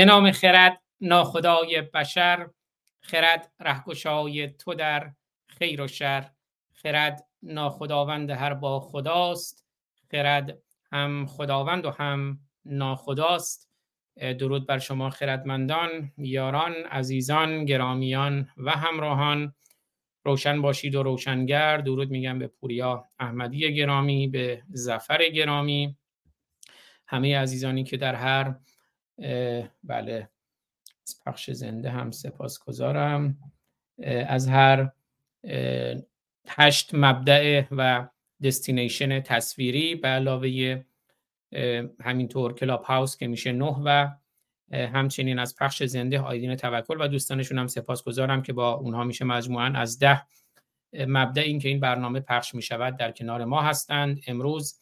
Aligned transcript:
به 0.00 0.06
نام 0.06 0.32
خرد 0.32 0.80
ناخدای 1.00 1.82
بشر 1.82 2.48
خرد 3.00 3.52
رهگشای 3.60 4.48
تو 4.48 4.74
در 4.74 5.12
خیر 5.46 5.82
و 5.82 5.86
شر. 5.86 6.30
خرد 6.72 7.26
ناخداوند 7.42 8.30
هر 8.30 8.54
با 8.54 8.80
خداست 8.80 9.64
خرد 10.10 10.58
هم 10.92 11.26
خداوند 11.26 11.84
و 11.84 11.90
هم 11.90 12.38
ناخداست. 12.64 13.70
درود 14.16 14.66
بر 14.66 14.78
شما 14.78 15.10
خردمندان 15.10 16.12
یاران 16.18 16.72
عزیزان 16.72 17.64
گرامیان 17.64 18.48
و 18.56 18.70
همراهان. 18.70 19.54
روشن 20.24 20.62
باشید 20.62 20.94
و 20.94 21.02
روشنگر. 21.02 21.76
درود 21.76 22.10
میگم 22.10 22.38
به 22.38 22.46
پوریا 22.46 23.04
احمدی 23.18 23.74
گرامی 23.74 24.28
به 24.28 24.62
زفر 24.68 25.28
گرامی. 25.28 25.96
همه 27.06 27.38
عزیزانی 27.38 27.84
که 27.84 27.96
در 27.96 28.14
هر 28.14 28.54
بله. 29.84 30.28
از 31.08 31.20
پخش 31.26 31.50
زنده 31.50 31.90
هم 31.90 32.10
سپاسگزارم. 32.10 33.38
از 34.26 34.48
هر 34.48 34.90
هشت 36.48 36.90
مبدع 36.94 37.64
و 37.70 38.08
دستینیشن 38.42 39.20
تصویری 39.20 39.94
به 39.94 40.08
علاوه 40.08 40.82
همینطور 42.00 42.54
کلاب 42.54 42.82
هاوس 42.82 43.16
که 43.16 43.26
میشه 43.26 43.52
نه 43.52 43.76
و 43.84 44.08
همچنین 44.72 45.38
از 45.38 45.56
پخش 45.56 45.82
زنده 45.82 46.20
آیدین 46.20 46.56
توکل 46.56 46.96
و 47.00 47.08
دوستانشون 47.08 47.58
هم 47.58 47.66
سپاسگزارم 47.66 48.42
که 48.42 48.52
با 48.52 48.72
اونها 48.72 49.04
میشه 49.04 49.24
مجموعا 49.24 49.66
از 49.66 49.98
ده 49.98 50.22
مبدع 50.92 51.42
این 51.42 51.58
که 51.58 51.68
این 51.68 51.80
برنامه 51.80 52.20
پخش 52.20 52.54
می‌شود 52.54 52.96
در 52.96 53.12
کنار 53.12 53.44
ما 53.44 53.62
هستند. 53.62 54.20
امروز 54.26 54.80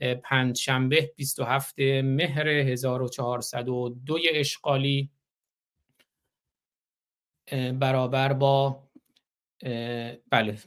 پنج 0.00 0.58
شنبه 0.58 1.12
27 1.16 1.78
مهر 2.02 2.48
1402 2.48 4.18
اشغالی 4.34 5.10
برابر 7.72 8.32
با 8.32 8.88
بله 10.30 10.58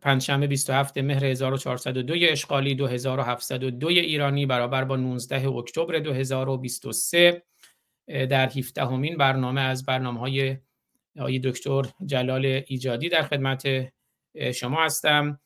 پنجشنبه 0.00 0.46
27 0.46 0.98
مهر 0.98 1.24
1402 1.24 2.14
اشغالی 2.20 2.74
2702 2.74 3.88
ایرانی 3.88 4.46
برابر 4.46 4.84
با 4.84 4.96
19 4.96 5.48
اکتبر 5.48 5.98
2023 5.98 7.42
در 8.06 8.48
17 8.48 8.84
همین 8.84 9.16
برنامه 9.16 9.60
از 9.60 9.84
برنامه 9.84 10.20
های 10.20 10.56
آقای 11.18 11.38
دکتر 11.38 11.82
جلال 12.06 12.62
ایجادی 12.66 13.08
در 13.08 13.22
خدمت 13.22 13.92
شما 14.54 14.84
هستم. 14.84 15.40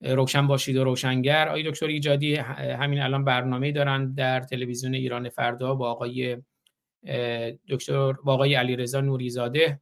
روشن 0.00 0.46
باشید 0.46 0.76
و 0.76 0.84
روشنگر. 0.84 1.48
آقای 1.48 1.70
دکتر 1.70 1.86
ایجادی 1.86 2.34
همین 2.34 3.00
الان 3.00 3.24
برنامه 3.24 3.72
دارن 3.72 4.14
در 4.14 4.40
تلویزیون 4.40 4.94
ایران 4.94 5.28
فردا 5.28 5.74
با 5.74 5.90
آقای 5.90 6.36
دکتر 7.68 8.12
با 8.12 8.34
آقای 8.34 8.54
علیرضا 8.54 9.00
نوریزاده 9.00 9.80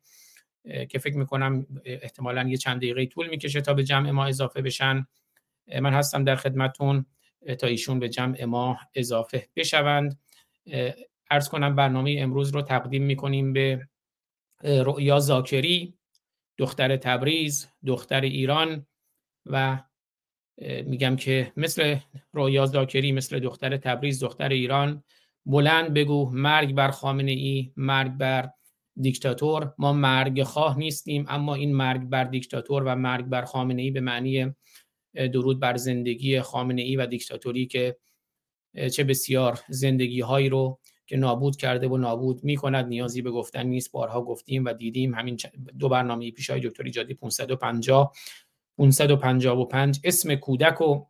که 0.88 0.98
فکر 0.98 1.16
می‌کنم 1.16 1.66
احتمالا 1.84 2.48
یه 2.48 2.56
چند 2.56 2.76
دقیقه 2.76 3.06
طول 3.06 3.28
می‌کشه 3.28 3.60
تا 3.60 3.74
به 3.74 3.84
جمع 3.84 4.10
ما 4.10 4.26
اضافه 4.26 4.62
بشن. 4.62 5.06
من 5.80 5.92
هستم 5.92 6.24
در 6.24 6.36
خدمتون 6.36 7.06
تا 7.60 7.66
ایشون 7.66 7.98
به 7.98 8.08
جمع 8.08 8.44
ما 8.44 8.78
اضافه 8.94 9.48
بشوند. 9.56 10.18
ارز 11.30 11.48
کنم 11.48 11.76
برنامه 11.76 12.16
امروز 12.18 12.50
رو 12.50 12.62
تقدیم 12.62 13.02
می‌کنیم 13.02 13.52
به 13.52 13.88
رؤیا 14.62 15.18
زاکری 15.18 15.94
دختر 16.58 16.96
تبریز 16.96 17.68
دختر 17.86 18.20
ایران 18.20 18.86
و 19.46 19.78
میگم 20.86 21.16
که 21.16 21.52
مثل 21.56 21.96
رویا 22.32 22.66
زاکری 22.66 23.12
مثل 23.12 23.38
دختر 23.38 23.76
تبریز 23.76 24.20
دختر 24.20 24.48
ایران 24.48 25.04
بلند 25.46 25.94
بگو 25.94 26.30
مرگ 26.30 26.74
بر 26.74 26.90
خامنه 26.90 27.32
ای 27.32 27.72
مرگ 27.76 28.12
بر 28.12 28.50
دیکتاتور. 29.00 29.74
ما 29.78 29.92
مرگ 29.92 30.42
خواه 30.42 30.78
نیستیم 30.78 31.24
اما 31.28 31.54
این 31.54 31.74
مرگ 31.74 32.02
بر 32.02 32.24
دیکتاتور 32.24 32.82
و 32.82 32.94
مرگ 32.94 33.24
بر 33.24 33.44
خامنه 33.44 33.82
ای 33.82 33.90
به 33.90 34.00
معنی 34.00 34.54
درود 35.14 35.60
بر 35.60 35.76
زندگی 35.76 36.40
خامنه 36.40 36.82
ای 36.82 36.96
و 36.96 37.06
دیکتاتوری 37.06 37.66
که 37.66 37.96
چه 38.92 39.04
بسیار 39.04 39.60
زندگی 39.68 40.20
هایی 40.20 40.48
رو 40.48 40.80
که 41.06 41.16
نابود 41.16 41.56
کرده 41.56 41.88
و 41.88 41.96
نابود 41.96 42.44
می 42.44 42.56
کند 42.56 42.86
نیازی 42.86 43.22
به 43.22 43.30
گفتن 43.30 43.66
نیست. 43.66 43.92
بارها 43.92 44.22
گفتیم 44.22 44.64
و 44.64 44.72
دیدیم 44.72 45.14
همین 45.14 45.38
دو 45.78 45.88
برنامه 45.88 46.30
پیش 46.30 46.50
های 46.50 46.60
دکتر 46.60 46.84
ایجادی 46.84 47.14
550 47.14 48.12
555 48.78 50.00
اسم 50.04 50.34
کودک 50.34 50.80
و 50.80 51.04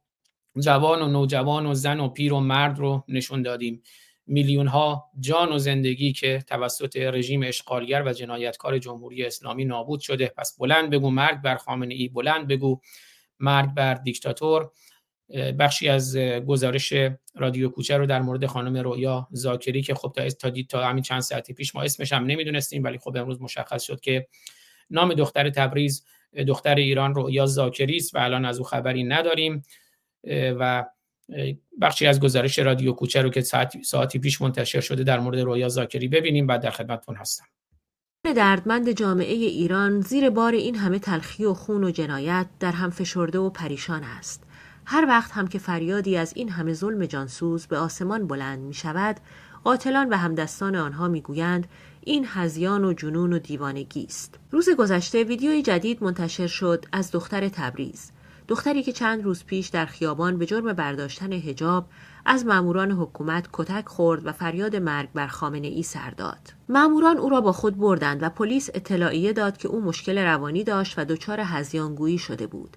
جوان 0.61 1.03
و 1.03 1.09
نوجوان 1.09 1.67
و 1.67 1.75
زن 1.75 2.01
و 2.01 2.09
پیر 2.09 2.33
و 2.33 2.41
مرد 2.41 2.79
رو 2.79 3.05
نشون 3.09 3.43
دادیم. 3.43 3.83
میلیون 4.27 4.67
ها 4.67 5.11
جان 5.21 5.53
و 5.53 5.59
زندگی 5.59 6.13
که 6.13 6.45
توسط 6.47 6.97
رژیم 6.97 7.43
اشغالگر 7.43 8.03
و 8.07 8.13
جنایتکار 8.13 8.79
جمهوری 8.79 9.25
اسلامی 9.25 9.65
نابود 9.65 10.01
شده. 10.01 10.33
پس 10.37 10.57
بلند 10.59 10.91
بگو 10.91 11.11
مرگ 11.11 11.43
بر 11.43 11.57
خامنه 11.57 11.95
ای 11.95 12.09
بلند 12.09 12.49
بگو 12.49 12.81
مرگ 13.41 13.75
بر 13.75 13.95
دیکتاتور. 13.95 14.71
بخشی 15.59 15.89
از 15.89 16.17
گزارش 16.47 16.93
رادیو 17.35 17.69
کوچه 17.69 17.97
رو 17.97 18.07
در 18.07 18.23
مورد 18.23 18.47
خانم 18.47 18.77
رویا 18.77 19.29
زاکری 19.31 19.83
که 19.83 19.95
خب 19.95 20.13
تا 20.17 20.29
تا 20.29 20.63
تا 20.69 20.85
همین 20.85 21.03
چند 21.03 21.21
ساعتی 21.21 21.53
پیش 21.53 21.75
ما 21.75 21.83
اسمش 21.83 22.13
هم 22.13 22.25
نمی‌دونستیم 22.25 22.85
ولی 22.85 22.99
خب 22.99 23.17
امروز 23.17 23.43
مشخص 23.43 23.83
شد 23.83 24.01
که 24.01 24.27
نام 24.91 25.15
دختر 25.15 25.51
تبریز 25.51 26.05
دختر 26.49 26.75
ایران 26.75 27.15
رویا 27.15 27.47
زاکری 27.47 27.97
است 27.97 28.15
و 28.15 28.19
الان 28.19 28.45
از 28.45 28.59
او 28.59 28.65
خبری 28.65 29.05
نداریم 29.05 29.63
و 30.31 30.85
بخشی 31.81 32.07
از 32.07 32.21
گزارش 32.21 32.59
رادیو 32.59 32.93
کوچه 32.93 33.23
رو 33.23 33.31
که 33.31 33.41
ساعتی, 33.41 33.83
ساعتی 33.83 34.19
پیش 34.19 34.43
منتشر 34.43 34.81
شده 34.81 35.05
در 35.05 35.19
مورد 35.19 35.41
رویا 35.41 35.69
زاکری 35.69 36.09
ببینیم 36.09 36.47
بعد 36.47 36.63
در 36.63 36.71
خدمتتون 36.71 37.17
هستم. 37.17 37.45
دردمند 38.37 38.91
جامعه 38.91 39.35
ایران 39.35 40.01
زیر 40.01 40.31
بار 40.31 40.53
این 40.53 40.75
همه 40.75 40.99
تلخی 40.99 41.45
و 41.45 41.55
خون 41.55 41.85
و 41.85 41.91
جنایت 41.91 42.47
در 42.61 42.73
هم 42.73 42.91
فشرده 42.91 43.39
و 43.39 43.51
پریشان 43.51 44.03
است. 44.05 44.43
هر 44.87 45.07
وقت 45.09 45.33
هم 45.33 45.49
که 45.49 45.59
فریادی 45.59 46.17
از 46.17 46.33
این 46.37 46.49
همه 46.49 46.73
ظلم 46.73 47.07
جانسوز 47.07 47.67
به 47.67 47.79
آسمان 47.79 48.27
بلند 48.27 48.59
می 48.59 48.75
شود 48.75 49.17
قاتلان 49.65 50.09
و 50.09 50.17
همدستان 50.17 50.77
آنها 50.77 51.09
می‌گویند 51.09 51.69
این 52.09 52.27
هزیان 52.29 52.85
و 52.85 52.93
جنون 52.93 53.33
و 53.33 53.39
دیوانگی 53.39 54.05
است 54.05 54.39
روز 54.51 54.71
گذشته 54.71 55.25
ویدیوی 55.25 55.63
جدید 55.63 56.03
منتشر 56.03 56.47
شد 56.47 56.85
از 56.93 57.11
دختر 57.11 57.49
تبریز 57.49 58.11
دختری 58.49 58.83
که 58.83 58.93
چند 58.93 59.25
روز 59.25 59.45
پیش 59.45 59.69
در 59.69 59.87
خیابان 59.87 60.39
به 60.39 60.47
جرم 60.47 60.73
برداشتن 60.73 61.33
هجاب 61.33 61.87
از 62.25 62.47
ماموران 62.47 62.91
حکومت 62.91 63.49
کتک 63.53 63.89
خورد 63.89 64.27
و 64.27 64.33
فریاد 64.33 64.77
مرگ 64.77 65.09
بر 65.15 65.27
خامنه 65.27 65.67
ای 65.67 65.83
سر 65.83 66.11
داد. 66.11 66.53
ماموران 66.69 67.17
او 67.19 67.29
را 67.29 67.41
با 67.41 67.53
خود 67.53 67.77
بردند 67.77 68.23
و 68.23 68.29
پلیس 68.29 68.71
اطلاعیه 68.75 69.33
داد 69.33 69.57
که 69.57 69.69
او 69.69 69.81
مشکل 69.81 70.19
روانی 70.19 70.65
داشت 70.65 70.99
و 70.99 71.05
دچار 71.05 71.41
هزیانگویی 71.41 72.19
شده 72.19 72.47
بود. 72.47 72.77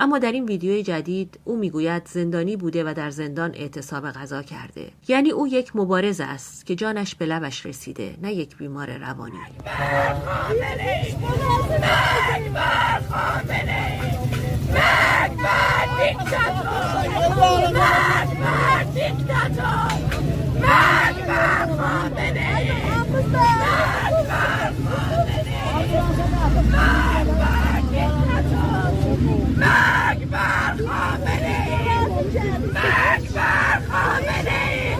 اما 0.00 0.18
در 0.18 0.32
این 0.32 0.44
ویدیوی 0.44 0.82
جدید 0.82 1.40
او 1.44 1.56
می‌گوید 1.56 2.08
زندانی 2.08 2.56
بوده 2.56 2.84
و 2.84 2.94
در 2.94 3.10
زندان 3.10 3.54
اعتصاب 3.54 4.10
غذا 4.10 4.42
کرده. 4.42 4.90
یعنی 5.08 5.30
او 5.30 5.48
یک 5.48 5.76
مبارز 5.76 6.20
است 6.20 6.66
که 6.66 6.74
جانش 6.74 7.14
به 7.14 7.26
لبش 7.26 7.66
رسیده 7.66 8.16
نه 8.22 8.32
یک 8.32 8.56
بیمار 8.56 8.98
روانی. 8.98 9.38
مرگ 26.72 27.19
Ekber 29.60 30.86
Hamene'yi! 30.88 31.80
Ekber 33.16 33.80
Hamene'yi! 33.90 34.96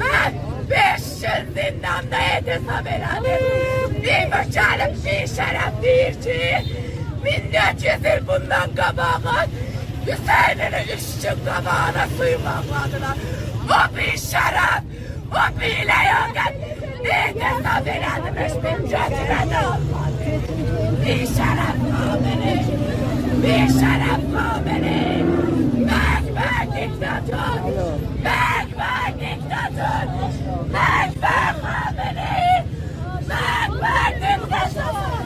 Ben 0.00 0.32
beş 0.70 1.04
yıl 1.22 1.44
zindanda 1.54 2.18
yedim 2.18 2.68
Hamene'yi! 2.68 4.02
Bir 4.02 4.24
mücadelem, 4.26 4.94
bir 5.04 5.26
şeref 5.26 5.82
değil 5.82 6.22
ki! 6.22 6.64
Minnet 7.24 7.84
yıl 7.84 8.26
bundan 8.26 8.74
kabağın! 8.74 9.50
Hüseyin'in 10.06 10.96
üstün 10.96 11.44
kabağına 11.44 12.06
suymakladılar! 12.16 13.16
O 13.66 13.96
bir 13.96 14.18
şeref! 14.18 14.82
O 15.32 15.60
bir 15.60 15.66
ile 15.66 16.00
yöntem! 16.10 16.54
Yedim 17.04 17.64
Hamene'yi! 17.64 18.80
Mücadelem! 18.82 19.48
Bir 21.06 21.26
şeref 21.26 21.76
Hamene'yi! 21.92 22.69
بیشرف 23.42 24.20
خامنه 24.34 25.22
مرگ 25.76 26.34
بر 26.34 26.64
دیکتاتور. 26.64 27.60
مرگ 28.24 28.74
بر 28.76 29.10
دیکتاتور. 29.18 30.06
مرگ 30.72 31.20
بر 31.20 31.52
خامنه 31.62 32.64
مرگ 33.28 33.80
بر 33.80 34.12
دیکتاتور. 34.12 35.20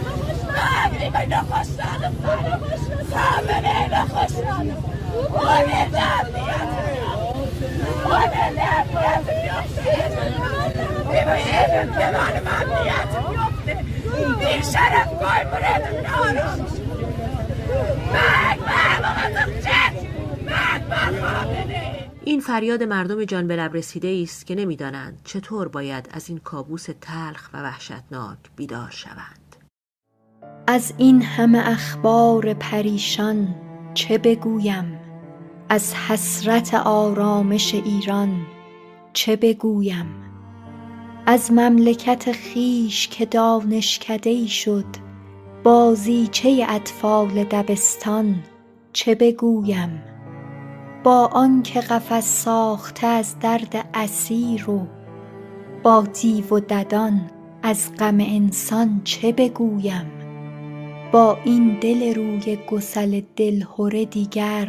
مرگ 0.57 1.13
بر 1.13 1.27
نخستان 1.27 2.01
خامنه 3.13 3.89
نخستان 4.01 4.71
اون 5.35 5.59
نمیت 5.59 6.27
اون 8.05 8.23
نمیت 8.35 8.87
بیفته 9.27 9.95
ببینید 11.09 11.97
دیوان 11.97 12.35
ممنیت 12.47 13.13
بیفته 13.31 13.85
بیشرف 14.39 15.09
گای 15.21 15.45
برد 15.45 15.85
نارم 16.07 16.67
این 22.25 22.41
فریاد 22.41 22.83
مردم 22.83 23.25
جان 23.25 23.49
به 23.49 23.57
لب 23.57 23.75
رسیده 23.75 24.21
است 24.23 24.47
که 24.47 24.55
نمی‌دانند 24.55 25.21
چطور 25.25 25.69
باید 25.69 26.09
از 26.13 26.29
این 26.29 26.39
کابوس 26.39 26.89
تلخ 27.01 27.51
و 27.53 27.63
وحشتناک 27.63 28.39
بیدار 28.57 28.91
شوند. 28.91 29.57
از 30.67 30.95
این 30.99 31.23
همه 31.23 31.63
اخبار 31.69 32.55
پریشان 32.55 33.55
چه 33.95 34.19
بگویم؟ 34.19 35.01
از 35.69 35.95
حسرت 35.95 36.75
آرامش 36.75 37.75
ایران 37.75 38.47
چه 39.13 39.37
بگویم؟ 39.37 40.07
از 41.27 41.53
مملکت 41.53 42.33
خیش 42.33 43.09
که 43.09 43.27
دانشکده 43.27 44.47
شد 44.47 45.04
بازیچه 45.65 46.67
اطفال 46.69 47.45
دبستان 47.45 48.35
چه 48.93 49.15
بگویم؟ 49.15 50.03
با 51.05 51.27
آنکه 51.33 51.81
قفس 51.81 52.45
ساخته 52.45 53.07
از 53.07 53.39
درد 53.39 53.89
اسیر 53.95 54.71
و 54.71 54.87
با 55.83 56.05
دیو 56.23 56.49
و 56.55 56.61
ددان 56.61 57.31
از 57.63 57.91
غم 57.99 58.17
انسان 58.21 59.01
چه 59.05 59.33
بگویم؟ 59.33 60.07
با 61.13 61.39
این 61.45 61.79
دل 61.81 62.15
روی 62.15 62.59
گسل 62.71 63.21
دلهره 63.37 64.05
دیگر 64.05 64.69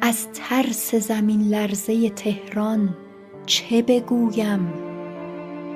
از 0.00 0.26
ترس 0.32 0.94
زمین 0.94 1.40
لرزه 1.40 2.10
تهران 2.10 2.96
چه 3.46 3.82
بگویم؟ 3.82 4.93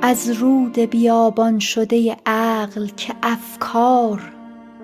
از 0.02 0.30
رود 0.30 0.78
بیابان 0.78 1.58
شده 1.58 2.16
عقل 2.26 2.86
که 2.86 3.14
افکار 3.22 4.32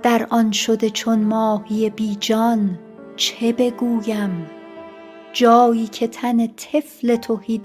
در 0.02 0.26
آن 0.31 0.52
شده 0.52 0.90
چون 0.90 1.25
ماهی 1.25 1.90
بیجان 1.90 2.78
چه 3.16 3.52
بگویم؟ 3.52 4.46
جایی 5.32 5.87
که 5.87 6.06
تن 6.06 6.46
طفل 6.46 7.16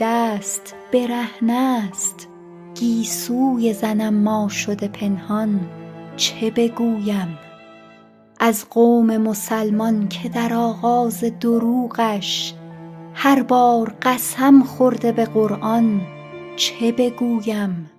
است 0.02 0.76
برهنه 0.94 1.88
است 1.90 2.28
گیسوی 2.76 3.74
زنم 3.74 4.14
ما 4.14 4.50
شده 4.50 4.88
پنهان 4.88 5.60
چه 6.16 6.52
بگویم؟ 6.52 7.40
از 8.40 8.66
قوم 8.70 9.18
مسلمان 9.18 10.08
که 10.08 10.30
در 10.30 10.54
آغاز 10.54 11.24
دروغش 11.40 12.54
هر 13.14 13.44
بار 13.44 13.96
قسم 14.02 14.64
خورده 14.64 15.12
به 15.12 15.26
قرآن 15.26 16.02
چه 16.60 16.92
بگویم؟ 16.92 17.92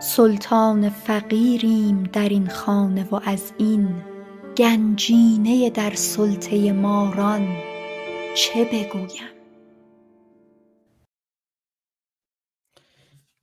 سلطان 0.00 0.88
فقیریم 0.88 2.02
در 2.02 2.28
این 2.28 2.48
خانه 2.48 3.04
و 3.04 3.20
از 3.24 3.52
این 3.58 4.02
گنجینه 4.56 5.70
در 5.70 5.94
سلطه 5.94 6.72
ماران 6.72 7.56
چه 8.36 8.64
بگویم؟ 8.64 9.28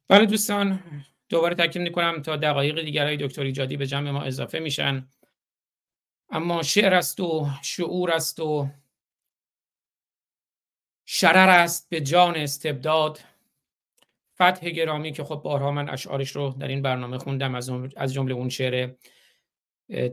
بله 0.07 0.25
دوستان 0.25 0.83
دوباره 1.29 1.55
تاکید 1.55 1.81
می‌کنم 1.81 2.21
تا 2.21 2.37
دقایق 2.37 2.81
دیگر 2.81 3.05
های 3.05 3.17
دکتر 3.17 3.41
ایجادی 3.41 3.77
به 3.77 3.87
جمع 3.87 4.11
ما 4.11 4.21
اضافه 4.23 4.59
میشن. 4.59 5.07
اما 6.29 6.63
شعر 6.63 6.93
است 6.93 7.19
و 7.19 7.49
شعور 7.61 8.11
است 8.11 8.39
و 8.39 8.69
شرر 11.05 11.49
است 11.49 11.89
به 11.89 12.01
جان 12.01 12.35
استبداد. 12.35 13.34
فتح 14.35 14.69
گرامی 14.69 15.11
که 15.11 15.23
خب 15.23 15.35
بارها 15.35 15.71
من 15.71 15.89
اشعارش 15.89 16.31
رو 16.31 16.55
در 16.59 16.67
این 16.67 16.81
برنامه 16.81 17.17
خوندم 17.17 17.55
از 17.95 18.13
جمله 18.13 18.33
اون 18.33 18.49
شعر 18.49 18.93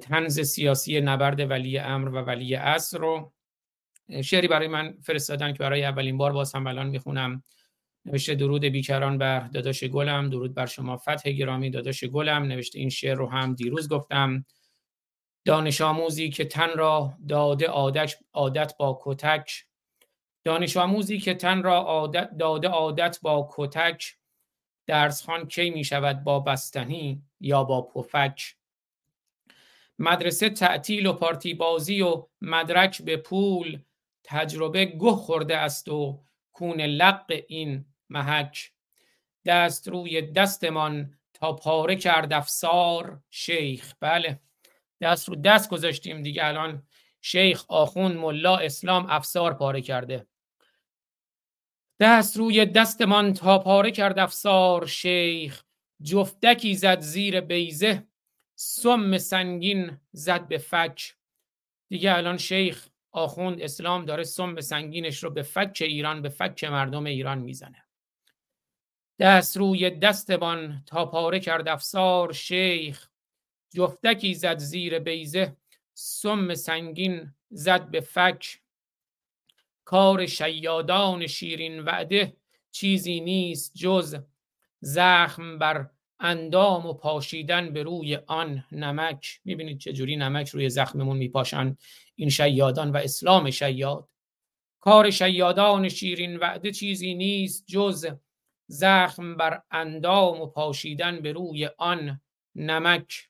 تنز 0.00 0.40
سیاسی 0.40 1.00
نبرد 1.00 1.50
ولی 1.50 1.78
امر 1.78 2.08
و 2.08 2.18
ولی 2.18 2.54
اصر 2.54 2.98
رو. 2.98 3.32
شعری 4.24 4.48
برای 4.48 4.68
من 4.68 4.94
فرستادن 5.02 5.52
که 5.52 5.58
برای 5.58 5.84
اولین 5.84 6.18
بار 6.18 6.32
باز 6.32 6.54
هم 6.54 6.66
الان 6.66 6.86
می‌خونم. 6.86 7.44
نوشته 8.04 8.34
درود 8.34 8.64
بیکران 8.64 9.18
بر 9.18 9.40
داداش 9.40 9.84
گلم 9.84 10.30
درود 10.30 10.54
بر 10.54 10.66
شما 10.66 10.96
فتح 10.96 11.30
گرامی 11.30 11.70
داداش 11.70 12.04
گلم. 12.04 12.42
نوشته 12.42 12.78
این 12.78 12.88
شعر 12.88 13.14
رو 13.14 13.28
هم 13.30 13.54
دیروز 13.54 13.88
گفتم. 13.88 14.44
دانش 15.44 15.80
آموزی 15.80 16.30
که 16.30 16.44
تن 16.44 16.70
را 16.76 17.14
داده 17.28 17.66
عادت, 17.66 18.14
عادت 18.32 18.74
با 18.78 19.00
کتک 19.04 19.64
دانش 20.44 20.76
آموزی 20.76 21.18
که 21.18 21.34
تن 21.34 21.62
را 21.62 21.76
عادت 21.76 22.30
داده 22.38 22.68
عادت 22.68 23.18
با 23.22 23.48
کتک 23.52 24.16
درسخان 24.86 25.48
کی 25.48 25.70
می 25.70 25.84
شود 25.84 26.24
با 26.24 26.40
بستنی 26.40 27.22
یا 27.40 27.64
با 27.64 27.82
پفک. 27.82 28.56
مدرسه 29.98 30.50
تعطیل 30.50 31.06
و 31.06 31.12
پارتی 31.12 31.54
بازی 31.54 32.02
و 32.02 32.26
مدرک 32.40 33.02
به 33.02 33.16
پول 33.16 33.78
تجربه 34.24 34.84
گه 34.84 35.10
خورده 35.10 35.56
است 35.56 35.88
و 35.88 36.24
کون 36.52 36.80
لق 36.80 37.42
این 37.48 37.84
محک. 38.10 38.72
دست 39.46 39.88
روی 39.88 40.22
دستمان 40.22 41.18
تا 41.34 41.52
پاره 41.52 41.96
کرد 41.96 42.32
افسار 42.32 43.20
شیخ. 43.30 43.94
بله 44.00 44.40
دست 45.00 45.28
رو 45.28 45.36
دست 45.36 45.70
گذاشتیم 45.70 46.22
دیگه 46.22 46.46
الان. 46.46 46.82
شیخ 47.20 47.64
آخون 47.68 48.12
ملا 48.12 48.56
اسلام 48.56 49.06
افسار 49.10 49.54
پاره 49.54 49.80
کرده. 49.80 50.26
دست 52.02 52.36
روی 52.36 52.66
دستمان 52.66 53.32
تا 53.32 53.58
پاره 53.58 53.90
کرد 53.90 54.18
افسار 54.18 54.86
شیخ 54.86 55.64
جفتکی 56.02 56.74
زد 56.74 57.00
زیر 57.00 57.40
بیزه 57.40 58.06
سم 58.54 59.18
سنگین 59.18 60.00
زد 60.12 60.48
به 60.48 60.58
فک. 60.58 61.16
دیگه 61.88 62.16
الان 62.16 62.36
شیخ 62.36 62.88
آخوند 63.12 63.60
اسلام 63.60 64.04
داره 64.04 64.24
سم 64.24 64.60
سنگینش 64.60 65.24
رو 65.24 65.30
به 65.30 65.42
فک 65.42 65.78
ایران 65.80 66.22
به 66.22 66.28
فک 66.28 66.64
مردم 66.64 67.04
ایران 67.04 67.38
می‌زنه. 67.38 67.84
دست 69.18 69.56
روی 69.56 69.90
دستمان 69.90 70.82
تا 70.86 71.06
پاره 71.06 71.40
کرد 71.40 71.68
افسار 71.68 72.32
شیخ 72.32 73.08
جفتکی 73.74 74.34
زد 74.34 74.58
زیر 74.58 74.98
بیزه 74.98 75.56
سم 75.94 76.54
سنگین 76.54 77.34
زد 77.50 77.90
به 77.90 78.00
فک. 78.00 78.61
کار 79.84 80.26
شیادان 80.26 81.26
شیرین 81.26 81.80
وعده 81.80 82.36
چیزی 82.70 83.20
نیست 83.20 83.72
جز 83.74 84.16
زخم 84.80 85.58
بر 85.58 85.90
اندام 86.20 86.86
و 86.86 86.92
پاشیدن 86.92 87.72
به 87.72 87.82
روی 87.82 88.16
آن 88.26 88.64
نمک. 88.72 89.40
می‌بینید 89.44 89.78
چه 89.78 89.92
جوری 89.92 90.16
نمک 90.16 90.48
روی 90.48 90.68
زخممون 90.70 91.16
میپاشن. 91.16 91.76
این 92.14 92.30
شیادان 92.30 92.90
و 92.90 92.96
اسلام 92.96 93.50
شیاد. 93.50 94.08
کار 94.80 95.10
شیادان 95.10 95.88
شیرین 95.88 96.36
وعده 96.36 96.70
چیزی 96.70 97.14
نیست 97.14 97.64
جز 97.66 98.06
زخم 98.66 99.36
بر 99.36 99.62
اندام 99.70 100.40
و 100.40 100.46
پاشیدن 100.46 101.20
به 101.20 101.32
روی 101.32 101.68
آن 101.78 102.20
نمک. 102.54 103.28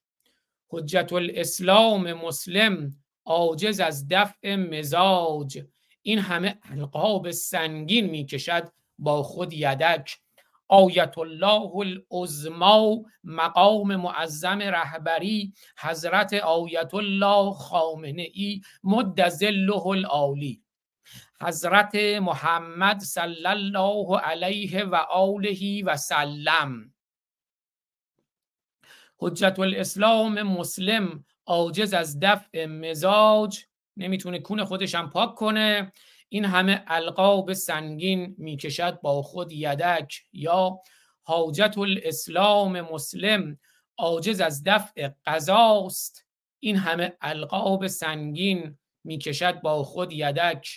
حجت 0.68 1.12
الاسلام 1.12 2.12
مسلم 2.12 2.96
عاجز 3.24 3.80
از 3.80 4.08
دفع 4.08 4.56
مزاج. 4.56 5.62
این 6.02 6.18
همه 6.18 6.58
القاب 6.70 7.30
سنگین 7.30 8.06
می‌کشد 8.06 8.72
با 8.98 9.22
خود 9.22 9.52
یدک. 9.52 10.18
آیت 10.68 11.18
الله 11.18 11.76
العظما 11.76 13.04
مقام 13.24 13.96
معظم 13.96 14.58
رهبری. 14.58 15.52
حضرت 15.78 16.32
آیت 16.32 16.94
الله 16.94 17.52
خامنه 17.52 18.28
ای 18.32 18.60
مد 18.84 19.28
ظله 19.28 19.86
العالی. 19.86 20.62
حضرت 21.40 21.94
محمد 21.94 23.00
صلی 23.00 23.46
الله 23.46 24.18
علیه 24.18 24.84
و 24.84 24.94
آله 24.94 25.84
و 25.84 25.96
سلم. 25.96 26.94
حجت 29.18 29.58
الاسلام 29.58 30.42
مسلم 30.42 31.24
عاجز 31.46 31.94
از 31.94 32.20
دفع 32.20 32.66
مزاج. 32.66 33.64
نمی‌تونه 33.96 34.38
کون 34.38 34.64
خودش 34.64 34.94
هم 34.94 35.10
پاک 35.10 35.34
کنه. 35.34 35.92
این 36.28 36.44
همه 36.44 36.84
القاب 36.86 37.52
سنگین 37.52 38.34
می‌کشد 38.38 39.00
با 39.00 39.22
خود 39.22 39.52
یدک. 39.52 40.14
یا 40.32 40.78
حاجت 41.22 41.78
الاسلام 41.78 42.80
مسلم 42.80 43.58
عاجز 43.98 44.40
از 44.40 44.62
دفع 44.66 45.10
قضاست. 45.26 46.26
این 46.60 46.76
همه 46.76 47.16
القاب 47.20 47.86
سنگین 47.86 48.78
می‌کشد 49.04 49.60
با 49.60 49.84
خود 49.84 50.12
یدک. 50.12 50.68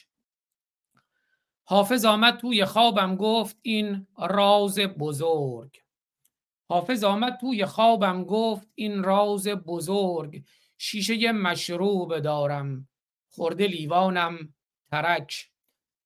حافظ 1.63 2.05
آمد 2.05 2.37
توی 2.37 2.65
خوابم 2.65 3.15
گفت 3.15 3.57
این 3.61 4.07
راز 4.17 4.79
بزرگ. 4.79 5.77
حافظ 6.69 7.03
آمد 7.03 7.37
توی 7.37 7.65
خوابم 7.65 8.23
گفت 8.23 8.67
این 8.75 9.03
راز 9.03 9.47
بزرگ. 9.47 10.43
شیشه 10.77 11.31
مشروب 11.31 12.19
دارم. 12.19 12.87
خورده 13.35 13.67
لیوانم 13.67 14.53
ترک. 14.91 15.49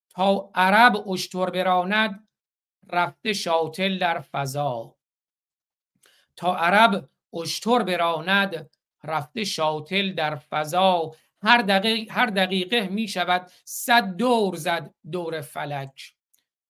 تا 0.10 0.52
عرب 0.56 1.10
اشتر 1.10 1.50
براند 1.50 2.28
رفته 2.90 3.34
شاتل 3.34 3.98
در 3.98 4.20
فضا. 4.20 4.96
تا 6.36 6.56
عرب 6.56 7.10
اشتر 7.34 7.84
براند 7.84 8.70
رفته 9.04 9.44
شاتل 9.44 10.14
در 10.14 10.36
فضا. 10.36 11.12
هر 11.42 11.62
دقیقه, 11.62 12.14
هر 12.14 12.26
دقیقه 12.26 12.88
می 12.88 13.08
شود 13.08 13.52
صد 13.66 14.16
دور 14.16 14.56
زد 14.56 14.94
دور 15.12 15.42
فلک. 15.42 16.14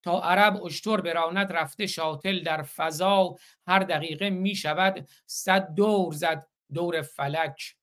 تا 0.04 0.22
عرب 0.22 0.64
اشتر 0.64 1.02
براند 1.02 1.52
رفته 1.52 1.88
شاتل 1.88 2.44
در 2.44 2.62
فضا. 2.62 3.36
هر 3.68 3.80
دقیقه 3.80 4.30
می 4.30 4.56
شود 4.56 5.10
صد 5.26 5.76
دور 5.76 6.14
زد 6.14 6.48
دور 6.74 7.02
فلک. 7.02 7.76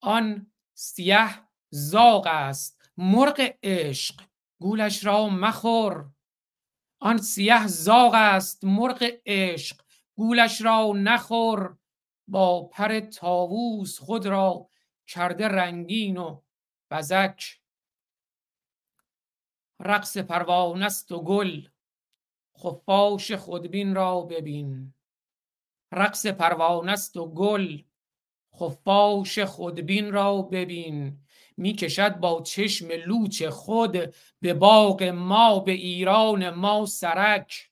آن 0.00 0.52
سیه 0.74 1.51
زاغ 1.74 2.26
است. 2.26 2.80
مرغ 2.96 3.50
عشق. 3.62 4.20
گولش 4.60 5.04
را 5.04 5.28
مخور. 5.28 6.10
آن 7.00 7.18
سیه 7.18 7.66
زاغ 7.66 8.14
است. 8.14 8.64
مرغ 8.64 9.10
عشق. 9.26 9.80
گولش 10.16 10.60
را 10.60 10.92
نخور. 10.96 11.76
با 12.28 12.62
پر 12.62 13.00
تاووس 13.00 13.98
خود 13.98 14.26
را 14.26 14.68
کرده 15.06 15.48
رنگین 15.48 16.16
و 16.16 16.40
بزک. 16.90 17.60
رقص 19.80 20.16
پروانه 20.18 20.84
است 20.84 21.12
و 21.12 21.22
گل. 21.22 21.68
خفاش 22.58 23.32
خودبین 23.32 23.94
را 23.94 24.20
ببین. 24.20 24.94
رقص 25.92 26.26
پروانه 26.26 26.92
است 26.92 27.16
و 27.16 27.34
گل. 27.34 27.82
خفاش 28.54 29.38
خودبین 29.38 30.12
را 30.12 30.42
ببین. 30.42 31.21
می‌کشد 31.56 32.16
با 32.16 32.42
چشم 32.42 32.88
لوچ 33.06 33.42
خود 33.42 34.14
به 34.40 34.54
باغ 34.54 35.02
ما 35.02 35.58
به 35.58 35.72
ایران 35.72 36.50
ما 36.50 36.86
سرک. 36.86 37.70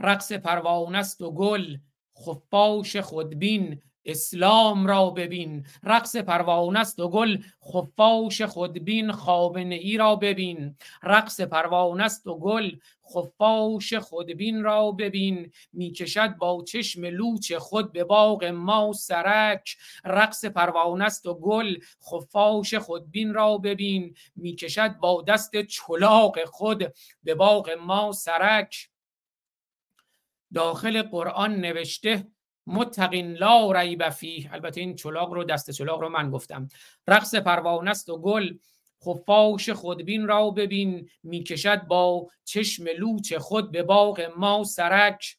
رقص 0.00 0.32
پروانه 0.32 0.98
است 0.98 1.20
و 1.20 1.32
گل 1.32 1.78
خفاش 2.18 2.96
خودبین 2.96 3.82
اسلام 4.06 4.86
را 4.86 5.10
ببین. 5.10 5.66
رقص 5.82 6.16
پروانه 6.16 6.78
است 6.78 6.98
و 6.98 7.08
گل 7.08 7.38
خفاش 7.72 8.42
خودبین 8.42 9.12
خابنه 9.12 9.74
ای 9.74 9.96
را 9.96 10.16
ببین. 10.16 10.76
رقص 11.02 11.40
پروانه 11.40 12.04
است 12.04 12.26
و 12.26 12.38
گل 12.38 12.70
خفاش 13.14 13.94
خودبین 13.94 14.62
را 14.62 14.92
ببین. 14.92 15.52
می‌کشد 15.72 16.36
با 16.36 16.64
چشم 16.68 17.04
لوچ 17.04 17.52
خود 17.52 17.92
به 17.92 18.04
باغ 18.04 18.44
ما 18.44 18.92
سرک. 18.92 19.76
رقص 20.04 20.44
پروانه 20.44 21.04
است 21.04 21.26
و 21.26 21.34
گل 21.34 21.76
خفاش 22.10 22.74
خودبین 22.74 23.34
را 23.34 23.58
ببین. 23.58 24.14
می‌کشد 24.36 24.96
با 24.96 25.22
دست 25.22 25.62
چلاق 25.62 26.44
خود 26.44 26.92
به 27.22 27.34
باغ 27.34 27.70
ما 27.70 28.12
سرک. 28.12 28.88
داخل 30.54 31.02
قرآن 31.02 31.56
نوشته 31.56 32.26
متقین 32.66 33.32
لا 33.32 33.72
ریب 33.72 34.08
فیه. 34.08 34.54
البته 34.54 34.80
این 34.80 34.94
چلاق 34.94 35.32
رو 35.32 35.44
دست 35.44 35.70
چلاق 35.70 36.00
رو 36.00 36.08
من 36.08 36.30
گفتم. 36.30 36.68
رقص 37.08 37.34
پروانه 37.34 37.90
است 37.90 38.08
و 38.08 38.18
گل. 38.18 38.54
خفاش 39.04 39.70
خودبین 39.70 40.26
را 40.28 40.50
ببین. 40.50 41.08
می‌کشد 41.22 41.82
با 41.82 42.28
چشم 42.44 42.84
لوچ 42.98 43.34
خود 43.34 43.72
به 43.72 43.82
باغ 43.82 44.32
ما 44.36 44.64
سرک. 44.64 45.36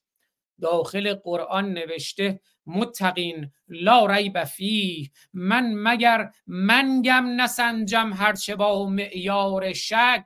داخل 0.62 1.14
قرآن 1.14 1.74
نوشته 1.74 2.40
متقین 2.66 3.52
لا 3.68 4.06
ریب 4.06 4.44
فیه. 4.44 5.12
من 5.34 5.74
مگر 5.74 6.32
منگم 6.48 7.42
نسنجم 7.42 8.14
هرچه 8.14 8.56
با 8.56 8.86
معیار 8.90 9.74
شک؟ 9.74 10.26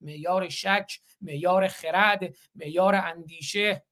معیار 0.00 0.48
شک 0.48 1.00
معیار 1.20 1.68
خرد 1.68 2.36
معیار 2.54 2.94
اندیشه. 2.94 3.85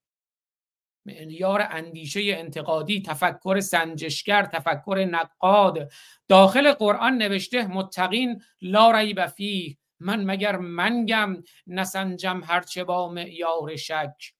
معیار 1.06 1.66
اندیشه 1.70 2.20
انتقادی 2.24 3.02
تفکر 3.02 3.60
سنجشگر 3.60 4.44
تفکر 4.44 5.08
نقاد. 5.10 5.92
داخل 6.28 6.72
قرآن 6.72 7.18
نوشته 7.18 7.66
متقین 7.66 8.42
لا 8.60 8.90
ریب 8.90 9.26
فیه 9.26 9.76
من 10.00 10.24
مگر 10.24 10.56
منگم 10.56 11.42
نسنجم 11.66 12.40
هرچه 12.44 12.84
با 12.84 13.08
معیار 13.08 13.76
شک. 13.76 14.34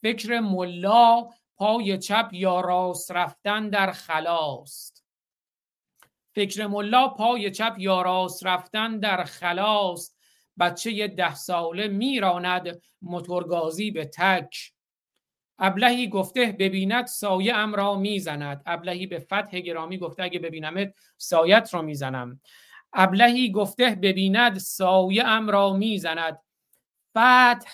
فکر 0.00 0.40
ملا 0.40 1.28
پای 1.56 1.98
چپ 1.98 2.28
یا 2.32 2.60
راست 2.60 3.12
رفتن 3.12 3.70
در 3.70 3.92
خلاست. 3.92 5.04
فکر 6.34 6.66
ملا 6.66 7.08
پای 7.08 7.50
چپ 7.50 7.74
یا 7.78 8.02
راست 8.02 8.46
رفتن 8.46 8.98
در 8.98 9.24
خلاست. 9.24 10.18
بچه 10.58 11.08
ده 11.08 11.34
ساله 11.34 11.88
میراند 11.88 12.82
موتورگازی 13.02 13.90
به 13.90 14.04
تک. 14.04 14.75
ابلهی 15.58 16.08
گفته 16.08 16.56
ببیند 16.58 17.06
سایه 17.06 17.54
ام 17.56 17.74
را 17.74 17.94
می‌زند. 17.94 18.62
ابلهی 18.66 19.06
به 19.06 19.18
فتح 19.18 19.60
گرامی 19.60 19.98
گفته 19.98 20.22
اگه 20.22 20.38
ببینمت 20.38 20.94
سایت 21.18 21.70
را 21.74 21.82
می‌زنم. 21.82 22.40
ابلهی 22.92 23.50
گفته 23.52 23.90
ببیند 24.02 24.58
سایه 24.58 25.24
ام 25.26 25.48
را 25.50 25.72
می‌زند. 25.72 26.38
فتح 27.10 27.70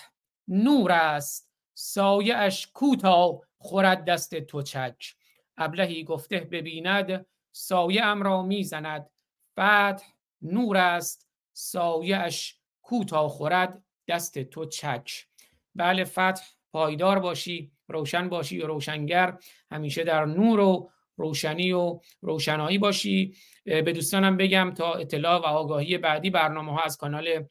نور 0.47 0.91
است. 0.91 1.49
سایه 1.73 2.35
اش 2.35 2.67
کوتا 2.67 3.41
خورد 3.57 4.05
دست 4.05 4.35
تو 4.35 4.61
چک. 4.61 5.15
ابلهی 5.57 6.03
گفته 6.03 6.39
ببیند 6.39 7.25
سایه 7.51 8.05
ام 8.05 8.23
را 8.23 8.41
می‌زند. 8.41 9.09
فتح 9.53 10.05
نور 10.41 10.77
است. 10.77 11.27
سایه 11.53 12.17
اش 12.17 12.57
کوتا 12.81 13.27
خورد 13.29 13.83
دست 14.07 14.39
تو 14.39 14.65
چک. 14.65 15.27
بله 15.75 16.03
فتح 16.03 16.43
پایدار 16.73 17.19
باشی 17.19 17.71
روشن 17.87 18.29
باشی 18.29 18.61
و 18.61 18.67
روشنگر. 18.67 19.37
همیشه 19.71 20.03
در 20.03 20.25
نور 20.25 20.59
و 20.59 20.89
روشنی 21.17 21.71
و 21.71 21.99
روشنایی 22.21 22.77
باشی. 22.77 23.33
به 23.65 23.81
دوستانم 23.93 24.37
بگم 24.37 24.73
تا 24.77 24.93
اطلاع 24.93 25.41
و 25.41 25.45
آگاهی 25.45 25.97
بعدی 25.97 26.29
برنامه 26.29 26.71
ها 26.71 26.81
از 26.81 26.97
کانال 26.97 27.45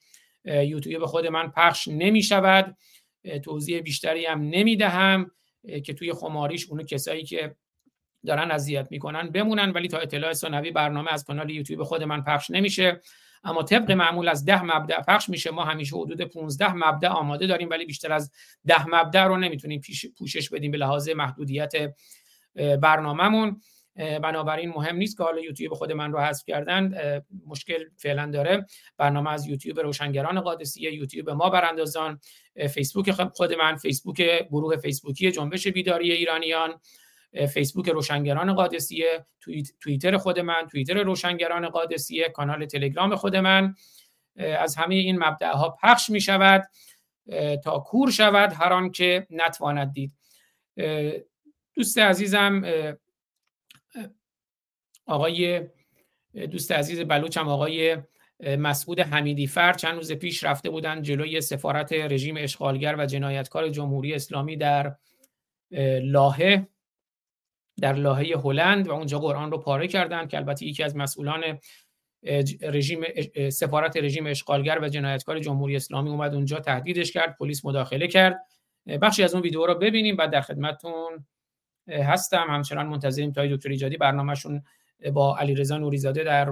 یوتیوب 0.44 1.04
خود 1.04 1.26
من 1.26 1.50
پخش 1.50 1.88
نمی 1.88 2.22
شود 2.22 2.76
توضیح 3.44 3.80
بیشتری 3.80 4.26
هم 4.26 4.40
نمی 4.40 4.76
دهم 4.76 5.30
که 5.84 5.94
توی 5.94 6.12
خماریش 6.12 6.68
اونو 6.70 6.82
کسایی 6.82 7.24
که 7.24 7.56
دارن 8.26 8.50
اذیت 8.50 8.88
می‌کنن 8.90 9.30
بمونن 9.30 9.70
ولی 9.70 9.88
تا 9.88 9.98
اطلاع 9.98 10.32
ثانوی 10.32 10.70
برنامه 10.70 11.12
از 11.12 11.24
کانال 11.24 11.50
یوتیوب 11.50 11.82
خود 11.82 12.02
من 12.02 12.22
پخش 12.22 12.50
نمیشه. 12.50 13.00
اما 13.44 13.62
طبق 13.62 13.92
معمول 13.92 14.28
از 14.28 14.44
ده 14.44 14.62
مبدع 14.62 15.02
پخش 15.02 15.28
میشه. 15.28 15.50
ما 15.50 15.64
همیشه 15.64 15.96
حدود 15.96 16.22
15 16.22 16.72
مبدع 16.72 17.08
آماده 17.08 17.46
داریم 17.46 17.70
ولی 17.70 17.84
بیشتر 17.84 18.12
از 18.12 18.32
ده 18.66 18.86
مبدع 18.88 19.24
رو 19.24 19.36
نمی‌تونیم 19.36 19.80
پوشش 20.18 20.50
بدیم 20.50 20.70
به 20.70 20.78
لحاظ 20.78 21.08
محدودیت 21.08 21.72
برنامهمون. 22.54 23.60
بنابراین 23.96 24.68
مهم 24.68 24.96
نیست 24.96 25.16
که 25.16 25.22
حالا 25.22 25.40
یوتیوب 25.40 25.74
خود 25.74 25.92
من 25.92 26.12
رو 26.12 26.20
حذف 26.20 26.44
کردن. 26.46 26.94
مشکل 27.46 27.84
فعلا 27.96 28.30
داره. 28.30 28.66
برنامه 28.96 29.30
از 29.30 29.46
یوتیوب 29.46 29.80
روشنگران 29.80 30.40
قادسیه 30.40 30.94
یوتیوب 30.94 31.30
ما 31.30 31.50
براندازان. 31.50 32.20
فیسبوک 32.74 33.10
خود 33.10 33.52
من 33.54 33.76
فیسبوک 33.76 34.22
گروه 34.50 34.76
فیسبوکی 34.76 35.30
جنبش 35.30 35.68
بیداری 35.68 36.12
ایرانیان. 36.12 36.80
فیسبوک 37.54 37.88
روشنگران 37.88 38.54
قادسیه 38.54 39.26
توییتر 39.80 40.16
خود 40.16 40.38
من 40.38 40.66
توییتر 40.70 41.02
روشنگران 41.02 41.68
قادسیه 41.68 42.28
کانال 42.28 42.66
تلگرام 42.66 43.16
خود 43.16 43.36
من. 43.36 43.74
از 44.36 44.76
همه 44.76 44.94
این 44.94 45.18
مبدع 45.18 45.52
پخش 45.82 46.10
می 46.10 46.20
شود 46.20 46.62
تا 47.64 47.78
کور 47.78 48.10
شود 48.10 48.52
هر 48.52 48.72
آن 48.72 48.90
که 48.90 49.26
نتواند 49.30 49.92
دید. 49.92 50.12
دوست 51.74 51.98
عزیزم 51.98 52.62
آقای 55.06 55.68
دوست 56.50 56.72
عزیز 56.72 57.00
بلوچم 57.00 57.48
آقای 57.48 57.96
مسعود 58.58 59.00
حمیدی 59.00 59.46
فر 59.46 59.72
چند 59.72 59.94
روز 59.94 60.12
پیش 60.12 60.44
رفته 60.44 60.70
بودن 60.70 61.02
جلوی 61.02 61.40
سفارت 61.40 61.92
رژیم 61.92 62.34
اشغالگر 62.38 62.96
و 62.98 63.06
جنایتکار 63.06 63.68
جمهوری 63.68 64.14
اسلامی 64.14 64.56
در 64.56 64.96
لاهه. 66.02 66.68
در 67.80 67.92
لاهه 67.92 68.40
هلند 68.44 68.88
و 68.88 68.92
اونجا 68.92 69.18
قرآن 69.18 69.50
رو 69.50 69.58
پاره 69.58 69.88
کردن 69.88 70.26
که 70.26 70.36
البته 70.36 70.66
یکی 70.66 70.82
از 70.82 70.96
مسئولان 70.96 71.58
رژیم 72.62 73.00
سفارت 73.50 73.96
رژیم 73.96 74.26
اشغالگر 74.26 74.78
و 74.82 74.88
جنایتکار 74.88 75.38
جمهوری 75.38 75.76
اسلامی 75.76 76.10
اومد 76.10 76.34
اونجا 76.34 76.60
تهدیدش 76.60 77.12
کرد 77.12 77.36
پلیس 77.36 77.64
مداخله 77.64 78.08
کرد. 78.08 78.46
بخشی 79.02 79.22
از 79.22 79.34
اون 79.34 79.42
ویدیو 79.42 79.66
رو 79.66 79.74
ببینیم 79.74 80.16
بعد 80.16 80.30
در 80.30 80.40
خدمتتون 80.40 81.26
هستم. 81.88 82.46
همچنان 82.48 82.86
منتظریم 82.86 83.32
تا 83.32 83.46
دکتر 83.46 83.70
ایجادی 83.70 83.96
برنامهشون 83.96 84.62
با 85.12 85.38
علیرضا 85.38 85.78
نوریزاده 85.78 86.24
در 86.24 86.44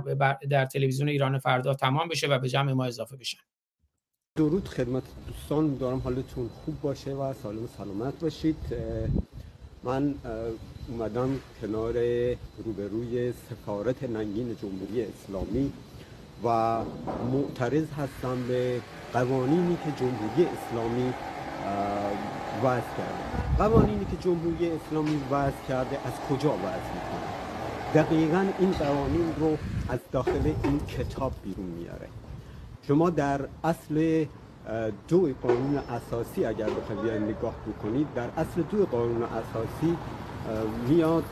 در 0.50 0.64
تلویزیون 0.64 1.08
ایران 1.08 1.38
فردا 1.38 1.74
تمام 1.74 2.08
بشه 2.08 2.26
و 2.26 2.38
به 2.38 2.48
جمع 2.48 2.72
ما 2.72 2.84
اضافه 2.84 3.16
بشن. 3.16 3.38
درود 4.36 4.68
خدمت 4.68 5.02
دوستان. 5.26 5.76
دارم 5.78 5.98
حالتون 5.98 6.48
خوب 6.48 6.80
باشه 6.80 7.10
و 7.10 7.32
سالم 7.32 7.66
سلامت 7.66 8.20
باشید. 8.20 8.56
من 9.84 10.14
اومدم 10.90 11.40
کنار 11.60 11.94
روبروی 12.64 13.32
سفارت 13.32 14.02
ننگین 14.02 14.56
جمهوری 14.62 15.02
اسلامی 15.02 15.72
و 16.44 16.78
معترض 17.32 17.84
هستم 17.98 18.42
به 18.48 18.80
قوانینی 19.12 19.76
که 19.84 19.92
جمهوری 20.04 20.46
اسلامی 20.46 21.12
وضع 22.64 22.80
کرده. 22.96 23.56
قوانینی 23.58 24.04
که 24.04 24.16
جمهوری 24.20 24.70
اسلامی 24.70 25.20
وضع 25.30 25.62
کرده 25.68 25.98
از 26.04 26.12
کجا 26.30 26.50
وضع 26.50 26.90
می‌کنه؟ 26.94 27.30
دقیقا 27.94 28.46
این 28.58 28.70
قوانین 28.70 29.34
رو 29.40 29.56
از 29.88 29.98
داخل 30.12 30.52
این 30.64 30.80
کتاب 30.86 31.32
بیرون 31.44 31.66
میاره 31.66 32.08
شما 32.88 33.10
در 33.10 33.40
اصل 33.64 34.24
دو 35.08 35.28
قانون 35.42 35.78
اساسی 35.78 36.44
اگر 36.44 36.70
بخواید 36.70 37.22
نگاه 37.22 37.54
بکنید 37.68 38.06
در 38.14 38.28
اصل 38.36 38.62
دو 38.70 38.86
قانون 38.86 39.22
اساسی 39.22 39.96
میاد 40.88 41.24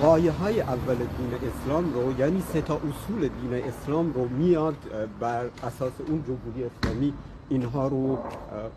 قایه 0.00 0.32
های 0.32 0.60
اول 0.60 0.96
دین 0.96 1.50
اسلام 1.50 1.94
رو 1.94 2.20
یعنی 2.20 2.42
سه 2.52 2.60
تا 2.60 2.74
اصول 2.74 3.20
دین 3.28 3.62
اسلام 3.64 4.12
رو 4.12 4.28
میاد 4.28 4.76
بر 5.20 5.44
اساس 5.44 5.92
اون 6.08 6.24
جمهوری 6.26 6.64
اسلامی 6.64 7.12
اینها 7.48 7.88
رو 7.88 8.18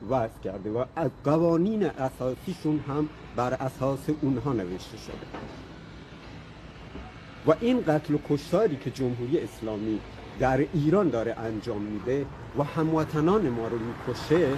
وضع 0.10 0.40
کرده 0.44 0.70
و 0.72 0.86
قوانین 1.24 1.86
اساسیشون 1.86 2.80
هم 2.88 3.10
بر 3.36 3.54
اساس 3.54 4.00
اونها 4.22 4.54
نوشته 4.54 4.98
شده. 4.98 5.28
و 7.48 7.54
این 7.60 7.84
قتل 7.88 8.14
و 8.14 8.18
کشتاری 8.30 8.76
که 8.76 8.92
جمهوری 8.92 9.40
اسلامی 9.40 10.00
در 10.40 10.66
ایران 10.74 11.10
داره 11.10 11.36
انجام 11.40 11.82
میده 11.82 12.26
و 12.60 12.64
هموطنان 12.64 13.50
ما 13.50 13.68
رو 13.68 13.78
می‌کشه 13.80 14.50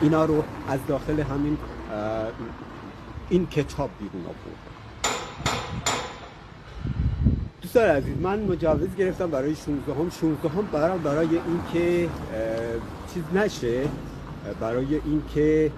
اینا 0.00 0.24
رو 0.24 0.44
از 0.68 0.80
داخل 0.88 1.20
همین 1.20 1.58
این 3.28 3.46
کتاب 3.46 3.90
بیرون 3.98 4.22
آورد. 4.22 4.68
دوستان 7.62 7.84
عزیز 7.84 8.16
من 8.20 8.42
مجوز 8.42 8.96
گرفتم 8.98 9.30
برای 9.30 9.54
16 9.54 9.94
هم 9.94 10.10
16 10.10 10.48
هم 10.48 10.68
برای 10.72 10.98
برای 10.98 11.28
اینکه 11.28 12.08
چیز 13.14 13.22
نشه 13.34 13.88
برای 14.60 15.00
اینکه 15.04 15.72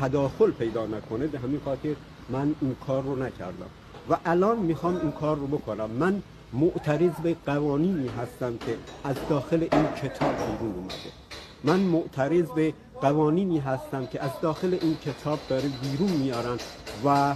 تداخل 0.00 0.50
پیدا 0.50 0.86
نکنه 0.86 1.26
به 1.26 1.38
همین 1.38 1.60
خاطر 1.64 1.94
من 2.30 2.54
این 2.60 2.76
کار 2.86 3.02
رو 3.02 3.16
نکردم. 3.16 3.70
و 4.10 4.16
الان 4.24 4.58
می‌خوام 4.58 4.96
این 4.96 5.12
کار 5.12 5.36
رو 5.36 5.46
بکنم. 5.46 5.90
من 5.90 6.22
معترض 6.52 7.12
به 7.22 7.36
قوانینی 7.46 8.08
هستم 8.08 8.56
که 8.58 8.76
از 9.04 9.16
داخل 9.28 9.68
این 9.72 9.86
کتاب 10.02 10.34
بیرون 10.36 10.74
اومده. 10.74 11.23
من 11.64 11.80
معترض 11.80 12.50
به 12.50 12.74
قوانینی 13.00 13.58
هستم 13.58 14.06
که 14.06 14.22
از 14.24 14.30
داخل 14.42 14.78
این 14.82 14.96
کتاب 14.96 15.38
داره 15.48 15.68
بیرون 15.82 16.10
میارن 16.10 16.56
و 17.04 17.34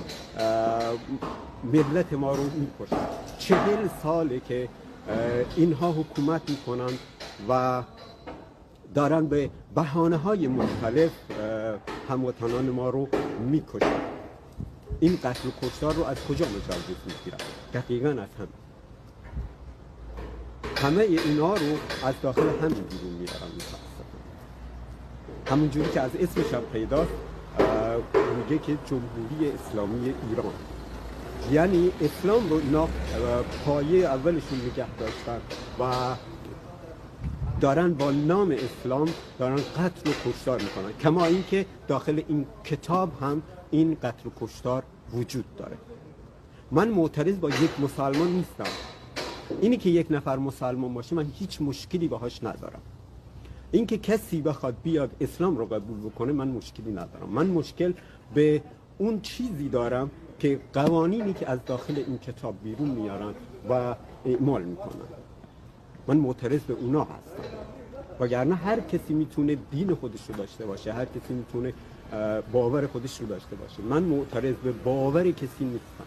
ملت 1.64 2.12
ما 2.12 2.34
رو 2.34 2.42
می‌کشن. 2.42 2.96
چهل 3.38 3.88
ساله 4.02 4.40
که 4.40 4.68
اینها 5.56 5.92
حکومت 5.92 6.50
می‌کنن 6.50 6.90
و 7.48 7.82
دارن 8.94 9.26
به 9.26 9.50
بحانه 9.74 10.16
های 10.16 10.48
مختلف 10.48 11.10
هموطنان 12.08 12.70
ما 12.70 12.90
رو 12.90 13.08
می‌کشن. 13.40 14.00
این 15.00 15.18
قتل 15.24 15.48
و 15.48 15.66
کشتار 15.66 15.94
رو 15.94 16.04
از 16.04 16.16
کجا 16.24 16.46
مجوز 16.46 16.96
می‌گیرن؟ 17.06 17.38
دقیقا 17.74 18.08
از 18.08 18.16
هم 18.38 18.48
همه 20.76 21.02
اینا 21.02 21.54
رو 21.54 21.76
از 22.04 22.14
داخل 22.22 22.42
همین 22.42 22.84
بیرون 22.90 23.12
میارن. 23.18 23.87
همون 25.50 25.70
جوری 25.70 25.90
که 25.90 26.00
از 26.00 26.10
اسمش 26.16 26.54
هم 26.54 26.62
پیداست 26.72 27.10
میگه 28.38 28.62
که 28.64 28.78
جمهوری 28.86 29.52
اسلامی 29.54 30.14
ایران. 30.28 30.52
یعنی 31.52 31.90
اسلام 32.00 32.48
رو 32.48 32.56
اینا 32.56 32.88
پایه 33.64 34.06
اولشون 34.06 34.58
نگه 34.72 34.86
داشتن 34.98 35.40
و 35.80 36.14
دارن 37.60 37.94
با 37.94 38.10
نام 38.10 38.50
اسلام 38.50 39.08
دارن 39.38 39.56
قتل 39.56 40.10
و 40.10 40.30
کشتار 40.30 40.62
می‌کنن. 40.62 40.92
کما 41.00 41.24
اینکه 41.24 41.66
داخل 41.88 42.22
این 42.28 42.46
کتاب 42.64 43.12
هم 43.20 43.42
این 43.70 43.96
قتل 44.02 44.28
و 44.28 44.30
کشتار 44.40 44.82
وجود 45.14 45.44
داره. 45.56 45.76
من 46.70 46.88
معترض 46.88 47.38
با 47.38 47.48
یک 47.48 47.80
مسلمان 47.80 48.28
نیستم. 48.28 48.70
اینی 49.60 49.76
که 49.76 49.90
یک 49.90 50.06
نفر 50.10 50.36
مسلمان 50.36 50.94
باشه 50.94 51.16
من 51.16 51.26
هیچ 51.38 51.60
مشکلی 51.60 52.08
باهاش 52.08 52.44
ندارم. 52.44 52.80
اینکه 53.72 53.98
کسی 53.98 54.42
بخواد 54.42 54.76
بیاد 54.82 55.10
اسلام 55.20 55.56
رو 55.56 55.66
قبول 55.66 56.10
بکنه 56.10 56.32
من 56.32 56.48
مشکلی 56.48 56.90
ندارم. 56.90 57.28
من 57.28 57.46
مشکل 57.46 57.92
به 58.34 58.62
اون 58.98 59.20
چیزی 59.20 59.68
دارم 59.68 60.10
که 60.38 60.60
قوانینی 60.72 61.32
که 61.32 61.50
از 61.50 61.58
داخل 61.66 61.94
این 62.06 62.18
کتاب 62.18 62.54
بیرون 62.64 62.88
میارن 62.88 63.34
و 63.70 63.94
اعمال 64.24 64.62
می‌کنن. 64.62 65.08
من 66.06 66.16
معترض 66.16 66.60
به 66.60 66.74
اونا 66.74 67.04
هستم. 67.04 67.42
وگرنه 68.20 68.54
هر 68.54 68.80
کسی 68.80 69.14
می‌تونه 69.14 69.56
دین 69.70 69.94
خودش 69.94 70.28
رو 70.28 70.34
داشته 70.34 70.66
باشه 70.66 70.92
هر 70.92 71.04
کسی 71.04 71.34
می‌تونه 71.34 71.72
باور 72.52 72.86
خودش 72.86 73.20
رو 73.20 73.26
داشته 73.26 73.56
باشه. 73.56 73.82
من 73.82 74.02
معترض 74.02 74.54
به 74.54 74.72
باور 74.72 75.30
کسی 75.30 75.64
نیستم. 75.64 76.04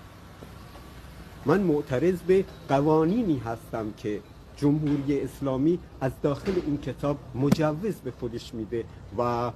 من 1.46 1.62
معترض 1.62 2.20
به 2.22 2.46
قوانینی 2.70 3.38
هستم 3.38 3.94
که 3.98 4.20
جمهوری 4.62 5.22
اسلامی 5.22 5.80
از 6.02 6.12
داخل 6.22 6.52
این 6.66 6.78
کتاب 6.78 7.18
مجوز 7.36 7.96
به 7.96 8.12
خودش 8.12 8.54
میده 8.54 8.86
و 9.18 9.52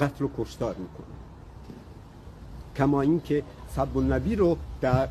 قتل 0.00 0.24
و 0.24 0.28
کشتار 0.38 0.74
می‌کنه. 0.74 1.06
کما 2.76 3.00
اینکه 3.00 3.42
سب 3.76 3.98
النبی 3.98 4.36
رو 4.36 4.56
در 4.80 5.08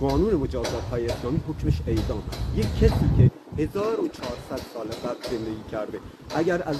قانون 0.00 0.34
مجازات 0.34 0.84
های 0.90 1.08
اسلامی 1.08 1.40
حکمش 1.48 1.80
اعدام 1.86 2.22
یک 2.56 2.78
کسی 2.78 3.10
که 3.16 3.30
1400 3.58 4.56
سال 4.56 4.86
قبل 4.86 5.22
زندگی 5.30 5.70
کرده 5.70 5.98
اگر 6.34 6.62
از 6.62 6.76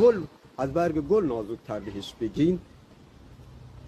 گل 0.00 0.20
از 0.58 0.72
برگ 0.72 1.00
گل 1.00 1.24
نازک 1.24 1.84
بهش 1.84 2.14
بگین 2.20 2.58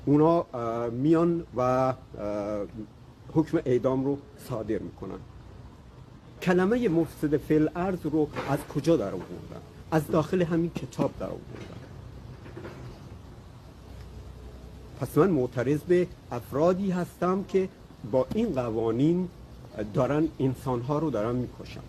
اونا 0.07 0.47
میان 0.91 1.45
و 1.57 1.95
حکم 3.35 3.59
اعدام 3.65 4.05
رو 4.05 4.19
صادر 4.49 4.79
می‌کنن. 4.79 5.19
کلمه 6.43 6.89
مفسد 6.89 7.37
فعل 7.37 7.69
ارز 7.77 7.99
رو 8.05 8.29
از 8.49 8.59
کجا 8.75 8.97
در 8.97 9.15
آوردن؟ 9.15 9.61
از 9.91 10.07
داخل 10.07 10.43
همین 10.43 10.71
کتاب 10.71 11.11
در 11.21 11.27
آوردن. 11.27 11.77
پس 15.01 15.19
من 15.19 15.31
معترض 15.31 15.81
به 15.81 16.07
افرادی 16.33 16.91
هستم 16.91 17.45
که 17.49 17.69
با 18.13 18.27
این 18.35 18.53
قوانین 18.55 19.29
دارن 19.95 20.29
انسان 20.41 20.81
ها 20.81 20.99
رو 20.99 21.11
دارن 21.11 21.37
می‌کشن. 21.37 21.81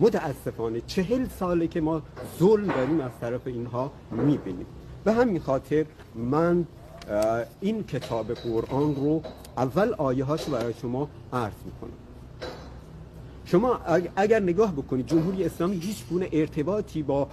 متاسفانه 0.00 0.82
چهل 0.86 1.26
ساله 1.38 1.66
که 1.66 1.80
ما 1.80 2.02
ظلم 2.38 2.66
داریم 2.66 3.00
از 3.00 3.10
طرف 3.20 3.46
اینها 3.46 3.92
می‌بینیم. 4.10 4.66
به 5.04 5.12
همین 5.12 5.40
خاطر 5.40 5.86
من 6.14 6.66
این 7.60 7.84
کتاب 7.84 8.34
قرآن 8.34 8.94
رو 8.94 9.22
اول 9.56 9.94
آیه 9.94 10.24
هاش 10.24 10.44
برای 10.44 10.74
شما 10.82 11.08
عرض 11.32 11.52
می‌کنم. 11.64 12.01
شما 13.52 13.80
اگر 14.16 14.40
نگاه 14.40 14.72
بکنید 14.72 15.06
جمهوری 15.06 15.44
اسلامی 15.44 15.76
هیچ 15.76 16.06
گونه 16.10 16.28
ارتباطی 16.32 17.02
با 17.02 17.28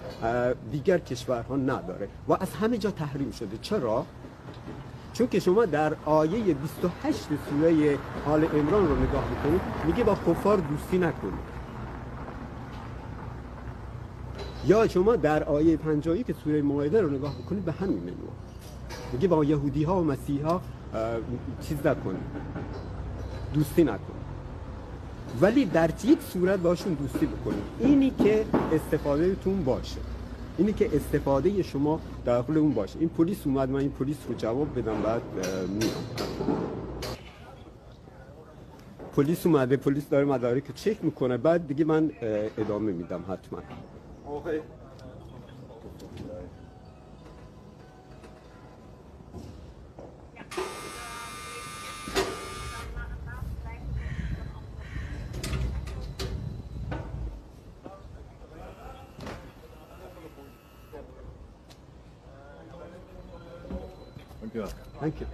دیگر 0.72 0.98
کشورها 0.98 1.56
نداره 1.56 2.08
و 2.28 2.34
از 2.34 2.54
همه 2.54 2.78
جا 2.78 2.92
تحریم 2.92 3.32
شده. 3.32 3.58
چرا؟ 3.62 4.06
چون 5.14 5.28
که 5.28 5.40
شما 5.40 5.66
در 5.66 5.94
آیه 6.06 6.54
28 6.54 7.28
سوره 7.50 7.98
آل 8.26 8.44
عمران 8.44 8.88
رو 8.88 8.96
نگاه 8.96 9.24
بکنید 9.26 9.62
میگه 9.86 10.04
با 10.04 10.16
کفار 10.16 10.58
دوستی 10.58 10.98
نکنید. 10.98 11.60
یا 14.68 14.88
شما 14.88 15.16
در 15.16 15.44
آیه 15.44 15.78
پنجایی 15.78 16.24
که 16.24 16.34
سوره 16.44 16.62
مائده 16.62 17.02
رو 17.02 17.10
نگاه 17.10 17.36
بکنید 17.36 17.66
به 17.66 17.72
همین 17.72 18.00
منو 18.00 18.32
میگه 19.14 19.28
با 19.28 19.46
یهودی 19.46 19.84
ها 19.84 20.02
و 20.02 20.04
مسیح 20.04 20.42
چیز 21.62 21.78
نکنید. 21.86 22.24
دوستی 23.54 23.84
نکنید. 23.84 24.19
ولی 25.42 25.66
در 25.66 25.90
یک 26.04 26.22
صورت 26.22 26.60
باشون 26.60 26.94
دوستی 26.94 27.26
بکنید 27.26 27.64
اینی 27.80 28.14
که 28.24 28.46
استفاده 28.72 29.36
تون 29.36 29.64
باشه. 29.64 29.98
اینی 30.58 30.74
که 30.74 30.96
استفاده 30.96 31.64
شما 31.64 32.00
داخل 32.26 32.58
اون 32.58 32.74
باشه. 32.74 33.00
این 33.00 33.10
پلیس 33.10 33.48
اومد 33.48 33.70
من 33.70 33.80
این 33.80 33.92
پلیس 33.92 34.18
رو 34.28 34.36
جواب 34.36 34.80
بدم 34.80 35.02
بعد 35.02 35.22
میام. 35.70 35.82
پلیس 39.16 39.46
اومده 39.46 39.78
پلیس 39.78 40.10
داره 40.10 40.26
مدارک 40.26 40.76
چک 40.76 40.98
می‌کنه 41.02 41.38
بعد 41.38 41.68
دیگه 41.68 41.86
من 41.86 42.12
ادامه 42.58 42.92
میدم 42.92 43.22
حتما. 43.30 43.60
Thank 64.52 65.20
you. 65.22 65.28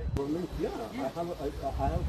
Yeah, 0.59 0.69
I 0.93 1.87
have 1.87 2.03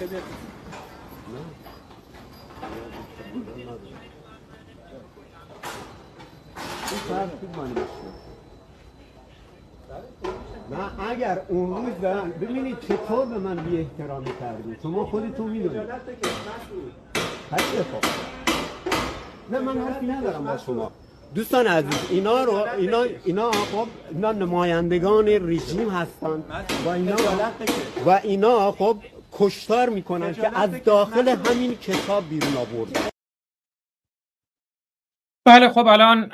in 0.00 0.10
the 0.10 0.43
نه 10.70 11.10
اگر 11.10 11.42
اون 11.48 11.86
روز 11.86 12.00
دارن 12.02 12.30
ببینید 12.30 12.80
چطور 12.80 13.26
به 13.26 13.38
من 13.38 13.56
بی 13.56 13.78
احترامی 13.78 14.30
کردید 14.40 14.80
شما 14.82 15.06
خودتون 15.06 15.50
می‌دونید. 15.50 15.90
نه 19.50 19.58
من 19.58 19.78
حرفی 19.78 20.06
ندارم 20.06 20.44
با 20.44 20.56
شما. 20.56 20.92
دوستان 21.34 21.66
عزیز 21.66 22.10
اینا 22.10 22.44
رو 22.44 22.52
اینا 22.52 23.02
اینا 23.02 23.50
خب 23.50 23.88
اینا 24.10 24.32
نمایندگان 24.32 25.28
رژیم 25.28 25.90
هستن. 25.90 26.42
و 26.84 26.88
اینا 26.88 27.16
و 28.06 28.10
اینا 28.10 28.72
خب 28.72 28.96
کشتار 29.32 29.88
می‌کنن 29.88 30.34
که 30.34 30.58
از 30.58 30.70
داخل 30.84 31.28
همین 31.28 31.74
کتاب 31.74 32.28
بیرون 32.28 32.56
آوردن. 32.56 33.00
بله 35.46 35.68
خب 35.68 35.86
الان 35.86 36.30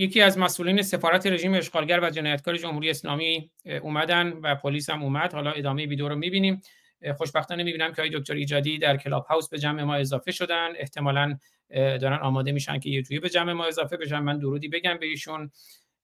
یکی 0.00 0.20
از 0.20 0.38
مسئولین 0.38 0.82
سفارت 0.82 1.26
رژیم 1.26 1.54
اشغالگر 1.54 2.00
و 2.02 2.10
جنایتکار 2.10 2.56
جمهوری 2.56 2.90
اسلامی 2.90 3.50
اومدن 3.82 4.32
و 4.32 4.54
پلیس 4.54 4.90
هم 4.90 5.02
اومد. 5.02 5.32
حالا 5.32 5.50
ادامه 5.50 5.86
ویدیو 5.86 6.08
رو 6.08 6.16
می‌بینیم. 6.16 6.60
خوشبختانه 7.16 7.62
می‌بینم 7.62 7.92
که 7.92 8.02
های 8.02 8.10
دکتر 8.10 8.34
ایجادی 8.34 8.78
در 8.78 8.96
کلاب 8.96 9.26
هاوس 9.26 9.48
به 9.48 9.58
جمع 9.58 9.82
ما 9.82 9.94
اضافه 9.94 10.32
شدن. 10.32 10.68
احتمالا 10.76 11.38
دارن 11.74 12.18
آماده 12.18 12.52
میشن 12.52 12.78
که 12.78 12.90
یه 12.90 13.20
به 13.20 13.28
جمع 13.28 13.52
ما 13.52 13.66
اضافه 13.66 13.96
بشن. 13.96 14.18
من 14.18 14.38
درودی 14.38 14.68
بگم 14.68 14.98
به 15.00 15.06
ایشون 15.06 15.50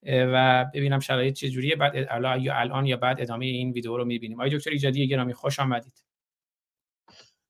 و 0.07 0.67
ببینم 0.75 1.01
شرایط 1.01 1.35
چجوریه. 1.35 1.77
بعد 1.77 1.95
یا 2.41 2.55
الان 2.57 2.87
یا 2.87 2.97
بعد 2.97 3.21
ادامه 3.21 3.47
این 3.47 3.73
ویدیو 3.73 3.97
رو 3.97 4.05
می‌بینیم. 4.05 4.41
آقای 4.41 4.59
دکتر 4.59 4.71
ایجادی 4.71 5.09
گرامی 5.09 5.33
خوش 5.33 5.61
آمدید. 5.61 6.06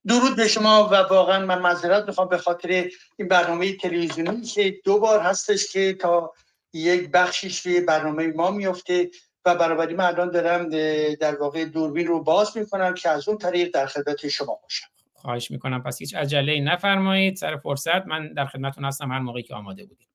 درود 0.06 0.36
به 0.36 0.48
شما 0.48 0.88
و 0.88 0.94
واقعا 0.94 1.46
من 1.46 1.58
معذرت 1.58 2.06
می‌خوام 2.06 2.28
به 2.28 2.38
خاطر 2.38 2.90
این 3.16 3.28
برنامه 3.28 3.76
تلویزیونی 3.76 4.42
که 4.42 4.80
دو 4.84 4.98
بار 4.98 5.20
هستش 5.20 5.72
که 5.72 5.92
تا 5.92 6.32
یک 6.72 7.10
بخشیش 7.10 7.66
روی 7.66 7.80
برنامه 7.80 8.26
ما 8.26 8.50
میفته 8.50 9.10
و 9.44 9.54
برابری 9.54 9.94
من 9.94 10.04
الان 10.04 10.30
دارم 10.30 10.68
در 11.14 11.36
واقع 11.36 11.64
دوربین 11.64 12.06
رو 12.06 12.22
باز 12.22 12.56
می‌کنم 12.56 12.94
که 12.94 13.08
از 13.08 13.28
اون 13.28 13.38
طریق 13.38 13.74
در 13.74 13.86
خدمت 13.86 14.28
شما 14.28 14.58
باشم. 14.62 14.86
خواهش 15.14 15.50
می‌کنم. 15.50 15.82
پس 15.82 15.98
هیچ 15.98 16.14
عجله 16.14 16.60
نفرمایید. 16.60 17.36
سر 17.36 17.56
فرصت 17.56 18.06
من 18.06 18.32
در 18.32 18.46
خدمتتون 18.46 18.84
هستم 18.84 19.12
هر 19.12 19.18
موقعی 19.18 19.42
که 19.42 19.54
آماده 19.54 19.84
بودید. 19.84 20.08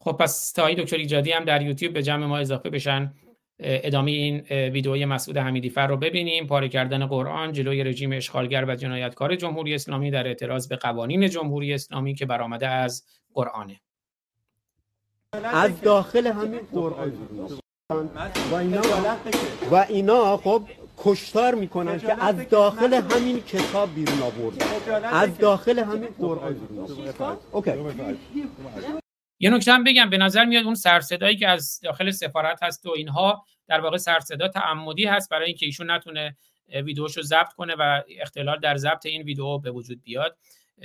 خب 0.00 0.12
پس 0.12 0.52
تا 0.52 0.74
دکتر 0.74 0.96
ایجادی 0.96 1.32
هم 1.32 1.44
در 1.44 1.62
یوتیوب 1.62 1.92
به 1.92 2.02
جمع 2.02 2.26
ما 2.26 2.38
اضافه 2.38 2.70
بشن. 2.70 3.14
ادامه 3.58 4.10
این 4.10 4.40
ویدئوی 4.48 5.04
مسعود 5.04 5.36
حمیدی 5.36 5.70
فر 5.70 5.86
رو 5.86 5.96
ببینیم. 5.96 6.46
پاره 6.46 6.68
کردن 6.68 7.06
قرآن 7.06 7.52
جلوی 7.52 7.84
رژیم 7.84 8.12
اشغالگر 8.12 8.64
و 8.68 8.74
جنایتکار 8.74 9.36
جمهوری 9.36 9.74
اسلامی 9.74 10.10
در 10.10 10.26
اعتراض 10.26 10.68
به 10.68 10.76
قوانین 10.76 11.28
جمهوری 11.28 11.74
اسلامی 11.74 12.14
که 12.14 12.26
برآمده 12.26 12.68
از 12.68 13.04
قرآنه. 13.34 13.80
از 15.44 15.80
داخل 15.80 16.26
همین 16.26 16.60
قرآن. 16.72 17.12
و 18.50 18.54
اینا, 18.54 18.82
و 19.70 19.86
اینا 19.88 20.36
خب 20.36 20.62
کشتار 20.98 21.54
می‌کنن 21.54 21.98
که 21.98 22.24
از 22.24 22.48
داخل 22.48 22.94
همین 22.94 23.40
کتاب 23.40 23.94
بیرون 23.94 24.22
آورد 24.22 24.62
از 25.02 25.38
داخل 25.38 25.78
همین 25.78 26.08
قرآن. 26.18 26.56
اوکی. 27.52 27.72
یه 29.38 29.50
نکته 29.50 29.72
هم 29.72 29.84
بگم 29.84 30.10
به 30.10 30.18
نظر 30.18 30.44
میاد 30.44 30.64
اون 30.64 30.74
سرصدایی 30.74 31.36
که 31.36 31.48
از 31.48 31.80
داخل 31.80 32.10
سفارت 32.10 32.62
هست 32.62 32.86
و 32.86 32.90
اینها 32.90 33.44
در 33.66 33.80
واقع 33.80 33.96
سرصدا 33.96 34.48
تعمدی 34.48 35.04
هست 35.04 35.30
برای 35.30 35.46
اینکه 35.46 35.66
ایشون 35.66 35.90
نتونه 35.90 36.36
ویدیوشو 36.84 37.22
ضبط 37.22 37.52
کنه 37.52 37.74
و 37.78 38.02
اختلال 38.20 38.60
در 38.60 38.76
ضبط 38.76 39.06
این 39.06 39.22
ویدیو 39.22 39.58
به 39.58 39.70
وجود 39.70 40.02
بیاد. 40.02 40.36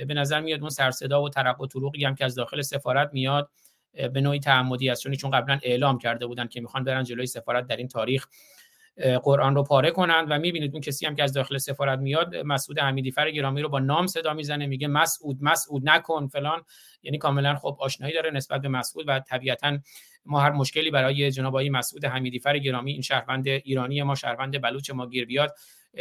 به 0.06 0.14
نظر 0.14 0.40
میاد 0.40 0.60
اون 0.60 0.70
سرصدا 0.70 1.22
و 1.22 1.28
ترق 1.28 1.60
و 1.60 1.66
طروقی 1.66 2.04
هم 2.04 2.14
که 2.14 2.24
از 2.24 2.34
داخل 2.34 2.62
سفارت 2.62 3.10
میاد 3.12 3.50
به 3.92 4.20
نوعی 4.20 4.40
تعمدی 4.40 4.90
است. 4.90 5.10
چون 5.10 5.30
قبلا 5.30 5.58
اعلام 5.62 5.98
کرده 5.98 6.26
بودن 6.26 6.46
که 6.46 6.60
می‌خوان 6.60 6.84
برن 6.84 7.04
جلوی 7.04 7.26
سفارت 7.26 7.66
در 7.66 7.76
این 7.76 7.88
تاریخ. 7.88 8.26
قرآن 9.22 9.54
رو 9.54 9.62
پاره 9.62 9.90
کنند 9.90 10.26
و 10.30 10.38
می‌بینید 10.38 10.72
اون 10.72 10.80
کسی 10.80 11.06
هم 11.06 11.14
که 11.14 11.22
از 11.22 11.32
داخل 11.32 11.58
سفارت 11.58 11.98
میاد 11.98 12.36
مسعود 12.36 12.78
حمیدی 12.78 13.10
فر 13.10 13.30
گرامی 13.30 13.62
رو 13.62 13.68
با 13.68 13.78
نام 13.78 14.06
صدا 14.06 14.34
می‌زنه 14.34 14.66
میگه 14.66 14.88
مسعود 14.88 15.38
مسعود 15.40 15.88
نکن 15.88 16.26
فلان. 16.26 16.62
یعنی 17.02 17.18
کاملا 17.18 17.54
خب 17.54 17.76
آشنایی 17.80 18.14
داره 18.14 18.30
نسبت 18.30 18.60
به 18.60 18.68
مسعود 18.68 19.04
و 19.08 19.20
طبیعتا 19.20 19.78
ما 20.24 20.40
هر 20.40 20.50
مشکلی 20.50 20.90
برای 20.90 21.30
جناب 21.30 21.54
آقای 21.54 21.70
مسعود 21.70 22.04
حمیدی 22.04 22.38
فر 22.38 22.58
گرامی 22.58 22.92
این 22.92 23.02
شهروند 23.02 23.48
ایرانی 23.48 24.02
ما 24.02 24.14
شهروند 24.14 24.62
بلوچ 24.62 24.90
ما 24.90 25.06
گیر 25.06 25.26
بیاد 25.26 25.54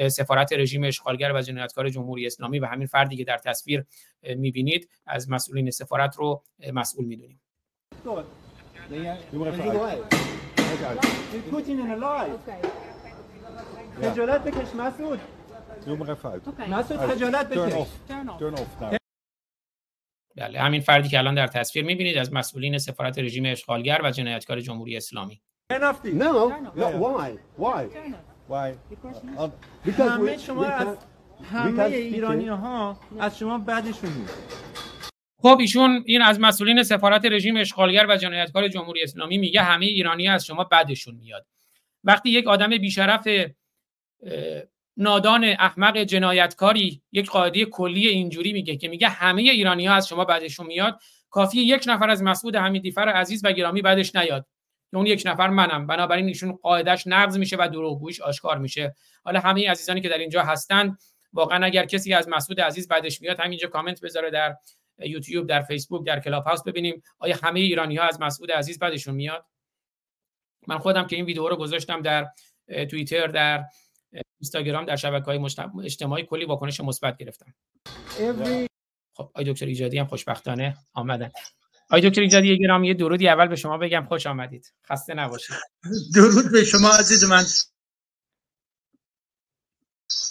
سفارت 0.07 0.53
رژیم 0.53 0.83
اشغالگر 0.83 1.31
و 1.33 1.41
جنایتکار 1.41 1.89
جمهوری 1.89 2.25
اسلامی 2.25 2.59
و 2.59 2.65
همین 2.65 2.87
فردی 2.87 3.17
که 3.17 3.23
در 3.23 3.37
تصویر 3.37 3.85
می‌بینید 4.35 4.89
از 5.07 5.29
مسئولین 5.29 5.71
سفارت 5.71 6.15
رو 6.15 6.43
مسئول 6.73 7.05
می‌دونیم. 7.05 7.41
خجالت 14.01 14.43
بکش 14.43 14.75
مسعود. 14.75 15.19
مسعود 16.69 16.99
خجالت 16.99 17.49
بکش. 17.49 17.87
بله 20.35 20.59
همین 20.59 20.81
فردی 20.81 21.09
که 21.09 21.17
الان 21.17 21.35
در 21.35 21.47
تصویر 21.47 21.85
می‌بینید 21.85 22.17
از 22.17 22.33
مسئولین 22.33 22.77
سفارت 22.77 23.19
رژیم 23.19 23.45
اشغالگر 23.45 24.01
و 24.03 24.11
جنایتکار 24.11 24.61
جمهوری 24.61 24.97
اسلامی. 24.97 25.41
No, 25.71 26.49
why? 26.75 27.31
Why? 27.59 27.83
Why? 28.49 28.69
Because 29.85 29.99
همه 29.99 30.37
شما 30.37 30.65
از 30.65 30.97
همه 31.51 31.83
ایرانی 31.83 32.47
ها 32.47 32.99
از 33.19 33.39
شما 33.39 33.57
بعدشون 33.57 34.09
نیست 34.13 34.63
خب 35.41 35.57
ایشون 35.59 36.03
این 36.05 36.21
از 36.21 36.39
مسئولین 36.39 36.83
سفارت 36.83 37.25
رژیم 37.25 37.57
اشغالگر 37.57 38.05
و 38.09 38.17
جنایتکار 38.17 38.67
جمهوری 38.67 39.03
اسلامی 39.03 39.37
میگه 39.37 39.61
همه 39.61 39.85
ایرانی 39.85 40.27
از 40.29 40.45
شما 40.45 40.63
بدشون 40.63 41.15
میاد. 41.15 41.45
وقتی 42.03 42.29
یک 42.29 42.47
آدم 42.47 42.69
بیشرف 42.69 43.27
نادان 44.97 45.43
احمق 45.43 45.97
جنایتکاری 45.97 47.01
یک 47.11 47.29
قاعده 47.29 47.65
کلی 47.65 48.07
اینجوری 48.07 48.53
میگه 48.53 48.77
که 48.77 48.87
میگه 48.87 49.09
همه 49.09 49.41
ایرانی 49.41 49.85
ها 49.85 49.93
از 49.93 50.07
شما 50.07 50.25
بعدشون 50.25 50.65
میاد. 50.65 50.99
کافی 51.29 51.61
یک 51.61 51.83
نفر 51.87 52.09
از 52.09 52.23
مسعود 52.23 52.55
حمیدیفر 52.55 53.09
عزیز 53.09 53.45
و 53.45 53.51
گرامی 53.51 53.81
بعدش 53.81 54.15
نیاد. 54.15 54.45
اون 54.93 55.05
یک 55.05 55.23
نفر 55.25 55.47
منم. 55.47 55.87
بنابراین 55.87 56.27
ایشون 56.27 56.51
قاعدش 56.51 57.07
نقض 57.07 57.37
میشه 57.37 57.57
و 57.59 57.69
دروغگویش 57.73 58.21
آشکار 58.21 58.57
میشه. 58.57 58.95
حالا 59.23 59.39
همه 59.39 59.69
عزیزانی 59.69 60.01
که 60.01 60.09
در 60.09 60.17
اینجا 60.17 60.43
هستن 60.43 60.97
واقعا 61.33 61.65
اگر 61.65 61.85
کسی 61.85 62.13
از 62.13 62.29
مسعود 62.29 62.61
عزیز 62.61 62.87
بعدش 62.87 63.21
میاد 63.21 63.39
همینجا 63.39 63.67
کامنت 63.67 64.01
بذاره 64.01 64.29
در 64.29 64.55
یوتیوب 64.99 65.47
در 65.47 65.61
فیسبوک 65.61 66.05
در 66.05 66.19
کلاب 66.19 66.43
هاوس 66.43 66.63
ببینیم 66.63 67.03
آیا 67.19 67.37
همه 67.43 67.59
ایرانی 67.59 67.95
ها 67.95 68.03
از 68.03 68.21
مسعود 68.21 68.51
عزیز 68.51 68.79
بعدشون 68.79 69.15
میاد. 69.15 69.45
من 70.67 70.77
خودم 70.77 71.07
که 71.07 71.15
این 71.15 71.25
ویدیو 71.25 71.49
رو 71.49 71.55
گذاشتم 71.55 72.01
در 72.01 72.27
توییتر 72.89 73.27
در 73.27 73.65
اینستاگرام 74.11 74.85
در 74.85 74.95
شبکه 74.95 75.25
های 75.25 75.39
اجتماعی 75.83 76.25
کلی 76.25 76.45
واکنش 76.45 76.79
مثبت 76.79 77.17
گرفتم. 77.17 77.53
خب 79.13 79.31
آی 79.33 79.53
دکتر 79.53 79.65
ایجادی 79.65 79.97
هم 79.97 80.05
خوشبختانه 80.05 80.77
آمدن. 80.93 81.31
آی 81.89 82.09
دکتر 82.09 82.21
ایجادی 82.21 82.59
گرامی 82.59 82.87
یه 82.87 82.93
درودی 82.93 83.29
اول 83.29 83.47
به 83.47 83.55
شما 83.55 83.77
بگم. 83.77 84.05
خوش 84.05 84.27
آمدید. 84.27 84.73
خسته 84.89 85.13
نباشید. 85.13 85.55
درود 86.15 86.51
به 86.51 86.63
شما 86.63 86.89
عزیز 86.89 87.23
من. 87.23 87.43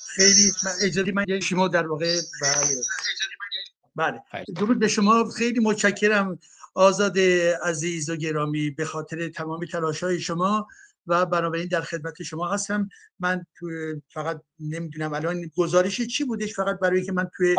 خیلی 0.08 0.52
اجازه 0.82 1.12
من 1.12 1.40
شما 1.40 1.68
در 1.68 1.86
واقع 1.86 2.20
بله. 3.96 4.20
بله. 4.32 4.44
درود 4.56 4.78
به 4.78 4.88
شما. 4.88 5.30
خیلی 5.38 5.60
متشکرم 5.60 6.38
آزاد 6.74 7.18
عزیز 7.64 8.10
و 8.10 8.16
گرامی. 8.16 8.70
به 8.70 8.84
خاطر 8.84 9.28
تمام 9.28 9.66
تلاش 9.66 10.02
های 10.02 10.20
شما 10.20 10.68
و 11.08 11.26
بنابراین 11.26 11.66
در 11.66 11.80
خدمت 11.80 12.22
شما 12.22 12.48
هستم. 12.48 12.88
من 13.20 13.46
تو 13.58 13.66
فقط 14.08 14.40
نمی‌دونم 14.60 15.12
الان 15.12 15.50
گزارش 15.56 16.00
چی 16.00 16.24
بودش 16.24 16.54
فقط 16.54 16.78
برای 16.78 17.04
که 17.04 17.12
من 17.12 17.30
توی 17.36 17.54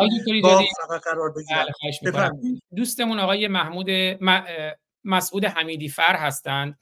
فقط 0.88 1.02
قرار 1.04 1.32
بگیرم. 1.32 1.66
بله، 2.12 2.30
دوستمون 2.76 3.18
آقای 3.18 3.48
محمود 3.48 3.86
مسعود 5.04 5.44
حمیدی 5.44 5.88
فر 5.88 6.16
هستند. 6.16 6.78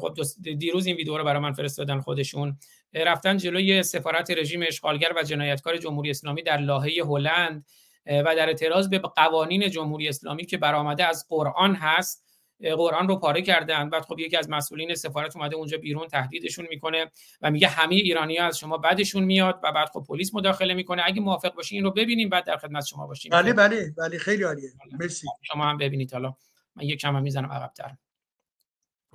خب 0.00 0.16
دیروز 0.58 0.86
این 0.86 0.96
ویدیو 0.96 1.18
رو 1.18 1.24
برای 1.24 1.42
من 1.42 1.52
فرستادن 1.52 2.00
خودشون. 2.00 2.58
رفتن 2.94 3.36
جلوی 3.36 3.82
سفارت 3.82 4.30
رژیم 4.30 4.62
اشغالگر 4.66 5.12
و 5.16 5.22
جنایتکار 5.22 5.76
جمهوری 5.76 6.10
اسلامی 6.10 6.42
در 6.42 6.56
لاهه 6.56 6.92
هلند 7.04 7.64
و 8.06 8.36
در 8.36 8.48
اعتراض 8.48 8.88
به 8.88 8.98
قوانین 8.98 9.70
جمهوری 9.70 10.08
اسلامی 10.08 10.46
که 10.46 10.58
برآمده 10.58 11.04
از 11.04 11.26
قرآن 11.28 11.74
هست 11.74 12.25
قرآن 12.60 13.08
رو 13.08 13.16
پاره 13.16 13.42
کردن. 13.42 13.90
بعد 13.90 14.02
خب 14.02 14.18
یکی 14.18 14.36
از 14.36 14.50
مسئولین 14.50 14.94
سفارت 14.94 15.36
اومده 15.36 15.56
اونجا 15.56 15.78
بیرون 15.78 16.06
تهدیدشون 16.06 16.66
می‌کنه 16.70 17.10
و 17.40 17.50
میگه 17.50 17.68
همه 17.68 17.94
ایرانی 17.94 18.36
ها 18.36 18.46
از 18.46 18.58
شما 18.58 18.78
بعدشون 18.78 19.24
میاد 19.24 19.60
و 19.62 19.72
بعد 19.72 19.88
خب 19.88 20.04
پلیس 20.08 20.34
مداخله 20.34 20.74
می‌کنه. 20.74 21.02
اگه 21.04 21.20
موافق 21.20 21.54
باشین 21.54 21.76
این 21.76 21.84
رو 21.84 21.90
ببینیم 21.90 22.28
بعد 22.28 22.44
در 22.44 22.56
خدمت 22.56 22.84
شما 22.86 23.06
باشیم. 23.06 23.30
بله 23.30 23.52
بله 23.52 23.94
بله. 23.98 24.18
خیلی 24.18 24.42
عالیه. 24.42 24.70
مرسی. 25.00 25.26
شما 25.42 25.64
هم 25.64 25.76
ببینید. 25.76 26.12
حالا 26.12 26.34
من 26.76 26.84
یک 26.84 27.00
کم 27.00 27.16
هم 27.16 27.22
می‌زنم 27.22 27.52
عقب‌تر. 27.52 27.96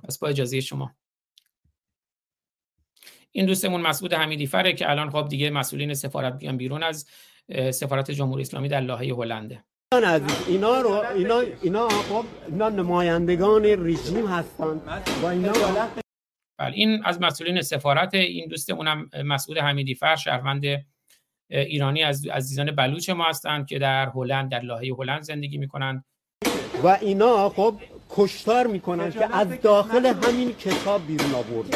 پس 0.04 0.18
با 0.18 0.28
اجازه 0.28 0.60
شما. 0.60 0.94
این 3.32 3.46
دوستمون 3.46 3.80
مسعود 3.80 4.12
حمیدی 4.12 4.46
فره 4.46 4.72
که 4.72 4.90
الان 4.90 5.10
خب 5.10 5.28
دیگه 5.28 5.50
مسئولین 5.50 5.94
سفارت 5.94 6.38
بیان 6.38 6.56
بیرون 6.56 6.82
از 6.82 7.06
سفارت 7.70 8.10
جمهوری 8.10 8.42
اسلامی 8.42 8.68
در 8.68 8.80
لاهه 8.80 9.06
هلنده. 9.06 9.64
اینا 9.92 10.80
رو 10.80 10.90
اینا 10.90 11.42
اینا 11.62 11.88
خب 11.88 12.24
اینا 12.48 12.68
نمایندگان 12.68 13.64
رژیم 13.64 14.26
هستند 14.26 14.80
و 15.22 15.26
اینا 15.26 15.52
بله 16.60 16.72
این 16.72 17.04
از 17.04 17.20
مسئولین 17.20 17.62
سفارت 17.62 18.14
این 18.14 18.48
دوستمونم 18.48 19.10
مسعود 19.24 19.58
حمیدی 19.58 19.94
فر 19.94 20.16
شهروند 20.16 20.64
ایرانی 21.50 22.02
از 22.02 22.26
عزیزان 22.26 22.70
بلوچ 22.70 23.10
ما 23.10 23.24
هستند 23.24 23.66
که 23.66 23.78
در 23.78 24.08
هلند 24.14 24.50
در 24.50 24.60
لاهه 24.60 24.94
هلند 24.98 25.22
زندگی 25.22 25.58
می‌کنند. 25.58 26.04
و 26.84 26.98
اینا 27.00 27.48
خب 27.48 27.74
کشتار 28.10 28.66
می‌کنن 28.66 29.10
که 29.10 29.36
از 29.36 29.60
داخل 29.60 30.06
همین 30.06 30.52
کتاب 30.52 31.06
بیرون 31.06 31.34
آورد 31.34 31.74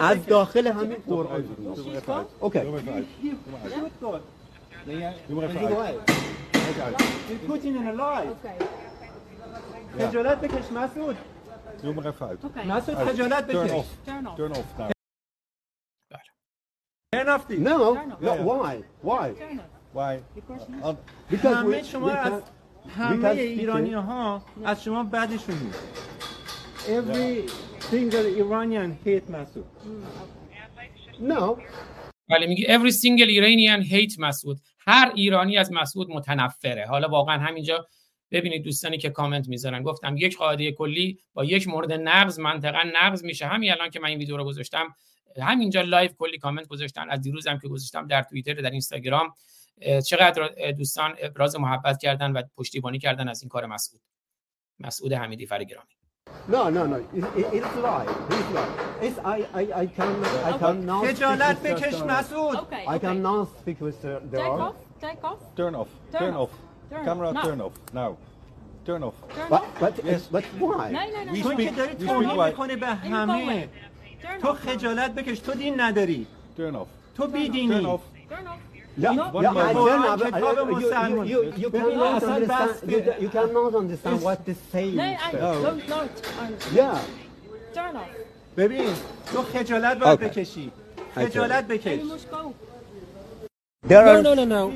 از 0.00 0.26
داخل 0.26 0.66
همین 0.66 0.96
قرآن 1.06 1.42
بیرون 1.42 1.76
اوکی. 2.40 2.60
خجالت 9.98 10.40
بکش 10.40 10.72
مسعود 10.72 11.16
مسعود 12.66 13.08
خجالت 13.08 13.46
بکش 13.46 13.70
Turn 14.36 14.52
off. 14.52 14.68
Turn 17.14 17.28
off 17.28 17.48
the... 17.48 17.56
No, 17.56 17.76
no, 18.20 18.32
why? 18.48 18.82
Why? 19.02 19.26
Why? 19.94 20.20
Because 21.30 21.46
همه 21.46 21.82
شما 21.82 22.10
از 22.10 22.42
همه 22.96 23.28
ایرانی 23.28 23.92
ها 23.94 24.42
از 24.64 24.84
شما 24.84 25.04
بعدشون 25.04 25.54
نیست 25.58 25.82
Every 26.86 27.50
single 27.90 28.26
Iranian 28.42 29.06
hate 29.06 29.30
مسعود 29.30 29.66
No. 31.20 31.58
بله 32.30 32.46
میگه 32.46 32.78
every 32.78 32.92
single 32.92 33.28
Iranian 33.28 33.90
hate 33.90 34.18
مسعود 34.18 34.58
هر 34.88 35.12
ایرانی 35.14 35.58
از 35.58 35.72
مسعود 35.72 36.10
متنفره. 36.10 36.86
حالا 36.86 37.08
واقعا 37.08 37.38
همینجا 37.38 37.86
ببینید 38.30 38.62
دوستانی 38.62 38.98
که 38.98 39.10
کامنت 39.10 39.48
می‌ذارن. 39.48 39.82
گفتم 39.82 40.16
یک 40.16 40.36
قاعده 40.36 40.72
کلی 40.72 41.18
با 41.34 41.44
یک 41.44 41.68
مورد 41.68 41.92
نقض 41.92 42.38
منطقا 42.38 42.82
نقض 42.94 43.24
میشه. 43.24 43.46
همین 43.46 43.72
الان 43.72 43.90
که 43.90 44.00
من 44.00 44.08
این 44.08 44.18
ویدیو 44.18 44.36
رو 44.36 44.44
گذاشتم 44.44 44.94
همینجا 45.42 45.80
لایو 45.80 46.10
کلی 46.18 46.38
کامنت 46.38 46.68
گذاشتن. 46.68 47.10
از 47.10 47.20
دیروزم 47.20 47.58
که 47.58 47.68
گذاشتم 47.68 48.06
در 48.06 48.22
توییتر 48.22 48.54
در 48.54 48.70
اینستاگرام. 48.70 49.34
چقدر 50.06 50.70
دوستان 50.70 51.14
ابراز 51.18 51.56
محبت 51.56 51.98
کردن 52.02 52.32
و 52.32 52.42
پشتیبانی 52.56 52.98
کردن 52.98 53.28
از 53.28 53.42
این 53.42 53.48
کار 53.48 53.66
مسعود. 53.66 54.02
مسعود 54.80 55.12
حمیدی 55.12 55.46
فر 55.46 55.64
گرامی 55.64 55.97
No, 56.48 56.70
no, 56.70 56.86
no. 56.86 56.96
It, 56.96 57.24
it, 57.40 57.46
it's 57.58 57.74
lie. 57.76 58.06
It's 58.36 58.50
lie. 58.56 58.72
It's 59.06 59.18
I, 59.18 59.36
I, 59.60 59.62
I 59.82 59.86
can, 59.86 60.24
I 60.50 60.52
can 60.58 60.86
now. 60.86 61.04
خجالت 61.04 61.62
بکش 61.62 62.02
مسعود. 62.02 62.58
I 62.86 62.98
can 62.98 63.22
now 63.22 63.44
speak 63.60 63.80
with 63.80 64.00
the. 64.02 64.20
the 64.30 64.38
Take 64.38 64.60
off. 64.66 64.76
Take 65.00 65.24
off. 65.24 65.40
Turn 65.56 65.74
off. 65.74 65.88
Turn 66.12 66.34
off. 66.34 66.50
Camera 67.04 67.32
turn 67.44 67.60
off. 67.60 67.72
Now. 67.92 68.16
Turn 68.86 69.02
off. 69.02 69.14
But, 69.50 69.62
but, 69.80 69.94
but 70.32 70.44
why? 70.58 70.90
نه 70.92 71.06
نه 71.06 71.24
نه. 71.24 71.42
Speak, 71.42 71.56
که 71.56 71.70
داری 71.70 71.92
we 71.92 72.00
speak 72.02 72.06
توهین. 72.06 72.44
می‌کنه 72.46 72.76
به 72.76 72.86
همه 72.86 73.68
تو 74.42 74.52
خجالت 74.52 75.14
بکش 75.14 75.38
تو 75.38 75.52
دین 75.52 75.80
نداری 75.80 76.26
Turn 76.58 76.74
off. 76.74 76.88
تو 77.16 77.24
Turn 77.24 77.26
بیدینی 77.26 77.96
off. 77.96 78.00
Yeah, 78.97 79.09
One 79.09 79.43
yeah, 79.43 79.53
by 79.53 79.61
I 79.61 79.73
one. 79.73 79.75
don't 79.75 80.01
know, 80.01 80.27
کتاب 80.27 80.67
I- 80.67 80.69
you, 80.69 80.75
مسلمان. 80.75 81.27
you, 81.27 81.43
you, 81.43 81.53
you 81.57 81.69
ببین، 81.69 81.81
cannot 81.81 82.23
اصلا 82.23 82.35
understand. 82.35 82.69
بس 82.69 82.83
You, 82.93 83.23
you 83.23 83.29
cannot 83.29 83.73
understand 83.75 84.21
what 84.21 84.45
they 84.45 84.55
say. 84.73 84.91
نه 84.95 85.17
I 85.17 85.31
don't 85.31 85.89
know. 85.89 86.03
Yeah. 86.75 86.97
Turn 87.75 87.95
off. 87.95 88.57
ببین 88.57 88.93
تو 89.33 89.41
خجالت 89.43 89.97
باید 89.97 90.19
Okay. 90.19 90.23
بکشی 90.23 90.71
خجالت 91.15 91.65
بکش 91.67 91.99
You 91.99 92.03
must 92.13 92.31
go. 92.31 92.53
There 93.89 94.05
are 94.07 94.21
no, 94.23 94.33
no. 94.55 94.71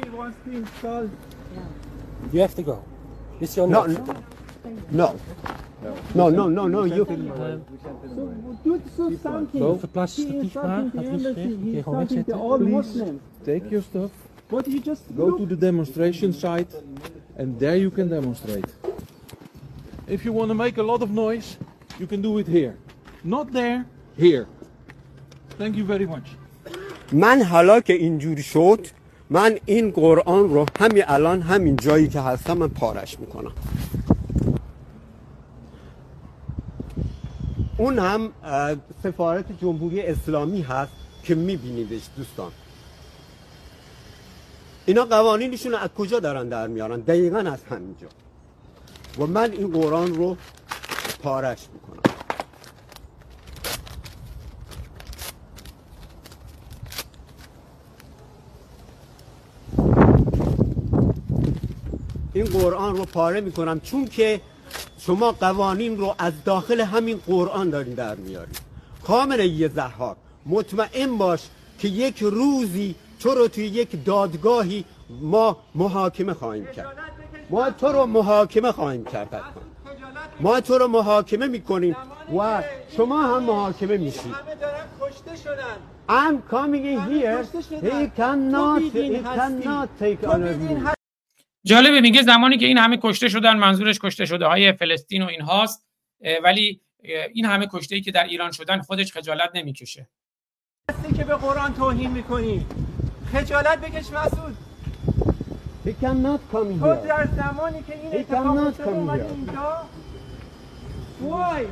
You 2.33 2.39
have 2.45 2.55
to 2.55 2.63
go. 2.71 2.77
It's 3.41 3.55
your 3.57 3.67
no, 3.67 3.81
no. 3.85 4.01
no, 4.91 5.07
No, 6.14 6.30
no, 6.30 6.48
no, 6.48 6.66
no. 6.66 6.84
You 6.84 7.06
Go 9.52 9.76
verplaatst 9.76 10.18
maar. 10.18 10.44
Gaat 10.50 10.92
niet 10.92 11.22
weg. 11.22 11.34
Kun 11.34 11.70
je 11.70 11.82
gewoon 11.82 12.74
wegzetten. 12.74 13.20
Take 13.44 13.68
your 13.68 13.82
stuff. 13.82 14.10
Go 15.16 15.36
to 15.36 15.46
the 15.46 15.56
demonstration 15.56 16.32
site, 16.32 16.82
and 17.38 17.58
there 17.58 17.78
you 17.78 17.90
can 17.90 18.08
demonstrate. 18.08 18.68
If 20.06 20.24
you 20.24 20.34
want 20.34 20.48
to 20.48 20.54
make 20.54 20.80
a 20.80 20.84
lot 20.84 21.02
of 21.02 21.10
noise, 21.10 21.56
you 21.98 22.06
can 22.06 22.20
do 22.20 22.38
it 22.38 22.46
here. 22.46 22.74
Not 23.22 23.52
there, 23.52 23.86
here. 24.18 24.46
Thank 25.58 25.76
you 25.76 25.84
very 25.84 26.06
much. 26.06 26.36
من 27.12 27.42
حالا 27.42 27.80
که 27.80 27.92
اینجوری 27.92 28.42
شد 28.42 28.86
من 29.30 29.58
این 29.64 29.90
قرآن 29.90 30.48
رو 30.48 30.66
همین 30.80 31.02
الان 31.06 31.42
همین 31.42 31.76
جایی 31.76 32.08
که 32.08 32.20
هستم 32.20 32.58
من 32.58 32.68
پارش 32.68 33.20
می‌کنم 33.20 33.52
اون 37.82 37.98
هم 37.98 38.32
سفارت 39.02 39.60
جمهوری 39.60 40.02
اسلامی 40.02 40.62
هست 40.62 40.92
که 41.24 41.34
میبینیدش 41.34 42.02
دوستان. 42.16 42.52
اینا 44.86 45.04
قوانینشون 45.04 45.74
از 45.74 45.88
کجا 45.88 46.20
دارن 46.20 46.48
در 46.48 46.66
میارن؟ 46.66 47.00
دقیقا 47.00 47.38
از 47.38 47.64
همینجا. 47.70 48.06
و 49.18 49.26
من 49.26 49.52
این 49.52 49.70
قرآن 49.72 50.14
رو 50.14 50.36
پارش 51.22 51.58
می‌کنم. 51.72 52.02
این 62.32 62.44
قرآن 62.44 62.96
رو 62.96 63.04
پاره 63.04 63.40
می‌کنم 63.40 63.80
چون 63.80 64.04
که 64.04 64.40
شما 65.06 65.32
قوانین 65.32 65.98
رو 65.98 66.14
از 66.18 66.32
داخل 66.44 66.80
همین 66.80 67.20
قرآن 67.26 67.70
دارین 67.70 67.94
در 67.94 68.14
میارید. 68.14 68.58
خامنه 69.02 69.46
یه 69.46 69.68
زحاک 69.68 70.16
مطمئن 70.46 71.18
باش 71.18 71.40
که 71.78 71.88
یک 71.88 72.18
روزی 72.18 72.94
تو 73.20 73.34
رو 73.34 73.48
توی 73.48 73.66
یک 73.66 74.04
دادگاهی 74.04 74.84
ما 75.20 75.56
محاکمه 75.74 76.34
خواهیم 76.34 76.66
کرد. 76.66 76.96
ما 77.50 77.70
تو 77.70 77.86
رو 77.86 78.06
محاکمه 78.06 78.72
خواهیم 78.72 79.04
کرد. 79.04 79.42
ما 80.40 80.60
تو 80.60 80.78
رو 80.78 80.88
محاکمه 80.88 81.46
می‌کنیم. 81.46 81.96
و 82.38 82.62
شما 82.96 83.22
هم 83.22 83.42
محاکمه 83.42 83.96
میشید. 83.96 84.34
I'm 86.08 86.42
coming 86.50 86.84
in 86.94 87.00
here. 87.10 87.44
he 87.80 88.00
cannot 88.20 88.82
he 88.82 89.20
cannot 89.36 89.88
take 89.98 90.26
on 90.26 91.01
جالبه 91.64 92.00
میگه 92.00 92.22
زمانی 92.22 92.58
که 92.58 92.66
این 92.66 92.78
همه 92.78 92.98
کشته 93.02 93.28
شدن 93.28 93.56
منظورش 93.56 93.98
کشته 93.98 94.24
شده 94.26 94.46
های 94.46 94.72
فلسطین 94.72 95.22
و 95.22 95.26
اینهاست 95.26 95.86
ولی 96.44 96.80
این 97.32 97.44
همه 97.44 97.68
کشته 97.72 97.94
ای 97.94 98.00
که 98.00 98.12
در 98.12 98.24
ایران 98.24 98.50
شدن 98.50 98.80
خودش 98.80 99.12
خجالت 99.12 99.50
نمی‌کشه. 99.54 100.08
هستی 100.90 101.12
که 101.12 101.24
به 101.24 101.34
قرآن 101.34 101.74
توهین 101.74 102.10
می‌کنی 102.10 102.66
خجالت 103.32 103.80
بکش 103.80 104.10
مسعود. 104.10 104.56
He 105.84 105.88
cannot 105.88 106.40
come 106.52 106.80
تو 106.80 106.94
here. 106.94 107.06
در 107.08 107.28
زمانی 107.36 107.82
که 107.82 107.98
این 107.98 108.20
اتفاق 108.20 108.88
اومدی 108.88 109.22
here. 109.22 109.26
اینجا 109.26 109.82
وای. 111.20 111.66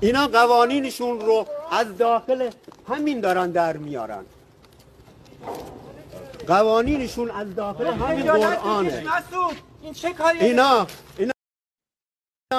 اینا 0.00 0.26
قوانینشون 0.26 1.20
رو 1.20 1.46
از 1.72 1.98
داخل 1.98 2.50
همین 2.88 3.20
دارن 3.20 3.50
در 3.50 3.76
میارن. 3.76 4.24
قوانینشون 6.46 7.30
از 7.30 7.54
داخل 7.54 7.86
همین 7.86 8.22
خجالت 8.22 8.58
قرآنه. 8.58 9.04
اینا 10.40 10.86
اینا 11.18 11.32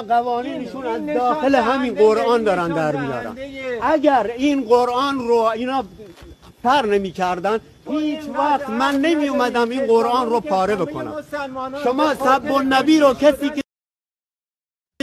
قوانینشون 0.08 0.86
از 0.88 1.06
داخل 1.06 1.56
همین 1.56 1.95
قرآن 1.95 2.43
دارن 2.43 2.67
در 2.67 2.95
میارن. 2.95 3.38
اگر 3.82 4.32
این 4.38 4.63
قرآن 4.63 5.19
رو 5.19 5.36
اینا 5.36 5.84
پر 6.63 6.82
نمی 6.86 7.12
کردن 7.12 7.60
هیچ 7.89 8.21
وقت 8.38 8.69
من 8.69 8.95
نمی 8.95 9.28
اومدم 9.28 9.69
این 9.69 9.86
قرآن 9.88 10.30
رو 10.30 10.39
پاره 10.39 10.76
بکنم. 10.76 11.24
شما 11.84 12.13
سب 12.13 12.52
النبی 12.52 13.00
رو 13.00 13.13
کسی 13.13 13.50
که 13.50 13.62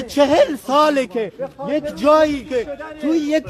چهل 0.09 0.57
ساله 0.57 1.07
که 1.07 1.33
یک 1.69 1.97
جایی 1.97 2.45
که 2.45 2.79
توی 3.01 3.19
یک 3.19 3.45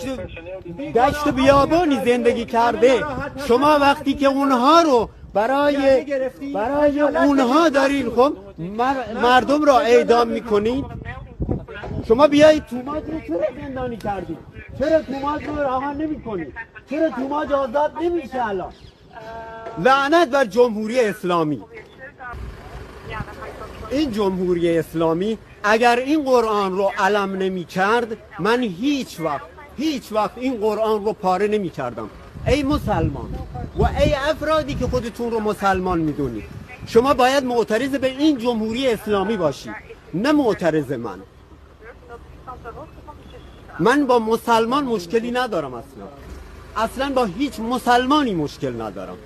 دشت 0.95 1.29
بیابانی 1.29 2.01
زندگی 2.05 2.45
کرده 2.45 3.05
شما 3.49 3.79
وقتی 3.79 4.15
که 4.15 4.27
اونها 4.27 4.83
رو 4.83 5.09
برای 5.35 6.05
برای 6.55 7.01
اونها 7.01 7.69
دارین 7.69 8.11
خب؟ 8.11 8.33
مر- 8.59 9.13
مردم 9.23 9.65
را 9.65 9.79
اعدام 9.81 10.29
می‌کنین. 10.29 10.85
شما 12.09 12.27
بیایید 12.29 12.67
توماج 12.67 13.03
رو 13.05 13.21
چرا 13.29 13.47
زندانی 13.63 13.97
کردید 13.97 14.39
چرا 14.79 15.03
توماج 15.03 15.45
رو 15.45 15.57
رها 15.63 15.93
نمی‌کنید 15.93 16.55
چرا 16.91 17.11
توماج 17.11 17.53
آزاد 17.53 17.93
نمیشه 18.03 18.47
الان؟ 18.49 18.73
لعنت 19.79 20.29
بر 20.29 20.45
جمهوری 20.45 21.01
اسلامی. 21.01 21.63
این 23.91 24.13
جمهوری 24.13 24.79
اسلامی 24.79 25.39
اگر 25.65 25.97
این 25.97 26.25
قرآن 26.25 26.73
رو 26.73 26.91
علم 26.99 27.33
نمی 27.37 27.65
کرد 27.65 28.17
من 28.39 28.63
هیچ 28.63 29.21
وقت 29.21 29.43
هیچ 29.77 30.13
وقت 30.13 30.31
این 30.37 30.57
قرآن 30.61 31.05
رو 31.05 31.13
پاره 31.13 31.47
نمی 31.47 31.71
کردم 31.71 32.11
ای 32.47 32.63
مسلمان 32.63 33.29
و 33.79 33.85
ای 33.85 34.15
افرادی 34.15 34.75
که 34.75 34.87
خودتون 34.87 35.31
رو 35.31 35.41
مسلمان 35.41 35.99
می‌دونید 35.99 36.45
شما 36.87 37.15
باید 37.15 37.45
معترض 37.45 37.91
به 37.91 38.07
این 38.07 38.39
جمهوری 38.39 38.89
اسلامی 38.89 39.37
باشید 39.37 39.75
نه 40.15 40.33
معترض 40.33 40.93
من. 40.93 41.19
من 43.79 44.07
با 44.07 44.19
مسلمان 44.19 44.85
مشکلی 44.85 45.31
ندارم 45.31 45.75
اصلا. 45.75 46.05
اصلا 46.77 47.15
با 47.15 47.25
هیچ 47.25 47.61
مسلمانی 47.61 48.35
مشکل 48.35 48.83
ندارم. 48.83 49.17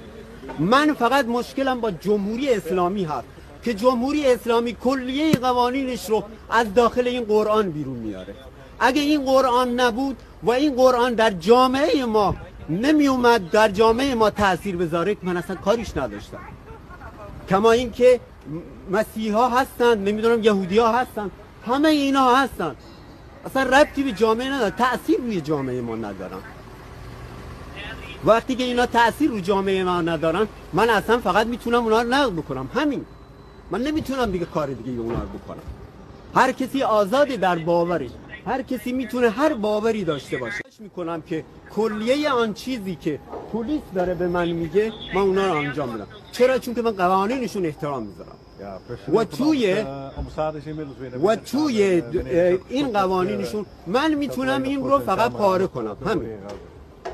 من 0.59 0.94
فقط 0.94 1.26
مشکلم 1.26 1.80
با 1.80 1.90
جمهوری 1.90 2.54
اسلامی 2.54 3.04
هست 3.04 3.26
که 3.62 3.74
جمهوری 3.74 4.32
اسلامی 4.32 4.72
کلیه 4.72 5.32
قوانینش 5.32 6.11
رو 6.11 6.24
از 6.50 6.74
داخل 6.74 7.06
این 7.06 7.24
قرآن 7.24 7.70
بیرون 7.70 7.96
میاره. 7.96 8.35
اگه 8.80 9.02
این 9.02 9.24
قرآن 9.24 9.80
نبود 9.80 10.16
و 10.42 10.50
این 10.50 10.74
قرآن 10.74 11.14
در 11.14 11.30
جامعه 11.30 12.04
ما 12.04 12.37
نمی 12.68 13.07
اومد 13.07 13.50
در 13.50 13.68
جامعه 13.68 14.14
ما 14.14 14.31
تاثیر 14.31 14.76
بذاره 14.76 15.14
که 15.14 15.20
من 15.22 15.37
اصلا 15.37 15.57
کاریش 15.57 15.96
نداشتم. 15.96 16.38
کما 17.50 17.72
اینکه 17.72 18.20
مسیحا 18.90 19.48
هستن 19.48 19.98
نمی‌دونم 19.98 20.42
یهودی 20.42 20.79
ها 20.79 20.92
هستن 20.92 21.31
همه 21.66 21.88
اینا 21.88 22.35
هستن 22.35 22.76
اصلا 23.46 23.62
ربطی 23.62 24.02
به 24.02 24.12
جامعه 24.12 24.52
نداره 24.52 24.70
تأثیر 24.70 25.20
روی 25.20 25.40
جامعه 25.40 25.81
ما 25.81 25.96
ندارن. 25.96 26.38
وقتی 28.24 28.55
که 28.55 28.64
اینا 28.64 28.87
تأثیر 28.87 29.31
رو 29.31 29.40
جامعه 29.40 29.85
ما 29.85 30.00
ندارن 30.00 30.46
من 30.72 30.90
اصلا 30.90 31.18
فقط 31.18 31.46
می‌تونم 31.46 31.83
اونا 31.83 32.02
رو 32.02 32.09
نقد 32.09 32.33
بکنم. 32.33 32.70
همین. 32.74 33.05
من 33.70 33.83
نمی‌تونم 33.83 34.31
دیگه 34.31 34.44
کار 34.44 34.66
دیگه 34.66 35.00
اونا 35.00 35.20
رو 35.20 35.29
بکنم. 35.29 35.62
هر 36.35 36.52
کسی 36.52 36.83
آزاده 36.83 37.37
در 37.37 37.59
باورش 37.59 38.11
هر 38.46 38.62
کسی 38.62 38.92
می‌تونه 38.92 39.30
هر 39.30 39.54
باوری 39.54 40.04
داشته 40.04 40.37
باشه. 40.37 40.61
می‌کنم 40.78 41.22
که 41.22 41.44
کلیه 41.74 42.30
آن 42.30 42.54
چیزی 42.54 42.94
که 42.94 43.18
پلیس 43.52 43.82
داره 43.94 44.14
به 44.14 44.28
من 44.28 44.48
میگه 44.48 44.92
من 45.14 45.20
اونا 45.20 45.46
رو 45.46 45.54
انجام 45.54 45.88
میدم. 45.88 46.06
چرا؟ 46.32 46.59
چون 46.59 46.74
که 46.74 46.82
من 46.82 46.90
قوانینشون 46.90 47.66
احترام 47.66 48.02
می‌ذارم. 48.02 48.37
و 49.14 49.24
توی 49.24 49.85
و 51.24 51.37
توی 51.37 52.02
این 52.68 52.92
قوانینشون 52.92 53.66
من 53.87 54.14
می‌تونم 54.14 54.62
این 54.62 54.85
رو 54.85 54.98
فقط 54.98 55.32
پاره 55.32 55.66
کنم. 55.66 55.96
همین. 56.06 56.28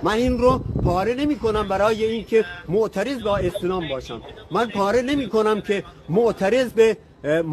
من 0.03 0.13
این 0.13 0.39
رو 0.39 0.61
پاره 0.85 1.15
نمی 1.15 1.37
کنم 1.37 1.69
برای 1.69 2.05
اینکه 2.05 2.45
معترض 2.69 3.23
با 3.23 3.37
اسلام 3.37 3.89
باشم. 3.89 4.23
من 4.51 4.69
پاره 4.69 5.03
نمی 5.03 5.29
کنم 5.29 5.61
که 5.61 5.85
معترض 6.09 6.73
به 6.73 6.97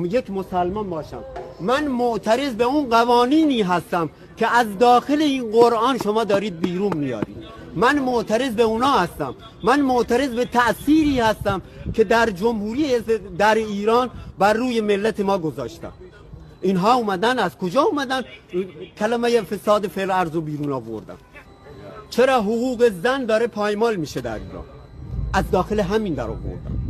یک 0.03 0.32
مسلمان 0.32 0.89
باشم. 0.89 1.23
من 1.60 1.88
معترض 1.88 2.53
به 2.53 2.63
اون 2.63 2.89
قوانینی 2.89 3.62
هستم 3.62 4.10
که 4.38 4.47
از 4.55 4.77
داخل 4.77 5.21
این 5.21 5.51
قرآن 5.51 5.97
شما 5.97 6.23
دارید 6.23 6.60
بیرون 6.60 6.97
میارید. 6.97 7.38
من 7.75 7.99
معترض 7.99 8.53
به 8.53 8.63
اونا 8.63 8.91
هستم. 8.91 9.36
من 9.63 9.82
معترض 9.82 10.29
به 10.29 10.45
تأثیری 10.45 11.19
هستم 11.19 11.62
که 11.93 12.03
در 12.03 12.29
جمهوری 12.29 12.99
در 13.38 13.55
ایران 13.55 14.10
بر 14.39 14.53
روی 14.53 14.82
ملت 14.82 15.19
ما 15.19 15.38
گذاشتم. 15.38 15.91
اینها 16.62 16.93
اومدن 16.93 17.39
از 17.39 17.58
کجا 17.58 17.82
اومدن؟ 17.82 18.21
کلمه 18.97 19.41
فساد 19.41 19.88
فعل 19.88 20.12
ارز 20.12 20.36
و 20.36 20.41
بیرون 20.41 20.71
آوردن 20.71 21.15
چرا 22.10 22.41
حقوق 22.41 22.89
زن 23.03 23.25
داره 23.25 23.47
پایمال 23.47 23.95
میشه 23.95 24.21
در 24.21 24.34
ایران؟ 24.36 24.63
از 25.34 25.51
داخل 25.51 25.79
همین 25.79 26.13
در 26.13 26.27
آوردن 26.27 26.88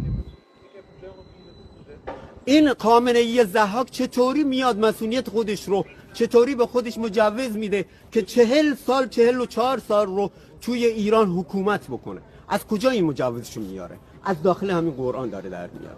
این 2.45 2.73
خامنه 2.73 3.45
زحاک 3.45 3.91
چطوری 3.91 4.43
میاد 4.43 4.79
مسئولیت 4.79 5.29
خودش 5.29 5.67
رو؟ 5.67 5.85
چطوری 6.13 6.55
به 6.55 6.65
خودش 6.65 6.97
مجوز 6.97 7.57
میده 7.57 7.85
که 8.11 8.21
چهل 8.21 8.75
سال 8.75 9.07
چهل 9.07 9.41
و 9.41 9.45
چهار 9.45 9.81
سال 9.87 10.07
رو 10.07 10.31
توی 10.61 10.85
ایران 10.85 11.27
حکومت 11.27 11.87
بکنه؟ 11.87 12.21
از 12.49 12.67
کجا 12.67 12.89
این 12.89 13.05
مجوزشو 13.05 13.61
میاره؟ 13.61 13.97
از 14.23 14.43
داخل 14.43 14.69
همین 14.69 14.93
قرآن 14.93 15.29
داره 15.29 15.49
در 15.49 15.67
میاره. 15.67 15.97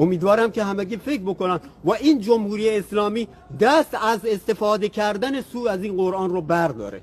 امیدوارم 0.00 0.50
که 0.50 0.64
همگی 0.64 0.96
فکر 0.96 1.22
بکنن 1.22 1.60
و 1.84 1.92
این 1.92 2.20
جمهوری 2.20 2.70
اسلامی 2.70 3.28
دست 3.60 3.94
از 4.02 4.20
استفاده 4.24 4.88
کردن 4.88 5.40
سو 5.40 5.68
از 5.68 5.82
این 5.82 5.96
قرآن 5.96 6.30
رو 6.30 6.40
برداره. 6.40 7.02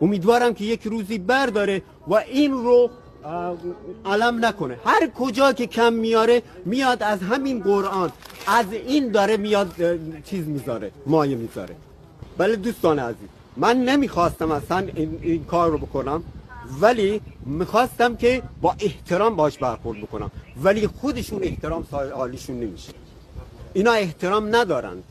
امیدوارم 0.00 0.54
که 0.54 0.64
یک 0.64 0.82
روزی 0.82 1.18
برداره 1.18 1.82
و 2.08 2.14
این 2.14 2.52
رو 2.52 2.90
علم 4.06 4.44
نکنه. 4.44 4.76
هر 4.84 5.10
کجا 5.18 5.52
که 5.52 5.66
کم 5.66 5.92
میاره 5.92 6.42
میاد 6.64 7.02
از 7.02 7.20
همین 7.22 7.62
قرآن. 7.62 8.12
از 8.46 8.72
این 8.72 9.10
داره 9.10 9.36
میاد 9.36 9.74
چیز 10.24 10.46
می‌ذاره 10.46 10.90
مایه 11.06 11.36
می‌ذاره. 11.36 11.76
بله 12.38 12.56
دوستان 12.56 12.98
عزیز 12.98 13.28
من 13.56 13.76
نمی‌خواستم 13.76 14.50
اصلا 14.50 14.78
این, 14.94 15.18
این 15.22 15.44
کار 15.44 15.70
رو 15.70 15.78
بکنم 15.78 16.22
ولی 16.80 17.20
می‌خواستم 17.46 18.16
که 18.16 18.42
با 18.60 18.74
احترام 18.78 19.36
باش 19.36 19.58
برخورد 19.58 19.98
بکنم. 20.00 20.30
ولی 20.62 20.86
خودشون 20.86 21.42
احترام 21.42 21.86
حالیشون 22.14 22.60
نمیشه. 22.60 22.92
اینا 23.72 23.92
احترام 23.92 24.56
ندارند. 24.56 25.02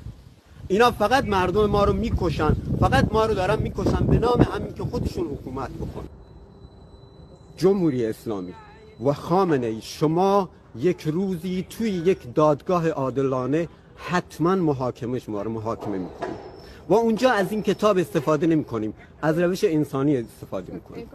اینا 0.68 0.92
فقط 0.92 1.26
مردم 1.26 1.66
ما 1.66 1.84
رو 1.84 1.94
می‌کشن. 1.94 2.56
فقط 2.80 3.12
ما 3.12 3.26
رو 3.26 3.34
دارن 3.34 3.60
می‌کشن 3.60 4.06
به 4.06 4.20
نام 4.20 4.42
همین 4.42 4.74
که 4.74 4.84
خودشون 4.84 5.28
حکومت 5.28 5.70
بکنن. 5.70 6.25
جمهوری 7.58 8.06
اسلامی. 8.06 8.54
و 9.06 9.14
خامنه 9.14 9.68
ای 9.68 9.82
شما 9.82 10.50
یک 10.76 11.02
روزی 11.02 11.66
توی 11.70 11.90
یک 11.90 12.34
دادگاه 12.36 12.90
عادلانه 12.90 13.68
حتما 13.96 14.56
محاکمه 14.56 15.20
شما 15.20 15.42
رو 15.42 15.52
محاکمه 15.52 15.98
می‌کنیم. 15.98 16.36
و 16.90 16.94
اونجا 16.94 17.32
از 17.32 17.52
این 17.52 17.64
کتاب 17.64 17.98
استفاده 17.98 18.48
نمی 18.48 18.64
کنیم 18.64 18.94
از 19.22 19.40
روش 19.40 19.64
انسانی 19.64 20.18
استفاده 20.18 20.74
می‌کنیم. 20.74 21.10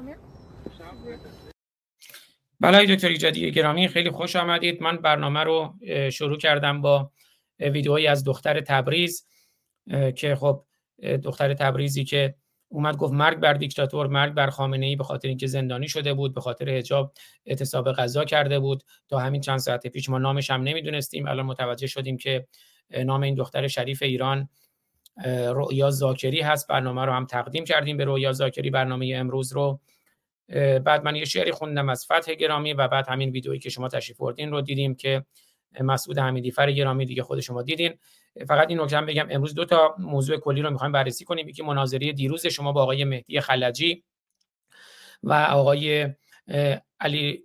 بله 2.60 2.96
دکتر 2.96 3.08
ایجادی 3.08 3.52
گرامی 3.52 3.88
خیلی 3.88 4.10
خوش 4.10 4.36
آمدید. 4.36 4.82
من 4.82 4.96
برنامه 4.96 5.40
رو 5.40 5.74
شروع 6.10 6.38
کردم 6.38 6.80
با 6.80 7.10
ویدیوهایی 7.58 8.06
از 8.06 8.24
دختر 8.24 8.60
تبریز 8.60 9.26
که 10.16 10.34
خب 10.34 10.64
دختر 11.24 11.54
تبریزی 11.54 12.04
که 12.04 12.34
اومد 12.72 12.96
گفت 12.96 13.12
مرگ 13.12 13.38
بر 13.38 13.52
دیکتاتور 13.52 14.06
مرگ 14.06 14.34
بر 14.34 14.50
خامنه 14.50 14.86
ای 14.86 14.96
به 14.96 15.04
خاطر 15.04 15.28
اینکه 15.28 15.46
زندانی 15.46 15.88
شده 15.88 16.14
بود 16.14 16.34
به 16.34 16.40
خاطر 16.40 16.68
حجاب 16.68 17.12
اعتصاب 17.46 17.92
غذا 17.92 18.24
کرده 18.24 18.58
بود. 18.58 18.82
تا 19.08 19.18
همین 19.18 19.40
چند 19.40 19.58
ساعت 19.58 19.86
پیش 19.86 20.08
ما 20.08 20.18
نامش 20.18 20.50
هم 20.50 20.62
نمی‌دونستیم. 20.62 21.28
الان 21.28 21.46
متوجه 21.46 21.86
شدیم 21.86 22.16
که 22.16 22.46
نام 23.04 23.22
این 23.22 23.34
دختر 23.34 23.68
شریف 23.68 24.02
ایران 24.02 24.48
رؤیا 25.54 25.90
زاکری 25.90 26.40
هست. 26.40 26.68
برنامه 26.68 27.04
رو 27.04 27.12
هم 27.12 27.26
تقدیم 27.26 27.64
کردیم 27.64 27.96
به 27.96 28.04
رؤیا 28.04 28.32
زاکری 28.32 28.70
برنامه 28.70 29.12
امروز 29.16 29.52
رو. 29.52 29.80
بعد 30.84 31.04
من 31.04 31.16
یه 31.16 31.24
شعری 31.24 31.52
خوندم 31.52 31.88
از 31.88 32.04
فتح 32.04 32.34
گرامی 32.34 32.72
و 32.72 32.88
بعد 32.88 33.08
همین 33.08 33.30
ویدئویی 33.30 33.60
که 33.60 33.70
شما 33.70 33.88
تشریف 33.88 34.16
بردین 34.16 34.50
رو 34.50 34.60
دیدیم 34.60 34.94
که 34.94 35.24
مسعود 35.80 36.18
حمیدی 36.18 36.50
فر 36.50 36.72
گرامی 36.72 37.06
دیگه 37.06 37.22
خود 37.22 37.40
شما 37.40 37.62
دیدین. 37.62 37.94
فقط 38.48 38.68
این 38.68 38.80
نکته 38.80 39.00
بگم 39.00 39.26
امروز 39.30 39.54
دو 39.54 39.64
تا 39.64 39.94
موضوع 39.98 40.36
کلی 40.36 40.62
رو 40.62 40.70
می‌خوایم 40.70 40.92
بررسی 40.92 41.24
کنیم. 41.24 41.48
یکی 41.48 41.62
مناظره 41.62 42.12
دیروز 42.12 42.46
شما 42.46 42.72
با 42.72 42.82
آقای 42.82 43.04
مهدی 43.04 43.40
خلجی 43.40 44.04
و 45.22 45.32
آقای 45.32 46.08
علی 47.00 47.42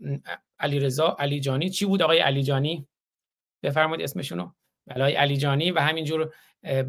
علی 0.60 0.80
رضا 0.80 1.16
علی 1.20 1.40
جانی 1.40 1.70
چی 1.70 1.86
بود 1.86 2.02
آقای 2.02 2.20
علی 2.20 2.44
جانی 2.44 2.88
بفرمایید 3.64 4.04
اسمشون 4.04 4.38
رو. 4.38 4.54
بلای 4.88 5.14
علی 5.14 5.38
جانی 5.38 5.72
و 5.72 5.80
همینجور 5.80 6.34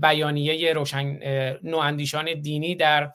بیانیه 0.03 0.73
روشن 0.73 1.19
نواندیشان 1.63 2.41
دینی 2.41 2.75
در 2.75 3.13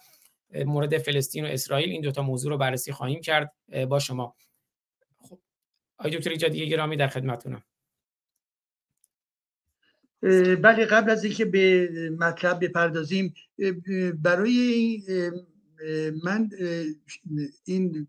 مورد 0.65 0.97
فلسطین 0.97 1.45
و 1.45 1.47
اسرائیل. 1.47 1.89
این 1.89 2.01
دوتا 2.01 2.21
موضوع 2.21 2.51
رو 2.51 2.57
بررسی 2.57 2.91
خواهیم 2.91 3.21
کرد 3.21 3.53
با 3.89 3.99
شما. 3.99 4.35
خب 5.19 5.39
آقای 5.97 6.17
دکتر 6.17 6.29
ایجادی 6.29 6.69
گرامی 6.69 6.95
در 6.95 7.07
خدمتتونم. 7.07 7.63
بله 10.61 10.85
قبل 10.85 11.09
از 11.09 11.23
اینکه 11.23 11.45
به 11.45 11.89
مطلب 12.19 12.65
بپردازیم 12.65 13.33
برای 14.13 15.01
من 16.23 16.49
این 17.65 18.07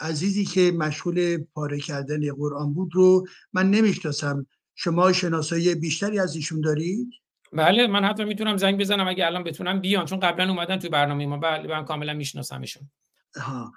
عزیزی 0.00 0.44
که 0.44 0.72
مشغول 0.72 1.38
پاره 1.54 1.78
کردن 1.80 2.32
قرآن 2.32 2.74
بود 2.74 2.90
رو 2.94 3.26
من 3.52 3.70
نمی‌شناسم. 3.70 4.46
شما 4.74 5.12
شناسایی 5.12 5.74
بیشتری 5.74 6.18
از 6.18 6.36
ایشون 6.36 6.60
دارید؟ 6.60 7.08
بله 7.52 7.86
من 7.86 8.04
حتی 8.04 8.24
می‌تونم 8.24 8.56
زنگ 8.56 8.80
بزنم 8.80 9.08
اگه 9.08 9.26
الان 9.26 9.44
بتونم 9.44 9.80
بیان 9.80 10.06
چون 10.06 10.20
قبلا 10.20 10.48
اومدن 10.50 10.78
تو 10.78 10.88
برنامه 10.88 11.26
ما. 11.26 11.36
بله 11.36 11.68
من 11.68 11.84
کاملا 11.84 12.14
میشناسمشون 12.14 12.90
ها. 13.36 13.72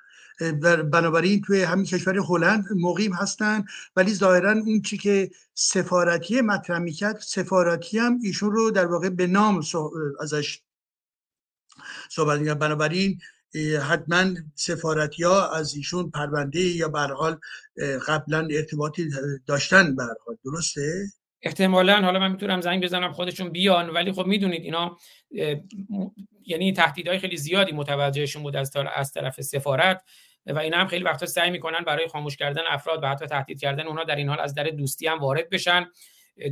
بنابراین 0.91 1.41
توی 1.41 1.63
همین 1.63 1.85
کشور 1.85 2.17
هلند 2.17 2.65
مقیم 2.75 3.13
هستن. 3.13 3.65
ولی 3.95 4.13
ظاهرا 4.13 4.51
اون 4.51 4.81
چی 4.81 4.97
که 4.97 5.31
سفارتی 5.53 6.41
مطرح 6.41 6.79
می‌کرد 6.79 7.17
سفارتی 7.17 7.97
هم 7.97 8.19
ایشون 8.23 8.51
رو 8.51 8.71
در 8.71 8.85
واقع 8.85 9.09
به 9.09 9.27
نام 9.27 9.61
ازش 10.19 10.59
صحبت 12.09 12.39
می‌کرد. 12.39 12.59
بنابراین 12.59 13.19
حتما 13.89 14.25
سفارتی 14.55 15.23
ها 15.23 15.51
از 15.51 15.75
ایشون 15.75 16.09
پرونده 16.09 16.59
یا 16.59 16.87
به 16.87 16.99
حال 16.99 17.39
قبلا 18.07 18.47
ارتباطی 18.51 19.09
داشتن 19.45 19.95
به 19.95 20.03
حال. 20.03 20.37
درسته؟ 20.45 21.05
احتمالا. 21.41 22.01
حالا 22.01 22.19
من 22.19 22.31
می‌تونم 22.31 22.61
زنگ 22.61 22.83
بزنم 22.83 23.13
خودشون 23.13 23.49
بیان 23.49 23.89
ولی 23.89 24.11
خب 24.11 24.25
می‌دونید 24.25 24.61
اینا 24.61 24.97
یعنی 26.47 26.73
تهدیدهای 26.73 27.19
خیلی 27.19 27.37
زیادی 27.37 27.71
متوجهشون 27.71 28.43
بود 28.43 28.55
از 28.55 28.71
از 28.95 29.11
طرف 29.11 29.41
سفارت 29.41 30.03
و 30.45 30.59
اینا 30.59 30.77
هم 30.77 30.87
خیلی 30.87 31.03
وقتا 31.03 31.25
سعی 31.25 31.51
می‌کنن 31.51 31.79
برای 31.79 32.07
خاموش 32.07 32.37
کردن 32.37 32.61
افراد 32.69 33.03
و 33.03 33.07
حتی 33.07 33.25
تهدید 33.25 33.61
کردن 33.61 33.87
اونا 33.87 34.03
در 34.03 34.15
این 34.15 34.29
حال 34.29 34.39
از 34.39 34.53
در 34.53 34.63
دوستی 34.63 35.07
هم 35.07 35.19
وارد 35.19 35.49
بشن. 35.49 35.85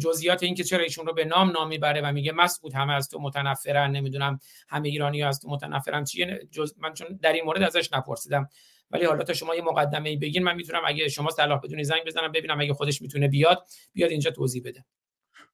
جزئیات 0.01 0.43
این 0.43 0.55
که 0.55 0.63
چرا 0.63 0.83
ایشون 0.83 1.05
رو 1.05 1.13
به 1.13 1.25
نام 1.25 1.51
نام 1.51 1.67
می‌بره 1.67 2.01
و 2.01 2.11
میگه 2.11 2.31
مسعود 2.31 2.73
همه 2.75 2.93
از 2.93 3.09
تو 3.09 3.19
متنفرن 3.19 3.91
نمی‌دونم 3.91 4.39
همه 4.69 4.89
ایرانی 4.89 5.23
از 5.23 5.39
تو 5.39 5.49
متنفرن 5.49 6.03
چیه 6.03 6.47
جز... 6.51 6.75
من 6.77 6.93
چون 6.93 7.19
در 7.21 7.33
این 7.33 7.43
مورد 7.45 7.63
ازش 7.63 7.93
نپرسیدم. 7.93 8.49
ولی 8.91 9.05
حالا 9.05 9.23
تا 9.23 9.33
شما 9.33 9.55
یه 9.55 9.61
مقدمه 9.61 10.09
ای 10.09 10.17
بگین 10.17 10.43
من 10.43 10.55
می‌تونم 10.55 10.81
اگه 10.85 11.07
شما 11.07 11.29
صلاح 11.29 11.59
بدونی 11.59 11.83
زنگ 11.83 12.03
بزنم 12.05 12.31
ببینم 12.31 12.61
اگه 12.61 12.73
خودش 12.73 13.01
می‌تونه 13.01 13.27
بیاد 13.27 13.63
بیاد 13.93 14.11
اینجا 14.11 14.31
توضیح 14.31 14.63
بده. 14.65 14.85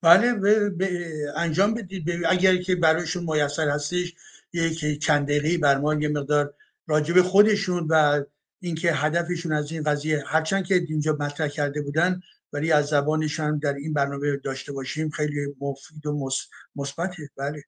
بله 0.01 0.39
انجام 1.35 1.73
بدید 1.73 2.25
اگر 2.29 2.57
که 2.57 2.75
برایشون 2.75 3.23
میسر 3.23 3.69
هستش 3.69 4.13
یک 4.53 5.03
چند 5.03 5.27
دقیقه 5.27 5.57
بر 5.57 5.77
ما 5.77 5.93
یه 5.93 6.09
مقدار 6.09 6.53
راجب 6.87 7.21
خودشون 7.21 7.87
و 7.89 8.23
اینکه 8.61 8.93
هدفشون 8.93 9.53
از 9.53 9.71
این 9.71 9.83
قضیه 9.83 10.23
هرچند 10.27 10.65
که 10.65 10.75
اینجا 10.89 11.17
مطرح 11.19 11.47
کرده 11.47 11.81
بودن 11.81 12.21
ولی 12.53 12.71
از 12.71 12.85
زبانشان 12.85 13.59
در 13.59 13.73
این 13.73 13.93
برنامه 13.93 14.37
داشته 14.37 14.73
باشیم 14.73 15.09
خیلی 15.09 15.47
مفید 15.61 16.05
و 16.05 16.29
مثبته 16.75 17.29
بله 17.37 17.63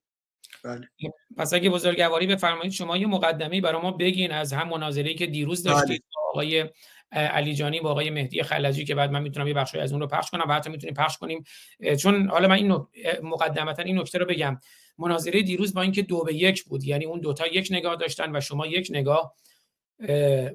بله. 0.64 0.88
پس 1.38 1.54
اگه 1.54 1.70
بزرگواری 1.70 2.28
بفرمایید 2.28 2.72
شما 2.72 2.98
یه 2.98 3.08
مقدمه 3.08 3.62
برای 3.62 3.82
ما 3.82 3.92
بگین 3.92 4.32
از 4.32 4.54
هم 4.54 4.70
مناظری 4.70 5.16
که 5.16 5.28
دیروز 5.28 5.64
داشتید 5.64 5.88
بله. 5.88 6.00
با 6.16 6.30
آقای 6.30 6.70
علی 7.12 7.56
جانی 7.56 7.80
با 7.80 7.92
آقای 7.92 8.10
مهدی 8.10 8.44
خلجی 8.44 8.86
که 8.86 8.96
بعد 8.96 9.12
من 9.12 9.22
می‌تونم 9.22 9.48
یه 9.48 9.54
بخشی 9.54 9.80
از 9.80 9.92
اون 9.92 10.02
رو 10.02 10.08
پخش 10.08 10.30
کنم 10.30 10.50
و 10.50 10.54
حتی 10.54 10.70
می‌تونیم 10.70 10.94
پخش 10.94 11.18
کنیم. 11.18 11.44
چون 12.00 12.30
حالا 12.30 12.48
من 12.48 12.56
این 12.56 12.86
مقدمتا 13.24 13.84
این 13.84 14.00
نکته 14.00 14.18
رو 14.18 14.26
بگم. 14.26 14.60
مناظره 14.98 15.42
دیروز 15.42 15.74
با 15.74 15.82
اینکه 15.82 16.02
دو 16.02 16.24
به 16.24 16.34
یک 16.34 16.64
بود 16.64 16.84
یعنی 16.84 17.06
اون 17.06 17.20
دوتا 17.20 17.48
یک 17.48 17.68
نگاه 17.72 17.96
داشتن 17.96 18.36
و 18.36 18.42
شما 18.42 18.68
یک 18.68 18.88
نگاه 18.92 19.36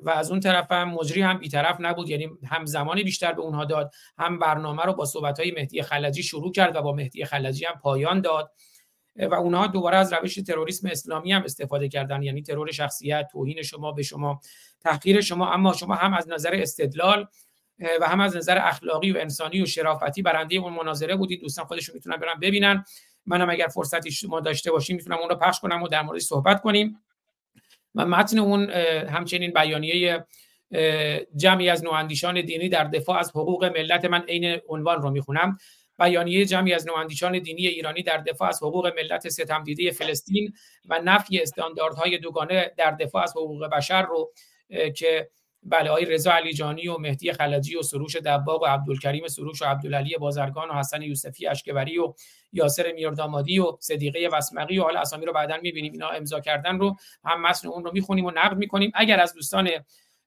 و 0.02 0.10
از 0.10 0.30
اون 0.30 0.40
طرف 0.40 0.72
هم 0.72 0.90
مجری 0.90 1.22
هم 1.22 1.38
بیطرف 1.38 1.76
نبود 1.80 2.08
یعنی 2.10 2.28
هم 2.46 2.64
زمان 2.64 3.02
بیشتر 3.02 3.32
به 3.32 3.42
اونها 3.42 3.64
داد 3.64 3.90
هم 4.18 4.38
برنامه 4.38 4.82
رو 4.82 4.92
با 4.92 5.04
صحبت 5.04 5.40
های 5.40 5.50
مهدی 5.50 5.82
خلجی 5.82 6.22
شروع 6.22 6.52
کرد 6.52 6.76
و 6.76 6.82
با 6.82 6.92
مهدی 6.92 7.24
خلجی 7.24 7.64
هم 7.64 7.74
پایان 7.82 8.20
داد. 8.20 8.52
و 9.16 9.34
اونها 9.34 9.66
دوباره 9.66 9.96
از 9.96 10.12
روش 10.12 10.34
تروریسم 10.34 10.88
اسلامی 10.88 11.32
هم 11.32 11.42
استفاده 11.42 11.88
کردن. 11.88 12.22
یعنی 12.22 12.42
ترور 12.42 12.72
شخصیت 12.72 13.28
توهین 13.32 13.62
شما 13.62 13.92
به 13.92 14.02
شما 14.02 14.40
تحقیر 14.80 15.20
شما. 15.20 15.52
اما 15.52 15.72
شما 15.72 15.94
هم 15.94 16.14
از 16.14 16.28
نظر 16.28 16.50
استدلال 16.54 17.26
و 18.00 18.08
هم 18.08 18.20
از 18.20 18.36
نظر 18.36 18.58
اخلاقی 18.58 19.12
و 19.12 19.18
انسانی 19.18 19.62
و 19.62 19.66
شرافتی 19.66 20.22
برنده 20.22 20.56
اون 20.56 20.72
مناظره 20.72 21.16
بودید. 21.16 21.40
دوستان 21.40 21.64
خودشون 21.64 21.94
می‌تونن 21.94 22.16
برن 22.16 22.40
ببینن. 22.40 22.84
منم 23.26 23.50
اگر 23.50 23.66
فرصتی 23.66 24.10
شما 24.10 24.40
داشته 24.40 24.70
باشیم 24.70 24.96
می‌تونم 24.96 25.18
اون 25.18 25.28
رو 25.28 25.36
پخش 25.36 25.60
کنم 25.60 25.82
و 25.82 25.88
در 25.88 26.02
موردش 26.02 26.22
صحبت 26.22 26.62
کنیم. 26.62 27.00
و 27.94 28.06
متن 28.06 28.38
اون 28.38 28.70
همچنین 29.10 29.52
بیانیه 29.52 30.26
جمعی 31.36 31.68
از 31.68 31.84
نواندیشان 31.84 32.40
دینی 32.40 32.68
در 32.68 32.84
دفاع 32.84 33.18
از 33.18 33.30
حقوق 33.30 33.64
ملت 33.64 34.04
من 34.04 34.22
عین 34.22 34.60
عنوان 34.68 35.02
رو 35.02 35.10
می‌خونم. 35.10 35.58
بیانیه 35.98 36.44
جمعی 36.44 36.72
از 36.72 36.86
نواندیشان 36.86 37.38
دینی 37.38 37.66
ایرانی 37.66 38.02
در 38.02 38.16
دفاع 38.16 38.48
از 38.48 38.62
حقوق 38.62 38.92
ملت 38.96 39.28
ستم 39.28 39.62
دیده 39.64 39.90
فلسطین 39.90 40.52
و 40.88 41.00
نفی 41.04 41.40
استانداردهای 41.40 42.18
دوگانه 42.18 42.72
در 42.76 42.90
دفاع 42.90 43.22
از 43.22 43.32
حقوق 43.36 43.66
بشر 43.66 44.02
رو 44.02 44.32
که 44.96 45.30
بله 45.66 45.90
آقای 45.90 46.04
رضا 46.04 46.32
علیجانی 46.32 46.88
و 46.88 46.98
مهدی 46.98 47.32
خلجی 47.32 47.76
و 47.76 47.82
سروش 47.82 48.16
دباغ 48.16 48.62
و 48.62 48.66
عبدالکریم 48.66 49.28
سروش 49.28 49.62
و 49.62 49.64
عبدالعلی 49.64 50.16
بازرگان 50.16 50.68
و 50.68 50.72
حسن 50.72 51.02
یوسفی 51.02 51.46
اشکبری 51.46 51.98
و 51.98 52.14
یاسر 52.52 52.92
میردامادی 52.92 53.58
و 53.58 53.76
صدیقه 53.80 54.28
وسمقی 54.32 54.78
و 54.78 54.82
حالا 54.82 55.00
اسامی 55.00 55.26
رو 55.26 55.32
بعدا 55.32 55.56
می‌بینیم. 55.62 55.92
اینا 55.92 56.08
امضا 56.08 56.40
کردن 56.40 56.78
رو 56.78 56.96
هم 57.24 57.42
متن 57.42 57.68
اون 57.68 57.84
رو 57.84 57.92
می‌خونیم 57.92 58.24
و 58.24 58.30
نقد 58.30 58.56
می‌کنیم. 58.56 58.92
اگر 58.94 59.20
از 59.20 59.34
دوستان 59.34 59.70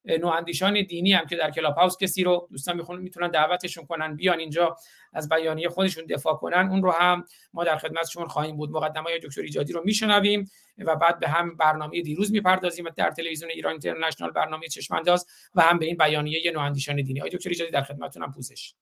نواندیشان 0.08 0.84
دینی 0.84 1.14
هم 1.14 1.26
که 1.26 1.36
در 1.36 1.51
کلاب 1.51 1.76
هاوس 1.76 1.97
کسی 1.97 2.24
رو 2.24 2.47
دوستان 2.51 2.76
می‌خونن 2.78 3.01
می‌تونن 3.01 3.32
دعوتشون 3.32 3.86
کنن 3.86 4.16
بیان 4.16 4.39
اینجا 4.39 4.78
از 5.14 5.30
بیانیه 5.30 5.70
خودشون 5.70 6.05
دفاع 6.05 6.36
کنن 6.36 6.70
اون 6.72 6.84
رو 6.84 6.91
هم 6.91 7.26
ما 7.53 7.64
در 7.64 7.78
خدمتشون 7.78 8.28
خواهیم 8.28 8.58
بود. 8.58 8.72
مقدمه 8.72 9.20
دکتر 9.24 9.41
ایجادی 9.41 9.74
رو 9.74 9.82
میشنویم 9.86 10.49
و 10.78 10.95
بعد 10.95 11.20
به 11.20 11.28
هم 11.28 11.58
برنامه 11.58 12.01
دیروز 12.01 12.32
می‌پردازیم 12.32 12.89
در 12.89 13.12
تلویزیون 13.12 13.51
ایران 13.51 13.72
اینترنشنال 13.72 14.32
برنامه 14.32 14.68
چشمانداز 14.68 15.26
و 15.55 15.62
هم 15.62 15.80
به 15.80 15.86
این 15.86 15.97
بیانیه 15.97 16.51
نواندیشان 16.51 16.95
دینی. 16.95 17.20
آقای 17.20 17.32
دکتر 17.32 17.49
ایجادی 17.49 17.72
در 17.72 17.84
خدمتتونم 17.84 18.32
پوزش. 18.32 18.74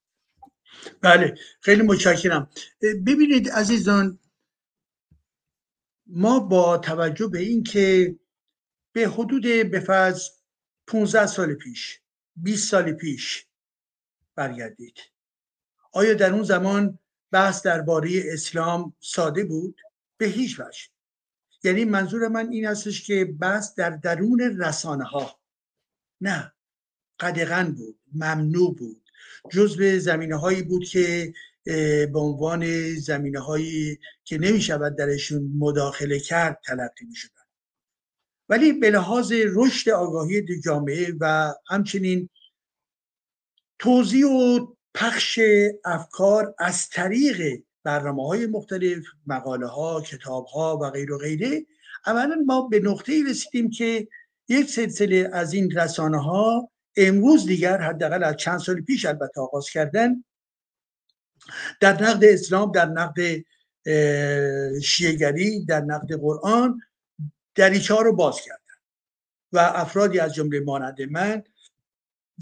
بله 1.01 1.35
خیلی 1.61 1.81
متشکرم. 1.81 2.49
ببینید 2.81 3.49
عزیزان 3.49 4.19
ما 6.07 6.39
با 6.39 6.77
توجه 6.77 7.27
به 7.27 7.39
اینکه 7.39 8.15
به 8.93 9.07
حدود 9.07 9.43
به 9.71 9.79
15 10.87 11.25
سال 11.25 11.53
پیش 11.53 11.99
20 12.35 12.71
سال 12.71 12.93
پیش 12.93 13.47
برگردید. 14.35 14.97
آیا 15.91 16.13
در 16.13 16.33
اون 16.33 16.43
زمان 16.43 16.99
بحث 17.31 17.61
درباره 17.61 18.23
اسلام 18.25 18.95
ساده 18.99 19.43
بود؟ 19.43 19.81
به 20.17 20.25
هیچ 20.25 20.59
وجه. 20.59 20.79
یعنی 21.63 21.85
منظور 21.85 22.27
من 22.27 22.49
این 22.49 22.65
هستش 22.65 23.07
که 23.07 23.25
بحث 23.25 23.75
در 23.75 23.89
درون 23.89 24.57
رسانه 24.59 25.03
ها 25.03 25.39
نه 26.21 26.53
قدغن 27.19 27.71
بود 27.71 27.99
ممنوع 28.13 28.75
بود. 28.75 29.01
جزء 29.51 29.97
زمینه 29.97 30.35
هایی 30.35 30.63
بود 30.63 30.85
که 30.85 31.33
به 32.13 32.19
عنوان 32.19 32.93
زمینه 32.95 33.39
هایی 33.39 33.99
که 34.23 34.37
نمی 34.37 34.61
شود 34.61 34.95
درشون 34.95 35.51
مداخله 35.57 36.19
کرد 36.19 36.61
تلقی 36.65 37.05
می 37.05 37.15
ولی 38.49 38.73
به 38.73 38.89
لحاظ 38.89 39.33
رشد 39.55 39.89
آگاهی 39.89 40.61
جامعه 40.61 41.13
و 41.19 41.53
همچنین 41.67 42.29
توضیح 43.79 44.25
و 44.25 44.67
پخش 44.93 45.39
افکار 45.85 46.55
از 46.59 46.89
طریق 46.89 47.61
برنامه 47.83 48.27
های 48.27 48.45
مختلف 48.45 49.05
مقاله 49.27 49.67
ها 49.67 50.01
کتاب 50.01 50.45
ها 50.45 50.77
و 50.77 50.89
غیر 50.89 51.13
و 51.13 51.17
غیره 51.17 51.65
اولا 52.05 52.43
ما 52.45 52.61
به 52.61 52.79
نقطه 52.79 53.23
رسیدیم 53.29 53.69
که 53.69 54.07
یک 54.49 54.69
سلسله 54.69 55.29
از 55.33 55.53
این 55.53 55.71
رسانه 55.71 56.23
ها 56.23 56.71
امروز 56.97 57.45
دیگر 57.45 57.77
حداقل 57.77 58.23
از 58.23 58.35
چند 58.35 58.59
سال 58.59 58.81
پیش 58.81 59.05
البته 59.05 59.41
آغاز 59.41 59.69
کردن 59.69 60.23
در 61.81 62.03
نقد 62.03 62.23
اسلام 62.23 62.71
در 62.71 62.85
نقد 62.85 63.43
شیعگری 64.81 65.65
در 65.65 65.81
نقد 65.81 66.13
قرآن 66.13 66.81
دریچه 67.55 67.93
ها 67.93 68.01
رو 68.01 68.15
باز 68.15 68.41
کردن. 68.41 68.59
و 69.51 69.59
افرادی 69.59 70.19
از 70.19 70.33
جمله 70.33 70.59
مانند 70.59 71.01
من 71.01 71.43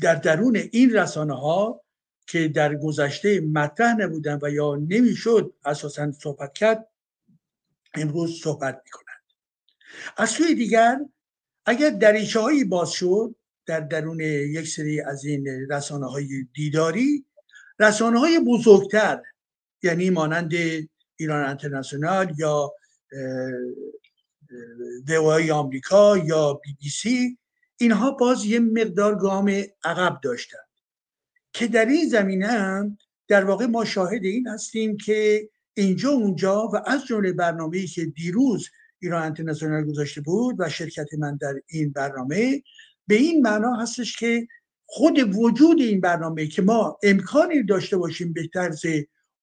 در 0.02 0.16
درون 0.16 0.56
این 0.56 0.94
رسانه 0.94 1.34
ها 1.34 1.82
که 2.28 2.48
در 2.48 2.76
گذشته 2.76 3.40
مطرح 3.42 3.96
نبودن 3.96 4.40
و 4.42 4.50
یا 4.50 4.76
نمی‌شد 4.76 5.54
اساسا 5.66 6.12
صحبت 6.12 6.54
کرد 6.54 6.88
امروز 7.94 8.42
صحبت 8.44 8.82
می‌کنند. 8.86 9.24
از 10.18 10.30
سوی 10.30 10.56
دیگر 10.56 11.00
اگر 11.66 11.90
دریچه 11.90 12.40
هایی 12.40 12.64
باز 12.64 12.92
شد 12.92 13.36
در 13.66 13.80
درون 13.80 14.20
یک 14.20 14.68
سری 14.68 15.02
از 15.02 15.26
این 15.26 15.48
رسانه 15.70 16.06
های 16.06 16.48
دیداری 16.54 17.26
رسانه 17.80 18.20
های 18.20 18.40
بزرگتر 18.40 19.22
یعنی 19.84 20.10
مانند 20.10 20.54
ایران 21.16 21.46
انترنشنال 21.46 22.34
یا 22.38 22.74
دوای 25.08 25.52
آمریکا 25.52 26.18
یا 26.18 26.54
بی 26.54 26.78
بی 26.82 26.90
سی 26.90 27.38
اینها 27.78 28.12
باز 28.12 28.46
یه 28.46 28.60
مقدار 28.60 29.16
گام 29.16 29.52
عقب 29.84 30.20
داشتن. 30.24 30.58
که 31.54 31.68
در 31.68 31.86
این 31.86 32.10
زمینه 32.10 32.48
هم 32.48 32.98
در 33.28 33.46
واقع 33.46 33.66
ما 33.66 33.86
شاهد 33.86 34.26
این 34.26 34.48
هستیم 34.48 34.98
که 34.98 35.50
اینجا 35.74 36.10
اونجا 36.10 36.68
و 36.74 36.76
از 36.86 37.06
جمله 37.06 37.34
برنامه‌ای 37.34 37.88
که 37.88 38.06
دیروز 38.06 38.70
ایران 39.00 39.24
انترنشنال 39.24 39.84
گذاشته 39.84 40.22
بود 40.22 40.56
و 40.60 40.70
شرکت 40.70 41.14
من 41.20 41.36
در 41.36 41.54
این 41.68 41.92
برنامه 41.92 42.64
به 43.08 43.16
این 43.16 43.42
معنا 43.42 43.76
هستش 43.76 44.18
که 44.18 44.48
خود 44.86 45.36
وجود 45.36 45.82
این 45.82 46.02
برنامه 46.02 46.48
که 46.48 46.62
ما 46.62 46.98
امکانی 47.04 47.64
داشته 47.64 47.98
باشیم 47.98 48.34
به 48.34 48.48
طرز 48.54 48.86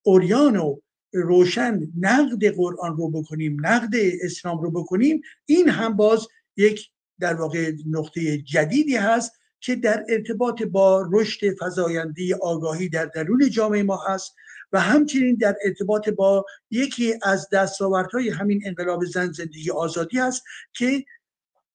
اوریان 0.03 0.57
و 0.57 0.81
روشن 1.13 1.81
نقد 1.99 2.45
قرآن 2.45 2.97
رو 2.97 3.11
بکنیم 3.11 3.67
نقد 3.67 3.95
اسلام 4.23 4.63
رو 4.63 4.71
بکنیم 4.71 5.23
این 5.47 5.69
هم 5.69 5.97
باز 5.97 6.29
یک 6.57 6.91
در 7.21 7.35
واقع 7.35 7.73
نقطه 7.87 8.39
جدیدی 8.39 8.97
هست 8.97 9.33
که 9.61 9.77
در 9.77 10.05
ارتباط 10.09 10.63
با 10.63 11.09
رشد 11.13 11.57
فزاینده 11.61 12.37
آگاهی 12.43 12.89
در 12.89 13.05
درون 13.05 13.51
جامعه 13.51 13.83
ما 13.83 14.01
هست 14.09 14.35
و 14.73 14.81
همچنین 14.81 15.35
در 15.35 15.57
ارتباط 15.65 16.09
با 16.09 16.45
یکی 16.71 17.15
از 17.23 17.49
دستاوردهای 17.53 18.29
همین 18.29 18.63
انقلاب 18.67 19.05
زن 19.05 19.33
زندگی 19.33 19.71
آزادی 19.71 20.19
هست 20.19 20.45
که 20.73 21.05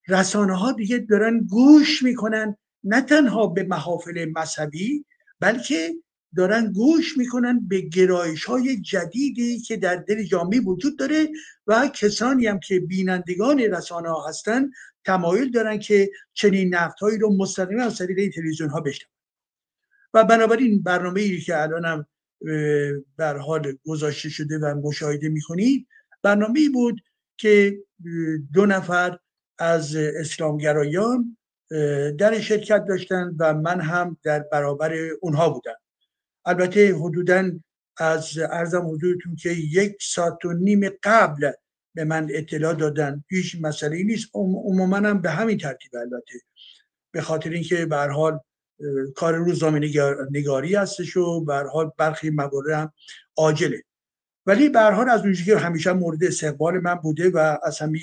رسانه 0.08 0.58
ها 0.58 0.72
دیگه 0.72 0.98
دارن 0.98 1.40
گوش 1.40 2.04
می‌کنن 2.04 2.58
نه 2.84 3.02
تنها 3.02 3.48
به 3.48 3.64
محافل 3.64 4.32
مذهبی 4.36 5.06
بلکه 5.40 5.96
دارن 6.36 6.72
گوش 6.72 7.18
می‌کنن 7.18 7.68
به 7.68 7.82
گرایش 7.82 8.46
های 8.46 8.82
جدیدی 8.82 9.60
که 9.60 9.78
در 9.78 9.96
دل 9.96 10.24
جامعه 10.24 10.60
وجود 10.60 11.00
داره 11.00 11.30
و 11.68 11.88
کسانی 11.88 12.48
هم 12.48 12.60
که 12.60 12.80
بینندگان 12.80 13.60
رسانه 13.60 14.10
ها 14.10 14.28
هستن 14.28 14.70
تمایل 15.06 15.52
دارن 15.52 15.80
که 15.80 16.12
چنین 16.34 16.74
هایی 16.74 17.18
رو 17.18 17.38
مستقیما 17.38 17.84
از 17.84 17.98
طریق 17.98 18.34
تلویزیون 18.34 18.70
ها 18.70 18.82
بشنون. 18.82 19.12
و 20.14 20.24
بنابراین 20.24 20.84
برنامه 20.84 21.22
ای 21.22 21.42
که 21.42 21.62
الانم 21.62 22.06
بر 23.18 23.38
حال 23.38 23.78
گذاشته 23.86 24.30
شده 24.30 24.60
و 24.60 24.76
مشاهده 24.84 25.30
می‌کنید 25.30 25.88
برنامه 26.22 26.60
ای 26.60 26.70
بود 26.70 27.02
که 27.38 27.78
دو 28.54 28.66
نفر 28.66 29.20
از 29.60 29.96
اسلامگرایان 29.96 31.38
در 32.18 32.40
شرکت 32.40 32.86
داشتن 32.86 33.36
و 33.40 33.54
من 33.54 33.82
هم 33.82 34.18
در 34.24 34.40
برابر 34.40 34.94
اونها 35.22 35.50
بودم. 35.50 35.76
البته 36.46 36.96
حدودا 36.96 37.52
از 37.98 38.38
ارزم 38.38 38.88
حدودتون 38.88 39.36
که 39.36 39.50
یک 39.50 39.98
ساعت 40.02 40.46
و 40.46 40.54
نیم 40.54 40.90
قبل 41.04 41.52
به 41.96 42.04
من 42.04 42.28
اطلاع 42.32 42.74
دادن 42.74 43.24
هیچ 43.30 43.58
مسئله 43.62 44.04
نیست. 44.04 44.30
عموما 44.34 44.98
هم 44.98 45.22
به 45.22 45.30
همین 45.30 45.58
ترتیب 45.58 45.96
البته. 45.96 46.40
به 47.12 47.22
خاطر 47.22 47.50
اینکه 47.50 47.86
به 47.86 47.98
حال 47.98 48.40
کار 49.16 49.36
روزنامه 49.36 49.80
نگاری 50.32 50.76
هستش 50.76 51.18
و 51.18 51.46
به 51.46 51.56
حال 51.56 51.92
برخی 51.98 52.30
موارد 52.30 52.70
هم 52.70 52.94
عاجله. 53.38 53.84
ولی 54.46 54.70
به 54.70 54.82
حال 54.82 55.10
از 55.10 55.22
اونجایی 55.22 55.46
که 55.46 55.58
همیشه 55.58 55.94
مورد 55.94 56.24
استقبال 56.24 56.80
من 56.80 56.96
بوده 56.96 57.30
و 57.30 57.58
از 57.64 57.80
همه 57.80 58.00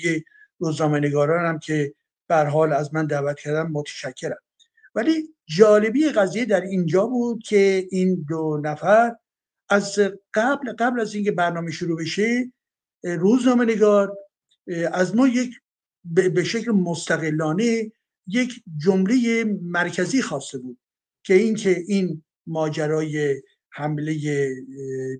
روزنامه 0.59 0.99
نگاران 0.99 1.45
هم 1.45 1.59
که 1.59 1.93
به 2.27 2.35
حال 2.35 2.73
از 2.73 2.93
من 2.93 3.05
دعوت 3.05 3.39
کردم 3.39 3.71
متشکرم. 3.71 4.42
ولی 4.95 5.29
جالبی 5.45 6.09
قضیه 6.09 6.45
در 6.45 6.61
اینجا 6.61 7.07
بود 7.07 7.43
که 7.43 7.87
این 7.91 8.25
دو 8.29 8.61
نفر 8.63 9.15
از 9.69 9.99
قبل 10.33 10.73
قبل 10.79 10.99
از 10.99 11.15
اینکه 11.15 11.31
برنامه 11.31 11.71
شروع 11.71 11.99
بشه 11.99 12.51
روزنامه 13.03 13.65
نگار 13.65 14.17
از 14.91 15.15
ما 15.15 15.27
یک 15.27 15.59
به 16.03 16.43
شکل 16.43 16.71
مستقلانه 16.71 17.91
یک 18.27 18.63
جمله 18.77 19.43
مرکزی 19.61 20.21
خواسته 20.21 20.57
بود 20.57 20.79
که 21.23 21.33
اینکه 21.33 21.83
این 21.87 22.23
ماجرای 22.47 23.41
حمله 23.69 24.15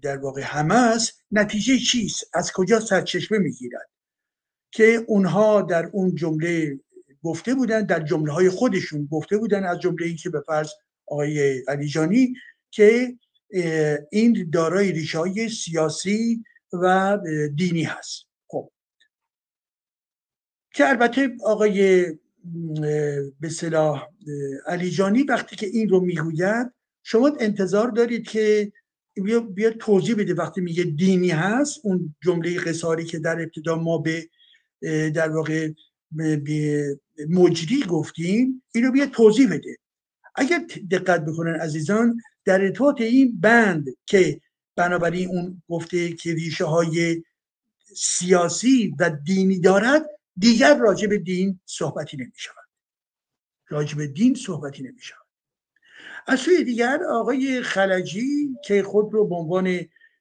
در 0.02 0.18
واقع 0.18 0.42
حماس 0.42 1.12
نتیجه 1.32 1.78
چیست؟ 1.78 2.30
از 2.34 2.52
کجا 2.52 2.80
سرچشمه 2.80 3.38
می‌گیرد؟ 3.38 3.90
که 4.72 5.06
اونها 5.08 5.62
در 5.62 5.90
اون 5.94 6.16
جمله 6.16 6.80
گفته 7.24 7.56
بودن 7.56 7.86
در 7.86 8.00
جمله 8.00 8.32
های 8.32 8.50
خودشون 8.50 9.08
گفته 9.12 9.38
بودن 9.38 9.64
از 9.64 9.80
جمله 9.80 10.06
اینکه 10.06 10.30
به 10.30 10.42
فرض 10.48 10.70
آقای 11.08 11.64
علیجانی 11.68 12.34
که 12.72 13.18
این 14.12 14.50
دارای 14.54 14.92
ریشه 14.92 15.48
سیاسی 15.48 16.44
و 16.74 17.20
دینی 17.56 17.84
هست. 17.84 18.26
خب. 18.48 18.72
که 20.74 20.90
البته 20.90 21.38
آقای 21.46 22.06
به 23.40 23.50
صلاح 23.50 24.08
علیجانی 24.68 25.24
وقتی 25.24 25.56
که 25.56 25.66
این 25.66 25.90
رو 25.90 26.00
می‌گوید 26.00 26.74
شما 27.04 27.32
انتظار 27.40 27.88
دارید 27.88 28.30
که 28.30 28.72
بیا, 29.56 29.72
توضیح 29.80 30.16
بده 30.16 30.34
وقتی 30.34 30.62
میگه 30.62 30.84
دینی 30.84 31.30
هست 31.30 31.80
اون 31.84 32.16
جمله 32.24 32.60
قصاری 32.60 33.06
که 33.06 33.20
در 33.20 33.42
ابتدا 33.42 33.76
ما 33.76 33.98
به 33.98 34.30
در 35.10 35.30
واقع 35.30 35.70
به 36.12 37.00
مجری 37.30 37.84
گفتیم 37.84 38.64
اینو 38.76 38.92
بیا 38.92 39.06
توضیح 39.06 39.50
بده. 39.54 39.78
اگر 40.36 40.66
دقت 40.92 41.26
بکنن 41.26 41.56
عزیزان 41.56 42.22
در 42.46 42.62
ارتباط 42.62 43.02
این 43.02 43.40
بند 43.40 43.88
که 44.06 44.42
بنابراین 44.76 45.30
اون 45.30 45.64
گفته 45.70 46.14
که 46.14 46.34
ریشه 46.34 46.66
های 46.66 47.24
سیاسی 47.96 48.96
و 49.00 49.10
دینی 49.10 49.60
دارد 49.60 50.06
دیگر 50.38 50.78
راجع 50.78 51.08
به 51.08 51.18
دین 51.18 51.60
صحبتی 51.66 52.18
نمی 52.18 52.32
شود. 52.36 52.56
راجع 53.70 53.98
به 53.98 54.08
دین 54.08 54.36
صحبتی 54.36 54.84
نمی 54.84 55.02
شود. 55.02 55.24
از 56.28 56.40
سوی 56.40 56.64
دیگر 56.64 57.00
آقای 57.10 57.62
خلجی 57.62 58.50
که 58.66 58.84
خود 58.84 59.14
رو 59.14 59.28
به 59.28 59.36
عنوان 59.36 59.80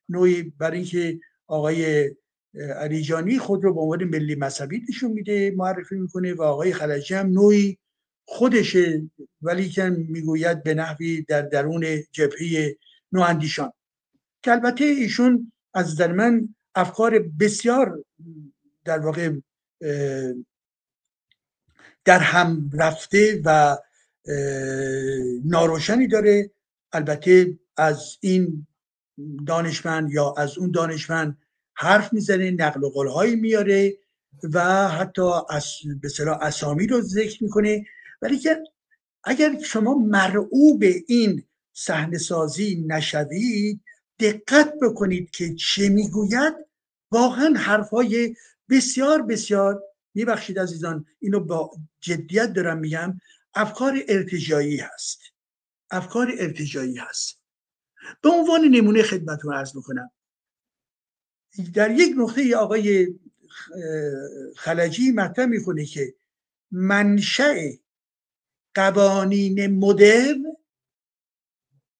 نوعی 0.09 0.43
برای 0.43 0.78
اینکه 0.78 1.20
آقای 1.47 2.11
علیجانی 2.55 3.38
خود 3.38 3.64
رو 3.64 3.74
به 3.74 3.80
عنوان 3.80 4.05
ملی 4.05 4.34
مذهبی 4.34 4.82
نشون 4.88 5.12
میده 5.12 5.55
معرفی 5.57 5.94
می‌کنه 5.94 6.34
و 6.34 6.42
آقای 6.42 6.72
خلجی 6.72 7.14
هم 7.14 7.26
نوعی 7.26 7.78
خودشه 8.24 9.03
ولی 9.42 9.68
که 9.68 9.84
می‌گوید 9.90 10.62
به 10.62 10.74
نحوی 10.74 11.22
در 11.22 11.42
درون 11.42 11.84
جبهه 12.12 12.76
نواندیشان. 13.12 13.72
که 14.42 14.50
البته 14.50 14.84
ایشون 14.84 15.53
از 15.74 15.96
در 15.96 16.12
من 16.12 16.55
افکار 16.74 17.18
بسیار 17.18 18.05
در 18.84 18.98
واقع 18.98 19.32
در 22.05 22.18
هم 22.18 22.70
رفته 22.72 23.42
و 23.44 23.78
ناروشنی 25.44 26.09
داره. 26.09 26.50
البته 26.92 27.59
از 27.76 28.18
این 28.20 28.66
دانشمند 29.46 30.11
یا 30.11 30.34
از 30.36 30.59
اون 30.59 30.70
دانشمند 30.70 31.41
حرف 31.82 32.12
می‌زنه 32.12 32.50
نقل 32.50 32.84
و 32.84 32.90
قولهایی 32.90 33.36
میاره 33.36 33.96
و 34.52 34.88
حتی 34.88 35.30
از 35.50 35.64
به 36.02 36.30
اسامی 36.40 36.86
رو 36.86 37.00
ذکر 37.00 37.44
می‌کنه. 37.44 37.86
ولی 38.22 38.38
که 38.38 38.62
اگر 39.24 39.58
شما 39.62 39.94
مرعوب 39.94 40.84
این 41.06 41.44
صحنه 41.72 42.18
سازی 42.18 42.84
نشوید 42.86 43.80
دقت 44.20 44.74
بکنید 44.82 45.30
که 45.30 45.54
چه 45.54 45.88
می‌گوید. 45.88 46.54
واقعا 47.10 47.54
حرفهای 47.56 48.36
بسیار 48.70 49.22
بسیار 49.22 49.82
میبخشید 50.14 50.58
عزیزان 50.58 51.06
اینو 51.20 51.40
با 51.40 51.70
جدیت 52.00 52.52
دارم 52.52 52.78
میگم 52.78 53.20
افکار 53.54 53.98
ارتجایی 54.08 54.76
هست. 54.76 55.20
افکار 55.90 56.32
ارتجایی 56.38 56.96
هست. 56.96 57.38
به 58.22 58.30
عنوان 58.30 58.60
نمونه 58.60 59.02
خدمتتون 59.02 59.54
عرض 59.54 59.76
می‌کنم. 59.76 60.10
در 61.74 61.90
یک 61.90 62.14
نقطه 62.18 62.57
آقای 62.57 63.18
خلجی 64.57 65.12
مطرح 65.12 65.46
می‌کنه 65.46 65.84
که 65.84 66.14
منشأ 66.70 67.70
قوانین 68.74 69.66
مدرن 69.66 70.44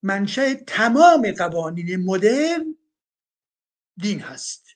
منشأ 0.03 0.55
تمام 0.55 1.33
قوانین 1.33 1.97
مدرن 1.97 2.77
دین 3.97 4.21
هست 4.21 4.67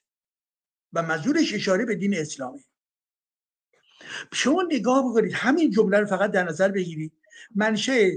و 0.92 1.02
منظورش 1.02 1.54
اشاره 1.54 1.84
به 1.84 1.94
دین 1.94 2.16
اسلامی. 2.18 2.64
شما 4.32 4.64
نگاه 4.70 5.10
بکنید 5.10 5.32
همین 5.32 5.70
جمله 5.70 5.98
رو 5.98 6.06
فقط 6.06 6.30
در 6.30 6.44
نظر 6.44 6.68
بگیرید. 6.68 7.12
منشأ 7.54 8.08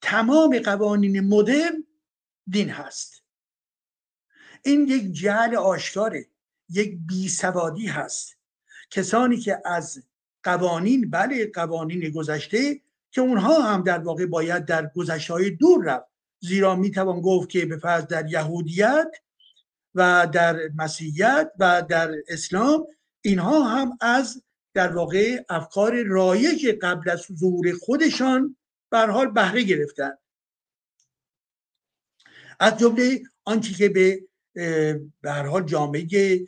تمام 0.00 0.58
قوانین 0.58 1.20
مدرن 1.20 1.86
دین 2.48 2.70
هست. 2.70 3.21
این 4.62 4.88
یک 4.88 5.12
جهل 5.12 5.56
آشکاره 5.56 6.26
یک 6.68 6.98
بیسوادی 7.08 7.86
هست. 7.86 8.36
کسانی 8.90 9.36
که 9.36 9.62
از 9.64 10.02
قوانین 10.42 11.10
بله 11.10 11.50
قوانین 11.54 12.10
گذشته 12.10 12.80
که 13.10 13.20
اونها 13.20 13.62
هم 13.62 13.82
در 13.82 13.98
واقع 13.98 14.26
باید 14.26 14.64
در 14.64 14.90
گذشته 14.96 15.32
های 15.32 15.50
دور 15.50 15.84
رفت. 15.84 16.06
زیرا 16.40 16.76
می‌توان 16.76 17.20
گفت 17.20 17.48
که 17.48 17.66
به 17.66 17.76
فرض 17.76 18.06
در 18.06 18.30
یهودیت 18.30 19.10
و 19.94 20.28
در 20.32 20.60
مسیحیت 20.76 21.52
و 21.58 21.82
در 21.88 22.14
اسلام 22.28 22.86
اینها 23.20 23.64
هم 23.64 23.98
از 24.00 24.42
در 24.74 24.92
واقع 24.92 25.44
افکار 25.48 26.02
رایج 26.02 26.78
قبل 26.82 27.10
از 27.10 27.26
ظهور 27.38 27.72
خودشان 27.72 28.56
بر 28.90 29.10
حال 29.10 29.30
بهره 29.30 29.62
گرفتن 29.62 30.12
از 32.60 32.78
جمله 32.78 33.22
آنچه 33.44 33.74
که 33.74 33.88
به 33.88 34.20
به 34.54 35.62
جامعه 35.66 36.40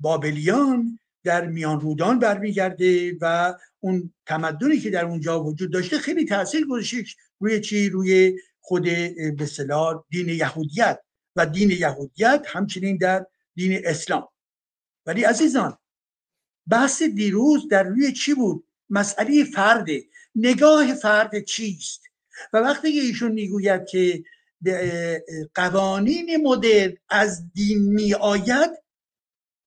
بابلیان 0.00 0.98
در 1.24 1.46
میان 1.46 1.80
رودان 1.80 2.18
برمیگرده 2.18 3.16
و 3.20 3.54
اون 3.80 4.12
تمدنی 4.26 4.78
که 4.78 4.90
در 4.90 5.04
اونجا 5.04 5.44
وجود 5.44 5.72
داشته 5.72 5.98
خیلی 5.98 6.24
تاثیر 6.24 6.66
گذاشته 6.66 7.04
روی 7.38 7.60
چی؟ 7.60 7.88
روی 7.88 8.38
خود 8.60 8.82
به 9.36 9.46
دین 10.10 10.28
یهودیت 10.28 11.00
و 11.36 11.46
دین 11.46 11.70
یهودیت 11.70 12.46
همچنین 12.48 12.96
در 12.96 13.26
دین 13.54 13.80
اسلام. 13.84 14.28
ولی 15.06 15.22
عزیزان 15.24 15.78
بحث 16.70 17.02
دیروز 17.02 17.68
در 17.68 17.82
روی 17.82 18.12
چی 18.12 18.34
بود؟ 18.34 18.64
مسئله 18.90 19.44
فرده 19.44 20.04
نگاه 20.34 20.94
فرد 20.94 21.44
چیست؟ 21.44 22.02
و 22.52 22.58
وقتی 22.58 22.92
که 22.92 23.00
ایشون 23.00 23.32
می‌گوید 23.32 23.86
که 23.86 24.24
قوانین 25.54 26.46
مدرن 26.46 26.92
از 27.08 27.52
دین 27.52 27.78
می 27.78 28.14
آید 28.14 28.70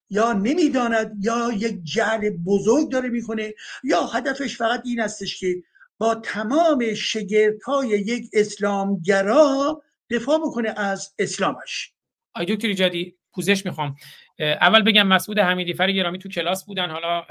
یا 0.09 0.33
نمی‌داند 0.33 1.25
یا 1.25 1.51
یک 1.57 1.83
جعل 1.83 2.29
بزرگ 2.29 2.89
داره 2.89 3.09
می‌کنه 3.09 3.53
یا 3.83 4.05
هدفش 4.05 4.57
فقط 4.57 4.81
این 4.85 5.01
استش 5.01 5.39
که 5.39 5.63
با 5.97 6.15
تمام 6.15 6.93
شگرت 6.93 7.63
های 7.63 7.89
یک 7.89 8.29
اسلامگرا 8.33 9.83
دفاع 10.09 10.39
بکنه 10.39 10.73
از 10.77 11.13
اسلامش. 11.19 11.93
آی 12.35 12.45
دکتر 12.45 12.67
ایجادی 12.67 13.17
پوزش 13.33 13.65
می‌خوام. 13.65 13.95
اول 14.39 14.81
بگم 14.81 15.07
مسعود 15.07 15.39
حمیدی 15.39 15.73
فر 15.73 15.91
گرامی 15.91 16.19
تو 16.19 16.29
کلاس 16.29 16.65
بودن. 16.65 16.89
حالا 16.89 17.25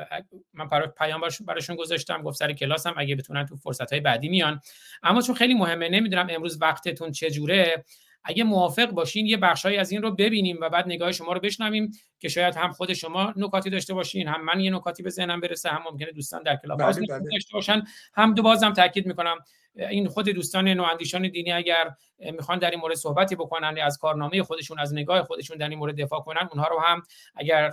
من 0.55 0.69
پیام 0.99 1.21
براشون 1.47 1.77
گذاشتم 1.77 2.23
گفت 2.23 2.39
سر 2.39 2.53
کلاس 2.53 2.87
هم 2.87 2.95
اگه 2.97 3.17
بتونن 3.17 3.47
تو 3.47 3.57
فرصت 3.57 3.93
های 3.93 4.01
بعدی 4.01 4.29
میان. 4.29 4.61
اما 5.03 5.23
چون 5.23 5.35
خیلی 5.35 5.55
مهمه 5.55 5.89
نمی‌دونم 5.89 6.27
امروز 6.31 6.63
وقتتون 6.63 7.13
چجوره. 7.13 7.85
اگه 8.25 8.45
موافق 8.45 8.87
باشین 8.91 9.27
یه 9.27 9.37
بخشهایی 9.37 9.77
از 9.77 9.93
این 9.93 10.03
رو 10.03 10.11
ببینیم 10.11 10.59
و 10.61 10.69
بعد 10.69 10.87
نگاه 10.87 11.13
شما 11.13 11.33
رو 11.33 11.41
بشنویم 11.41 11.91
که 12.19 12.29
شاید 12.29 12.57
هم 12.57 12.73
خود 12.73 12.93
شما 12.93 13.35
نکاتی 13.37 13.71
داشته 13.71 13.95
باشین 13.95 14.29
هم 14.29 14.45
من 14.45 14.61
یه 14.61 14.71
نکاتی 14.71 15.03
به 15.03 15.11
ذهنم 15.11 15.41
برسه 15.41 15.69
هم 15.69 15.83
ممکنه 15.91 16.13
دوستان 16.13 16.43
در 16.43 16.57
کلاب 16.57 16.79
بله 16.79 17.07
بله. 17.09 17.31
داشته 17.33 17.53
باشن. 17.53 17.83
هم 18.15 18.35
دو 18.35 18.43
بازم 18.43 18.73
تاکید 18.73 19.07
می‌کنم. 19.07 19.37
این 19.77 20.09
خود 20.09 20.29
دوستان 20.29 20.69
نواندیشان 20.69 21.29
دینی 21.29 21.53
اگر 21.53 21.91
می‌خوان 22.19 22.59
در 22.59 22.71
این 22.71 22.81
مورد 22.81 22.95
صحبتی 22.95 23.37
بکنن 23.37 23.79
از 23.83 23.99
کارنامه 23.99 24.43
خودشون 24.43 24.79
از 24.79 24.95
نگاه 24.95 25.23
خودشون 25.23 25.57
در 25.57 25.69
این 25.69 25.79
مورد 25.79 26.01
دفاع 26.01 26.21
کنن 26.21 26.49
اونها 26.53 26.69
رو 26.69 26.81
هم 26.81 27.03
اگر 27.35 27.73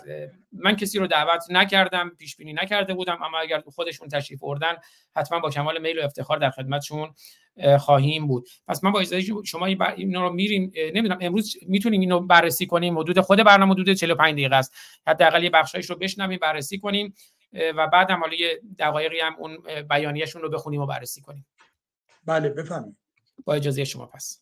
من 0.51 0.75
کسی 0.75 0.99
رو 0.99 1.07
دعوت 1.07 1.43
نکردم 1.49 2.09
پیش 2.09 2.35
بینی 2.35 2.53
نکرده 2.53 2.93
بودم 2.93 3.23
اما 3.23 3.39
اگر 3.39 3.61
خودشون 3.75 4.07
تشریف 4.07 4.39
بردن 4.39 4.73
حتما 5.15 5.39
با 5.39 5.49
کمال 5.49 5.81
میل 5.81 5.99
و 5.99 6.03
افتخار 6.03 6.37
در 6.37 6.49
خدمتشون 6.49 7.13
خواهیم 7.79 8.27
بود. 8.27 8.47
پس 8.67 8.83
من 8.83 8.91
با 8.91 8.99
اجازه 8.99 9.43
شما 9.45 9.65
این 9.65 10.15
رو 10.15 10.33
میریم 10.33 10.71
نمی‌دونم 10.75 11.17
امروز 11.21 11.57
می‌تونیم 11.67 12.01
اینو 12.01 12.19
بررسی 12.19 12.65
کنیم؟ 12.65 12.99
حدود 12.99 13.19
خود 13.19 13.43
برنامه 13.43 13.73
حدود 13.73 13.93
45 13.93 14.33
دقیقه 14.33 14.55
است. 14.55 14.75
حداقل 15.07 15.43
یه 15.43 15.49
بخشایش 15.49 15.89
رو 15.89 15.95
بشنویم 15.95 16.39
بررسی 16.41 16.79
کنیم 16.79 17.13
و 17.53 17.87
بعد 17.87 18.11
هم 18.11 18.19
حالا 18.19 18.35
یه 18.35 18.61
دقایقی 18.79 19.19
هم 19.19 19.35
اون 19.39 19.57
بیانیهشون 19.89 20.41
رو 20.41 20.49
بخونیم 20.49 20.81
و 20.81 20.85
بررسی 20.85 21.21
کنیم. 21.21 21.45
بله 22.29 22.49
بفهمید 22.49 22.97
با 23.45 23.53
اجازه 23.53 23.83
شما 23.83 24.05
پس. 24.05 24.41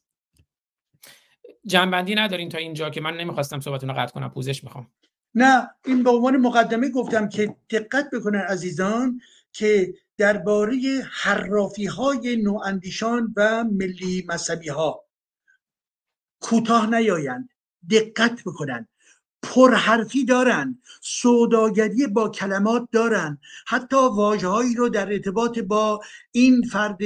جنبندی 1.65 2.15
ندارین 2.15 2.49
تا 2.49 2.57
اینجا 2.57 2.89
که 2.89 3.01
من 3.01 3.17
نمی‌خواستم 3.17 3.59
صحبتون 3.59 3.89
رو 3.89 3.95
قطع 3.95 4.13
کنم 4.13 4.29
پوزش 4.29 4.63
می‌خوام. 4.63 4.91
نه 5.35 5.69
این 5.85 6.03
به 6.03 6.09
عنوان 6.09 6.37
مقدمه 6.37 6.89
گفتم 6.89 7.29
که 7.29 7.55
دقت 7.69 8.09
بکنن 8.13 8.39
عزیزان 8.39 9.21
که 9.51 9.93
درباره 10.17 10.77
حرافی 11.11 11.85
های 11.85 12.37
نواندیشان 12.43 13.33
و 13.37 13.63
ملی 13.63 14.25
مذهبی 14.27 14.69
ها 14.69 15.05
کوتاه 16.39 16.89
نیایند 16.89 17.49
دقت 17.89 18.43
بکنن 18.45 18.87
پرحرفی 19.43 20.25
دارن 20.25 20.81
سوداگری 21.01 22.07
با 22.07 22.29
کلمات 22.29 22.87
دارن. 22.91 23.37
حتی 23.67 23.95
واجههایی 23.95 24.75
رو 24.75 24.89
در 24.89 25.13
ارتباط 25.13 25.59
با 25.59 26.01
این 26.31 26.61
فرد 26.61 26.97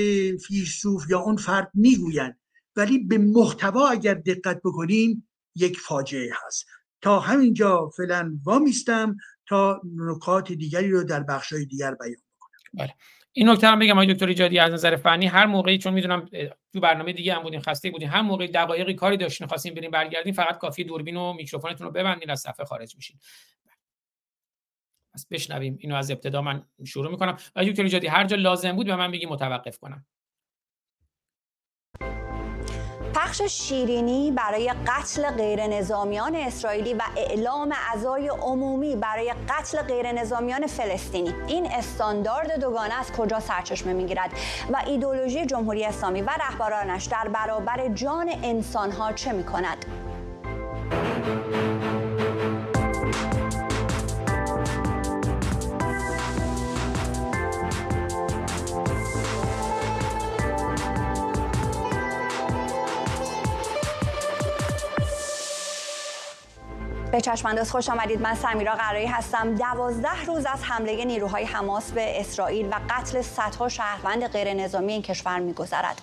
فیلسوف 0.47 1.09
یا 1.09 1.19
اون 1.19 1.35
فرد 1.35 1.71
می‌گویند 1.73 2.37
ولی 2.75 2.99
به 2.99 3.17
محتوا 3.17 3.87
اگر 3.87 4.13
دقت 4.13 4.61
بکنین 4.63 5.27
یک 5.55 5.79
فاجعه 5.79 6.31
هست. 6.45 6.65
تا 7.01 7.19
همینجا 7.19 7.89
فعلا 7.89 8.39
وامیستم 8.43 9.17
تا 9.47 9.81
نکات 9.95 10.51
دیگری 10.51 10.91
رو 10.91 11.03
در 11.03 11.23
بخشهای 11.23 11.65
دیگر 11.65 11.95
بیان 11.95 12.15
بکنم. 12.37 12.71
بله. 12.73 12.93
این 13.33 13.49
نکته 13.49 13.75
بگم 13.75 13.91
آقای 13.91 14.13
دکتر 14.13 14.27
ایجادی 14.27 14.59
از 14.59 14.73
نظر 14.73 14.95
فنی 14.95 15.27
هر 15.27 15.45
موقعی 15.45 15.77
چون 15.77 15.93
می‌دونم 15.93 16.29
تو 16.73 16.79
برنامه 16.79 17.13
دیگه 17.13 17.33
هم 17.33 17.43
بودین 17.43 17.59
خسته 17.59 17.91
بودین 17.91 18.09
هر 18.09 18.21
موقعی 18.21 18.47
دقایقی 18.47 18.93
کاری 18.93 19.17
داشتین 19.17 19.47
خواستین 19.47 19.73
بریم 19.73 19.91
برگردین 19.91 20.33
فقط 20.33 20.57
کافی 20.57 20.83
دوربین 20.83 21.17
و 21.17 21.33
میکروفونتون 21.33 21.87
رو 21.87 21.93
ببندین 21.93 22.29
از 22.29 22.39
صفحه 22.39 22.65
خارج 22.65 22.95
میشین. 22.95 23.19
پس 25.13 25.27
بشنویم. 25.31 25.77
اینو 25.79 25.95
از 25.95 26.11
ابتدا 26.11 26.41
من 26.41 26.63
شروع 26.85 27.11
می‌کنم. 27.11 27.37
آقای 27.55 27.71
دکتر 27.71 27.83
ایجادی 27.83 28.07
هر 28.07 28.23
جا 28.25 28.35
لازم 28.35 28.71
بود 28.71 28.85
به 28.85 28.95
من 28.95 29.11
بگی 29.11 29.25
متوقف 29.25 29.77
کنم. 29.77 30.05
پخش 33.31 33.41
شیرینی 33.41 34.31
برای 34.31 34.73
قتل 34.87 35.29
غیر 35.29 35.67
نظامیان 35.67 36.35
اسرائیلی 36.35 36.93
و 36.93 37.01
اعلام 37.17 37.73
عزای 37.93 38.27
عمومی 38.27 38.95
برای 38.95 39.33
قتل 39.49 39.81
غیر 39.81 40.11
نظامیان 40.11 40.67
فلسطینی. 40.67 41.33
این 41.47 41.65
استاندارد 41.65 42.59
دوگانه 42.59 42.99
از 42.99 43.11
کجا 43.11 43.39
سرچشمه 43.39 43.93
می‌گیرد؟ 43.93 44.31
و 44.73 44.81
ایدولوژی 44.87 45.45
جمهوری 45.45 45.85
اسلامی 45.85 46.21
و 46.21 46.29
رهبرانش 46.29 47.05
در 47.05 47.27
برابر 47.27 47.87
جان 47.87 48.29
انسانها 48.43 49.11
چه 49.13 49.31
می‌کند؟ 49.31 49.85
به 67.11 67.21
چشمانداز 67.21 67.71
خوش 67.71 67.89
آمدید. 67.89 68.21
من 68.21 68.35
سمیرا 68.35 68.75
قرایی 68.75 69.07
هستم. 69.07 69.55
دوازده 69.55 70.25
روز 70.27 70.45
از 70.45 70.63
حمله 70.63 71.05
نیروهای 71.05 71.43
حماس 71.43 71.91
به 71.91 72.19
اسرائیل 72.19 72.67
و 72.67 72.75
قتل 72.89 73.21
صدها 73.21 73.69
شهروند 73.69 74.27
غیر 74.27 74.53
نظامی 74.53 74.93
این 74.93 75.01
کشور 75.01 75.39
میگذرد. 75.39 76.01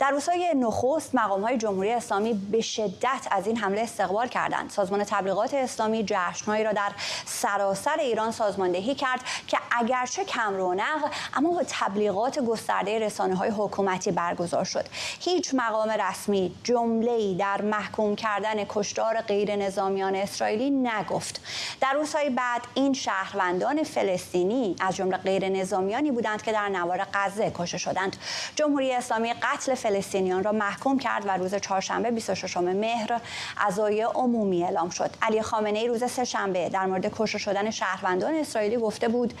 در 0.00 0.10
روزهای 0.10 0.54
نخست 0.56 1.14
مقام 1.14 1.42
های 1.42 1.58
جمهوری 1.58 1.92
اسلامی 1.92 2.34
به 2.34 2.60
شدت 2.60 3.28
از 3.30 3.46
این 3.46 3.56
حمله 3.56 3.80
استقبال 3.80 4.28
کردند. 4.28 4.70
سازمان 4.70 5.04
تبلیغات 5.04 5.54
اسلامی 5.54 6.04
جشنهایی 6.06 6.64
را 6.64 6.72
در 6.72 6.92
سراسر 7.26 7.96
ایران 7.98 8.32
سازماندهی 8.32 8.94
کرد 8.94 9.20
که 9.46 9.58
اگرچه 9.70 10.24
کم 10.24 10.54
رونق 10.54 11.10
اما 11.34 11.50
با 11.50 11.62
تبلیغات 11.68 12.38
گسترده 12.38 12.98
رسانه 12.98 13.34
های 13.34 13.50
حکومتی 13.50 14.10
برگزار 14.10 14.64
شد. 14.64 14.86
هیچ 15.20 15.54
مقام 15.54 15.90
رسمی 15.90 16.54
جمله 16.64 17.34
در 17.34 17.62
محکوم 17.62 18.16
کردن 18.16 18.64
کشتار 18.68 19.20
غیر 19.20 19.56
نظامیان 19.56 20.14
اسرائیلی 20.14 20.70
نگفت. 20.70 21.40
در 21.80 21.92
روزهای 21.92 22.30
بعد 22.30 22.62
این 22.74 22.92
شهروندان 22.92 23.82
فلسطینی 23.82 24.76
از 24.80 24.96
جمله 24.96 25.16
غیر 25.16 25.48
نظامیانی 25.48 26.10
بودند 26.10 26.42
که 26.42 26.52
در 26.52 26.68
نوار 26.68 27.06
غزه 27.14 27.52
کشته 27.54 27.78
شدند. 27.78 28.16
جمهوری 28.56 28.92
اسلامی 28.94 29.32
قتل 29.32 29.74
فلسطینیان 29.90 30.44
را 30.44 30.52
محکوم 30.52 30.98
کرد 30.98 31.26
و 31.26 31.30
روز 31.30 31.54
چهارشنبه 31.54 32.10
26 32.10 32.56
مهر 32.56 33.20
عزای 33.58 34.02
عمومی 34.02 34.64
اعلام 34.64 34.90
شد. 34.90 35.10
علی 35.22 35.42
خامنه 35.42 35.78
ای 35.78 35.88
روز 35.88 36.04
سهشنبه 36.04 36.68
در 36.68 36.86
مورد 36.86 37.12
کشته 37.16 37.38
شدن 37.38 37.70
شهروندان 37.70 38.34
اسرائیلی 38.34 38.76
گفته 38.76 39.08
بود 39.08 39.34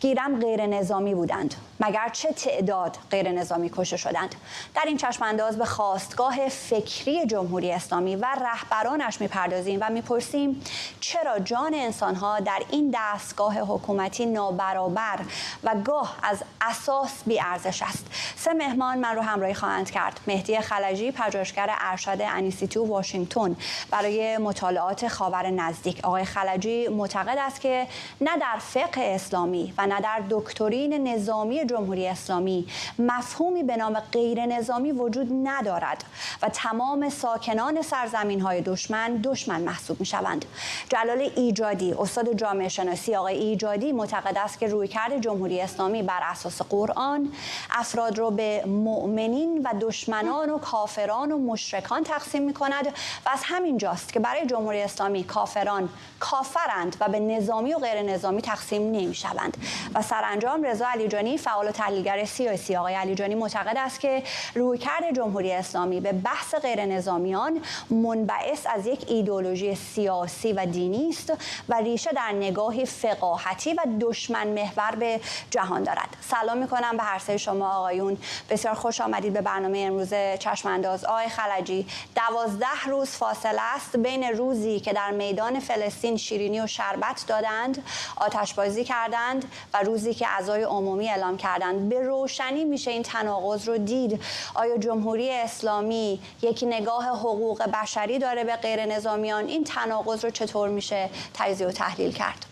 گیرم 0.00 0.40
غیر 0.40 0.66
نظامی 0.66 1.14
بودند 1.14 1.54
مگر 1.80 2.08
چه 2.08 2.32
تعداد 2.32 2.98
غیر 3.10 3.32
نظامی 3.32 3.70
کشته 3.76 3.96
شدند. 3.96 4.34
در 4.74 4.82
این 4.86 4.96
چشمانداز 4.96 5.58
به 5.58 5.64
خواستگاه 5.64 6.48
فکری 6.48 7.26
جمهوری 7.26 7.72
اسلامی 7.72 8.16
و 8.16 8.26
رهبرانش 8.42 9.20
می‌پردازیم 9.20 9.78
و 9.82 9.90
می‌پرسیم 9.90 10.64
چرا 11.00 11.38
جان 11.38 11.74
انسانها 11.74 12.40
در 12.40 12.62
این 12.70 12.94
دستگاه 12.94 13.58
حکومتی 13.58 14.26
نابرابر 14.26 15.18
و 15.64 15.74
گاه 15.84 16.16
از 16.22 16.42
اساس 16.60 17.22
بی 17.26 17.40
ارزش 17.40 17.82
است؟ 17.82 18.06
سه 18.36 18.52
مهمان 18.52 18.98
من 18.98 19.14
رو 19.14 19.22
همراهی 19.22 19.54
خواهند 19.54 19.90
کرد. 19.90 20.20
مهدی 20.26 20.60
خلجی 20.60 21.12
پژوهشگر 21.12 21.70
ارشد 21.80 22.18
انیسیتو 22.20 22.86
واشنگتن. 22.86 23.56
برای 23.90 24.38
مطالعات 24.38 25.08
خاور 25.08 25.50
نزدیک. 25.50 26.04
آقای 26.04 26.24
خلجی 26.24 26.88
معتقد 26.88 27.38
است 27.38 27.60
که 27.60 27.86
نه 28.20 28.38
در 28.38 28.58
فقه 28.58 29.00
اسلامی 29.00 29.74
و 29.78 29.86
نه 29.88 30.00
در 30.00 30.22
دکترین 30.30 31.08
نظامی 31.08 31.66
جمهوری 31.66 32.08
اسلامی 32.08 32.66
مفهومی 32.98 33.62
به 33.62 33.76
نام 33.76 34.00
غیر 34.12 34.46
نظامی 34.46 34.92
وجود 34.92 35.28
ندارد 35.44 36.04
و 36.42 36.48
تمام 36.48 37.08
ساکنان 37.08 37.82
سرزمین 37.82 38.40
های 38.40 38.60
دشمن 38.60 39.16
دشمن 39.16 39.60
محسوب 39.60 40.00
می 40.00 40.06
شوند 40.06 40.44
جلال 40.88 41.30
ایجادی 41.36 41.92
استاد 41.92 42.32
جامعه 42.32 42.68
شناسی 42.68 43.16
آقای 43.16 43.36
ایجادی 43.36 43.92
معتقد 43.92 44.38
است 44.38 44.58
که 44.58 44.66
رویکرد 44.66 45.20
جمهوری 45.20 45.60
اسلامی 45.60 46.02
بر 46.02 46.20
اساس 46.22 46.62
قرآن 46.62 47.32
افراد 47.70 48.18
را 48.18 48.30
به 48.30 48.64
مؤمنین 48.66 49.62
و 49.64 49.74
دشمنان 49.80 50.50
و 50.50 50.58
کافران 50.58 51.32
و 51.32 51.38
مشرکان 51.38 52.04
تقسیم 52.04 52.42
می 52.42 52.54
کند 52.54 52.86
و 53.26 53.30
از 53.32 53.40
همین 53.44 53.78
جاست 53.78 54.12
که 54.12 54.20
برای 54.20 54.46
جمهوری 54.46 54.82
اسلامی 54.82 55.24
کافران 55.24 55.88
کافرند 56.20 56.96
و 57.00 57.08
به 57.08 57.20
نظامی 57.20 57.74
و 57.74 57.78
غیر 57.78 58.02
نظامی 58.02 58.42
تقسیم 58.42 58.82
نمی 58.82 59.14
شوند 59.14 59.56
و 59.94 60.02
سرانجام 60.02 60.62
رضا 60.62 60.86
علیجانی 60.88 61.38
فعال 61.38 61.68
و 61.68 61.72
تحلیلگر 61.72 62.24
سیاسی. 62.24 62.76
آقای 62.76 62.94
علیجانی 62.94 63.34
معتقد 63.34 63.76
است 63.76 64.00
که 64.00 64.22
رویکرد 64.54 65.16
جمهوری 65.16 65.52
اسلامی 65.52 66.00
به 66.00 66.12
بحث 66.12 66.54
غیر 66.54 66.84
نظامیان 66.84 67.60
منبعث 67.90 68.66
از 68.66 68.86
یک 68.86 69.04
ایدولوژی 69.08 69.74
سیاسی 69.74 70.52
و 70.52 70.66
دینی 70.66 71.08
است 71.08 71.32
و 71.68 71.74
ریشه 71.74 72.10
در 72.12 72.32
نگاهی 72.32 72.86
فقاهتی 72.86 73.74
و 73.74 73.82
دشمن 74.00 74.46
محور 74.46 74.94
به 74.98 75.20
جهان 75.50 75.82
دارد. 75.82 76.16
سلام 76.20 76.58
می‌کنم 76.58 76.96
به 76.96 77.02
هر 77.02 77.18
سه 77.18 77.36
شما 77.36 77.76
آقایون. 77.76 78.18
بسیار 78.50 78.74
خوش 78.74 79.00
آمدید 79.00 79.32
به 79.32 79.40
برنامه 79.40 79.78
امروز 79.78 80.14
چشم 80.38 80.68
انداز 80.68 81.04
آقای 81.04 81.28
خلجی 81.28 81.86
دوازده 82.16 82.84
روز 82.86 83.10
فاصله 83.10 83.62
است 83.74 83.96
بین 83.96 84.24
روزی 84.24 84.80
که 84.80 84.92
در 84.92 85.10
میدان 85.10 85.60
فلسطین 85.60 86.16
شیرینی 86.16 86.60
و 86.60 86.66
شربت 86.66 87.24
دادند 87.26 87.84
آتشبازی 88.16 88.84
کردند 88.84 89.44
و 89.74 89.82
روزی 89.82 90.14
که 90.14 90.26
اعضای 90.28 90.62
عمومی 90.62 91.08
اعلام 91.08 91.36
کردند 91.36 91.88
به 91.88 92.02
روشنی 92.02 92.64
میشه 92.64 92.90
این 92.90 93.02
تناقض 93.02 93.68
رو 93.68 93.78
دید. 93.78 94.20
آیا 94.54 94.78
جمهوری 94.78 95.30
اسلامی 95.30 96.20
یک 96.42 96.64
نگاه 96.66 97.04
حقوق 97.04 97.62
بشری 97.70 98.18
داره 98.18 98.44
به 98.44 98.56
غیر 98.56 98.86
نظامیان؟ 98.86 99.44
این 99.44 99.64
تناقض 99.64 100.24
رو 100.24 100.30
چطور 100.30 100.68
میشه 100.68 101.10
تجزیه 101.34 101.66
و 101.66 101.70
تحلیل 101.70 102.12
کرد؟ 102.12 102.46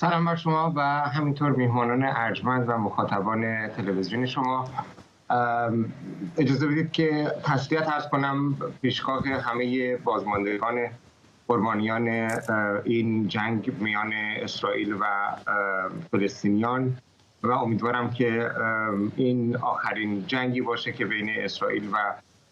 سلام 0.00 0.24
بر 0.24 0.36
شما 0.36 0.72
و 0.76 0.80
همینطور 1.08 1.50
میهمانان 1.50 2.04
ارجمند 2.04 2.68
و 2.68 2.72
مخاطبان 2.72 3.68
تلویزیون 3.68 4.26
شما. 4.26 4.68
اجازه 6.38 6.66
بدید 6.66 6.92
که 6.92 7.32
تسلیت 7.44 7.88
ارز 7.88 8.08
کنم 8.08 8.56
پیشگاه 8.82 9.22
همه 9.28 9.96
بازماندگان 9.96 10.88
قربانیان 11.50 12.08
این 12.84 13.28
جنگ 13.28 13.72
میان 13.80 14.12
اسرائیل 14.12 14.92
و 14.92 15.04
فلسطینیان 16.10 16.98
و 17.42 17.50
امیدوارم 17.50 18.10
که 18.10 18.50
این 19.16 19.56
آخرین 19.56 20.26
جنگی 20.26 20.60
باشه 20.60 20.92
که 20.92 21.06
بین 21.06 21.30
اسرائیل 21.30 21.88
و 21.92 21.96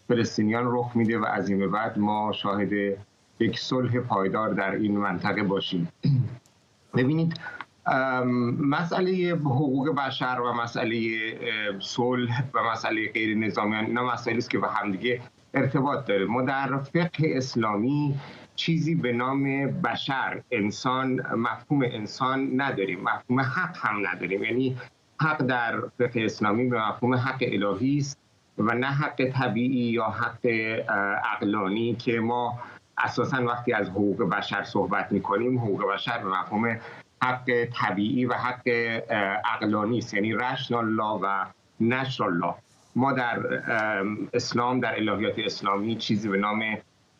فلسطینیان 0.07 0.63
رخ 0.67 0.91
میده 0.95 1.19
و 1.19 1.25
از 1.25 1.49
این 1.49 1.71
بعد 1.71 1.99
ما 1.99 2.31
شاهد 2.31 2.97
یک 3.39 3.59
صلح 3.59 3.99
پایدار 3.99 4.53
در 4.53 4.71
این 4.71 4.97
منطقه 4.97 5.43
باشیم. 5.43 5.87
ببینید 6.93 7.39
مسئله 8.59 9.35
حقوق 9.35 9.95
بشر 9.95 10.37
و 10.45 10.53
مسئله 10.53 10.99
صلح 11.79 12.43
و 12.53 12.63
مسئله 12.73 13.11
غیر 13.11 13.37
نظامیان 13.37 13.85
اینا 13.85 14.13
مسئله 14.13 14.37
است 14.37 14.49
که 14.49 14.59
به 14.59 14.67
همدیگه 14.67 15.21
ارتباط 15.53 16.05
داره. 16.05 16.25
ما 16.25 16.41
در 16.41 16.77
فقه 16.77 17.33
اسلامی 17.35 18.15
چیزی 18.59 18.95
به 18.95 19.11
نام 19.11 19.67
بشر 19.81 20.41
انسان 20.51 21.21
مفهوم 21.35 21.81
انسان 21.81 22.61
نداریم. 22.61 22.99
مفهوم 22.99 23.39
حق 23.39 23.77
هم 23.77 24.07
نداریم. 24.07 24.43
یعنی 24.43 24.77
حق 25.21 25.41
در 25.41 25.79
فقه 25.97 26.21
اسلامی 26.21 26.69
به 26.69 26.89
مفهوم 26.89 27.15
حق 27.15 27.37
الهی 27.41 27.97
است 27.97 28.19
و 28.57 28.73
نه 28.73 28.87
حق 28.87 29.25
طبیعی 29.25 29.91
یا 29.91 30.05
حق 30.05 30.45
عقلانی 31.33 31.95
که 31.95 32.19
ما 32.19 32.59
اساسا 32.97 33.45
وقتی 33.45 33.73
از 33.73 33.89
حقوق 33.89 34.29
بشر 34.29 34.63
صحبت 34.63 35.11
می‌کنیم 35.11 35.59
حقوق 35.59 35.93
بشر 35.93 36.17
به 36.17 36.29
مفهوم 36.29 36.79
حق 37.23 37.65
طبیعی 37.65 38.25
و 38.25 38.33
حق 38.33 38.67
عقلانی 39.45 39.97
است. 39.97 40.13
یعنی 40.13 40.33
رشنال 40.33 40.85
الله 40.85 41.19
و 41.23 41.45
نشر 41.79 42.23
الله. 42.23 42.53
ما 42.95 43.13
در 43.13 43.39
اسلام 44.33 44.79
در 44.79 44.95
الهیات 44.95 45.39
اسلامی 45.39 45.95
چیزی 45.95 46.29
به 46.29 46.37
نام 46.37 46.77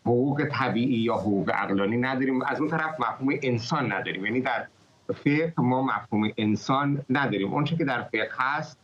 حقوق 0.09 0.43
طبیعی 0.51 0.97
یا 0.97 1.15
حقوق 1.15 1.51
عقلانی 1.51 1.97
نداریم. 1.97 2.41
از 2.41 2.59
اون 2.59 2.69
طرف 2.69 2.99
مفهوم 2.99 3.39
انسان 3.43 3.91
نداریم. 3.91 4.25
یعنی 4.25 4.41
در 4.41 4.67
فقه 5.07 5.53
ما 5.57 5.81
مفهوم 5.81 6.31
انسان 6.37 7.01
نداریم. 7.09 7.53
اونچه 7.53 7.75
که 7.75 7.85
در 7.85 8.01
فقه 8.03 8.29
هست 8.39 8.79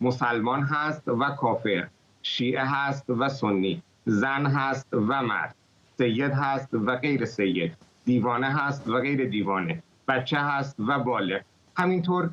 مسلمان 0.00 0.62
هست 0.62 1.08
و 1.08 1.30
کافر 1.30 1.88
شیعه 2.22 2.64
هست 2.64 3.10
و 3.10 3.28
سنی 3.28 3.82
زن 4.06 4.46
هست 4.46 4.88
و 4.92 5.22
مرد 5.22 5.54
سید 5.98 6.32
هست 6.32 6.68
و 6.74 6.96
غیر 6.96 7.24
سید 7.24 7.72
دیوانه 8.04 8.46
هست 8.46 8.88
و 8.88 9.00
غیر 9.00 9.28
دیوانه 9.28 9.82
بچه 10.08 10.38
هست 10.38 10.76
و 10.78 10.98
بالغ 10.98 11.40
همینطور 11.76 12.30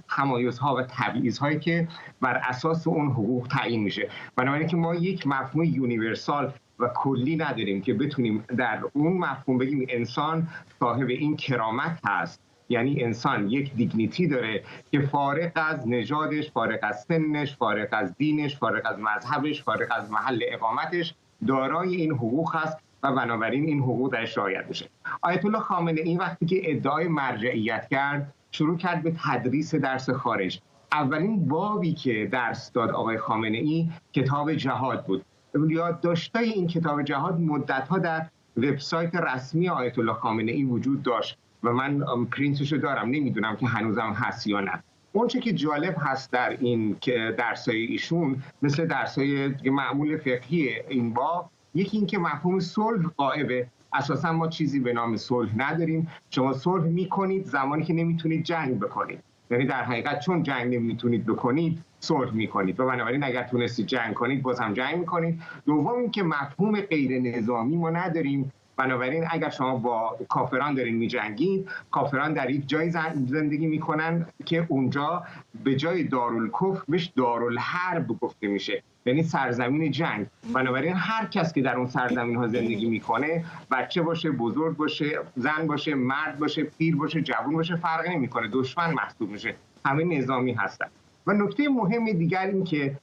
ها 0.61 0.75
و 0.75 0.81
تبعیض 0.81 1.37
هایی 1.37 1.59
که 1.59 1.87
بر 2.21 2.41
اساس 2.43 2.87
اون 2.87 3.11
حقوق 3.11 3.47
تعیین 3.47 3.83
میشه. 3.83 4.09
بنابراین 4.35 4.67
که 4.67 4.77
ما 4.77 4.95
یک 4.95 5.27
مفهوم 5.27 5.63
یونیورسال 5.63 6.53
و 6.79 6.87
کلی 6.95 7.35
نداریم 7.35 7.81
که 7.81 7.93
بتونیم 7.93 8.43
در 8.57 8.79
اون 8.93 9.17
مفهوم 9.17 9.57
بگیم 9.57 9.85
انسان 9.89 10.47
صاحب 10.79 11.09
این 11.09 11.35
کرامت 11.35 11.99
هست. 12.07 12.41
یعنی 12.69 13.03
انسان 13.03 13.49
یک 13.49 13.73
دیگنیتی 13.73 14.27
داره 14.27 14.63
که 14.91 14.99
فارغ 14.99 15.51
از 15.55 15.87
نژادش 15.87 16.51
فارغ 16.51 16.79
از 16.81 17.05
سنش 17.07 17.55
فارغ 17.55 17.87
از 17.91 18.15
دینش 18.17 18.57
فارغ 18.57 18.85
از 18.85 18.99
مذهبش 18.99 19.63
فارغ 19.63 19.87
از 19.91 20.11
محل 20.11 20.39
اقامتش 20.47 21.15
دارای 21.47 21.95
این 21.95 22.11
حقوق 22.11 22.55
هست 22.55 22.77
و 23.03 23.11
بنابراین 23.11 23.65
این 23.65 23.79
حقوق 23.79 24.13
درش 24.13 24.37
رعایت 24.37 24.65
میشه. 24.67 24.89
آیت 25.21 25.45
الله 25.45 25.59
خامنه 25.59 26.01
این 26.01 26.17
وقتی 26.17 26.45
که 26.45 26.61
ادعای 26.63 27.07
مرجعیت 27.07 27.87
کرد 27.87 28.33
شروع 28.51 28.77
کرد 28.77 29.03
به 29.03 29.13
تدریس 29.25 29.75
درس 29.75 30.09
خارج. 30.09 30.61
اولین 30.91 31.47
بابی 31.47 31.93
که 31.93 32.29
درس 32.31 32.71
داد 32.71 32.89
آقای 32.89 33.17
خامنه 33.17 33.57
ای 33.57 33.89
کتاب 34.13 34.53
جهاد 34.53 35.05
بود. 35.05 35.25
یادداشتای 35.69 36.49
این 36.49 36.67
کتاب 36.67 37.03
جهاد 37.03 37.39
مدت 37.39 37.89
در 37.89 38.25
وبسایت 38.57 39.15
رسمی 39.15 39.69
آیت 39.69 39.99
الله 39.99 40.13
خامنه 40.13 40.51
ای 40.51 40.63
وجود 40.63 41.03
داشت 41.03 41.37
و 41.63 41.73
من 41.73 42.03
پرینتش 42.31 42.73
رو 42.73 42.77
دارم. 42.77 43.07
نمی‌دونم 43.07 43.55
که 43.55 43.65
هنوزم 43.65 44.13
هست 44.15 44.47
یا 44.47 44.59
نه. 44.59 44.83
اونچه 45.11 45.39
که 45.39 45.53
جالب 45.53 45.95
هست 45.99 46.31
در 46.31 46.49
این 46.49 46.97
که 47.01 47.35
درسای 47.37 47.77
ایشون 47.77 48.43
مثل 48.61 48.85
درسای 48.85 49.55
معمول 49.65 50.17
فقهی 50.17 50.69
این 50.89 51.13
باب 51.13 51.49
یکی 51.75 51.97
اینکه 51.97 52.17
مفهوم 52.17 52.59
صلح 52.59 53.07
قائبه. 53.17 53.67
اساسا 53.93 54.31
ما 54.31 54.47
چیزی 54.47 54.79
به 54.79 54.93
نام 54.93 55.17
صلح 55.17 55.51
نداریم. 55.57 56.07
شما 56.29 56.53
صلح 56.53 56.83
می‌کنید 56.83 57.45
زمانی 57.45 57.83
که 57.83 57.93
نمی‌تونید 57.93 58.43
جنگ 58.43 58.79
بکنید. 58.79 59.19
یعنی 59.51 59.65
در 59.65 59.83
حقیقت 59.83 60.19
چون 60.19 60.43
جنگ 60.43 60.75
نمی‌تونید 60.75 61.25
بکنید 61.25 61.83
صلح 61.99 62.31
می‌کنید. 62.31 62.79
و 62.79 62.85
بنابراین 62.85 63.23
اگر 63.23 63.43
تونستید 63.43 63.85
جنگ 63.85 64.13
کنید 64.13 64.41
باز 64.41 64.59
هم 64.59 64.73
جنگ 64.73 64.97
می‌کنید. 64.97 65.41
دوم 65.65 65.99
اینکه 65.99 66.23
مفهوم 66.23 66.81
غیر 66.81 67.21
نظامی 67.21 67.77
ما 67.77 67.89
نداریم. 67.89 68.51
بنابراین 68.77 69.25
اگر 69.29 69.49
شما 69.49 69.75
با 69.75 70.17
کافران 70.29 70.73
دارین 70.73 70.95
میجنگید 70.95 71.69
کافران 71.91 72.33
در 72.33 72.49
یک 72.49 72.67
جای 72.67 72.91
زندگی 73.27 73.67
می‌کنن 73.67 74.25
که 74.45 74.65
اونجا 74.67 75.23
به 75.63 75.75
جای 75.75 76.03
دارالکفر 76.03 76.81
بهش 76.87 77.05
دارالحرب 77.05 78.07
گفته 78.07 78.47
میشه. 78.47 78.83
یعنی 79.05 79.23
سرزمین 79.23 79.91
جنگ. 79.91 80.25
بنابراین 80.53 80.93
هر 80.95 81.25
کس 81.25 81.53
که 81.53 81.61
در 81.61 81.75
اون 81.75 81.87
سرزمین 81.87 82.35
ها 82.35 82.47
زندگی 82.47 82.89
می‌کنه 82.89 83.45
بچه 83.71 84.01
باشه 84.01 84.31
بزرگ 84.31 84.77
باشه 84.77 85.19
زن 85.35 85.67
باشه 85.67 85.95
مرد 85.95 86.39
باشه 86.39 86.63
پیر 86.63 86.95
باشه 86.95 87.21
جوون 87.21 87.53
باشه 87.53 87.75
فرقی 87.75 88.09
نمی‌کنه. 88.09 88.47
دشمن 88.51 88.93
محسوب 88.93 89.29
میشه. 89.29 89.55
همه 89.85 90.03
نظامی 90.03 90.53
هستن. 90.53 90.87
و 91.27 91.33
نکته 91.33 91.69
مهم 91.69 92.11
دیگر 92.11 92.45
این 92.45 92.63
که 92.63 92.97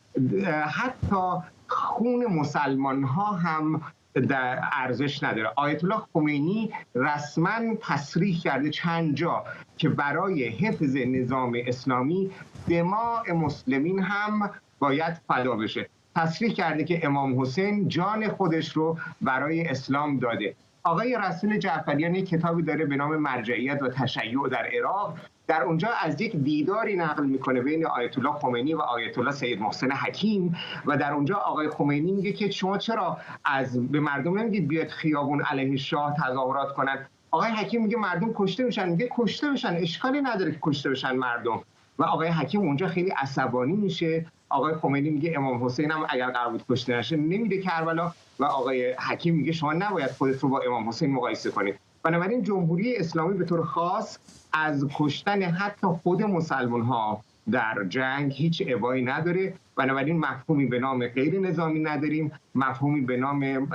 حتی 0.66 1.42
خون 1.66 2.26
مسلمان 2.26 3.02
ها 3.02 3.32
هم 3.32 3.82
در 4.28 4.60
ارزش 4.72 5.22
نداره. 5.22 5.50
آیت 5.56 5.84
الله 5.84 6.02
خمینی 6.12 6.70
رسما 6.94 7.74
تصریح 7.80 8.40
کرده 8.40 8.70
چند 8.70 9.14
جا 9.14 9.44
که 9.76 9.88
برای 9.88 10.48
حفظ 10.48 10.96
نظام 10.96 11.56
اسلامی 11.66 12.30
دماع 12.68 13.32
مسلمین 13.32 13.98
هم 13.98 14.50
باید 14.78 15.14
فدا 15.28 15.56
بشه. 15.56 15.88
تصریح 16.16 16.52
کرده 16.52 16.84
که 16.84 17.06
امام 17.06 17.40
حسین 17.40 17.88
جان 17.88 18.28
خودش 18.28 18.76
رو 18.76 18.98
برای 19.22 19.68
اسلام 19.68 20.18
داده. 20.18 20.54
آقای 20.82 21.18
رسول 21.28 21.58
جعفریان 21.58 22.14
یک 22.14 22.28
کتابی 22.28 22.62
داره 22.62 22.84
به 22.84 22.96
نام 22.96 23.16
مرجعیت 23.16 23.82
و 23.82 23.88
تشیع 23.88 24.48
در 24.48 24.66
عراق. 24.78 25.18
در 25.46 25.62
اونجا 25.62 25.88
از 26.02 26.20
یک 26.20 26.36
دیداری 26.36 26.96
نقل 26.96 27.26
می‌کنه 27.26 27.60
بین 27.60 27.86
آیت 27.86 28.18
الله 28.18 28.32
خمینی 28.32 28.74
و 28.74 28.80
آیت 28.80 29.18
الله 29.18 29.30
سید 29.30 29.60
محسن 29.60 29.90
حکیم 29.90 30.56
و 30.86 30.96
در 30.96 31.12
اونجا 31.12 31.36
آقای 31.36 31.68
خمینی 31.68 32.12
میگه 32.12 32.32
که 32.32 32.50
شما 32.50 32.78
چرا 32.78 33.18
از 33.44 33.88
به 33.88 34.00
مردم 34.00 34.38
نمیگید 34.38 34.68
بیاد 34.68 34.88
خیابون 34.88 35.42
علیه 35.42 35.76
شاه 35.76 36.16
تظاهرات 36.16 36.74
کنن؟ 36.74 37.06
آقای 37.30 37.50
حکیم 37.50 37.82
میگه 37.82 37.96
مردم 37.96 38.32
کشته 38.34 38.64
میشن. 38.64 38.88
میگه 38.88 39.08
کشته 39.16 39.50
بشن 39.50 39.76
اشکالی 39.76 40.20
نداره 40.20 40.52
که 40.52 40.58
کشته 40.62 40.90
بشن 40.90 41.12
مردم. 41.16 41.62
و 41.98 42.04
آقای 42.04 42.28
حکیم 42.28 42.60
اونجا 42.60 42.86
خیلی 42.86 43.10
عصبانی 43.10 43.76
میشه. 43.76 44.26
آقای 44.48 44.74
خمینی 44.74 45.10
میگه 45.10 45.34
امام 45.36 45.64
حسین 45.64 45.90
هم 45.90 46.06
اگر 46.08 46.30
قرار 46.30 46.50
بود 46.50 46.64
کشته 46.70 46.96
نشه 46.96 47.16
نمیده 47.16 47.58
کربلا. 47.58 48.12
و 48.38 48.44
آقای 48.44 48.92
حکیم 48.92 49.34
میگه 49.34 49.52
شما 49.52 49.72
نباید 49.72 50.10
خودت 50.10 50.40
رو 50.40 50.48
با 50.48 50.60
امام 50.66 50.88
حسین 50.88 51.12
مقایسه 51.12 51.50
کنید 51.50 51.78
بنابراین 52.02 52.42
جمهوری 52.42 52.96
اسلامی 52.96 53.38
به 53.38 53.44
طور 53.44 53.64
خاص 53.64 54.18
از 54.54 54.88
کشتن 54.94 55.42
حتی 55.42 55.86
خود 55.86 56.22
مسلمان 56.22 56.82
ها 56.82 57.20
در 57.50 57.84
جنگ 57.88 58.32
هیچ 58.32 58.62
ابایی 58.66 59.04
نداره. 59.04 59.54
بنابراین 59.76 60.18
مفهومی 60.18 60.66
به 60.66 60.78
نام 60.78 61.06
غیر 61.06 61.40
نظامی 61.40 61.80
نداریم. 61.80 62.32
مفهومی 62.54 63.00
به 63.00 63.16
نام 63.16 63.68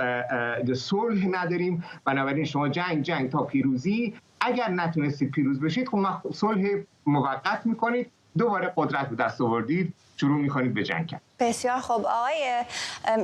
صلح 0.74 1.26
نداریم. 1.30 1.84
بنابراین 2.04 2.44
شما 2.44 2.68
جنگ 2.68 3.02
جنگ 3.02 3.30
تا 3.30 3.42
پیروزی. 3.42 4.14
اگر 4.40 4.70
نتونستید 4.70 5.30
پیروز 5.30 5.60
بشید 5.60 5.88
خب 5.88 6.30
صلح 6.32 6.68
موقت 7.06 7.66
می‌کنید. 7.66 8.10
دوباره 8.38 8.72
قدرت 8.76 9.08
به 9.08 9.16
دست 9.16 9.40
آوردید 9.40 9.94
شروع 10.16 10.40
می‌کنید 10.40 10.74
به 10.74 10.82
جنگ 10.84 11.06
کرد 11.06 11.22
بسیار 11.40 11.80
خوب. 11.80 12.06
آقای 12.06 12.64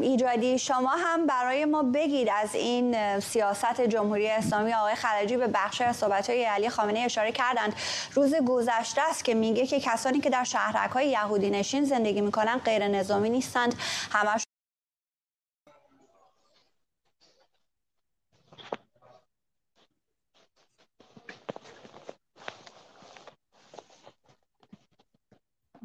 ایجادی 0.01 0.59
شما 0.59 0.91
هم 0.91 1.27
برای 1.27 1.65
ما 1.65 1.83
بگید 1.83 2.29
از 2.29 2.55
این 2.55 3.21
سیاست 3.21 3.81
جمهوری 3.81 4.29
اسلامی. 4.29 4.75
آقای 4.75 4.95
خلجی 4.95 5.37
به 5.37 5.47
بخش 5.47 5.83
صحبت 5.83 6.31
های 6.31 6.45
علی 6.45 6.71
خامنه 6.71 7.01
اشاره 7.01 7.33
کردند. 7.33 7.75
روز 8.15 8.35
گذشته 8.35 9.03
است 9.11 9.25
که 9.25 9.35
میگه 9.35 9.67
که 9.67 9.81
کسانی 9.81 10.21
که 10.21 10.31
در 10.31 10.45
شهرک 10.45 10.91
های 10.91 11.09
یهودی 11.09 11.51
نشین 11.51 11.85
زندگی 11.85 12.21
می‌کنن 12.21 12.61
غیر 12.65 12.89
نظامی 12.89 13.31
نیستند. 13.31 13.75
همش 14.13 14.46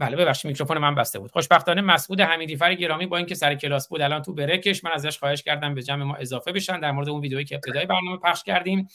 بله 0.02 0.18
ببخشید 0.18 0.52
میکروفون 0.52 0.78
من 0.78 0.96
بسته 0.96 1.20
بود. 1.20 1.32
خوشبختانه 1.32 1.82
مسعود 1.82 2.22
حمیدیفر 2.22 2.74
گرامی 2.74 3.06
با 3.06 3.18
اینکه 3.18 3.36
سر 3.36 3.56
کلاس 3.56 3.88
بود 3.90 4.02
الان 4.02 4.22
تو 4.22 4.34
برکش. 4.34 4.84
من 4.84 4.92
ازش 4.92 5.20
خواهش 5.20 5.44
کردم 5.44 5.76
به 5.76 5.84
جمع 5.84 6.04
ما 6.04 6.16
اضافه 6.16 6.52
بشن. 6.52 6.80
در 6.80 6.92
مورد 6.92 7.10
اون 7.10 7.22
ویدئویی 7.22 7.46
که 7.46 7.56
ابتدای 7.56 7.86
برنامه 7.86 8.18
پخش 8.18 8.44
کردیم. 8.44 8.88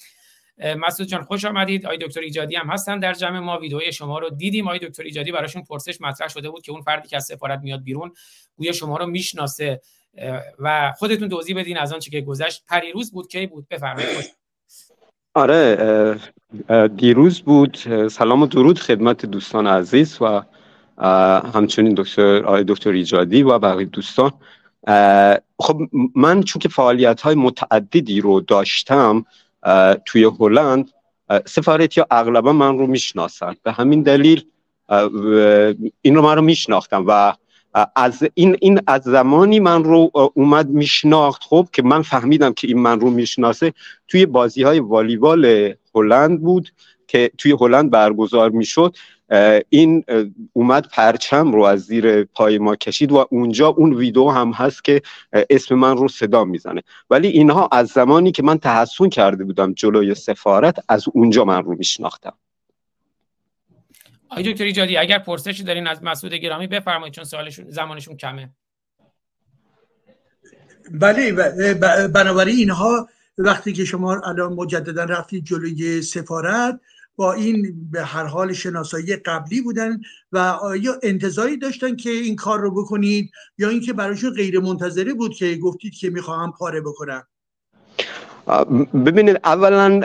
مسعود 0.79 1.09
جان 1.09 1.23
خوش 1.23 1.45
آمدید. 1.45 1.87
آقای 1.87 1.99
دکتر 1.99 2.21
ایجادی 2.21 2.57
هم 2.57 2.71
هستن 2.71 2.99
در 2.99 3.13
جمع 3.13 3.39
ما. 3.39 3.59
ویدئوی 3.59 3.93
شما 3.93 4.19
رو 4.19 4.31
دیدیم. 4.31 4.69
آقای 4.69 4.79
دکتر 4.79 5.03
ایجادی 5.03 5.33
براشون 5.33 5.63
پرسش 5.63 6.01
مطرح 6.01 6.29
شده 6.29 6.51
بود 6.51 6.63
که 6.63 6.73
اون 6.73 6.81
فردی 6.81 7.09
که 7.09 7.17
از 7.17 7.25
سفارت 7.25 7.61
میاد 7.63 7.83
بیرون 7.83 8.13
گویا 8.57 8.73
شما 8.73 8.97
رو 8.97 9.07
می‌شناسه. 9.07 9.81
و 10.59 10.93
خودتون 10.99 11.29
توضیح 11.29 11.57
بدین 11.57 11.79
از 11.79 11.93
آنچه 11.93 12.11
که 12.11 12.21
گذشت. 12.21 12.65
پریروز 12.69 13.13
بود 13.13 13.29
کی 13.29 13.47
بود؟ 13.47 13.69
بفرمایید. 13.69 14.37
آره 15.35 16.19
دیروز 16.97 17.43
بود. 17.43 17.77
سلام 18.09 18.43
و 18.43 18.47
درود 18.47 18.79
خدمت 18.79 19.27
دوستان 19.27 19.67
عزیز 19.67 20.23
و 20.23 20.43
همچنین 21.55 21.95
دکتر 21.95 22.45
آقای 22.45 22.65
دکتر 22.65 22.91
ایجادی 22.91 23.43
و 23.43 23.59
بقیه 23.59 23.87
دوستان. 23.87 24.33
خب 25.59 25.81
من 26.15 26.43
چون 26.43 26.61
که 26.61 26.69
فعالیت 26.69 27.21
های 27.21 27.35
متعددی 27.35 28.21
رو 28.21 28.41
داشتم 28.41 29.25
توی 30.07 30.25
هلند 30.25 30.91
سفارت 31.47 31.97
یا 31.97 32.07
اغلبا 32.11 32.53
من 32.53 32.79
رو 32.79 32.87
می‌شناسن. 32.87 33.55
به 33.63 33.73
همین 33.73 34.03
دلیل 34.03 34.45
این 36.03 36.15
رو 36.15 36.23
من 36.23 36.37
رو 36.37 36.43
میشناختم 36.43 37.05
و 37.09 37.33
از 37.97 38.29
این 38.35 38.57
این 38.61 38.81
از 38.87 39.03
زمانی 39.03 39.61
من 39.61 39.85
رو 39.85 40.11
اومد 40.35 40.69
میشناخت. 40.69 41.43
خب 41.43 41.69
که 41.73 41.83
من 41.83 42.03
فهمیدم 42.03 42.53
که 42.53 42.69
این 42.69 42.79
من 42.79 43.01
رو 43.01 43.11
می‌شناسه 43.11 43.73
توی 44.09 44.27
بازی 44.27 44.63
های 44.63 44.79
والیبال 44.79 45.73
هلند 45.95 46.43
بود. 46.43 46.69
که 47.07 47.31
توی 47.39 47.53
هلند 47.61 47.91
برگزار 47.91 48.51
می‌شد 48.51 48.97
این 49.69 50.05
اومد 50.53 50.89
پرچم 50.93 51.53
رو 51.53 51.63
از 51.63 51.81
زیر 51.81 52.25
پای 52.25 52.59
ما 52.59 52.77
کشید 52.77 53.13
و 53.13 53.27
اونجا 53.31 53.69
اون 53.69 53.95
ویدیو 53.95 54.29
هم 54.29 54.51
هست 54.51 54.85
که 54.85 55.03
اسم 55.51 55.75
من 55.75 55.97
رو 55.97 56.09
صدا 56.09 56.45
می‌زنه. 56.45 56.83
ولی 57.11 57.29
اینها 57.29 57.69
از 57.73 57.89
زمانی 57.89 58.33
که 58.33 58.43
من 58.43 58.59
تحسن 58.59 59.09
کرده 59.09 59.45
بودم 59.45 59.73
جلوی 59.73 60.15
سفارت 60.15 60.85
از 60.89 61.05
اونجا 61.13 61.45
من 61.45 61.65
رو 61.65 61.75
میشناختم. 61.75 62.35
آقای 64.29 64.53
دکتر 64.53 64.65
ایجادی 64.65 64.97
اگر 64.97 65.19
پرسشی 65.19 65.63
دارین 65.63 65.87
از 65.87 66.03
مسعود 66.03 66.35
گرامی 66.35 66.67
بفرمایید 66.67 67.15
چون 67.15 67.25
سوالشون 67.25 67.71
زمانشون 67.71 68.17
کمه. 68.17 68.51
بله 70.91 71.33
بنابراین 72.09 72.57
اینها 72.57 73.09
وقتی 73.39 73.73
که 73.73 73.85
شما 73.85 74.21
الان 74.21 74.53
مجددا 74.53 75.05
رفتید 75.05 75.45
جلوی 75.45 76.03
سفارت 76.03 76.81
با 77.17 77.33
این 77.33 77.89
به 77.91 78.03
هر 78.03 78.25
حال 78.25 78.53
شناسایی 78.53 79.17
قبلی 79.17 79.61
بودن 79.61 80.01
و 80.33 80.59
یا 80.81 80.93
انتظاری 81.03 81.57
داشتن 81.57 81.97
که 81.97 82.11
این 82.11 82.37
کار 82.37 82.61
رو 82.61 82.71
بکنید 82.71 83.31
یا 83.59 83.69
اینکه 83.69 83.93
براشون 83.93 84.31
غیر 84.31 84.61
منتظره 84.61 85.15
بود 85.15 85.35
که 85.35 85.57
گفتید 85.57 85.95
که 85.95 86.11
می‌خواهم 86.11 86.53
پاره 86.53 86.81
بکنم. 86.81 87.23
ببینید 89.07 89.41
اولا 89.45 90.01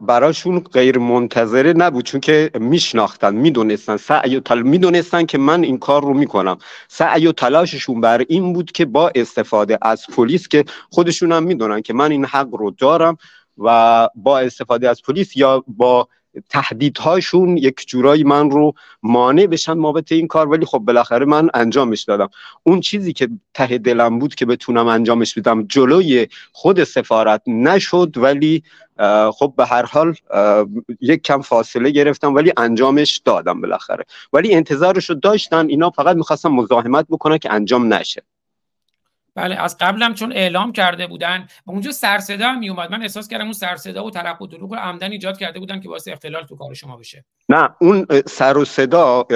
براشون 0.00 0.60
غیر 0.60 0.98
منتظره 0.98 1.72
نبود 1.72 2.04
چون 2.04 2.20
که 2.20 2.50
میشناختن 2.60 3.34
می‌دونستن 3.34 3.96
سعی 3.96 4.36
و 4.36 4.40
تل... 4.40 4.62
می‌دونستن 4.62 5.26
که 5.26 5.38
من 5.38 5.62
این 5.62 5.78
کار 5.78 6.02
رو 6.02 6.14
می‌کنم. 6.14 6.58
سعی 6.88 7.26
و 7.26 7.32
تلاششون 7.32 8.00
بر 8.00 8.24
این 8.28 8.52
بود 8.52 8.72
که 8.72 8.84
با 8.84 9.12
استفاده 9.14 9.78
از 9.82 10.06
پلیس 10.16 10.48
که 10.48 10.64
خودشون 10.90 11.32
هم 11.32 11.42
می‌دونن 11.42 11.82
که 11.82 11.94
من 11.94 12.10
این 12.10 12.24
حق 12.24 12.54
رو 12.54 12.70
دارم 12.70 13.16
و 13.58 14.08
با 14.14 14.38
استفاده 14.38 14.90
از 14.90 15.02
پلیس 15.02 15.36
یا 15.36 15.64
با 15.66 16.08
تهدیدهاشون 16.48 17.56
یک 17.56 17.84
جورایی 17.86 18.24
من 18.24 18.50
رو 18.50 18.74
مانع 19.02 19.46
بشن 19.46 19.82
بابت 19.82 20.12
این 20.12 20.26
کار 20.26 20.48
ولی 20.48 20.66
خب 20.66 20.78
بالاخره 20.78 21.26
من 21.26 21.50
انجامش 21.54 22.02
دادم. 22.02 22.28
اون 22.62 22.80
چیزی 22.80 23.12
که 23.12 23.28
ته 23.54 23.78
دلم 23.78 24.18
بود 24.18 24.34
که 24.34 24.46
بتونم 24.46 24.86
انجامش 24.86 25.38
بدم 25.38 25.66
جلوی 25.66 26.28
خود 26.52 26.84
سفارت 26.84 27.42
نشد 27.46 28.12
ولی 28.16 28.62
خب 29.32 29.54
به 29.56 29.66
هر 29.66 29.84
حال 29.84 30.14
یک 31.00 31.22
کم 31.22 31.40
فاصله 31.40 31.90
گرفتم 31.90 32.34
ولی 32.34 32.52
انجامش 32.56 33.22
دادم 33.24 33.60
بالاخره. 33.60 34.04
ولی 34.32 34.54
انتظارش 34.54 35.10
رو 35.10 35.14
داشتن 35.14 35.68
اینا 35.68 35.90
فقط 35.90 36.16
می‌خواستم 36.16 36.52
مزاحمت 36.52 37.06
بکنن 37.10 37.38
که 37.38 37.52
انجام 37.52 37.94
نشه. 37.94 38.22
بله 39.34 39.56
از 39.56 39.76
قبلم 39.80 40.14
چون 40.14 40.32
اعلام 40.32 40.72
کرده 40.72 41.06
بودن 41.06 41.46
اونجا 41.64 41.92
سرصدا 41.92 42.48
هم 42.48 42.58
میومد 42.58 42.90
من 42.90 43.02
احساس 43.02 43.28
کردم 43.28 43.44
اون 43.44 43.52
سرصدا 43.52 44.04
و 44.04 44.10
ترق 44.10 44.42
و 44.42 44.46
دروغ 44.46 44.72
رو 44.72 44.78
عمدن 44.78 45.12
ایجاد 45.12 45.38
کرده 45.38 45.58
بودن 45.58 45.80
که 45.80 45.88
واسه 45.88 46.12
اختلال 46.12 46.46
تو 46.46 46.56
کار 46.56 46.74
شما 46.74 46.96
بشه. 46.96 47.24
نه 47.48 47.68
اون 47.80 48.06
سر 48.26 48.58
و 48.58 48.64
صدا 48.64 49.26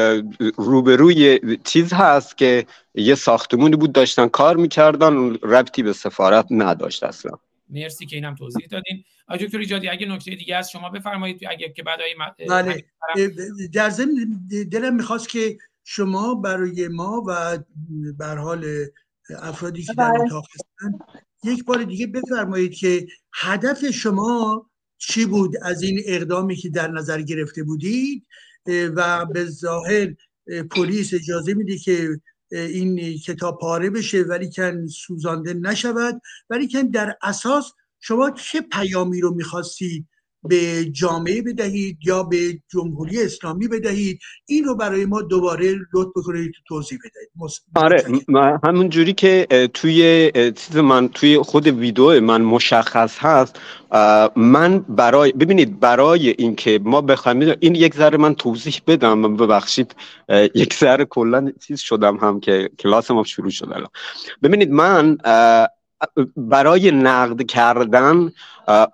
روبروی 0.56 1.40
چیز 1.64 1.92
هست 1.92 2.38
که 2.38 2.66
یه 2.94 3.14
ساختمونی 3.14 3.76
بود 3.76 3.92
داشتن 3.92 4.28
کار 4.28 4.56
می‌کردن 4.56 5.34
ربطی 5.34 5.82
به 5.82 5.92
سفارت 5.92 6.46
نداشت 6.50 7.04
اصلا. 7.04 7.32
مرسی 7.70 8.06
که 8.06 8.16
اینم 8.16 8.34
توضیح 8.34 8.66
دادین. 8.70 9.04
آقای 9.28 9.46
دکتر 9.46 9.58
ایجادی 9.58 9.88
اگه 9.88 10.06
نکته 10.06 10.30
دیگه 10.34 10.56
از 10.56 10.70
شما 10.70 10.90
بفرمایید 10.90 11.40
اگه 11.50 11.72
که 11.76 11.82
بعد 11.82 12.00
بله. 12.48 12.84
در 13.72 13.90
ضمن 13.90 14.14
دلم 14.72 14.94
می‌خواست 14.94 15.28
که 15.28 15.58
شما 15.84 16.34
برای 16.34 16.88
ما 16.88 17.22
و 17.26 17.58
به 18.18 18.26
حال 18.26 18.64
افرادی 19.30 19.82
که 19.82 19.94
در 19.94 20.12
اتاق 20.26 20.46
هستن. 20.54 20.98
یک 21.44 21.64
بار 21.64 21.82
دیگه 21.82 22.06
بفرمایید 22.06 22.74
که 22.74 23.06
هدف 23.34 23.90
شما 23.90 24.70
چی 24.98 25.26
بود 25.26 25.56
از 25.62 25.82
این 25.82 26.00
اقدامی 26.06 26.56
که 26.56 26.68
در 26.68 26.90
نظر 26.90 27.22
گرفته 27.22 27.62
بودید؟ 27.62 28.26
و 28.66 29.26
به 29.26 29.44
ظاهر 29.44 30.14
پلیس 30.70 31.14
اجازه 31.14 31.54
میده 31.54 31.78
که 31.78 32.20
این 32.52 33.18
کتاب 33.18 33.58
پاره 33.58 33.90
بشه 33.90 34.22
ولی 34.22 34.50
کن 34.50 34.86
سوزانده 34.86 35.54
نشود. 35.54 36.20
ولی 36.50 36.68
کن 36.68 36.82
در 36.82 37.16
اساس 37.22 37.72
شما 38.00 38.30
چه 38.30 38.60
پیامی 38.60 39.20
رو 39.20 39.34
می‌خواستید 39.34 40.06
به 40.48 40.84
جامعه 40.84 41.42
بدهید 41.42 41.98
یا 42.04 42.22
به 42.22 42.58
جمهوری 42.72 43.22
اسلامی 43.22 43.68
بدهید 43.68 44.20
این 44.46 44.64
رو 44.64 44.74
برای 44.74 45.04
ما 45.06 45.22
دوباره 45.22 45.74
لطف 45.94 46.10
بکنید 46.16 46.52
توضیح 46.68 46.98
بدهید. 46.98 47.26
آره 47.74 48.04
همون 48.64 48.88
جوری 48.88 49.12
که 49.12 49.46
توی 49.74 50.30
چیز 50.56 50.76
من 50.76 51.08
توی 51.08 51.38
خود 51.38 51.66
ویدیو 51.66 52.20
من 52.20 52.42
مشخص 52.42 53.18
هست 53.18 53.60
من 54.36 54.78
برای 54.78 55.32
ببینید 55.32 55.80
برای 55.80 56.34
اینکه 56.38 56.80
ما 56.84 57.00
بخوایم 57.00 57.54
این 57.60 57.74
یک 57.74 57.94
ذره 57.94 58.18
من 58.18 58.34
توضیح 58.34 58.80
بدم 58.86 59.36
ببخشید 59.36 59.94
یک 60.54 60.74
ذره 60.74 61.04
کلا 61.04 61.52
چیز 61.66 61.80
شدم 61.80 62.16
هم 62.16 62.40
که 62.40 62.70
کلاس 62.78 63.10
ما 63.10 63.24
شروع 63.24 63.50
شد 63.50 63.72
الان. 63.72 63.88
ببینید 64.42 64.70
من 64.70 65.18
برای 66.36 66.90
نقد 66.90 67.42
کردن 67.42 68.32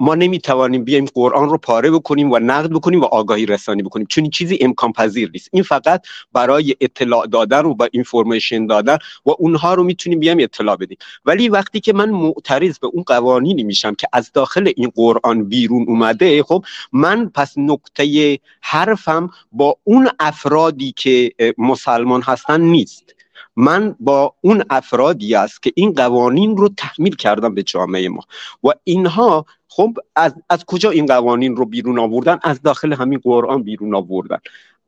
ما 0.00 0.14
نمی‌توانیم 0.14 0.84
بیایم 0.84 1.05
قرآن 1.14 1.48
رو 1.48 1.59
پاره 1.59 1.90
بکنیم 1.90 2.32
و 2.32 2.38
نقد 2.38 2.70
بکنیم 2.70 3.00
و 3.00 3.05
آگاهی 3.05 3.46
رسانی 3.46 3.82
بکنیم. 3.82 4.07
چون 4.07 4.30
چیزی 4.30 4.59
امکان 4.61 4.92
پذیر 4.92 5.30
نیست. 5.32 5.48
این 5.53 5.62
فقط 5.62 6.07
برای 6.32 6.76
اطلاع 6.80 7.26
دادن 7.26 7.64
و 7.64 7.74
با 7.74 7.88
اینفورمیشن 7.92 8.66
دادن 8.66 8.98
و 9.26 9.30
اونها 9.38 9.74
رو 9.74 9.84
می‌تونیم 9.84 10.20
بیایم 10.20 10.38
اطلاع 10.40 10.76
بدیم. 10.76 10.98
ولی 11.24 11.48
وقتی 11.48 11.80
که 11.80 11.92
من 11.92 12.11
معترض 12.11 12.78
به 12.78 12.86
اون 12.86 13.03
قوانینی 13.03 13.64
میشم 13.64 13.94
که 13.94 14.09
از 14.12 14.32
داخل 14.32 14.72
این 14.76 14.92
قرآن 14.94 15.44
بیرون 15.44 15.84
اومده 15.88 16.42
خب 16.42 16.64
من 16.92 17.28
پس 17.34 17.59
نقطه 17.59 18.38
حرفم 18.61 19.30
با 19.53 19.76
اون 19.84 20.09
افرادی 20.20 20.92
که 20.96 21.32
مسلمان 21.59 22.22
هستن 22.22 22.61
نیست. 22.61 23.14
من 23.57 23.96
با 24.00 24.34
اون 24.40 24.62
افرادی 24.70 25.34
است 25.34 25.62
که 25.62 25.72
این 25.76 25.92
قوانین 25.92 26.57
رو 26.57 26.68
تحمیل 26.68 27.16
کردم 27.16 27.55
به 27.55 27.62
جامعه 27.62 28.09
ما. 28.09 28.22
و 28.64 28.68
اینها 28.84 29.46
خب 29.68 29.96
از, 30.16 30.34
از 30.48 30.64
کجا 30.64 30.90
این 30.90 31.07
قوانین 31.07 31.57
رو 31.57 31.66
بیرون 31.66 31.98
آوردن؟ 31.98 32.38
از 32.42 32.62
داخل 32.62 32.92
همین 32.92 33.20
قرآن 33.22 33.62
بیرون 33.62 33.94
آوردن. 33.94 34.38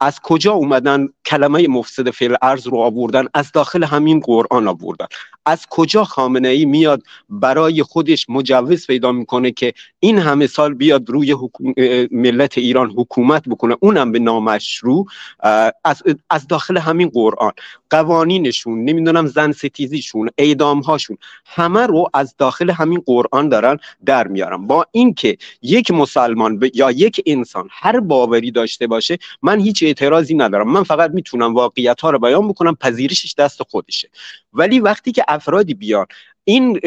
از 0.01 0.20
کجا 0.20 0.53
اومدن 0.53 1.09
کلمه 1.26 1.68
مفسد 1.68 2.11
فعل 2.11 2.36
ارز 2.42 2.66
رو 2.66 2.78
آوردن؟ 2.78 3.24
از 3.34 3.53
داخل 3.53 3.84
همین 3.84 4.20
قرآن 4.20 4.68
آوردن. 4.68 5.07
از 5.47 5.66
کجا 5.70 6.05
خامنه 6.05 6.49
ای 6.49 6.64
میاد 6.64 7.03
برای 7.28 7.82
خودش 7.82 8.30
مجوز 8.30 8.86
پیدا 8.86 9.12
می‌کنه 9.12 9.51
که 9.51 9.72
این 10.01 10.18
همه 10.18 10.47
سال 10.47 10.74
بیاد 10.74 11.11
روی 11.11 11.36
ملت 12.11 12.59
ایران 12.59 12.90
حکومت 12.90 13.49
بکنه؟ 13.49 13.76
اونم 13.80 14.12
به 14.12 14.18
نامشروع 14.18 15.07
از, 15.84 16.03
از 16.30 16.47
داخل 16.47 16.78
همین 16.78 17.09
قرآن. 17.09 17.53
قوانینشون 17.90 18.84
نمی‌دونم 18.84 19.26
زن 19.26 19.53
ستیزیشون 19.53 20.28
اعدامهاشون 20.38 21.18
همه 21.47 21.86
رو 21.86 22.09
از 22.14 22.34
داخل 22.38 22.70
همین 22.70 23.03
قرآن 23.07 23.49
دارن 23.49 23.78
در 24.07 24.28
میارن. 24.28 24.66
با 24.66 24.86
اینکه 24.92 25.36
یک 25.62 25.90
مسلمان 25.90 26.61
یا 26.74 26.90
یک 26.90 27.22
انسان 27.26 27.68
هر 27.70 28.01
باوری 28.01 28.51
داشته 28.51 28.86
باشه 28.86 29.18
من 29.42 29.61
هیچ 29.61 29.84
اعتراضی 29.87 30.35
ندارم. 30.35 30.72
من 30.72 30.82
فقط 30.82 31.11
می‌تونم 31.11 31.55
واقعیت 31.55 32.01
ها 32.01 32.11
رو 32.11 32.18
بیان 32.18 32.49
بکنم 32.49 32.74
پذیرشش 32.74 33.35
دست 33.39 33.62
خودشه. 33.62 34.11
ولی 34.53 34.80
وقتی 34.80 35.12
که 35.12 35.24
افرادی 35.28 35.74
بیان 35.74 36.07
این 36.45 36.80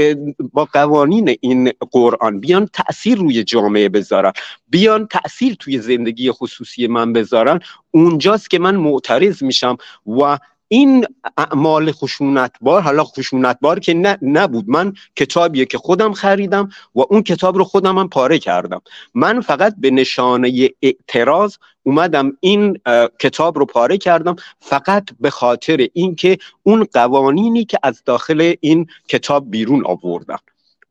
با 0.53 0.65
قوانین 0.65 1.35
این 1.41 1.71
قرآن 1.91 2.39
بیان 2.39 2.69
تاثیر 2.73 3.17
روی 3.17 3.43
جامعه 3.43 3.89
بذارن 3.89 4.31
بیان 4.67 5.07
تاثیر 5.07 5.55
توی 5.59 5.79
زندگی 5.79 6.31
خصوصی 6.31 6.87
من 6.87 7.13
بذارن 7.13 7.59
اونجاست 7.91 8.49
که 8.49 8.59
من 8.59 8.75
معترض 8.75 9.43
میشم 9.43 9.77
و 10.07 10.37
این 10.67 11.05
اعمال 11.37 11.91
خشونتبار 11.91 12.81
حالا 12.81 13.03
خشونتبار 13.03 13.79
که 13.79 13.93
نه 13.93 14.17
نبود. 14.21 14.69
من 14.69 14.93
کتابیه 15.15 15.65
که 15.65 15.77
خودم 15.77 16.13
خریدم 16.13 16.69
و 16.95 16.99
اون 17.09 17.23
کتاب 17.23 17.57
رو 17.57 17.63
خودم 17.63 17.97
هم 17.97 18.09
پاره 18.09 18.39
کردم. 18.39 18.81
من 19.13 19.41
فقط 19.41 19.75
به 19.77 19.91
نشانه 19.91 20.69
اعتراض 20.81 21.57
اومدم 21.83 22.37
این 22.39 22.79
کتاب 23.19 23.57
رو 23.57 23.65
پاره 23.65 23.97
کردم 23.97 24.35
فقط 24.59 25.09
به 25.19 25.29
خاطر 25.29 25.87
اینکه 25.93 26.37
اون 26.63 26.87
قوانینی 26.93 27.65
که 27.65 27.79
از 27.83 28.03
داخل 28.05 28.53
این 28.59 28.87
کتاب 29.07 29.51
بیرون 29.51 29.85
آوردم. 29.85 30.39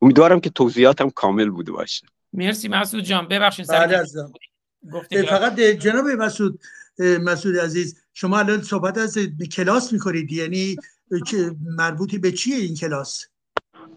امیدوارم 0.02 0.40
که 0.40 0.50
توضیحاتم 0.50 1.10
کامل 1.10 1.50
بوده 1.50 1.72
باشه. 1.72 2.06
مرسی 2.32 2.68
مسعود 2.68 3.04
جان. 3.04 3.28
ببخشید 3.28 3.66
فقط 5.26 5.60
جناب 5.60 6.04
مسعود 6.06 6.60
مسعود 6.98 7.56
عزیز 7.56 7.96
شما 8.14 8.38
الان 8.38 8.62
صحبت 8.62 8.98
از 8.98 9.18
کلاس 9.52 9.92
می‌کنید 9.92 10.32
یعنی 10.32 10.76
مربوطی 11.76 12.18
به 12.18 12.32
چیه 12.32 12.56
این 12.56 12.74
کلاس؟ 12.74 13.24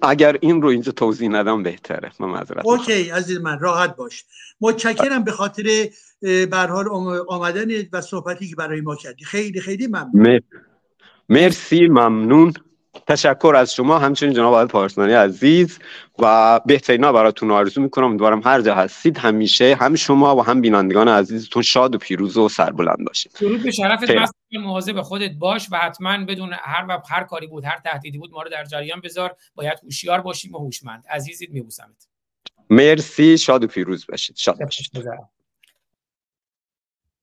اگر 0.02 0.38
این 0.41 0.62
رو 0.62 0.68
اینجا 0.68 0.91
توضیح 0.91 1.30
ندم 1.30 1.64
بهتره. 1.64 2.12
من 2.20 2.28
معذرت 2.28 2.66
اوکی 2.66 3.10
عزیز 3.10 3.38
من 3.38 3.60
راحت 3.60 3.95
باش. 3.95 4.26
متشکرم 4.62 5.24
به 5.24 5.32
خاطر 5.32 5.89
به 6.22 6.68
حال 6.70 6.88
آمدن 7.28 7.68
و 7.93 8.02
صحبتی 8.02 8.47
که 8.47 8.56
برای 8.56 8.82
ما 8.82 8.95
کردی. 8.95 9.26
خیلی 9.26 9.62
خیلی 9.62 9.88
ممنون. 9.88 10.39
مرسی 11.30 11.88
ممنون. 11.88 12.54
تشکر 13.08 13.54
از 13.58 13.74
شما. 13.74 14.00
همچنین 14.00 14.34
جناب 14.34 14.54
آقای 14.54 14.66
پارسانی 14.66 15.14
عزیز 15.14 15.80
و 16.20 16.60
بهترین 16.66 17.04
ها 17.04 17.14
براتون 17.14 17.52
آرزو 17.52 17.82
می‌کنم. 17.82 18.06
امیدوارم 18.06 18.41
هر 18.45 18.62
جا 18.62 18.76
هستید 18.76 19.18
همیشه 19.18 19.78
هم 19.80 19.95
شما 19.95 20.36
و 20.36 20.43
هم 20.43 20.62
بینندگان 20.62 21.08
عزیزتون 21.08 21.62
شاد 21.62 21.95
و 21.95 21.97
پیروز 21.97 22.38
و 22.38 22.50
سربلند 22.50 23.06
باشید. 23.08 23.32
درود 23.39 23.64
به 23.64 23.72
شرفت 23.72 24.04
مواظب 24.52 25.02
خودت 25.02 25.32
باش 25.32 25.68
و 25.72 25.78
حتما 25.78 26.26
بدون 26.26 26.54
هر 26.54 26.86
وقت 26.89 27.12
هر 27.12 27.24
کاری 27.24 27.47
بود 27.47 27.66
هر 27.66 27.80
تهدیدی 27.84 28.18
بود 28.18 28.32
ما 28.32 28.41
رو 28.41 28.50
در 28.50 28.66
جریان 28.66 29.02
بذار. 29.02 29.36
باید 29.56 29.80
هوشیار 29.84 30.22
باشیم 30.22 30.56
و 30.56 30.58
هوشمند. 30.58 31.04
عزیزید 31.10 31.54
میبوسمت. 31.54 32.08
مرسی. 32.70 33.38
شاد 33.38 33.64
و 33.64 33.68
پیروز 33.68 34.06
باشید. 34.10 34.36
شاد 34.36 34.60
باشید. 34.60 34.91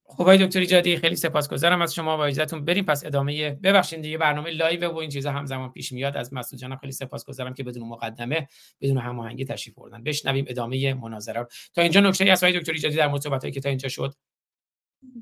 خب 0.08 0.20
آقای 0.20 0.46
دکتر 0.46 0.60
ایجادی 0.60 0.96
خیلی 0.96 1.16
سپاسگزارم 1.16 1.82
از 1.82 1.94
شما 1.94 2.18
و 2.18 2.20
اجازهتون 2.20 2.64
بریم 2.64 2.84
پس 2.84 3.04
ادامه 3.04 3.52
ببخشید 3.52 4.02
دیگه 4.02 4.18
برنامه 4.18 4.50
لایو 4.50 4.90
و 4.90 4.96
این 4.96 5.10
چیزا 5.10 5.32
همزمان 5.32 5.72
پیش 5.72 5.92
میاد. 5.92 6.16
از 6.16 6.34
مسعود 6.34 6.60
جانم 6.60 6.76
خیلی 6.76 6.92
سپاسگزارم 6.92 7.54
که 7.54 7.64
بدون 7.64 7.88
مقدمه 7.88 8.48
بدون 8.80 8.98
هماهنگی 8.98 9.44
تشریف 9.44 9.74
بردن. 9.74 10.02
بشنویم 10.02 10.44
ادامه 10.48 10.94
مناظره 10.94 11.46
تا 11.74 11.82
اینجا 11.82 12.00
نکته 12.00 12.30
از 12.30 12.44
آقای 12.44 12.60
دکتر 12.60 12.72
ایجادی 12.72 12.96
در 12.96 13.08
مورد 13.08 13.22
صحبتایی 13.22 13.52
که 13.52 13.60
تا 13.60 13.68
اینجا 13.68 13.88
شد؟ 13.88 14.14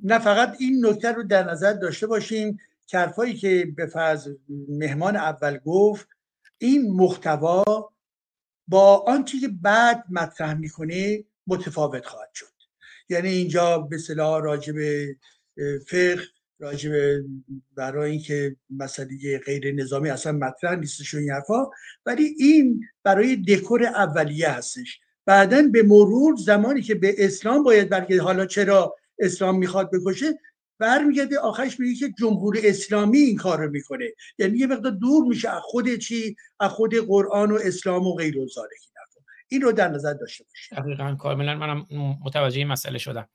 نه 0.02 0.18
فقط 0.18 0.56
این 0.58 0.86
نکته 0.86 1.12
رو 1.12 1.22
در 1.22 1.50
نظر 1.50 1.72
داشته 1.72 2.06
باشیم. 2.06 2.58
کارفایی 2.92 3.34
که 3.34 3.72
به 3.76 3.86
فرض 3.86 4.28
مهمان 4.68 5.16
اول 5.16 5.58
گفت 5.58 6.08
این 6.58 6.92
محتوا 6.92 7.90
با 8.68 9.04
آنچه 9.06 9.40
که 9.40 9.48
بعد 9.48 10.04
مطرح 10.10 10.54
می‌کنه 10.54 11.24
متفاوت 11.46 12.06
خواهد 12.06 12.30
شد. 12.34 12.53
یعنی 13.08 13.28
اینجا 13.28 13.78
به 13.78 13.98
صلاح 13.98 14.42
راجع 14.42 14.72
به 14.72 15.16
فقه 15.86 16.18
راجع 16.58 17.20
برای 17.76 18.10
اینکه 18.10 18.56
مسئله 18.70 19.38
غیر 19.46 19.74
نظامی 19.74 20.10
اصلا 20.10 20.32
مطرح 20.32 20.74
نیستش 20.74 21.14
این 21.14 21.30
حرفا. 21.30 21.66
ولی 22.06 22.34
این 22.38 22.84
برای 23.02 23.36
دکور 23.36 23.84
اولیه 23.84 24.48
هستش. 24.48 25.00
بعدا 25.26 25.62
به 25.62 25.82
مرور 25.82 26.36
زمانی 26.36 26.82
که 26.82 26.94
به 26.94 27.14
اسلام 27.18 27.62
باید 27.62 27.88
برگرده 27.88 28.22
حالا 28.22 28.46
چرا 28.46 28.96
اسلام 29.18 29.58
می‌خواد 29.58 29.90
بکشه 29.92 30.38
برمیگرده 30.78 31.38
آخرش 31.38 31.80
میگه 31.80 31.94
که 31.94 32.14
جمهور 32.18 32.58
اسلامی 32.64 33.18
این 33.18 33.36
کار 33.36 33.64
رو 33.64 33.70
می‌کنه. 33.70 34.12
یعنی 34.38 34.58
یه 34.58 34.66
مقدار 34.66 34.92
دور 34.92 35.24
میشه 35.24 35.50
از 35.50 35.62
خود 35.62 35.96
چی؟ 35.96 36.36
از 36.60 36.70
خود 36.70 36.94
قرآن 36.94 37.50
و 37.50 37.58
اسلام 37.62 38.06
و 38.06 38.14
غیر 38.14 38.38
و 38.38 38.48
این 39.54 39.62
رو 39.62 39.72
در 39.72 39.88
نظر 39.88 40.12
داشته 40.12 40.44
باشید 40.44 40.78
دقیقا 40.78 41.14
کاملا 41.14 41.54
منم 41.54 41.86
متوجه 42.24 42.58
این 42.58 42.68
مسئله 42.68 42.98
شدم. 42.98 43.28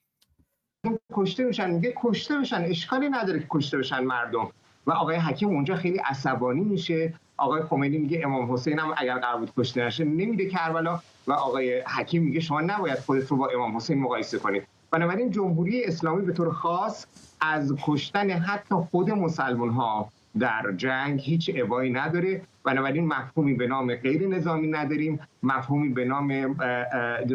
کشته 1.13 1.45
بشن 1.47 1.69
میگه 1.69 1.93
کشته 1.97 2.39
بشن 2.39 2.61
اشکالی 2.65 3.09
نداره 3.09 3.39
که 3.39 3.47
کشته 3.49 3.77
بشن 3.77 3.99
مردم. 3.99 4.51
و 4.87 4.91
آقای 4.91 5.15
حکیم 5.15 5.49
اونجا 5.49 5.75
خیلی 5.75 5.97
عصبانی 5.97 6.61
میشه. 6.61 7.13
آقای 7.37 7.61
خمینی 7.61 7.97
میگه 7.97 8.21
امام 8.23 8.53
حسین 8.53 8.79
هم 8.79 8.93
اگر 8.97 9.19
قرار 9.19 9.39
بود 9.39 9.51
کشته 9.57 9.85
نشه 9.85 10.03
نمیده 10.03 10.49
کربلا. 10.49 10.99
و 11.27 11.33
آقای 11.33 11.81
حکیم 11.81 12.23
میگه 12.23 12.39
شما 12.39 12.61
نباید 12.61 12.99
خودت 12.99 13.27
رو 13.27 13.37
با 13.37 13.47
امام 13.47 13.75
حسین 13.75 13.99
مقایسه 13.99 14.39
کنید 14.39 14.67
بنابراین 14.91 15.31
جمهوری 15.31 15.83
اسلامی 15.83 16.25
به 16.25 16.33
طور 16.33 16.53
خاص 16.53 17.05
از 17.41 17.75
کشتن 17.81 18.29
حتی 18.29 18.75
خود 18.75 19.09
مسلمان 19.09 19.69
ها 19.69 20.11
در 20.39 20.71
جنگ 20.77 21.19
هیچ 21.23 21.51
ابایی 21.55 21.91
نداره. 21.91 22.41
بنابراین 22.63 23.07
مفهومی 23.07 23.53
به 23.53 23.67
نام 23.67 23.95
غیر 23.95 24.27
نظامی 24.27 24.67
نداریم. 24.67 25.19
مفهومی 25.43 25.89
به 25.89 26.05
نام 26.05 26.55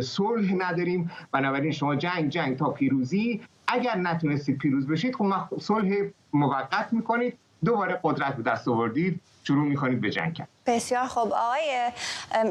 صلح 0.00 0.54
نداریم. 0.58 1.10
بنابراین 1.32 1.72
شما 1.72 1.96
جنگ 1.96 2.28
جنگ 2.28 2.56
تا 2.56 2.70
پیروزی. 2.70 3.40
اگر 3.68 3.96
نتونستید 3.96 4.58
پیروز 4.58 4.86
بشید 4.86 5.14
خب 5.14 5.32
صلح 5.60 5.94
موقت 6.32 6.92
می‌کنید. 6.92 7.38
دوباره 7.64 8.00
قدرت 8.02 8.36
به 8.36 8.42
دست 8.42 8.68
آوردید. 8.68 9.20
شروع 9.44 9.68
می‌کنید 9.68 10.00
به 10.00 10.10
جنگ 10.10 10.32
کرد 10.34 10.48
بسیار 10.66 11.06
خوب. 11.06 11.32
آقای 11.32 11.90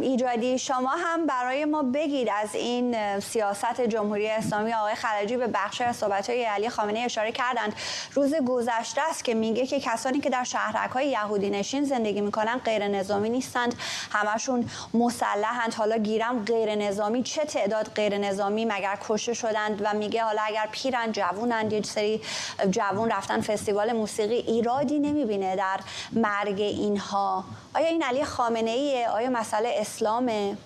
ایجادی 0.01 0.59
شما 0.59 0.89
هم 0.89 1.25
برای 1.25 1.65
ما 1.65 1.83
بگید 1.83 2.29
از 2.41 2.55
این 2.55 3.19
سیاست 3.19 3.81
جمهوری 3.81 4.29
اسلامی. 4.29 4.73
آقای 4.73 4.95
خلجی 4.95 5.37
به 5.37 5.47
بخش 5.47 5.81
صحبت 5.91 6.29
های 6.29 6.43
علی 6.43 6.69
خامنه 6.69 6.99
اشاره 6.99 7.31
کردند. 7.31 7.73
روز 8.13 8.35
گذشته 8.47 9.01
است 9.09 9.23
که 9.23 9.33
میگه 9.33 9.67
که 9.67 9.79
کسانی 9.79 10.19
که 10.19 10.29
در 10.29 10.43
شهرک 10.43 10.91
های 10.91 11.07
یهودی 11.07 11.49
نشین 11.49 11.83
زندگی 11.83 12.21
می‌کنن 12.21 12.57
غیر 12.65 12.87
نظامی 12.87 13.29
نیستند. 13.29 13.75
همشون 14.11 14.69
مسلحند. 14.93 15.73
حالا 15.73 15.97
گیرم 15.97 16.45
غیر 16.45 16.75
نظامی. 16.75 17.23
چه 17.23 17.45
تعداد 17.45 17.91
غیر 17.95 18.17
نظامی 18.17 18.65
مگر 18.65 18.97
کشته 19.07 19.33
شدند؟ 19.33 19.81
و 19.83 19.93
میگه 19.93 20.23
حالا 20.23 20.41
اگر 20.41 20.67
پیرن 20.71 21.11
جوونند 21.11 21.73
یه 21.73 21.81
سری 21.81 22.21
جوون 22.69 23.11
رفتن 23.11 23.41
فستیوال 23.41 23.93
موسیقی 23.93 24.35
ایرادی 24.35 24.99
نمی‌بینه 24.99 25.55
در 25.55 25.79
مرگ 26.11 26.61
اینها. 26.61 27.43
آیا 27.75 27.87
این 27.87 28.02
علی 28.03 28.23
خامنه 28.25 28.69
ایه 28.69 29.07
آیا 29.09 29.29
مسئله 29.29 29.69
اسلامه؟ 29.77 30.57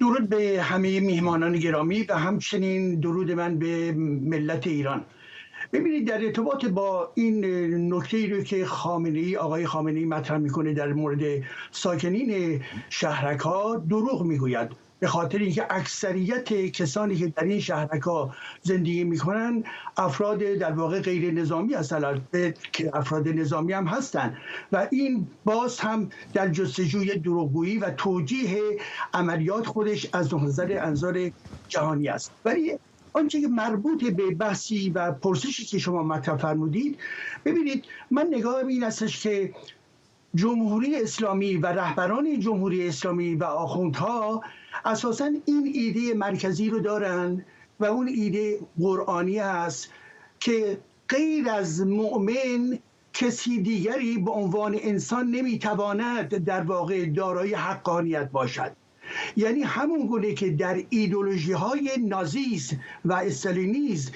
درود 0.00 0.28
به 0.28 0.62
همه 0.62 1.00
میهمانان 1.00 1.58
گرامی 1.58 2.02
و 2.02 2.14
همچنین 2.14 3.00
درود 3.00 3.32
من 3.32 3.58
به 3.58 3.92
ملت 4.32 4.66
ایران. 4.66 5.04
ببینید 5.72 6.08
در 6.08 6.24
ارتباط 6.24 6.64
با 6.64 7.12
این 7.14 7.44
نکته 7.94 8.16
ای 8.16 8.26
رو 8.26 8.42
که 8.42 8.66
خامنه 8.66 9.18
ای 9.18 9.36
آقای 9.36 9.66
خامنه 9.66 9.98
ای 9.98 10.04
مطرح 10.04 10.38
می‌کنه 10.38 10.74
در 10.74 10.92
مورد 10.92 11.42
ساکنین 11.70 12.62
شهرک 12.90 13.40
ها 13.40 13.76
دروغ 13.76 14.22
می‌گوید. 14.22 14.83
به 15.04 15.08
خاطر 15.08 15.38
اینکه 15.38 15.66
اکثریت 15.70 16.52
کسانی 16.52 17.16
که 17.16 17.26
در 17.26 17.44
این 17.44 17.60
شهرک 17.60 18.02
ها 18.02 18.34
زندگی 18.62 19.04
می‌کنن 19.04 19.64
افراد 19.96 20.38
در 20.38 20.72
واقع 20.72 21.00
غیر 21.00 21.32
نظامی 21.32 21.74
هستند 21.74 22.28
که 22.72 22.90
افراد 22.94 23.28
نظامی 23.28 23.72
هم 23.72 23.86
هستند 23.86 24.36
و 24.72 24.88
این 24.92 25.28
باز 25.44 25.80
هم 25.80 26.08
در 26.32 26.48
جستجوی 26.48 27.18
دروغگویی 27.18 27.78
و 27.78 27.90
توجیه 27.90 28.60
عملیات 29.14 29.66
خودش 29.66 30.06
از 30.12 30.34
نظر 30.34 30.78
انظار 30.82 31.30
جهانی 31.68 32.08
است. 32.08 32.32
ولی 32.44 32.78
آنچه 33.12 33.40
که 33.40 33.48
مربوط 33.48 34.04
به 34.04 34.34
بحثی 34.34 34.90
و 34.90 35.12
پرسشی 35.12 35.64
که 35.64 35.78
شما 35.78 36.02
مطرح 36.02 36.36
فرمودید 36.36 37.00
ببینید 37.44 37.84
من 38.10 38.26
نگاه 38.30 38.56
این 38.66 38.84
استش 38.84 39.22
که 39.22 39.54
جمهوری 40.34 41.02
اسلامی 41.02 41.56
و 41.56 41.66
رهبران 41.66 42.40
جمهوری 42.40 42.88
اسلامی 42.88 43.34
و 43.34 43.44
آخوندها 43.44 44.42
اساسا 44.84 45.30
این 45.44 45.70
ایده 45.74 46.14
مرکزی 46.14 46.70
رو 46.70 46.80
دارن 46.80 47.44
و 47.80 47.84
اون 47.84 48.08
ایده 48.08 48.58
قرآنی 48.80 49.38
است 49.38 49.90
که 50.40 50.78
غیر 51.08 51.48
از 51.48 51.86
مؤمن 51.86 52.78
کسی 53.12 53.62
دیگری 53.62 54.18
به 54.18 54.30
عنوان 54.30 54.78
انسان 54.82 55.30
نمی‌تواند 55.30 56.44
در 56.44 56.60
واقع 56.60 57.06
دارای 57.06 57.54
حقانیت 57.54 58.30
باشد. 58.30 58.72
یعنی 59.36 59.62
همون 59.62 60.06
گونه 60.06 60.34
که 60.34 60.50
در 60.50 60.82
ایدولوژی 60.90 61.52
های 61.52 61.90
نازیست 62.00 62.76
و 63.04 63.12
استالینیز 63.12 64.10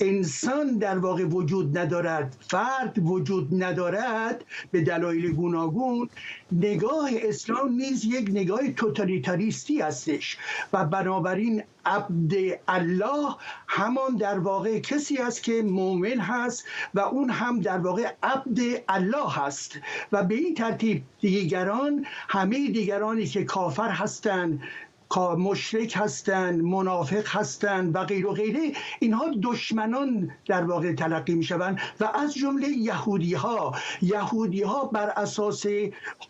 انسان 0.00 0.78
در 0.78 0.98
واقع 0.98 1.24
وجود 1.24 1.78
ندارد 1.78 2.36
فرد 2.48 2.98
وجود 2.98 3.62
ندارد 3.62 4.44
به 4.70 4.80
دلایل 4.80 5.32
گوناگون 5.32 6.08
نگاه 6.52 7.10
اسلام 7.22 7.72
نیز 7.72 8.04
یک 8.04 8.28
نگاه 8.30 8.72
توتالیتاریستی 8.72 9.80
هستش 9.80 10.38
و 10.72 10.84
بنابراین 10.84 11.62
عبد 11.86 12.34
الله 12.68 13.34
همان 13.68 14.16
در 14.16 14.38
واقع 14.38 14.78
کسی 14.78 15.18
است 15.18 15.42
که 15.42 15.62
مؤمن 15.62 16.20
هست 16.20 16.64
و 16.94 17.00
اون 17.00 17.30
هم 17.30 17.60
در 17.60 17.78
واقع 17.78 18.12
عبد 18.22 18.60
الله 18.88 19.30
هست 19.30 19.78
و 20.12 20.22
به 20.22 20.34
این 20.34 20.54
ترتیب 20.54 21.02
دیگران 21.20 22.06
همه 22.28 22.68
دیگرانی 22.68 23.26
که 23.26 23.44
کافر 23.44 23.88
هستند 23.88 24.60
مشرک 25.18 25.92
هستند 25.96 26.62
منافق 26.62 27.26
هستند 27.26 27.96
و 27.96 28.04
غیر 28.04 28.26
و 28.26 28.32
غیره. 28.32 28.72
اینها 29.00 29.24
دشمنان 29.42 30.30
در 30.46 30.64
واقع 30.64 30.92
تلقی 30.92 31.34
می 31.34 31.44
شوند 31.44 31.78
و 32.00 32.10
از 32.14 32.34
جمله 32.34 32.68
یهودی 32.68 33.34
ها 33.34 33.74
یهودی 34.02 34.62
ها 34.62 34.84
بر 34.84 35.08
اساس 35.16 35.66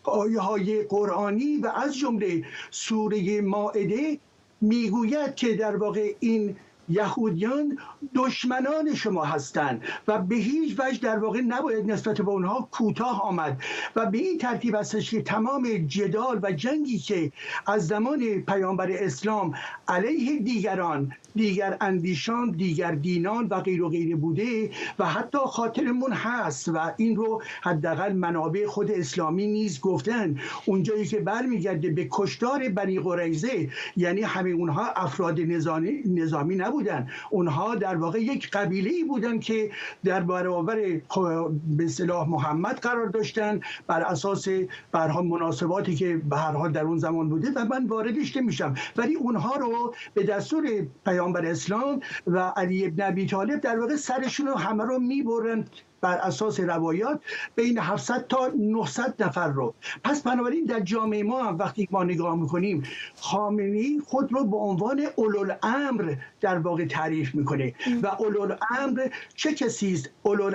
آیه 0.03 0.39
های 0.39 0.83
قرآنی 0.83 1.57
و 1.57 1.67
از 1.67 1.97
جمله 1.97 2.43
سوره 2.71 3.41
مائده 3.41 4.19
می‌گوید 4.61 5.35
که 5.35 5.55
در 5.55 5.75
واقع 5.75 6.13
این 6.19 6.55
یهودیان 6.89 7.77
دشمنان 8.15 8.95
شما 8.95 9.25
هستند 9.25 9.81
و 10.07 10.17
به 10.17 10.35
هیچ 10.35 10.79
وجه 10.79 10.99
در 10.99 11.19
واقع 11.19 11.41
نباید 11.41 11.91
نسبت 11.91 12.21
به 12.21 12.29
اونها 12.29 12.67
کوتاه 12.71 13.21
آمد 13.21 13.61
و 13.95 14.05
به 14.05 14.17
این 14.17 14.37
ترتیب 14.37 14.75
هستش 14.75 15.11
که 15.11 15.21
تمام 15.21 15.67
جدال 15.87 16.39
و 16.43 16.51
جنگی 16.51 16.99
که 16.99 17.31
از 17.65 17.87
زمان 17.87 18.41
پیامبر 18.41 18.91
اسلام 18.91 19.53
علیه 19.87 20.39
دیگران 20.39 21.11
دیگر 21.35 21.77
اندیشان 21.81 22.51
دیگر 22.51 22.91
دینان 22.91 23.47
و 23.47 23.59
غیر 23.61 23.83
و 23.83 23.89
غیره 23.89 24.15
بوده 24.15 24.69
و 24.99 25.05
حتی 25.05 25.37
خاطرمون 25.37 26.11
هست 26.11 26.67
و 26.67 26.93
این 26.97 27.15
رو 27.15 27.41
حداقل 27.61 28.13
منابع 28.13 28.65
خود 28.65 28.91
اسلامی 28.91 29.47
نیز 29.47 29.81
گفتن. 29.81 30.37
اونجایی 30.65 31.05
که 31.05 31.19
برمیگرده 31.19 31.89
به 31.89 32.07
کشتار 32.11 32.69
بنی 32.69 32.99
قریزه 32.99 33.69
یعنی 33.97 34.21
همه 34.21 34.49
اونها 34.49 34.85
افراد 34.95 35.39
نظامی, 35.39 36.55
نبودن. 36.55 37.07
اونها 37.29 37.75
در 37.75 37.95
واقع 37.95 38.19
یک 38.19 38.49
قبیله 38.49 38.89
ای 38.89 39.03
بودن 39.03 39.39
که 39.39 39.71
در 40.03 40.19
برابر 40.19 40.77
به 41.77 41.87
صلاح 41.87 42.29
محمد 42.29 42.79
قرار 42.79 43.07
داشتن. 43.07 43.59
بر 43.87 44.01
اساس 44.01 44.47
برها 44.91 45.21
مناسباتی 45.21 45.95
که 45.95 46.17
به 46.29 46.37
هر 46.37 46.51
حال 46.51 46.71
در 46.71 46.83
اون 46.83 46.97
زمان 46.97 47.29
بوده 47.29 47.51
و 47.55 47.65
من 47.65 47.87
واردش 47.87 48.37
نمیشم. 48.37 48.75
ولی 48.95 49.15
اونها 49.15 49.55
رو 49.55 49.93
به 50.13 50.23
دستور 50.23 50.63
پیام 51.05 51.24
پیامبر 51.25 51.45
اسلام 51.45 51.99
و 52.27 52.39
علی 52.39 52.85
ابن 52.85 53.07
ابی 53.07 53.25
طالب 53.25 53.61
در 53.61 53.79
واقع 53.79 53.95
سرشون 53.95 54.47
رو 54.47 54.55
همه 54.55 54.83
رو 54.83 54.99
می‌برن. 54.99 55.65
بر 56.01 56.17
اساس 56.17 56.59
روایات 56.59 57.21
بین 57.55 57.77
700 57.77 58.27
تا 58.27 58.51
900 58.57 59.23
نفر 59.23 59.47
رو. 59.47 59.73
پس 60.03 60.21
بنابراین 60.21 60.65
در 60.65 60.79
جامعه 60.79 61.23
ما 61.23 61.43
هم 61.43 61.57
وقتی 61.57 61.87
ما 61.91 62.03
نگاه 62.03 62.35
می‌کنیم 62.35 62.83
خامنی 63.15 63.99
خود 64.05 64.33
رو 64.33 64.43
به 64.43 64.57
عنوان 64.57 65.07
امر 65.63 66.15
در 66.41 66.57
واقع 66.57 66.85
تعریف 66.85 67.35
می‌کنه. 67.35 67.73
و 68.03 68.11
امر 68.79 69.07
چه 69.35 69.53
کسی 69.53 69.93
است؟ 69.93 70.09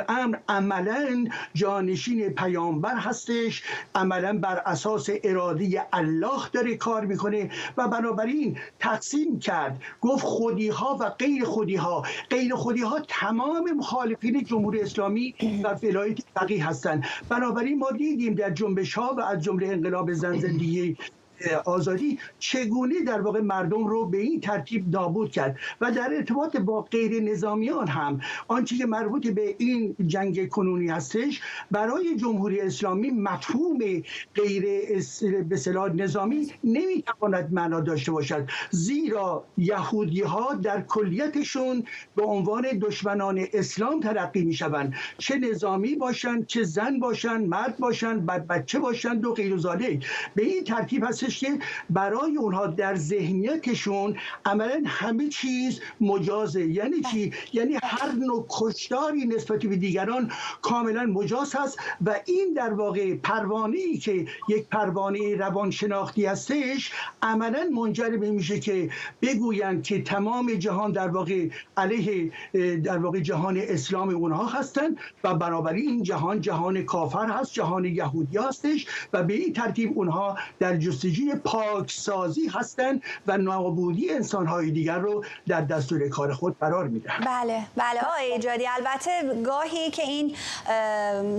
امر 0.08 0.36
عملا 0.48 1.24
جانشین 1.54 2.28
پیامبر 2.28 2.96
هستش. 2.96 3.62
عملا 3.94 4.38
بر 4.38 4.62
اساس 4.66 5.08
اراده 5.24 5.86
الله 5.92 6.48
داره 6.52 6.76
کار 6.76 7.04
می‌کنه 7.06 7.50
و 7.76 7.88
بنابراین 7.88 8.58
تقسیم 8.78 9.38
کرد. 9.38 9.82
گفت 10.00 10.24
خودی 10.24 10.68
ها 10.68 10.96
و 11.00 11.10
غیر 11.10 11.44
خودی 11.44 11.76
ها 11.76 12.02
غیر 12.30 12.54
خودی 12.54 12.82
ها 12.82 13.00
تمام 13.08 13.70
مخالفین 13.76 14.44
جمهوری 14.44 14.80
اسلامی 14.80 15.34
و 15.44 15.74
ولایت 15.82 16.18
فقیه 16.34 16.68
هستند 16.68 17.04
بنابراین 17.28 17.78
ما 17.78 17.90
دیدیم 17.90 18.34
در 18.34 18.50
جنبش 18.50 18.94
ها 18.94 19.14
و 19.18 19.20
از 19.20 19.42
جمله 19.42 19.66
انقلاب 19.66 20.12
زن 20.12 20.38
زندگی 20.38 20.96
آزادی 21.64 22.18
چگونه 22.38 22.94
در 23.06 23.20
واقع 23.20 23.40
مردم 23.40 23.86
رو 23.86 24.06
به 24.06 24.18
این 24.18 24.40
ترتیب 24.40 24.96
نابود 24.96 25.30
کرد 25.30 25.58
و 25.80 25.92
در 25.92 26.10
ارتباط 26.14 26.56
با 26.56 26.82
غیر 26.82 27.22
نظامیان 27.22 27.88
هم 27.88 28.20
آنچه 28.48 28.76
که 28.76 28.86
مربوط 28.86 29.28
به 29.28 29.54
این 29.58 29.96
جنگ 30.06 30.48
کنونی 30.48 30.88
هستش 30.88 31.40
برای 31.70 32.16
جمهوری 32.16 32.60
اسلامی 32.60 33.10
مفهوم 33.10 33.78
غیر 34.34 34.64
به 35.48 35.56
نظامی 35.94 36.52
نمی‌تواند 36.64 37.52
معنا 37.52 37.80
داشته 37.80 38.12
باشد. 38.12 38.48
زیرا 38.70 39.44
یهودی 39.58 40.20
ها 40.20 40.54
در 40.54 40.80
کلیتشون 40.80 41.84
به 42.16 42.22
عنوان 42.22 42.66
دشمنان 42.80 43.46
اسلام 43.52 44.00
ترقی 44.00 44.44
می 44.44 44.54
شوند 44.54 44.94
چه 45.18 45.38
نظامی 45.38 45.94
باشند 45.94 46.46
چه 46.46 46.62
زن 46.62 46.98
باشند 46.98 47.48
مرد 47.48 47.78
باشند 47.78 48.26
بچه 48.26 48.78
باشند 48.78 49.24
و 49.24 49.34
غیر 49.34 49.56
به 50.34 50.42
این 50.42 50.64
ترتیب 50.64 51.04
هستش 51.04 51.29
برای 51.90 52.36
اونها 52.36 52.66
در 52.66 52.96
ذهنیتشون 52.96 54.16
عملا 54.44 54.82
همه 54.86 55.28
چیز 55.28 55.80
مجازه. 56.00 56.66
یعنی 56.66 57.00
چی؟ 57.12 57.32
یعنی 57.52 57.78
هر 57.82 58.12
نوع 58.12 58.46
کشتاری 58.48 59.26
نسبت 59.26 59.66
به 59.66 59.76
دیگران 59.76 60.30
کاملا 60.62 61.02
مجاز 61.02 61.54
هست 61.54 61.78
و 62.06 62.20
این 62.26 62.54
در 62.56 62.72
واقع 62.72 63.14
پروانه 63.14 63.78
ای 63.78 63.98
که 63.98 64.26
یک 64.48 64.66
پروانه 64.70 65.36
روانشناختی 65.36 66.26
هستش 66.26 66.92
عملا 67.22 67.70
منجر 67.74 68.16
به 68.16 68.30
میشه 68.30 68.60
که 68.60 68.90
بگویند 69.22 69.82
که 69.82 70.02
تمام 70.02 70.54
جهان 70.54 70.92
در 70.92 71.08
واقع 71.08 71.48
علیه 71.76 72.32
در 72.76 72.98
واقع 72.98 73.20
جهان 73.20 73.56
اسلام 73.56 74.08
اونها 74.08 74.46
هستند 74.46 74.96
و 75.24 75.34
بنابراین 75.34 75.88
این 75.88 76.02
جهان 76.02 76.40
جهان 76.40 76.82
کافر 76.82 77.26
هست 77.26 77.52
جهان 77.52 77.84
یهودی 77.84 78.38
هستش 78.38 78.86
و 79.12 79.22
به 79.22 79.34
این 79.34 79.52
ترتیب 79.52 79.92
اونها 79.98 80.38
در 80.58 80.76
جستجوی 80.76 81.19
پاکسازی 81.44 82.48
هستند 82.48 83.02
و 83.26 83.38
نابودی 83.38 84.10
انسانهای 84.10 84.70
دیگر 84.70 84.98
رو 84.98 85.24
در 85.48 85.60
دستور 85.60 86.08
کار 86.08 86.32
خود 86.32 86.58
قرار 86.60 86.88
میدن 86.88 87.14
بله 87.26 87.62
بله. 87.76 88.00
آقای 88.00 88.32
ایجادی 88.32 88.64
البته 88.66 89.42
گاهی 89.44 89.90
که 89.90 90.02
این 90.02 90.36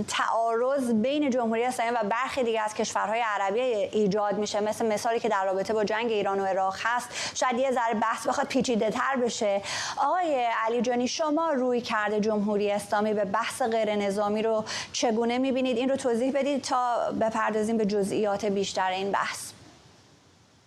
تعارض 0.08 0.92
بین 0.92 1.30
جمهوری 1.30 1.64
اسلامی 1.64 1.90
و 1.90 2.08
برخی 2.08 2.42
دیگه 2.42 2.60
از 2.60 2.74
کشورهای 2.74 3.22
عربی 3.26 3.60
ایجاد 3.60 4.38
میشه 4.38 4.60
مثل 4.60 4.86
مثالی 4.86 5.20
که 5.20 5.28
در 5.28 5.44
رابطه 5.44 5.72
با 5.72 5.84
جنگ 5.84 6.10
ایران 6.10 6.40
و 6.40 6.44
عراق 6.44 6.76
هست. 6.82 7.08
شاید 7.34 7.58
یه 7.58 7.70
ذره 7.70 7.94
بحث 8.02 8.26
بخواد 8.26 8.46
پیچیده 8.46 8.90
تر 8.90 9.16
بشه. 9.16 9.62
آقای 9.96 10.46
علی 10.66 10.82
جانی 10.82 11.08
شما 11.08 11.50
روی 11.50 11.80
کرده 11.80 12.20
جمهوری 12.20 12.70
اسلامی 12.70 13.14
به 13.14 13.24
بحث 13.24 13.62
غیر 13.62 13.94
نظامی 13.94 14.42
رو 14.42 14.64
چگونه 14.92 15.38
می‌بینید؟ 15.38 15.76
این 15.76 15.88
رو 15.88 15.96
توضیح 15.96 16.32
بدید 16.32 16.62
تا 16.62 17.12
بپردازیم 17.20 17.76
به 17.76 17.86
جزئیات 17.86 18.44
بیشتر 18.44 18.90
این 18.90 19.12
بحث. 19.12 19.52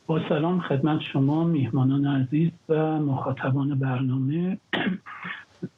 با 0.08 0.30
سلام 0.30 0.60
خدمت 0.60 1.02
شما 1.02 1.44
میهمانان 1.44 2.06
عزیز 2.06 2.52
و 2.70 3.00
مخاطبان 3.00 3.80
برنامه. 3.80 4.58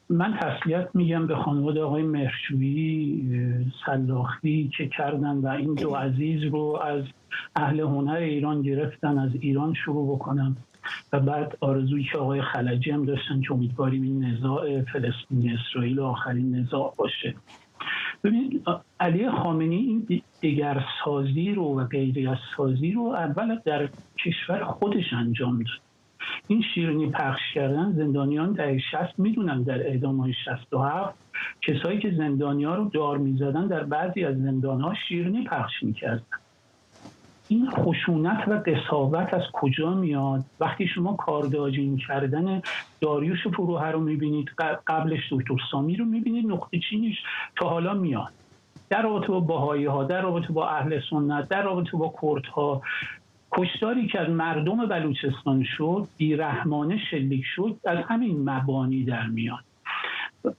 من 0.08 0.34
تسلیت 0.40 0.88
میگم 0.94 1.26
به 1.26 1.36
خانواده 1.36 1.82
آقای 1.82 2.02
مهرشویی 2.02 3.72
سلاخی 3.86 4.70
که 4.76 4.88
کردن 4.88 5.36
و 5.36 5.46
این 5.46 5.74
دو 5.74 5.94
عزیز 5.94 6.42
رو 6.42 6.80
از 6.84 7.04
اهل 7.56 7.80
هنر 7.80 8.16
ایران 8.16 8.62
گرفتن 8.62 9.18
از 9.18 9.30
ایران 9.40 9.74
شروع 9.74 10.16
بکنم 10.16 10.56
و 11.12 11.20
بعد 11.20 11.56
آرزویی 11.60 12.04
که 12.12 12.18
آقای 12.18 12.42
خلجی 12.42 12.90
هم 12.90 13.04
داشتن 13.04 13.40
که 13.40 13.52
امیدواریم 13.52 14.02
این 14.02 14.24
نزاع 14.24 14.82
فلسطینی 14.82 15.54
اسرائیل 15.54 16.00
آخرین 16.00 16.54
نزاع 16.54 16.94
باشه. 16.96 17.34
ببینید 18.24 18.62
علی 19.00 19.30
خامنی 19.30 19.76
این 19.76 20.22
دگرسازی 20.42 21.54
رو 21.54 21.80
و 21.80 21.84
غیر 21.84 22.38
سازی 22.56 22.92
رو 22.92 23.02
اول 23.02 23.58
در 23.64 23.88
کشور 24.24 24.64
خودش 24.64 25.12
انجام 25.12 25.58
داد. 25.58 25.80
این 26.46 26.62
شیرینی 26.74 27.06
پخش 27.10 27.40
کردن 27.54 27.92
زندانیان 27.92 28.52
در 28.52 28.78
60 28.78 29.18
می‌دونن 29.18 29.62
در 29.62 29.86
اعدام 29.86 30.20
های 30.20 30.32
67 30.44 31.18
کسایی 31.62 31.98
که 31.98 32.10
زندانی 32.10 32.64
ها 32.64 32.74
رو 32.74 32.84
دار 32.88 33.18
می‌زدن 33.18 33.66
در 33.66 33.84
بعضی 33.84 34.24
از 34.24 34.36
زندان 34.36 34.80
ها 34.80 34.94
شیرینی 35.08 35.44
پخش 35.44 35.82
می‌کردن. 35.82 36.22
این 37.48 37.70
خشونت 37.70 38.48
و 38.48 38.62
قصاوت 38.66 39.34
از 39.34 39.42
کجا 39.52 39.94
میاد؟ 39.94 40.44
وقتی 40.60 40.86
شما 40.86 41.16
کارداجین 41.16 41.96
کردن 41.96 42.62
داریوش 43.00 43.46
فروه 43.46 43.90
رو 43.90 44.00
می‌بینید 44.00 44.50
قبلش 44.86 45.32
دکتر 45.32 45.54
سامی 45.70 45.96
رو 45.96 46.04
می‌بینید 46.04 46.46
نقطه 46.46 46.78
چینش 46.90 47.14
تا 47.56 47.68
حالا 47.68 47.94
میاد. 47.94 48.32
در 48.90 49.02
رابطه 49.02 49.28
با 49.28 49.40
باهایی 49.40 49.84
ها 49.84 50.04
در 50.04 50.22
رابطه 50.22 50.52
با 50.52 50.68
اهل 50.68 51.00
سنت 51.10 51.48
در 51.48 51.62
رابطه 51.62 51.96
با 51.96 52.14
کرد 52.22 52.46
ها 52.46 52.82
کشتاری 53.52 54.06
که 54.06 54.20
از 54.20 54.28
مردم 54.30 54.86
بلوچستان 54.86 55.64
شد 55.76 56.08
بیرحمانه 56.16 56.98
شلیک 57.10 57.44
شد 57.56 57.76
از 57.86 57.98
همین 58.08 58.50
مبانی 58.50 59.04
در 59.04 59.26
میاد 59.26 59.64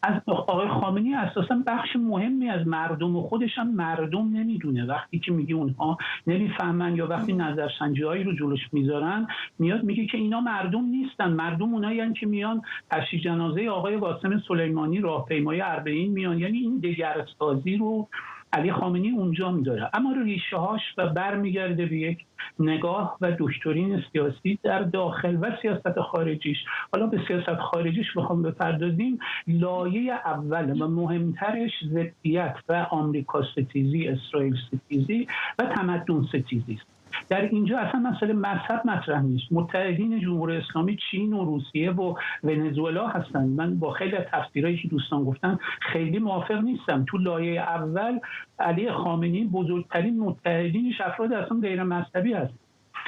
از 0.04 0.22
آقای 0.26 0.68
خامنی 0.68 1.14
اساسا 1.14 1.64
بخش 1.68 1.96
مهمی 1.96 2.50
از 2.50 2.68
مردم 2.68 3.22
خودش 3.22 3.58
هم 3.58 3.76
مردم 3.76 4.30
نمی‌دونه. 4.38 4.86
وقتی 4.86 5.20
که 5.20 5.32
میگه 5.32 5.56
اونها 5.56 5.98
نمی‌فهمن 6.28 6.96
یا 6.96 7.08
وقتی 7.08 7.34
نظرسنجی 7.34 8.04
هایی 8.04 8.24
رو 8.24 8.36
جلوش 8.36 8.60
می‌ذارن 8.72 9.28
میاد 9.60 9.84
میگه 9.84 10.06
که 10.06 10.18
اینا 10.18 10.42
مردم 10.42 10.86
نیستن. 10.86 11.34
مردم 11.34 11.74
اونایی 11.74 12.14
که 12.14 12.26
میان 12.26 12.62
تشییع 12.92 13.22
جنازه 13.22 13.70
آقای 13.70 13.98
قاسم 13.98 14.40
سلیمانی 14.48 15.00
راهپیمای 15.00 15.62
اربعین 15.62 16.12
میان. 16.12 16.40
یعنی 16.40 16.58
این 16.58 16.80
دگرسازی 16.80 17.78
رو 17.78 18.08
علی 18.54 18.72
خامنی 18.72 19.10
اونجا 19.10 19.52
میداره. 19.52 19.90
اما 19.94 20.14
ریشه 20.24 20.58
هاش 20.58 20.82
و 20.98 21.08
برمیگرده 21.10 21.86
به 21.86 21.98
یک 21.98 22.26
نگاه 22.60 23.18
و 23.22 23.32
دکترین 23.40 24.04
سیاسی 24.12 24.60
در 24.64 24.84
داخل 24.84 25.38
و 25.42 25.58
سیاست 25.62 26.00
خارجیش. 26.00 26.58
حالا 26.94 27.08
به 27.08 27.22
سیاست 27.28 27.56
خارجیش 27.56 28.18
بخوام 28.18 28.42
بپردازیم. 28.42 29.20
لایه 29.48 30.14
اول 30.14 30.82
و 30.82 30.88
مهمترش 30.88 31.72
ضدیت 31.86 32.56
و 32.70 32.88
آمریکا 32.92 33.44
ستیزی 33.44 34.08
اسرائیل 34.08 34.56
ستیزی 34.68 35.28
و 35.60 35.64
تمدن 35.64 36.24
ستیزی 36.24 36.74
است. 36.74 36.99
در 37.30 37.42
اینجا 37.42 37.80
اصلا 37.80 38.00
مسئله 38.00 38.34
مذهب 38.34 38.82
مطرح 38.86 39.22
نیست. 39.22 39.46
متحدین 39.52 40.20
جمهوری 40.20 40.58
اسلامی 40.58 40.98
چین 41.12 41.34
و 41.34 41.46
روسیه 41.46 41.92
و 41.92 42.16
ونزوئلا 42.44 43.08
هستند 43.08 43.58
من 43.62 43.80
با 43.80 43.92
خیلی 43.92 44.16
از 44.16 44.26
تفسیرهایی 44.32 44.78
که 44.78 44.88
دوستان 44.88 45.24
گفتن 45.24 45.60
خیلی 45.82 46.20
موافق 46.20 46.62
نیستم. 46.62 47.06
تو 47.08 47.18
لایه 47.18 47.62
اول 47.62 48.20
علی 48.60 48.92
خامنی 48.92 49.46
بزرگترین 49.46 50.20
متحدینش 50.20 51.02
افراد 51.02 51.34
اصلا 51.34 51.60
غیر 51.60 51.84
مذهبی 51.84 52.34
هست. 52.34 52.54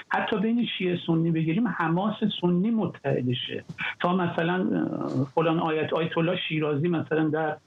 حتی 0.09 0.37
بین 0.37 0.65
شیعه 0.77 0.99
سنی 1.07 1.31
بگیریم 1.31 1.67
حماس 1.67 2.15
سنی 2.41 2.71
متحدشه. 2.71 3.63
تا 3.99 4.15
مثلا 4.15 4.85
فلان 5.35 5.59
آیت 5.59 5.93
آیت 5.93 6.17
الله 6.17 6.35
شیرازی 6.47 6.87
مثلا 6.87 7.29
در 7.29 7.57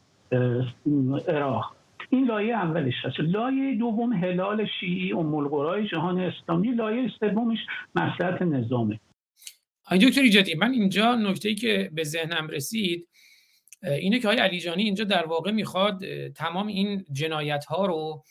عراق. 1.29 1.75
این 2.11 2.27
لایه 2.27 2.55
اولش 2.55 2.95
هست. 3.05 3.21
لایه 3.21 3.79
دوم 3.79 4.13
هلال 4.13 4.67
شیعی 4.81 5.13
و 5.13 5.87
جهان 5.93 6.21
اسلامی. 6.21 6.73
لایه 6.73 7.11
سومش 7.21 7.59
مسلحت 7.95 8.43
نظامه. 8.43 9.01
دکتر 9.91 10.21
ایجادی 10.21 10.55
من 10.55 10.73
اینجا 10.73 11.15
نکته 11.15 11.55
که 11.55 11.91
به 11.95 12.05
ذهنم 12.05 12.49
رسید 12.49 13.09
اینه 13.83 14.19
که 14.19 14.29
آقای 14.29 14.37
علیجانی 14.37 14.83
اینجا 14.83 15.05
در 15.05 15.27
واقع 15.27 15.51
می‌خواد 15.51 16.29
تمام 16.29 16.67
این 16.67 17.05
جنایت 17.13 17.65
ها 17.65 17.87
رو 17.87 18.25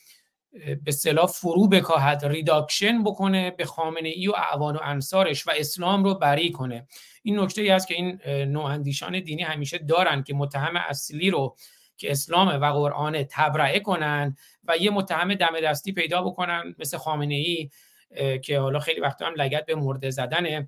به 0.83 0.91
اصطلاح 0.91 1.25
فرو 1.25 1.67
بکاهد 1.67 2.25
reduction 2.25 3.03
بکنه 3.03 3.51
به 3.51 3.65
خامنه 3.65 4.09
ای 4.09 4.27
و 4.27 4.31
اعوان 4.31 4.75
و 4.75 4.79
انصارش 4.83 5.47
و 5.47 5.51
اسلام 5.57 6.03
رو 6.03 6.13
بری 6.13 6.51
کنه. 6.51 6.87
این 7.23 7.39
نکته 7.39 7.61
ای 7.61 7.69
است 7.69 7.87
که 7.87 7.93
این 7.93 8.19
نواندیشان 8.51 9.19
دینی 9.19 9.41
همیشه 9.41 9.77
دارن 9.77 10.23
که 10.23 10.33
متهم 10.33 10.75
اصلی 10.75 11.29
رو 11.29 11.55
که 12.03 12.11
اسلام 12.11 12.47
و 12.47 12.65
قرآن 12.65 13.23
تبرئه 13.23 13.79
کنن 13.79 14.37
و 14.63 14.77
یه 14.77 14.91
متهم 14.91 15.33
دم 15.33 15.61
دستی 15.63 15.91
پیدا 15.91 16.21
بکنن 16.21 16.75
مثل 16.79 16.97
خامنه 16.97 17.35
ای 17.35 17.69
که 18.39 18.59
حالا 18.59 18.79
خیلی 18.79 19.01
وقتا 19.01 19.25
هم 19.25 19.33
لگد 19.35 19.65
به 19.65 19.75
مرده 19.75 20.09
زدنه. 20.09 20.67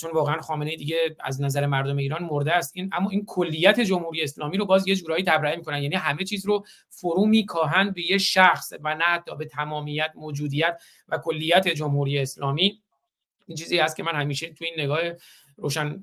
چون 0.00 0.10
واقعا 0.14 0.40
خامنه 0.40 0.76
دیگه 0.76 1.16
از 1.20 1.42
نظر 1.42 1.66
مردم 1.66 1.96
ایران 1.96 2.22
مرده 2.22 2.52
است. 2.52 2.72
این 2.76 2.90
اما 2.92 3.10
این 3.10 3.24
کلیت 3.26 3.80
جمهوری 3.80 4.22
اسلامی 4.22 4.56
رو 4.56 4.66
باز 4.66 4.88
یه 4.88 4.94
جورایی 4.94 5.24
تبرئه 5.24 5.56
می‌کنن. 5.56 5.82
یعنی 5.82 5.94
همه 5.94 6.24
چیز 6.24 6.46
رو 6.46 6.64
فرو 6.88 7.26
میکاهند 7.26 7.94
به 7.94 8.10
یه 8.10 8.18
شخص 8.18 8.72
و 8.84 8.94
نه 8.94 9.04
حتی 9.04 9.36
به 9.36 9.44
تمامیت 9.44 10.12
موجودیت 10.14 10.80
و 11.08 11.18
کلیت 11.18 11.68
جمهوری 11.68 12.18
اسلامی. 12.18 12.82
این 13.46 13.56
چیزی 13.56 13.78
هست 13.78 13.96
که 13.96 14.02
من 14.02 14.14
همیشه 14.14 14.52
تو 14.52 14.64
این 14.64 14.74
نگاه 14.78 15.00
روشن 15.56 16.00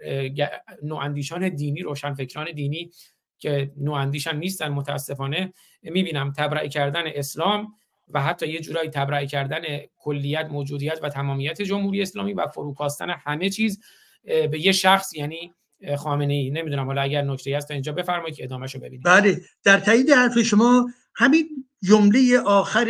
نواندیشان 0.83 1.49
دینی 1.49 1.81
روشن 1.81 2.13
فکران 2.13 2.51
دینی 2.51 2.91
که 3.37 3.71
نواندیشان 3.77 4.37
نیستن 4.37 4.69
متاسفانه 4.69 5.53
می‌بینم 5.81 6.33
تبرئه 6.37 6.69
کردن 6.69 7.03
اسلام 7.05 7.67
و 8.09 8.21
حتی 8.21 8.47
یه 8.47 8.59
جورایی 8.59 8.89
تبرئه 8.89 9.27
کردن 9.27 9.61
کلیت 9.97 10.45
موجودیت 10.51 10.99
و 11.03 11.09
تمامیت 11.09 11.61
جمهوری 11.61 12.01
اسلامی 12.01 12.33
و 12.33 12.47
فروکاستن 12.47 13.09
همه 13.09 13.49
چیز 13.49 13.79
به 14.23 14.59
یه 14.59 14.71
شخص 14.71 15.13
یعنی 15.13 15.53
خامنه 15.97 16.33
ای 16.33 16.49
نمی‌دونم 16.49 16.85
حالا 16.85 17.01
اگر 17.01 17.21
نکته 17.21 17.57
هست 17.57 17.71
اینجا 17.71 17.91
بفرمایید 17.91 18.35
که 18.35 18.43
ادامهشو 18.43 18.79
ببینید 18.79 19.01
بله 19.05 19.41
در 19.63 19.79
تایید 19.79 20.09
حرف 20.09 20.41
شما 20.41 20.89
همین 21.15 21.49
جمله 21.83 22.39
آخر 22.39 22.87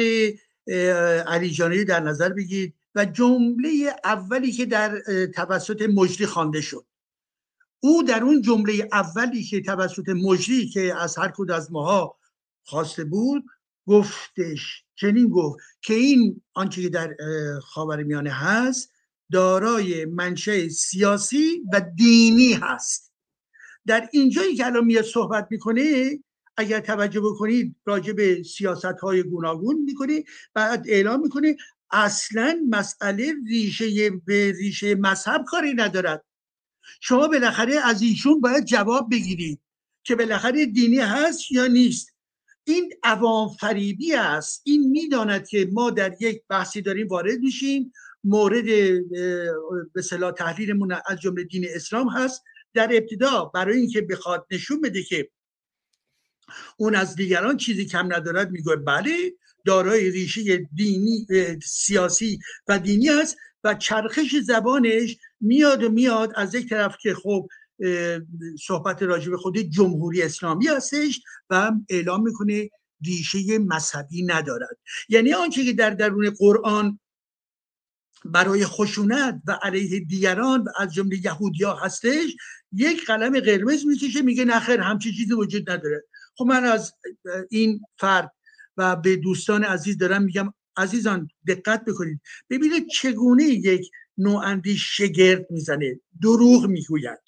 علی 1.27 1.49
جانی 1.49 1.85
در 1.85 1.99
نظر 1.99 2.29
بگیرید 2.29 2.73
و 2.95 3.05
جمله 3.05 3.69
اولی 4.03 4.51
که 4.51 4.65
در 4.65 4.99
توسط 5.35 5.81
مجری 5.81 6.25
خوانده 6.25 6.61
شد. 6.61 6.85
او 7.85 8.03
در 8.03 8.23
اون 8.23 8.41
جمله 8.41 8.89
اولی 8.91 9.43
که 9.43 9.61
توسط 9.61 10.09
مجری 10.09 10.67
که 10.67 10.95
از 10.95 11.17
هر 11.17 11.27
کود 11.27 11.51
از 11.51 11.71
ماها 11.71 12.17
خواسته 12.63 13.03
بود 13.03 13.43
گفتش 13.87 14.83
چنین 14.95 15.29
گفت 15.29 15.59
که 15.81 15.93
این 15.93 16.41
آنچه 16.53 16.81
که 16.81 16.89
در 16.89 17.15
خاورمیانه 17.63 18.31
هست 18.31 18.91
دارای 19.31 20.05
منشه 20.05 20.69
سیاسی 20.69 21.61
و 21.73 21.81
دینی 21.95 22.53
هست. 22.53 23.11
در 23.85 24.09
اینجایی 24.13 24.55
که 24.55 24.65
الان 24.65 24.85
میاد 24.85 25.05
صحبت 25.05 25.47
می‌کنه 25.51 26.19
اگر 26.57 26.79
توجه 26.79 27.21
بکنید 27.21 27.75
راجع 27.85 28.13
به 28.13 28.43
سیاست 28.43 28.85
های 28.85 29.23
گوناگون 29.23 29.81
می‌کنه 29.81 30.23
بعد 30.53 30.85
اعلام 30.87 31.21
می‌کنه 31.21 31.55
اصلا 31.91 32.59
مسئله 32.69 33.33
ریشه 33.47 34.09
به 34.09 34.51
ریشه 34.51 34.95
مذهب 34.95 35.43
کاری 35.47 35.73
ندارد. 35.73 36.25
شما 37.01 37.27
بالاخره 37.27 37.75
از 37.75 38.01
ایشون 38.01 38.41
باید 38.41 38.65
جواب 38.65 39.11
بگیرید 39.11 39.59
که 40.03 40.15
بالاخره 40.15 40.65
دینی 40.65 40.99
هست 40.99 41.51
یا 41.51 41.67
نیست. 41.67 42.15
این 42.63 42.93
عوام 43.03 43.49
فریبی 43.49 44.13
است. 44.13 44.61
این 44.65 44.89
می‌داند 44.89 45.47
که 45.47 45.69
ما 45.73 45.89
در 45.89 46.15
یک 46.19 46.41
بحثی 46.49 46.81
داریم 46.81 47.07
وارد 47.07 47.39
میشیم. 47.39 47.91
مورد 48.23 48.65
به 49.93 50.01
صلاح 50.01 50.31
تحلیلمون 50.31 50.91
از 50.91 51.19
جمله 51.21 51.43
دین 51.43 51.65
اسلام 51.69 52.09
هست. 52.09 52.43
در 52.73 52.89
ابتدا 52.93 53.45
برای 53.45 53.77
اینکه 53.77 54.01
بخواد 54.01 54.47
نشون 54.51 54.81
بده 54.81 55.03
که 55.03 55.29
اون 56.77 56.95
از 56.95 57.15
دیگران 57.15 57.57
چیزی 57.57 57.85
کم 57.85 58.13
ندارد 58.13 58.51
میگه 58.51 58.75
بله 58.75 59.33
دارای 59.65 60.11
ریشه 60.11 60.57
دینی 60.75 61.27
سیاسی 61.63 62.39
و 62.67 62.79
دینی 62.79 63.09
است 63.09 63.37
و 63.65 63.73
چرخش 63.73 64.35
زبانش 64.43 65.17
میاد 65.41 65.83
و 65.83 65.89
میاد. 65.89 66.33
از 66.35 66.55
یک 66.55 66.69
طرف 66.69 66.97
که 67.01 67.13
خب 67.13 67.47
صحبت 68.67 69.03
راجب 69.03 69.35
خود 69.35 69.57
جمهوری 69.57 70.21
اسلامی 70.21 70.67
هستش 70.67 71.21
و 71.49 71.71
اعلام 71.89 72.23
می‌کنه 72.23 72.69
ریشه 73.05 73.59
مذهبی 73.59 74.23
ندارد. 74.23 74.77
یعنی 75.09 75.33
آنچه 75.33 75.65
که 75.65 75.73
در 75.73 75.89
درون 75.89 76.29
قرآن 76.29 76.99
برای 78.25 78.65
خشونت 78.65 79.41
و 79.47 79.59
علیه 79.61 79.99
دیگران 79.99 80.61
و 80.61 80.69
از 80.77 80.93
جمله 80.93 81.25
یهودیا 81.25 81.75
هستش 81.75 82.35
یک 82.71 83.05
قلم 83.05 83.39
قرمز 83.39 83.85
می‌کشه 83.85 84.21
میگه 84.21 84.45
نخیر 84.45 84.79
همچی 84.79 85.13
چیزی 85.13 85.33
وجود 85.33 85.69
نداره. 85.69 86.03
خب 86.35 86.45
من 86.45 86.63
از 86.63 86.93
این 87.49 87.81
فرد 87.97 88.31
و 88.77 88.95
به 88.95 89.15
دوستان 89.15 89.63
عزیز 89.63 89.97
دارم 89.97 90.23
میگم 90.23 90.53
عزیزان 90.77 91.29
دقت 91.47 91.85
بکنید. 91.85 92.21
ببینید 92.49 92.87
چگونه 92.87 93.43
یک 93.43 93.91
نوعندی 94.17 94.77
شگرد 94.77 95.51
می‌زنه 95.51 95.99
دروغ 96.21 96.65
می‌گوید. 96.65 97.19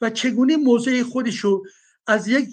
و 0.00 0.10
چگونه 0.10 0.56
موضع 0.56 1.02
خودشو 1.02 1.62
از 2.06 2.28
یک 2.28 2.48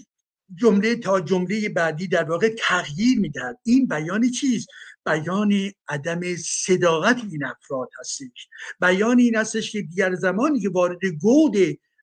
جمله 0.55 0.95
تا 0.95 1.21
جمله 1.21 1.69
بعدی 1.69 2.07
در 2.07 2.23
واقع 2.23 2.55
تغییر 2.59 3.19
می‌دهد. 3.19 3.59
این 3.63 3.87
بیان 3.87 4.29
چیست؟ 4.29 4.67
بیان 5.05 5.53
عدم 5.87 6.35
صداقت 6.35 7.21
این 7.31 7.45
افراد 7.45 7.89
هستش. 7.99 8.47
بیان 8.81 9.19
این 9.19 9.35
هستش 9.35 9.71
که 9.71 9.81
دیگر 9.81 10.15
زمانی 10.15 10.59
که 10.59 10.69
وارد 10.69 11.05
گود 11.05 11.55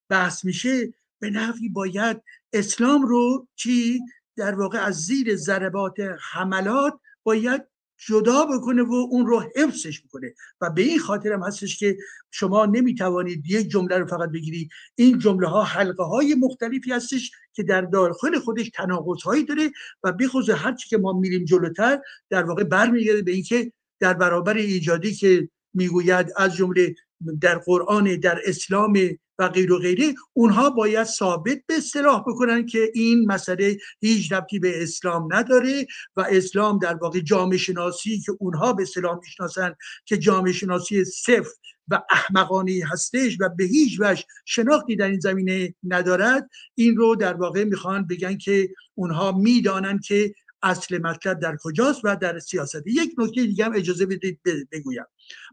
بحث 0.09 0.45
میشه 0.45 0.95
به 1.21 1.31
نحوی 1.31 1.69
باید 1.69 2.23
اسلام 2.53 3.03
رو 3.03 3.49
چی؟ 3.57 4.01
در 4.37 4.55
واقع 4.55 4.79
از 4.79 4.95
زیر 4.95 5.37
ضربات 5.37 5.97
حملات 6.33 6.95
باید 7.23 7.63
جدا 7.99 8.45
بکنه 8.45 8.83
و 8.83 8.95
اون 9.11 9.27
رو 9.27 9.45
حفظش 9.57 10.03
بکنه. 10.03 10.35
و 10.61 10.71
به 10.71 10.83
این 10.83 10.99
خاطر 10.99 11.33
هم 11.33 11.43
هستش 11.43 11.79
که 11.79 11.97
شما 12.31 12.67
نمی‌توانید 12.67 13.51
یک 13.51 13.69
جمله 13.69 13.99
رو 13.99 14.07
فقط 14.07 14.31
بگیرید 14.31 14.71
این 14.95 15.19
جمله 15.19 15.49
ها 15.49 15.63
حلقه 15.63 16.05
های 16.05 16.35
مختلفی 16.35 16.93
هستش 16.93 17.31
که 17.53 17.63
در 17.63 17.81
داخل 17.81 18.39
خودش 18.39 18.71
تناقض 18.75 19.23
هایی 19.23 19.45
داره 19.45 19.71
و 20.03 20.13
بخصوص 20.13 20.51
هر 20.51 20.75
چی 20.75 20.89
که 20.89 20.99
ما 20.99 21.13
میریم 21.13 21.45
جلوتر 21.45 22.01
در 22.31 22.45
واقع 22.45 22.65
برمیگرده 22.65 23.23
به 23.23 23.33
اینکه 23.33 23.73
در 24.01 24.15
برابر 24.15 24.55
ایجادی 24.55 25.15
که 25.15 25.49
می‌گوید 25.75 26.27
از 26.37 26.55
جمله 26.55 26.95
در 27.41 27.59
قرآن 27.59 28.17
در 28.17 28.41
اسلام 28.45 28.99
و 29.39 29.49
غیر 29.49 29.73
و 29.73 29.79
غیره 29.79 30.15
اونها 30.33 30.71
باید 30.71 31.07
ثابت 31.07 31.59
به 31.67 31.75
اصطلاح 31.75 32.21
بکنن 32.27 32.67
که 32.67 32.91
این 32.95 33.27
مسئله 33.27 33.79
هیچ 34.01 34.33
ربطی 34.33 34.59
به 34.59 34.83
اسلام 34.83 35.29
نداره 35.35 35.87
و 36.17 36.27
اسلام 36.31 36.79
در 36.79 36.95
واقع 36.95 37.21
جامعه 37.21 37.59
شناسی 37.59 38.21
که 38.21 38.33
اونها 38.39 38.73
به 38.73 38.83
اصطلاح 38.83 39.19
می‌شناسن 39.19 39.75
که 40.05 40.19
جامعه 40.19 40.53
شناسی 40.53 41.05
صفر 41.05 41.51
و 41.89 42.03
احمقانی 42.11 42.81
هستش 42.81 43.37
و 43.41 43.49
به 43.49 43.65
هیچ 43.65 44.01
وجه 44.01 44.25
شناختی 44.45 44.97
در 44.97 45.09
این 45.09 45.21
زمینه 45.21 45.75
ندارد 45.85 46.51
این 46.75 46.97
رو 46.97 47.17
در 47.17 47.35
واقع 47.35 47.65
می‌خوان 47.65 48.07
بگن 48.07 48.37
که 48.37 48.69
اونها 48.95 49.33
می‌دانن 49.33 49.99
که 49.99 50.35
اصل 50.63 50.99
مطلب 50.99 51.41
در 51.41 51.57
کجاست 51.63 52.01
و 52.05 52.17
در 52.17 52.39
سیاست. 52.39 52.83
یک 52.87 53.15
نکته 53.19 53.47
دیگه 53.47 53.65
هم 53.65 53.73
اجازه 53.75 54.07
بدید 54.07 54.41
بگویم. 54.73 55.05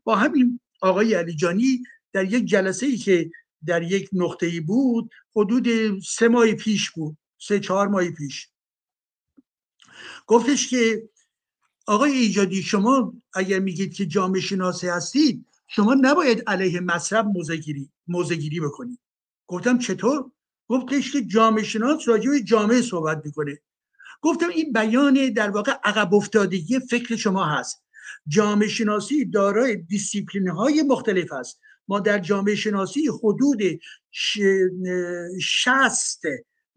با 0.03 0.15
همین 0.15 0.59
آقای 0.81 1.13
علیجانی 1.13 1.83
در 2.13 2.25
یک 2.25 2.45
جلسه 2.45 2.85
ای 2.85 2.97
که 2.97 3.31
در 3.65 3.83
یک 3.83 4.09
نقطه 4.13 4.45
ای 4.45 4.59
بود 4.59 5.11
حدود 5.35 5.99
سه 5.99 6.27
ماه 6.27 6.53
پیش 6.53 6.89
بود 6.89 7.17
سه 7.39 7.59
چهار 7.59 7.87
ماه 7.87 8.09
پیش. 8.09 8.49
گفتش 10.27 10.67
که 10.67 11.09
آقای 11.87 12.11
ایجادی 12.11 12.63
شما 12.63 13.13
اگر 13.33 13.59
میگید 13.59 13.93
که 13.93 14.05
جامعه 14.05 14.41
شناسه 14.41 14.93
هستید 14.93 15.45
شما 15.67 15.95
نباید 16.01 16.43
علیه 16.47 16.79
مذهب 16.79 17.25
موزگیری 17.25 17.89
موزگیری 18.07 18.59
بکنید. 18.59 18.99
گفتم 19.47 19.77
چطور؟ 19.77 20.31
گفتش 20.67 21.11
که 21.11 21.21
جامعه 21.21 21.63
شناس 21.63 22.07
راجع 22.07 22.29
به 22.29 22.41
جامعه 22.41 22.81
صحبت 22.81 23.21
می‌کنه. 23.25 23.59
گفتم 24.21 24.49
این 24.49 24.73
بیان 24.73 25.33
در 25.33 25.49
واقع 25.49 25.71
عقب 25.83 26.13
افتادگی 26.13 26.79
فکر 26.79 27.15
شما 27.15 27.45
هست. 27.45 27.83
جامعه 28.27 28.67
شناسی 28.67 29.25
دارای 29.25 29.75
دیسیپلین 29.75 30.47
های 30.47 30.83
مختلف 30.83 31.31
است. 31.31 31.59
ما 31.87 31.99
در 31.99 32.19
جامعه 32.19 32.55
شناسی 32.55 33.07
حدود 33.23 33.61
شست 35.41 36.21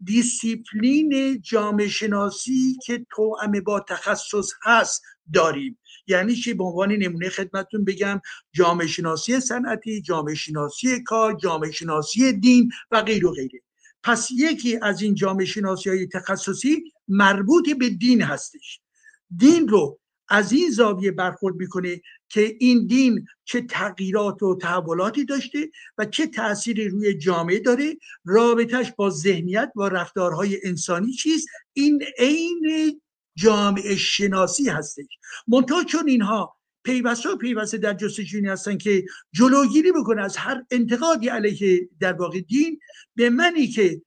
دیسیپلین 0.03 1.41
جامعه 1.41 1.87
شناسی 1.87 2.77
که 2.85 3.05
توأم 3.15 3.51
با 3.51 3.79
تخصص 3.79 4.51
هست 4.63 5.01
داریم. 5.33 5.79
یعنی 6.07 6.35
چی؟ 6.35 6.53
به 6.53 6.63
عنوان 6.63 6.91
نمونه 6.91 7.29
خدمتتون 7.29 7.85
بگم 7.85 8.21
جامعه 8.53 8.87
شناسی 8.87 9.39
صنعتی 9.39 10.01
جامعه 10.01 10.35
شناسی 10.35 11.03
کار 11.03 11.33
جامعه 11.33 11.71
شناسی 11.71 12.33
دین 12.33 12.71
و 12.91 13.01
غیر 13.01 13.25
و 13.25 13.31
غیره. 13.31 13.61
پس 14.03 14.27
یکی 14.31 14.79
از 14.81 15.01
این 15.01 15.15
جامعه 15.15 15.45
شناسی 15.45 15.89
های 15.89 16.07
تخصصی 16.07 16.83
مربوط 17.07 17.69
به 17.69 17.89
دین 17.89 18.21
هستش. 18.21 18.79
دین 19.37 19.67
رو 19.67 19.99
از 20.29 20.51
این 20.51 20.69
زاویه 20.69 21.11
برخورد 21.11 21.55
می‌کنه 21.55 22.01
که 22.29 22.55
این 22.59 22.87
دین 22.87 23.27
چه 23.45 23.61
تغییرات 23.61 24.43
و 24.43 24.57
تحولاتی 24.61 25.25
داشته 25.25 25.69
و 25.97 26.05
چه 26.05 26.27
تأثیری 26.27 26.87
روی 26.87 27.13
جامعه 27.13 27.59
داره. 27.59 27.97
رابطش 28.25 28.91
با 28.97 29.09
ذهنیت 29.09 29.71
و 29.75 29.83
رفتارهای 29.83 30.59
انسانی 30.63 31.11
چیست؟ 31.11 31.47
این 31.73 32.03
عین 32.17 33.01
جامعه 33.37 33.95
شناسی 33.95 34.69
هستش. 34.69 35.05
منتها 35.47 35.83
چون 35.83 36.09
اینها 36.09 36.55
پیوسته 36.83 37.35
پیوسته 37.35 37.77
در 37.77 37.93
جستجوی 37.93 38.47
هستن 38.47 38.77
که 38.77 39.05
جلوگیری 39.33 39.91
بکنه 39.91 40.21
از 40.21 40.37
هر 40.37 40.63
انتقادی 40.71 41.27
علیه 41.27 41.89
در 41.99 42.13
واقع 42.13 42.39
دین 42.39 42.79
به 43.15 43.29
منی 43.29 43.67
که 43.67 44.01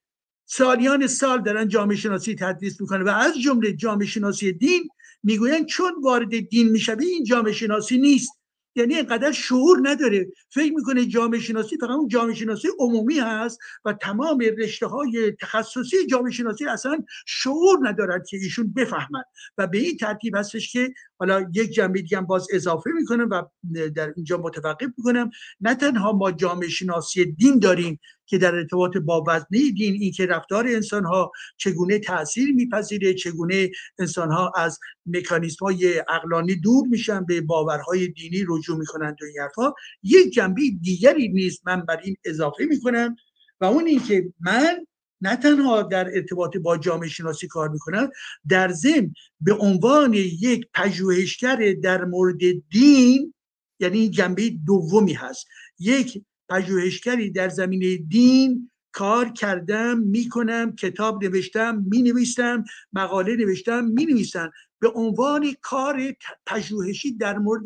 سالیان 0.47 1.07
سال 1.07 1.43
دارن 1.43 1.69
جامعه 1.69 1.97
شناسی 1.97 2.35
تدریس 2.35 2.81
می‌کنه 2.81 3.05
و 3.05 3.09
از 3.09 3.41
جمله 3.41 3.73
جامعه 3.73 4.07
شناسی 4.07 4.53
دین 4.53 4.89
می‌گویند 5.23 5.67
چون 5.67 5.93
وارد 6.03 6.41
دین 6.49 6.69
می‌شوی 6.69 7.07
این 7.07 7.25
جامعه 7.25 7.53
شناسی 7.53 7.99
نیست. 7.99 8.31
یعنی 8.77 8.95
اینقدر 8.95 9.33
شعور 9.33 9.79
نداره. 9.83 10.27
فکر 10.51 10.73
می‌کنه 10.73 11.07
جامعه 11.07 11.41
شناسی 11.41 11.77
فقط 11.77 11.91
اون 11.91 12.09
جامعه 12.09 12.35
شناسی 12.35 12.69
عمومی 12.79 13.19
هست 13.19 13.59
و 13.85 13.93
تمام 13.93 14.39
رشته 14.39 14.87
های 14.87 15.33
تخصصی 15.41 16.07
جامعه 16.07 16.33
شناسی 16.33 16.67
اصلا 16.67 16.99
شعور 17.27 17.79
ندارد 17.89 18.27
که 18.27 18.37
ایشون 18.37 18.73
بفهمند 18.73 19.25
و 19.59 19.67
به 19.67 19.79
این 19.79 19.97
ترتیب 19.97 20.37
هستش 20.37 20.73
که 20.73 20.93
حالا 21.19 21.51
یک 21.55 21.71
جنبه 21.71 22.03
دیگه 22.03 22.21
باز 22.21 22.47
اضافه 22.53 22.91
می‌کنم 22.91 23.29
و 23.31 23.43
در 23.91 24.13
اینجا 24.17 24.37
متوقف 24.37 24.89
می‌کنم. 24.97 25.31
نه 25.61 25.75
تنها 25.75 26.13
ما 26.13 26.33
جامعه 26.33 26.69
شناسی 26.69 27.25
دین 27.25 27.59
داریم 27.59 28.01
که 28.27 28.39
در 28.39 28.55
ارتباط 28.55 28.97
با 28.97 29.25
وزنه 29.29 29.71
دین 29.77 29.95
اینکه 29.95 30.27
رفتار 30.27 30.67
انسان 30.67 31.05
ها 31.05 31.33
چگونه 31.57 31.99
تاثیر 31.99 32.55
میپذیره 32.55 33.15
چگونه 33.15 33.71
انسان 33.99 34.31
ها 34.31 34.53
از 34.57 34.79
مکانیزم 35.07 35.65
های 35.65 35.99
اقلانی 36.09 36.57
دور 36.57 36.87
میشن 36.89 37.25
به 37.25 37.41
باورهای 37.41 38.09
دینی 38.09 38.45
رجوع 38.49 38.79
می‌کنند 38.79 39.17
و 39.23 39.25
این 39.25 39.73
یک 40.03 40.33
جنبه 40.33 40.63
دیگری 40.83 41.29
نیست. 41.29 41.67
من 41.67 41.81
بر 41.81 42.01
این 42.05 42.17
اضافه 42.25 42.65
می‌کنم 42.65 43.17
و 43.61 43.65
اون 43.65 43.87
اینکه 43.87 44.33
من 44.41 44.87
نه 45.21 45.37
تنها 45.37 45.83
در 45.83 46.09
ارتباط 46.15 46.57
با 46.57 46.77
جامعه 46.77 47.09
شناسی 47.09 47.49
کار 47.49 47.69
می‌کنم 47.69 48.11
در 48.49 48.73
ضمن 48.73 49.13
به 49.41 49.55
عنوان 49.55 50.15
یک 50.15 50.67
پژوهشگر 50.75 51.75
در 51.83 52.05
مورد 52.05 52.39
دین 52.71 53.35
یعنی 53.81 54.11
جنبه 54.11 54.51
دومی 54.67 55.13
هست. 55.13 55.47
یک 55.79 56.23
پژوهشگری 56.49 57.31
در 57.31 57.49
زمینه 57.49 57.97
دین 57.97 58.71
کار 58.93 59.29
کردم 59.29 59.99
می‌کنم 59.99 60.77
کتاب 60.77 61.25
نوشتم 61.25 61.85
می 61.91 62.03
نویسم 62.03 62.65
مقاله 62.93 63.37
نوشتم 63.37 63.85
می 63.85 64.07
نویسم 64.07 64.51
به 64.81 64.89
عنوان 64.89 65.55
کار 65.63 66.13
پژوهشی 66.47 67.17
در 67.17 67.39
مورد 67.39 67.65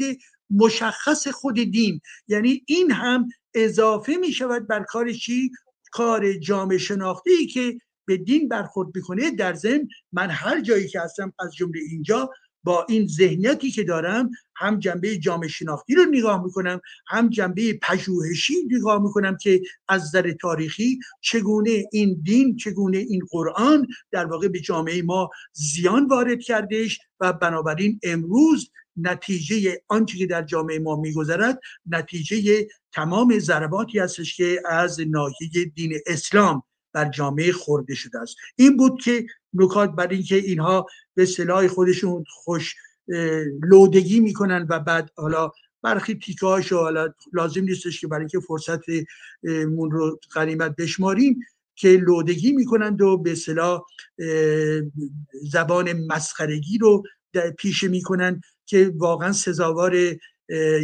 مشخص 0.51 1.29
خود 1.29 1.55
دین. 1.55 2.01
یعنی 2.29 2.63
این 2.67 2.91
هم 2.91 3.29
اضافه 3.55 4.17
می 4.17 4.33
شود 4.33 4.67
بر 4.67 4.83
کار 4.83 5.13
چی؟ 5.13 5.51
کار 5.93 6.33
جامعه 6.33 6.79
شناختی 6.79 7.47
که 7.47 7.79
به 8.07 8.17
دین 8.17 8.49
برخورد 8.49 8.89
می‌کنه 8.95 9.31
در 9.31 9.55
ضمن 9.55 9.89
من 10.13 10.31
هر 10.31 10.61
جایی 10.61 10.89
که 10.89 11.01
هستم 11.01 11.33
از 11.39 11.55
جمله 11.55 11.81
اینجا 11.91 12.31
با 12.65 12.87
این 12.89 13.07
ذهنیتی 13.07 13.71
که 13.71 13.85
دارم 13.85 14.31
هم 14.57 14.79
جنبه 14.79 15.17
جامعه 15.19 15.49
شناختی 15.49 15.95
رو 15.95 16.05
نگاه 16.05 16.45
می‌کنم 16.45 16.81
هم 17.07 17.29
جنبه 17.29 17.79
پژوهشی 17.83 18.55
نگاه 18.71 19.03
می‌کنم 19.03 19.37
که 19.37 19.61
از 19.89 20.03
نظر 20.03 20.33
تاریخی 20.33 20.99
چگونه 21.21 21.85
این 21.93 22.21
دین 22.23 22.57
چگونه 22.57 22.99
این 22.99 23.21
قرآن 23.31 23.87
در 24.11 24.27
واقع 24.27 24.49
به 24.49 24.61
جامعه 24.61 25.03
ما 25.03 25.31
زیان 25.53 26.07
وارد 26.07 26.41
کردش 26.41 26.99
و 27.21 27.33
بنابراین 27.33 28.01
امروز 28.03 28.71
نتیجه 28.97 29.83
آنچه 29.89 30.19
که 30.19 30.27
در 30.27 30.43
جامعه 30.43 30.79
ما 30.79 30.97
میگذرد 30.97 31.61
نتیجه 31.87 32.69
تمام 32.93 33.39
ضرباتی 33.39 33.99
هستش 33.99 34.37
که 34.37 34.63
از 34.69 35.01
ناحیه 35.01 35.65
دین 35.75 35.99
اسلام 36.07 36.63
بر 36.93 37.09
جامعه 37.09 37.53
خورده 37.53 37.95
شده 37.95 38.19
است. 38.19 38.37
این 38.57 38.77
بود 38.77 39.03
که 39.03 39.27
نکات 39.55 39.91
بر 39.91 40.09
اینکه 40.09 40.37
اینها 40.37 40.87
به 41.15 41.27
صلاح 41.27 41.67
خودشون 41.67 42.25
خوش 42.29 42.75
لودگی 43.63 44.21
می‌کنن 44.21 44.67
و 44.71 44.81
بعد 44.81 45.11
حالا 45.17 45.51
برخی 45.83 46.15
تیکه 46.15 46.47
هاشو 46.47 46.77
حالا 46.77 47.15
لازم 47.33 47.61
نیستش 47.61 48.01
که 48.01 48.07
برای 48.07 48.21
اینکه 48.21 48.41
فرصت 48.41 48.81
مون 49.45 49.91
رو 49.91 50.21
غنیمت 50.35 50.77
بشماریم 50.77 51.41
که 51.75 51.89
لودگی 51.89 52.53
می‌کنند 52.53 53.03
و 53.03 53.19
به 53.19 53.35
صلاح 53.35 53.83
زبان 55.33 55.93
مسخرگی 55.93 56.79
رو 56.79 57.03
پیشه 57.59 57.89
می‌کنن 57.89 58.41
که 58.73 58.93
واقعا 58.97 59.33
سزاوار 59.33 59.95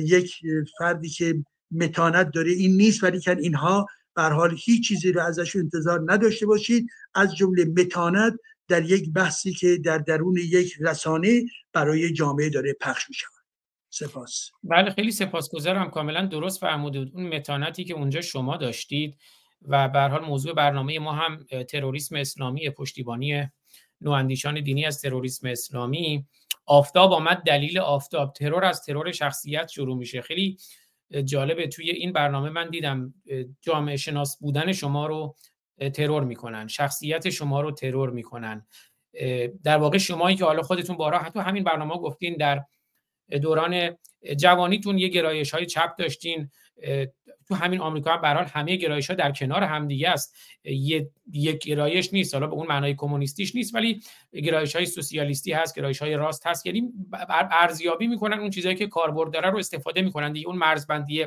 یک 0.04 0.36
فردی 0.78 1.08
که 1.08 1.44
متانت 1.70 2.30
داره 2.34 2.50
این 2.50 2.76
نیست 2.76 3.04
ولی 3.04 3.20
که 3.20 3.36
اینها 3.38 3.86
بر 4.14 4.32
حال 4.32 4.56
هیچ 4.64 4.88
چیزی 4.88 5.12
رو 5.12 5.22
ازش 5.22 5.56
انتظار 5.56 6.04
نداشته 6.06 6.46
باشید. 6.46 6.86
از 7.14 7.36
جمله 7.36 7.64
متانت 7.64 8.34
در 8.68 8.82
یک 8.82 9.12
بحثی 9.12 9.52
که 9.52 9.78
در 9.84 9.98
درون 9.98 10.36
یک 10.36 10.74
رسانه 10.80 11.42
برای 11.72 12.12
جامعه 12.12 12.48
داره 12.48 12.72
پخش 12.80 13.08
می 13.08 13.14
شود 13.14 13.32
سپاس. 13.90 14.50
بله 14.64 14.90
خیلی 14.90 15.10
سپاسگزارم. 15.10 15.90
کاملا 15.90 16.26
درست 16.26 16.60
فرمودید 16.60 17.10
اون 17.14 17.36
متانتی 17.36 17.84
که 17.84 17.94
اونجا 17.94 18.20
شما 18.20 18.56
داشتید 18.56 19.16
و 19.62 19.88
به 19.88 20.00
حال 20.00 20.24
موضوع 20.24 20.54
برنامه 20.54 20.98
ما 20.98 21.12
هم 21.12 21.44
تروریسم 21.68 22.16
اسلامی 22.16 22.70
پشتیبانی 22.70 23.48
نواندیشان 24.00 24.60
دینی 24.60 24.86
از 24.86 25.00
تروریسم 25.00 25.48
اسلامی. 25.48 26.26
آفتاب 26.68 27.12
آمد 27.12 27.42
دلیل 27.42 27.78
آفتاب. 27.78 28.32
ترور 28.32 28.64
از 28.64 28.82
ترور 28.82 29.12
شخصیت 29.12 29.68
شروع 29.68 29.96
میشه. 29.96 30.22
خیلی 30.22 30.58
جالبه. 31.24 31.66
توی 31.66 31.90
این 31.90 32.12
برنامه 32.12 32.50
من 32.50 32.70
دیدم 32.70 33.14
جامعه 33.60 33.96
شناس 33.96 34.38
بودن 34.38 34.72
شما 34.72 35.06
رو 35.06 35.34
ترور 35.94 36.24
می‌کنن. 36.24 36.68
شخصیت 36.68 37.30
شما 37.30 37.60
رو 37.60 37.72
ترور 37.72 38.10
می‌کنن. 38.10 38.66
در 39.64 39.76
واقع 39.76 39.98
شمایی 39.98 40.36
که 40.36 40.44
حالا 40.44 40.62
خودتون 40.62 40.96
بارا 40.96 41.18
حتی 41.18 41.40
همین 41.40 41.64
برنامه 41.64 41.94
گفتین 41.94 42.36
در 42.36 42.64
دوران 43.42 43.96
جوانیتون 44.36 44.98
یه 44.98 45.08
گرایش 45.08 45.54
های 45.54 45.66
چپ 45.66 45.96
داشتین. 45.98 46.50
تو 47.48 47.54
همین 47.54 47.80
آمریکا 47.80 48.12
هم 48.12 48.20
به 48.20 48.28
همه 48.28 48.76
گرایش 48.76 49.10
ها 49.10 49.16
در 49.16 49.32
کنار 49.32 49.62
همدیگه 49.62 50.08
است. 50.08 50.36
یک 51.32 51.58
گرایش 51.58 52.12
نیست. 52.12 52.34
حالا 52.34 52.46
به 52.46 52.52
اون 52.52 52.66
معنای 52.66 52.94
کمونیستیش 52.94 53.54
نیست 53.54 53.74
ولی 53.74 54.00
گرایش 54.32 54.76
های 54.76 54.86
سوسیالیستی 54.86 55.52
هست 55.52 55.76
گرایش 55.76 55.98
های 55.98 56.16
راست 56.16 56.46
هست. 56.46 56.66
یعنی 56.66 56.92
ارزیابی 57.50 58.06
می‌کنن 58.06 58.38
اون 58.38 58.50
چیزهایی 58.50 58.78
که 58.78 58.86
کاربرد 58.86 59.32
داره 59.32 59.50
رو 59.50 59.58
استفاده 59.58 60.02
می‌کنن. 60.02 60.32
دیگه 60.32 60.46
اون 60.46 60.56
مرزبندی 60.56 61.26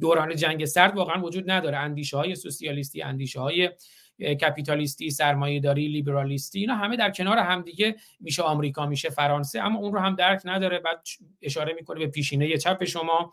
دوران 0.00 0.36
جنگ 0.36 0.64
سرد 0.64 0.96
واقعا 0.96 1.22
وجود 1.22 1.50
نداره. 1.50 1.78
اندیشه 1.78 2.16
های 2.16 2.34
سوسیالیستی 2.34 3.02
اندیشه 3.02 3.40
های 3.40 3.70
کپیتالیستی 4.18 5.10
سرمایه‌داری 5.10 5.88
لیبرالیستی 5.88 6.60
اینا 6.60 6.74
همه 6.74 6.96
در 6.96 7.10
کنار 7.10 7.38
همدیگه 7.38 7.96
میشه. 8.20 8.42
آمریکا 8.42 8.86
میشه 8.86 9.10
فرانسه 9.10 9.60
اما 9.60 9.78
اون 9.78 9.92
رو 9.92 10.00
هم 10.00 10.14
درک 10.14 10.42
نداره. 10.44 10.78
بعد 10.78 11.02
اشاره 11.42 11.74
می‌کنه 11.74 11.98
به 11.98 12.06
پیشینه 12.06 12.56
چپ 12.56 12.84
شما. 12.84 13.32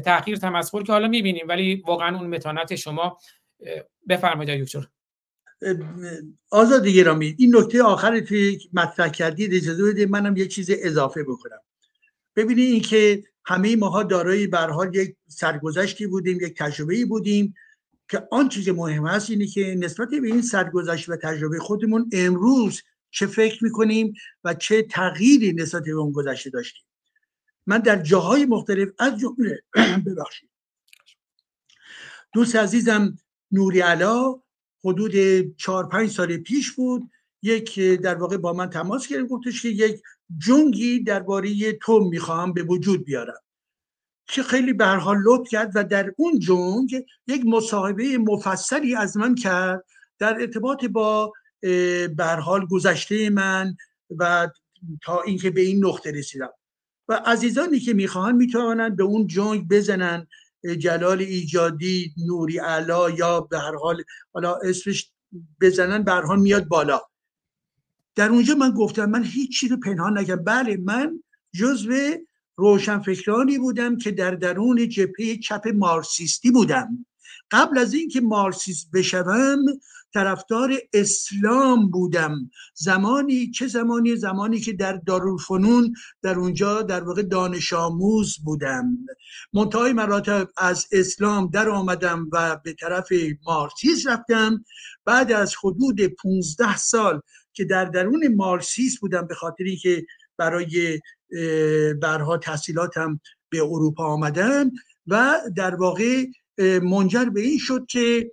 تحقیر 0.00 0.36
تمسخر 0.36 0.82
که 0.82 0.92
حالا 0.92 1.08
می‌بینیم 1.08 1.48
ولی 1.48 1.82
واقعا 1.86 2.18
اون 2.18 2.26
متانت 2.26 2.74
شما 2.74 3.18
بفرمایید 4.08 4.62
دکتر. 4.62 4.86
آزاد 6.50 6.86
گرامی 6.86 7.34
این 7.38 7.56
نکته 7.56 7.82
آخر 7.82 8.20
توی 8.20 8.58
مطرح 8.72 9.08
کردید 9.08 9.54
اجازه 9.54 9.84
بدید 9.84 10.10
منم 10.10 10.36
یه 10.36 10.48
چیز 10.48 10.70
اضافه 10.78 11.22
بکنم. 11.22 11.58
ببینید 12.36 12.72
اینکه 12.72 13.24
همه 13.44 13.76
ماها 13.76 14.02
دارای 14.02 14.46
به 14.46 14.58
حال 14.58 14.94
یک 14.94 15.16
سرگذشتی 15.28 16.06
بودیم 16.06 16.36
یک 16.40 16.58
تجربه 16.58 17.04
بودیم 17.04 17.54
که 18.10 18.28
آن 18.30 18.48
چیز 18.48 18.68
مهم 18.68 19.06
هست 19.06 19.30
اینه 19.30 19.46
که 19.46 19.74
نسبت 19.78 20.08
به 20.08 20.26
این 20.26 20.42
سرگذشت 20.42 21.08
و 21.08 21.16
تجربه 21.16 21.58
خودمون 21.58 22.10
امروز 22.12 22.82
چه 23.10 23.26
فکر 23.26 23.64
می‌کنیم 23.64 24.14
و 24.44 24.54
چه 24.54 24.82
تغییری 24.82 25.52
نسبت 25.52 25.84
به 25.84 25.90
اون 25.90 26.12
گذشته 26.12 26.50
داشتیم. 26.50 26.84
من 27.66 27.78
در 27.78 28.02
جاهای 28.02 28.44
مختلف 28.44 28.88
از 28.98 29.18
جمله 29.18 29.62
ببخشید. 30.06 30.50
دوست 32.34 32.56
عزیزم 32.56 33.18
نوری 33.52 33.80
علا 33.80 34.40
حدود 34.84 35.12
چهار 35.56 35.88
پنج 35.88 36.10
سال 36.10 36.36
پیش 36.36 36.72
بود 36.72 37.10
یک 37.42 37.80
در 37.80 38.14
واقع 38.14 38.36
با 38.36 38.52
من 38.52 38.70
تماس 38.70 39.08
گرفت 39.08 39.28
گفتش 39.28 39.62
که 39.62 39.68
یک 39.68 40.02
جنگی 40.38 41.00
درباره 41.00 41.72
تو 41.72 42.00
می‌خواهم 42.00 42.52
به 42.52 42.62
وجود 42.62 43.04
بیارم. 43.04 43.40
که 44.26 44.42
خیلی 44.42 44.72
به 44.72 44.86
حال 44.86 45.16
لطف 45.24 45.48
کرد 45.50 45.72
و 45.74 45.84
در 45.84 46.12
اون 46.16 46.38
جنگ 46.38 47.04
یک 47.26 47.42
مصاحبه 47.46 48.18
مفصلی 48.18 48.94
از 48.94 49.16
من 49.16 49.34
کرد 49.34 49.84
در 50.18 50.40
ارتباط 50.40 50.84
با 50.84 51.32
به 52.16 52.36
حال 52.42 52.66
گذشته 52.66 53.30
من 53.30 53.76
و 54.18 54.48
تا 55.02 55.22
اینکه 55.22 55.50
به 55.50 55.60
این 55.60 55.84
نقطه 55.84 56.10
رسیدم. 56.10 56.50
و 57.08 57.22
عزیزانی 57.26 57.80
که 57.80 57.94
می‌خواهند 57.94 58.34
می‌توانند 58.34 58.96
به 58.96 59.02
اون 59.02 59.26
جنگ 59.26 59.68
بزنن. 59.68 60.26
جلال 60.78 61.20
ایجادی 61.20 62.14
نوری 62.26 62.58
علا 62.58 63.10
یا 63.10 63.40
به 63.40 63.58
هر 63.58 63.74
حال 63.74 64.04
حالا 64.32 64.54
اسمش 64.54 65.10
بزنن 65.60 66.02
به 66.02 66.36
میاد 66.36 66.64
بالا. 66.64 67.00
در 68.14 68.28
اونجا 68.28 68.54
من 68.54 68.70
گفتم 68.70 69.04
من 69.04 69.24
هیچ 69.24 69.60
چیز 69.60 69.70
رو 69.70 69.76
پنهان 69.76 70.18
نگم 70.18 70.36
بله 70.36 70.76
من 70.76 71.22
جزو 71.54 71.92
روشنفکرانی 72.56 73.58
بودم 73.58 73.96
که 73.96 74.10
در 74.10 74.30
درون 74.30 74.88
جبهه 74.88 75.36
چپ 75.36 75.68
مارسیستی 75.74 76.50
بودم. 76.50 77.06
قبل 77.50 77.78
از 77.78 77.94
اینکه 77.94 78.20
مارسیست 78.20 78.90
بشوم 78.94 79.58
طرفدار 80.14 80.74
اسلام 80.92 81.90
بودم. 81.90 82.50
زمانی 82.74 83.50
چه 83.50 83.66
زمانی؟ 83.66 84.16
زمانی 84.16 84.60
که 84.60 84.72
در 84.72 84.92
دارالفنون 84.92 85.94
در 86.22 86.38
اونجا 86.38 86.82
در 86.82 87.04
واقع 87.04 87.22
دانش 87.22 87.72
آموز 87.72 88.38
بودم. 88.44 88.98
منتهای 89.52 89.92
مراتب 89.92 90.48
از 90.56 90.86
اسلام 90.92 91.50
در 91.50 91.68
آمدم 91.68 92.28
و 92.32 92.56
به 92.64 92.72
طرف 92.72 93.08
مارسیس 93.46 94.06
رفتم. 94.06 94.64
بعد 95.04 95.32
از 95.32 95.54
حدود 95.64 96.00
15 96.00 96.76
سال 96.76 97.20
که 97.52 97.64
در 97.64 97.84
درون 97.84 98.34
مارسیس 98.34 98.98
بودم 99.00 99.26
به 99.26 99.34
خاطری 99.34 99.76
که 99.76 100.06
برای 100.38 101.00
برها 102.02 102.36
تحصیلاتم 102.36 103.20
به 103.48 103.62
اروپا 103.62 104.04
آمدم 104.04 104.70
و 105.06 105.40
در 105.56 105.74
واقع 105.74 106.24
منجر 106.82 107.24
به 107.24 107.40
این 107.40 107.58
شد 107.58 107.86
که 107.88 108.32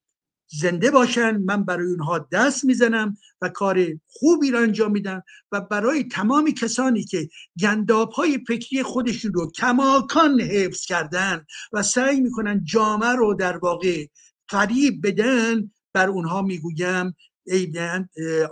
زنده 0.53 0.91
باشن 0.91 1.37
من 1.37 1.65
برای 1.65 1.87
اونها 1.87 2.29
دست 2.33 2.65
می‌زنم 2.65 3.17
و 3.41 3.49
کار 3.49 3.87
خوبی 4.07 4.51
را 4.51 4.61
انجام 4.61 4.93
میدم 4.93 5.23
و 5.53 5.61
برای 5.61 6.05
تمام 6.05 6.51
کسانی 6.51 7.05
که 7.05 7.29
گنداب 7.61 8.11
های 8.11 8.39
فکری 8.49 8.83
خودشون 8.83 9.33
رو 9.33 9.51
کماکان 9.51 10.41
حفظ 10.41 10.85
کردن 10.85 11.45
و 11.73 11.83
سعی 11.83 12.21
می‌کنن 12.21 12.65
جامعه 12.65 13.13
رو 13.13 13.35
در 13.35 13.57
واقع 13.57 14.07
قریب 14.51 15.07
بدن 15.07 15.71
بر 15.93 16.09
اونها 16.09 16.43
می‌گویم 16.43 17.17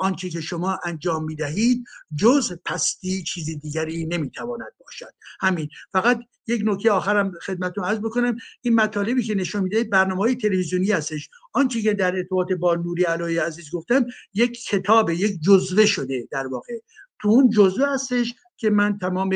آنچه 0.01 0.29
که 0.29 0.41
شما 0.41 0.79
انجام 0.85 1.25
می‌دهید 1.25 1.85
جز 2.17 2.53
پستی 2.65 3.23
چیزی 3.23 3.57
دیگری 3.57 4.07
نمی‌تواند 4.07 4.73
باشد. 4.81 5.15
همین. 5.41 5.69
فقط 5.93 6.21
یک 6.47 6.63
نکته 6.65 6.91
آخرم 6.91 7.33
خدمتتون 7.43 7.85
عرض 7.85 7.99
بکنم. 7.99 8.37
این 8.63 8.75
مطالبی 8.75 9.23
که 9.23 9.35
نشون 9.35 9.63
میده 9.63 9.85
برنامه 9.85 10.21
های 10.21 10.35
تلویزیونی 10.35 10.91
هستش. 10.91 11.29
آنچه 11.53 11.83
که 11.83 11.95
در 11.95 12.17
ارتباط 12.17 12.53
با 12.53 12.75
نوری 12.75 13.03
علای 13.03 13.39
عزیز 13.39 13.71
گفتم 13.71 14.07
یک 14.35 14.65
کتاب 14.65 15.11
یک 15.11 15.41
جزوه 15.41 15.87
شده 15.87 16.29
در 16.31 16.47
واقع. 16.47 16.75
تو 17.21 17.29
اون 17.29 17.51
جزوه 17.51 17.89
هستش 17.89 18.35
که 18.57 18.71
من 18.71 18.99
تمام 18.99 19.31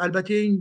البته 0.00 0.34
این 0.34 0.60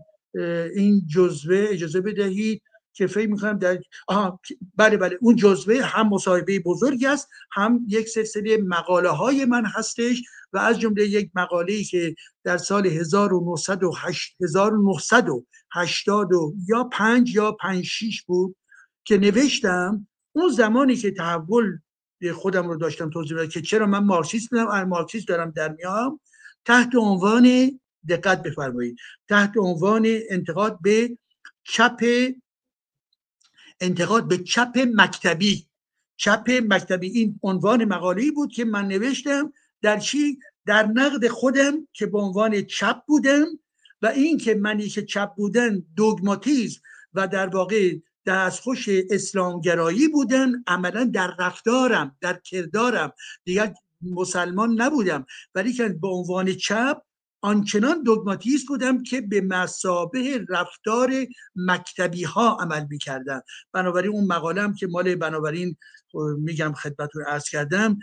این 0.76 1.07
جزوه 1.07 1.65
اجازه 1.69 2.02
بدهید 2.02 2.61
که 2.95 3.07
فکر 3.07 3.30
می‌کنم 3.30 3.59
در 3.59 3.80
آها 4.07 4.39
بله 4.76 4.97
بله. 4.97 5.17
اون 5.22 5.35
جزوه 5.35 5.81
هم 5.81 6.09
مصاحبه 6.09 6.59
بزرگی 6.59 7.05
است 7.05 7.30
هم 7.51 7.85
یک 7.88 8.07
سلسله 8.07 8.57
مقاله 8.57 9.09
های 9.09 9.45
من 9.45 9.65
هستش 9.65 10.22
و 10.53 10.57
از 10.57 10.80
جمله 10.80 11.07
یک 11.07 11.31
مقاله 11.35 11.73
ای 11.73 11.84
که 11.84 12.15
در 12.43 12.57
سال 12.57 12.88
1908 12.88 14.35
1980 14.41 16.30
یا 16.67 16.84
5 16.84 17.35
یا 17.35 17.51
5 17.51 17.85
6 17.85 18.22
بود 18.22 18.55
که 19.03 19.17
نوشتم 19.17 20.07
اون 20.31 20.49
زمانی 20.49 20.95
که 20.95 21.11
تحول 21.11 21.77
خودم 22.34 22.67
رو 22.67 22.77
داشتم 22.77 23.09
توضیح 23.09 23.45
که 23.45 23.61
چرا 23.61 23.85
من 23.85 23.99
مارکسیست 23.99 24.49
بودم 24.49 24.84
مارکسیست 24.84 25.27
دارم 25.27 25.51
در 25.51 25.69
میام. 25.69 26.19
تحت 26.65 26.95
عنوان 26.95 27.80
دقت 28.09 28.43
بفرمایید. 28.43 28.97
تحت 29.30 29.51
عنوان 29.57 30.05
انتقاد 30.30 30.80
به 30.81 31.17
چپ 31.63 32.03
انتقاد 33.80 34.27
به 34.27 34.38
چپ 34.38 34.88
مکتبی. 34.95 35.68
چپ 36.18 36.61
مکتبی 36.68 37.07
این 37.10 37.39
عنوان 37.43 37.85
مقاله 37.85 38.31
بود 38.31 38.52
که 38.52 38.65
من 38.65 38.88
نوشتم 38.88 39.53
در 39.81 39.99
چی؟ 39.99 40.39
در 40.65 40.85
نقد 40.85 41.27
خودم 41.27 41.88
که 41.93 42.06
به 42.06 42.18
عنوان 42.19 42.61
چپ 42.61 42.97
بودم 43.07 43.45
و 44.02 44.07
این 44.07 44.38
که 44.38 44.56
منی 44.56 44.89
که 44.89 45.06
چپ 45.06 45.35
بودن 45.35 45.84
دوگماتیزم 45.95 46.81
و 47.14 47.27
در 47.27 47.47
واقع 47.47 47.95
دستخوش 48.26 48.89
اسلامگرایی 48.89 50.07
بودن 50.07 50.64
عملا 50.68 51.03
در 51.03 51.35
رفتارم 51.39 52.18
در 52.22 52.39
کردارم. 52.43 53.14
دیگر 53.43 53.73
مسلمان 54.02 54.81
نبودم. 54.81 55.26
ولی 55.56 55.73
که 55.73 55.89
به 55.89 56.07
عنوان 56.07 56.53
چپ 56.53 57.02
آنچنان 57.45 58.03
دوگماتیست 58.03 58.67
بودم 58.67 59.03
که 59.03 59.22
به 59.22 59.41
مسابه 59.41 60.45
رفتار 60.49 61.11
مکتبی 61.55 62.23
ها 62.23 62.57
عمل 62.61 62.85
می‌کردم. 62.89 63.41
بنابراین 63.73 64.11
اون 64.11 64.27
مقالم 64.27 64.73
که 64.73 64.88
مال 64.88 65.15
بنابراین 65.15 65.76
میگم 66.38 66.73
خدمتتون 66.73 67.23
ارز 67.27 67.49
کردم 67.49 67.99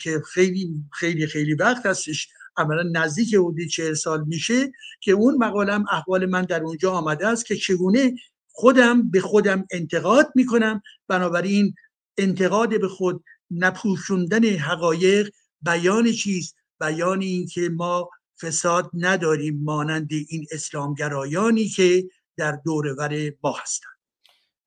که 0.00 0.22
خیلی 0.32 0.84
خیلی 0.92 1.26
خیلی 1.26 1.54
وقت 1.54 1.86
هستش 1.86 2.28
عملا 2.56 2.82
نزدیک 2.92 3.34
حدود 3.34 3.66
چهل 3.66 3.94
سال 3.94 4.24
میشه 4.24 4.72
که 5.00 5.12
اون 5.12 5.36
مقالم 5.36 5.84
احوال 5.90 6.26
من 6.26 6.42
در 6.42 6.62
اونجا 6.62 6.92
آمده 6.92 7.26
است 7.26 7.46
که 7.46 7.56
چگونه 7.56 8.14
خودم 8.48 9.10
به 9.10 9.20
خودم 9.20 9.66
انتقاد 9.70 10.32
می‌کنم. 10.34 10.82
بنابراین 11.08 11.74
انتقاد 12.18 12.80
به 12.80 12.88
خود 12.88 13.24
نپوشوندن 13.50 14.44
حقایق 14.44 15.30
بیان 15.62 16.12
چیست؟ 16.12 16.56
بیان 16.80 17.20
این 17.20 17.46
که 17.46 17.68
ما 17.68 18.10
فساد 18.40 18.90
نداریم 18.94 19.64
مانند 19.64 20.10
این 20.28 20.46
اسلامگرایانی 20.52 21.68
که 21.68 22.04
در 22.36 22.52
دورور 22.64 23.32
ما 23.42 23.56
هستند. 23.62 23.96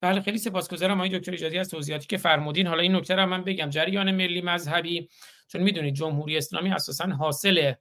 بله 0.02 0.22
خیلی 0.22 0.38
سپاسگزارم 0.38 0.98
آقای 0.98 1.20
دکتر 1.20 1.32
ایجادی 1.32 1.58
از 1.58 1.70
توضیحاتی 1.70 2.08
که 2.08 2.18
فرمودین. 2.18 2.68
حالا 2.68 2.82
این 2.82 2.96
نکته 2.96 3.16
رو 3.16 3.26
من 3.26 3.44
بگم. 3.44 3.70
جریان 3.70 4.12
ملی 4.12 4.42
مذهبی 4.42 5.10
چون 5.48 5.62
می‌دونید 5.62 5.96
جمهوری 5.96 6.38
اسلامی 6.38 6.72
اساسا 6.72 7.06
حاصل 7.06 7.74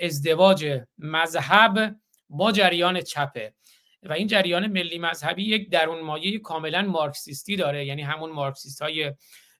ازدواج 0.00 0.80
مذهب 0.98 1.96
با 2.28 2.52
جریان 2.52 3.00
چپه. 3.00 3.54
و 4.02 4.12
این 4.12 4.26
جریان 4.26 4.66
ملی 4.66 4.98
مذهبی 4.98 5.42
یک 5.42 5.70
درون 5.70 6.00
مایه 6.00 6.38
کاملا 6.38 6.82
مارکسیستی 6.82 7.56
داره. 7.56 7.86
یعنی 7.86 8.02
همون 8.02 8.30
مارکسیست 8.30 8.82
های 8.82 9.12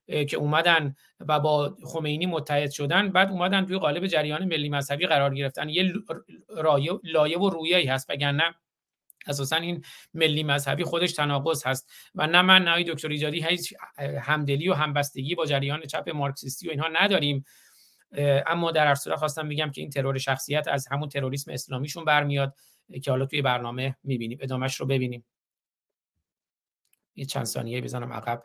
که 0.09 0.37
اومدن 0.37 0.95
و 1.19 1.39
با 1.39 1.77
خمینی 1.83 2.25
متحد 2.25 2.71
شدن 2.71 3.09
بعد 3.09 3.29
اومدن 3.29 3.65
توی 3.65 3.77
قالب 3.77 4.07
جریان 4.07 4.45
ملی 4.45 4.69
مذهبی 4.69 5.07
قرار 5.07 5.35
گرفتن. 5.35 5.69
یه 5.69 5.93
لایه 7.03 7.39
و 7.39 7.49
رویه 7.49 7.93
هست 7.93 8.09
وگرنه 8.09 8.55
اساسا 9.27 9.55
این 9.55 9.83
ملی 10.13 10.43
مذهبی 10.43 10.83
خودش 10.83 11.13
تناقض 11.13 11.67
هست. 11.67 11.91
و 12.15 12.27
نه 12.27 12.41
من 12.41 12.63
نه 12.63 12.83
دکتر 12.83 13.07
ایجادی 13.07 13.47
هیچ 13.47 13.73
همدلی 14.21 14.69
و 14.69 14.73
همبستگی 14.73 15.35
با 15.35 15.45
جریان 15.45 15.81
چپ 15.81 16.09
مارکسیستی 16.09 16.67
و 16.67 16.71
اینها 16.71 16.87
نداریم. 16.87 17.45
اما 18.47 18.71
در 18.71 18.87
هر 18.87 18.95
صورت 18.95 19.19
خواستم 19.19 19.49
بگم 19.49 19.71
که 19.71 19.81
این 19.81 19.89
ترور 19.89 20.17
شخصیت 20.17 20.67
از 20.67 20.87
همون 20.91 21.09
تروریسم 21.09 21.51
اسلامیشون 21.51 22.05
برمیاد 22.05 22.55
که 23.03 23.11
حالا 23.11 23.25
توی 23.25 23.41
برنامه 23.41 23.95
می‌بینیم. 24.03 24.37
ادامش 24.41 24.75
رو 24.75 24.85
ببینیم. 24.85 25.25
یه 27.15 27.25
چند 27.25 27.45
ثانیه 27.45 27.81
بزنم 27.81 28.13
عقب. 28.13 28.43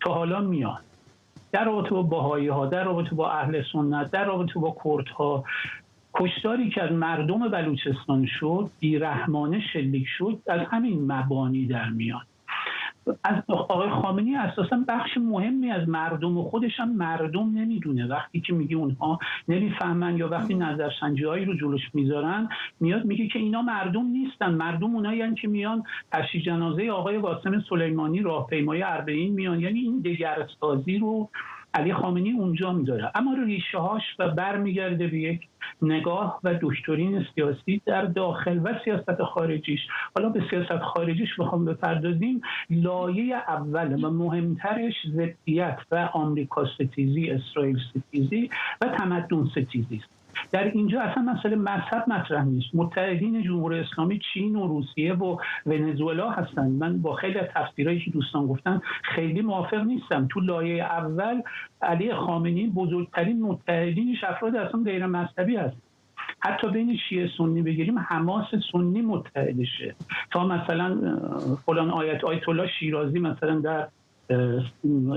تا 0.00 0.14
حالا 0.14 0.40
میان. 0.40 0.80
در 1.52 1.64
رابطه 1.64 1.90
با 1.90 2.02
باهایی 2.02 2.48
ها 2.48 2.66
در 2.66 2.84
رابطه 2.84 3.14
با 3.14 3.30
اهل 3.30 3.62
سنت 3.72 4.10
در 4.10 4.24
رابطه 4.24 4.60
با 4.60 4.76
کرد 4.84 5.08
ها 5.08 5.44
کشتاری 6.14 6.70
که 6.70 6.82
از 6.82 6.92
مردم 6.92 7.48
بلوچستان 7.48 8.26
شد 8.40 8.70
بیرحمانه 8.80 9.60
شلیک 9.72 10.06
شد 10.18 10.38
از 10.46 10.60
همین 10.70 11.12
مبانی 11.12 11.66
در 11.66 11.88
میان. 11.88 12.22
از 13.24 13.42
آقای 13.48 13.90
خامنی 13.90 14.36
اساسا 14.36 14.78
بخش 14.88 15.10
مهمی 15.16 15.70
از 15.70 15.88
مردم 15.88 16.38
و 16.38 16.42
خودش 16.42 16.80
هم 16.80 16.92
مردم 16.92 17.50
نمی‌دونه. 17.54 18.06
وقتی 18.06 18.40
که 18.40 18.52
میگه 18.52 18.76
اونها 18.76 19.18
نمی‌فهمن 19.48 20.16
یا 20.16 20.28
وقتی 20.28 20.54
نظرسنجی 20.54 21.24
هایی 21.24 21.44
رو 21.44 21.54
جلوش 21.54 21.94
می‌ذارن 21.94 22.48
میاد 22.80 23.04
میگه 23.04 23.28
که 23.28 23.38
اینا 23.38 23.62
مردم 23.62 24.06
نیستن. 24.06 24.54
مردم 24.54 24.94
اونایی 24.94 25.34
که 25.34 25.48
میان 25.48 25.82
تشییع 26.12 26.44
جنازه 26.44 26.90
آقای 26.90 27.16
واسم 27.16 27.60
سلیمانی 27.68 28.22
راهپیمای 28.22 28.82
اربعین 28.82 29.32
میان. 29.32 29.60
یعنی 29.60 29.80
این 29.80 30.00
دگرسازی 30.00 30.98
رو 30.98 31.30
علی 31.74 31.94
خامنی 31.94 32.32
اونجا 32.32 32.72
می‌ذاره 32.72 33.12
اما 33.14 33.34
ریشه 33.46 33.78
هاش 33.78 34.02
و 34.18 34.28
برمیگرده 34.28 35.06
به 35.06 35.18
یک 35.18 35.48
نگاه 35.82 36.40
و 36.44 36.54
دکترین 36.62 37.26
سیاسی 37.34 37.82
در 37.86 38.04
داخل 38.04 38.60
و 38.64 38.74
سیاست 38.84 39.22
خارجیش. 39.22 39.80
حالا 40.16 40.28
به 40.28 40.42
سیاست 40.50 40.78
خارجیش 40.78 41.28
بخوام 41.38 41.64
بپردازیم. 41.64 42.40
لایه 42.70 43.36
اول 43.36 44.04
و 44.04 44.10
مهمترش 44.10 44.94
ضدیت 45.06 45.78
و 45.90 46.08
آمریکا 46.12 46.66
ستیزی 46.66 47.30
اسرائیل 47.30 47.78
ستیزی 47.90 48.50
و 48.80 48.88
تمدن 48.88 49.46
ستیزی 49.46 49.96
است. 49.96 50.17
در 50.52 50.64
اینجا 50.64 51.00
اصلا 51.00 51.22
مسئله 51.22 51.56
مذهب 51.56 52.04
مطرح 52.08 52.44
نیست. 52.44 52.74
متحدین 52.74 53.42
جمهوری 53.42 53.78
اسلامی 53.78 54.20
چین 54.34 54.56
و 54.56 54.66
روسیه 54.66 55.14
و 55.14 55.36
ونزوئلا 55.66 56.30
هستند 56.30 56.82
من 56.82 57.02
با 57.02 57.14
خیلی 57.14 57.38
از 57.38 57.68
که 57.76 58.10
دوستان 58.12 58.46
گفتن 58.46 58.80
خیلی 59.02 59.40
موافق 59.40 59.80
نیستم. 59.84 60.28
تو 60.30 60.40
لایه 60.40 60.84
اول 60.84 61.42
علی 61.82 62.14
خامنی 62.14 62.66
بزرگترین 62.66 63.42
متحدینش 63.42 64.24
افراد 64.24 64.56
اصلا 64.56 64.82
غیر 64.82 65.06
مذهبی 65.06 65.56
هست. 65.56 65.76
حتی 66.40 66.68
بین 66.68 66.96
شیعه 67.08 67.30
سنی 67.38 67.62
بگیریم 67.62 67.98
حماس 67.98 68.46
سنی 68.72 69.02
متحدشه. 69.02 69.94
تا 70.30 70.46
مثلا 70.46 70.98
فلان 71.66 71.90
آیت 71.90 72.24
آیت 72.24 72.48
الله 72.48 72.68
شیرازی 72.80 73.18
مثلا 73.18 73.60
در 73.60 73.88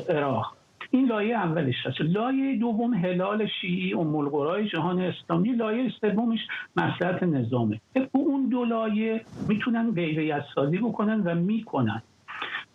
عراق. 0.10 0.56
این 0.92 1.08
لایه 1.08 1.36
اولش 1.36 1.76
هست. 1.86 2.02
لایه 2.02 2.58
دوم 2.60 2.94
هلال 2.94 3.48
شیعی 3.62 3.94
و 3.94 4.62
جهان 4.72 5.02
اسلامی. 5.02 5.54
لایه 5.54 5.92
سومش 6.02 6.40
مسلحت 6.76 7.24
نظامه. 7.24 7.82
اون 8.12 8.50
دو 8.50 8.66
لایه 8.66 9.22
می‌تونن 9.50 9.92
غیریت 9.92 10.44
سازی 10.56 10.78
بکنن 10.78 11.22
و 11.22 11.36
می‌کنن. 11.36 12.02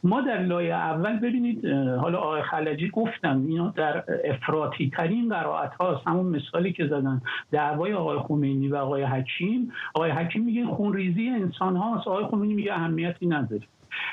ما 0.05 0.20
در 0.20 0.43
لایه 0.43 0.74
اول 0.74 1.19
ببینید 1.19 1.66
حالا 2.01 2.19
آقای 2.19 2.43
خلجی 2.43 2.91
گفتن 2.91 3.45
اینا 3.49 3.73
در 3.77 4.05
افراطی 4.24 4.91
ترین 4.97 5.28
قرائت 5.28 5.74
هاست. 5.74 6.09
همون 6.09 6.27
مثالی 6.27 6.73
که 6.73 6.87
زدن. 6.87 7.23
دعوای 7.51 7.93
آقای 7.93 8.19
خمینی 8.19 8.69
و 8.69 8.77
آقای 8.77 9.03
حکیم. 9.03 9.73
آقای 9.95 10.11
حکیم 10.11 10.45
میگه 10.45 10.66
خونریزی 10.66 11.28
انسان 11.28 11.77
هاست. 11.77 12.09
آقای 12.09 12.24
خمینی 12.24 12.55
میگه 12.55 12.73
اهمیتی 12.73 13.27
نداره. 13.27 13.62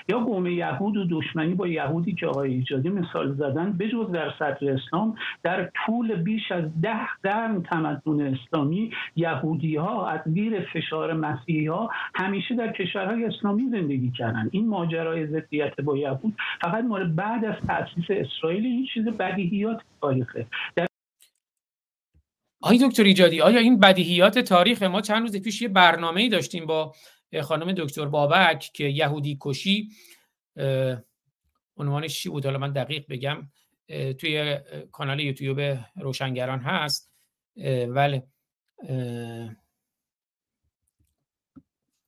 یا 0.10 0.20
قوم 0.20 0.48
یهود 0.48 0.98
و 0.98 1.06
دشمنی 1.12 1.54
با 1.54 1.68
یهودی 1.68 2.16
که 2.16 2.28
آقای 2.28 2.54
ایجادی 2.54 2.90
مثال 2.90 3.34
زدن 3.34 3.72
بجز 3.72 4.12
در 4.12 4.34
سطر 4.40 4.72
اسلام 4.72 5.16
در 5.44 5.72
طول 5.86 6.16
بیش 6.16 6.52
از 6.52 6.64
ده 6.82 7.08
قرن 7.24 7.62
تمدن 7.62 8.36
اسلامی 8.36 8.92
یهودی 9.16 9.76
ها 9.76 10.08
از 10.08 10.20
زیر 10.26 10.60
فشار 10.74 11.14
مسیحی 11.14 11.68
ها 11.68 11.90
همیشه 12.16 12.56
در 12.56 12.72
کشورهای 12.72 13.26
اسلامی 13.26 13.70
زندگی 13.72 14.12
کردن. 14.12 14.50
این 14.52 14.68
ماجرای 14.68 15.28
ضدیت 15.28 15.82
با 15.82 15.98
یهود 15.98 16.34
فقط 16.62 16.84
مال 16.84 17.12
بعد 17.12 17.46
از 17.46 17.56
تاسیس 17.68 18.06
اسرائیل 18.10 18.66
این 18.66 18.88
چیز 18.94 19.06
بدیهیات 19.08 19.82
تاریخه. 20.02 20.46
در 20.76 20.88
آقای 22.62 22.78
دکتر 22.78 23.04
ایجادی 23.04 23.42
آیا 23.42 23.60
این 23.60 23.80
بدیهیات 23.80 24.40
تاریخ 24.40 24.84
ما 24.84 25.02
چند 25.02 25.22
روز 25.22 25.42
پیش 25.42 25.62
یه 25.62 25.68
برنامه 25.68 26.22
ای 26.22 26.30
داشتیم 26.30 26.66
با 26.66 26.94
خانم 27.42 27.72
دکتر 27.72 28.06
بابک 28.06 28.60
که 28.74 28.84
یهودی 28.84 29.38
کشی 29.42 29.90
عنوانش 31.78 32.20
چی 32.20 32.30
بود؟ 32.30 32.46
حالا 32.46 32.58
من 32.58 32.72
دقیق 32.72 33.06
بگم. 33.10 33.50
توی 33.88 34.60
کانال 34.92 35.20
یوتیوب 35.20 35.80
روشنگران 35.96 36.60
هست. 36.60 37.14
ولی 37.88 38.22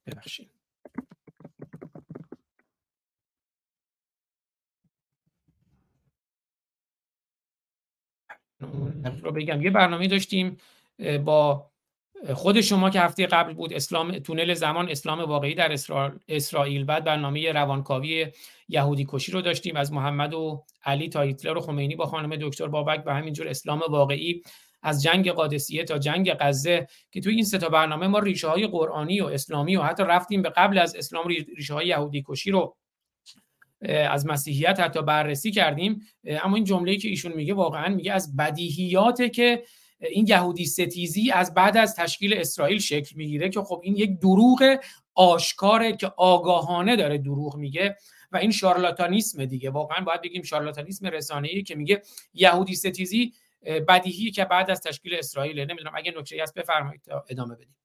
ببخشید. 0.06 0.52
رو 9.22 9.32
بگم. 9.32 9.62
یه 9.62 9.70
برنامه 9.70 10.08
داشتیم 10.08 10.58
با 11.26 11.72
خود 12.34 12.62
شما 12.62 12.90
که 12.90 13.02
هفته 13.02 13.26
قبل 13.26 13.54
بود 13.54 13.74
اسلام 13.74 14.20
تونل 14.20 14.54
زمان 14.54 14.90
اسلام 14.90 15.20
واقعی 15.20 15.56
در 15.56 15.76
اسرائیل 16.28 16.84
بعد 16.84 17.04
برنامه 17.04 17.52
روانکاوی 17.52 18.28
یهودی 18.68 19.06
کشی 19.10 19.32
رو 19.32 19.42
داشتیم. 19.42 19.76
از 19.76 19.94
محمد 19.94 20.34
و 20.34 20.64
علی 20.86 21.10
تا 21.10 21.22
هیتلر 21.22 21.58
و 21.58 21.62
خمینی 21.62 21.96
با 21.96 22.06
خانم 22.06 22.36
دکتر 22.36 22.68
بابک 22.68 23.04
و 23.06 23.16
همینجور 23.16 23.48
اسلام 23.48 23.84
واقعی 23.90 24.42
از 24.84 25.04
جنگ 25.04 25.32
قادسیه 25.32 25.84
تا 25.84 25.98
جنگ 25.98 26.34
غزه 26.40 26.88
که 27.12 27.22
توی 27.22 27.36
این 27.36 27.44
سه 27.44 27.58
تا 27.58 27.70
برنامه 27.70 28.08
ما 28.08 28.20
ریشه 28.20 28.48
های 28.48 28.68
قرآنی 28.68 29.22
و 29.22 29.26
اسلامی 29.26 29.76
و 29.76 29.82
حتی 29.82 30.04
رفتیم 30.04 30.42
به 30.42 30.50
قبل 30.50 30.78
از 30.78 30.96
اسلام 30.96 31.28
ریشه 31.58 31.74
های 31.74 31.88
یهودی 31.88 32.24
کشی 32.28 32.52
رو 32.52 32.76
از 33.90 34.26
مسیحیت 34.26 34.80
حتی 34.80 35.02
بررسی 35.02 35.52
کردیم. 35.52 36.02
اما 36.28 36.56
این 36.56 36.66
جمله‌ای 36.66 36.98
که 36.98 37.08
ایشون 37.08 37.34
میگه 37.34 37.54
واقعا 37.54 37.96
میگه 37.96 38.14
از 38.14 38.36
بدیهیاته 38.36 39.30
که 39.30 39.64
این 40.00 40.28
یهودی 40.28 40.66
ستیزی 40.66 41.32
از 41.32 41.54
بعد 41.54 41.78
از 41.78 41.96
تشکیل 41.96 42.34
اسرائیل 42.34 42.80
شکل 42.80 43.16
می‌گیره 43.16 43.50
که 43.50 43.62
خب 43.62 43.82
این 43.84 43.96
یک 43.96 44.20
دروغ 44.20 44.78
آشکاره 45.14 45.96
که 45.98 46.08
آگاهانه 46.08 46.96
داره 46.96 47.18
دروغ 47.18 47.56
میگه 47.56 47.98
و 48.32 48.38
این 48.38 48.52
شارلاتانیسم 48.52 49.46
دیگه. 49.46 49.70
واقعا 49.70 50.04
باید 50.04 50.22
بگیم 50.22 50.42
شارلاتانیسم 50.42 51.08
رسانه‌ای 51.08 51.64
که 51.64 51.76
میگه 51.76 52.02
یهودی 52.34 52.76
ستیزی 52.76 53.34
بدیهی 53.88 54.32
که 54.32 54.46
بعد 54.46 54.72
از 54.72 54.82
تشکیل 54.82 55.16
اسرائیل 55.16 55.60
نمی‌دونم 55.60 55.92
اگه 55.96 56.14
نکته 56.18 56.44
هست 56.44 56.54
بفرمایید 56.54 57.02
ادامه 57.30 57.56
بدیم. 57.56 57.76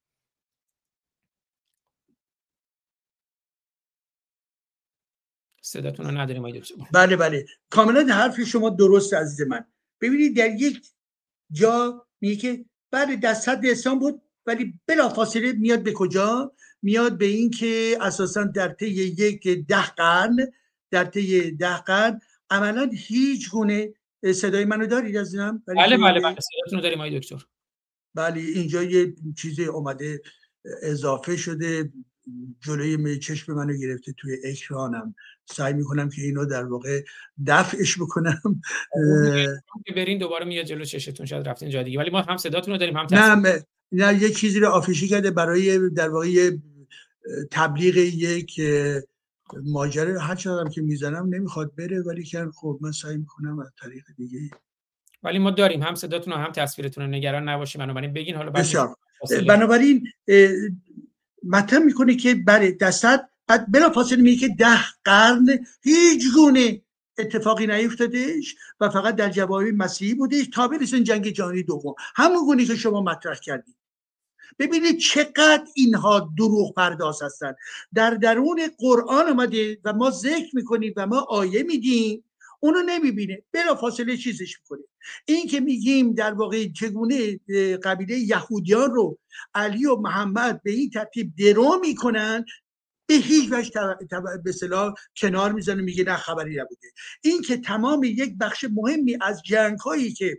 صداتون 5.63 6.07
رو 6.07 6.19
نداریم 6.19 6.63
بله 6.95 7.17
بله. 7.17 7.47
کاملا 7.71 8.15
حرف 8.15 8.41
شما 8.41 8.71
درست 8.71 9.15
عزیز 9.15 9.41
من. 9.49 9.65
ببینید 10.01 10.37
در 10.37 10.51
یک 10.51 10.83
جا 11.51 12.07
میگه 12.21 12.37
که 12.37 12.65
بعد 12.91 13.21
در 13.21 13.35
صد 13.35 13.61
اسلام 13.65 13.99
بود 13.99 14.23
ولی 14.47 14.75
بلافاصله 14.87 15.53
میاد 15.53 15.83
به 15.83 15.93
کجا؟ 15.93 16.53
میاد 16.83 17.19
به 17.19 17.25
این 17.25 17.51
که 17.51 17.99
اساسا 18.01 18.45
در 18.45 18.69
طی 18.69 18.87
یک 18.87 19.49
ده 19.69 19.87
قرن 19.87 20.37
در 20.91 21.05
طی 21.05 21.51
ده 21.51 21.77
قرن 21.77 22.21
عملا 22.51 22.91
هیچ 22.95 23.51
گونه 23.51 23.95
صدای 24.35 24.65
منو 24.65 24.87
دارید 24.87 25.19
عزیزم؟ 25.19 25.63
بله 25.67 25.97
بله 25.97 26.21
بله 26.21 26.37
صداتون 26.41 26.81
داریم 26.81 26.99
آقای 26.99 27.19
دکتر. 27.19 27.45
بله 28.15 28.41
اینجا 28.41 28.83
یه 28.83 29.15
چیز 29.37 29.61
اومده 29.61 30.23
اضافه 30.83 31.37
شده. 31.37 31.93
جلوی 32.61 33.19
چشم 33.19 33.53
منو 33.53 33.77
گرفته 33.77 34.13
توی 34.13 34.37
اکرانم. 34.45 35.15
سعی 35.45 35.73
می‌کنم 35.73 36.09
که 36.09 36.23
اینو 36.23 36.45
در 36.45 36.65
واقع 36.65 37.03
دفعش 37.47 37.97
بکنم. 38.01 38.61
برین 39.97 40.19
دوباره 40.19 40.45
میاد 40.45 40.65
جلو 40.65 40.85
چشتون 40.85 41.27
شاید 41.27 41.49
رفتین 41.49 41.71
جا 41.71 41.83
دیگه. 41.83 41.99
ولی 41.99 42.11
ما 42.11 42.21
هم 42.23 42.37
صداتون 42.37 42.75
رو 42.75 42.79
داریم 42.79 42.97
هم 42.97 43.07
نه 43.11 43.65
نه 43.93 44.23
یه 44.23 44.31
چیزی 44.31 44.61
رو 44.61 44.69
آفیشی 44.69 45.09
کرده 45.09 45.31
برای 45.31 45.91
در 45.91 46.09
واقع 46.09 46.51
تبلیغ 47.51 47.97
یک 47.97 48.61
ماجره 49.65 50.21
هر 50.21 50.35
چقدر 50.35 50.71
که 50.71 50.83
می‌زنم 50.83 51.35
نمی‌خواد 51.35 51.75
بره 51.77 52.03
ولی 52.03 52.25
که 52.25 52.47
خب 52.55 52.79
من 52.81 52.93
سعی 52.93 53.17
می‌کنم 53.17 53.59
از 53.59 53.73
طریق 53.83 54.05
دیگه. 54.17 54.39
ولی 55.23 55.39
ما 55.39 55.51
داریم 55.51 55.83
هم 55.83 55.95
صداتون 55.95 56.33
هم 56.33 56.53
تصویرتون 56.53 57.05
رو 57.05 57.11
نگران 57.11 57.49
نباشیم 57.49 57.79
بنابراین 57.79 58.13
بگین 58.13 58.35
حالا 58.35 58.51
بسیار. 58.51 58.97
بنابراین 59.49 60.07
مطمئن 61.43 61.83
می‌کنه 61.83 62.17
که 62.17 62.35
بله 62.35 62.73
دستت 62.73 63.29
بعد 63.47 63.73
بلا 63.73 63.91
فاصله 63.91 64.23
میگه 64.23 64.49
که 64.49 64.55
ده 64.59 64.81
قرن 65.05 65.67
هیچ 65.83 66.25
گونه 66.35 66.83
اتفاقی 67.19 67.67
نیفتادش 67.67 68.57
و 68.81 68.89
فقط 68.89 69.17
در 69.17 69.31
جوابی 69.31 69.71
مسیحی 69.71 70.15
بودش 70.15 70.47
تا 70.55 70.69
برسن 70.69 71.05
جنگ 71.05 71.29
جهانی 71.29 71.63
دوم. 71.63 71.95
همون 72.17 72.45
گونه 72.47 72.65
که 72.65 72.77
شما 72.77 73.03
مطرح 73.03 73.39
کردید. 73.39 73.77
ببینید 74.59 74.99
چقدر 74.99 75.65
اینها 75.75 76.33
دروغ 76.39 76.75
پرداز 76.75 77.23
هستند 77.23 77.57
در 77.95 78.11
درون 78.11 78.61
قرآن 78.79 79.29
آمده 79.29 79.79
و 79.85 79.93
ما 79.93 80.11
ذکر 80.11 80.57
می‌کنیم 80.57 80.95
و 80.97 81.07
ما 81.07 81.21
آیه 81.21 81.63
میدیم 81.63 82.25
اونو 82.61 82.83
نمی‌بینه. 82.83 83.43
بلا 83.53 83.75
فاصله 83.75 84.17
چیزش 84.17 84.61
می‌کنه. 84.61 84.83
این 85.25 85.47
که 85.47 85.61
میگیم 85.61 86.15
در 86.15 86.33
واقع 86.35 86.69
چگونه 86.69 87.41
قبیله 87.77 88.19
یهودیان 88.19 88.91
رو 88.91 89.19
علی 89.55 89.87
و 89.87 89.97
محمد 89.97 90.63
به 90.63 90.71
این 90.71 90.91
ترتیب 90.91 91.33
درو 91.37 91.79
می‌کنن 91.81 92.45
به 93.07 93.15
هیچ 93.15 93.53
وجه 93.53 93.71
به 94.45 94.53
صلاح 94.53 94.95
کنار 95.17 95.53
می‌زنه 95.53 95.83
میگه 95.83 96.05
نه 96.05 96.17
خبری 96.17 96.57
نبوده. 96.57 96.89
این 97.23 97.43
که 97.43 97.57
تمام 97.57 98.05
یک 98.05 98.39
بخش 98.41 98.65
مهمی 98.73 99.19
از 99.21 99.43
جنگ 99.43 99.79
هایی 99.79 100.13
که 100.13 100.39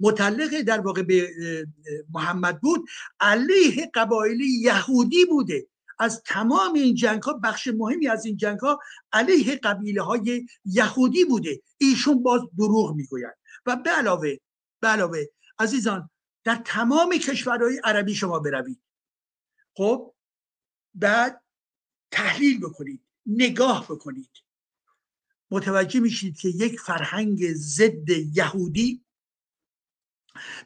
متعلق 0.00 0.60
در 0.60 0.80
واقع 0.80 1.02
به 1.02 1.30
محمد 2.14 2.60
بود 2.60 2.88
علیه 3.20 3.90
قبایل 3.94 4.40
یهودی 4.40 5.24
بوده. 5.24 5.66
از 5.98 6.22
تمام 6.26 6.74
این 6.74 6.94
جنگ 6.94 7.22
ها 7.22 7.32
بخش 7.32 7.68
مهمی 7.68 8.08
از 8.08 8.24
این 8.24 8.36
جنگ 8.36 8.58
ها 8.58 8.80
علیه 9.12 9.56
قبیله 9.56 10.02
های 10.02 10.46
یهودی 10.64 11.24
بوده. 11.24 11.62
ایشون 11.78 12.22
باز 12.22 12.40
دروغ 12.58 12.94
می‌گویند. 12.94 13.34
و 13.66 13.76
به 13.76 13.90
علاوه 13.90 14.36
به 14.80 14.88
علاوه 14.88 15.24
عزیزان 15.58 16.10
در 16.44 16.56
تمام 16.64 17.18
کشورهای 17.18 17.80
عربی 17.84 18.14
شما 18.14 18.38
بروید. 18.38 18.82
خب 19.76 20.14
بعد 20.94 21.44
تحلیل 22.10 22.60
بکنید 22.60 23.00
نگاه 23.26 23.84
بکنید. 23.84 24.30
متوجه 25.50 26.00
میشید 26.00 26.36
که 26.36 26.48
یک 26.48 26.80
فرهنگ 26.80 27.52
ضد 27.52 28.08
یهودی 28.08 29.04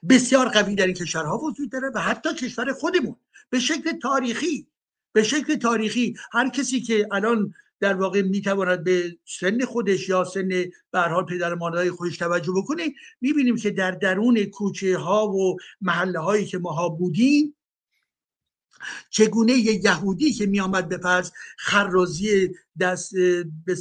بسیار 0.09 0.49
قوی 0.49 0.75
در 0.75 0.87
این 0.87 0.95
کشورها 0.95 1.39
وجود 1.39 1.73
داره 1.73 1.91
و 1.95 1.99
حتی 1.99 2.35
کشور 2.35 2.73
خودمون. 2.73 3.17
به 3.51 3.61
شکل 3.61 3.99
تاریخی 3.99 4.71
به 5.13 5.23
شکل 5.23 5.57
تاریخی 5.57 6.15
هر 6.33 6.49
کسی 6.49 6.81
که 6.81 7.09
الان 7.13 7.55
در 7.81 7.95
واقع 7.95 8.23
می‌تواند 8.23 8.85
به 8.85 9.17
سن 9.25 9.65
خودش 9.65 10.09
یا 10.09 10.25
سن 10.25 10.49
به 10.91 11.01
حال 11.01 11.25
پدر 11.25 11.55
مادرای 11.55 11.91
خودش 11.91 12.17
توجه 12.17 12.53
بکنه 12.57 12.93
می‌بینیم 13.21 13.57
که 13.57 13.71
در 13.71 13.91
درون 13.91 14.45
کوچه 14.45 14.99
ها 14.99 15.29
و 15.29 15.57
محله 15.81 16.19
هایی 16.19 16.47
که 16.47 16.59
ماها 16.59 16.89
بودیم 16.89 17.55
چگونه 19.11 19.53
یه 19.53 19.85
یهودی 19.85 20.33
که 20.33 20.47
میآمد 20.47 20.89
به 20.89 20.99
فرض 20.99 21.31
خرازی 21.59 22.49
دست 22.81 23.13
به 23.65 23.75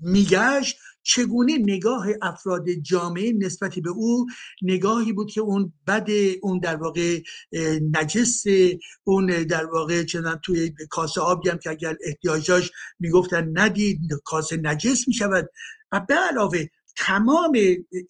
میگشت 0.00 0.78
چگونه 1.02 1.58
نگاه 1.58 2.06
افراد 2.22 2.70
جامعه 2.70 3.32
نسبت 3.32 3.78
به 3.78 3.90
او 3.90 4.26
نگاهی 4.62 5.12
بود 5.12 5.30
که 5.30 5.40
اون 5.40 5.72
بد 5.86 6.08
اون 6.42 6.58
در 6.58 6.76
واقع 6.76 7.20
نجس 7.92 8.44
اون 9.04 9.26
در 9.26 9.66
واقع 9.66 10.04
چنان 10.04 10.40
توی 10.44 10.74
کاسه 10.90 11.20
آبی 11.20 11.48
هم 11.48 11.58
که 11.58 11.70
اگر 11.70 11.96
احتیاج 12.04 12.48
داشت 12.48 12.72
می‌گفتن 12.98 13.58
ندید 13.58 13.98
کاسه 14.24 14.56
نجس 14.56 15.08
می‌شود. 15.08 15.50
و 15.92 16.00
به 16.08 16.14
علاوه 16.14 16.66
تمام 16.96 17.58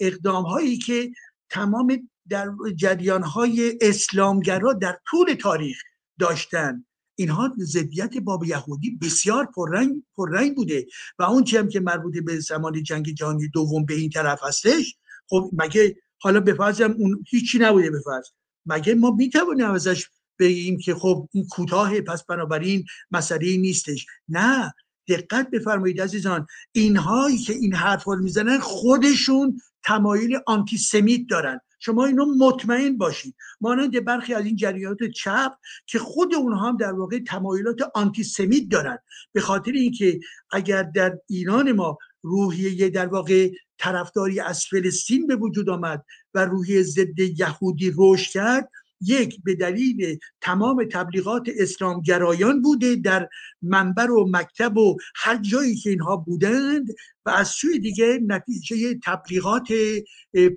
اقدام 0.00 0.44
هایی 0.44 0.78
که 0.78 1.10
تمام 1.48 2.08
در 2.28 2.50
جریان 2.76 3.22
های 3.22 3.78
اسلامگرا 3.80 4.72
در 4.72 4.98
طول 5.10 5.34
تاریخ 5.34 5.78
داشتن. 6.18 6.84
اینها 7.14 7.54
ضدیت 7.58 8.16
باب 8.16 8.44
یهودی 8.44 8.98
بسیار 9.02 9.48
پررنگ 9.54 10.02
پررنگ 10.16 10.56
بوده 10.56 10.86
و 11.18 11.22
اون 11.22 11.44
هم 11.52 11.68
که 11.68 11.80
مربوط 11.80 12.18
به 12.24 12.40
زمان 12.40 12.82
جنگ 12.82 13.14
جهانی 13.14 13.48
دوم 13.48 13.84
به 13.84 13.94
این 13.94 14.10
طرف 14.10 14.40
هستش 14.42 14.96
خب 15.28 15.50
مگه 15.52 15.96
حالا 16.18 16.40
به 16.40 16.80
اون 16.80 17.24
هیچی 17.30 17.58
نبوده 17.58 17.90
به 17.90 18.00
فرض. 18.04 18.28
مگه 18.66 18.94
ما 18.94 19.10
می‌توانیم 19.10 19.70
ازش 19.70 20.08
بگیم 20.38 20.78
که 20.78 20.94
خب 20.94 21.28
این 21.32 21.46
کوتاه 21.46 22.00
پس 22.00 22.24
بنابراین 22.24 22.84
مسئله 23.10 23.56
نیستش. 23.56 24.06
نه 24.28 24.74
دقت 25.08 25.50
بفرمایید 25.50 26.00
عزیزان. 26.00 26.46
اینهایی 26.72 27.38
که 27.38 27.52
این 27.52 27.74
حرف 27.74 28.04
رو 28.04 28.16
می‌زنن 28.16 28.58
خودشون 28.58 29.60
تمایل 29.84 30.38
آنتیسمیت 30.46 31.20
دارن. 31.28 31.60
شما 31.84 32.04
اینو 32.04 32.24
مطمئن 32.38 32.96
باشید. 32.96 33.34
مانند 33.60 34.04
برخی 34.04 34.34
از 34.34 34.44
این 34.44 34.56
جریانات 34.56 35.04
چپ 35.04 35.52
که 35.86 35.98
خود 35.98 36.34
اونها 36.34 36.68
هم 36.68 36.76
در 36.76 36.92
واقع 36.92 37.18
تمایلات 37.18 37.78
آنتیسمیت 37.94 38.68
دارن. 38.68 38.98
به 39.32 39.40
خاطر 39.40 39.72
اینکه 39.72 40.20
اگر 40.52 40.82
در 40.82 41.18
ایران 41.28 41.72
ما 41.72 41.98
روحیه 42.22 42.90
در 42.90 43.06
واقع 43.06 43.50
طرفداری 43.78 44.40
از 44.40 44.64
فلسطین 44.64 45.26
به 45.26 45.36
وجود 45.36 45.68
آمد 45.68 46.04
و 46.34 46.44
روحیه 46.44 46.82
ضد 46.82 47.18
یهودی 47.18 47.92
رشد 47.98 48.32
کرد 48.32 48.70
یک 49.02 49.42
به 49.44 49.54
دلیل 49.54 50.18
تمام 50.40 50.84
تبلیغات 50.92 51.48
اسلامگرایان 51.58 52.62
بوده 52.62 52.96
در 52.96 53.28
منبر 53.62 54.10
و 54.10 54.28
مکتب 54.30 54.76
و 54.76 54.96
هر 55.14 55.36
جایی 55.36 55.76
که 55.76 55.90
اینها 55.90 56.16
بودند 56.16 56.88
و 57.26 57.30
از 57.30 57.48
سوی 57.48 57.78
دیگه 57.78 58.18
نتیجه 58.26 58.98
تبلیغات 59.04 59.68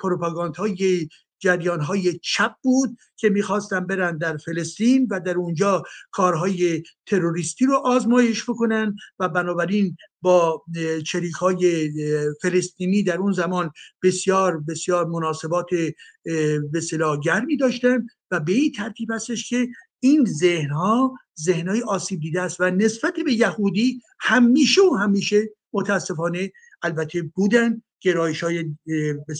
پروپاگاندهای 0.01 1.07
جریان 1.39 1.81
های 1.81 2.19
چپ 2.19 2.51
بود 2.61 2.97
که 3.15 3.29
می‌خواستن 3.29 3.79
برن 3.79 4.17
در 4.17 4.37
فلسطین 4.37 5.07
و 5.11 5.19
در 5.19 5.37
اونجا 5.37 5.83
کارهای 6.11 6.83
تروریستی 7.05 7.65
رو 7.65 7.75
آزمایش 7.75 8.43
بکنن 8.43 8.95
و 9.19 9.29
بنابراین 9.29 9.97
با 10.21 10.63
چریک 11.05 11.33
های 11.33 11.89
فلسطینی 12.41 13.03
در 13.03 13.17
اون 13.17 13.31
زمان 13.31 13.71
بسیار 14.03 14.63
بسیار 14.67 15.05
مناسبات 15.05 15.65
به 16.71 16.81
گرمی 17.23 17.57
داشتن 17.57 18.05
و 18.31 18.39
به 18.39 18.51
این 18.51 18.71
ترتیب 18.71 19.11
هستش 19.11 19.49
که 19.49 19.67
این 19.99 20.25
ذهن 20.25 20.69
ها 20.69 21.13
ذهن 21.39 21.67
های 21.67 21.81
آسیب 21.81 22.19
دیده 22.19 22.41
است 22.41 22.59
و 22.59 22.71
نسبت 22.71 23.13
به 23.25 23.33
یهودی 23.33 24.01
همیشه 24.19 24.81
و 24.81 24.95
همیشه 24.95 25.49
متاسفانه 25.73 26.51
البته 26.81 27.21
بودن 27.21 27.81
گرایش 28.01 28.43
های 28.43 28.75
به 28.85 29.35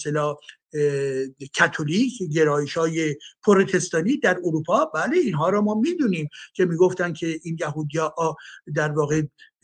کاتولیک 1.57 2.23
گرایش 2.33 2.77
های 2.77 3.15
پروتستانی 3.43 4.17
در 4.17 4.37
اروپا. 4.43 4.85
بله 4.85 5.17
اینها 5.17 5.49
را 5.49 5.61
ما 5.61 5.73
می‌دونیم 5.73 6.29
که 6.53 6.65
می‌گفتن 6.65 7.13
که 7.13 7.39
این 7.43 7.57
یهودی 7.59 7.97
ها 7.97 8.35
در 8.75 8.91
واقع 8.91 9.21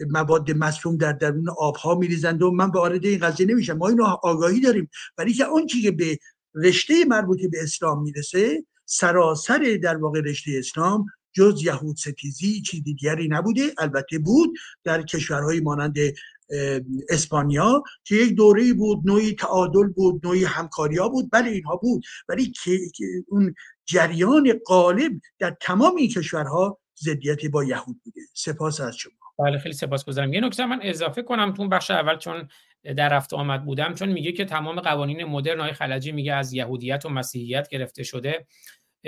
مواد 0.10 0.52
مصوم 0.52 0.98
در 0.98 1.14
درون 1.14 1.50
آبها 1.50 1.96
میریزند 1.96 2.42
و 2.42 2.52
من 2.52 2.70
وارد 2.70 3.06
این 3.06 3.20
قضیه 3.20 3.46
نمیشم. 3.46 3.78
ما 3.78 3.88
اینو 3.88 4.04
آگاهی 4.04 4.62
داریم. 4.62 4.90
ولی 5.18 5.34
که 5.34 5.46
آن 5.46 5.68
که 5.68 5.92
به 5.92 6.18
رشته 6.56 7.06
مربوطه 7.06 7.48
به 7.48 7.64
اسلام 7.64 8.04
می‌رسه 8.04 8.66
سراسر 8.86 9.80
در 9.84 9.98
واقع 9.98 10.22
رشته 10.22 10.52
اسلام 10.58 11.06
جز 11.34 11.62
یهود 11.64 11.96
ستیزی 11.96 12.62
چیز 12.62 12.84
دیگری 12.84 13.28
نبوده. 13.28 13.74
البته 13.78 14.20
بود 14.20 14.58
در 14.84 15.02
کشورهای 15.02 15.60
مانند 15.60 15.96
اسپانیا 17.10 17.84
که 18.04 18.16
یک 18.16 18.36
دوره 18.36 18.74
بود 18.74 19.02
نوعی 19.06 19.36
تعادل 19.36 19.88
بود 19.88 20.26
نوعی 20.26 20.44
همکاریا 20.44 21.10
بود 21.10 21.30
بله 21.32 21.50
اینها 21.52 21.76
بود. 21.76 22.04
ولی 22.30 22.52
که 22.52 22.80
اون 23.28 23.56
جریان 23.86 24.60
غالب 24.66 25.12
در 25.40 25.58
تمام 25.62 25.96
این 25.96 26.10
کشورها 26.10 26.80
ضدیت 27.00 27.46
با 27.46 27.64
یهود 27.64 28.02
بوده. 28.04 28.22
سپاس 28.34 28.82
از 28.82 28.96
شما. 28.96 29.14
بله 29.40 29.58
خیلی 29.58 29.76
سپاسگزارم. 29.76 30.34
یه 30.34 30.42
نکته 30.42 30.66
من 30.66 30.80
اضافه 30.82 31.22
کنم 31.22 31.54
تو 31.54 31.68
بخش 31.68 31.92
اول 31.92 32.18
چون 32.18 32.48
در 32.96 33.10
رفت 33.10 33.34
آمد 33.34 33.66
بودم 33.66 33.94
چون 33.94 34.10
میگه 34.10 34.32
که 34.32 34.46
تمام 34.46 34.80
قوانین 34.80 35.24
مدرن 35.24 35.60
های 35.60 35.74
خلجی 35.74 36.12
میگه 36.12 36.34
از 36.34 36.54
یهودیت 36.54 37.06
و 37.06 37.10
مسیحیت 37.10 37.68
گرفته 37.70 38.04
شده. 38.04 38.48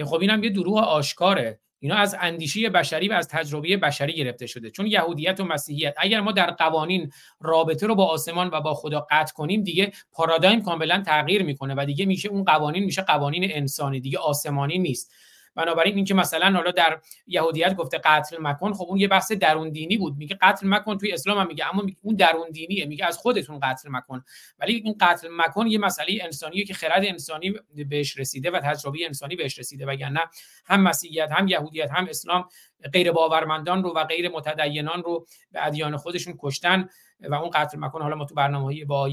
خب 0.05 0.19
اینم 0.21 0.43
یه 0.43 0.49
دروغ 0.49 0.77
آشکاره. 0.77 1.59
اینا 1.83 1.95
از 1.95 2.15
اندیشه 2.19 2.69
بشری 2.69 3.07
و 3.07 3.13
از 3.13 3.27
تجربه 3.27 3.77
بشری 3.77 4.13
گرفته 4.13 4.47
شده. 4.47 4.69
چون 4.69 4.87
یهودیت 4.87 5.39
و 5.39 5.43
مسیحیت 5.43 5.93
اگر 5.97 6.21
ما 6.21 6.31
در 6.31 6.51
قوانین 6.51 7.11
رابطه 7.41 7.87
رو 7.87 7.95
با 7.95 8.05
آسمان 8.05 8.49
و 8.53 8.61
با 8.61 8.73
خدا 8.73 9.07
قطع 9.11 9.33
کنیم 9.33 9.63
دیگه 9.63 9.91
پارادایم 10.11 10.61
کاملا 10.61 11.03
تغییر 11.05 11.43
می‌کنه 11.43 11.75
و 11.77 11.85
دیگه 11.85 12.05
میشه 12.05 12.29
اون 12.29 12.43
قوانین 12.43 12.83
میشه 12.83 13.01
قوانین 13.01 13.51
انسانی 13.51 13.99
دیگه 13.99 14.17
آسمانی 14.17 14.79
نیست. 14.79 15.13
بنابراین 15.55 15.95
اینکه 15.95 16.13
مثلا 16.13 16.51
حالا 16.51 16.71
در 16.71 16.99
یهودیت 17.27 17.75
گفته 17.75 17.97
قتل 17.97 18.37
مکن 18.39 18.73
خب 18.73 18.85
اون 18.89 18.99
یه 18.99 19.07
بحث 19.07 19.31
درون 19.31 19.69
دینی 19.69 19.97
بود. 19.97 20.17
میگه 20.17 20.37
قتل 20.41 20.67
مکن 20.67 20.97
توی 20.97 21.11
اسلام 21.11 21.37
هم 21.37 21.47
میگه 21.47 21.73
اما 21.73 21.83
اون 22.01 22.15
درون 22.15 22.49
دینیه 22.51 22.85
میگه 22.85 23.05
از 23.05 23.17
خودتون 23.17 23.59
قتل 23.59 23.89
مکن. 23.91 24.23
ولی 24.59 24.73
این 24.73 24.95
قتل 24.99 25.27
مکن 25.31 25.67
یه 25.67 25.77
مسئله 25.77 26.19
انسانیه 26.21 26.65
که 26.65 26.73
خرد 26.73 27.05
انسانی 27.05 27.53
بهش 27.89 28.17
رسیده 28.17 28.51
و 28.51 28.59
تجربه 28.59 29.05
انسانی 29.05 29.35
بهش 29.35 29.59
رسیده. 29.59 29.85
وگرنه 29.85 30.19
هم 30.65 30.81
مسیحیت 30.81 31.31
هم 31.31 31.47
یهودیت 31.47 31.91
هم 31.91 32.07
اسلام 32.09 32.49
غیر 32.93 33.11
باورمندان 33.11 33.83
رو 33.83 33.93
و 33.95 34.03
غیر 34.03 34.29
متدینان 34.29 35.03
رو 35.03 35.25
به 35.51 35.65
ادیان 35.65 35.97
خودشون 35.97 36.35
کشتن 36.39 36.89
و 37.19 37.35
اون 37.35 37.49
قتل 37.53 37.79
مکن 37.79 38.01
حالا 38.01 38.15
ما 38.15 38.25
تو 38.25 38.35
برنامه‌های 38.35 38.85
با 38.85 39.09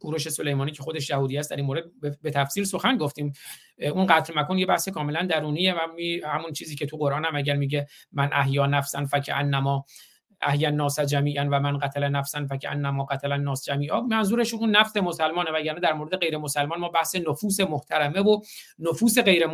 کوروش 0.00 0.28
سلیمانی 0.28 0.72
که 0.72 0.82
خودش 0.82 1.10
یهودی 1.10 1.38
است 1.38 1.50
در 1.50 1.56
این 1.56 1.66
مورد 1.66 1.84
به 2.22 2.30
تفصیل 2.30 2.64
سخن 2.64 2.96
گفتیم. 2.96 3.32
اون 3.78 4.06
قتل 4.06 4.38
مکن 4.40 4.58
یه 4.58 4.66
بحث 4.66 4.88
کاملا 4.88 5.22
درونیه 5.22 5.74
و 5.74 5.78
همون 6.28 6.52
چیزی 6.52 6.76
که 6.76 6.86
تو 6.86 6.96
قرآن 6.96 7.24
هم 7.24 7.36
اگر 7.36 7.56
میگه 7.56 7.86
من 8.12 8.30
احیا 8.32 8.66
نفسا 8.66 9.04
فکانما 9.04 9.84
احیا 10.42 10.68
الناس 10.68 11.00
جمیعا 11.00 11.48
و 11.50 11.60
من 11.60 11.78
قتل 11.78 12.08
نفسا 12.08 12.46
فکانما 12.46 13.04
قتل 13.04 13.32
الناس 13.32 13.64
جمیعا. 13.64 14.00
منظورش 14.00 14.54
اون 14.54 14.70
نفس 14.70 14.96
مسلمانه 14.96 15.50
وگرنه 15.50 15.80
در 15.80 15.92
مورد 15.92 16.16
غیر 16.16 16.38
مسلمان 16.38 16.78
ما 16.78 16.88
بحث 16.88 17.16
نفوس 17.16 17.60
محترمه 17.60 18.20
و 18.20 18.40
نفوس 18.78 19.18
غیر 19.18 19.46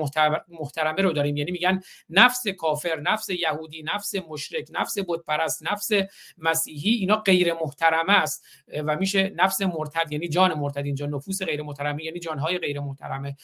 محترمه 0.48 1.02
رو 1.02 1.12
داریم. 1.12 1.36
یعنی 1.36 1.50
میگن 1.50 1.80
نفس 2.10 2.48
کافر 2.48 3.00
نفس 3.00 3.30
یهودی 3.30 3.82
نفس 3.82 4.14
مشرک 4.30 4.68
نفس 4.72 4.98
بت 4.98 5.20
پرست 5.26 5.72
نفس 5.72 5.90
مسیحی 6.38 6.90
اینا 6.90 7.16
غیر 7.16 7.54
محترمه 7.54 8.12
است. 8.12 8.44
و 8.84 8.96
میشه 8.96 9.32
نفس 9.36 9.62
مرتد 9.62 10.12
یعنی 10.12 10.28
جان 10.28 10.54
مرتد. 10.54 10.84
اینجا 10.84 11.06
نفوس 11.06 11.42
غیر 11.42 11.62
محترمه 11.62 12.04
یعنی 12.04 12.18
جانهای 12.18 12.58
غیر 12.58 12.80
محترمه. 12.80 13.36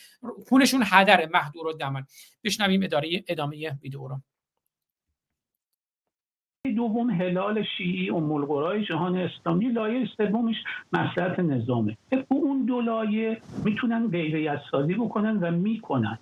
خونشون 0.48 0.82
هدر 0.86 1.26
محدور 1.26 1.66
و 1.66 1.72
دمن 1.72 2.06
بشنویم 2.44 2.82
اداره 2.82 3.24
ادامه 3.28 3.78
ویدیو 3.82 4.08
رو. 4.08 4.20
دوم 6.74 7.10
هلال 7.10 7.62
شیعی 7.76 8.10
ام 8.10 8.46
جهان 8.88 9.16
اسلامی 9.16 9.68
لایه 9.68 10.06
سومش 10.16 10.56
مسئله 10.92 11.42
نظامه. 11.42 11.96
اون 12.28 12.64
دو 12.64 12.80
لایه 12.80 13.40
می‌تونن 13.64 14.08
غیریت 14.08 14.60
سازی 14.70 14.94
بکنن 14.94 15.36
و 15.36 15.50
می‌کنن. 15.50 16.18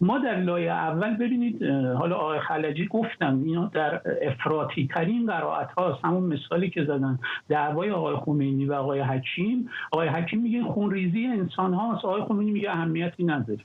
ما 0.00 0.18
در 0.18 0.40
لایه 0.40 0.72
اول 0.72 1.16
ببینید 1.16 1.62
حالا 1.98 2.16
آقای 2.16 2.40
خلجی 2.40 2.86
گفتن 2.86 3.42
اینا 3.46 3.70
در 3.74 4.00
افراطی 4.22 4.88
ترین 4.94 5.26
قرائت 5.26 5.72
هاست 5.72 6.04
همون 6.04 6.22
مثالی 6.22 6.70
که 6.70 6.84
زدن 6.84 7.18
دعوای 7.48 7.90
آقای 7.90 8.16
خمینی 8.16 8.64
و 8.64 8.72
آقای 8.72 9.00
حکیم. 9.00 9.68
آقای 9.92 10.08
حکیم 10.08 10.40
میگه 10.40 10.62
خونریزی 10.62 11.26
انسان 11.26 11.74
هاست 11.74 12.04
آقای 12.04 12.22
خمینی 12.22 12.50
میگه 12.50 12.70
اهمیتی 12.70 13.24
نداره. 13.24 13.60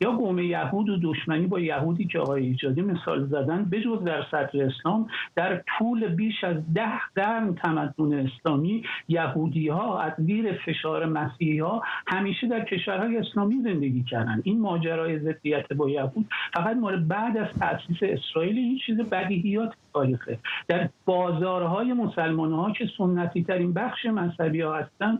یا 0.00 0.12
قوم 0.12 0.38
یهود 0.38 0.88
و 0.88 0.96
دشمنی 1.02 1.46
با 1.46 1.60
یهودی 1.60 2.04
که 2.04 2.18
آقای 2.18 2.46
ایجادی 2.46 2.82
مثال 2.82 3.26
زدن 3.26 3.64
بجز 3.64 4.04
در 4.04 4.22
صدر 4.30 4.64
اسلام 4.64 5.08
در 5.36 5.62
طول 5.78 6.08
بیش 6.08 6.44
از 6.44 6.56
ده 6.74 7.00
قرن 7.14 7.54
تمدن 7.54 8.26
اسلامی 8.26 8.82
یهودی 9.08 9.68
ها 9.68 10.00
از 10.00 10.12
زیر 10.18 10.52
فشار 10.52 11.06
مسیحی 11.06 11.58
ها 11.58 11.82
همیشه 12.06 12.46
در 12.48 12.64
کشورهای 12.64 13.16
اسلامی 13.16 13.62
زندگی 13.62 14.02
کردن. 14.02 14.40
این 14.44 14.60
ماجرای 14.60 15.18
ضدیت 15.18 15.72
با 15.72 15.90
یهود 15.90 16.26
فقط 16.54 16.76
مال 16.76 17.04
بعد 17.04 17.36
از 17.36 17.48
تاسیس 17.58 17.96
اسرائیل 18.02 18.58
این 18.58 18.78
چیز 18.86 19.00
بدیهیات 19.00 19.74
تاریخه. 19.96 20.38
در 20.68 20.88
بازارهای 21.04 21.92
مسلمان 21.92 22.52
ها 22.52 22.72
که 22.72 22.88
سنتی 22.98 23.44
ترین 23.44 23.72
بخش 23.72 24.06
مذهبی 24.06 24.60
ها 24.60 24.76
هستن 24.76 25.18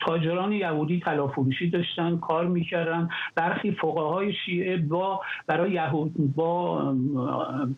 تاجران 0.00 0.52
یهودی 0.52 1.00
تلافروشی 1.00 1.70
داشتن 1.70 2.16
کار 2.16 2.46
می‌کردن. 2.46 3.08
برخی 3.34 3.72
فقهای 3.72 4.32
شیعه 4.32 4.76
با 4.76 5.20
برای 5.46 5.72
یهود 5.72 6.12
با 6.36 6.82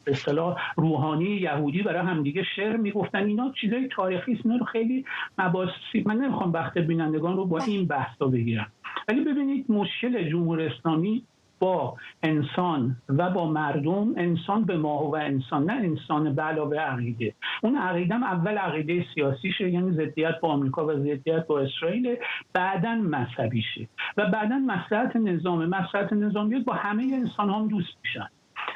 به 0.05 0.10
اصطلاح 0.10 0.56
روحانی 0.77 1.24
یهودی 1.24 1.82
برای 1.82 2.06
همدیگه 2.06 2.43
شعر 2.56 2.77
می‌گفتن. 2.77 3.24
اینا 3.24 3.52
چیزای 3.60 3.89
تاریخی 3.89 4.32
است. 4.32 4.47
رو 4.47 4.64
خیلی 4.64 5.05
مباحثی 5.39 6.02
من 6.06 6.16
نمی‌خوام 6.16 6.52
وقت 6.52 6.78
بینندگان 6.78 7.36
رو 7.36 7.47
با 7.47 7.59
این 7.59 7.86
بحث 7.86 8.23
بگیرم. 8.23 8.66
ولی 9.09 9.20
ببینید 9.20 9.64
مشکل 9.68 10.31
جمهور 10.31 10.60
اسلامی 10.60 11.23
با 11.58 11.96
انسان 12.22 12.96
و 13.08 13.30
با 13.30 13.50
مردم 13.50 14.14
انسان 14.16 14.64
به 14.64 14.76
ماه 14.76 15.10
و 15.10 15.14
انسان 15.14 15.70
نه 15.70 15.72
انسان 15.72 16.34
به 16.34 16.42
علاوه 16.42 16.76
عقیده. 16.76 17.34
اون 17.62 17.76
عقیدم 17.76 18.22
اول 18.22 18.58
عقیده 18.58 19.06
سیاسیشه 19.14 19.70
یعنی 19.70 19.92
ضدیت 19.92 20.40
با 20.40 20.48
آمریکا 20.48 20.86
و 20.86 20.92
ضدیت 20.92 21.46
با 21.46 21.60
اسرائیل 21.60 22.16
بعدا 22.52 22.94
مذهبیشه. 22.94 23.88
و 24.16 24.30
بعدا 24.30 24.58
مسئلت 24.58 25.16
نظام 25.16 25.66
مسئلت 25.66 26.12
نظامیت 26.12 26.64
با 26.64 26.72
همه 26.72 27.02
انسان 27.02 27.50
هم 27.50 27.68
دوست 27.68 27.96
میشن. 28.04 28.28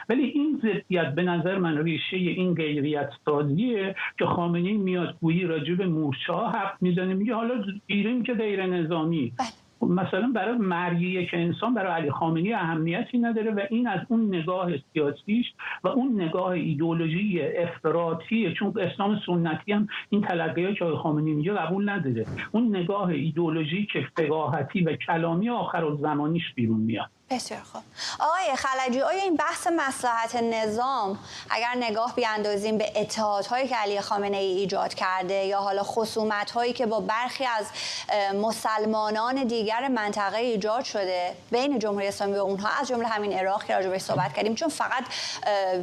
ولی 0.09 0.23
این 0.23 0.63
ضدیت 0.63 1.15
به 1.15 1.23
نظر 1.23 1.59
من 1.59 1.79
ریشه 1.79 2.17
این 2.17 2.55
غیریت 2.55 3.11
سازیه 3.25 3.95
که 4.19 4.27
خامنه 4.27 4.73
میاد 4.73 5.17
گویی 5.21 5.45
راجب 5.45 5.77
به 5.77 5.87
مورچه 5.87 6.33
ها 6.33 6.51
حق 6.51 6.77
می‌زنه 6.81 7.15
میگه 7.15 7.35
حالا 7.35 7.55
گیریم 7.87 8.23
که 8.23 8.35
غیر 8.35 8.67
نظامی. 8.67 9.33
بله. 9.39 9.49
مثلا 9.83 10.33
برای 10.35 10.59
مرگ 10.59 11.03
یک 11.03 11.31
انسان 11.33 11.75
برای 11.75 11.93
علی 11.93 12.11
خامنی 12.11 12.53
اهمیتی 12.53 13.19
نداره 13.19 13.51
و 13.51 13.61
این 13.71 13.87
از 13.87 14.01
اون 14.09 14.35
نگاه 14.35 14.71
سیاسیش 14.93 15.47
و 15.85 15.89
اون 15.89 16.23
نگاه 16.23 16.49
ایدولوژی 16.49 17.41
افراطی 17.43 18.55
چون 18.59 18.75
اسلام 18.81 19.21
سنتی 19.27 19.73
هم 19.73 19.89
این 20.11 20.21
تلقیه 20.21 20.75
که 20.75 20.85
خامنی 20.85 21.35
میگه 21.35 21.53
قبول 21.53 21.89
نداره. 21.89 22.27
اون 22.53 22.77
نگاه 22.77 23.09
ایدولوژی 23.09 23.89
که 23.93 24.07
فقاهتی 24.17 24.81
و 24.81 24.97
کلامی 24.97 25.51
آخر 25.51 25.95
زمانیش 26.01 26.55
بیرون 26.55 26.81
میاد. 26.81 27.11
بسیار 27.31 27.61
خوب. 27.73 27.83
آقای 28.21 28.57
خلجی 28.57 29.01
آیا 29.01 29.23
این 29.23 29.37
بحث 29.37 29.67
مسلحت 29.67 30.37
نظام 30.37 31.19
اگر 31.51 31.75
نگاه 31.77 32.15
بیاندازیم 32.15 32.79
به 32.79 32.93
اتحادهایی 32.97 33.69
که 33.69 33.77
علی 33.77 34.01
خامنه 34.01 34.37
ای 34.37 34.59
ایجاد 34.59 34.95
کرده 34.95 35.35
یا 35.35 35.61
حالا 35.61 35.83
خصومت 35.83 36.51
هایی 36.51 36.73
که 36.73 36.87
با 36.87 37.01
برخی 37.01 37.45
از 37.45 37.67
مسلمانان 38.35 39.45
دیگر 39.45 39.89
منطقه 39.89 40.37
ایجاد 40.37 40.85
شده 40.85 41.37
بین 41.51 41.79
جمهوری 41.79 42.07
اسلامی 42.07 42.37
و 42.37 42.41
اونها 42.41 42.69
از 42.81 42.89
جمله 42.89 43.09
همین 43.09 43.33
عراق 43.33 43.65
که 43.65 43.75
راجع 43.75 43.99
صحبت 43.99 44.33
کردیم 44.33 44.55
چون 44.55 44.69
فقط 44.69 45.05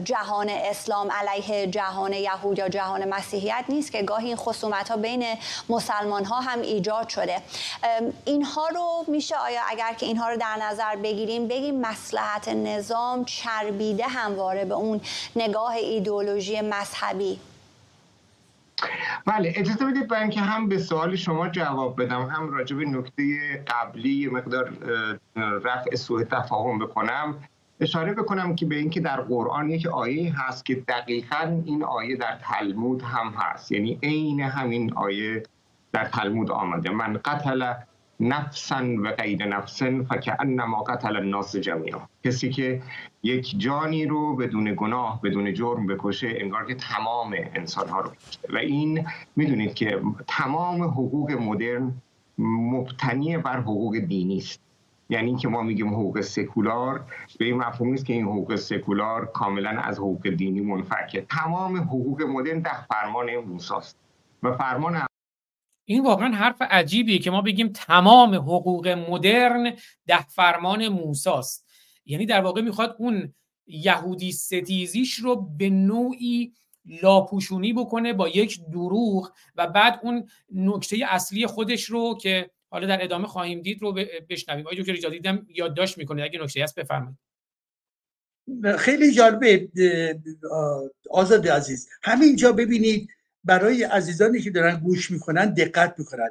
جهان 0.03 0.49
اسلام 0.49 1.11
علیه 1.11 1.67
جهان 1.67 2.13
یهود 2.13 2.59
یا 2.59 2.69
جهان 2.69 3.09
مسیحیت 3.09 3.65
نیست 3.69 3.91
که 3.91 4.03
گاهی 4.03 4.27
این 4.27 4.35
خصومت 4.35 4.89
ها 4.89 4.97
بین 4.97 5.37
مسلمان 5.69 6.25
ها 6.25 6.41
هم 6.41 6.61
ایجاد 6.61 7.09
شده. 7.09 7.41
اینها 8.25 8.67
رو 8.67 9.05
میشه 9.07 9.35
آیا 9.35 9.61
اگر 9.67 9.93
که 9.93 10.05
اینها 10.05 10.29
رو 10.29 10.37
در 10.37 10.57
نظر 10.61 10.95
بگیریم 10.95 11.36
بگیم 11.39 11.81
مسلحت 11.81 12.47
نظام 12.47 13.25
چربیده 13.25 14.03
همواره 14.07 14.65
به 14.65 14.73
اون 14.73 15.01
نگاه 15.35 15.71
ایدئولوژی 15.71 16.61
مذهبی. 16.61 17.39
بله 19.25 19.53
اجازه 19.55 19.85
بدید 19.85 20.07
برای 20.07 20.21
اینکه 20.21 20.41
هم 20.41 20.69
به 20.69 20.77
سوال 20.77 21.15
شما 21.15 21.49
جواب 21.49 22.01
بدم. 22.01 22.21
هم 22.21 22.49
راجع 22.49 22.75
به 22.75 22.85
نکته 22.85 23.23
قبلی 23.67 24.27
مقدار 24.27 24.73
رفع 25.35 25.95
سوء 25.95 26.23
تفاهم 26.23 26.79
بکنم. 26.79 27.35
اشاره 27.79 28.13
بکنم 28.13 28.55
که 28.55 28.65
به 28.65 28.75
اینکه 28.75 28.99
در 28.99 29.21
قرآن 29.21 29.69
یک 29.69 29.87
آیه 29.87 30.39
هست 30.39 30.65
که 30.65 30.75
دقیقا 30.75 31.61
این 31.65 31.83
آیه 31.83 32.15
در 32.15 32.39
تلمود 32.41 33.01
هم 33.01 33.33
هست. 33.37 33.71
یعنی 33.71 33.99
عین 34.03 34.41
همین 34.41 34.93
آیه 34.93 35.43
در 35.93 36.05
تلمود 36.05 36.51
آمده. 36.51 36.89
من 36.89 37.19
قتل 37.25 37.73
نفسا 38.19 38.95
و 39.03 39.11
غیر 39.11 39.45
نفسن 39.45 40.03
فکأنما 40.03 40.83
قتل 40.83 41.15
الناس 41.15 41.55
جمعیا 41.55 42.09
کسی 42.23 42.49
که 42.49 42.81
یک 43.23 43.59
جانی 43.59 44.05
رو 44.05 44.35
بدون 44.35 44.73
گناه 44.75 45.21
بدون 45.21 45.53
جرم 45.53 45.87
بکشه 45.87 46.27
انگار 46.35 46.65
که 46.65 46.75
تمام 46.75 47.35
انسان 47.55 47.89
ها 47.89 48.01
رو 48.01 48.09
کشته. 48.09 48.53
و 48.53 48.57
این 48.57 49.07
می‌دونید 49.35 49.73
که 49.73 50.01
تمام 50.27 50.83
حقوق 50.83 51.31
مدرن 51.31 51.93
مبتنی 52.37 53.37
بر 53.37 53.59
حقوق 53.59 53.97
دینی 53.97 54.37
است. 54.37 54.61
یعنی 55.09 55.35
که 55.35 55.47
ما 55.47 55.61
میگیم 55.61 55.87
حقوق 55.87 56.21
سکولار 56.21 57.05
به 57.39 57.45
این 57.45 57.57
مفهوم 57.57 57.89
نیست 57.89 58.05
که 58.05 58.13
این 58.13 58.25
حقوق 58.25 58.55
سکولار 58.55 59.25
کاملا 59.25 59.69
از 59.69 59.97
حقوق 59.99 60.29
دینی 60.29 60.61
منفکه 60.61 61.25
تمام 61.29 61.77
حقوق 61.77 62.21
مدرن 62.21 62.59
در 62.59 62.71
فرمان 62.89 63.35
موساست. 63.35 63.97
و 64.43 64.51
فرمان 64.51 65.01
این 65.89 66.03
واقعا 66.03 66.35
حرف 66.35 66.61
عجیبیه 66.61 67.19
که 67.19 67.31
ما 67.31 67.41
بگیم 67.41 67.67
تمام 67.67 68.35
حقوق 68.35 68.87
مدرن 68.87 69.73
ده 70.07 70.27
فرمان 70.27 70.87
موساست. 70.87 71.67
یعنی 72.05 72.25
در 72.25 72.41
واقع 72.41 72.61
می‌خواد 72.61 72.95
اون 72.99 73.33
یهودی 73.67 74.31
ستیزیش 74.31 75.13
رو 75.13 75.35
به 75.57 75.69
نوعی 75.69 76.53
لاپوشونی 77.01 77.73
بکنه 77.73 78.13
با 78.13 78.29
یک 78.29 78.59
دروغ 78.71 79.31
و 79.55 79.67
بعد 79.67 79.99
اون 80.03 80.29
نکته 80.53 80.97
اصلی 81.09 81.47
خودش 81.47 81.83
رو 81.83 82.17
که 82.21 82.49
حالا 82.69 82.87
در 82.87 83.03
ادامه 83.03 83.27
خواهیم 83.27 83.61
دید 83.61 83.81
رو 83.81 83.99
بشنویم. 84.29 84.65
آقای 84.65 84.77
دکتر 84.79 84.93
ایجاد 84.93 85.11
دیدم 85.11 85.47
یادداشت 85.49 85.97
می‌کنه 85.97 86.23
اگه 86.23 86.39
نکته 86.39 86.63
هست 86.63 86.79
بفرمایید. 86.79 87.17
خیلی 88.77 89.11
جالبه 89.11 89.69
آزاد 91.11 91.47
عزیز. 91.47 91.89
همینجا 92.03 92.51
ببینید 92.51 93.09
برای 93.47 93.83
عزیزانی 93.83 94.41
که 94.41 94.51
دارن 94.51 94.79
گوش 94.79 95.11
می‌کنن 95.11 95.53
دقت 95.53 95.95
می‌کنن. 95.97 96.29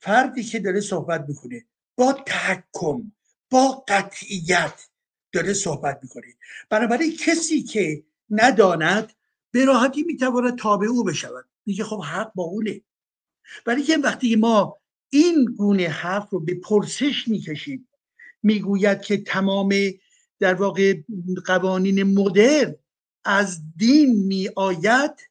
فردی 0.00 0.42
که 0.42 0.58
داره 0.58 0.80
صحبت 0.80 1.24
می‌کنه 1.28 1.64
با 1.96 2.12
تحکم 2.26 3.12
با 3.50 3.84
قطعیت 3.88 4.88
داره 5.32 5.52
صحبت 5.52 6.00
می‌کنه. 6.02 6.26
بنابراین 6.70 7.16
کسی 7.16 7.62
که 7.62 8.04
نداند 8.30 9.12
به 9.50 9.64
راحتی 9.64 10.02
می‌تواند 10.02 10.58
تابع 10.58 10.86
او 10.86 11.04
بشود. 11.04 11.44
میگه 11.66 11.84
خب 11.84 12.00
حق 12.04 12.32
با 12.34 12.42
اونه. 12.44 12.80
برای 13.64 13.82
که 13.82 13.96
وقتی 13.96 14.36
ما 14.36 14.78
این 15.10 15.44
گونه 15.44 15.88
حرف 15.88 16.30
رو 16.30 16.40
به 16.40 16.54
پرسش 16.54 17.28
می‌کشیم 17.28 17.88
می‌گوید 18.42 19.00
که 19.00 19.16
تمام 19.16 19.74
در 20.40 20.54
واقع 20.54 20.94
قوانین 21.46 22.02
مدرن 22.02 22.74
از 23.24 23.60
دین 23.76 24.26
میآید 24.26 25.27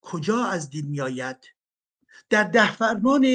کجا 0.00 0.44
از 0.44 0.70
دین 0.70 0.86
میآید؟ 0.86 1.36
در 2.30 2.44
ده 2.44 2.72
فرمان 2.72 3.26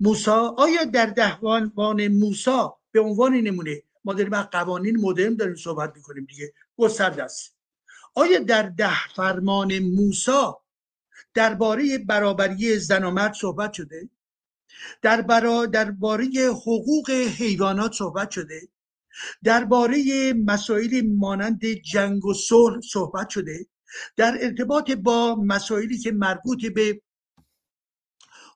موسا 0.00 0.54
آیا 0.58 0.84
در 0.84 1.06
ده 1.06 1.40
فرمان 1.40 2.08
موسا 2.08 2.78
به 2.92 3.00
عنوان 3.00 3.34
نمونه؟ 3.34 3.82
ما 4.04 4.14
داریم 4.14 4.32
از 4.32 4.46
قوانین 4.50 5.00
مدرن 5.00 5.34
داریم 5.34 5.54
صحبت 5.54 5.96
می‌کنیم 5.96 6.24
دیگه 6.24 6.52
گسترده 6.76 7.24
است. 7.24 7.56
آیا 8.14 8.38
در 8.38 8.62
ده 8.62 9.08
فرمان 9.14 9.78
موسا 9.78 10.62
درباره 11.34 11.98
برابری 11.98 12.78
زن 12.78 13.04
و 13.04 13.10
مرد 13.10 13.32
صحبت 13.32 13.72
شده؟ 13.72 14.08
در 15.02 15.22
برا 15.22 15.66
درباره 15.66 16.26
حقوق 16.50 17.10
حیوانات 17.10 17.92
صحبت 17.92 18.30
شده؟ 18.30 18.68
درباره 19.44 20.32
مسائل 20.32 21.02
مانند 21.06 21.66
جنگ 21.66 22.24
و 22.24 22.34
صلح 22.34 22.80
صحبت 22.80 23.28
شده؟ 23.28 23.66
در 24.16 24.38
ارتباط 24.40 24.90
با 24.90 25.34
مسائلی 25.34 25.98
که 25.98 26.12
مربوط 26.12 26.66
به 26.66 27.02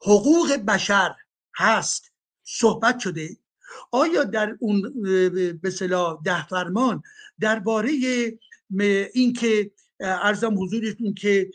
حقوق 0.03 0.53
بشر 0.53 1.15
هست 1.55 2.13
صحبت 2.45 2.99
شده 2.99 3.37
آیا 3.91 4.25
در 4.25 4.57
اون 4.61 5.03
به 5.63 5.71
ده 6.25 6.47
فرمان 6.47 7.03
درباره 7.41 7.91
اینکه 9.15 9.71
ارزم 10.01 10.63
حضورتون 10.63 11.15
که 11.15 11.51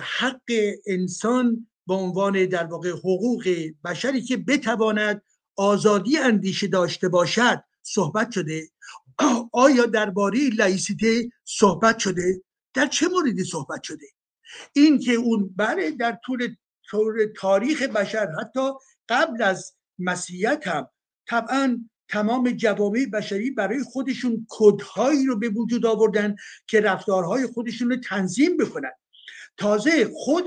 حق 0.00 0.50
انسان 0.86 1.66
به 1.86 1.94
عنوان 1.94 2.46
در 2.46 2.64
واقع 2.64 2.90
حقوق 2.90 3.48
بشری 3.84 4.22
که 4.22 4.36
بتواند 4.36 5.22
آزادی 5.56 6.18
اندیشه 6.18 6.66
داشته 6.66 7.08
باشد 7.08 7.64
صحبت 7.82 8.30
شده؟ 8.30 8.68
آیا 9.52 9.86
درباره 9.86 10.38
لایسیته 10.50 11.30
صحبت 11.44 11.98
شده؟ 11.98 12.42
در 12.74 12.86
چه 12.86 13.08
موردی 13.08 13.44
صحبت 13.44 13.82
شده؟ 13.82 14.06
این 14.72 14.98
که 14.98 15.12
اون 15.12 15.54
بله 15.56 15.90
در 15.90 16.18
طول 16.24 16.54
تاریخ 17.36 17.82
بشر 17.82 18.28
حتی 18.40 18.70
قبل 19.08 19.42
از 19.42 19.74
مسیحیت 19.98 20.66
هم 20.66 20.88
طبعا 21.26 21.88
تمام 22.08 22.50
جوامع 22.50 23.06
بشری 23.12 23.50
برای 23.50 23.82
خودشون 23.82 24.46
کدهایی 24.48 25.26
رو 25.26 25.38
به 25.38 25.48
وجود 25.48 25.86
آوردن 25.86 26.36
که 26.66 26.80
رفتارهای 26.80 27.46
خودشون 27.46 27.90
رو 27.90 27.96
تنظیم 27.96 28.56
بکنن. 28.56 28.92
تازه 29.56 30.10
خود 30.14 30.44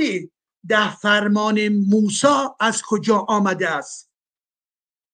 ده 0.67 0.95
فرمان 0.95 1.69
موسا 1.69 2.55
از 2.59 2.81
کجا 2.81 3.17
آمده 3.17 3.69
است؟ 3.69 4.11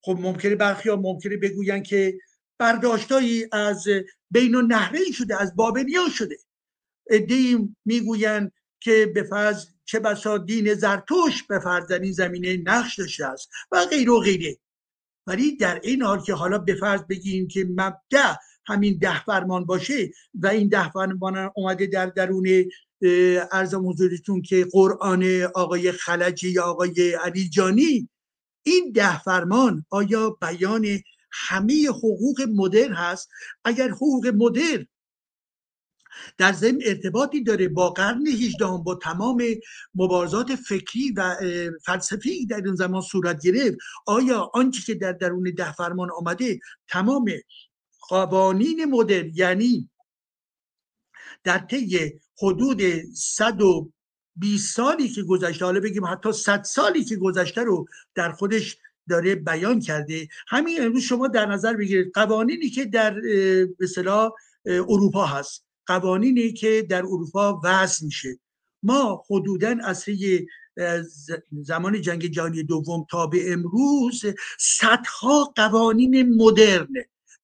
خب 0.02 0.18
ممکنه 0.22 0.56
برخی 0.56 0.90
ها 0.90 0.96
ممکنه 0.96 1.38
بگوین 1.38 1.84
که 1.84 2.18
برداشتایی 2.60 3.46
از 3.52 3.88
بین 4.32 4.56
و 4.56 4.62
نهرین 4.62 5.12
شده 5.12 5.42
از 5.42 5.56
بابلیان 5.56 6.10
شده. 6.10 6.38
ادهی 7.10 7.76
می‌گویند 7.86 8.52
که 8.80 9.12
به 9.16 9.24
فرض 9.24 9.66
چه 9.86 10.00
بسا 10.00 10.38
دین 10.38 10.74
زرتوش 10.74 11.44
به 11.44 11.60
فرض 11.60 11.92
این 11.92 12.12
زمینه 12.12 12.58
نقش 12.66 13.00
داشته 13.00 13.26
است 13.26 13.50
و 13.72 13.86
غیر 13.86 14.10
و 14.10 14.20
غیره. 14.20 14.58
ولی 15.28 15.56
در 15.58 15.80
این 15.84 16.02
حال 16.02 16.22
که 16.22 16.34
حالا 16.34 16.58
به 16.58 16.76
فرض 16.76 17.02
بگیم 17.10 17.48
که 17.48 17.68
مبدع 17.70 18.34
همین 18.66 18.98
ده 19.02 19.24
فرمان 19.24 19.66
باشه 19.66 20.12
و 20.34 20.48
این 20.48 20.68
ده 20.68 20.92
فرمان 20.92 21.52
اومده 21.56 21.86
در 21.86 22.06
درون 22.06 22.48
ارزم 23.52 23.90
حضورتون 23.90 24.42
که 24.42 24.68
قرآن 24.72 25.42
آقای 25.56 25.92
خلجی 25.92 26.50
یا 26.50 26.64
آقای 26.64 27.14
علی 27.14 27.50
جانی 27.50 28.10
این 28.64 28.92
ده 28.92 29.20
فرمان 29.20 29.86
آیا 29.90 30.30
بیان 30.30 30.86
همه 31.38 31.88
حقوق 31.90 32.42
مدر 32.56 32.94
هست. 32.94 33.30
اگر 33.66 33.90
حقوق 33.90 34.28
مدر 34.28 34.86
در 36.38 36.54
ضمن 36.54 36.80
ارتباطی 36.86 37.44
داره 37.44 37.68
با 37.68 37.90
قرن 37.90 38.28
18 38.28 38.66
با 38.86 38.96
تمام 38.96 39.44
مبارزات 39.96 40.56
فکری 40.56 41.12
و 41.12 41.36
فلسفی 41.86 42.46
در 42.46 42.62
اون 42.66 42.76
زمان 42.76 43.02
صورت 43.02 43.42
گرفت 43.42 43.78
آیا 44.06 44.52
آنچه 44.54 44.82
که 44.82 44.96
در 44.96 45.12
درون 45.12 45.54
ده 45.58 45.74
فرمان 45.74 46.10
آمده 46.12 46.60
تمام 46.88 47.26
قوانین 48.10 48.86
مدرن 48.86 49.32
یعنی 49.36 49.90
در 51.44 51.58
طی 51.58 52.20
حدود 52.42 52.82
120 53.14 54.76
سالی 54.76 55.10
که 55.10 55.24
گذشته 55.24 55.66
حالا 55.66 55.80
بگیم 55.80 56.06
حتی 56.06 56.32
100 56.32 56.64
سالی 56.64 57.04
که 57.04 57.16
گذشته 57.16 57.64
رو 57.64 57.86
در 58.16 58.32
خودش 58.32 58.78
داره 59.10 59.36
بیان 59.36 59.80
کرده. 59.80 60.28
همین 60.48 60.82
امروز 60.82 61.04
شما 61.04 61.28
در 61.28 61.46
نظر 61.46 61.74
بگیرید 61.74 62.12
قوانینی 62.14 62.70
که 62.70 62.86
در 62.86 63.22
به 63.86 63.88
اروپا 64.68 65.26
هست. 65.26 65.66
قوانینی 65.86 66.54
که 66.54 66.86
در 66.90 67.00
اروپا 67.06 67.62
وضع 67.64 68.06
میشه. 68.06 68.40
ما 68.84 69.24
حدودا 69.30 69.76
اصله 69.84 70.46
زمان 71.52 72.02
جنگ 72.02 72.26
جهانی 72.26 72.64
دوم 72.64 73.06
تا 73.10 73.28
به 73.28 73.54
امروز 73.54 74.26
صدها 74.60 75.54
قوانین 75.56 76.36
مدرن 76.36 76.94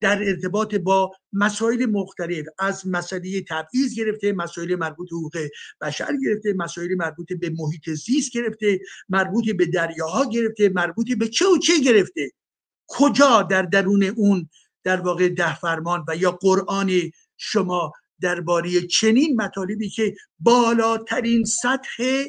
در 0.03 0.23
ارتباط 0.23 0.75
با 0.75 1.11
مسائل 1.34 1.85
مختلف 1.85 2.45
از 2.59 2.88
مسئله 2.88 3.41
تبعیض 3.49 3.95
گرفته 3.95 4.34
مسائل 4.34 4.75
مربوط 4.75 5.09
به 5.09 5.15
حقوق 5.15 5.38
بشر 5.81 6.17
گرفته 6.25 6.53
مسائل 6.53 6.95
مربوط 6.95 7.34
به 7.34 7.49
محیط 7.57 7.89
زیست 7.89 8.31
گرفته 8.31 8.80
مربوط 9.09 9.49
به 9.49 9.65
دریاها 9.65 10.30
گرفته 10.30 10.69
مربوط 10.69 11.11
به 11.11 11.27
چه 11.27 11.45
و 11.45 11.57
چه 11.57 11.80
گرفته؟ 11.80 12.31
کجا 12.88 13.41
در 13.41 13.61
درون 13.61 14.03
اون 14.03 14.49
در 14.84 15.01
واقع 15.01 15.30
ده 15.30 15.55
فرمان 15.55 16.05
و 16.07 16.15
یا 16.15 16.31
قرآن 16.31 16.91
شما 17.38 17.91
درباره 18.21 18.88
چنین 18.88 19.41
مطالبی 19.41 19.89
که 19.89 20.15
بالاترین 20.39 21.43
سطح 21.43 22.23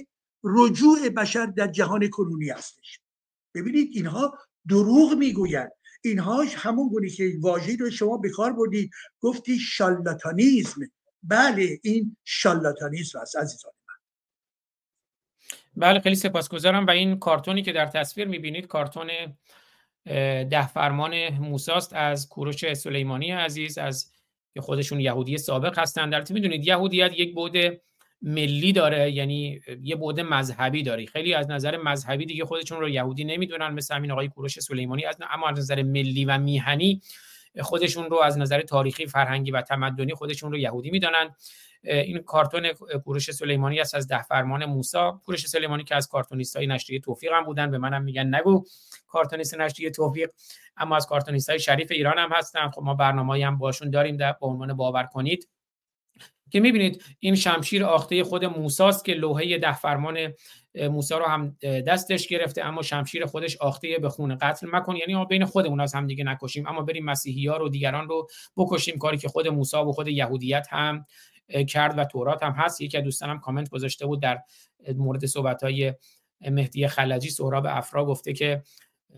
رجوع 0.44 1.08
بشر 1.08 1.46
در 1.46 1.66
جهان 1.66 2.08
کنونی 2.08 2.48
هستش؟ 2.48 3.00
ببینید 3.54 3.90
اینها 3.92 4.38
دروغ 4.68 5.14
می‌گویند. 5.14 5.70
اینها 6.04 6.44
همون 6.56 6.88
گونه 6.88 7.08
که 7.08 7.32
واژه‌ای 7.40 7.76
رو 7.76 7.90
شما 7.90 8.16
به 8.16 8.30
کار 8.30 8.52
بردید 8.52 8.90
گفتی 9.20 9.58
شالاتانیزم. 9.58 10.80
بله 11.22 11.78
این 11.82 12.16
شالاتانیزم 12.24 13.18
است 13.18 13.36
عزیزان 13.36 13.72
بله 15.76 16.00
خیلی 16.00 16.14
سپاسگزارم. 16.14 16.86
و 16.86 16.90
این 16.90 17.18
کارتونی 17.18 17.62
که 17.62 17.72
در 17.72 17.86
تصویر 17.86 18.28
می‌بینید 18.28 18.66
کارتون 18.66 19.10
ده 20.50 20.68
فرمان 20.68 21.28
موساست 21.28 21.92
از 21.92 22.28
کوروش 22.28 22.74
سلیمانی 22.74 23.30
عزیز 23.30 23.78
از 23.78 24.12
که 24.54 24.60
خودشون 24.60 25.00
یهودی 25.00 25.38
سابق 25.38 25.78
هستن. 25.78 26.10
در 26.10 26.24
می‌دونید 26.30 26.66
یهودیت 26.66 27.12
یک 27.12 27.34
بود 27.34 27.56
ملی 28.26 28.72
داره 28.72 29.10
یعنی 29.10 29.60
یه 29.82 29.96
بود 29.96 30.20
مذهبی 30.20 30.82
داره. 30.82 31.06
خیلی 31.06 31.34
از 31.34 31.50
نظر 31.50 31.76
مذهبی 31.76 32.26
دیگه 32.26 32.44
خودشون 32.44 32.80
رو 32.80 32.88
یهودی 32.88 33.24
نمی‌دونن 33.24 33.68
مثل 33.68 33.94
همین 33.94 34.10
آقای 34.10 34.28
کوروش 34.28 34.60
سلیمانی. 34.60 35.04
از 35.04 35.16
اما 35.30 35.48
از 35.48 35.58
نظر 35.58 35.82
ملی 35.82 36.24
و 36.24 36.38
میهنی 36.38 37.00
خودشون 37.60 38.10
رو 38.10 38.20
از 38.20 38.38
نظر 38.38 38.60
تاریخی 38.60 39.06
فرهنگی 39.06 39.50
و 39.50 39.62
تمدنی 39.62 40.14
خودشون 40.14 40.52
رو 40.52 40.58
یهودی 40.58 40.90
می‌دانن 40.90 41.34
این 41.82 42.18
کارتون 42.18 42.72
کوروش 43.04 43.30
سلیمانی 43.30 43.80
است 43.80 43.94
از 43.94 44.08
ده 44.08 44.22
فرمان 44.22 44.64
موسی. 44.64 45.10
کوروش 45.24 45.46
سلیمانی 45.46 45.84
که 45.84 45.96
از 45.96 46.08
کارتونیستای 46.08 46.66
نشریه 46.66 47.00
توفیق 47.00 47.32
هم 47.32 47.44
بودن 47.44 47.70
به 47.70 47.78
منم 47.78 48.02
میگن 48.02 48.34
نگو 48.34 48.64
کارتونیست 49.06 49.54
نشریه 49.54 49.90
توفیق. 49.90 50.30
اما 50.76 50.96
از 50.96 51.06
کارتونیست 51.06 51.50
های 51.50 51.58
شریف 51.58 51.90
ایران 51.90 52.18
هم 52.18 52.30
هستن. 52.32 52.70
خب 52.70 52.82
ما 52.82 52.94
برنامه 52.94 53.46
هم 53.46 53.58
باشون 53.58 53.90
داریم 53.90 54.16
در 54.16 54.32
به 54.32 54.46
عنوان 54.46 54.74
باور 54.74 55.02
کنید. 55.02 55.48
که 56.50 56.60
می‌بینید 56.60 57.04
این 57.18 57.34
شمشیر 57.34 57.84
آخته 57.84 58.24
خود 58.24 58.44
موساست 58.44 59.04
که 59.04 59.14
لوحه 59.14 59.58
ده 59.58 59.72
فرمان 59.72 60.32
موسی 60.74 61.14
رو 61.14 61.24
هم 61.24 61.56
دستش 61.86 62.26
گرفته 62.26 62.64
اما 62.64 62.82
شمشیر 62.82 63.26
خودش 63.26 63.56
آخته 63.56 63.98
به 63.98 64.08
خون 64.08 64.38
قتل. 64.40 64.66
مکن 64.72 64.96
یعنی 64.96 65.14
ما 65.14 65.24
بین 65.24 65.44
خودمون 65.44 65.80
از 65.80 65.94
هم 65.94 66.06
دیگه 66.06 66.24
نکشیم 66.24 66.66
اما 66.66 66.82
بریم 66.82 67.04
مسیحی 67.04 67.46
ها 67.46 67.56
رو 67.56 67.68
دیگران 67.68 68.08
رو 68.08 68.26
بکشیم. 68.56 68.98
کاری 68.98 69.18
که 69.18 69.28
خود 69.28 69.48
موسی 69.48 69.76
و 69.76 69.92
خود 69.92 70.08
یهودیت 70.08 70.66
هم 70.70 71.06
کرد 71.68 71.98
و 71.98 72.04
تورات 72.04 72.42
هم 72.42 72.52
هست. 72.52 72.80
یکی 72.80 72.98
از 72.98 73.04
دوستانم 73.04 73.40
کامنت 73.40 73.68
گذاشته 73.68 74.06
بود 74.06 74.22
در 74.22 74.38
مورد 74.94 75.26
صحبت 75.26 75.62
های 75.62 75.94
مهدی 76.50 76.88
خلجی 76.88 77.30
سهراب 77.30 77.66
افرا 77.66 78.04
گفته 78.04 78.32
که 78.32 78.62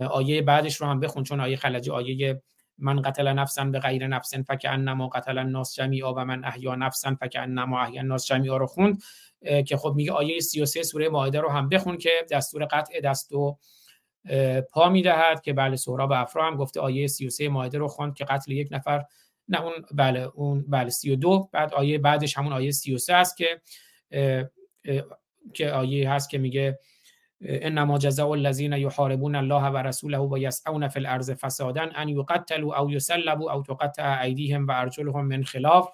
آیه 0.00 0.42
بعدش 0.42 0.76
رو 0.76 0.86
هم 0.86 1.00
بخون 1.00 1.24
چون 1.24 1.40
آیه 1.40 1.56
خلجی 1.56 1.90
آیه 1.90 2.42
من 2.78 3.02
قتل 3.02 3.32
نفسا 3.32 3.64
به 3.64 3.78
غیر 3.78 4.06
نفس 4.06 4.34
فکانما 4.34 5.08
قتل 5.08 5.38
الناس 5.38 5.74
جمیعا 5.74 6.14
و 6.14 6.18
من 6.18 6.44
احیا 6.44 6.74
نفسا 6.74 7.16
فکانما 7.20 7.80
احیا 7.80 8.00
الناس 8.00 8.26
جمیعا 8.26 8.56
رو 8.56 8.66
خوند. 8.66 9.02
که 9.66 9.76
خب 9.76 9.92
میگه 9.96 10.12
آیه 10.12 10.40
33 10.40 10.82
سوره 10.82 11.08
مائده 11.08 11.40
رو 11.40 11.48
هم 11.48 11.68
بخون 11.68 11.98
که 11.98 12.10
دستور 12.30 12.64
قطع 12.64 13.00
دست 13.00 13.32
و 13.32 13.58
پا 14.72 14.88
می‌دهد 14.88 15.40
که 15.40 15.52
بله 15.52 15.76
سهراب 15.76 16.12
افرا 16.12 16.46
هم 16.46 16.56
گفته 16.56 16.80
آیه 16.80 17.06
33 17.06 17.48
مائده 17.48 17.78
رو 17.78 17.88
خوند 17.88 18.14
که 18.14 18.24
قتل 18.24 18.52
یک 18.52 18.68
نفر 18.70 19.04
نه 19.48 19.62
اون 19.62 19.72
بله 19.92 20.20
اون 20.20 20.64
بله 20.68 20.90
32 20.90 21.48
بعد 21.52 21.74
آیه 21.74 21.98
بعدش 21.98 22.38
همون 22.38 22.52
آیه 22.52 22.70
33 22.70 23.14
است 23.14 23.36
که 23.36 23.60
که 25.54 25.70
آیه 25.70 26.10
هست 26.10 26.30
که 26.30 26.38
میگه 26.38 26.78
انما 27.42 27.98
جزاء 27.98 28.34
الذين 28.34 28.72
يحاربون 28.72 29.36
الله 29.36 29.70
ورسوله 29.70 30.20
ويسعون 30.20 30.88
في 30.88 30.98
الارض 30.98 31.30
فسادا 31.30 32.02
ان 32.02 32.08
يقتلوا 32.08 32.74
او 32.74 32.90
يسلبوا 32.90 33.52
او 33.52 33.62
تقطع 33.62 34.22
ايديهم 34.22 34.68
وارجلهم 34.68 35.24
من 35.24 35.44
خلاف 35.44 35.88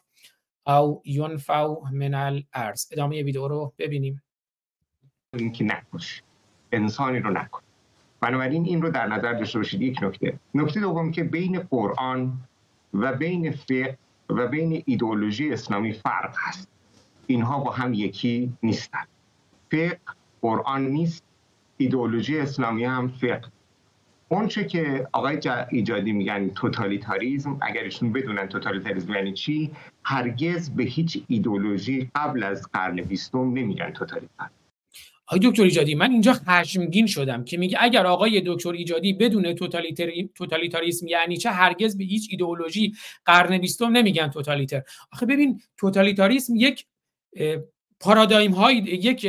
او 0.69 1.02
ينفوا 1.06 1.89
من 1.93 2.14
الارض 2.14 2.89
ادامه 2.93 3.23
ویدیو 3.23 3.48
رو 3.48 3.73
ببینیم. 3.78 4.23
اینکه 5.35 5.64
نکش. 5.64 6.23
انسانی 6.73 7.19
رو 7.19 7.31
نکن 7.31 7.60
بنابراین 8.20 8.64
این 8.64 8.82
رو 8.82 8.90
در 8.90 9.06
نظر 9.06 9.32
داشته 9.32 9.59
باشید. 9.59 9.82
یک 9.82 10.02
نکته. 10.02 10.39
نکته 10.55 10.81
دوم 10.81 11.10
که 11.10 11.24
بین 11.24 11.59
قرآن 11.59 12.39
و 12.94 13.12
بین 13.12 13.51
فقه 13.51 13.98
و 14.31 14.47
بین 14.47 14.82
ایدئولوژی 14.86 15.52
اسلامی 15.52 15.93
فرق 15.93 16.35
هست. 16.39 16.69
اینها 17.27 17.59
با 17.59 17.70
هم 17.70 17.94
یکی 17.94 18.52
نیستند 18.62 19.09
فقه 19.70 20.01
قرآن 20.43 20.86
نیست. 20.86 21.24
ایدئولوژی 21.82 22.38
اسلامی 22.38 22.84
هم 22.84 23.09
فقه. 23.09 23.48
اونچه 24.28 24.64
که 24.64 25.09
آقای 25.12 25.40
ایجادی 25.70 26.12
میگن 26.12 26.48
توتالیتاریزم 26.48 27.59
اگر 27.62 27.82
ایشون 27.82 28.12
بدونن 28.12 28.48
توتالیتاریزم 28.48 29.14
یعنی 29.14 29.32
چی 29.32 29.70
هرگز 30.04 30.70
به 30.70 30.84
هیچ 30.84 31.22
ایدئولوژی 31.28 32.10
قبل 32.14 32.42
از 32.42 32.68
قرن 32.72 32.96
بیستم 32.96 33.38
نمیگن 33.38 33.90
توتالیتار 33.90 34.50
آقای 35.26 35.50
دکتر 35.50 35.62
ایجادی 35.62 35.94
من 35.94 36.10
اینجا 36.10 36.32
خشمگین 36.32 37.06
شدم 37.06 37.44
که 37.44 37.56
میگه 37.56 37.78
اگر 37.80 38.06
آقای 38.06 38.42
دکتر 38.46 38.70
ایجادی 38.72 39.12
بدون 39.12 39.54
توتالیتاریسم 40.34 41.06
یعنی 41.06 41.36
چه 41.36 41.50
هرگز 41.50 41.98
به 41.98 42.04
هیچ 42.04 42.28
ایدئولوژی 42.30 42.92
قرن 43.24 43.59
بیستم 43.59 43.96
نمیگن 43.96 44.28
توتالیتر. 44.28 44.82
آخه 45.12 45.26
ببین 45.26 45.60
توتالیتاریسم 45.76 46.52
یک 46.56 46.86
پارادایم 48.00 48.52
های 48.52 48.76
یک 48.76 49.26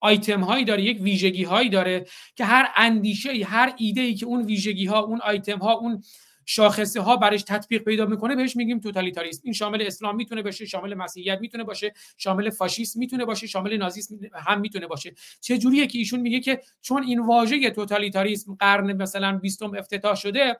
آیتم 0.00 0.40
هایی 0.40 0.64
داره 0.64 0.82
یک 0.82 1.00
ویژگی 1.00 1.42
هایی 1.44 1.68
داره 1.68 2.06
که 2.36 2.44
هر 2.44 2.68
اندیشه 2.76 3.44
هر 3.44 3.74
ایده 3.76 4.00
ای 4.00 4.14
که 4.14 4.26
اون 4.26 4.42
ویژگی 4.42 4.86
ها 4.86 5.00
اون 5.00 5.20
آیتم 5.20 5.58
ها 5.58 5.72
اون 5.72 6.02
شاخصه 6.46 7.00
ها 7.00 7.16
برش 7.16 7.42
تطبیق 7.42 7.82
پیدا 7.82 8.06
می‌کنه 8.06 8.36
بهش 8.36 8.56
میگیم 8.56 8.80
توتالیتاریسم. 8.80 9.40
این 9.44 9.52
شامل 9.54 9.82
اسلام 9.82 10.16
می‌تونه 10.16 10.42
باشه 10.42 10.66
شامل 10.66 10.94
مسیحیت 10.94 11.38
می‌تونه 11.40 11.64
باشه 11.64 11.92
شامل 12.16 12.50
فاشیسم 12.50 12.98
می‌تونه 13.00 13.24
باشه 13.24 13.46
شامل 13.46 13.76
نازیسم 13.76 14.18
هم 14.34 14.60
می‌تونه 14.60 14.86
باشه. 14.86 15.14
چه 15.40 15.58
جوریه 15.58 15.86
که 15.86 15.98
ایشون 15.98 16.20
میگه 16.20 16.40
که 16.40 16.60
چون 16.82 17.02
این 17.02 17.18
واژه 17.18 17.70
توتالیتاریسم 17.70 18.54
قرن 18.54 19.02
مثلا 19.02 19.38
20 19.38 19.62
افتتاح 19.62 20.14
شده 20.14 20.56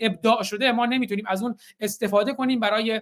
ابداع 0.00 0.42
شده 0.42 0.72
ما 0.72 0.86
نمی‌تونیم 0.86 1.24
از 1.28 1.42
اون 1.42 1.56
استفاده 1.80 2.32
کنیم 2.32 2.60
برای 2.60 3.00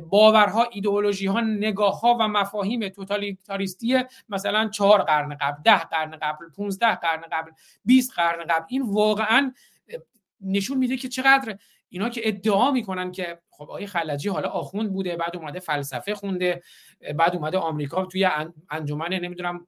باورها 0.00 0.68
ایدئولوژی 0.72 1.26
ها 1.26 1.40
نگاه 1.40 2.00
ها 2.00 2.16
و 2.20 2.28
مفاهیم 2.28 2.88
توتالیتاریستی 2.88 4.04
مثلا 4.28 4.68
چهار 4.68 5.02
قرن 5.02 5.36
قبل 5.40 5.62
ده 5.62 5.78
قرن 5.78 6.16
قبل 6.22 6.48
15 6.56 6.94
قرن 6.94 7.22
قبل 7.32 7.50
20 7.84 8.12
قرن 8.12 8.44
قبل 8.44 8.64
این 8.68 8.82
واقعا 8.82 9.52
نشون 10.40 10.78
میده 10.78 10.96
که 10.96 11.08
چقدر 11.08 11.58
اینا 11.88 12.08
که 12.08 12.20
ادعا 12.24 12.70
می‌کنن 12.70 13.12
که 13.12 13.38
خب 13.50 13.62
آقای 13.62 13.86
خلجی 13.86 14.28
حالا 14.28 14.48
آخوند 14.48 14.92
بوده 14.92 15.16
بعد 15.16 15.36
اومده 15.36 15.60
فلسفه 15.60 16.14
خونده 16.14 16.62
بعد 17.14 17.36
اومده 17.36 17.58
آمریکا 17.58 18.06
توی 18.06 18.28
انجمن 18.70 19.08
نمی‌دونم 19.08 19.66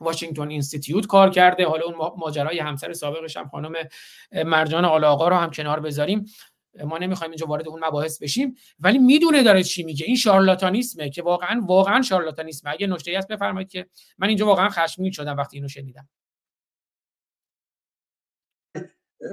واشنگتن 0.00 0.48
اینستیتیوت 0.48 1.06
کار 1.06 1.30
کرده. 1.30 1.66
حالا 1.66 1.84
اون 1.84 2.12
ماجرای 2.16 2.58
همسر 2.58 2.92
سابقش 2.92 3.36
هم 3.36 3.48
خانم 3.48 3.72
مرجان 4.32 4.84
آقا 4.84 5.28
رو 5.28 5.36
هم 5.36 5.50
کنار 5.50 5.80
بذاریم. 5.80 6.24
ما 6.86 6.98
نمی‌خوایم 6.98 7.30
اینجا 7.30 7.46
وارد 7.46 7.68
اون 7.68 7.84
مباحث 7.84 8.22
بشیم 8.22 8.56
ولی 8.80 8.98
می‌دونه 8.98 9.42
داره 9.42 9.62
چی 9.62 9.82
میگه. 9.82 10.06
این 10.06 10.16
شارلاتانیسمه 10.16 11.10
که 11.10 11.22
واقعا 11.22 11.60
واقعا 11.66 12.02
شارلاتانیسمه. 12.02 12.72
اگه 12.72 12.86
نکته 12.86 13.18
هست 13.18 13.28
بفرمایید 13.28 13.68
که 13.68 13.86
من 14.18 14.28
اینجا 14.28 14.46
واقعا 14.46 14.68
خشمگین 14.68 15.12
شدم 15.12 15.36
وقتی 15.36 15.56
اینو 15.56 15.68
شنیدم. 15.68 16.08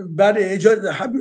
بعد 0.09 0.35
اجازه 0.38 1.11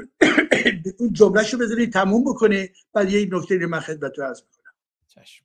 اون 0.98 1.12
جملهشو 1.12 1.58
بذارید 1.58 1.92
تموم 1.92 2.24
بکنه 2.24 2.70
بعد 2.92 3.12
یه 3.12 3.28
نکته 3.32 3.58
رو 3.58 3.68
من 3.68 3.80
خدمتتون 3.80 4.24
عرض 4.24 4.42
می‌کنم. 4.42 4.72
چشم. 5.08 5.44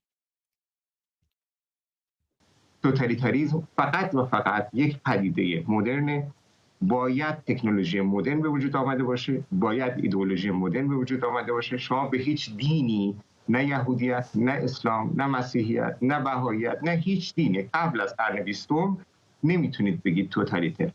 توتالیتاریزم 2.84 3.68
فقط 3.76 4.16
و 4.16 4.26
فقط 4.26 4.70
یک 4.74 5.00
پدیده 5.06 5.64
مدرن 5.68 6.34
باید 6.82 7.36
تکنولوژی 7.36 8.02
مدرن 8.02 8.42
به 8.42 8.50
وجود 8.50 8.76
آمده 8.76 9.04
باشه 9.04 9.44
باید 9.52 9.94
ایدئولوژی 9.98 10.52
مدرن 10.52 10.88
به 10.88 10.96
وجود 10.96 11.26
آمده 11.26 11.52
باشه. 11.52 11.78
شما 11.78 12.08
به 12.08 12.18
هیچ 12.18 12.56
دینی 12.56 13.22
نه 13.50 13.68
یهودیت 13.68 14.30
نه 14.36 14.52
اسلام 14.52 15.14
نه 15.16 15.28
مسیحیت 15.28 15.98
نه 16.02 16.20
بهاییت 16.20 16.80
نه 16.84 16.92
هیچ 16.92 17.36
دینی 17.36 17.70
قبل 17.74 18.02
از 18.02 18.16
قرن 18.16 18.44
بیستم 18.44 19.06
نمی‌تونید 19.44 20.04
بگید 20.04 20.30
توتالیتر. 20.30 20.92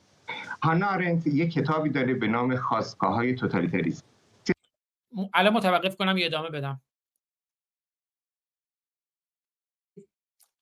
هانا 0.62 0.86
آرنت 0.86 1.27
یک 1.27 1.52
کتابی 1.52 1.90
داره 1.90 2.15
به 2.15 2.27
نام 2.27 2.57
خواستگاه 2.57 3.15
های 3.15 3.35
توتالیتریسم 3.35 4.05
الان 5.35 5.52
متوقف 5.52 5.97
کنم 5.97 6.19
یه 6.19 6.27
ادامه 6.27 6.51
بدم. 6.51 6.81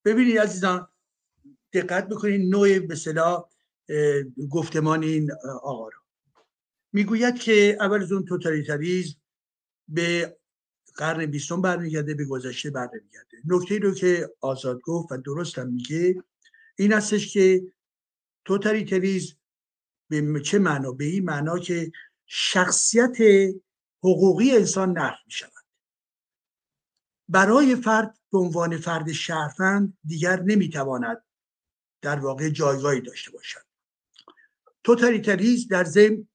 ببینید 0.04 0.38
عزیزان 0.38 0.88
دقت 1.72 2.08
بکنید 2.08 2.50
نوع 2.50 2.78
به 2.78 2.94
گفتمان 4.50 5.02
این 5.02 5.32
آقا 5.62 5.88
رو. 5.88 6.00
می‌گوید 6.92 7.38
که 7.38 7.76
اول 7.80 8.02
از 8.02 8.12
اون 8.12 8.24
توتالیتاریزم 8.24 9.16
به 9.88 10.38
قرن 10.94 11.26
بیستم 11.26 11.62
برمیگرده 11.62 12.14
به 12.14 12.24
گذشته 12.24 12.70
برمیگرده. 12.70 13.36
نکته 13.44 13.78
رو 13.78 13.94
که 13.94 14.34
آزاد 14.40 14.80
گفت 14.80 15.12
و 15.12 15.16
درست 15.16 15.58
هم 15.58 15.72
میگه 15.72 16.22
این 16.78 16.92
هستش 16.92 17.32
که 17.32 17.62
توتالیتاریزم 18.44 19.36
به 20.08 20.40
چه 20.40 20.58
معنا؟ 20.58 20.92
به 20.92 21.04
این 21.04 21.24
معنا 21.24 21.58
که 21.58 21.92
شخصیت 22.26 23.16
حقوقی 23.98 24.50
انسان 24.50 24.98
نفی 24.98 25.22
می 25.26 25.32
شود 25.32 25.52
برای 27.28 27.76
فرد 27.76 28.18
به 28.32 28.38
عنوان 28.38 28.76
فرد 28.76 29.12
شهروند 29.12 29.98
دیگر 30.04 30.42
نمی‌تواند 30.42 31.24
در 32.02 32.18
واقع 32.18 32.48
جایگاهی 32.48 33.00
داشته 33.00 33.30
باشد. 33.30 33.67
توتالیتاریزم 34.88 35.68
در 35.70 35.84
ذهن 35.84 36.28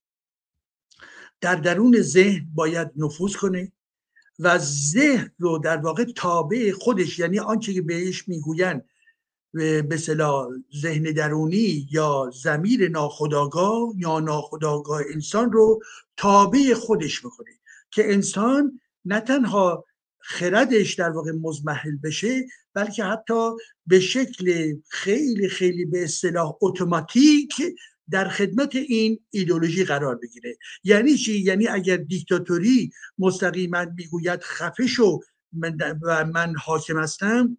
در 1.42 1.56
درون 1.56 2.02
ذهن 2.02 2.48
باید 2.56 2.92
نفوذ 2.96 3.36
کنه 3.36 3.72
و 4.40 4.58
ذهن 4.94 5.32
رو 5.40 5.58
در 5.58 5.78
واقع 5.78 6.06
تابع 6.16 6.72
خودش 6.72 7.20
یعنی 7.20 7.40
آنچه 7.40 7.74
که 7.74 7.82
بهش 7.82 8.28
می‌گویند 8.28 8.86
به 9.90 9.98
صلاح 9.98 10.48
ذهن 10.82 11.04
درونی 11.04 11.88
یا 11.92 12.32
زمیر 12.44 12.90
ناخداگاه 12.90 13.94
یا 13.98 14.20
ناخداگاه 14.20 15.02
انسان 15.14 15.52
رو 15.52 15.82
تابع 16.18 16.74
خودش 16.74 17.20
بکنه 17.20 17.52
که 17.92 18.14
انسان 18.14 18.80
نه 19.06 19.20
تنها 19.20 19.86
خردش 20.20 20.94
در 20.94 21.10
واقع 21.10 21.32
مزمحل 21.32 21.98
بشه 22.04 22.46
بلکه 22.74 23.04
حتی 23.04 23.52
به 23.88 24.00
شکل 24.00 24.76
خیلی 24.90 25.50
خیلی 25.50 25.86
به 25.86 26.04
اصطلاح 26.04 26.54
اتوماتیک 26.62 27.62
در 28.14 28.30
خدمت 28.30 28.76
این 28.76 29.20
ایدولوژی 29.30 29.84
قرار 29.84 30.16
بگیره. 30.16 30.58
یعنی 30.84 31.18
چی؟ 31.18 31.40
یعنی 31.40 31.68
اگر 31.68 31.98
دیکتاتوری 31.98 32.92
مستقیما 33.18 33.86
می‌گوید 33.96 34.42
خفه 34.42 34.88
شو 34.88 35.20
و 36.02 36.26
من 36.26 36.56
حاکم 36.56 36.98
هستم 36.98 37.58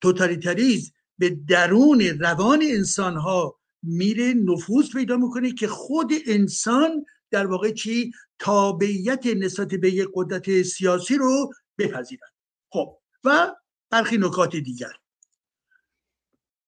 توتالیتاریزم 0.00 0.92
به 1.18 1.30
درون 1.48 2.00
روان 2.00 2.62
انسان 2.62 3.16
ها 3.16 3.58
میره 3.82 4.34
نفوذ 4.34 4.90
پیدا 4.92 5.16
می‌کنه 5.16 5.52
که 5.52 5.68
خود 5.68 6.12
انسان 6.26 7.04
در 7.30 7.46
واقع 7.46 7.72
چی؟ 7.72 8.12
تابعیت 8.38 9.26
نسبت 9.26 9.68
به 9.68 9.90
یک 9.90 10.08
قدرت 10.14 10.62
سیاسی 10.62 11.16
رو 11.16 11.50
بپذیرد. 11.78 12.32
خب 12.72 12.98
و 13.24 13.54
برخی 13.90 14.18
نکات 14.18 14.56
دیگر. 14.56 14.92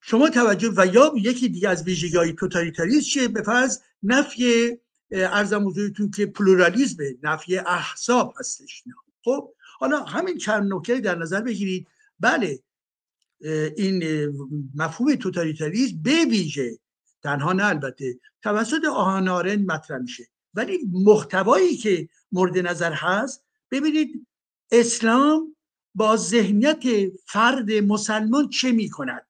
شما 0.05 0.31
توجه 0.31 0.73
و 0.77 0.87
یا 0.87 1.13
یکی 1.17 1.49
دیگه 1.49 1.69
از 1.69 1.83
ویژگی 1.83 2.17
های 2.17 2.33
توتالیتاریسم 2.33 3.01
چیه؟ 3.01 3.29
به 3.29 3.43
فرض 3.43 3.81
نفی 4.03 4.71
عرضم 5.11 5.69
حضورتون 5.69 6.11
که 6.11 6.27
پلورالیزم 6.27 7.05
نفی 7.23 7.59
احزاب 7.59 8.35
هستش 8.39 8.85
خب 9.25 9.53
حالا 9.79 10.05
همین 10.05 10.39
چند 10.39 10.73
نکته 10.73 11.01
در 11.01 11.15
نظر 11.15 11.41
بگیرید. 11.41 11.87
بله 12.21 12.63
این 13.77 14.05
مفهوم 14.75 15.15
توتالیتاریسم 15.15 16.03
به 16.03 16.25
ویژه 16.31 16.79
تنها 17.23 17.53
نه 17.53 17.65
البته 17.65 18.19
توسط 18.43 18.85
آهانارن 18.85 19.65
مطرح 19.65 19.99
میشه. 19.99 20.29
ولی 20.55 20.79
محتوایی 20.93 21.77
که 21.77 22.09
مورد 22.33 22.59
نظر 22.59 22.93
هست 22.93 23.45
ببینید 23.71 24.27
اسلام 24.71 25.57
با 25.95 26.17
ذهنیت 26.17 26.83
فرد 27.27 27.73
مسلمان 27.73 28.49
چه 28.49 28.73
می 28.73 28.91
کند 28.91 29.27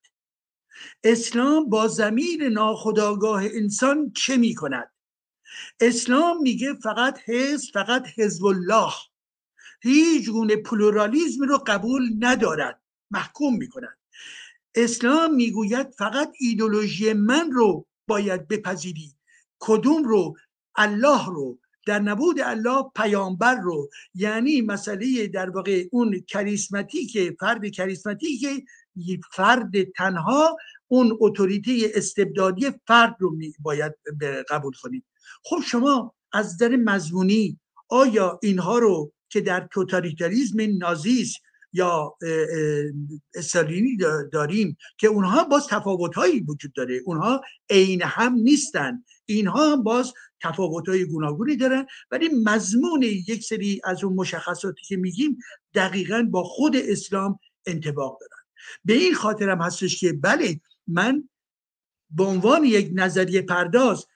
اسلام 1.05 1.69
با 1.69 1.89
زمین 1.89 2.43
ناخداگاه 2.43 3.45
انسان 3.45 4.13
چه 4.13 4.37
می 4.37 4.55
کند 4.55 4.93
اسلام 5.81 6.43
میگه 6.43 6.75
فقط 6.75 7.19
حزب 7.27 7.73
فقط 7.73 8.07
حزب 8.17 8.45
الله 8.45 8.93
هیچ 9.83 10.31
گونه 10.31 10.57
پلورالیزم 10.57 11.45
رو 11.45 11.59
قبول 11.67 12.03
ندارد. 12.19 12.83
محکوم 13.11 13.57
می 13.57 13.69
کند 13.69 13.99
اسلام 14.75 15.35
می‌گوید 15.35 15.91
فقط 15.91 16.33
ایدولوژی 16.41 17.13
من 17.13 17.51
رو 17.53 17.87
باید 18.09 18.49
بپذیری. 18.49 19.13
کدوم 19.59 20.05
رو؟ 20.05 20.37
الله 20.75 21.27
رو. 21.27 21.59
در 21.87 21.99
نبود 21.99 22.41
الله 22.41 22.83
پیامبر 22.97 23.55
رو. 23.55 23.89
یعنی 24.15 24.61
مسئله 24.61 25.27
در 25.27 25.51
واقع 25.51 25.85
اون 25.93 26.21
کریسماتیک 26.29 27.37
فرد 27.41 27.61
فرد 29.33 29.83
تنها 29.83 30.57
اون 30.89 31.19
اتوریته 31.21 31.93
استبدادی 31.95 32.71
فرد 32.87 33.17
رو 33.19 33.39
باید 33.61 33.93
قبول 34.49 34.73
کنید. 34.83 35.05
خب 35.45 35.61
شما 35.67 36.15
از 36.33 36.57
در 36.57 36.77
مضمونی 36.77 37.59
آیا 37.89 38.39
اینها 38.43 38.79
رو 38.79 39.13
که 39.29 39.41
در 39.41 39.69
توتالیتاریزم 39.73 40.57
نازیست 40.79 41.37
یا 41.73 42.17
استالینی 43.35 43.97
داریم 44.33 44.77
که 44.99 45.07
اونها 45.07 45.45
باز 45.45 45.67
تفاوتهایی 45.67 46.41
وجود 46.41 46.73
داره. 46.73 47.01
اونها 47.05 47.41
عین 47.71 48.03
هم 48.03 48.35
نیستن. 48.35 49.05
اینها 49.27 49.73
هم 49.73 49.83
باز 49.83 50.13
تفاوتهای 50.43 51.05
گوناگونی 51.05 51.57
دارن. 51.57 51.87
ولی 52.11 52.29
مضمون 52.29 53.03
یک 53.03 53.45
سری 53.45 53.81
از 53.85 54.05
اون 54.05 54.15
مشخصاتی 54.15 54.83
که 54.87 54.97
میگیم 54.97 55.39
دقیقا 55.75 56.29
با 56.31 56.45
خود 56.45 56.77
اسلام 56.77 57.39
انتباق 57.67 58.19
دارن. 58.21 58.42
به 58.85 58.93
این 58.93 59.15
خاطر 59.15 59.51
هم 59.51 59.59
هستش 59.59 60.01
که 60.01 60.13
بله 60.13 60.61
من 60.87 61.29
به 62.11 62.25
عنوان 62.25 62.65
یک 62.65 62.91
نظریه 62.95 63.43
پرداز 63.43 64.07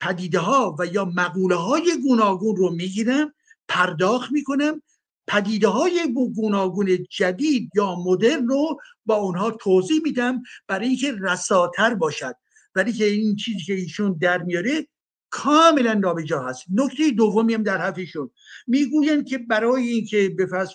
پدیده 0.00 0.38
ها 0.38 0.76
و 0.78 0.86
یا 0.86 1.04
مقوله 1.04 1.54
های 1.54 2.02
گوناگون 2.02 2.56
رو 2.56 2.70
می‌گیرم 2.70 3.34
پرداخت 3.68 4.32
می‌کنم 4.32 4.82
پدیده 5.26 5.68
های 5.68 6.14
گوناگون 6.34 7.06
جدید 7.10 7.70
یا 7.74 7.94
مدرن 7.94 8.48
رو 8.48 8.80
با 9.06 9.14
اونها 9.14 9.50
توضیح 9.50 10.00
میدم 10.04 10.42
برای 10.68 10.88
اینکه 10.88 11.16
رساتر 11.20 11.94
باشد. 11.94 12.34
ولی 12.74 12.92
که 12.92 13.04
این 13.04 13.36
چیزی 13.36 13.64
که 13.64 13.74
ایشون 13.74 14.18
در 14.20 14.42
میاره 14.42 14.88
کاملا 15.30 15.94
نابجا 15.94 16.42
هست. 16.42 16.64
نکته 16.70 17.10
دومی 17.10 17.54
هم 17.54 17.62
در 17.62 17.78
حرفشون. 17.78 18.30
می‌گویند 18.66 19.26
که 19.26 19.38
برای 19.38 19.88
اینکه 19.88 20.28
به 20.28 20.46
فصل 20.46 20.74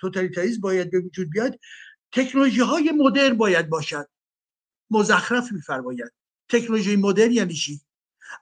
توتالیتاریسم 0.00 0.60
باید 0.60 0.90
به 0.90 1.00
وجود 1.00 1.30
بیاد 1.30 1.58
تکنولوژی 2.12 2.60
های 2.60 2.90
مدرن 2.90 3.36
باید 3.36 3.68
باشد. 3.68 4.08
مزخرف 4.90 5.52
میفرماید. 5.52 6.12
تکنولوژی 6.48 6.96
مدرن 6.96 7.32
یعنی 7.32 7.54
چی؟ 7.54 7.80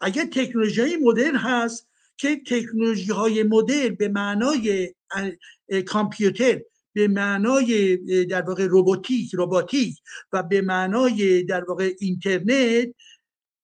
اگر 0.00 0.26
تکنولوژی 0.26 0.96
مدرن 0.96 1.36
هست 1.36 1.88
که 2.16 2.42
تکنولوژی 2.46 3.12
های 3.12 3.42
مدرن 3.42 3.94
به 3.94 4.08
معنای 4.08 4.94
کامپیوتر 5.86 6.60
به 6.92 7.08
معنای 7.08 7.96
در 8.24 8.42
واقع 8.42 8.66
روباتیک 8.66 9.34
روباتیک 9.34 9.98
و 10.32 10.42
به 10.42 10.60
معنای 10.60 11.42
در 11.42 11.64
واقع 11.64 11.92
اینترنت 11.98 12.88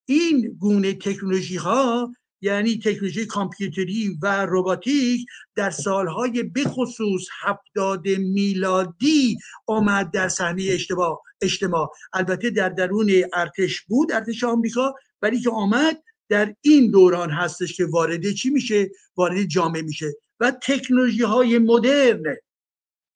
این 0.05 0.56
گونه 0.59 0.94
تکنولوژی 0.94 1.56
ها 1.56 2.14
یعنی 2.45 2.79
تکنولوژی 2.79 3.27
کامپیوتری 3.27 4.19
و 4.23 4.47
روباتیک 4.47 5.27
در 5.55 5.71
سالهای 5.71 6.43
بخصوص 6.43 7.23
هفتاد 7.43 8.09
میلادی 8.09 9.39
آمد 9.66 10.11
در 10.11 10.29
صحنه 10.29 10.65
اجتماع 10.69 11.23
اجتماع. 11.41 11.91
البته 12.12 12.51
در 12.51 12.69
درون 12.69 13.11
ارتش 13.33 13.81
بود 13.81 14.12
ارتش 14.12 14.45
آمریکا 14.45 14.95
ولی 15.23 15.41
که 15.41 15.51
آمد 15.51 16.03
در 16.29 16.55
این 16.61 16.91
دوران 16.91 17.31
هستش 17.31 17.77
که 17.77 17.87
وارد 17.87 18.33
چی 18.33 18.51
میشه؟ 18.51 18.91
وارد 19.16 19.45
جامعه 19.45 19.83
میشه. 19.83 20.12
و 20.41 20.53
تکنولوژی 20.62 21.23
های 21.23 21.59
مدرن 21.59 22.37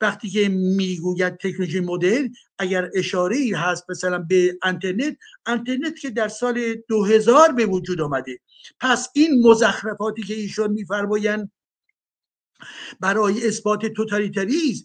وقتی 0.01 0.31
که 0.31 0.49
می‌گوید 0.49 1.37
تکنولوژی 1.37 1.81
مدرن 1.81 2.33
اگر 2.59 2.91
اشاره 2.95 3.37
ای 3.37 3.53
هست 3.53 3.91
مثلا 3.91 4.19
به 4.19 4.59
انترنت 4.63 5.17
انترنت 5.47 5.99
که 5.99 6.11
در 6.11 6.29
سال 6.29 6.75
2000 6.89 7.53
به 7.53 7.67
وجود 7.67 8.01
آمده. 8.01 8.39
پس 8.81 9.09
این 9.15 9.47
مزخرفاتی 9.47 10.23
که 10.23 10.35
ایشون 10.35 10.71
میفرمایند 10.73 11.51
برای 13.01 13.47
اثبات 13.47 13.87
توتالیتاریزم 13.87 14.85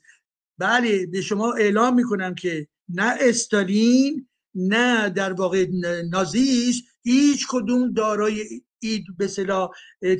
بله 0.57 1.05
به 1.05 1.21
شما 1.21 1.53
اعلام 1.53 1.95
می‌کنم 1.95 2.35
که 2.35 2.67
نه 2.89 3.15
استالین 3.19 4.27
نه 4.55 5.09
در 5.09 5.33
واقع 5.33 5.65
نازیست 6.11 6.83
هیچ 7.03 7.47
کدوم 7.49 7.93
دارای 7.93 8.61
اید 8.79 9.05
به 9.17 9.27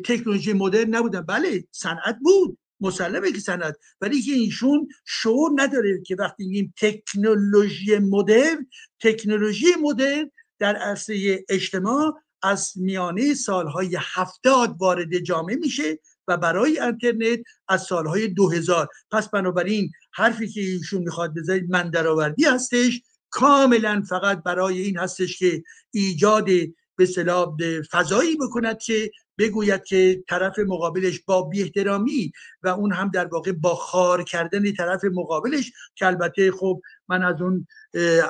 تکنولوژی 0.06 0.53
مدرن 0.53 0.95
نبودن. 0.95 1.22
بله 1.22 1.68
صنعت 1.72 2.18
بود. 2.22 2.57
مسلمه 2.82 3.32
که 3.32 3.40
صنعت 3.40 3.76
ولی 4.02 4.22
که 4.22 4.32
ایشون 4.32 4.88
شعور 5.06 5.52
نداره 5.56 6.02
که 6.02 6.16
وقتی 6.16 6.48
میگیم 6.48 6.74
تکنولوژی 6.78 7.98
مدرن 7.98 8.68
تکنولوژی 9.02 9.68
مدرن 9.82 10.32
در 10.60 10.76
عرصه 10.76 11.45
اجتماع 11.50 12.14
از 12.41 12.74
میانه 12.76 13.34
سالهای 13.34 13.98
هفتاد 14.00 14.76
وارد 14.80 15.18
جامعه 15.18 15.56
میشه 15.56 16.00
و 16.28 16.38
برای 16.38 16.80
اینترنت 16.80 17.40
از 17.68 17.82
سالهای 17.82 18.28
2000 18.28 18.88
پس 19.12 19.30
بنابراین 19.30 19.91
حرفی 20.14 20.48
که 20.48 20.62
ایشون 20.62 21.04
می‌خواد 21.04 21.34
بزنید 21.34 21.70
من 21.70 21.90
درآوردی 21.90 22.45
هستش. 22.45 23.02
کاملا 23.30 24.04
فقط 24.10 24.44
برای 24.44 24.82
این 24.82 24.98
هستش 24.98 25.38
که 25.38 25.64
ایجاد 25.91 26.48
به 26.95 27.82
فضایی 27.91 28.36
بکند 28.36 28.78
که 28.78 29.12
بگوید 29.38 29.84
که 29.84 30.23
طرف 30.30 30.60
مقابلش 30.60 31.19
با 31.19 31.41
بیاحترامی 31.41 32.31
و 32.64 32.68
اون 32.68 32.93
هم 32.93 33.11
در 33.14 33.26
واقع 33.26 33.51
با 33.51 33.76
خار 33.76 34.23
کردن 34.23 34.72
طرف 34.72 35.01
مقابلش 35.14 35.72
که 35.95 36.05
البته 36.07 36.51
خب 36.51 36.81
من 37.07 37.23
از 37.23 37.41
اون 37.41 37.68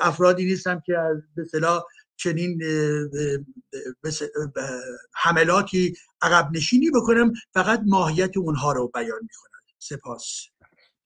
افرادی 0.00 0.44
نیستم 0.44 0.82
که 0.86 0.98
از 0.98 1.16
به 1.36 1.44
چنین 2.16 2.62
حملاتی 5.14 5.94
عقب 6.22 6.48
نشینی 6.54 6.90
بکنم 6.90 7.32
فقط 7.54 7.82
ماهیت 7.86 8.36
اونها 8.36 8.72
رو 8.72 8.90
بیان 8.94 9.20
می‌کنم. 9.22 9.60
سپاس. 9.78 10.46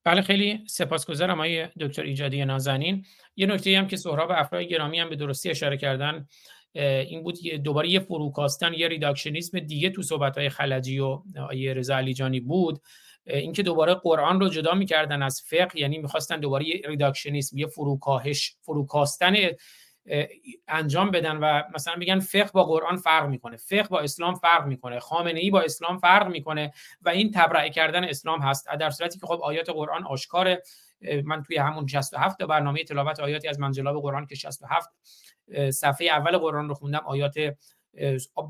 بله 0.04 0.22
خیلی 0.22 0.64
سپاسگزارم 0.68 1.34
آقای 1.34 1.68
دکتر 1.80 2.02
ایجادی 2.02 2.44
نازنین. 2.44 3.04
یه 3.36 3.46
نکته 3.46 3.78
هم 3.78 3.86
که 3.86 3.96
سهراب 3.96 4.30
افراد 4.30 4.62
گرامی 4.62 5.00
هم 5.00 5.08
به 5.08 5.16
درستی 5.16 5.50
اشاره 5.50 5.76
کردن. 5.76 6.26
این 6.74 7.22
بود 7.22 7.38
دوباره 7.64 7.88
یه 7.88 8.00
فروکاستن 8.00 8.74
یه 8.74 8.88
ریداکشنیسم 8.88 9.60
دیگه 9.60 9.90
تو 9.90 10.02
صحبت 10.02 10.38
های 10.38 10.48
خلجی 10.48 10.98
و 10.98 11.22
آیه 11.48 11.74
رضا 11.74 11.96
علیجانی 11.96 12.40
بود. 12.40 12.80
اینکه 13.26 13.62
دوباره 13.62 13.94
قرآن 13.94 14.40
رو 14.40 14.48
جدا 14.48 14.74
می‌کردن 14.74 15.22
از 15.22 15.42
فقه 15.46 15.78
یعنی 15.80 15.98
می‌خواستن 15.98 16.40
دوباره 16.40 16.68
یه 16.68 16.82
ریداکشنیسم 16.84 17.58
یه 17.58 17.66
فروکاهش 17.66 18.56
فروکاستن 18.60 19.36
انجام 20.68 21.10
بدن 21.10 21.36
و 21.36 21.62
مثلا 21.74 21.94
میگن 21.96 22.18
فقه 22.18 22.50
با 22.52 22.64
قرآن 22.64 22.96
فرق 22.96 23.28
می‌کنه. 23.28 23.56
فقه 23.56 23.88
با 23.88 24.00
اسلام 24.00 24.34
فرق 24.34 24.66
می‌کنه. 24.66 24.98
خامنه 24.98 25.40
ای 25.40 25.50
با 25.50 25.60
اسلام 25.60 25.98
فرق 25.98 26.28
می‌کنه 26.28 26.72
و 27.02 27.08
این 27.08 27.30
تبرئه 27.30 27.70
کردن 27.70 28.04
اسلام 28.04 28.40
هست. 28.40 28.68
در 28.80 28.90
صورتی 28.90 29.18
که 29.18 29.26
خب 29.26 29.40
آیات 29.42 29.70
قرآن 29.70 30.04
آشکاره. 30.04 30.62
من 31.24 31.42
توی 31.42 31.56
همون 31.56 31.86
67 31.86 32.42
برنامه 32.42 32.84
تلاوت 32.84 33.20
آیاتی 33.20 33.48
از 33.48 33.60
منجلاب 33.60 34.02
قرآن 34.02 34.26
که 34.26 34.34
67 34.34 34.88
صفحه 35.70 36.08
اول 36.08 36.38
قرآن 36.38 36.68
رو 36.68 36.74
خوندم 36.74 37.02
آیات 37.06 37.34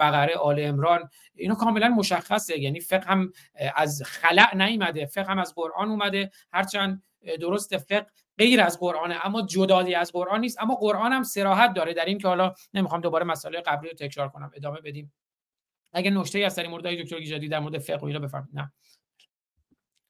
بقره 0.00 0.36
آل 0.36 0.60
امران 0.60 1.08
اینا 1.34 1.54
کاملا 1.54 1.88
مشخصه. 1.88 2.58
یعنی 2.58 2.80
فقه 2.80 3.06
هم 3.06 3.32
از 3.76 4.02
خلع 4.06 4.56
نیومده 4.56 5.06
فقه 5.06 5.30
هم 5.30 5.38
از 5.38 5.54
قرآن 5.54 5.88
اومده. 5.88 6.30
هرچند 6.52 7.02
درست 7.40 7.76
فقه 7.76 8.06
غیر 8.38 8.60
از 8.60 8.80
قرآنه 8.80 9.26
اما 9.26 9.42
جدایی 9.42 9.94
از 9.94 10.12
قرآن 10.12 10.40
نیست. 10.40 10.62
اما 10.62 10.74
قرآن 10.74 11.12
هم 11.12 11.22
سراحت 11.22 11.74
داره. 11.74 11.94
در 11.94 12.04
این 12.04 12.18
که 12.18 12.28
حالا 12.28 12.54
نمی‌خوام 12.74 13.00
دوباره 13.00 13.24
مسئله 13.24 13.60
قبلی 13.60 13.88
رو 13.88 13.94
تکرار 13.94 14.28
کنم. 14.28 14.50
ادامه 14.54 14.80
بدیم. 14.80 15.12
اگه 15.92 16.10
نکته 16.10 16.38
از 16.38 16.54
در 16.54 16.66
مورد 16.66 16.84
دکتر 16.84 17.16
ایجادی 17.16 17.48
در 17.48 17.58
مورد 17.58 17.78
فقه 17.78 18.12
رو 18.12 18.20
بفرمایید. 18.20 18.56
نه. 18.56 18.72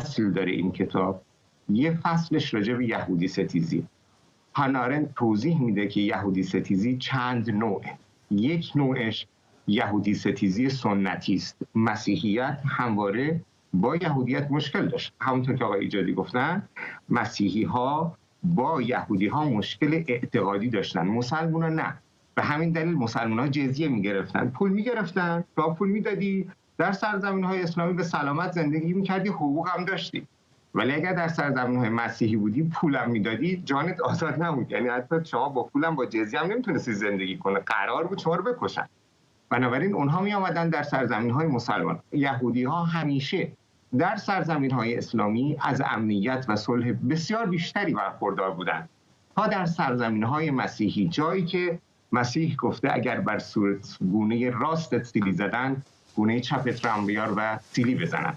فصل 0.02 0.32
داره 0.32 0.52
این 0.52 0.73
کتاب. 0.73 1.23
یه 1.69 2.01
فصلش 2.01 2.55
راجع 2.55 2.74
به 2.74 2.86
یهودی 2.86 3.28
ستیزی. 3.28 3.89
هنارن 4.55 5.07
توضیح 5.16 5.61
میده 5.61 5.89
که 5.89 6.01
یهودی 6.01 6.43
ستیزی 6.43 6.97
چند 6.97 7.51
نوعه. 7.51 7.99
یک 8.31 8.73
نوعش 8.75 9.27
یهودی 9.66 10.15
ستیزی 10.15 10.69
سنتی 10.69 11.35
است. 11.35 11.57
مسیحیت 11.75 12.59
همواره 12.66 13.41
با 13.75 13.97
یهودیت 13.97 14.51
مشکل 14.51 14.89
داشت. 14.89 15.12
همونطور 15.20 15.57
که 15.57 15.65
آقای 15.65 15.81
ایجادی 15.81 16.15
گفتن 16.15 16.69
مسیحی 17.09 17.62
ها 17.65 18.16
با 18.43 18.83
یهودی 18.83 19.27
ها 19.27 19.45
مشکل 19.45 20.05
اعتقادی 20.09 20.69
داشتن. 20.69 21.07
مسلمان 21.07 21.62
ها 21.62 21.69
نه. 21.69 21.95
به 22.35 22.43
همین 22.43 22.73
دلیل 22.73 22.95
مسلمان 22.95 23.39
ها 23.39 23.49
جزیه 23.49 23.89
می‌گرفتن. 23.89 24.49
پول 24.49 24.70
می‌گرفتن. 24.70 25.45
با 25.57 25.75
پول 25.75 25.89
می‌دادی. 25.89 26.51
در 26.79 26.93
سرزمین 26.93 27.45
های 27.45 27.62
اسلامی 27.62 27.93
به 27.93 28.03
سلامت 28.03 28.53
زندگی 28.53 28.93
می‌کردی. 28.93 29.29
حقوق 29.29 29.69
هم 29.69 29.85
داشتی. 29.85 30.27
ولی 30.79 30.93
اگر 30.93 31.13
در 31.13 31.29
سرزمین 31.29 31.79
های 31.79 31.89
مسیحی 31.89 32.37
بودی 32.37 32.63
پولم 32.63 33.11
می‌دادی 33.11 33.63
جانت 33.65 34.01
آزاد 34.01 34.43
نبود. 34.43 34.73
یعنی 34.73 34.89
حتی 34.89 35.17
شما 35.25 35.49
با 35.49 35.63
پولم 35.63 35.95
با 35.97 36.07
جزیه 36.07 36.41
هم 36.41 36.47
نمی‌تونستی 36.47 36.93
زندگی 36.93 37.39
کنه 37.39 37.61
قرار 37.61 38.07
بود 38.07 38.19
شما 38.19 38.35
رو 38.37 38.53
بکشن. 38.53 38.89
بنابراین 39.51 39.95
اونها 39.95 40.21
می 40.21 40.33
آمدن 40.33 40.69
در 40.69 40.83
سرزمین 40.83 41.31
های 41.31 41.47
مسلمان. 41.47 41.99
یهودی 42.13 42.65
ها 42.65 42.85
همیشه 42.85 43.53
در 43.99 44.17
سرزمین 44.17 44.71
های 44.71 44.99
اسلامی 44.99 45.57
از 45.61 45.83
امنیت 45.87 46.47
و 46.49 46.57
صلح 46.57 46.93
بسیار 47.11 47.47
بیشتری 47.47 47.95
برخوردار 47.95 48.51
بودند 48.51 48.89
تا 49.37 49.47
در 49.47 49.67
سرزمین 49.67 50.23
های 50.23 50.51
مسیحی. 50.51 51.09
جایی 51.09 51.45
که 51.45 51.79
مسیح 52.13 52.57
گفته 52.57 52.89
اگر 52.93 53.21
بر 53.21 53.39
صورت 53.39 53.99
گونه 54.13 54.51
راست 54.51 55.03
سیلی 55.03 55.33
زدن 55.33 55.83
گونه 56.17 56.41
چپت 56.41 56.85
رام 56.85 57.07
بیار 57.07 57.35
و 57.37 57.59
سیلی 57.73 57.95
بزنن. 57.95 58.35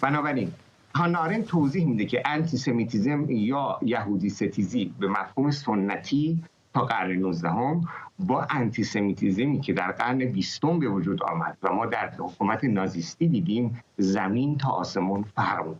بنابراین 0.00 0.52
هانارن 0.96 1.42
توضیح 1.42 1.86
میده 1.86 2.04
که 2.04 2.22
انتیسمیتیزم 2.24 3.30
یا 3.30 3.78
یهودی 3.82 4.30
ستیزی 4.30 4.94
به 4.98 5.08
مفهوم 5.08 5.50
سنتی 5.50 6.42
تا 6.74 6.84
قرن 6.84 7.12
19 7.12 7.48
هم 7.48 7.80
با 8.18 8.46
انتیسمیتیزمی 8.50 9.60
که 9.60 9.72
در 9.72 9.92
قرن 9.92 10.18
بیستم 10.18 10.78
به 10.78 10.88
وجود 10.88 11.22
آمد 11.22 11.58
و 11.62 11.72
ما 11.72 11.86
در 11.86 12.10
حکومت 12.18 12.64
نازیستی 12.64 13.28
دیدیم 13.28 13.82
زمین 13.98 14.58
تا 14.58 14.70
آسمون 14.70 15.22
فرق 15.22 15.74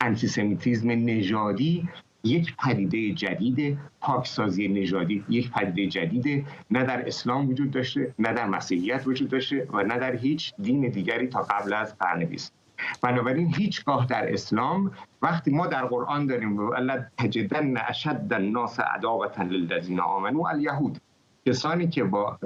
انتیسمیتیزم 0.00 0.90
نژادی 0.90 1.88
یک 2.24 2.56
پدیده 2.56 3.12
جدید 3.12 3.78
پاکسازی 4.00 4.68
نژادی 4.68 5.24
یک 5.28 5.50
پدیده 5.50 5.86
جدید 5.86 6.46
نه 6.70 6.84
در 6.84 7.06
اسلام 7.06 7.48
وجود 7.48 7.70
داشته 7.70 8.14
نه 8.18 8.32
در 8.32 8.46
مسیحیت 8.46 9.06
وجود 9.06 9.28
داشته 9.28 9.68
و 9.72 9.82
نه 9.82 9.98
در 9.98 10.16
هیچ 10.16 10.54
دین 10.62 10.88
دیگری 10.88 11.26
تا 11.26 11.42
قبل 11.42 11.72
از 11.72 11.98
قرن 11.98 12.24
بیست 12.24 12.59
بنابراین 13.02 13.54
هیچگاه 13.54 14.06
در 14.06 14.32
اسلام 14.32 14.90
وقتی 15.22 15.50
ما 15.50 15.66
در 15.66 15.86
قرآن 15.86 16.26
داریم 16.26 16.58
و 16.58 16.74
تجدن 17.18 17.76
اشد 17.88 18.26
الناس 18.30 18.80
عداوتا 18.80 19.42
للذین 19.42 20.00
آمنوا 20.00 20.48
الیهود 20.48 21.00
کسانی 21.46 21.88
که 21.88 22.04
با 22.04 22.38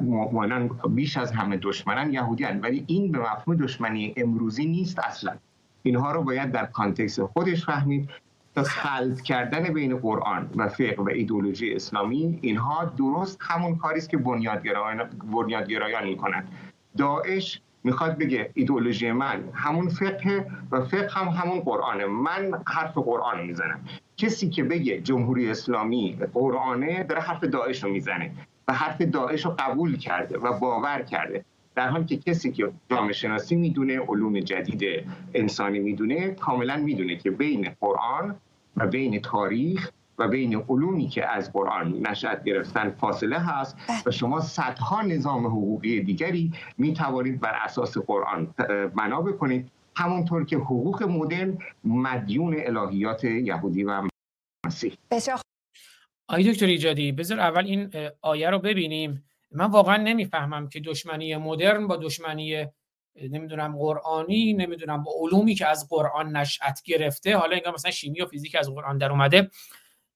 مؤمنان 0.00 0.68
بیش 0.88 1.16
از 1.16 1.32
همه 1.32 1.56
دشمنان 1.56 2.12
یهودیان 2.12 2.60
ولی 2.60 2.84
این 2.86 3.12
به 3.12 3.18
مفهوم 3.18 3.56
دشمنی 3.56 4.14
امروزی 4.16 4.66
نیست 4.66 4.98
اصلا. 4.98 5.36
اینها 5.82 6.12
رو 6.12 6.22
باید 6.22 6.52
در 6.52 6.66
کانتکس 6.66 7.20
خودش 7.20 7.64
فهمید 7.64 8.10
تا 8.54 8.62
خلط 8.62 9.20
کردن 9.20 9.72
بین 9.74 9.96
قرآن 9.96 10.50
و 10.56 10.68
فقه 10.68 10.96
و 10.98 11.08
ایدولوژی 11.08 11.74
اسلامی 11.74 12.38
اینها 12.42 12.84
درست 12.84 13.38
همون 13.40 13.76
کاری 13.76 13.98
است 13.98 14.10
که 14.10 14.16
بنیادگرایان 14.16 15.10
بنیادگرایان 15.32 16.04
می‌کنند. 16.04 16.48
داعش 16.96 17.60
می‌خواد 17.84 18.18
بگه 18.18 18.50
ایدولوژی 18.54 19.12
من 19.12 19.44
همون 19.54 19.88
فقه 19.88 20.46
و 20.70 20.80
فقه 20.80 21.20
هم 21.20 21.28
همون 21.28 21.60
قرآنه. 21.60 22.06
من 22.06 22.50
حرف 22.66 22.98
قرآن 22.98 23.46
می‌زنم. 23.46 23.80
کسی 24.16 24.48
که 24.48 24.64
بگه 24.64 25.00
جمهوری 25.00 25.50
اسلامی 25.50 26.18
قرآنه 26.34 27.02
داره 27.02 27.20
حرف 27.20 27.44
داعش 27.44 27.84
رو 27.84 27.90
می‌زنه 27.90 28.32
و 28.68 28.72
حرف 28.72 29.00
داعش 29.00 29.44
رو 29.44 29.54
قبول 29.58 29.96
کرده 29.96 30.38
و 30.38 30.58
باور 30.58 31.02
کرده. 31.02 31.44
در 31.74 31.88
حالی 31.88 32.04
که 32.04 32.16
کسی 32.16 32.52
که 32.52 32.72
جامعه 32.90 33.12
شناسی 33.12 33.56
می‌دونه 33.56 34.00
علوم 34.00 34.40
جدید 34.40 35.06
انسانی 35.34 35.78
می‌دونه 35.78 36.30
کاملا 36.30 36.76
می‌دونه 36.76 37.16
که 37.16 37.30
بین 37.30 37.68
قرآن 37.80 38.36
و 38.76 38.86
بین 38.86 39.20
تاریخ 39.20 39.90
و 40.18 40.28
بین 40.28 40.56
علومی 40.68 41.08
که 41.08 41.28
از 41.28 41.52
قرآن 41.52 41.92
نشأت 42.06 42.44
گرفتن 42.44 42.90
فاصله 42.90 43.38
هست 43.38 43.76
و 44.06 44.10
شما 44.10 44.40
صدها 44.40 45.02
نظام 45.02 45.46
حقوقی 45.46 46.00
دیگری 46.00 46.52
می 46.78 46.94
توانید 46.94 47.40
بر 47.40 47.54
اساس 47.64 47.98
قرآن 47.98 48.54
بنا 48.96 49.22
بکنید. 49.22 49.70
همونطور 49.96 50.44
که 50.44 50.56
حقوق 50.56 51.02
مدرن 51.02 51.58
مدیون 51.84 52.56
الهیات 52.58 53.24
یهودی 53.24 53.84
و 53.84 54.02
مسیح. 54.66 54.92
آقای 56.28 56.52
دکتر 56.52 56.66
ایجادی 56.66 57.12
بذار 57.12 57.40
اول 57.40 57.64
این 57.64 57.90
آیه 58.20 58.50
رو 58.50 58.58
ببینیم. 58.58 59.24
من 59.50 59.64
واقعا 59.64 59.96
نمی‌فهمم 59.96 60.68
که 60.68 60.80
دشمنی 60.80 61.36
مدرن 61.36 61.86
با 61.86 61.96
دشمنی 61.96 62.66
نمی‌دونم 63.30 63.76
قرآنی 63.76 64.52
نمی‌دونم 64.52 65.02
با 65.02 65.12
علومی 65.20 65.54
که 65.54 65.66
از 65.66 65.88
قرآن 65.90 66.36
نشأت 66.36 66.82
گرفته. 66.84 67.36
حالا 67.36 67.56
انگار 67.56 67.74
مثلا 67.74 67.90
شیمی 67.90 68.20
و 68.20 68.26
فیزیک 68.26 68.54
از 68.54 68.70
قرآن 68.70 68.98
در 68.98 69.10
اومده. 69.10 69.50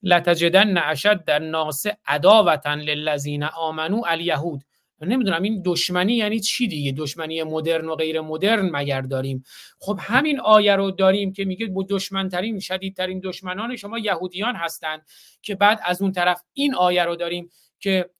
لتجدن 0.02 0.78
اشد 0.78 1.24
در 1.24 1.38
ناس 1.38 1.86
عداوتا 2.06 2.74
للذین 2.74 3.42
آمنو 3.42 4.02
الیهود. 4.06 4.62
نمی‌دونم 5.00 5.42
این 5.42 5.62
دشمنی 5.64 6.14
یعنی 6.14 6.40
چی 6.40 6.68
دیگه؟ 6.68 6.92
دشمنی 6.92 7.42
مدرن 7.42 7.86
و 7.88 7.94
غیر 7.94 8.20
مدرن 8.20 8.70
مگر 8.72 9.00
داریم؟ 9.00 9.44
خب 9.78 9.98
همین 10.02 10.40
آیه 10.40 10.76
رو 10.76 10.90
داریم 10.90 11.32
که 11.32 11.44
میگه 11.44 11.66
با 11.66 11.86
دشمنترین 11.88 12.60
شدیدترین 12.60 13.20
دشمنان 13.24 13.76
شما 13.76 13.98
یهودیان 13.98 14.56
هستند 14.56 15.06
که 15.42 15.54
بعد 15.54 15.80
از 15.84 16.02
اون 16.02 16.12
طرف 16.12 16.42
این 16.52 16.74
آیه 16.74 17.04
رو 17.04 17.16
داریم 17.16 17.50
که 17.80 18.10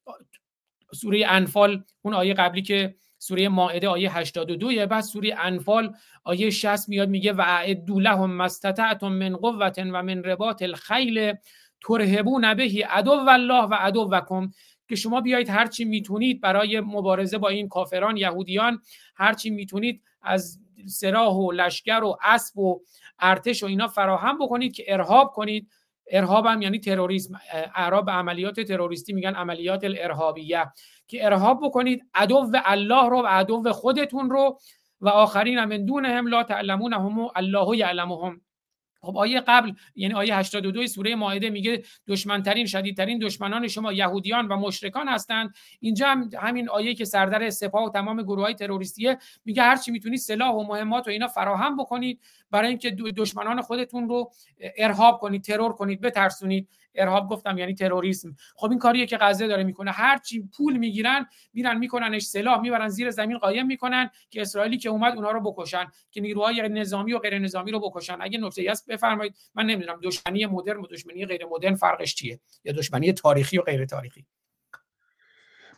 سوره 0.94 1.24
انفال 1.28 1.84
اون 2.02 2.14
آیه 2.14 2.34
قبلی 2.34 2.62
که 2.62 2.94
سوره 3.18 3.48
مائده 3.48 3.88
آیه 3.88 4.16
82 4.16 4.86
بعد 4.86 5.00
سوره 5.00 5.34
انفال 5.38 5.94
آیه 6.24 6.50
60 6.50 6.88
میاد 6.88 7.08
میگه 7.08 7.32
و 7.32 7.40
اعدوا 7.40 8.00
لهم 8.00 8.30
مستطعتم 8.30 9.08
من 9.08 9.36
قوة 9.36 9.72
و 9.78 10.02
من 10.02 10.22
رباط 10.22 10.62
الخیل 10.62 11.32
ترهبون 11.80 12.54
بهی 12.54 12.82
عدو 12.82 13.12
الله 13.12 13.64
و 13.64 13.74
عدوکم 13.74 14.50
که 14.88 14.96
شما 14.96 15.20
بیایید 15.20 15.48
هرچی 15.48 15.84
می‌تونید 15.84 16.40
برای 16.40 16.80
مبارزه 16.80 17.38
با 17.38 17.48
این 17.48 17.68
کافران 17.68 18.16
یهودیان 18.16 18.82
هرچی 19.16 19.50
می‌تونید 19.50 20.02
از 20.22 20.58
سراح 20.86 21.34
و 21.34 21.52
لشکر 21.52 22.00
و 22.04 22.18
اسب 22.22 22.58
و 22.58 22.80
ارتش 23.18 23.62
و 23.62 23.66
اینا 23.66 23.88
فراهم 23.88 24.38
بکنید 24.38 24.72
که 24.72 24.84
ارهاب 24.88 25.32
کنید. 25.32 25.68
ارهاب 26.10 26.46
هم 26.46 26.62
یعنی 26.62 26.78
تروریسم. 26.78 27.40
اعراب 27.74 28.10
عملیات 28.10 28.60
تروریستی 28.60 29.12
میگن 29.12 29.34
عملیات 29.34 29.84
الارهابیه. 29.84 30.64
که 31.08 31.24
ارهاب 31.24 31.60
بکنید 31.62 32.02
عدو 32.14 32.50
الله 32.64 33.08
رو 33.08 33.22
و 33.22 33.26
عدو 33.26 33.72
خودتون 33.72 34.30
رو. 34.30 34.58
و 35.00 35.08
آخرین 35.08 35.64
من 35.64 35.84
دونهم 35.84 36.26
لا 36.26 36.42
تعلمونهم 36.42 37.30
الله 37.36 37.76
یعلمهم. 37.76 38.40
خب 39.06 39.16
آیه 39.16 39.40
قبل 39.40 39.72
یعنی 39.96 40.14
آیه 40.14 40.36
82 40.36 40.86
سوره 40.86 41.14
مائده 41.14 41.50
میگه 41.50 41.82
دشمنترین 42.08 42.66
شدیدترین 42.66 43.18
دشمنان 43.18 43.68
شما 43.68 43.92
یهودیان 43.92 44.48
و 44.48 44.56
مشرکان 44.56 45.08
هستند. 45.08 45.54
اینجا 45.80 46.06
هم 46.08 46.30
همین 46.40 46.68
آیه 46.68 46.94
که 46.94 47.04
سردر 47.04 47.50
سپاه 47.50 47.84
و 47.84 47.90
تمام 47.90 48.22
گروه 48.22 48.44
های 48.44 48.54
تروریستیه 48.54 49.18
میگه 49.44 49.62
هر 49.62 49.76
چی 49.76 49.90
می‌تونید 49.90 50.18
سلاح 50.18 50.54
و 50.54 50.62
مهمات 50.62 51.06
و 51.06 51.10
اینا 51.10 51.26
فراهم 51.28 51.76
بکنید. 51.76 52.20
برای 52.50 52.68
اینکه 52.68 52.90
دشمنان 52.90 53.62
خودتون 53.62 54.08
رو 54.08 54.32
ارهاب 54.76 55.20
کنید 55.20 55.44
ترور 55.44 55.72
کنید 55.72 56.00
بترسونید. 56.00 56.68
ارهاب 56.98 57.28
گفتم 57.28 57.58
یعنی 57.58 57.74
تروریسم. 57.74 58.36
خب 58.54 58.70
این 58.70 58.78
کاریه 58.78 59.06
که 59.06 59.16
غزه 59.16 59.46
داره 59.46 59.64
می‌کنه. 59.64 59.90
هر 59.90 60.18
چی 60.18 60.48
پول 60.56 60.76
می‌گیرن 60.76 61.26
میرن 61.52 61.78
میکننش 61.78 62.22
سلاح 62.22 62.60
می‌برن 62.60 62.88
زیر 62.88 63.10
زمین 63.10 63.38
قایم 63.38 63.66
می‌کنن 63.66 64.10
که 64.30 64.40
اسرائیلی 64.40 64.78
که 64.78 64.88
اومد 64.88 65.14
اونها 65.14 65.30
رو 65.30 65.40
بکشن 65.40 65.86
که 66.10 66.20
نیروهای 66.20 66.68
نظامی 66.68 67.12
و 67.12 67.18
غیر 67.18 67.38
نظامی 67.38 67.70
رو 67.70 67.80
بکشن. 67.80 68.18
اگه 68.20 68.38
نکته 68.38 68.70
هست 68.70 68.86
بفرمایید. 68.86 69.34
من 69.54 69.66
نمی‌دونم 69.66 70.00
دشمنی 70.02 70.46
مدرن 70.46 70.80
و 70.80 70.86
دشمنی 70.86 71.26
غیر 71.26 71.46
مدرن 71.50 71.74
فرقش 71.74 72.14
چیه؟ 72.14 72.40
یا 72.64 72.72
دشمنی 72.72 73.12
تاریخی 73.12 73.58
و 73.58 73.62
غیر 73.62 73.84
تاریخی؟ 73.84 74.26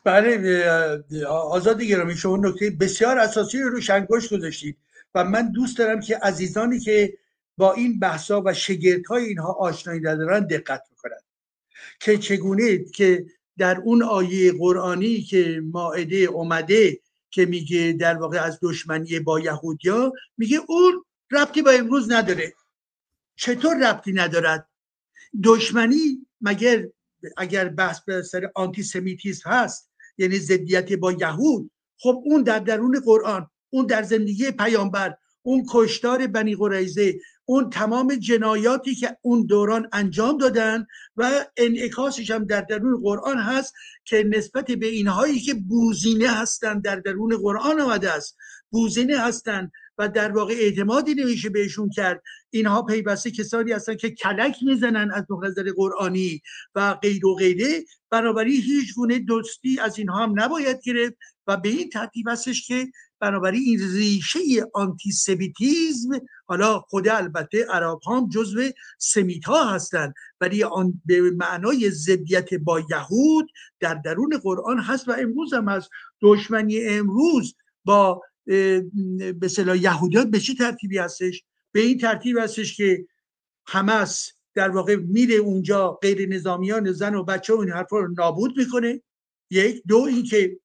بله 0.04 1.02
آزاد 1.28 1.82
گرامی. 1.82 2.16
شما 2.16 2.36
نکته 2.36 2.70
بسیار 2.80 3.18
اساسی 3.18 3.60
رو 3.62 3.80
شنگوش 3.80 4.32
گذاشتید. 4.32 4.78
من 5.24 5.52
دوست 5.52 5.78
دارم 5.78 6.00
که 6.00 6.16
عزیزانی 6.16 6.80
که 6.80 7.18
با 7.56 7.72
این 7.72 7.98
بحثا 7.98 8.42
و 8.42 8.54
های 9.08 9.24
اینها 9.24 9.52
آشنایی 9.52 10.00
ندارن 10.00 10.46
دقت 10.46 10.82
بکنن. 10.92 11.20
که 12.00 12.18
چگونه 12.18 12.84
که 12.84 13.26
در 13.58 13.80
اون 13.80 14.02
آیه 14.02 14.52
قرآنی 14.52 15.22
که 15.22 15.62
ماعده 15.64 16.16
اومده 16.16 17.00
که 17.30 17.46
میگه 17.46 17.96
در 18.00 18.14
واقع 18.14 18.42
از 18.42 18.58
دشمنی 18.62 19.20
با 19.20 19.40
یهودیا 19.40 20.12
میگه 20.36 20.60
اون 20.68 21.04
ربطی 21.30 21.62
با 21.62 21.70
امروز 21.70 22.12
نداره. 22.12 22.54
چطور 23.36 23.90
ربطی 23.90 24.12
ندارد؟ 24.12 24.68
دشمنی 25.44 26.26
مگر 26.40 26.88
اگر 27.36 27.68
بحث 27.68 28.00
به 28.00 28.22
سر 28.22 28.50
آنتی 28.54 28.82
سمیتیسم 28.82 29.50
هست 29.50 29.90
یعنی 30.18 30.38
ضدیت 30.38 30.92
با 30.92 31.12
یهود 31.12 31.70
خب 31.96 32.22
اون 32.24 32.42
در 32.42 32.58
درون 32.58 33.00
قرآن 33.04 33.50
اون 33.70 33.86
در 33.86 34.02
زندگی 34.02 34.50
پیامبر 34.50 35.14
اون 35.42 35.66
کشتار 35.70 36.26
بنی 36.26 36.56
قریزه 36.56 37.20
اون 37.44 37.70
تمام 37.70 38.14
جنایاتی 38.14 38.94
که 38.94 39.16
اون 39.22 39.46
دوران 39.46 39.88
انجام 39.92 40.38
دادن 40.38 40.86
و 41.16 41.44
انعکاسش 41.56 42.30
هم 42.30 42.44
در 42.44 42.60
درون 42.60 43.00
قرآن 43.02 43.38
هست 43.38 43.74
که 44.04 44.24
نسبت 44.24 44.70
به 44.70 44.86
اینهایی 44.86 45.40
که 45.40 45.54
بوزینه 45.54 46.28
هستند 46.28 46.82
در 46.82 46.96
درون 46.96 47.36
قرآن 47.36 47.80
آمده 47.80 48.12
است. 48.12 48.36
بوزینه 48.70 49.18
هستند 49.18 49.72
و 49.98 50.08
در 50.08 50.32
واقع 50.32 50.54
اعتمادی 50.54 51.14
نمیشه 51.14 51.48
بهشون 51.48 51.90
کرد. 51.90 52.22
اینها 52.50 52.82
پیوسته 52.82 53.30
کسانی 53.30 53.72
هستن 53.72 53.96
که 53.96 54.10
کلک 54.10 54.56
می‌زنن 54.62 55.10
از 55.10 55.24
نظر 55.42 55.70
قرآنی 55.76 56.42
و 56.74 56.94
غیر 56.94 57.26
و 57.26 57.34
غیره. 57.34 57.84
بنابراین 58.10 58.62
هیچ 58.62 58.94
گونه 58.94 59.18
دوستی 59.18 59.80
از 59.80 59.98
اینها 59.98 60.22
هم 60.22 60.34
نباید 60.36 60.80
گرفت. 60.84 61.16
و 61.48 61.56
به 61.56 61.68
این 61.68 61.90
ترتیب 61.90 62.28
هستش 62.28 62.66
که 62.66 62.86
بنابراین 63.20 63.62
این 63.62 63.92
ریشه 63.92 64.38
آنتیسمیتیزم 64.74 66.10
حالا 66.46 66.80
خود 66.80 67.08
البته 67.08 67.64
عرب 67.64 67.98
هم 68.06 68.28
جزو 68.28 68.60
سمیت 68.98 69.44
ها 69.44 69.70
هستند 69.70 70.14
ولی 70.40 70.62
آن 70.62 71.02
به 71.04 71.30
معنای 71.30 71.90
ضدیت 71.90 72.54
با 72.54 72.80
یهود 72.80 73.50
در 73.80 73.94
درون 73.94 74.38
قرآن 74.42 74.78
هست 74.78 75.08
و 75.08 75.12
امروز 75.12 75.54
هم 75.54 75.68
هست. 75.68 75.90
دشمنی 76.22 76.86
امروز 76.86 77.54
با 77.84 78.22
به 79.40 79.48
صلاح 79.50 79.78
یهودیان 79.78 80.30
به 80.30 80.40
چه 80.40 80.54
ترتیبی 80.54 80.98
هستش؟ 80.98 81.44
به 81.72 81.80
این 81.80 81.98
ترتیب 81.98 82.38
هستش 82.38 82.76
که 82.76 83.06
حماس 83.68 84.32
در 84.54 84.70
واقع 84.70 84.96
میره 84.96 85.34
اونجا 85.34 85.90
غیر 85.90 86.28
نظامیان 86.28 86.92
زن 86.92 87.14
و 87.14 87.24
بچه 87.24 87.54
و 87.54 87.58
این 87.58 87.70
حرفا 87.70 87.98
رو 87.98 88.14
نابود 88.18 88.58
می‌کنه. 88.58 89.02
یک. 89.50 89.82
دو. 89.88 89.98
اینکه 89.98 90.58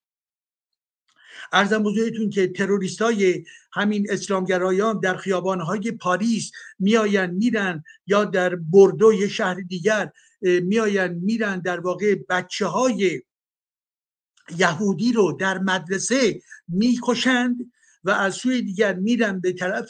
ارزم 1.53 1.83
بزرگتون 1.83 2.29
که 2.29 2.47
تروریست 2.47 3.01
های 3.01 3.43
همین 3.73 4.07
اسلامگرایان 4.09 4.99
در 4.99 5.15
های 5.45 5.91
پاریس 5.91 6.51
میآین 6.79 7.25
میرن 7.25 7.83
یا 8.07 8.25
در 8.25 8.55
بردو 8.55 9.13
یه 9.13 9.27
شهر 9.27 9.61
دیگر 9.61 10.11
میآین 10.41 11.11
میرن 11.11 11.59
در 11.59 11.79
واقع 11.79 12.15
بچه 12.29 12.65
های 12.65 13.21
یهودی 14.57 15.13
رو 15.13 15.31
در 15.31 15.57
مدرسه 15.57 16.41
می‌کشند 16.67 17.71
و 18.03 18.11
از 18.11 18.35
سوی 18.35 18.61
دیگر 18.61 18.93
میرن 18.93 19.39
به 19.39 19.53
طرف 19.53 19.89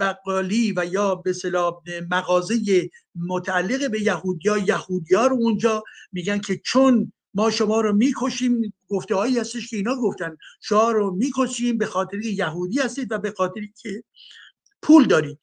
بقالی 0.00 0.74
و 0.76 0.86
یا 0.92 1.14
به 1.14 1.32
صلاح 1.32 1.74
مغازه 2.10 2.90
متعلق 3.14 3.90
به 3.90 4.00
یهودیا 4.00 4.58
یهودیا 4.58 5.26
رو 5.26 5.36
اونجا 5.36 5.84
میگن 6.12 6.38
که 6.38 6.60
چون 6.64 7.12
ما 7.34 7.50
شما 7.50 7.80
رو 7.80 7.92
می‌کشیم 7.92 8.74
گفته 8.88 9.14
هایی 9.14 9.38
هستش 9.38 9.68
که 9.68 9.76
اینا 9.76 9.96
گفتن. 9.96 10.36
شما 10.60 10.90
رو 10.90 11.10
می‌کشیم 11.10 11.78
به 11.78 11.86
خاطر 11.86 12.18
یهودی 12.18 12.78
هستید 12.78 13.12
و 13.12 13.18
به 13.18 13.30
خاطر 13.30 13.60
که 13.82 14.04
پول 14.82 15.04
دارید. 15.04 15.38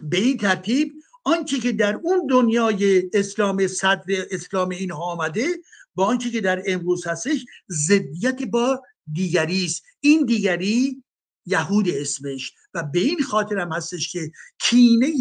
به 0.00 0.16
این 0.16 0.36
ترتیب 0.36 0.92
آنچه 1.24 1.58
که 1.58 1.72
در 1.72 2.00
اون 2.02 2.26
دنیای 2.26 3.10
اسلام 3.12 3.66
صدر 3.66 4.26
اسلام 4.30 4.68
اینها 4.68 5.02
آمده 5.02 5.46
با 5.94 6.06
آنچه 6.06 6.30
که 6.30 6.40
در 6.40 6.62
امروز 6.66 7.06
هستش 7.06 7.44
ضدیت 7.70 8.42
با 8.42 8.82
دیگری 9.12 9.64
است. 9.64 9.82
این 10.00 10.24
دیگری 10.26 11.02
یهود 11.46 11.88
اسمش. 11.88 12.52
و 12.74 12.82
به 12.82 12.98
این 12.98 13.22
خاطر 13.22 13.58
هم 13.58 13.72
هستش 13.72 14.12
که 14.12 14.32
کینه 14.58 15.12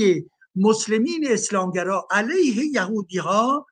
مسلمین 0.55 1.27
اسلامگرا 1.27 2.07
علیه 2.11 2.65
یهودی 2.65 3.17
ها 3.17 3.67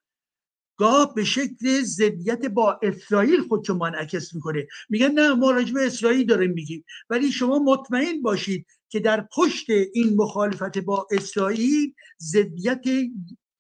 گاه 0.79 1.13
به 1.13 1.23
شکل 1.23 1.81
ضدیت 1.81 2.45
با 2.45 2.79
اسرائیل 2.83 3.47
خودشو 3.47 3.73
منعکس 3.73 4.33
می‌کنه. 4.33 4.67
میگن 4.89 5.11
نه 5.11 5.33
ما 5.33 5.51
راجب 5.51 5.77
اسرائیل 5.77 6.25
داریم 6.25 6.51
میگیم. 6.51 6.85
ولی 7.09 7.31
شما 7.31 7.59
مطمئن 7.59 8.21
باشید 8.21 8.65
که 8.89 8.99
در 8.99 9.27
پشت 9.33 9.69
این 9.69 10.15
مخالفت 10.15 10.77
با 10.77 11.07
اسرائیل 11.11 11.93
ضدیت 12.19 12.85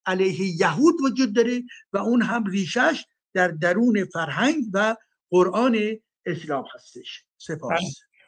علیه 0.05 0.61
یهود 0.61 0.95
وجود 1.03 1.33
داره 1.35 1.63
و 1.93 1.97
اون 1.97 2.21
هم 2.21 2.43
ریشش 2.43 3.05
در 3.33 3.47
درون 3.47 4.05
فرهنگ 4.05 4.63
و 4.73 4.95
قرآن 5.29 5.77
اسلام 6.25 6.63
هستش. 6.75 7.23
سپاس. 7.37 7.81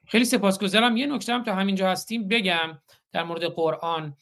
خیلی 0.08 0.26
سپاسگزارم. 0.26 0.98
یه 0.98 1.06
نکته 1.06 1.34
هم 1.34 1.44
تا 1.44 1.56
همینجا 1.56 1.92
هستیم 1.92 2.28
بگم 2.28 2.80
در 3.12 3.24
مورد 3.24 3.44
قرآن. 3.44 4.18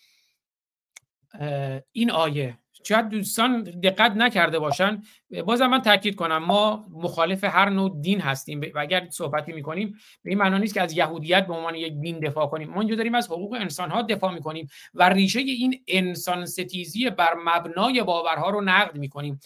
این 1.92 2.12
آیه 2.12 2.58
شاید 2.84 3.10
دوستان 3.10 3.64
دقت 3.64 4.12
نکرده 4.12 4.60
باشن. 4.60 5.04
بازم 5.46 5.68
من 5.68 5.82
تاکید 5.82 6.16
کنم 6.16 6.38
ما 6.38 6.86
مخالف 6.92 7.44
هر 7.44 7.70
نوع 7.70 7.98
دین 8.02 8.22
هستیم. 8.22 8.62
و 8.76 8.80
اگر 8.80 9.08
صحبتی 9.10 9.54
می‌کنیم 9.54 9.96
به 10.24 10.30
این 10.30 10.40
معنا 10.40 10.58
نیست 10.58 10.74
که 10.74 10.82
از 10.82 10.94
یهودیت 10.94 11.48
به 11.48 11.54
عنوان 11.54 11.76
یک 11.76 11.94
دین 11.94 12.20
دفاع 12.20 12.48
کنیم. 12.48 12.70
ما 12.70 12.80
اینجا 12.80 12.96
داریم 12.96 13.16
از 13.16 13.28
حقوق 13.28 13.54
انسان 13.54 13.92
ها 13.92 14.02
دفاع 14.02 14.34
می‌کنیم 14.34 14.68
و 14.94 15.10
ریشه 15.10 15.40
این 15.40 15.84
انسان 15.88 16.46
ستیزی 16.46 17.10
بر 17.10 17.34
مبنای 17.46 18.04
باورها 18.04 18.50
رو 18.50 18.62
نقد 18.62 18.98
می‌کنیم. 18.98 19.40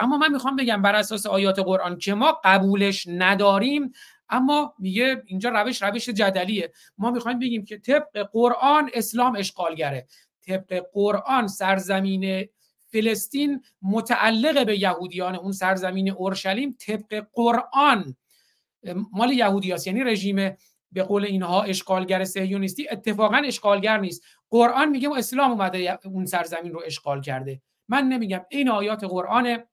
اما 0.00 0.18
من 0.18 0.32
می‌خوام 0.32 0.56
بگم 0.56 0.82
بر 0.82 0.94
اساس 0.94 1.26
آیات 1.26 1.58
قرآن 1.58 1.98
که 1.98 2.14
ما 2.14 2.38
قبولش 2.44 3.06
نداریم 3.08 3.92
اما 4.28 4.74
میگه 4.78 5.22
اینجا 5.26 5.50
روش 5.50 5.82
روش 5.82 6.08
جدلیه. 6.08 6.72
ما 6.98 7.10
می‌خوایم 7.10 7.38
بگیم 7.38 7.64
که 7.64 7.78
طبق 7.78 8.28
قرآن 8.32 8.90
اسلام 8.94 9.36
اشغالگره. 9.36 10.06
طبق 10.46 10.82
قرآن 10.92 11.48
سرزمین 11.48 12.48
فلسطین 12.92 13.62
متعلق 13.82 14.66
به 14.66 14.80
یهودیان 14.80 15.36
اون 15.36 15.52
سرزمین 15.52 16.10
اورشلیم 16.10 16.76
طبق 16.78 17.26
قرآن. 17.32 18.16
مال 19.12 19.32
یهودیاست 19.32 19.86
یعنی 19.86 20.04
رژیم 20.04 20.56
به 20.92 21.02
قول 21.02 21.24
اینها 21.24 21.62
اشغالگر 21.62 22.24
صهیونیستی 22.24 22.88
اتفاقا 22.88 23.36
اشغالگر 23.36 23.98
نیست. 23.98 24.22
قرآن 24.50 24.88
میگه 24.88 25.10
اسلام 25.16 25.50
اومده 25.50 25.98
اون 26.04 26.26
سرزمین 26.26 26.72
رو 26.72 26.82
اشغال 26.86 27.20
کرده. 27.20 27.62
من 27.88 28.04
نمیگم 28.04 28.40
این 28.48 28.68
آیات 28.68 29.04
قرآنه 29.04 29.66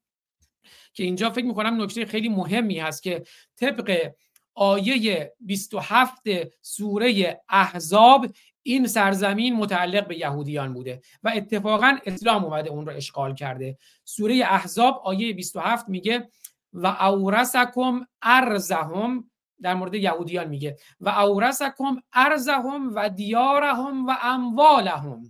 که 0.93 1.03
اینجا 1.03 1.29
فکر 1.29 1.45
می‌کنم 1.45 1.81
نکته 1.81 2.05
خیلی 2.05 2.29
مهمی 2.29 2.79
هست 2.79 3.03
که 3.03 3.23
طبق 3.55 4.11
آیه 4.53 5.33
27 5.39 6.21
سوره 6.61 7.41
احزاب 7.49 8.27
این 8.67 8.87
سرزمین 8.87 9.55
متعلق 9.55 10.07
به 10.07 10.17
یهودیان 10.17 10.73
بوده 10.73 11.01
و 11.23 11.31
اتفاقا 11.35 11.97
اسلام 12.05 12.45
اومده 12.45 12.69
اون 12.69 12.85
رو 12.85 12.93
اشغال 12.95 13.35
کرده. 13.35 13.77
سوره 14.03 14.35
احزاب 14.35 15.01
آیه 15.03 15.33
27 15.33 15.89
میگه 15.89 16.29
و 16.73 16.87
اورسکم 16.87 18.05
ارزهم 18.21 19.29
در 19.61 19.73
مورد 19.73 19.95
یهودیان 19.95 20.47
میگه 20.47 20.77
و 20.99 21.09
اورسکم 21.09 22.01
ارزهم 22.13 22.95
و 22.95 23.09
دیارهم 23.09 24.07
و 24.07 24.15
اموالهم 24.21 25.23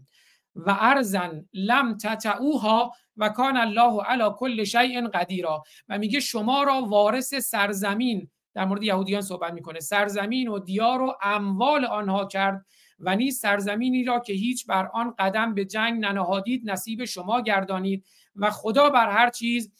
و 0.56 0.78
ارزن 0.80 1.46
لم 1.54 1.98
تطعوها 1.98 2.92
و 3.18 3.30
کان 3.30 3.58
الله 3.58 4.04
علی 4.04 4.24
کل 4.38 4.64
شیء 4.64 5.08
قدیرا. 5.08 5.64
و 5.90 5.98
میگه 5.98 6.20
شما 6.20 6.64
را 6.64 6.82
وارث 6.82 7.36
سرزمین 7.36 8.30
در 8.54 8.66
مورد 8.66 8.84
یهودیان 8.84 9.22
صحبت 9.22 9.54
می‌کنه 9.54 9.80
سرزمین 9.80 10.48
و 10.48 10.60
دیار 10.60 11.02
و 11.02 11.14
اموال 11.22 11.86
آنها 11.86 12.26
کرد 12.26 12.66
و 13.00 13.16
نیز 13.16 13.40
سرزمینی 13.40 14.04
را 14.04 14.20
که 14.20 14.34
هیچ 14.34 14.68
بر 14.68 14.90
آن 14.94 15.14
قدم 15.20 15.54
به 15.54 15.66
جنگ 15.66 16.06
ننهادید 16.06 16.70
نصیب 16.70 17.06
شما 17.06 17.42
گردانید 17.42 18.06
و 18.36 18.52
خدا 18.52 18.90
بر 18.90 19.10
هر 19.10 19.30
چیز 19.30 19.72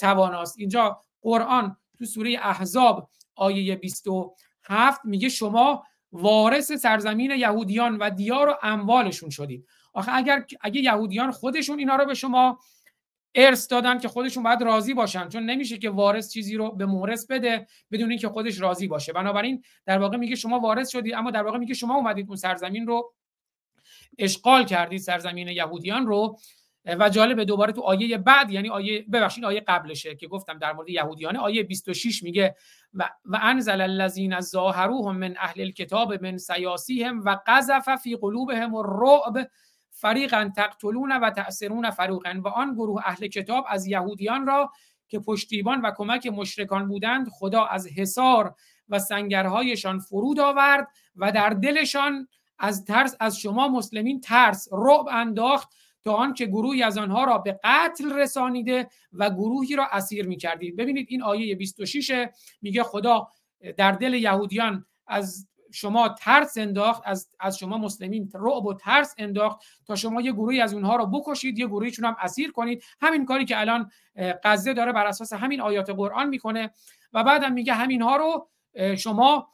تواناست. 0.00 0.58
اینجا 0.58 1.00
قرآن 1.22 1.76
تو 1.98 2.04
سوره 2.04 2.38
احزاب 2.42 3.10
آیه 3.34 3.76
27 3.76 5.04
میگه 5.04 5.28
شما 5.28 5.84
وارث 6.12 6.72
سرزمین 6.72 7.30
یهودیان 7.30 7.96
و 7.96 8.10
دیار 8.10 8.48
و 8.48 8.54
اموالشون 8.62 9.30
شدید. 9.30 9.66
آخه 9.92 10.14
اگر 10.14 10.44
اگه 10.60 10.80
یهودیان 10.80 11.30
خودشون 11.30 11.78
اینا 11.78 11.96
رو 11.96 12.04
به 12.04 12.14
شما 12.14 12.58
ارث 13.34 13.70
دادن 13.70 13.98
که 13.98 14.08
خودشون 14.08 14.42
باید 14.42 14.62
راضی 14.62 14.94
باشن 14.94 15.28
چون 15.28 15.42
نمیشه 15.42 15.78
که 15.78 15.90
وارث 15.90 16.32
چیزی 16.32 16.56
رو 16.56 16.70
به 16.70 16.86
مورث 16.86 17.26
بده 17.26 17.66
بدون 17.92 18.10
اینکه 18.10 18.28
خودش 18.28 18.60
راضی 18.60 18.88
باشه. 18.88 19.12
بنابراین 19.12 19.62
در 19.86 19.98
واقع 19.98 20.16
میگه 20.16 20.34
شما 20.34 20.60
وارث 20.60 20.90
شدید 20.90 21.14
اما 21.14 21.30
در 21.30 21.42
واقع 21.42 21.58
میگه 21.58 21.74
شما 21.74 21.94
اومدید 21.94 22.26
اون 22.28 22.36
سرزمین 22.36 22.86
رو 22.86 23.14
اشغال 24.18 24.64
کردید 24.64 25.00
سرزمین 25.00 25.48
یهودیان 25.48 26.06
رو. 26.06 26.38
و 26.86 27.08
جالب 27.08 27.44
دوباره 27.44 27.72
تو 27.72 27.80
آیه 27.80 28.18
بعد 28.18 28.50
یعنی 28.50 28.68
آیه 28.68 29.04
ببخشید 29.12 29.44
آیه 29.44 29.60
قبلشه 29.60 30.14
که 30.14 30.28
گفتم 30.28 30.58
در 30.58 30.72
مورد 30.72 30.88
یهودیان 30.88 31.36
آیه 31.36 31.62
26 31.62 32.22
میگه 32.22 32.56
و, 32.94 33.10
و 33.24 33.38
انزل 33.42 33.80
الذين 33.80 34.40
ظاهروهم 34.40 35.16
من 35.16 35.34
اهل 35.38 35.60
الكتاب 35.60 36.22
من 36.22 36.38
سیاسیهم 36.38 37.24
و 37.24 37.38
قذف 37.46 37.96
فی 38.02 38.16
قلوبهم 38.16 38.74
الرعب 38.74 39.50
فریقا 39.94 40.50
تقتلون 40.56 41.12
و 41.12 41.30
تأثرون 41.30 41.90
فروقا 41.90 42.40
و 42.44 42.48
آن 42.48 42.74
گروه 42.74 43.02
اهل 43.04 43.26
کتاب 43.26 43.64
از 43.68 43.86
یهودیان 43.86 44.46
را 44.46 44.72
که 45.08 45.18
پشتیبان 45.18 45.80
و 45.80 45.90
کمک 45.96 46.26
مشرکان 46.26 46.88
بودند 46.88 47.28
خدا 47.28 47.64
از 47.64 47.88
حصار 47.88 48.54
و 48.88 48.98
سنگرهایشان 48.98 49.98
فرود 49.98 50.40
آورد 50.40 50.88
و 51.16 51.32
در 51.32 51.50
دلشان 51.50 52.28
از 52.58 52.84
ترس 52.84 53.16
از 53.20 53.38
شما 53.38 53.68
مسلمین 53.68 54.20
ترس 54.20 54.68
رعب 54.72 55.08
انداخت 55.08 55.68
تا 56.04 56.12
آنکه 56.12 56.46
گروهی 56.46 56.82
از 56.82 56.98
آنها 56.98 57.24
را 57.24 57.38
به 57.38 57.60
قتل 57.64 58.12
رسانیده 58.12 58.88
و 59.12 59.30
گروهی 59.30 59.76
را 59.76 59.86
اسیر 59.92 60.26
می‌کردید. 60.26 60.76
ببینید 60.76 61.06
این 61.10 61.22
آیه 61.22 61.56
26 61.56 62.28
میگه 62.62 62.82
خدا 62.82 63.28
در 63.76 63.92
دل 63.92 64.14
یهودیان 64.14 64.86
از 65.06 65.48
شما 65.74 66.08
ترس 66.08 66.58
انداخت 66.58 67.02
از, 67.04 67.28
از 67.40 67.58
شما 67.58 67.78
مسلمین 67.78 68.30
رعب 68.34 68.66
و 68.66 68.74
ترس 68.74 69.14
انداخت 69.18 69.60
تا 69.86 69.94
شما 69.94 70.20
یه 70.20 70.32
گروهی 70.32 70.60
از 70.60 70.74
اونها 70.74 70.96
رو 70.96 71.06
بکشید 71.06 71.58
یه 71.58 71.66
گروهیشون 71.66 72.04
هم 72.04 72.16
اسیر 72.20 72.52
کنید. 72.52 72.84
همین 73.00 73.24
کاری 73.24 73.44
که 73.44 73.60
الان 73.60 73.90
غزه 74.44 74.74
داره 74.74 74.92
بر 74.92 75.06
اساس 75.06 75.32
همین 75.32 75.60
آیات 75.60 75.90
قرآن 75.90 76.28
می‌کنه 76.28 76.70
و 77.12 77.24
بعدم 77.24 77.52
میگه 77.52 77.72
همین 77.72 78.02
ها 78.02 78.16
رو 78.16 78.48
شما 78.96 79.48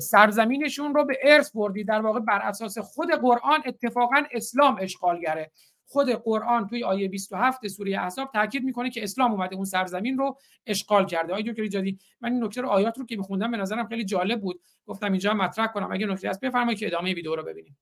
سرزمینشون 0.00 0.94
رو 0.94 1.04
به 1.04 1.18
ارث 1.22 1.50
بردید. 1.54 1.88
در 1.88 2.00
واقع 2.00 2.20
بر 2.20 2.38
اساس 2.38 2.78
خود 2.78 3.10
قرآن 3.10 3.62
اتفاقا 3.66 4.22
اسلام 4.32 4.76
اشغالگره. 4.80 5.50
خود 5.86 6.10
قرآن 6.10 6.66
توی 6.66 6.84
آیه 6.84 7.08
27 7.08 7.68
سوره 7.68 7.98
احزاب 8.00 8.30
تاکید 8.32 8.64
می‌کنه 8.64 8.90
که 8.90 9.02
اسلام 9.02 9.32
اومده 9.32 9.56
اون 9.56 9.64
سرزمین 9.64 10.18
رو 10.18 10.38
اشغال 10.66 11.06
کرده. 11.06 11.34
آیه 11.34 11.44
دکتر 11.52 11.62
ایجادی 11.62 11.98
من 12.20 12.32
این 12.32 12.44
نکته 12.44 12.60
رو 12.60 12.68
آیات 12.68 12.98
رو 12.98 13.06
که 13.06 13.16
میخوندم 13.16 13.50
به 13.50 13.56
نظرم 13.56 13.86
خیلی 13.86 14.04
جالب 14.04 14.40
بود. 14.40 14.60
گفتم 14.86 15.12
اینجا 15.12 15.34
مطرح 15.34 15.66
کنم. 15.66 15.92
اگه 15.92 16.06
نکته 16.06 16.28
هست 16.28 16.40
بفرمایید 16.40 16.78
که 16.78 16.86
ادامه 16.86 17.14
ویدیو 17.14 17.36
رو 17.36 17.42
ببینیم. 17.42 17.76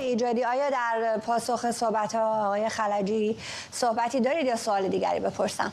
ایجادی 0.00 0.44
آیا 0.44 0.70
در 0.70 1.20
پاسخ 1.26 1.70
صحبت 1.70 2.14
آقای 2.14 2.68
خلجی 2.68 3.36
صحبتی 3.70 4.20
دارید 4.20 4.46
یا 4.46 4.56
سوال 4.56 4.88
دیگری 4.88 5.20
بپرسم؟ 5.20 5.72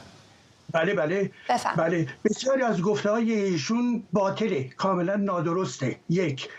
بله 0.74 0.94
بله. 0.94 1.32
بفهم. 1.50 1.76
بله. 1.76 2.08
بسیاری 2.26 2.62
از 2.62 2.82
گفته 2.82 3.10
های 3.10 3.32
ایشون 3.32 4.04
باطله. 4.14 4.70
کاملا 4.70 5.16
نادرسته. 5.16 6.00
یک 6.10 6.50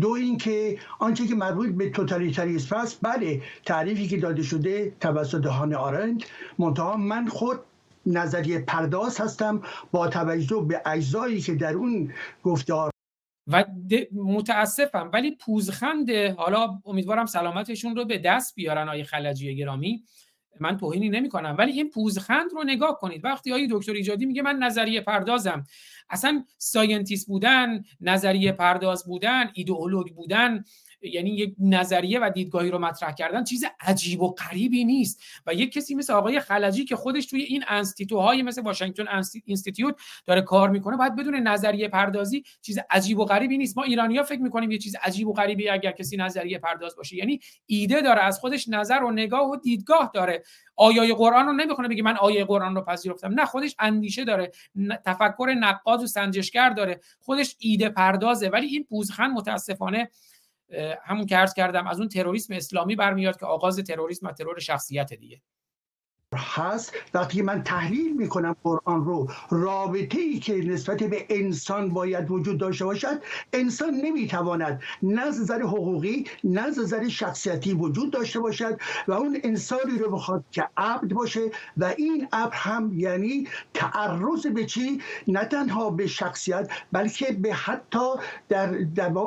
دو 0.00 0.10
اینکه 0.10 0.78
آنچه 0.98 1.26
که 1.26 1.34
مربوط 1.34 1.68
به 1.68 1.90
توتالیتاریسم 1.90 2.76
است 2.76 2.98
بله 3.02 3.42
تعریفی 3.64 4.08
که 4.08 4.16
داده 4.16 4.42
شده 4.42 4.92
توسط 5.00 5.46
هان 5.46 5.74
آرند 5.74 6.24
منتها 6.58 6.96
من 6.96 7.26
خود 7.26 7.60
نظریه 8.06 8.58
پرداز 8.58 9.20
هستم 9.20 9.62
با 9.92 10.08
توجه 10.08 10.66
به 10.68 10.82
اجزایی 10.86 11.40
که 11.40 11.54
در 11.54 11.74
اون 11.74 12.12
گفتار 12.42 12.90
و 13.46 13.64
متاسفم 14.12 15.10
ولی 15.12 15.36
پوزخند 15.40 16.10
حالا 16.10 16.80
امیدوارم 16.84 17.26
سلامتشون 17.26 17.96
رو 17.96 18.04
به 18.04 18.18
دست 18.18 18.54
بیارن 18.54 18.88
آیه 18.88 19.04
خلجی 19.04 19.56
گرامی. 19.56 20.04
من 20.60 20.76
توهینی 20.76 21.08
نمی 21.08 21.28
کنم 21.28 21.56
ولی 21.58 21.72
این 21.72 21.90
پوزخند 21.90 22.52
رو 22.52 22.64
نگاه 22.64 22.98
کنید. 22.98 23.24
وقتی 23.24 23.52
آقای 23.52 23.68
دکتر 23.70 23.92
ایجادی 23.92 24.26
میگه 24.26 24.42
من 24.42 24.56
نظریه 24.56 25.00
پردازم 25.00 25.64
اصلا 26.10 26.44
scientist 26.58 27.26
بودن 27.26 27.84
نظریه 28.00 28.52
پرداز 28.52 29.04
بودن 29.04 29.50
ایدئولوگ 29.54 30.06
بودن 30.14 30.64
یعنی 31.02 31.30
یک 31.30 31.54
نظریه 31.58 32.20
و 32.20 32.30
دیدگاهی 32.34 32.70
رو 32.70 32.78
مطرح 32.78 33.12
کردن 33.12 33.44
چیز 33.44 33.64
عجیب 33.80 34.22
و 34.22 34.34
غریبی 34.34 34.84
نیست. 34.84 35.22
و 35.46 35.54
یک 35.54 35.72
کسی 35.72 35.94
مثل 35.94 36.12
آقای 36.12 36.40
خلجی 36.40 36.84
که 36.84 36.96
خودش 36.96 37.26
توی 37.26 37.42
این 37.42 37.64
انستیتوهای 37.68 38.42
مثل 38.42 38.62
واشنگتن 38.62 39.22
Institute 39.44 39.96
داره 40.26 40.42
کار 40.42 40.70
می‌کنه 40.70 40.96
باید 40.96 41.16
بدونه 41.16 41.34
نظریه 41.34 41.88
پردازی 41.88 42.44
چیز 42.62 42.78
عجیب 42.90 43.18
و 43.18 43.24
غریبی 43.24 43.58
نیست. 43.58 43.78
ما 43.78 43.84
ایرانیا 43.84 44.22
فکر 44.22 44.40
می‌کنیم 44.40 44.70
یه 44.70 44.78
چیز 44.78 44.96
عجیب 45.02 45.28
و 45.28 45.32
غریبی 45.32 45.68
اگر 45.68 45.92
کسی 45.92 46.16
نظریه 46.16 46.58
پرداز 46.58 46.96
باشه. 46.96 47.16
یعنی 47.16 47.40
ایده 47.66 48.00
داره 48.00 48.22
از 48.22 48.38
خودش 48.38 48.68
نظر 48.68 49.02
و 49.02 49.10
نگاه 49.10 49.50
و 49.50 49.56
دیدگاه 49.56 50.10
داره. 50.14 50.42
آیای 50.76 51.14
قرآن 51.14 51.46
رو 51.46 51.52
نمی‌خونه 51.52 51.88
بگه 51.88 52.02
من 52.02 52.16
آیه 52.16 52.44
قرآن 52.44 52.74
رو 52.74 52.82
پذیرفتم. 52.82 53.34
نه 53.34 53.44
خودش 53.44 53.76
اندیشه 53.78 54.24
داره. 54.24 54.52
تفکر 55.04 55.54
نقاد 55.58 56.02
و 56.02 56.06
سنجشگر 56.06 56.70
داره. 56.70 57.00
خودش 57.20 57.56
ایده 57.58 57.88
پردازه. 57.88 58.48
ولی 58.48 58.66
این 58.66 58.84
پوزخند 58.84 59.32
متاسفانه 59.32 60.10
همون 61.04 61.26
که 61.26 61.36
عرض 61.36 61.54
کردم 61.54 61.86
از 61.86 61.98
اون 61.98 62.08
تروریسم 62.08 62.54
اسلامی 62.54 62.96
برمیاد 62.96 63.38
که 63.40 63.46
آغاز 63.46 63.78
تروریسم 63.78 64.26
و 64.26 64.32
ترور 64.32 64.58
شخصیت 64.58 65.14
دیگه. 65.14 65.42
هست. 66.34 66.92
وقتی 67.14 67.42
من 67.42 67.62
تحلیل 67.62 68.16
می‌کنم 68.16 68.56
قرآن 68.64 69.04
رو 69.04 69.28
رابطه 69.50 70.18
ای 70.18 70.38
که 70.38 70.54
نسبت 70.54 71.02
به 71.02 71.26
انسان 71.28 71.88
باید 71.88 72.30
وجود 72.30 72.58
داشته 72.58 72.84
باشد 72.84 73.22
انسان 73.52 73.94
نمی‌تواند 73.94 74.82
نه 75.02 75.24
نظر 75.24 75.62
حقوقی 75.62 76.24
نه 76.44 76.66
نظر 76.66 77.08
شخصیتی 77.08 77.74
وجود 77.74 78.10
داشته 78.10 78.40
باشد 78.40 78.80
و 79.08 79.12
اون 79.12 79.38
انسانی 79.44 79.98
رو 79.98 80.10
بخواد 80.10 80.44
که 80.50 80.68
عبد 80.76 81.12
باشه 81.12 81.50
و 81.76 81.94
این 81.96 82.28
عبد 82.32 82.52
هم 82.54 82.92
یعنی 82.96 83.48
تعرض 83.74 84.46
به 84.46 84.64
چی؟ 84.64 85.00
نه 85.28 85.44
تنها 85.44 85.90
به 85.90 86.06
شخصیت 86.06 86.70
بلکه 86.92 87.32
به 87.32 87.52
حتی 87.54 88.08
در 88.48 88.74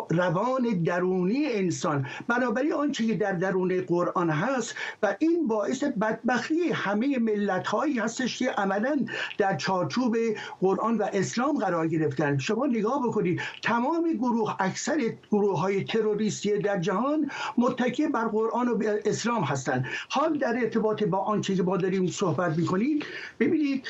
روان 0.10 0.84
درونی 0.86 1.46
انسان. 1.46 2.08
بنابراین 2.28 2.74
آنچه 2.74 3.08
که 3.08 3.14
در 3.14 3.32
درون 3.32 3.82
قرآن 3.82 4.30
هست 4.30 4.76
و 5.04 5.16
این 5.20 5.48
باعث 5.48 5.84
بدبختی 5.84 6.72
همه 6.90 7.20
ملت 7.20 7.68
هایی 7.68 8.00
هستش 8.00 8.40
که 8.40 8.50
عملا 8.52 9.06
در 9.38 9.56
چارچوب 9.58 10.18
قرآن 10.62 10.98
و 10.98 11.04
اسلام 11.14 11.58
قرار 11.58 11.88
گرفتن. 11.88 12.38
شما 12.38 12.66
نگاه 12.66 13.08
بکنید 13.08 13.42
تمام 13.64 14.14
گروه 14.14 14.56
اکثر 14.60 14.98
گروه 15.32 15.60
های 15.60 15.84
تروریستی 15.84 16.58
در 16.58 16.80
جهان 16.80 17.32
متکی 17.58 18.08
بر 18.08 18.28
قرآن 18.28 18.68
و 18.68 18.84
اسلام 19.06 19.44
هستند. 19.44 19.86
حال 20.10 20.38
در 20.38 20.58
ارتباط 20.58 21.04
با 21.04 21.18
آنچه 21.18 21.56
که 21.56 21.64
ما 21.64 21.78
داریم 21.78 22.08
صحبت 22.08 22.58
می‌کنید 22.58 23.06
ببینید 23.40 23.88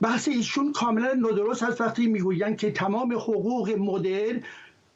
بحث 0.00 0.28
ایشون 0.28 0.72
کاملا 0.72 1.12
نادرست 1.12 1.62
هست. 1.62 1.80
وقتی 1.80 2.06
می‌گویند 2.06 2.56
که 2.56 2.72
تمام 2.72 3.12
حقوق 3.12 3.74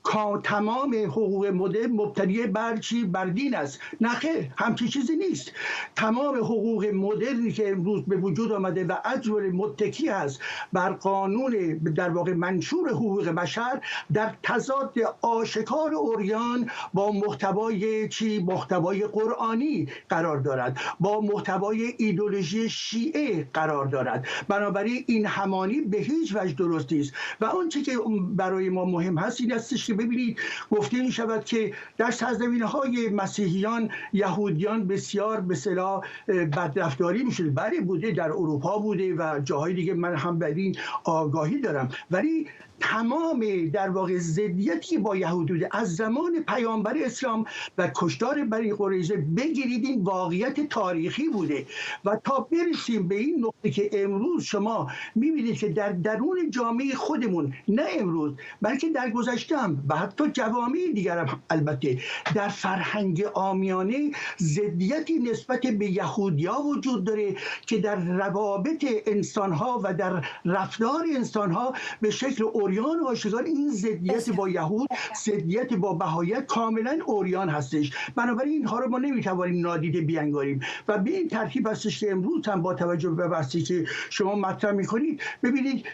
مدرن 0.07 0.41
تمام 0.43 0.95
حقوق 0.95 1.47
مدرن 1.47 1.93
مبتنی 1.93 2.47
بر 2.47 2.77
چی؟ 2.77 3.05
بر 3.05 3.27
دین 3.27 3.55
است. 3.55 3.81
نه 4.01 4.09
خیر 4.09 4.51
همچی 4.59 4.89
چیزی 4.89 5.17
نیست. 5.17 5.53
تمام 5.97 6.37
حقوق 6.37 6.85
مدرنی 6.85 7.53
که 7.53 7.71
امروز 7.71 8.03
به 8.03 8.17
وجود 8.17 8.53
آمده 8.53 8.85
و 8.85 8.93
اجور 9.05 9.51
متکی 9.51 10.09
است 10.09 10.41
بر 10.73 10.93
قانون 10.93 11.81
در 11.97 12.11
واقع 12.11 12.33
منشور 12.33 12.91
حقوق 12.91 13.29
بشر 13.29 13.81
در 14.13 14.35
تضاد 14.43 14.95
آشکار 15.23 15.95
اوریان 15.95 16.71
با 16.95 17.13
محتوای 17.13 18.09
چی؟ 18.09 18.39
محتوای 18.39 19.07
قرآنی 19.07 19.89
قرار 20.09 20.39
دارد. 20.39 20.81
با 21.01 21.21
محتوای 21.21 21.95
ایدولوژی 21.99 22.69
شیعه 22.69 23.49
قرار 23.55 23.87
دارد. 23.87 24.27
بنابراین 24.49 25.05
این 25.07 25.27
همانی 25.27 25.81
به 25.81 25.99
هیچ 25.99 26.37
وجه 26.37 26.55
درست 26.55 26.93
نیست. 26.93 27.13
و 27.41 27.45
آنچه 27.45 27.83
که 27.83 27.99
برای 28.35 28.69
ما 28.69 28.85
مهم 28.85 29.19
هست 29.19 29.41
این 29.41 29.53
استش 29.53 29.87
که 29.87 29.96
ببینید 29.97 30.39
گفته 30.71 31.03
می 31.03 31.13
شود 31.13 31.45
که 31.45 31.73
در 31.97 32.11
سرزمین 32.11 32.63
های 32.63 33.09
مسیحیان 33.09 33.91
یهودیان 34.13 34.87
بسیار 34.89 35.41
به 35.41 35.55
صلاح 35.55 36.01
بدرفتاری 36.29 37.23
می 37.23 37.33
شده 37.33 37.51
بله 37.51 37.81
بوده 37.81 38.11
در 38.11 38.31
اروپا 38.33 38.79
بوده 38.79 39.15
و 39.15 39.41
جاهای 39.45 39.75
دیگه 39.75 39.95
من 39.95 40.15
هم 40.15 40.39
بر 40.39 40.47
این 40.47 40.77
آگاهی 41.05 41.61
دارم. 41.61 41.89
ولی 42.11 42.47
تمام 42.81 43.69
در 43.73 43.91
واقع 43.91 44.19
ضدیتی 44.19 44.99
با 44.99 45.17
یهود 45.17 45.49
بوده 45.49 45.69
از 45.73 45.97
زمان 45.97 46.45
پیامبر 46.49 46.97
اسلام 47.05 47.45
و 47.79 47.91
کشتار 47.95 48.45
بنی 48.45 48.73
قریظه 48.73 49.17
بگیرید 49.17 49.85
این 49.85 50.03
واقعیت 50.03 50.69
تاریخی 50.69 51.29
بوده. 51.29 51.67
و 52.05 52.17
تا 52.25 52.49
برسیم 52.53 53.09
به 53.09 53.15
این 53.15 53.45
نقطه 53.45 53.71
که 53.71 53.91
امروز 53.93 54.43
شما 54.45 54.91
می‌بینید 55.15 55.59
که 55.59 55.69
در 55.69 55.93
درون 55.93 56.51
جامعه 56.51 56.95
خودمون 56.95 57.55
نه 57.69 57.83
امروز 57.99 58.33
بلکه 58.63 58.91
در 58.91 59.11
گذشته 59.11 59.57
هم 59.57 59.85
و 59.89 59.97
حتی 59.97 60.31
جوامع 60.31 60.79
دیگر 60.95 61.19
هم 61.19 61.43
البته 61.51 61.99
در 62.35 62.49
فرهنگ 62.49 63.25
آمیانه 63.35 64.11
ضدیتی 64.39 65.19
نسبت 65.19 65.61
به 65.67 65.91
یهودیا 65.91 66.61
وجود 66.61 67.05
داره 67.05 67.37
که 67.67 67.79
در 67.79 67.97
روابط 67.97 68.85
انسانها 69.07 69.81
و 69.85 69.95
در 69.95 70.25
رفتار 70.45 71.05
انسانها 71.17 71.73
به 72.01 72.11
شکل 72.11 72.45
اوریان 72.67 73.01
و 73.01 73.07
آشکار 73.07 73.43
این 73.43 73.71
ضدیت 73.71 74.31
با 74.31 74.49
یهود 74.49 74.89
ضدیت 75.25 75.75
با 75.75 75.95
بهایت 75.95 76.47
کاملا 76.47 76.99
اوریان 77.07 77.49
هستش. 77.49 77.93
بنابراین 78.17 78.53
اینها 78.53 78.79
رو 78.79 78.89
ما 78.89 78.99
نمی‌توانیم 78.99 79.67
نادیده 79.67 80.01
بیانگاریم. 80.01 80.61
و 80.89 80.99
به 80.99 81.11
این 81.11 81.29
ترتیب 81.29 81.67
هستش 81.67 82.01
که 82.01 82.11
امروز 82.11 82.47
هم 82.47 82.63
با 82.63 82.75
توجه 82.75 83.11
به 83.11 83.29
بحثی 83.29 83.63
که 83.63 83.87
شما 84.11 84.35
مطرح 84.35 84.73
می‌کنید 84.73 85.21
ببینید 85.43 85.87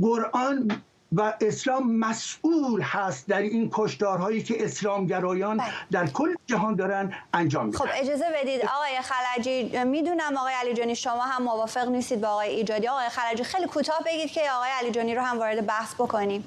قرآن 0.00 0.70
و 1.12 1.34
اسلام 1.40 1.96
مسئول 1.96 2.82
هست 2.82 3.28
در 3.28 3.38
این 3.38 3.70
کشدارهایی 3.72 4.42
که 4.42 4.64
اسلامگرایان 4.64 5.60
در 5.90 6.06
کل 6.06 6.34
جهان 6.46 6.74
دارن 6.74 7.12
انجام 7.34 7.66
میدن. 7.66 7.78
خب 7.78 7.86
اجازه 7.94 8.24
بدید. 8.40 8.60
آقای 8.60 8.98
خلجی 9.02 9.84
می‌دونم 9.84 10.36
آقای 10.36 10.54
علی 10.60 10.74
جانی 10.74 10.94
شما 10.94 11.22
هم 11.22 11.42
موافق 11.42 11.88
نیستید 11.88 12.20
با 12.20 12.28
آقای 12.28 12.48
ایجادی. 12.48 12.88
آقای 12.88 13.08
خلجی 13.08 13.44
خیلی 13.44 13.66
کوتاه 13.66 13.98
بگید 14.06 14.30
که 14.30 14.40
آقای 14.56 14.70
علی 14.80 14.90
جانی 14.90 15.14
رو 15.14 15.22
هم 15.22 15.38
وارد 15.38 15.66
بحث 15.66 15.94
بکنیم. 15.94 16.44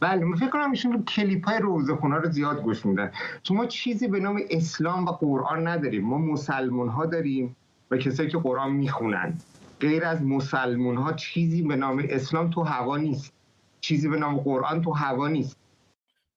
بله 0.00 0.24
من 0.24 0.36
فکر 0.36 0.48
کنم 0.48 0.70
ایشون 0.70 1.04
کلیپ 1.04 1.48
های 1.48 1.58
روزخونه 1.58 2.16
رو 2.16 2.30
زیاد 2.30 2.62
گوش 2.62 2.86
میدن. 2.86 3.12
شما 3.42 3.66
چیزی 3.66 4.08
به 4.08 4.20
نام 4.20 4.40
اسلام 4.50 5.06
و 5.06 5.10
قرآن 5.10 5.68
نداریم. 5.68 6.04
ما 6.04 6.18
مسلمون 6.18 6.88
ها 6.88 7.06
داریم 7.06 7.56
و 7.90 7.96
کسایی 7.96 8.30
که 8.30 8.38
قرآن 8.38 8.72
می‌خونن. 8.72 9.34
غیر 9.80 10.04
از 10.04 10.22
مسلمون 10.22 10.96
ها 10.96 11.12
چیزی 11.12 11.62
به 11.62 11.76
نام 11.76 12.06
اسلام 12.10 12.50
تو 12.50 12.62
هوا 12.62 12.96
نیست. 12.96 13.32
چیزی 13.84 14.08
به 14.08 14.16
نام 14.16 14.38
قرآن 14.38 14.82
تو 14.82 14.92
هوا 14.92 15.28
نیست. 15.28 15.56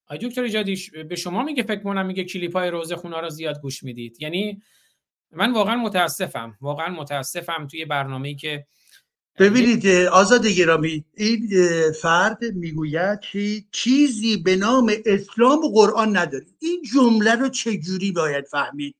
آی 0.07 0.17
دکتر 0.17 0.43
ایجادی 0.43 0.77
به 1.09 1.15
شما 1.15 1.43
میگه 1.43 1.63
فکر 1.63 1.83
کنم 1.83 2.05
میگه 2.05 2.23
کلیپ 2.23 2.55
های 2.55 2.69
روز 2.69 2.93
خونا 2.93 3.19
رو 3.19 3.29
زیاد 3.29 3.61
گوش 3.61 3.83
می‌دید. 3.83 4.21
یعنی 4.21 4.61
من 5.31 5.53
واقعا 5.53 5.75
متاسفم 5.75 6.57
واقعا 6.61 6.89
متاسفم 6.89 7.67
توی 7.67 7.85
برنامه‌ای 7.85 8.35
که 8.35 8.67
ببینید 9.39 9.87
آزاد 9.87 10.47
گرامی 10.47 11.05
این 11.17 11.49
فرد 12.01 12.43
می‌گوید 12.43 13.19
که 13.19 13.63
چیزی 13.71 14.37
به 14.37 14.55
نام 14.55 14.91
اسلام 15.05 15.59
و 15.59 15.69
قرآن 15.69 16.17
نداریم. 16.17 16.55
این 16.59 16.83
جمله 16.93 17.35
رو 17.35 17.49
چجوری 17.49 18.11
باید 18.11 18.45
فهمید؟ 18.45 18.95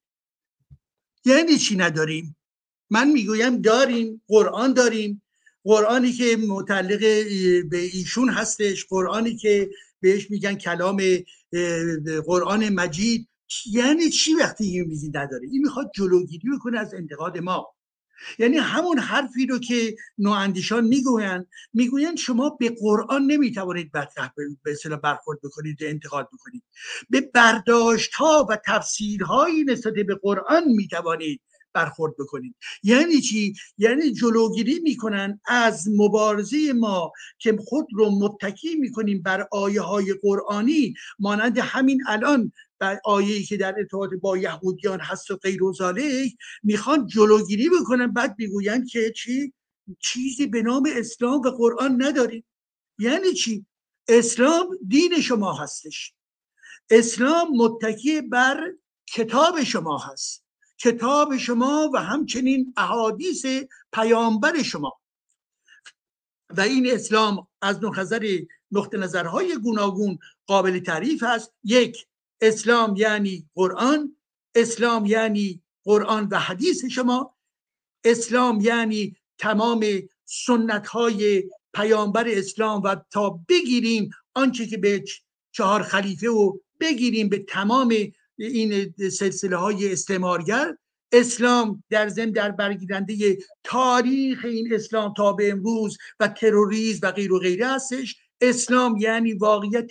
یعنی 1.26 1.57
چی 1.57 1.76
نداریم؟ 1.76 2.35
من 2.89 3.11
می‌گویم 3.11 3.61
داریم 3.61 4.22
قرآن 4.27 4.73
داریم. 4.73 5.22
قرآنی 5.65 6.11
که 6.11 6.37
متعلق 6.47 6.99
به 7.69 7.77
ایشون 7.77 8.29
هستش 8.29 8.85
قرآنی 8.85 9.35
که 9.35 9.69
بهش 10.01 10.31
میگن 10.31 10.55
کلام 10.55 11.01
قرآن 12.25 12.69
مجید. 12.69 13.27
یعنی 13.71 14.09
چی 14.09 14.33
وقتی 14.33 14.63
این 14.63 14.85
میگی 14.87 15.07
نداره؟ 15.07 15.47
این 15.51 15.61
می‌خواد 15.61 15.91
جلوگیری 15.95 16.49
بکنه 16.55 16.79
از 16.79 16.93
انتقاد 16.93 17.37
ما. 17.37 17.75
یعنی 18.39 18.57
همون 18.57 18.99
حرفی 18.99 19.45
رو 19.45 19.59
که 19.59 19.95
نواندیشان 20.17 20.85
می‌گویند 20.85 21.47
می‌گویند 21.73 22.17
شما 22.17 22.49
به 22.49 22.75
قرآن 22.79 23.25
نمی‌توانید 23.25 23.91
به 23.91 24.97
برخورد 25.03 25.39
بکنید 25.43 25.81
و 25.81 25.85
انتقاد 25.85 26.29
بکنید. 26.33 26.63
به 27.09 27.21
برداشت 27.21 28.13
ها 28.13 28.47
و 28.49 28.57
تفسیرهایی 28.65 29.63
نسبت 29.63 29.93
به 29.93 30.15
قرآن 30.15 30.63
می‌توانید 30.67 31.41
برخورد 31.76 32.14
بکنید. 32.19 32.56
یعنی 32.84 33.22
چی؟ 33.22 33.53
یعنی 33.77 34.11
جلوگیری 34.11 34.80
می‌کنن 34.80 35.39
از 35.45 35.88
مبارزه 35.95 36.73
ما 36.73 37.11
که 37.39 37.57
خود 37.68 37.88
رو 37.93 38.10
متکی 38.10 38.76
می‌کنیم 38.76 39.22
بر 39.22 39.47
آیه 39.52 39.81
های 39.81 40.14
قرآنی 40.22 40.93
مانند 41.19 41.57
همین 41.57 42.03
الان 42.07 42.52
بر 42.80 42.99
آیه‌ای 43.06 43.43
که 43.43 43.57
در 43.57 43.76
ارتباط 43.77 44.10
با 44.22 44.38
یهودیان 44.38 44.99
هست 44.99 45.31
و 45.31 45.35
غیر 45.35 45.64
و 45.64 45.73
می‌خوان 46.64 47.07
جلوگیری 47.07 47.69
بکنن. 47.69 48.14
بعد 48.14 48.35
می‌گویند 48.38 48.88
که 48.88 49.14
چی؟ 49.15 49.53
چیزی 49.99 50.47
به 50.47 50.61
نام 50.61 50.89
اسلام 50.95 51.41
و 51.41 51.52
قرآن 51.52 52.03
نداریم. 52.03 52.45
یعنی 52.99 53.34
چی؟ 53.34 53.65
اسلام 54.07 54.77
دین 54.88 55.22
شما 55.22 55.53
هستش. 55.53 56.14
اسلام 56.89 57.47
متکی 57.57 58.22
بر 58.22 58.73
کتاب 59.07 59.64
شما 59.64 59.97
هست. 59.97 60.44
کتاب 60.77 61.38
شما 61.38 61.89
و 61.93 61.97
همچنین 61.97 62.73
احادیث 62.77 63.45
پیامبر 63.93 64.64
شما. 64.64 64.99
و 66.49 66.61
این 66.61 66.91
اسلام 66.91 67.47
از 67.61 67.80
نظر 67.84 68.39
نقطه 68.72 68.97
نظرهای 68.97 69.57
گوناگون 69.57 70.18
قابل 70.47 70.80
تعریف 70.80 71.23
است. 71.23 71.53
یک 71.64 72.07
اسلام 72.41 72.95
یعنی 72.95 73.49
قرآن. 73.56 74.18
اسلام 74.56 75.06
یعنی 75.06 75.61
قرآن 75.84 76.27
و 76.31 76.39
حدیث 76.39 76.85
شما. 76.85 77.35
اسلام 78.03 78.61
یعنی 78.61 79.15
تمام 79.38 79.85
سنت 80.26 80.88
های 80.88 81.43
پیامبر 81.73 82.26
اسلام 82.27 82.81
و 82.84 82.95
تا 83.11 83.39
بگیریم 83.49 84.10
آنچه 84.34 84.65
که 84.65 84.77
به 84.77 85.03
چهار 85.52 85.84
خلیفه 85.84 86.30
و 86.30 86.57
بگیریم 86.80 87.30
به 87.30 87.39
تمام 87.39 87.93
این 88.37 88.93
سلسله 89.11 89.57
های 89.57 89.91
استعمارگر. 89.93 90.77
اسلام 91.11 91.83
در 91.89 92.07
زم 92.09 92.31
در 92.31 92.51
برگیرنده 92.51 93.37
تاریخ 93.63 94.45
این 94.45 94.73
اسلام 94.73 95.13
تا 95.13 95.33
به 95.33 95.51
امروز 95.51 95.97
و 96.19 96.27
تروریسم 96.27 97.07
و 97.07 97.11
غیر 97.11 97.33
و 97.33 97.39
غیره 97.39 97.67
هستش. 97.67 98.15
اسلام 98.41 98.97
یعنی 98.97 99.33
واقعیت 99.33 99.89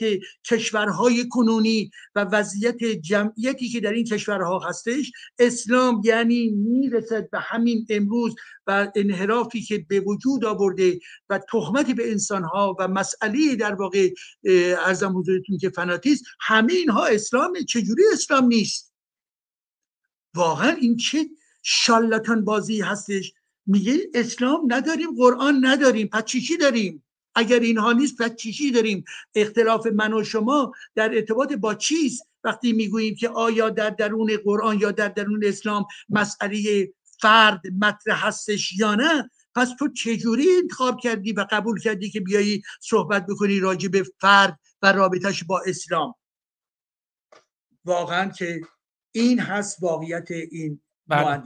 کشورهای 0.51 1.29
کنونی 1.29 1.91
و 2.15 2.25
وضعیت 2.25 2.85
جمعیتی 2.85 3.69
که 3.69 3.81
در 3.81 3.93
این 3.93 4.05
کشورها 4.05 4.59
هستش 4.59 5.13
اسلام 5.39 6.01
یعنی 6.05 6.51
می‌رسد 6.51 7.31
به 7.31 7.41
همین 7.41 7.87
امروز 7.91 8.35
و 8.67 8.93
انحرافی 8.95 9.63
که 9.63 9.87
به 9.89 10.01
وجود 10.01 10.45
آورده 10.45 10.99
و 11.29 11.39
تهمتی 11.39 11.95
به 11.95 12.11
انسانها 12.11 12.77
و 12.79 12.89
مسئله 12.89 13.57
در 13.57 13.75
واقع 13.75 14.11
ارزم 14.87 15.19
حضورتون 15.19 15.59
که 15.59 15.71
فناتیست 15.71 16.25
همه 16.41 16.73
اینها 16.73 17.07
اسلام 17.07 17.53
چجوری 17.69 18.03
اسلام 18.13 18.47
نیست؟ 18.47 18.95
واقعا 20.35 20.71
این 20.71 20.97
چه 20.97 21.27
شالتان 21.63 22.45
بازی 22.45 22.81
هستش؟ 22.81 23.33
میگه 23.67 23.99
اسلام 24.15 24.73
نداریم 24.73 25.17
قرآن 25.17 25.67
نداریم 25.67 26.07
پس 26.07 26.25
چی 26.25 26.57
داریم؟ 26.57 27.05
اگر 27.35 27.61
اینها 27.61 27.93
نیست 27.93 28.23
پس 28.23 28.37
چیشی 28.37 28.71
داریم؟ 28.71 29.05
اختلاف 29.35 29.87
من 29.87 30.13
و 30.13 30.25
شما 30.25 30.73
در 30.95 31.15
ارتباط 31.15 31.53
با 31.53 31.75
چیست؟ 31.75 32.29
وقتی 32.45 32.73
می‌گوییم 32.73 33.15
که 33.15 33.29
آیا 33.29 33.71
در 33.71 33.91
درون 33.91 34.37
قرآن 34.45 34.81
یا 34.81 34.91
در 34.91 35.09
درون 35.09 35.45
اسلام 35.45 35.87
مسئله 36.09 36.89
فرد 37.21 37.61
مطرح 37.81 38.27
هستش 38.27 38.79
یا 38.79 38.95
نه 38.95 39.31
پس 39.55 39.75
تو 39.79 39.89
چجوری 39.89 40.47
انتخاب 40.63 41.01
کردی 41.01 41.33
و 41.33 41.47
قبول 41.51 41.81
کردی 41.81 42.11
که 42.11 42.21
بیایی 42.21 42.63
صحبت 42.81 43.27
بکنی 43.27 43.61
راجع 43.61 43.89
به 43.89 44.05
فرد 44.21 44.59
و 44.83 44.93
رابطش 44.93 45.45
با 45.45 45.63
اسلام؟ 45.67 46.15
واقعا 47.85 48.31
که 48.31 48.61
این 49.13 49.41
هست 49.41 49.83
واقعیت 49.83 50.31
این 50.31 50.81
بله. 51.07 51.43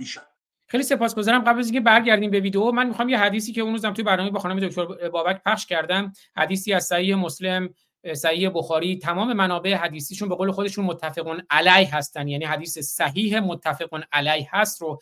خیلی 0.71 0.83
سپاسگزارم. 0.83 1.45
قبل 1.45 1.59
از 1.59 1.67
اینکه 1.67 1.81
برگردیم 1.81 2.31
به 2.31 2.41
ویدیو 2.41 2.71
من 2.73 2.87
می‌خوام 2.87 3.09
یه 3.09 3.19
حدیثی 3.19 3.53
که 3.53 3.61
اون 3.61 3.73
روزم 3.73 3.93
توی 3.93 4.05
برنامه 4.05 4.31
با 4.31 4.41
خانم 4.41 4.61
دکتر 4.61 5.09
بابک 5.09 5.43
پخش 5.47 5.67
کردم. 5.67 6.13
حدیثی 6.37 6.73
از 6.73 6.85
صحیح 6.85 7.15
مسلم 7.15 7.69
صحیح 8.15 8.51
بخاری. 8.55 8.99
تمام 8.99 9.33
منابع 9.33 9.75
حدیثیشون 9.75 10.29
به 10.29 10.35
قول 10.35 10.51
خودشون 10.51 10.85
متفقون 10.85 11.43
علیه 11.51 11.97
هستن. 11.97 12.29
یعنی 12.29 12.45
حدیث 12.45 12.79
صحیح 12.79 13.41
متفقون 13.41 14.03
علیه 14.13 14.49
هست 14.53 14.83
رو 14.83 15.01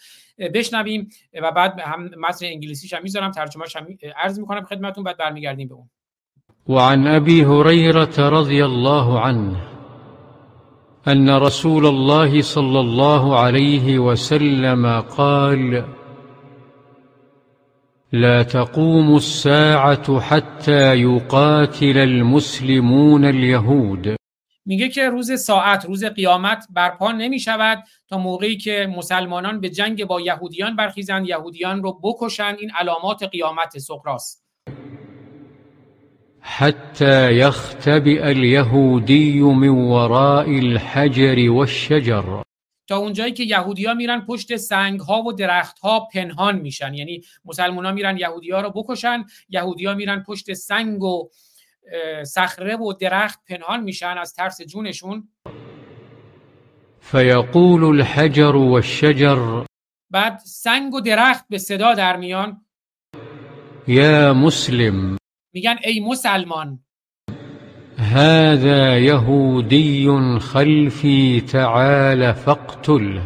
بشنویم 0.54 1.08
و 1.42 1.52
بعد 1.52 1.80
هم 1.80 2.10
متن 2.18 2.46
انگلیسیش 2.46 2.94
هم 2.94 3.02
می‌ذارم. 3.02 3.30
ترجمه‌اش 3.30 3.76
هم 3.76 3.86
عرض 4.16 4.40
می‌کنم 4.40 4.64
خدمتتون. 4.64 5.04
بعد 5.04 5.16
برمیگردیم 5.16 5.68
به 5.68 5.74
اون. 5.74 5.90
وعن 6.68 7.06
ابي 7.06 7.42
هريره 7.42 8.28
رضي 8.30 8.62
الله 8.62 9.20
عنه. 9.20 9.75
ان 11.08 11.28
رسول 11.30 11.86
الله 11.86 12.42
صلى 12.42 12.80
الله 12.80 13.38
عليه 13.38 13.98
وسلم 13.98 15.00
قال 15.00 15.84
لا 18.12 18.42
تقوم 18.42 19.14
الساعة 19.16 20.20
حتى 20.20 21.00
يقاتل 21.00 21.98
المسلمون 21.98 23.24
اليهود. 23.24 24.16
میگه 24.66 24.88
که 24.88 25.08
روز 25.08 25.32
ساعت 25.32 25.84
روز 25.84 26.04
قیامت 26.04 26.66
برپا 26.70 27.12
نمی 27.12 27.40
شود 27.40 27.84
تا 28.08 28.18
موقعی 28.18 28.56
که 28.56 28.88
مسلمانان 28.96 29.60
به 29.60 29.70
جنگ 29.70 30.04
با 30.04 30.20
یهودیان 30.20 30.76
برخیزند 30.76 31.28
یهودیان 31.28 31.82
رو 31.82 32.00
بکشند. 32.02 32.56
این 32.58 32.70
علامات 32.70 33.22
قیامت 33.22 33.78
سقراست 33.78 34.45
حتى 36.48 37.32
يختبئ 37.38 38.22
اليهودي 38.22 39.40
من 39.40 39.68
وراء 39.68 40.48
الحجر 40.48 41.50
والشجر. 41.50 42.42
تا 42.88 42.96
اونجایی 42.96 43.32
که 43.32 43.42
یهودیا 43.42 43.94
میرن 43.94 44.20
پشت 44.20 44.56
سنگ 44.56 45.00
ها 45.00 45.22
و 45.22 45.32
درخت 45.32 45.78
ها 45.78 46.08
پنهان 46.12 46.58
میشن. 46.58 46.94
یعنی 46.94 47.22
مسلمان 47.44 47.86
ها 47.86 47.92
میرن 47.92 48.18
یهودی 48.18 48.50
ها 48.50 48.60
رو 48.60 48.70
بکشن 48.70 49.24
یهودیا 49.48 49.94
میرن 49.94 50.24
پشت 50.28 50.52
سنگ 50.52 51.02
و 51.02 51.28
صخره 52.26 52.76
و 52.76 52.92
درخت 52.92 53.40
پنهان 53.48 53.82
میشن 53.82 54.18
از 54.18 54.34
ترس 54.34 54.62
جونشون. 54.62 55.28
فيقول 57.00 57.84
الحجر 57.84 58.56
والشجر. 58.56 59.64
بعد 60.10 60.38
سنگ 60.38 60.94
و 60.94 61.00
درخت 61.00 61.44
به 61.48 61.58
صدا 61.58 61.94
در 61.94 62.16
میان. 62.16 62.60
يا 63.88 64.34
مسلم. 64.34 65.16
میگن 65.56 65.76
ای 65.84 66.00
مسلمان. 66.00 66.78
هذا 67.98 68.98
يهودي 68.98 70.08
خلفي 70.38 71.40
تعال 71.40 72.32
فاقتله 72.32 73.22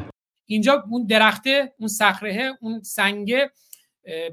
اینجا 0.46 0.84
اون 0.90 1.06
درخته 1.06 1.72
اون 1.78 1.88
صخره 1.88 2.58
اون 2.60 2.82
سنگه 2.82 3.50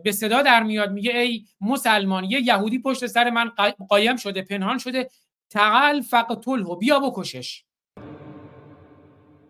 به 0.04 0.12
صدا 0.12 0.42
در 0.42 0.64
میاد 0.64 0.92
میگه 0.92 1.20
ای 1.20 1.46
مسلمان 1.62 2.24
یه 2.24 2.42
یهودی 2.42 2.80
پشت 2.80 3.06
سر 3.06 3.30
من 3.30 3.52
قا- 3.58 3.86
قایم 3.90 4.16
شده 4.16 4.42
پنهان 4.42 4.78
شده 4.78 5.10
تعال 5.50 6.02
فقتله 6.02 6.76
بیا 6.80 7.00
بکشش. 7.00 7.64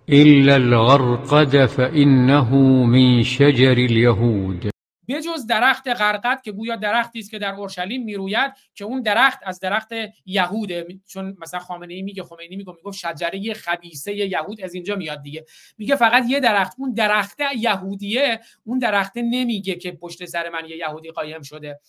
إلا 0.09 0.55
الغرقد 0.55 1.65
فإنه 1.65 2.55
من 2.85 3.23
شجر 3.23 3.71
اليهود. 3.71 4.76
بجز 5.07 5.45
درخت 5.47 5.87
غرقد 5.87 6.41
که 6.41 6.51
گویا 6.51 6.75
درختی 6.75 7.19
است 7.19 7.31
که 7.31 7.39
در 7.39 7.53
اورشلیم 7.53 8.03
می‌روید 8.03 8.53
که 8.75 8.85
اون 8.85 9.01
درخت 9.01 9.39
از 9.43 9.59
درخت 9.59 9.91
یهوده. 10.25 10.87
چون 11.07 11.37
مثلا 11.41 11.59
خامنه 11.59 11.93
ای 11.93 12.01
میگه 12.01 12.23
خمینی 12.23 12.55
میگه 12.55 12.71
می‌گفت 12.71 12.97
شجره 12.97 13.53
خبیسه 13.53 14.15
یهود 14.15 14.61
از 14.61 14.73
اینجا 14.73 14.95
میاد 14.95 15.21
دیگه. 15.21 15.45
میگه 15.77 15.95
فقط 15.95 16.23
یه 16.27 16.39
درخت. 16.39 16.73
اون 16.77 16.93
درخت 16.93 17.39
یهودیه. 17.57 18.39
اون 18.63 18.79
درخت 18.79 19.13
نمیگه 19.15 19.75
که 19.75 19.91
پشت 19.91 20.25
سر 20.25 20.49
من 20.49 20.69
یه 20.69 20.77
یهودی 20.77 21.11
قایم 21.11 21.41
شده. 21.41 21.79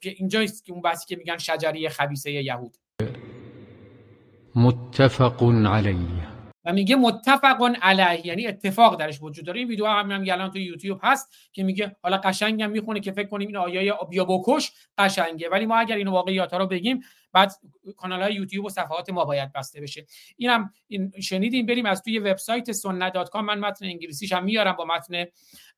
که 0.00 0.10
اینجاست 0.10 0.64
که 0.64 0.72
اون 0.72 0.82
بحثی 0.82 1.06
که 1.06 1.16
میگن 1.16 1.38
شجره 1.38 1.88
خبیسه 1.88 2.32
یهود. 2.32 2.76
متفق 4.54 5.42
عليه 5.66 6.35
و 6.66 6.72
میگه 6.72 6.96
متفق 6.96 7.76
علیه 7.82 8.26
یعنی 8.26 8.46
اتفاق 8.46 8.98
درش 8.98 9.18
وجود 9.22 9.46
داره. 9.46 9.58
این 9.58 9.68
ویدیو 9.68 9.86
هم, 9.86 10.10
هم 10.10 10.20
الان 10.20 10.50
تو 10.50 10.58
یوتیوب 10.58 11.00
هست 11.02 11.34
که 11.52 11.62
میگه 11.62 11.96
حالا 12.02 12.16
قشنگم 12.16 12.70
می‌خونه 12.70 13.00
که 13.00 13.12
فکر 13.12 13.28
کنیم 13.28 13.48
این 13.48 13.56
آیه 13.56 13.94
بیا 14.10 14.24
بکش 14.24 14.72
قشنگه. 14.98 15.48
ولی 15.48 15.66
ما 15.66 15.76
اگر 15.76 15.96
این 15.96 16.08
واقعیات 16.08 16.54
رو 16.54 16.66
بگیم 16.66 17.00
بعد 17.36 17.52
کانال 17.96 18.22
های 18.22 18.34
یوتیوب 18.34 18.64
و 18.64 18.68
صفحات 18.68 19.10
ما 19.10 19.24
باید 19.24 19.52
بسته 19.52 19.80
بشه. 19.80 20.06
اینم 20.36 20.70
این 20.88 21.12
شنیدیم 21.20 21.66
بریم 21.66 21.86
از 21.86 22.02
توی 22.02 22.18
وبسایت 22.18 22.72
سنت.com 22.72 23.36
من 23.36 23.58
متن 23.58 23.84
انگلیسیش 23.84 24.32
هم 24.32 24.44
میارم 24.44 24.72
با 24.72 24.84
متن 24.84 25.24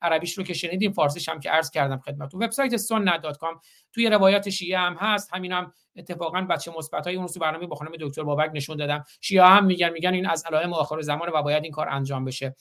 عربیش 0.03 0.39
رو 0.39 0.45
که 0.45 0.55
شنیدیم 0.55 0.93
فارسیش 0.93 1.29
هم 1.29 1.41
که 1.41 1.51
عرض 1.51 1.71
کردم 1.71 1.99
خدمتتون. 1.99 2.45
وبسایت 2.45 2.77
سنت.com 2.77 3.61
توی 3.93 4.11
روایات 4.11 4.51
شیعه 4.51 4.79
هم 4.79 4.97
هست. 5.01 5.35
همین 5.35 5.53
هم 5.53 5.73
اتفاقا 5.97 6.41
بچه 6.41 6.73
مثبت 6.79 7.07
های 7.07 7.17
اون 7.17 7.27
تو 7.27 7.41
برنامه 7.41 7.67
با 7.67 7.77
خانم 7.77 7.93
دکتر 8.01 8.23
بابک 8.23 8.51
نشون 8.55 8.77
دادم. 8.77 9.05
شیعه 9.21 9.45
هم 9.45 9.65
میگن 9.65 9.89
میگن 9.89 10.15
این 10.15 10.27
از 10.27 10.45
علائم 10.47 10.73
آخر 10.73 11.01
زمان 11.01 11.31
و 11.35 11.43
باید 11.43 11.63
این 11.63 11.73
کار 11.73 11.89
انجام 11.89 12.25
بشه. 12.25 12.57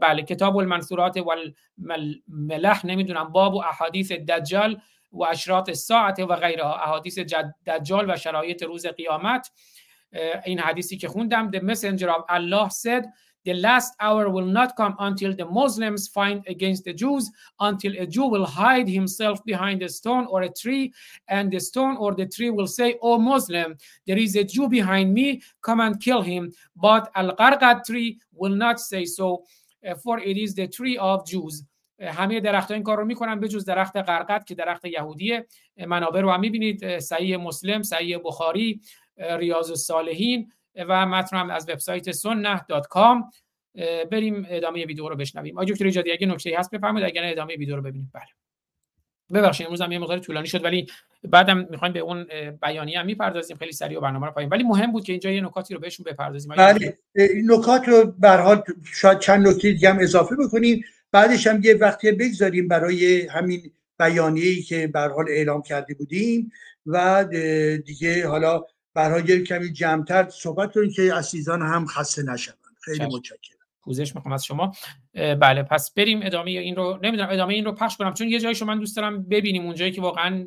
بله 0.00 0.22
کتاب 0.22 0.56
المنصورات 0.56 1.16
والملح 1.16 2.86
نمی‌دونم 2.86 3.24
باب 3.24 3.54
و 3.54 3.58
احادیث 3.58 4.12
دجال 4.12 4.80
و 5.13 5.23
اشراط 5.23 5.69
الساعت 5.69 6.19
و 6.19 6.35
غیرها 6.35 6.75
احادیث 6.75 7.19
جد- 7.19 7.55
دجال 7.67 8.05
و 8.11 8.17
شرایط 8.17 8.63
روز 8.63 8.85
قیامت 8.87 9.51
اه، 10.13 10.41
این 10.45 10.59
حدیثی 10.59 10.97
که 10.97 11.07
خوندم 11.07 11.51
the 11.51 11.59
messenger 11.61 12.07
of 12.09 12.23
Allah 12.29 12.69
said 12.69 13.05
the 13.49 13.53
last 13.53 13.91
hour 14.01 14.25
will 14.29 14.51
not 14.59 14.69
come 14.75 14.93
until 14.99 15.31
the 15.33 15.45
Muslims 15.45 16.07
fight 16.17 16.41
against 16.53 16.83
the 16.83 16.93
Jews 17.01 17.25
until 17.69 17.93
a 18.03 18.05
Jew 18.05 18.27
will 18.33 18.45
hide 18.45 18.87
himself 18.99 19.37
behind 19.45 19.81
a 19.81 19.89
stone 19.89 20.25
or 20.33 20.41
a 20.43 20.51
tree 20.61 20.85
and 21.35 21.45
the 21.53 21.59
stone 21.69 21.95
or 22.03 22.11
the 22.21 22.27
tree 22.35 22.49
will 22.57 22.67
say 22.79 22.89
oh 23.01 23.17
Muslim 23.33 23.69
there 24.07 24.19
is 24.25 24.35
a 24.35 24.43
Jew 24.53 24.67
behind 24.77 25.07
me 25.19 25.27
come 25.67 25.79
and 25.85 25.93
kill 26.07 26.21
him 26.21 26.43
but 26.75 27.03
al-Qarqad 27.21 27.77
tree 27.89 28.09
will 28.39 28.55
not 28.65 28.77
say 28.91 29.03
so 29.05 29.27
uh, 29.87 29.95
for 30.03 30.15
it 30.19 30.35
is 30.45 30.51
the 30.59 30.67
tree 30.77 30.97
of 30.97 31.17
Jews 31.31 31.55
اه، 31.63 31.72
همه 32.00 32.40
درخت 32.40 32.70
این 32.70 32.82
کار 32.82 32.96
رو 32.98 33.04
می‌کنن 33.04 33.40
به 33.40 33.48
جز 33.48 33.64
درخت 33.64 33.96
قرقد 33.96 34.44
که 34.44 34.54
درخت 34.54 34.84
یهودیه. 34.84 35.46
منابع 35.86 36.20
رو 36.20 36.30
هم 36.30 36.40
می‌بینید 36.40 36.98
صحیح 36.98 37.36
مسلم 37.36 37.82
صحیح 37.82 38.18
بخاری 38.24 38.80
ریاض 39.16 39.70
الصالحین 39.70 40.52
و 40.88 41.06
متن 41.06 41.36
هم 41.36 41.50
از 41.50 41.68
وبسایت 41.68 42.08
اه، 43.76 44.04
بریم 44.04 44.46
ادامه 44.48 44.86
ویدیو 44.86 45.08
رو 45.08 45.16
بشنویم. 45.16 45.58
آقای 45.58 45.72
دکتر 45.72 45.84
ایجادی 45.84 46.12
اگه 46.12 46.26
نکته 46.26 46.58
هست 46.58 46.70
بفرمایید 46.70 47.08
اگر 47.08 47.22
ادامه 47.24 47.56
ویدیو 47.56 47.76
رو 47.76 47.82
ببینیم. 47.82 48.10
بله. 48.14 48.22
ببخشید 49.32 49.66
امروز 49.66 49.80
هم 49.80 49.92
یه 49.92 49.98
مقدار 49.98 50.18
طولانی 50.18 50.46
شد 50.46 50.64
ولی 50.64 50.86
بعدم 51.22 51.66
می‌خوایم 51.70 51.94
به 51.94 52.00
اون 52.00 52.26
بیانیه 52.62 52.98
هم 52.98 53.06
می‌پردازیم. 53.06 53.56
خیلی 53.56 53.72
سریع 53.72 53.98
و 53.98 54.00
برنامه 54.00 54.26
رو 54.26 54.32
پایین. 54.32 54.50
ولی 54.50 54.62
مهم 54.62 54.92
بود 54.92 55.04
که 55.04 55.12
اینجا 55.12 55.30
یه 55.30 55.40
نکاتی 55.40 55.74
رو 55.74 55.80
بهشون 55.80 56.04
بپردازیم. 56.04 56.54
بله 56.54 56.98
این 57.14 57.52
نکات 57.52 57.88
رو 57.88 58.12
به 58.18 58.28
هر 58.28 58.40
حال 58.40 58.62
شاید 58.94 59.18
چند 59.18 59.48
نکته 59.48 59.72
دیگه 59.72 59.90
هم 59.90 59.98
اضافه 59.98 60.36
بکنیم. 60.36 60.84
بعدش 61.14 61.46
هم 61.46 61.60
یه 61.62 61.74
وقتی 61.74 62.12
بگذاریم 62.12 62.68
برای 62.68 63.26
همین 63.26 63.72
بیانیه‌ای 63.98 64.62
که 64.62 64.86
به 64.86 65.00
حال 65.00 65.24
اعلام 65.28 65.62
کرده 65.62 65.94
بودیم 65.94 66.52
و 66.86 67.24
دیگه 67.86 68.28
حالا 68.28 68.64
برای 68.94 69.24
یه 69.28 69.42
کمی 69.42 69.72
جمعتر 69.72 70.28
صحبت 70.28 70.72
کنیم 70.72 70.90
که 70.90 71.14
عزیزان 71.14 71.62
هم 71.62 71.86
خسته 71.86 72.22
نشوند. 72.22 72.58
خیلی. 72.80 73.06
متشکرم. 73.06 73.58
پوزش 73.82 74.14
می‌خوام 74.14 74.34
از 74.34 74.44
شما. 74.44 74.72
بله 75.14 75.62
پس 75.62 75.94
بریم 75.94 76.20
ادامه 76.22 76.50
این 76.50 76.76
رو 76.76 76.98
نمی‌دونم 77.02 77.28
ادامه 77.30 77.54
این 77.54 77.64
رو 77.64 77.72
پخش 77.72 77.96
کنم. 77.96 78.14
چون 78.14 78.28
یه 78.28 78.40
جایشو 78.40 78.64
من 78.64 78.78
دوست 78.78 78.96
دارم 78.96 79.22
ببینیم 79.28 79.66
اونجایی 79.66 79.92
که 79.92 80.00
واقعا 80.00 80.46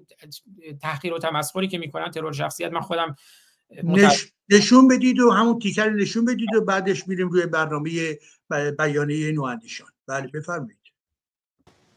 تحقیر 0.81 1.13
و 1.13 1.19
تمسخری 1.19 1.67
که 1.67 1.77
می‌کنن 1.77 2.11
ترور 2.11 2.33
شخصیت 2.33 2.71
من 2.71 2.81
خودم 2.81 3.15
نش... 3.83 4.33
نشون 4.49 4.87
بدید 4.87 5.19
و 5.19 5.31
همون 5.31 5.59
تیکر 5.59 5.89
نشون 5.89 6.25
بدید 6.25 6.55
و 6.55 6.61
بعدش 6.61 7.07
میریم 7.07 7.29
روی 7.29 7.45
برنامه 7.45 8.17
بیانیه 8.77 9.31
نواندیشان 9.31 9.87
بله 10.07 10.27
بفرمایید. 10.27 10.77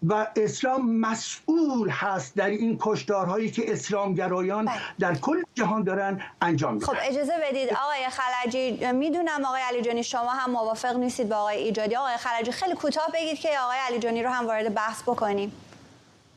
و 0.02 0.26
اسلام 0.36 0.96
مسئول 0.96 1.88
هست 1.90 2.36
در 2.36 2.50
این 2.50 2.78
کشدارهایی 2.80 3.50
که 3.50 3.72
اسلامگرایان 3.72 4.68
در 4.98 5.14
کل 5.14 5.42
جهان 5.54 5.82
دارن 5.82 6.20
انجام 6.42 6.74
میدن. 6.74 6.86
خب 6.86 6.96
اجازه 7.02 7.32
بدید. 7.42 7.68
آقای 7.68 8.08
خلجی 8.10 8.92
می‌دونم 8.92 9.44
آقای 9.44 9.60
علی 9.68 9.82
جانی 9.82 10.02
شما 10.02 10.30
هم 10.30 10.50
موافق 10.50 10.96
نیستید 10.96 11.28
با 11.28 11.36
آقای 11.36 11.56
ایجادی. 11.56 11.96
آقای 11.96 12.16
خلجی 12.16 12.52
خیلی 12.52 12.74
کوتاه 12.74 13.08
بگید 13.14 13.38
که 13.38 13.48
آقای 13.64 13.78
علی 13.88 13.98
جانی 13.98 14.22
رو 14.22 14.30
هم 14.30 14.46
وارد 14.46 14.74
بحث 14.74 15.02
بکنیم. 15.02 15.52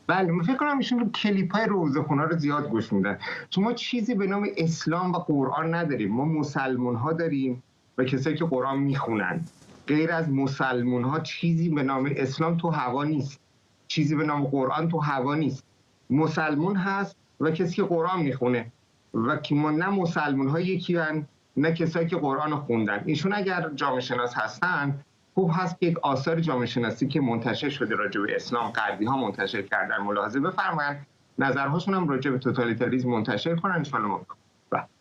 بله 0.08 0.32
من 0.32 0.44
فکر 0.44 0.58
کنم 0.58 0.78
ایشون 0.78 1.00
رو 1.00 1.12
کلیپ 1.12 1.56
های 1.56 1.66
روزخونه 1.66 2.24
رو 2.24 2.38
زیاد 2.38 2.70
گوش 2.70 2.94
میدن. 2.94 3.20
چون 3.50 3.64
ما 3.64 3.74
چیزی 3.74 4.16
به 4.16 4.28
نام 4.28 4.48
اسلام 4.58 5.12
و 5.12 5.20
قرآن 5.20 5.74
نداریم. 5.74 6.12
ما 6.12 6.26
مسلمون 6.26 6.96
ها 6.96 7.14
داریم 7.14 7.64
و 7.98 8.04
کسایی 8.04 8.38
که 8.38 8.46
قرآن 8.46 8.80
می‌خونن. 8.80 9.46
غیر 9.88 10.12
از 10.12 10.30
مسلمون 10.30 11.04
ها 11.04 11.20
چیزی 11.20 11.70
به 11.70 11.84
نام 11.84 12.12
اسلام 12.16 12.58
تو 12.58 12.70
هوا 12.70 13.04
نیست. 13.04 13.40
چیزی 13.88 14.16
به 14.16 14.24
نام 14.24 14.44
قرآن 14.44 14.90
تو 14.90 15.00
هوا 15.00 15.36
نیست. 15.36 15.64
مسلمون 16.10 16.76
هست 16.76 17.16
و 17.40 17.52
کسی 17.52 17.76
که 17.76 17.84
قرآن 17.84 18.22
می‌خونه. 18.22 18.72
و 19.14 19.38
که 19.38 19.56
ما 19.56 19.72
نه 19.72 19.90
مسلمون 19.90 20.50
ها 20.50 20.60
یکی 20.60 20.98
هن، 20.98 21.28
نه 21.58 21.74
کسایی 21.74 22.08
که 22.08 22.16
قرآن 22.16 22.52
رو 22.52 22.58
خوندن. 22.58 23.04
ایشون 23.06 23.34
اگر 23.34 23.70
جامعه 23.76 24.00
شناس 24.00 24.34
هستن 24.36 25.00
خوب 25.36 25.52
هست 25.54 25.80
که 25.80 25.86
یک 25.86 26.00
آثار 26.00 26.40
جامعه 26.40 26.66
شناسی 26.66 27.08
که 27.08 27.22
منتشر 27.22 27.70
شده 27.70 27.96
راجع 27.96 28.22
به 28.22 28.36
اسلام 28.36 28.72
غربی 28.72 29.06
ها 29.06 29.18
منتشر 29.18 29.62
کردن 29.62 29.98
ملاحظه 29.98 30.40
بفرمایید. 30.40 30.98
نظرهاشون 31.38 31.94
هم 31.94 32.08
راجع 32.08 32.32
به 32.32 32.38
توتالیتاریسم 32.38 33.10
منتشر 33.10 33.56
کنن 33.56 33.86
ان 33.94 34.02
ما 34.02 34.26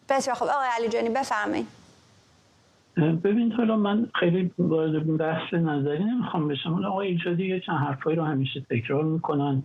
بسیار 0.08 0.36
خب 0.36 0.44
آقای 0.44 0.68
علی 0.78 0.88
جانی 0.88 1.08
بفرمایید. 1.08 1.81
ببین 2.96 3.52
حالا 3.52 3.76
من 3.76 4.06
خیلی 4.14 4.50
وارد 4.58 5.16
بحث 5.16 5.54
نظری 5.54 6.04
نمی‌خوام 6.04 6.48
بشم. 6.48 6.70
حالا 6.70 6.88
آقای 6.88 7.08
ایجادی 7.08 7.46
یه 7.46 7.60
چند 7.60 7.76
حرفایی 7.76 8.16
رو 8.16 8.24
همیشه 8.24 8.60
تکرار 8.60 9.04
می‌کنن 9.04 9.62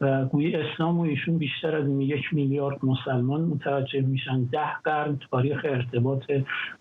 و 0.00 0.24
گویی 0.24 0.56
اسلام 0.56 0.98
و 0.98 1.02
ایشون 1.02 1.38
بیشتر 1.38 1.76
از 1.76 1.88
یک 1.88 2.24
میلیارد 2.32 2.84
مسلمان 2.84 3.40
متوجه 3.40 4.00
میشن. 4.00 4.42
ده 4.42 4.72
قرن 4.84 5.18
تاریخ 5.30 5.60
ارتباط 5.64 6.22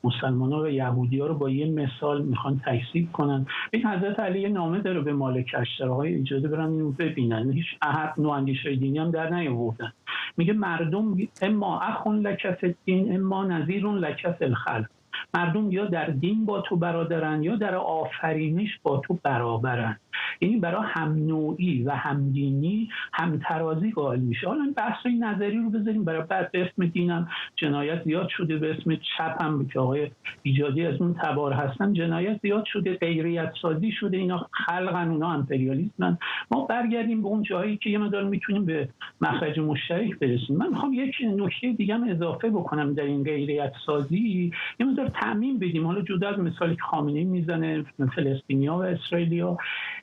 مسلمان 0.03 0.51
ها 0.51 0.64
و 0.64 0.67
یهودی 0.67 1.19
ها 1.19 1.27
رو 1.27 1.38
با 1.38 1.49
یه 1.49 1.66
مثال 1.66 2.22
می‌خوان 2.22 2.61
تکسیب 2.66 3.11
کنن. 3.11 3.45
این 3.72 3.85
حضرت 3.85 4.19
علی 4.19 4.49
نامه 4.49 4.80
داره 4.80 5.01
به 5.01 5.14
مالک 5.14 5.56
اشتراهای 5.57 6.16
اجازه 6.16 6.48
برن 6.48 6.69
اینو 6.69 6.91
ببینن. 6.91 7.51
هیچ 7.51 7.66
احد 7.82 8.14
نواندیش 8.17 8.66
دینی 8.66 8.99
هم 8.99 9.11
در 9.11 9.30
نیاوردن. 9.30 9.93
میگه 10.38 10.53
مردم 10.53 11.16
اما 11.41 11.80
اخون 11.80 12.19
لکف 12.19 12.64
دین 12.85 13.16
اما 13.16 13.43
نظیرون 13.43 13.98
لکف 13.98 14.41
الخلق. 14.41 14.85
مردم 15.33 15.71
یا 15.71 15.85
در 15.85 16.05
دین 16.05 16.45
با 16.45 16.61
تو 16.61 16.75
برادرن 16.75 17.43
یا 17.43 17.55
در 17.55 17.75
آفرینش 17.75 18.79
با 18.83 18.97
تو 18.97 19.19
برابرن. 19.23 19.99
یعنی 20.41 20.57
برای 20.57 20.83
هم 20.85 21.13
نوعی 21.13 21.83
و 21.83 21.91
همدینی 21.91 22.89
همترازی 23.13 23.91
قائل 23.91 24.19
میشه. 24.19 24.47
حالا 24.47 24.63
این 24.63 24.73
بحث 24.73 25.05
این 25.05 25.23
نظری 25.23 25.57
رو 25.57 25.69
بذاریم 25.69 26.03
برای 26.03 26.23
بعد 26.29 26.51
به 26.51 26.61
اسم 26.61 26.85
دینم 26.85 27.29
جنایت 27.55 28.03
زیاد 28.03 28.27
شده 28.29 28.57
به 28.57 28.71
اسم 28.71 28.95
چپ 28.95 29.41
هم 29.41 29.67
که 29.67 29.79
آقای 29.79 30.11
ایجادی 30.43 30.85
از 30.85 31.01
اون 31.01 31.13
تبار 31.13 31.53
هستن 31.53 31.93
جنایت 31.93 32.39
زیاد 32.41 32.65
شده 32.65 32.95
غیریت 32.95 33.53
سازی 33.61 33.91
شده 33.91 34.17
اینا 34.17 34.47
خلقن 34.51 35.09
اونا 35.09 35.33
امپریالیسمن 35.33 36.17
ما 36.51 36.65
برگردیم 36.65 37.21
به 37.21 37.27
اون 37.27 37.43
جایی 37.43 37.77
که 37.77 37.89
یه 37.89 37.97
مدار 37.97 38.23
می‌تونیم 38.23 38.65
به 38.65 38.89
مخرج 39.21 39.59
مشترک 39.59 40.19
برسیم. 40.19 40.57
من 40.57 40.69
می‌خوام 40.69 40.93
یک 40.93 41.15
نکته 41.37 41.73
دیگه 41.73 41.95
اضافه 42.09 42.49
بکنم 42.49 42.93
در 42.93 43.03
این 43.03 43.23
غیریت 43.23 43.73
سازی. 43.85 44.51
یه 44.79 44.85
مدار 44.85 45.07
تعمین 45.07 45.59
بدیم. 45.59 45.85
حالا 45.85 46.01
جدا 46.01 46.29
از 46.29 46.39
مثالی 46.39 46.75
که 46.75 46.81
خامنه‌ای 46.81 47.25
می‌زنه 47.25 47.85
فلسطینیا 48.15 48.75
و 48.75 48.81
اسرائیلیا. 48.81 49.57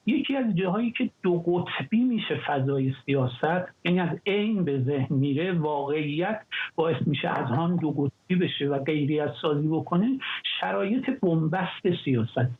یکی 0.07 0.37
از 0.37 0.57
جاهایی 0.57 0.91
که 0.91 1.11
دو 1.23 1.39
قطبی 1.39 2.05
میشه 2.05 2.41
فضای 2.47 2.95
سیاست 3.07 3.69
یعنی 3.85 4.01
از 4.01 4.19
عین 4.27 4.65
به 4.65 4.81
ذهن 4.81 5.17
میره 5.17 5.53
واقعیت 5.53 6.41
باعث 6.75 6.97
میشه 7.07 7.29
از 7.29 7.47
هم 7.47 7.77
دو 7.77 7.91
قطبی 7.91 8.35
بشه 8.35 8.69
و 8.69 8.79
غیریت 8.79 9.33
سازی 9.43 9.69
بکنه 9.69 10.19
شرایط 10.61 11.11
بنبست 11.11 12.05
سیاست 12.05 12.51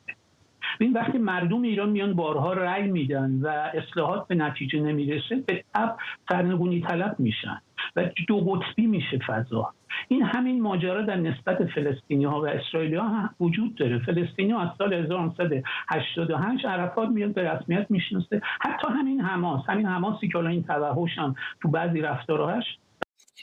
این 0.81 0.93
وقتی 0.93 1.19
مردم 1.19 1.63
ایران 1.63 1.89
میان 1.89 2.15
بارها 2.15 2.53
رأی 2.53 2.91
میدن 2.91 3.41
و 3.43 3.47
اصلاحات 3.49 4.29
به 4.29 4.35
نتیجه 4.35 4.81
نمی‌رسه 4.81 5.37
به 5.47 5.65
تب 5.75 5.97
سرنگونی 6.29 6.81
طلب 6.81 7.17
میشن. 7.19 7.61
و 7.97 8.11
دو 8.29 8.41
قطبی 8.41 8.87
میشه 8.87 9.19
فضا. 9.27 9.75
این 10.09 10.23
همین 10.23 10.63
ماجرا 10.63 11.03
در 11.03 11.17
نسبت 11.17 11.65
فلسطینی 11.65 12.25
ها 12.25 12.41
و 12.41 12.49
اسرائیلی 12.49 12.97
ها 12.97 13.31
وجود 13.41 13.75
داره. 13.75 13.99
فلسطینی 13.99 14.53
ها 14.53 14.63
از 14.63 14.69
سال 14.79 14.95
1988 14.95 16.65
عرفات 16.65 17.09
میاد 17.09 17.35
به 17.35 17.53
رسمیت 17.53 17.87
می‌شناسه. 17.91 18.41
حتی 18.61 18.89
همین 18.89 19.21
حماس 19.21 19.65
همین 19.69 19.87
حماسی 19.87 20.29
که 20.29 20.39
الان 20.39 20.51
این 20.51 20.63
توحش 20.63 21.19
هم 21.19 21.35
تو 21.63 21.69
بعضی 21.69 22.01
رفتارهاش 22.01 22.65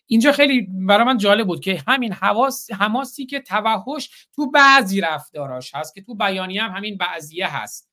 اینجا 0.08 0.32
خیلی 0.32 0.68
برای 0.88 1.06
من 1.06 1.18
جالب 1.18 1.48
بود 1.48 1.60
که 1.60 1.84
همین 1.88 2.14
حواس 2.14 2.72
حماسی 2.72 3.26
که 3.26 3.40
توحش 3.40 4.28
تو 4.36 4.52
بعضی 4.52 5.02
رفتاراش 5.02 5.76
هست 5.76 5.96
که 5.96 6.02
تو 6.02 6.16
بیانیه 6.16 6.64
هم 6.64 6.72
همین 6.72 6.98
بعضیه 6.98 7.58
هست. 7.58 7.92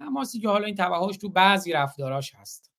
حماسی 0.00 0.40
که 0.40 0.48
حالا 0.48 0.64
این 0.64 0.74
توحش 0.74 1.16
تو 1.16 1.28
بعضی 1.28 1.72
رفتاراش 1.72 2.34
هست. 2.34 2.71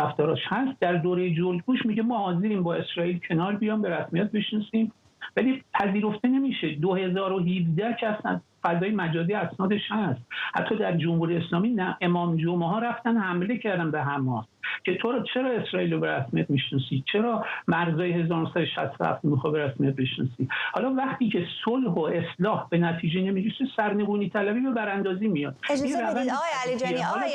رفتاراش 0.00 0.40
هست 0.46 0.80
در 0.80 0.92
دوره 0.92 1.34
جورج 1.34 1.60
میگه 1.84 2.02
ما 2.02 2.18
حاضریم 2.18 2.62
با 2.62 2.74
اسرائیل 2.74 3.20
کنار 3.28 3.56
بیام 3.56 3.82
به 3.82 3.90
رسمیت 3.90 4.32
بشناسیم. 4.32 4.92
ولی 5.36 5.62
پذیرفته 5.74 6.28
نمیشه. 6.28 6.68
2017 6.68 7.96
که 8.00 8.06
اصلا 8.06 8.40
فضای 8.62 8.90
مجازی 8.90 9.32
اسنادش 9.32 9.80
هست. 9.90 10.20
حتی 10.54 10.76
در 10.76 10.96
جمهوری 10.96 11.36
اسلامی 11.36 11.70
نه 11.70 11.96
امام 12.00 12.36
جمعه 12.36 12.68
ها 12.68 12.78
رفتن 12.78 13.16
حمله 13.16 13.58
کردن 13.58 13.90
به 13.90 14.02
حماس. 14.02 14.46
که 14.84 14.94
تو 14.94 15.12
رو 15.12 15.24
چرا 15.34 15.50
اسرائیل 15.50 15.92
رو 15.92 16.00
به 16.00 16.06
رسمیت 16.06 16.50
می‌شناسی؟ 16.50 17.04
چرا 17.12 17.44
مرزای 17.68 18.12
1967 18.12 19.24
می‌خواد 19.24 19.52
به 19.52 19.64
رسمیت 19.64 19.94
بشناسی؟ 19.94 20.48
حالا 20.72 20.94
وقتی 20.94 21.28
که 21.28 21.46
صلح 21.64 21.90
و 21.90 22.00
اصلاح 22.00 22.68
به 22.70 22.78
نتیجه 22.78 23.20
نمی‌رسه 23.20 23.64
سرنگونی 23.76 24.30
طلبی 24.30 24.60
به 24.60 24.70
براندازی 24.70 25.28
میاد. 25.28 25.56
اجازه 25.70 25.86
بدید. 25.86 26.32
آقای 26.32 26.50
علی 26.64 26.76
جانی 26.76 27.04
آقای 27.04 27.30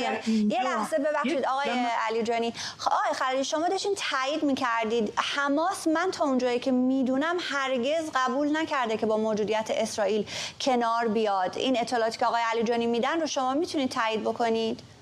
یه 0.50 0.64
لحظه 0.64 0.98
ببخشید. 0.98 1.46
آقای 1.46 1.70
علی 2.10 2.24
جانی 2.24 2.54
آقای 2.86 3.14
خلیلی 3.16 3.44
شما 3.44 3.70
داشتین 3.70 3.96
تایید 3.98 4.44
می‌کردید. 4.44 5.14
حماس 5.36 5.88
من 5.88 6.12
تا 6.12 6.26
اونجایی 6.26 6.60
که 6.60 6.72
می‌دونم 6.72 7.36
هرگز 7.52 8.12
قبول 8.16 8.58
نکرده 8.58 8.98
که 8.98 9.06
با 9.06 9.18
موجودیت 9.18 9.72
اسرائیل 9.78 10.26
کنار 10.62 11.08
بیاد. 11.14 11.58
این 11.58 11.78
اطلاعاتی 11.80 12.20
که 12.20 12.26
آقای 12.26 12.42
علی 12.54 12.64
جانی 12.64 12.88
میدن 12.88 13.20
رو 13.22 13.28
شما 13.28 13.54
می‌تونید 13.54 13.90
تایید 13.90 14.22
بکنید؟ 14.22 14.93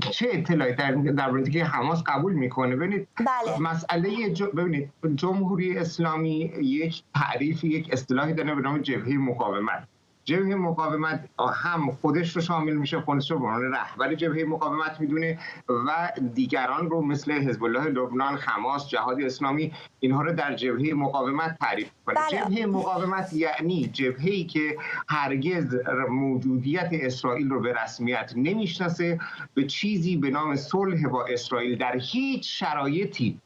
چه 0.00 0.28
اطلاعی 0.32 0.74
در 0.74 0.92
در 0.92 1.30
مورد 1.30 1.48
که 1.48 1.64
حماس 1.64 2.02
قبول 2.06 2.32
می‌کنه 2.32 2.76
ببینید 2.76 3.08
بله. 3.18 3.60
مسئله. 3.60 4.34
ببینید 4.56 4.90
جمهوری 5.14 5.78
اسلامی 5.78 6.52
یک 6.62 7.02
تعریف 7.14 7.64
یک 7.64 7.88
اصطلاحی 7.92 8.32
داره 8.32 8.54
به 8.54 8.60
نام 8.60 8.78
جبهه 8.78 9.12
مقاومت 9.12 9.88
جبهه 10.24 10.54
مقاومت 10.54 11.28
هم 11.54 11.90
خودش 11.90 12.36
رو 12.36 12.42
شامل 12.42 12.72
میشه 12.72 13.00
خودش 13.00 13.30
رو 13.30 13.36
عنوان 13.36 13.62
رهبر 13.62 14.14
جبهه 14.14 14.44
مقاومت 14.44 15.00
می‌دونه 15.00 15.38
و 15.68 16.12
دیگران 16.34 16.90
رو 16.90 17.00
مثل 17.00 17.32
حزب 17.32 17.64
الله 17.64 17.84
لبنان 17.84 18.38
حماس 18.38 18.88
جهاد 18.88 19.22
اسلامی 19.22 19.72
اینها 20.00 20.22
رو 20.22 20.32
در 20.32 20.54
جبهه 20.54 20.94
مقاومت 20.94 21.58
تعریف 21.60 21.90
کنه 22.06 22.14
بله. 22.14 22.40
جبهه 22.40 22.66
مقاومت 22.66 23.32
یعنی 23.32 23.86
جبهه‌ای 23.86 24.44
که 24.44 24.76
هرگز 25.08 25.76
موجودیت 26.10 26.88
اسرائیل 26.92 27.50
رو 27.50 27.60
به 27.60 27.72
رسمیت 27.82 28.32
نمی‌شناسه 28.36 29.20
به 29.54 29.64
چیزی 29.64 30.16
به 30.16 30.30
نام 30.30 30.56
صلح 30.56 31.08
با 31.08 31.24
اسرائیل 31.24 31.78
در 31.78 31.96
هیچ 31.96 32.60
شرایطی 32.60 33.38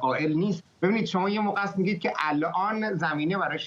قائل 0.00 0.32
نیست 0.32 0.62
ببینید 0.82 1.04
شما 1.04 1.30
یه 1.30 1.40
موقع 1.40 1.62
است 1.62 1.78
میگید 1.78 1.98
که 1.98 2.12
الان 2.18 2.94
زمینه 2.94 3.38
برای 3.38 3.58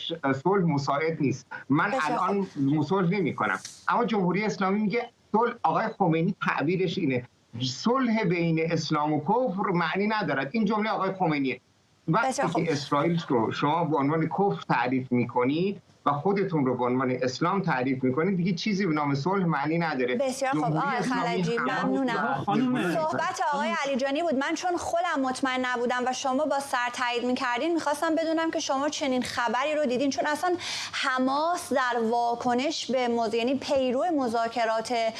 صلح 0.43 0.63
مساعد 0.63 1.21
نیست. 1.21 1.47
من 1.69 1.93
الان 2.01 2.47
صلح 2.83 3.09
نمی 3.09 3.35
کنم 3.35 3.59
اما 3.87 4.05
جمهوری 4.05 4.43
اسلامی 4.43 4.81
میگه 4.81 5.09
صلح 5.31 5.53
آقای 5.63 5.87
خمینی 5.87 6.35
تعبیرش 6.47 6.97
اینه. 6.97 7.23
صلح 7.61 8.23
بین 8.23 8.71
اسلام 8.71 9.13
و 9.13 9.21
کفر 9.21 9.69
معنی 9.73 10.07
ندارد. 10.07 10.49
این 10.51 10.65
جمله 10.65 10.89
آقای 10.89 11.11
خمینیه. 11.11 11.61
وقتی 12.07 12.63
که 12.65 12.71
اسرائیل 12.71 13.21
رو 13.27 13.51
شما 13.51 13.83
به 13.83 13.97
عنوان 13.97 14.27
کفر 14.27 14.61
تعریف 14.69 15.11
می‌کنید 15.11 15.81
و 16.09 16.13
خودتون 16.13 16.65
رو 16.65 16.77
به 16.77 16.85
عنوان 16.85 17.17
اسلام 17.21 17.61
تعریف 17.61 18.03
می‌کنید. 18.03 18.37
دیگه 18.37 18.53
چیزی 18.53 18.85
به 18.85 18.93
نام 18.93 19.15
صلح 19.15 19.45
معنی 19.45 19.77
نداره. 19.77 20.15
بسیار 20.15 20.51
خوب. 20.51 20.63
آقای 20.63 21.01
خلجی 21.01 21.57
ممنونم. 21.57 22.45
صحبت 22.93 23.41
آقای 23.53 23.69
علی 23.85 23.95
جانی 23.95 24.21
بود. 24.21 24.35
من 24.35 24.53
چون 24.55 24.77
خودم 24.77 25.21
مطمئن 25.21 25.65
نبودم 25.65 26.03
و 26.07 26.13
شما 26.13 26.45
با 26.45 26.59
سر 26.59 26.89
تایید 26.93 27.25
می‌کردین 27.25 27.73
می‌خواستم 27.73 28.15
بدونم 28.15 28.51
که 28.51 28.59
شما 28.59 28.89
چنین 28.89 29.21
خبری 29.21 29.75
رو 29.75 29.85
دیدین. 29.85 30.09
چون 30.09 30.27
اصلا 30.27 30.55
حماس 30.91 31.73
در 31.73 31.99
واکنش 32.09 32.91
به 32.91 33.07
موضوع 33.07 33.35
یعنی 33.35 33.55
پیرو 33.55 34.05
مذاکرات 34.17 34.91
اه، 34.91 35.13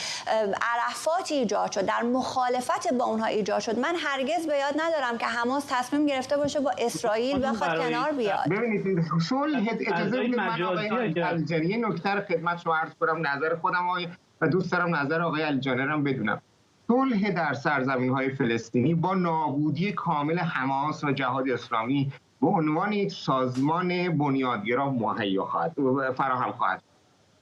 عرفات 0.62 1.32
ایجاد 1.32 1.72
شد. 1.72 1.86
در 1.86 2.02
مخالفت 2.04 2.94
با 2.94 3.06
اونها 3.06 3.26
ایجاد 3.26 3.60
شد. 3.60 3.80
من 3.80 3.96
هرگز 3.98 4.48
به 4.48 4.58
یاد 4.58 4.82
ندارم 4.82 5.18
که 5.18 5.26
حماس 5.26 5.66
تصمیم 5.70 6.06
گرفته 6.06 6.38
باشه 6.38 6.60
با 6.60 6.72
اسرائیل 6.78 7.46
بخواد 7.46 7.78
کنار 7.78 8.12
بیاد. 8.12 8.50
ببینید 8.50 9.06
صلح 9.30 9.70
اجازه 9.80 10.20
بدید 10.20 10.36
من 10.36 10.58
علیجانی 10.80 11.66
یه 11.66 11.78
نکته 11.78 12.10
رو 12.10 12.22
خدمت 12.22 12.58
شما 12.58 12.76
عرض 12.76 12.94
کنم 13.00 13.28
نظر 13.28 13.56
خودم 13.56 13.90
آقای 13.90 14.08
و 14.42 14.48
دوست 14.48 14.72
دارم 14.72 14.96
نظر 14.96 15.22
آقای 15.22 15.42
علیجانی 15.42 15.82
رو 15.82 15.92
هم 15.92 16.04
بدونم. 16.04 16.42
صلح 16.88 17.32
در 17.32 17.54
سرزمین 17.54 18.10
های 18.10 18.30
فلسطینی 18.30 18.94
با 18.94 19.14
نابودی 19.14 19.92
کامل 19.92 20.40
حماس 20.40 21.04
و 21.04 21.12
جهاد 21.12 21.50
اسلامی 21.50 22.12
به 22.42 22.48
عنوان 22.48 22.94
یک 22.94 23.12
سازمان 23.12 24.18
بنیادگرا 24.18 24.90
مهیا 24.90 25.46
خواهد 25.46 25.76
فراهم 26.18 26.52
خواهد 26.52 26.84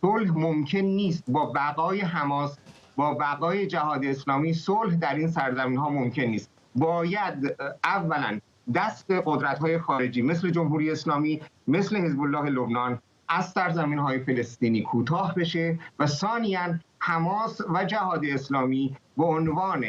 صلح 0.01 0.32
ممکن 0.38 0.80
نیست 0.80 1.24
با 1.27 1.45
بقای 1.45 2.01
حماس 2.01 2.57
با 2.95 3.14
بقای 3.14 3.67
جهاد 3.67 4.06
اسلامی 4.06 4.53
صلح 4.53 4.95
در 4.95 5.16
این 5.16 5.27
سرزمین 5.27 5.77
ها 5.77 5.90
ممکن 5.90 6.22
نیست. 6.22 6.51
باید 6.75 7.56
اولا 7.83 8.40
دست 8.75 9.11
قدرت 9.25 9.59
های 9.59 9.77
خارجی 9.77 10.22
مثل 10.22 10.49
جمهوری 10.49 10.91
اسلامی 10.91 11.41
مثل 11.67 11.98
حزب 11.98 12.22
الله 12.22 12.49
لبنان 12.49 12.99
از 13.30 13.49
سرزمین 13.49 13.99
های 13.99 14.19
فلسطینی 14.19 14.81
کوتاه 14.81 15.35
بشه 15.35 15.80
و 15.99 16.07
ثانیا 16.07 16.80
حماس 16.99 17.61
و 17.73 17.85
جهاد 17.85 18.25
اسلامی 18.25 18.95
به 19.17 19.23
عنوان 19.23 19.83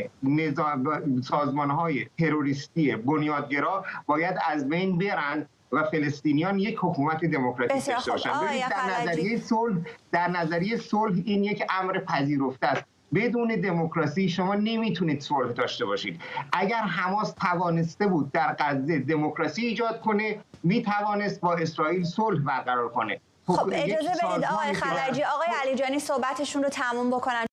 سازمان 1.23 1.71
های 1.71 2.07
تروریستی 2.19 2.97
بنیادگرا 2.97 3.85
باید 4.07 4.37
از 4.49 4.69
بین 4.69 4.99
برند 4.99 5.49
و 5.73 5.83
فلسطینیان 5.83 6.59
یک 6.59 6.79
حکومت 6.81 7.25
دموکراتیک 7.25 7.87
داشته 7.87 7.95
خوب. 7.95 8.13
باشن 8.13 8.31
آقای 8.31 8.47
ببینید 8.47 8.69
در. 8.71 9.01
نظریه 9.01 9.39
صلح 9.39 9.77
در 10.13 10.29
نظریه 10.29 10.77
صلح 10.77 11.23
این 11.25 11.45
یک 11.45 11.63
امر 11.71 11.99
پذیرفته 11.99 12.67
است 12.67 12.85
بدون 13.15 13.49
دموکراسی 13.49 14.29
شما 14.29 14.55
نمی‌تونید 14.55 15.21
صلح 15.21 15.53
داشته 15.53 15.85
باشید 15.85 16.21
اگر 16.53 16.83
حماس 16.83 17.33
توانسته 17.33 18.07
بود 18.07 18.33
در 18.33 18.57
غزه 18.59 18.99
دموکراسی 18.99 19.67
ایجاد 19.67 20.01
کنه 20.01 20.39
می‌توانست 20.63 21.41
با 21.41 21.55
اسرائیل 21.55 22.05
صلح 22.05 22.41
برقرار 22.41 22.89
کنه 22.89 23.21
خب 23.57 23.71
اجازه 23.73 24.11
بدید 24.11 24.45
آقای 24.45 24.75
خلجی 24.75 25.23
آقای 25.23 25.49
علی 25.63 25.75
جانی 25.75 25.99
صحبتشون 25.99 26.63
رو 26.63 26.69
تموم 26.69 27.11
بکنن. 27.11 27.47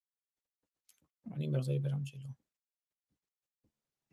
من 1.32 1.40
این 1.40 1.58
مقداری 1.58 1.80
برم 1.80 2.04
جلو. 2.04 2.22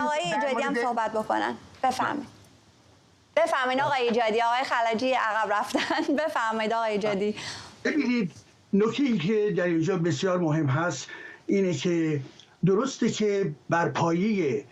آقای 0.00 0.18
ایجادی 0.18 0.62
هم 0.62 0.74
صحبت 0.74 1.12
بکنن. 1.12 1.56
بفهمید 1.82 2.26
بفهمید 3.36 3.80
آقای 3.86 4.02
ایجادی. 4.02 4.42
آقای 4.42 4.64
خلجی 4.64 5.12
عقب 5.12 5.52
رفتن. 5.52 6.14
بفهمید 6.18 6.72
آقای 6.72 6.92
ایجادی. 6.92 7.34
ببینید 7.84 8.32
نکته 8.72 9.02
ای 9.02 9.18
که 9.18 9.54
در 9.56 9.64
اینجا 9.64 9.96
بسیار 9.96 10.38
مهم 10.38 10.66
هست 10.66 11.08
اینه 11.46 11.74
که 11.74 12.20
درسته 12.66 13.10
که 13.10 13.54
بر 13.70 13.88
پایه 13.88 14.64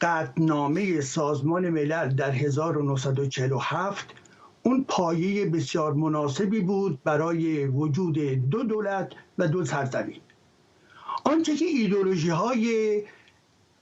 قطنامه 0.00 1.00
سازمان 1.00 1.68
ملل 1.68 2.14
در 2.14 2.30
1947 2.30 4.14
اون 4.62 4.84
پایه 4.88 5.46
بسیار 5.46 5.92
مناسبی 5.92 6.60
بود 6.60 7.02
برای 7.04 7.66
وجود 7.66 8.18
دو 8.50 8.62
دولت 8.62 9.12
و 9.38 9.48
دو 9.48 9.64
سرزمین. 9.64 10.20
آنچه 11.24 11.56
که 11.56 11.64
ایدولوژی 11.64 12.28
های 12.28 13.02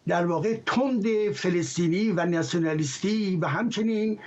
در 0.08 0.26
واقع 0.26 0.56
تند 0.66 1.32
فلسطینی 1.32 2.12
و 2.12 2.26
ناسیونالیستی 2.26 3.36
و 3.36 3.46
همچنین 3.46 4.18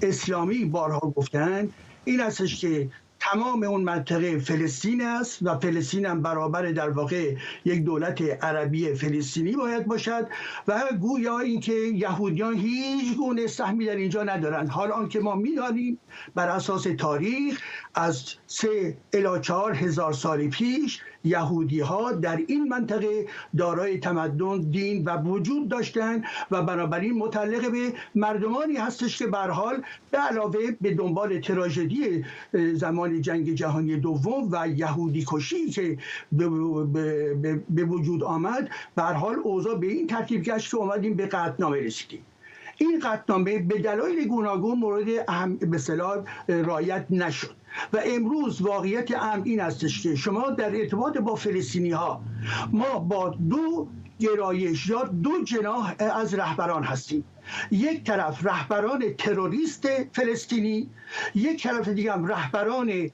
اسلامی 0.00 0.64
بارها 0.64 1.12
گفتن 1.16 1.68
این 2.04 2.20
استش 2.20 2.60
که 2.60 2.90
تمام 3.24 3.62
اون 3.62 3.80
منطقه 3.80 4.38
فلسطین 4.38 5.02
است 5.02 5.38
و 5.42 5.58
فلسطین 5.58 6.06
هم 6.06 6.22
برابر 6.22 6.72
در 6.72 6.90
واقع 6.90 7.34
یک 7.64 7.84
دولت 7.84 8.22
عربی 8.44 8.94
فلسطینی 8.94 9.52
باید 9.52 9.86
باشد 9.86 10.26
و 10.68 10.82
گویا 11.00 11.38
اینکه 11.38 11.72
یهودیان 11.72 12.54
هیچ 12.54 13.16
گونه 13.16 13.46
سهمی 13.46 13.86
در 13.86 13.96
اینجا 13.96 14.22
ندارند. 14.22 14.68
حال 14.68 14.92
آنکه 14.92 15.20
ما 15.20 15.34
می‌دانیم 15.34 15.98
بر 16.34 16.48
اساس 16.48 16.86
تاریخ 16.98 17.60
از 17.94 18.24
سه 18.46 18.96
الی 19.12 19.40
چهار 19.40 19.74
هزار 19.74 20.12
سال 20.12 20.48
پیش 20.48 21.00
یهودی 21.24 21.80
ها 21.80 22.12
در 22.12 22.36
این 22.48 22.68
منطقه 22.68 23.26
دارای 23.56 23.98
تمدن 23.98 24.60
دین 24.60 25.04
و 25.04 25.16
وجود 25.22 25.68
داشتند 25.68 26.24
و 26.50 26.62
بنابراین 26.62 27.12
متعلق 27.18 27.72
به 27.72 27.92
مردمانی 28.14 28.76
هستش 28.76 29.18
که 29.18 29.26
بر 29.26 29.50
حال 29.50 29.82
به 30.10 30.18
علاوه 30.18 30.60
به 30.80 30.94
دنبال 30.94 31.40
تراژدی 31.40 32.24
زمان 32.74 33.20
جنگ 33.20 33.54
جهانی 33.54 33.96
دوم 33.96 34.48
و 34.52 34.68
یهودی 34.68 35.24
کشی 35.28 35.70
که 35.70 35.98
به 37.70 37.84
وجود 37.84 38.22
آمد 38.24 38.70
بر 38.96 39.12
حال 39.12 39.36
اوضاع 39.44 39.78
به 39.78 39.86
این 39.86 40.06
ترتیب 40.06 40.42
گشت 40.42 40.70
که 40.70 40.76
اومدیم 40.76 41.14
به 41.14 41.26
قطعنامه 41.26 41.76
رسیدیم. 41.76 42.20
این 42.78 43.00
قطعنامه 43.00 43.58
به 43.58 43.78
دلایل 43.78 44.28
گوناگون 44.28 44.78
مورد 44.78 45.06
اهم 45.28 45.56
به 45.56 45.78
رایت 46.62 47.06
نشد. 47.10 47.61
و 47.92 48.00
امروز 48.04 48.62
واقعیت 48.62 49.10
ام 49.10 49.42
این 49.42 49.60
استش 49.60 50.02
که 50.02 50.16
شما 50.16 50.50
در 50.50 50.76
ارتباط 50.76 51.18
با 51.18 51.34
فلسطینی 51.34 51.90
ها 51.90 52.22
ما 52.72 52.98
با 52.98 53.28
دو 53.28 53.88
گرایش 54.18 54.86
یا 54.86 55.02
دو 55.04 55.44
جناح 55.44 55.94
از 55.98 56.34
رهبران 56.34 56.84
هستیم. 56.84 57.24
یک 57.70 58.04
طرف 58.04 58.46
رهبران 58.46 59.14
تروریست 59.18 59.88
فلسطینی 60.12 60.90
یک 61.34 61.62
طرف 61.62 61.88
دیگه 61.88 62.12
هم 62.12 62.26
رهبران 62.26 63.10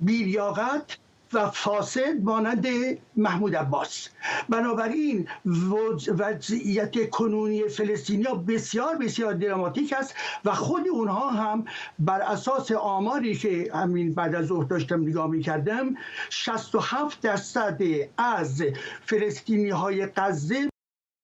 بیلیاقت 0.00 0.98
و 1.32 1.50
فاسد 1.50 2.22
مانند 2.22 2.66
محمود 3.16 3.56
عباس. 3.56 4.08
بنابراین 4.48 5.28
وضعیت 6.08 7.10
کنونی 7.10 7.68
فلسطینیا 7.68 8.34
بسیار 8.34 8.96
بسیار 8.96 9.32
دراماتیک 9.32 9.94
است 9.98 10.14
و 10.44 10.54
خود 10.54 10.88
اونها 10.88 11.30
هم 11.30 11.64
بر 11.98 12.20
اساس 12.20 12.72
آماری 12.72 13.34
که 13.34 13.70
همین 13.74 14.14
بعد 14.14 14.34
از 14.34 14.46
ظهر 14.46 14.64
داشتم 14.64 15.00
نگاه 15.00 15.26
می 15.30 15.42
کردم 15.42 15.94
67 16.30 17.20
درصد 17.20 17.80
از 18.18 18.62
فلسطینی 19.06 19.70
های 19.70 20.06
غزه 20.06 20.68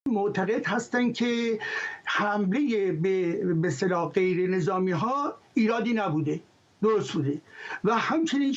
معتقد 0.08 0.66
هستند 0.66 1.14
که 1.14 1.58
حمله 2.04 2.92
به 2.92 3.44
به 3.54 3.70
غیر 4.14 4.50
نظامی 4.50 4.92
ها 4.92 5.34
ایرادی 5.54 5.92
نبوده. 5.92 6.40
درست 6.82 7.12
بوده. 7.12 7.40
و 7.84 7.94
همچنین 7.98 8.52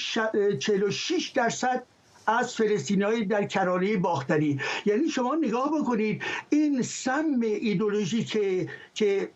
46 0.59 1.31
درصد 1.35 1.83
از 2.27 2.55
فلسطینیایی 2.55 3.25
در 3.25 3.43
کرانه 3.43 3.97
باختری. 3.97 4.59
یعنی 4.85 5.09
شما 5.09 5.35
نگاه 5.35 5.71
بکنید 5.81 6.21
این 6.49 6.81
سم 6.81 7.39
ایدولوژی 7.41 8.23
که 8.23 8.69
که 8.93 9.29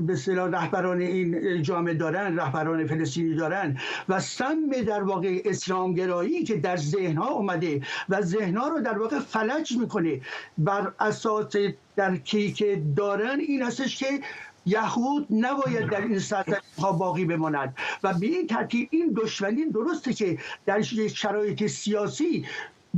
به 0.00 0.16
رهبران 0.26 1.00
این 1.00 1.62
جامعه 1.62 1.94
دارن 1.94 2.38
رهبران 2.38 2.86
فلسطینی 2.86 3.34
دارن 3.34 3.78
و 4.08 4.20
سم 4.20 4.70
در 4.86 5.02
واقع 5.02 5.42
اسلامگرایی 5.44 6.44
که 6.44 6.56
در 6.56 6.76
ذهنها 6.76 7.28
اومده 7.28 7.80
و 8.08 8.22
ذهنها 8.22 8.68
رو 8.68 8.80
در 8.80 8.98
واقع 8.98 9.18
فلج 9.18 9.76
می‌کنه 9.76 10.20
بر 10.58 10.92
اساس 11.00 11.56
در 11.96 12.16
که 12.16 12.82
دارن 12.96 13.40
این 13.40 13.62
هستش 13.62 13.96
که 13.96 14.20
یهود 14.66 15.26
نباید 15.30 15.90
در 15.90 16.00
این 16.00 16.18
سرزمین 16.18 16.56
ها 16.78 16.92
باقی 16.92 17.24
بماند. 17.24 17.76
و 18.02 18.14
به 18.14 18.26
این 18.26 18.46
ترتیب 18.46 18.88
این 18.92 19.12
دشمنی 19.16 19.64
درسته 19.64 20.12
که 20.12 20.38
در 20.66 20.82
شرایط 21.08 21.66
سیاسی 21.66 22.46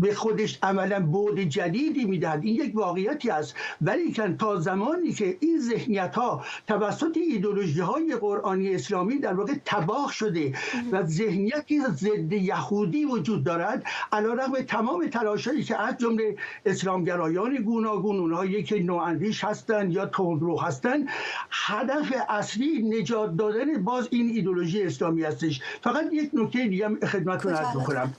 به 0.01 0.15
خودش 0.15 0.59
عملا 0.62 1.01
بود 1.01 1.41
جدیدی 1.41 2.05
می‌دهد. 2.05 2.44
این 2.44 2.55
یک 2.55 2.77
واقعیتی 2.77 3.31
است. 3.31 3.55
ولی 3.81 4.12
تا 4.39 4.60
زمانی 4.60 5.12
که 5.12 5.36
این 5.41 5.60
ذهنیت 5.60 6.15
ها 6.15 6.44
توسط 6.67 7.17
ایدولوژی 7.17 7.81
های 7.81 8.17
قرآنی 8.17 8.75
اسلامی 8.75 9.18
در 9.18 9.35
واقع 9.35 9.55
تباه 9.65 10.12
شده 10.12 10.52
و 10.93 11.02
ذهنیتی 11.07 11.81
ضد 11.81 12.33
یهودی 12.33 13.05
وجود 13.05 13.44
دارد 13.44 13.85
علیرغم 14.12 14.60
تمام 14.62 15.07
تلاشایی 15.07 15.62
که 15.65 15.81
از 15.81 15.99
جمله 15.99 16.36
اسلامگرایان 16.67 17.57
گوناگون 17.57 18.18
اونهایی 18.18 18.62
که 18.62 18.83
نواندیش 18.83 19.44
هستند 19.44 19.93
یا 19.93 20.07
تندرو 20.07 20.60
هستند 20.60 21.09
هدف 21.51 22.12
اصلی 22.28 22.83
نجات 22.83 23.36
دادن 23.36 23.83
باز 23.83 24.09
این 24.10 24.28
ایدولوژی 24.31 24.83
اسلامی 24.83 25.23
هستش. 25.23 25.60
فقط 25.83 26.05
یک 26.12 26.31
نکته 26.33 26.68
دیگه 26.68 26.89
خدمتتون 26.89 27.52
عرض 27.52 27.77
بکنم. 27.77 28.12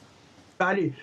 بله. 0.57 0.93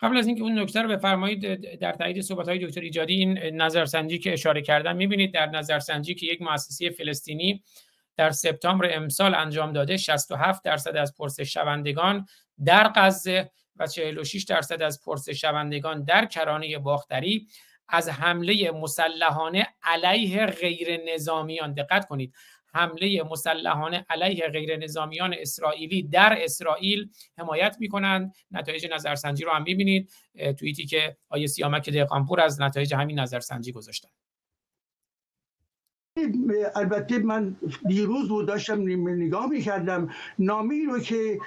قبل 0.00 0.16
از 0.16 0.26
اینکه 0.26 0.42
اون 0.42 0.58
نکته 0.58 0.82
رو 0.82 0.88
بفرمایید 0.88 1.78
در 1.78 1.92
تایید 1.92 2.20
صحبت 2.20 2.48
های 2.48 2.66
دکتر 2.66 2.80
ایجادی 2.80 3.14
این 3.14 3.38
نظرسنجی 3.38 4.18
که 4.18 4.32
اشاره 4.32 4.62
کردن 4.62 4.96
می‌بینید 4.96 5.34
در 5.34 5.46
نظرسنجی 5.46 6.14
که 6.14 6.26
یک 6.26 6.42
مؤسسه 6.42 6.90
فلسطینی 6.90 7.62
در 8.16 8.30
سپتامبر 8.30 8.96
امسال 8.96 9.34
انجام 9.34 9.72
داده 9.72 9.96
67 9.96 10.64
درصد 10.64 10.96
از 10.96 11.14
پرسش 11.14 11.54
شوندگان 11.54 12.26
در 12.64 12.92
غزه 12.94 13.50
و 13.76 13.86
46 13.86 14.42
درصد 14.42 14.82
از 14.82 15.00
پرسش 15.04 15.40
شوندگان 15.40 16.04
در 16.04 16.24
کرانه 16.24 16.78
باختری. 16.78 17.46
از 17.92 18.08
حمله 18.08 18.70
مسلحانه 18.70 19.66
علیه 19.82 20.46
غیر 20.46 21.00
نظامیان 21.14 21.72
دقت 21.72 22.06
کنید 22.06 22.34
حمله 22.74 23.22
مسلحانه 23.30 24.06
علیه 24.10 24.48
غیر 24.48 24.76
نظامیان 24.76 25.34
اسرائیلی 25.38 26.02
در 26.02 26.38
اسرائیل 26.38 27.10
حمایت 27.38 27.76
می‌کنند. 27.80 28.34
نتایج 28.50 28.86
نظرسنجی 28.92 29.44
رو 29.44 29.50
هم 29.50 29.62
می‌بینید. 29.62 30.10
توییتی 30.58 30.86
که 30.86 31.16
آیه 31.28 31.46
سیامک 31.46 31.90
دقانپور 31.90 32.40
از 32.40 32.60
نتایج 32.60 32.94
همین 32.94 33.18
نظرسنجی 33.18 33.72
گذاشتن. 33.72 34.08
البته 36.74 37.18
من 37.18 37.56
دیروز 37.88 38.28
بود 38.28 38.48
داشتم 38.48 38.82
نگاه 39.06 39.46
می‌کردم. 39.46 40.10
نامی 40.38 40.84
رو 40.84 40.98
که 41.00 41.38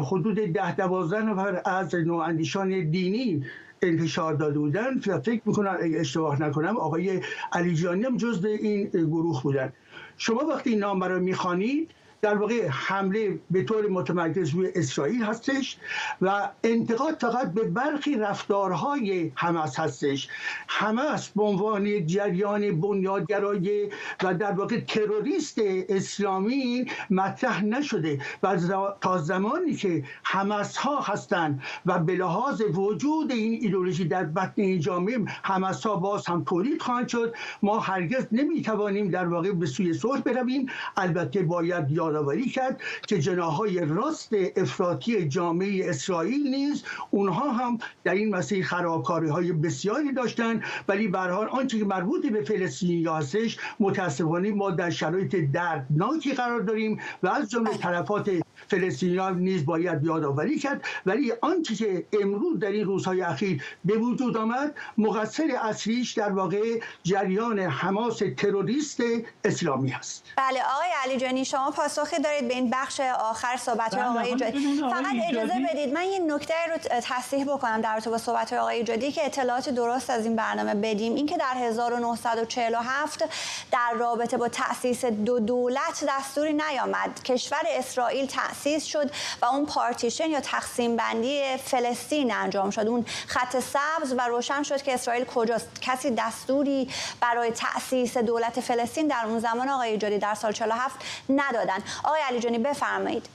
حدود 0.00 0.38
ده 0.38 0.76
دوازده 0.76 1.22
نفر 1.22 1.62
از 1.64 1.94
نواندیشان 1.94 2.90
دینی 2.90 3.44
انتشار 3.82 4.34
داده 4.34 4.58
بودن 4.58 4.98
فکر 5.00 5.42
می‌کنم 5.44 5.78
اشتباه 5.82 6.42
نکنم 6.42 6.76
آقای 6.76 7.20
علیجانی 7.52 8.04
هم 8.04 8.16
جزء 8.16 8.48
این 8.48 8.84
گروه 8.84 9.42
بودن. 9.42 9.72
شما 10.18 10.44
وقتی 10.46 10.70
این 10.70 10.78
نام 10.78 11.04
رو 11.04 11.20
می‌خوانید 11.20 11.90
در 12.22 12.34
واقع 12.34 12.68
حمله 12.68 13.38
به 13.50 13.62
طور 13.62 13.88
متمرکز 13.88 14.50
روی 14.50 14.68
اسرائیل 14.74 15.22
هستش 15.22 15.78
و 16.22 16.48
انتقاد 16.64 17.14
فقط 17.20 17.52
به 17.52 17.64
برخی 17.64 18.14
رفتارهای 18.14 19.32
حماس 19.34 19.80
هستش. 19.80 20.28
حماس 20.66 21.28
به 21.28 21.42
عنوان 21.42 22.06
جریان 22.06 22.80
بنیادگرای 22.80 23.90
و 24.22 24.34
در 24.34 24.52
واقع 24.52 24.80
تروریست 24.80 25.58
اسلامی 25.88 26.86
مطرح 27.10 27.64
نشده 27.64 28.18
و 28.42 28.58
تا 29.00 29.18
زمانی 29.18 29.74
که 29.74 30.04
حماس 30.22 30.76
ها 30.76 31.00
هستند 31.00 31.62
و 31.86 31.98
به 31.98 32.14
لحاظ 32.14 32.62
وجود 32.74 33.32
این 33.32 33.58
ایدولوژی 33.62 34.04
در 34.04 34.24
بطن 34.24 34.62
این 34.62 34.80
جامعه 34.80 35.18
حماس 35.42 35.86
ها 35.86 35.96
باز 35.96 36.26
هم 36.26 36.44
تولید 36.44 36.82
خواهند 36.82 37.08
شد 37.08 37.34
ما 37.62 37.78
هرگز 37.78 38.26
نمی‌توانیم 38.32 39.10
در 39.10 39.26
واقع 39.26 39.52
به 39.52 39.66
سوی 39.66 39.94
صلح 39.94 40.20
برویم. 40.20 40.66
البته 40.96 41.42
باید 41.42 41.90
یاد 41.90 42.05
یادآوری 42.06 42.48
کرد 42.48 42.80
که 43.06 43.18
جناهای 43.18 43.80
راست 43.80 44.32
افراطی 44.56 45.28
جامعه 45.28 45.90
اسرائیل 45.90 46.50
نیز 46.50 46.84
اونها 47.10 47.52
هم 47.52 47.78
در 48.04 48.14
این 48.14 48.34
مسیر 48.34 48.64
خرابکاری 48.64 49.28
های 49.28 49.52
بسیاری 49.52 50.12
داشتند. 50.12 50.62
ولی 50.88 51.08
به 51.08 51.18
حال 51.18 51.48
آنچه 51.48 51.78
که 51.78 51.84
مربوط 51.84 52.26
به 52.26 52.42
فلسطینی 52.42 53.04
هستش 53.04 53.58
متاسفانه 53.80 54.50
ما 54.50 54.70
در 54.70 54.90
شرایط 54.90 55.36
دردناکی 55.36 56.32
قرار 56.32 56.60
داریم 56.60 57.00
و 57.22 57.28
از 57.28 57.50
جمله 57.50 57.76
طرفات 57.76 58.30
فلسطینیان 58.68 59.38
نیز 59.38 59.66
باید 59.66 60.04
یادآوری 60.04 60.58
کرد. 60.58 60.84
ولی 61.06 61.32
آنچه 61.40 61.74
که 61.74 62.04
امروز 62.22 62.58
در 62.58 62.70
این 62.70 62.84
روزهای 62.84 63.22
اخیر 63.22 63.62
به 63.84 63.98
وجود 63.98 64.36
آمد 64.36 64.74
مقصر 64.98 65.58
اصلیش 65.62 66.12
در 66.12 66.32
واقع 66.32 66.80
جریان 67.02 67.58
حماس 67.58 68.22
تروریست 68.36 69.00
اسلامی 69.44 69.92
است 69.92 70.24
بله 70.36 70.60
آقای 70.62 70.88
علی 71.04 71.16
جانی 71.16 71.44
شما 71.44 71.70
پاسخی 71.70 72.22
دارید 72.22 72.48
به 72.48 72.54
این 72.54 72.70
بخش 72.70 73.00
آخر 73.00 73.56
صحبت 73.56 73.94
بله، 73.94 74.04
آقای 74.04 74.36
جادی 74.36 74.80
فقط 74.80 75.04
اجازه 75.28 75.48
جادی- 75.48 75.66
بدید 75.70 75.94
من 75.94 76.04
یه 76.04 76.18
نکته 76.18 76.54
رو 76.70 77.00
تصحیح 77.02 77.44
بکنم 77.44 77.80
در 77.80 77.92
رابطه 77.92 78.10
با 78.10 78.18
صحبت 78.18 78.52
آقای 78.52 78.84
جادی 78.84 79.12
که 79.12 79.26
اطلاعات 79.26 79.68
درست 79.68 80.10
از 80.10 80.24
این 80.24 80.36
برنامه 80.36 80.74
بدیم. 80.74 81.14
اینکه 81.14 81.36
در 81.36 81.54
1947 81.56 83.24
در 83.72 83.92
رابطه 83.98 84.36
با 84.36 84.48
تأسیس 84.48 85.04
دو 85.04 85.38
دولت 85.38 86.04
دستوری 86.08 86.52
نیامد. 86.52 87.22
کشور 87.24 87.62
اسرائیل 87.78 88.26
تأسیس 88.56 88.86
شد 88.86 89.10
و 89.42 89.44
اون 89.44 89.66
پارتیشن 89.66 90.30
یا 90.30 90.40
تقسیم 90.40 90.96
بندی 90.96 91.40
فلسطین 91.56 92.32
انجام 92.32 92.70
شد. 92.70 92.86
اون 92.86 93.04
خط 93.26 93.56
سبز 93.56 94.14
و 94.18 94.20
روشن 94.28 94.62
شد 94.62 94.82
که 94.82 94.94
اسرائیل 94.94 95.24
کجاست. 95.24 95.82
کسی 95.82 96.14
دستوری 96.18 96.88
برای 97.20 97.50
تأسیس 97.50 98.18
دولت 98.18 98.60
فلسطین 98.60 99.08
در 99.08 99.22
اون 99.26 99.38
زمان 99.38 99.68
آقای 99.68 99.98
جادی 99.98 100.18
در 100.18 100.34
سال 100.34 100.52
47 100.52 101.24
ندادن. 101.28 101.78
آقای 102.04 102.20
علی 102.28 102.40
جانی 102.40 102.58
بفرمایید. 102.58 103.28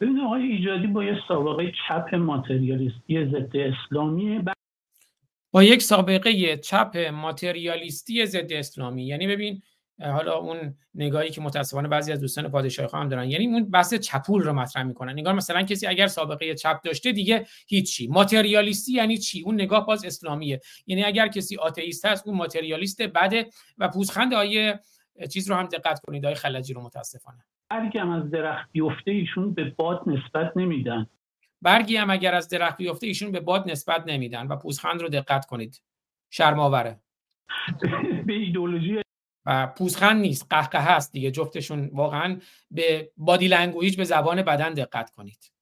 ببین 0.00 0.20
آقای 0.20 0.42
ایجادی 0.42 0.86
با 0.86 1.04
یه 1.04 1.16
سابقه 1.28 1.72
چپ 1.88 2.14
ماتریالیستی 2.14 3.26
ضد 3.26 3.56
اسلامی. 3.56 4.44
با 5.52 5.62
یک 5.62 5.82
سابقه 5.82 6.56
چپ 6.56 6.96
ماتریالیستی 7.12 8.26
ضد 8.26 8.52
اسلامی. 8.52 9.06
یعنی 9.06 9.26
ببین 9.26 9.62
حالا 10.00 10.38
اون 10.38 10.74
نگاهی 10.94 11.30
که 11.30 11.40
متاسفانه 11.40 11.88
بعضی 11.88 12.12
از 12.12 12.20
دوستان 12.20 12.48
پادشاهی 12.48 12.88
هم 12.92 13.08
دارن. 13.08 13.30
یعنی 13.30 13.46
اون 13.46 13.70
بحث 13.70 13.94
چپول 13.94 14.42
رو 14.42 14.52
مطرح 14.52 14.82
می‌کنن. 14.82 15.12
نگاه 15.12 15.32
مثلا 15.32 15.62
کسی 15.62 15.86
اگر 15.86 16.06
سابقه 16.06 16.54
چپ 16.54 16.82
داشته 16.84 17.12
دیگه 17.12 17.46
هیچی. 17.68 18.06
ماتریالیستی 18.08 18.92
یعنی 18.92 19.18
چی؟ 19.18 19.42
اون 19.42 19.54
نگاه 19.54 19.86
باز 19.86 20.04
اسلامیه. 20.04 20.60
یعنی 20.86 21.04
اگر 21.04 21.28
کسی 21.28 21.56
آتئیست 21.56 22.04
هست 22.04 22.26
اون 22.26 22.36
ماتریالیست 22.36 23.02
بده 23.02 23.46
و 23.78 23.88
پوزخند 23.88 24.34
آیه 24.34 24.80
چیز 25.32 25.50
رو 25.50 25.56
هم 25.56 25.66
دقت 25.66 26.00
کنید 26.00 26.26
آیه 26.26 26.34
خلجی 26.34 26.74
رو 26.74 26.82
متاسفانه. 26.82 27.44
برگی 27.70 27.98
هم 27.98 28.10
از 28.10 28.30
درخت 28.30 28.68
بیفته 28.72 29.10
ایشون 29.10 29.54
به 29.54 29.64
باد 29.64 30.02
نسبت 30.06 30.56
نمیدن. 30.56 31.06
برگی 31.62 31.96
هم 31.96 32.10
اگر 32.10 32.34
از 32.34 32.48
درخت 32.48 32.76
بیفته 32.76 33.06
ایشون 33.06 33.32
به 33.32 33.40
باد 33.40 33.70
نسبت 33.70 34.04
نمیدن 34.06 34.46
و 34.46 34.56
پوزخند 34.56 35.02
رو 35.02 35.08
دقت 35.08 35.46
کنید. 35.46 35.82
شرم‌آوره 36.30 37.00
به 38.26 38.32
ایدولوژی 38.32 39.02
و 39.46 39.66
پوزخند 39.66 40.20
نیست 40.20 40.46
قهقه 40.50 40.78
هست 40.78 41.12
دیگه 41.12 41.30
جفتشون 41.30 41.90
واقعا 41.92 42.40
به 42.70 43.10
body 43.16 43.48
language 43.48 43.96
به 43.96 44.04
زبان 44.04 44.42
بدن 44.42 44.74
دقت 44.74 45.10
کنید. 45.10 45.52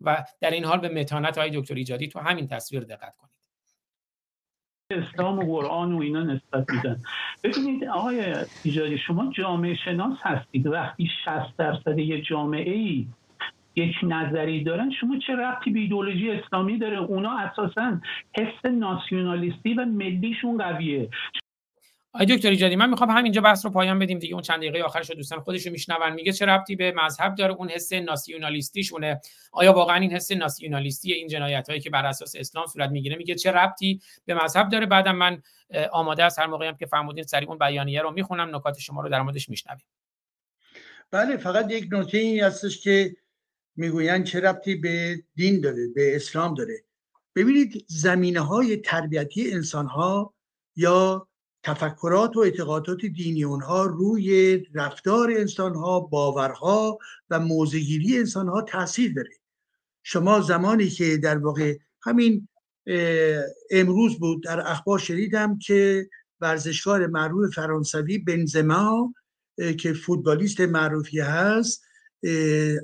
و 0.00 0.24
در 0.40 0.50
این 0.50 0.64
حال 0.64 0.78
به 0.78 0.88
متانت 0.88 1.38
های 1.38 1.50
دکتر 1.60 1.74
ایجادی 1.74 2.08
تو 2.08 2.18
همین 2.18 2.46
تصویر 2.46 2.82
دقت 2.82 3.16
کنید. 3.16 3.32
اسلام 4.90 5.38
و 5.38 5.42
قرآن 5.42 5.92
و 5.92 6.00
اینا 6.00 6.22
نسبت 6.22 6.70
میدن. 6.70 7.02
ببینید 7.44 7.84
آقای 7.84 8.34
ایجادی 8.64 8.98
شما 8.98 9.32
جامعه 9.32 9.74
شناس 9.74 10.18
هستید. 10.22 10.66
وقتی 10.66 11.10
60 11.24 11.56
درصد 11.56 11.98
یه 11.98 12.20
جامعه 12.20 12.72
ای 12.72 13.08
یک 13.76 13.94
نظری 14.02 14.64
دارن 14.64 14.90
شما 15.00 15.18
چه 15.26 15.32
ربطی 15.32 15.70
به 15.70 15.80
ایدولوژی 15.80 16.30
اسلامی 16.30 16.78
داره؟ 16.78 16.98
اونا 16.98 17.38
اساسا 17.38 18.00
حس 18.36 18.64
ناسیونالیستی 18.64 19.74
و 19.74 19.84
ملیشون 19.84 20.58
قویه. 20.58 21.10
آقای 22.14 22.26
دکتر 22.26 22.50
ایجادی 22.50 22.76
من 22.76 22.90
می‌خوام 22.90 23.10
همینجا 23.10 23.40
بحث 23.40 23.64
رو 23.64 23.70
پایان 23.70 23.98
بدیم 23.98 24.18
دیگه. 24.18 24.34
اون 24.34 24.42
چند 24.42 24.58
دقیقه 24.58 24.82
آخرش 24.82 25.10
رو 25.10 25.16
دوستان 25.16 25.40
خودش 25.40 25.66
رو 25.66 25.72
میشنون 25.72 26.12
میگه 26.12 26.32
چه 26.32 26.46
ربطی 26.46 26.76
به 26.76 26.92
مذهب 26.92 27.34
داره 27.34 27.52
اون 27.52 27.68
حس 27.68 27.92
ناسیونالیستیشونه 27.92 29.20
آیا 29.52 29.72
واقعا 29.72 29.96
این 29.96 30.12
حس 30.12 30.32
ناسیونالیستی 30.32 31.12
این 31.12 31.28
جنایت 31.28 31.68
هایی 31.68 31.80
که 31.80 31.90
بر 31.90 32.06
اساس 32.06 32.36
اسلام 32.36 32.66
صورت 32.66 32.90
می‌گیره 32.90 33.16
میگه 33.16 33.34
چه 33.34 33.52
ربطی 33.52 34.00
به 34.24 34.34
مذهب 34.34 34.68
داره؟ 34.68 34.86
بعدم 34.86 35.16
من 35.16 35.42
آماده 35.92 36.24
است 36.24 36.38
هر 36.38 36.46
موقعی 36.46 36.68
هم 36.68 36.76
که 36.76 36.86
فرمودین 36.86 37.24
سریع 37.24 37.48
اون 37.48 37.58
بیانیه 37.58 38.02
رو 38.02 38.10
می‌خونم 38.10 38.56
نکات 38.56 38.78
شما 38.78 39.00
رو 39.00 39.08
در 39.08 39.22
موردش 39.22 39.48
میشنویم. 39.48 39.86
بله 41.10 41.36
فقط 41.36 41.70
یک 41.70 41.88
نکته 41.92 42.18
این 42.18 42.42
هستش 42.42 42.80
که 42.80 43.16
می‌گویند 43.76 44.24
چه 44.24 44.40
ربطی 44.40 44.74
به 44.74 45.22
دین 45.34 45.60
داره 45.60 45.88
به 45.94 46.16
اسلام 46.16 46.54
داره. 46.54 46.74
ببینید 47.36 47.84
زمینه 47.88 48.40
های 48.40 48.76
تربیتی 48.76 49.52
انسان 49.52 49.86
ها 49.86 50.34
یا 50.76 51.28
تفکرات 51.62 52.36
و 52.36 52.40
اعتقادات 52.40 53.04
دینی 53.06 53.44
اونها 53.44 53.84
روی 53.84 54.58
رفتار 54.74 55.30
انسان 55.30 55.74
ها 55.74 56.00
باورها 56.00 56.98
و 57.30 57.40
موزگیری 57.40 58.18
انسان 58.18 58.48
ها 58.48 58.62
تاثیر 58.62 59.14
داره. 59.14 59.30
شما 60.02 60.40
زمانی 60.40 60.88
که 60.88 61.16
در 61.16 61.38
واقع 61.38 61.76
همین 62.02 62.48
امروز 63.70 64.18
بود 64.18 64.42
در 64.42 64.70
اخبار 64.70 64.98
شنیدم 64.98 65.58
که 65.58 66.08
ورزشکار 66.40 67.06
معروف 67.06 67.54
فرانسوی 67.54 68.18
بنزما 68.18 69.14
که 69.78 69.92
فوتبالیست 69.92 70.60
معروفی 70.60 71.20
هست 71.20 71.82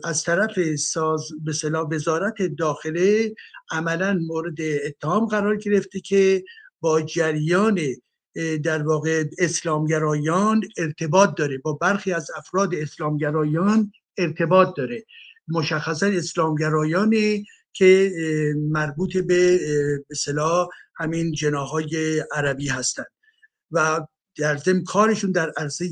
از 0.04 0.22
طرف 0.24 0.74
ساز 0.74 1.28
به 1.44 1.50
اصطلاح 1.50 1.88
وزارت 1.88 2.42
داخله 2.42 3.34
عملا 3.70 4.18
مورد 4.26 4.60
اتهام 4.60 5.26
قرار 5.26 5.56
گرفته 5.56 6.00
که 6.00 6.44
با 6.80 7.02
جریان 7.02 7.80
در 8.64 8.82
واقع 8.82 9.24
اسلامگرایان 9.38 10.60
ارتباط 10.76 11.34
داره. 11.36 11.58
با 11.58 11.72
برخی 11.72 12.12
از 12.12 12.30
افراد 12.36 12.74
اسلامگرایان 12.74 13.92
ارتباط 14.18 14.76
داره. 14.76 15.04
مشخصا 15.48 16.06
اسلامگرایانی 16.06 17.44
که 17.72 18.12
مربوط 18.70 19.16
به 19.16 19.60
اصطلاح 20.10 20.68
همین 20.96 21.32
جناهای 21.32 22.24
عربی 22.32 22.68
هستند 22.68 23.06
و 23.70 24.06
در 24.36 24.56
ضمن 24.56 24.84
کارشون 24.84 25.32
در 25.32 25.52
عرصه 25.56 25.88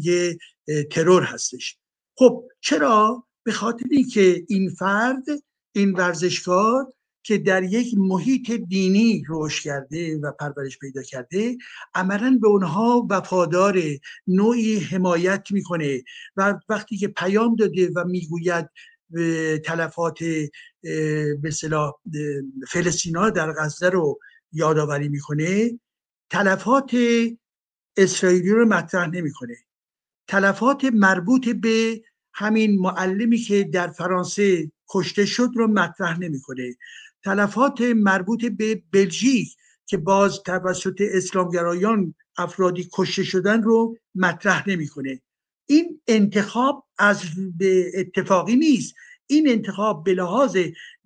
ترور 0.91 1.23
هستش. 1.23 1.79
خب 2.19 2.45
چرا؟ 2.61 3.25
به 3.45 3.53
خاطر 3.53 3.85
اینکه 3.91 4.45
این 4.49 4.71
فرد 4.71 5.25
این 5.73 5.93
ورزشکار 5.93 6.93
که 7.27 7.39
در 7.39 7.63
یک 7.63 7.95
محیط 7.99 8.51
دینی 8.51 9.25
رشد 9.29 9.63
کرده 9.63 10.19
و 10.19 10.33
پرورش 10.33 10.79
پیدا 10.79 11.03
کرده 11.03 11.57
عملا 11.95 12.39
به 12.43 12.49
اونها 12.49 13.07
وفادار 13.11 13.83
نوعی 14.27 14.79
حمایت 14.79 15.47
می‌کنه 15.51 16.03
و 16.37 16.59
وقتی 16.69 16.97
که 16.97 17.09
پیام 17.09 17.57
داده 17.57 17.91
و 17.97 18.05
می‌گوید 18.05 18.71
تلفات 19.65 20.19
به 20.83 21.39
اصطلاح 21.45 21.87
اه، 21.87 21.95
فلسطینا 22.69 23.31
در 23.31 23.53
غزه 23.53 23.89
رو 23.89 24.19
یادآوری 24.53 25.09
می‌کنه 25.09 25.81
تلفات 26.31 26.91
اسرائیلی 27.97 28.51
رو 28.51 28.67
مطرح 28.67 29.07
نمی‌کنه. 29.11 29.57
تلفات 30.29 30.85
مربوط 30.85 31.49
به 31.49 32.03
همین 32.35 32.79
معلمی 32.81 33.39
که 33.39 33.65
در 33.65 33.89
فرانسه 33.89 34.73
کشته 34.89 35.27
شد 35.27 35.49
رو 35.55 35.69
مطرح 35.69 36.19
نمی‌کنه. 36.19 36.75
تلفات 37.27 37.81
مربوط 37.81 38.45
به 38.45 38.83
بلژیک 38.93 39.57
که 39.87 39.97
باز 39.97 40.43
توسط 40.43 41.01
اسلامگرایان 41.01 42.15
افرادی 42.37 42.89
کشته 42.93 43.25
شدن 43.25 43.63
رو 43.63 43.97
مطرح 44.15 44.69
نمی‌کنه. 44.69 45.23
این 45.67 46.01
انتخاب 46.07 46.87
از 46.99 47.23
به 47.59 47.93
اتفاقی 47.95 48.57
نیست. 48.57 48.95
این 49.27 49.49
انتخاب 49.49 50.05
به 50.05 50.15
لحاظ 50.15 50.57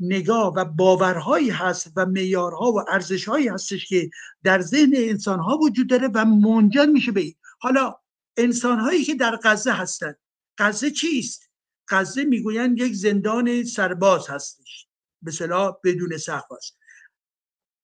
نگاه 0.01 0.53
و 0.57 0.65
باورهایی 0.65 1.51
هست 1.51 1.93
و 1.97 2.07
معیارها 2.07 2.73
و 2.73 2.85
ارزشهایی 2.89 3.49
هستش 3.49 3.87
که 3.87 4.11
در 4.45 4.61
ذهن 4.61 4.93
انسانها 4.95 5.59
وجود 5.59 5.89
داره 5.89 6.09
و 6.15 6.25
منجر 6.25 6.87
میشه 6.87 7.13
به 7.13 7.21
این. 7.21 7.35
حالا 7.59 7.95
انسانهایی 8.37 9.05
که 9.05 9.15
در 9.15 9.39
غزه 9.45 9.73
هستند 9.73 10.17
غزه 10.59 10.91
چیست؟ 10.91 11.51
غزه 11.89 12.25
می‌گویند 12.25 12.79
یک 12.79 12.95
زندان 12.95 13.65
سرباز 13.65 14.29
هستش. 14.29 14.90
به 15.23 15.31
صلاح 15.31 15.77
بدون 15.85 16.17
سقف 16.17 16.53
است. 16.53 16.79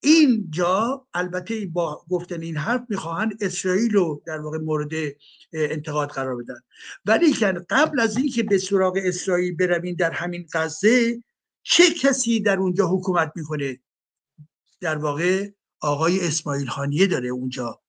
اینجا 0.02 1.06
البته 1.14 1.66
با 1.66 2.04
گفتن 2.10 2.42
این 2.42 2.56
حرف 2.56 2.82
می‌خواهند 2.88 3.32
اسرائیل 3.40 3.92
رو 3.92 4.22
در 4.26 4.40
واقع 4.40 4.58
مورد 4.58 4.92
انتقاد 5.52 6.08
قرار 6.08 6.36
بدن. 6.36 6.60
ولی 7.04 7.32
قبل 7.70 8.00
از 8.00 8.16
اینکه 8.16 8.42
به 8.42 8.58
سراغ 8.58 8.98
اسرائیل 9.02 9.56
برویم 9.56 9.94
در 9.94 10.10
همین 10.10 10.46
غزه 10.52 11.22
چه 11.62 11.94
کسی 11.94 12.40
در 12.40 12.58
اونجا 12.58 12.86
حکومت 12.86 13.32
می‌کنه؟ 13.36 13.80
در 14.80 14.96
واقع 14.96 15.50
آقای 15.80 16.26
اسماعیل 16.26 16.68
خانیه 16.68 17.06
داره 17.06 17.28
اونجا. 17.28 17.80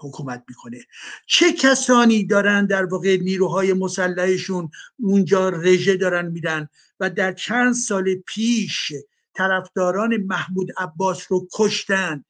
حکومت 0.00 0.44
می‌کنه. 0.48 0.78
چه 1.26 1.52
کسانی 1.52 2.24
دارن 2.24 2.66
در 2.66 2.84
واقع 2.84 3.16
نیروهای 3.16 3.72
مسلحشون 3.72 4.70
اونجا 4.98 5.48
رژه 5.48 5.96
دارن 5.96 6.26
میدن 6.26 6.68
و 7.00 7.10
در 7.10 7.32
چند 7.32 7.74
سال 7.74 8.14
پیش 8.14 8.92
طرفداران 9.34 10.16
محمود 10.16 10.68
عباس 10.78 11.26
رو 11.28 11.48
کشتن؟ 11.52 12.24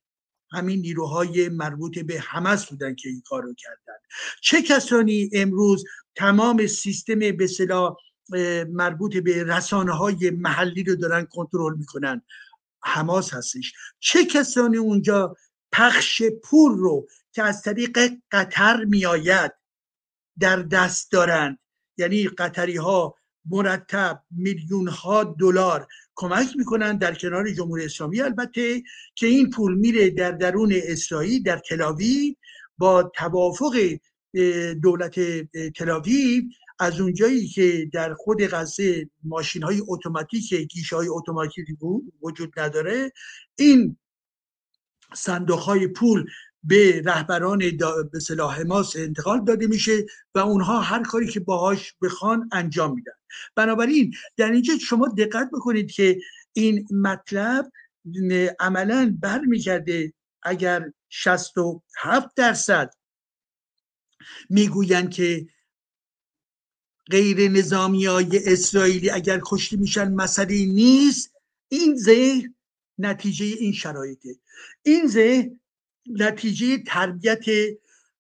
همین 0.51 0.81
نیروهای 0.81 1.49
مربوط 1.49 1.99
به 1.99 2.21
حماس 2.21 2.67
بودن 2.67 2.95
که 2.95 3.09
این 3.09 3.23
کار 3.27 3.43
رو 3.43 3.55
کردن. 3.55 3.99
چه 4.41 4.63
کسانی 4.63 5.31
امروز 5.33 5.85
تمام 6.15 6.67
سیستم 6.67 7.19
به 7.19 7.49
مربوط 8.71 9.17
به 9.17 9.45
رسانه 9.45 9.93
های 9.93 10.31
محلی 10.31 10.85
رو 10.85 10.97
دارن 10.97 11.25
کنترل 11.25 11.77
می‌کنن؟ 11.77 12.23
حماس 12.83 13.35
هستش. 13.35 13.73
چه 13.99 14.25
کسانی 14.25 14.77
اونجا 14.77 15.37
پخش 15.77 16.23
پول 16.43 16.73
رو 16.73 17.09
که 17.33 17.43
از 17.43 17.63
طریق 17.63 17.99
قطر 18.31 18.85
میآید 18.85 19.53
در 20.39 20.63
دست 20.63 21.13
دارند. 21.13 21.59
یعنی 21.99 22.29
قطری 22.29 22.77
ها 22.77 23.15
مرتب 23.51 24.23
میلیون 24.31 24.89
ها 24.89 25.25
دلار 25.25 25.87
کمک 26.15 26.49
می‌کنن 26.57 26.97
در 26.97 27.15
کنار 27.15 27.51
جمهوری 27.51 27.85
اسلامی 27.85 28.21
البته 28.21 28.83
که 29.15 29.27
این 29.27 29.51
پول 29.51 29.75
میره 29.75 30.11
در 30.11 30.33
درون 30.33 30.73
اسرائیل 30.75 31.43
در 31.43 31.59
تلاوی 31.59 32.37
با 32.79 33.03
توافق 33.03 33.77
دولت 34.83 35.21
تلاوی 35.71 36.43
از 36.79 37.01
اونجایی 37.01 37.49
که 37.49 37.91
در 37.93 38.15
خود 38.15 38.47
غزه 38.47 39.11
ماشین 39.25 39.63
های 39.63 39.83
اتوماتیک 39.89 40.55
گیشه 40.55 40.97
های 40.97 41.09
اتوماتیک 41.09 41.67
وجود 42.23 42.61
نداره 42.61 43.13
این 43.59 43.97
صندوق 45.15 45.59
های 45.59 45.87
پول 45.87 46.31
به 46.63 47.03
رهبران 47.05 47.59
به 48.13 48.21
صلاح 48.21 48.61
حماس 48.61 48.97
انتقال 48.97 49.45
داده 49.45 49.67
میشه 49.67 50.07
و 50.35 50.39
اونها 50.39 50.81
هر 50.81 51.03
کاری 51.03 51.27
که 51.27 51.41
باهاش 51.41 51.95
بخوان 52.03 52.49
انجام 52.53 52.95
میدن. 52.95 53.13
بنابراین 53.55 54.15
در 54.37 54.51
اینجا 54.51 54.79
شما 54.79 55.09
دقت 55.09 55.51
بکنید 55.53 55.91
که 55.91 56.19
این 56.53 56.87
مطلب 56.91 57.73
عملا 58.61 59.17
برمیگرده 59.21 60.13
اگر 60.43 60.93
67 61.09 62.35
درصد 62.37 62.91
می‌گویند 64.51 65.11
که 65.11 65.47
غیر 67.11 67.51
نظامی 67.51 68.07
های 68.07 68.53
اسرائیلی 68.53 69.11
اگر 69.11 69.41
کشته 69.47 69.77
میشن 69.77 70.13
مسئله 70.13 70.67
نیست 70.67 71.33
این 71.69 71.97
ذهن 71.97 72.56
نتیجه 72.99 73.45
این 73.45 73.73
شرایطه. 73.73 74.37
این 74.83 75.07
ذهن 75.07 75.61
نتیجه 76.07 76.79
تربیت 76.79 77.45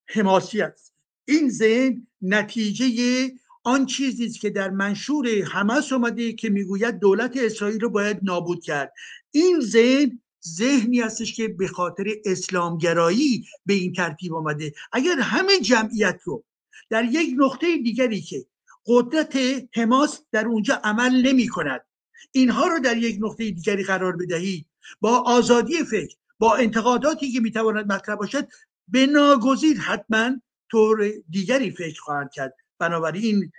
حماسی 0.07 0.61
است. 0.61 0.95
این 1.25 1.51
ذهن 1.51 2.07
نتیجه 2.23 3.33
آن 3.65 3.87
چیزی 3.87 4.31
که 4.31 4.51
در 4.51 4.71
منشور 4.71 5.29
حماس 5.29 5.93
اومده 5.93 6.33
که 6.33 6.49
می‌گوید 6.49 6.99
دولت 6.99 7.37
اسرائیل 7.37 7.81
رو 7.81 7.91
باید 7.91 8.19
نابود 8.23 8.65
کرد. 8.65 8.93
این 9.31 9.61
ذهن 9.61 10.21
ذهنی 10.49 11.01
هستش 11.01 11.35
که 11.35 11.49
به 11.49 11.69
خاطر 11.69 12.05
اسلامگرایی 12.25 13.47
به 13.67 13.75
این 13.75 13.93
ترتیب 13.93 14.35
آمده. 14.35 14.75
اگر 14.93 15.21
همه 15.21 15.61
جمعیت 15.61 16.21
رو 16.25 16.45
در 16.91 17.05
یک 17.05 17.35
نقطه 17.39 17.77
دیگری 17.77 18.21
که 18.21 18.47
قدرت 18.87 19.39
حماس 19.75 20.21
در 20.33 20.47
اونجا 20.47 20.75
عمل 20.85 21.27
نمی 21.27 21.49
کند 21.49 21.86
اینها 22.33 22.67
رو 22.67 22.79
در 22.79 22.97
یک 22.97 23.19
نقطه 23.21 23.51
دیگری 23.51 23.85
قرار 23.85 24.17
بدهید 24.17 24.67
با 25.01 25.19
آزادی 25.19 25.85
فکر 25.85 26.17
با 26.39 26.57
انتقاداتی 26.57 27.33
که 27.33 27.41
می‌تواند 27.41 27.93
مطرح 27.93 28.17
باشد 28.17 28.49
به 28.89 29.07
ناگزیر 29.07 29.81
حتما 29.81 30.31
طور 30.71 31.13
دیگری 31.31 31.71
فکر 31.71 32.01
خواهند 32.01 32.31
کرد. 32.33 32.55
بنابراین 32.79 33.53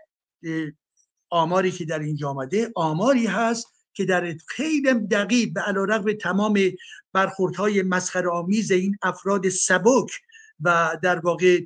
آماری 1.29 1.71
که 1.71 1.85
در 1.85 1.99
اینجا 1.99 2.29
آمده 2.29 2.71
آماری 2.75 3.25
هست 3.25 3.67
که 3.93 4.05
در 4.05 4.35
خیلی 4.47 4.93
دقیق 4.93 5.53
به 5.53 5.61
علیرغم 5.61 6.13
تمام 6.13 6.59
برخوردهای 7.13 7.81
مسخره 7.81 8.29
آمیز 8.29 8.71
این 8.71 8.97
افراد 9.01 9.49
سبک 9.49 10.11
و 10.59 10.97
در 11.03 11.19
واقع 11.19 11.61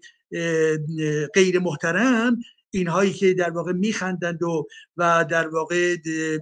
غیر 1.34 1.60
محترم 1.60 2.38
اینهایی 2.72 3.14
که 3.14 3.34
در 3.34 3.50
واقع 3.50 3.72
میخندند 3.72 4.44
و 4.44 4.68
و 4.98 5.26
در 5.30 5.48
واقع 5.48 5.96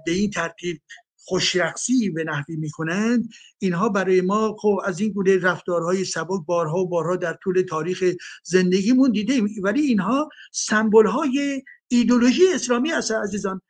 به 0.05 0.11
این 0.11 0.29
ترتیب 0.29 0.81
خوشرقصی 1.29 2.09
به 2.09 2.23
نحوی 2.23 2.55
می‌کنند 2.55 3.29
اینها 3.59 3.89
برای 3.89 4.21
ما 4.21 4.55
خب 4.59 4.79
از 4.85 4.99
این 4.99 5.11
گونه 5.11 5.37
رفتارهای 5.37 6.05
سبک 6.05 6.45
بارها 6.45 6.77
و 6.77 6.89
بارها 6.89 7.15
در 7.15 7.37
طول 7.43 7.61
تاریخ 7.61 8.03
زندگیمون 8.43 9.11
دیده 9.11 9.41
ولی 9.63 9.81
اینها 9.81 10.29
سمبل 10.51 11.05
های 11.05 11.63
ایدولوژی 11.87 12.41
اسلامی 12.53 12.89
هست 12.89 13.11
عزیزان. 13.11 13.61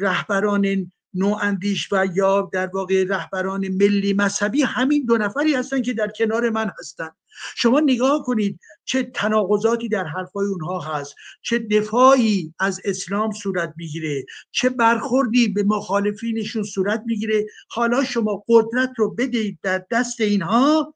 رهبران 0.00 0.92
نواندیش 1.14 1.92
و 1.92 2.06
یا 2.14 2.50
در 2.52 2.66
واقع 2.66 3.04
رهبران 3.08 3.68
ملی 3.68 4.12
مذهبی 4.12 4.62
همین 4.62 5.04
دو 5.04 5.18
نفری 5.18 5.54
هستن 5.54 5.82
که 5.82 5.92
در 5.92 6.08
کنار 6.08 6.50
من 6.50 6.70
هستن. 6.78 7.10
شما 7.56 7.80
نگاه 7.80 8.22
کنید 8.22 8.60
چه 8.84 9.02
تناقضاتی 9.02 9.88
در 9.88 10.04
حرفای 10.04 10.46
اونها 10.46 10.80
هست 10.80 11.14
چه 11.42 11.58
دفاعی 11.58 12.54
از 12.58 12.80
اسلام 12.84 13.32
صورت 13.32 13.74
می‌گیره 13.76 14.24
چه 14.50 14.70
برخوردی 14.70 15.48
به 15.48 15.62
مخالفینشون 15.62 16.62
صورت 16.62 17.02
می‌گیره. 17.06 17.46
حالا 17.68 18.04
شما 18.04 18.44
قدرت 18.48 18.90
رو 18.96 19.14
بدهید 19.14 19.58
در 19.62 19.84
دست 19.90 20.20
اینها 20.20 20.94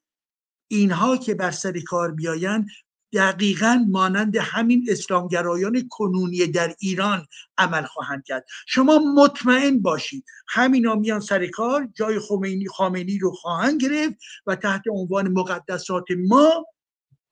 اینها 0.69 1.17
که 1.17 1.35
بر 1.35 1.51
سر 1.51 1.81
کار 1.81 2.13
بیاین 2.13 2.67
دقیقا 3.13 3.85
مانند 3.89 4.37
همین 4.37 4.87
اسلامگرایان 4.89 5.89
کنونی 5.91 6.47
در 6.47 6.75
ایران 6.79 7.27
عمل 7.59 7.83
خواهند 7.83 8.25
کرد. 8.25 8.47
شما 8.67 8.99
مطمئن 9.17 9.83
باشید 9.83 10.25
همینا 10.49 10.95
میان 10.95 11.21
سر 11.21 11.47
کار 11.47 11.89
جای 11.95 12.19
خمینی 12.19 12.67
خامنی 12.67 13.19
رو 13.19 13.33
خواهند 13.33 13.83
گرفت 13.83 14.15
و 14.47 14.57
تحت 14.57 14.83
عنوان 14.91 15.29
مقدسات 15.29 16.05
ما 16.29 16.67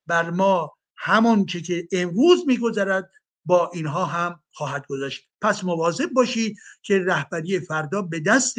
بر 0.07 0.31
ما 0.31 0.77
همان 0.97 1.47
که 1.47 1.61
که 1.61 1.89
امروز 1.93 2.45
میگذرد 2.47 3.11
با 3.45 3.71
اینها 3.75 4.05
هم 4.05 4.43
خواهد 4.53 4.87
گذاشت 4.87 5.29
پس 5.41 5.65
مواظب 5.65 6.13
باشید 6.13 6.57
که 6.83 6.99
رهبری 6.99 7.61
فردا 7.61 8.03
به 8.03 8.21
دست 8.21 8.57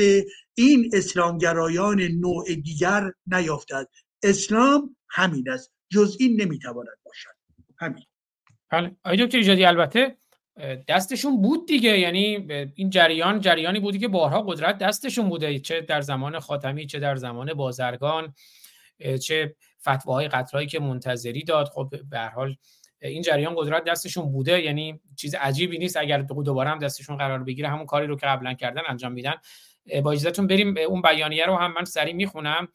این 0.53 0.89
اسلامگرایان 0.93 2.01
نوع 2.01 2.55
دیگر 2.55 3.11
نیافتد. 3.27 3.89
اسلام 4.23 4.95
همین 5.09 5.49
است. 5.49 5.76
جز 5.89 6.17
این 6.19 6.41
نمی‌تواند 6.41 6.97
باشد. 7.05 7.29
همین. 7.77 8.03
بله. 8.69 8.95
آقای 9.03 9.25
دکتر 9.25 9.37
ایجادی 9.37 9.65
البته 9.65 10.17
دستشون 10.87 11.41
بود 11.41 11.67
دیگه. 11.67 11.99
یعنی 11.99 12.47
این 12.75 12.89
جریان 12.89 13.39
جریانی 13.39 13.79
بودی 13.79 13.99
که 13.99 14.07
بارها 14.07 14.41
قدرت 14.41 14.77
دستشون 14.77 15.29
بوده. 15.29 15.59
چه 15.59 15.81
در 15.81 16.01
زمان 16.01 16.39
خاتمی 16.39 16.85
چه 16.85 16.99
در 16.99 17.15
زمان 17.15 17.53
بازرگان 17.53 18.33
چه 19.23 19.55
فتواهای 19.81 20.27
قطرهایی 20.27 20.67
که 20.67 20.79
منتظری 20.79 21.43
داد. 21.43 21.67
خب 21.67 21.93
به 22.09 22.19
حال 22.19 22.55
این 23.01 23.21
جریان 23.21 23.55
قدرت 23.57 23.83
دستشون 23.83 24.31
بوده. 24.31 24.61
یعنی 24.61 24.99
چیز 25.15 25.35
عجیبی 25.35 25.77
نیست. 25.77 25.97
اگر 25.97 26.21
دوباره 26.21 26.69
هم 26.69 26.79
دستشون 26.79 27.17
قرار 27.17 27.43
بگیره 27.43 27.69
همون 27.69 27.85
کاری 27.85 28.07
رو 28.07 28.15
که 28.15 28.25
قبلا 28.25 28.53
کردن 28.53 28.81
انجام 28.87 29.11
میدن. 29.11 29.35
با 30.03 30.11
اجازهتون 30.11 30.47
بریم 30.47 30.77
اون 30.77 31.01
بیانیه 31.01 31.45
رو 31.45 31.55
هم 31.55 31.73
من 31.73 31.85
سریع 31.85 32.13
می‌خونم. 32.13 32.67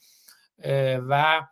و 1.08 1.42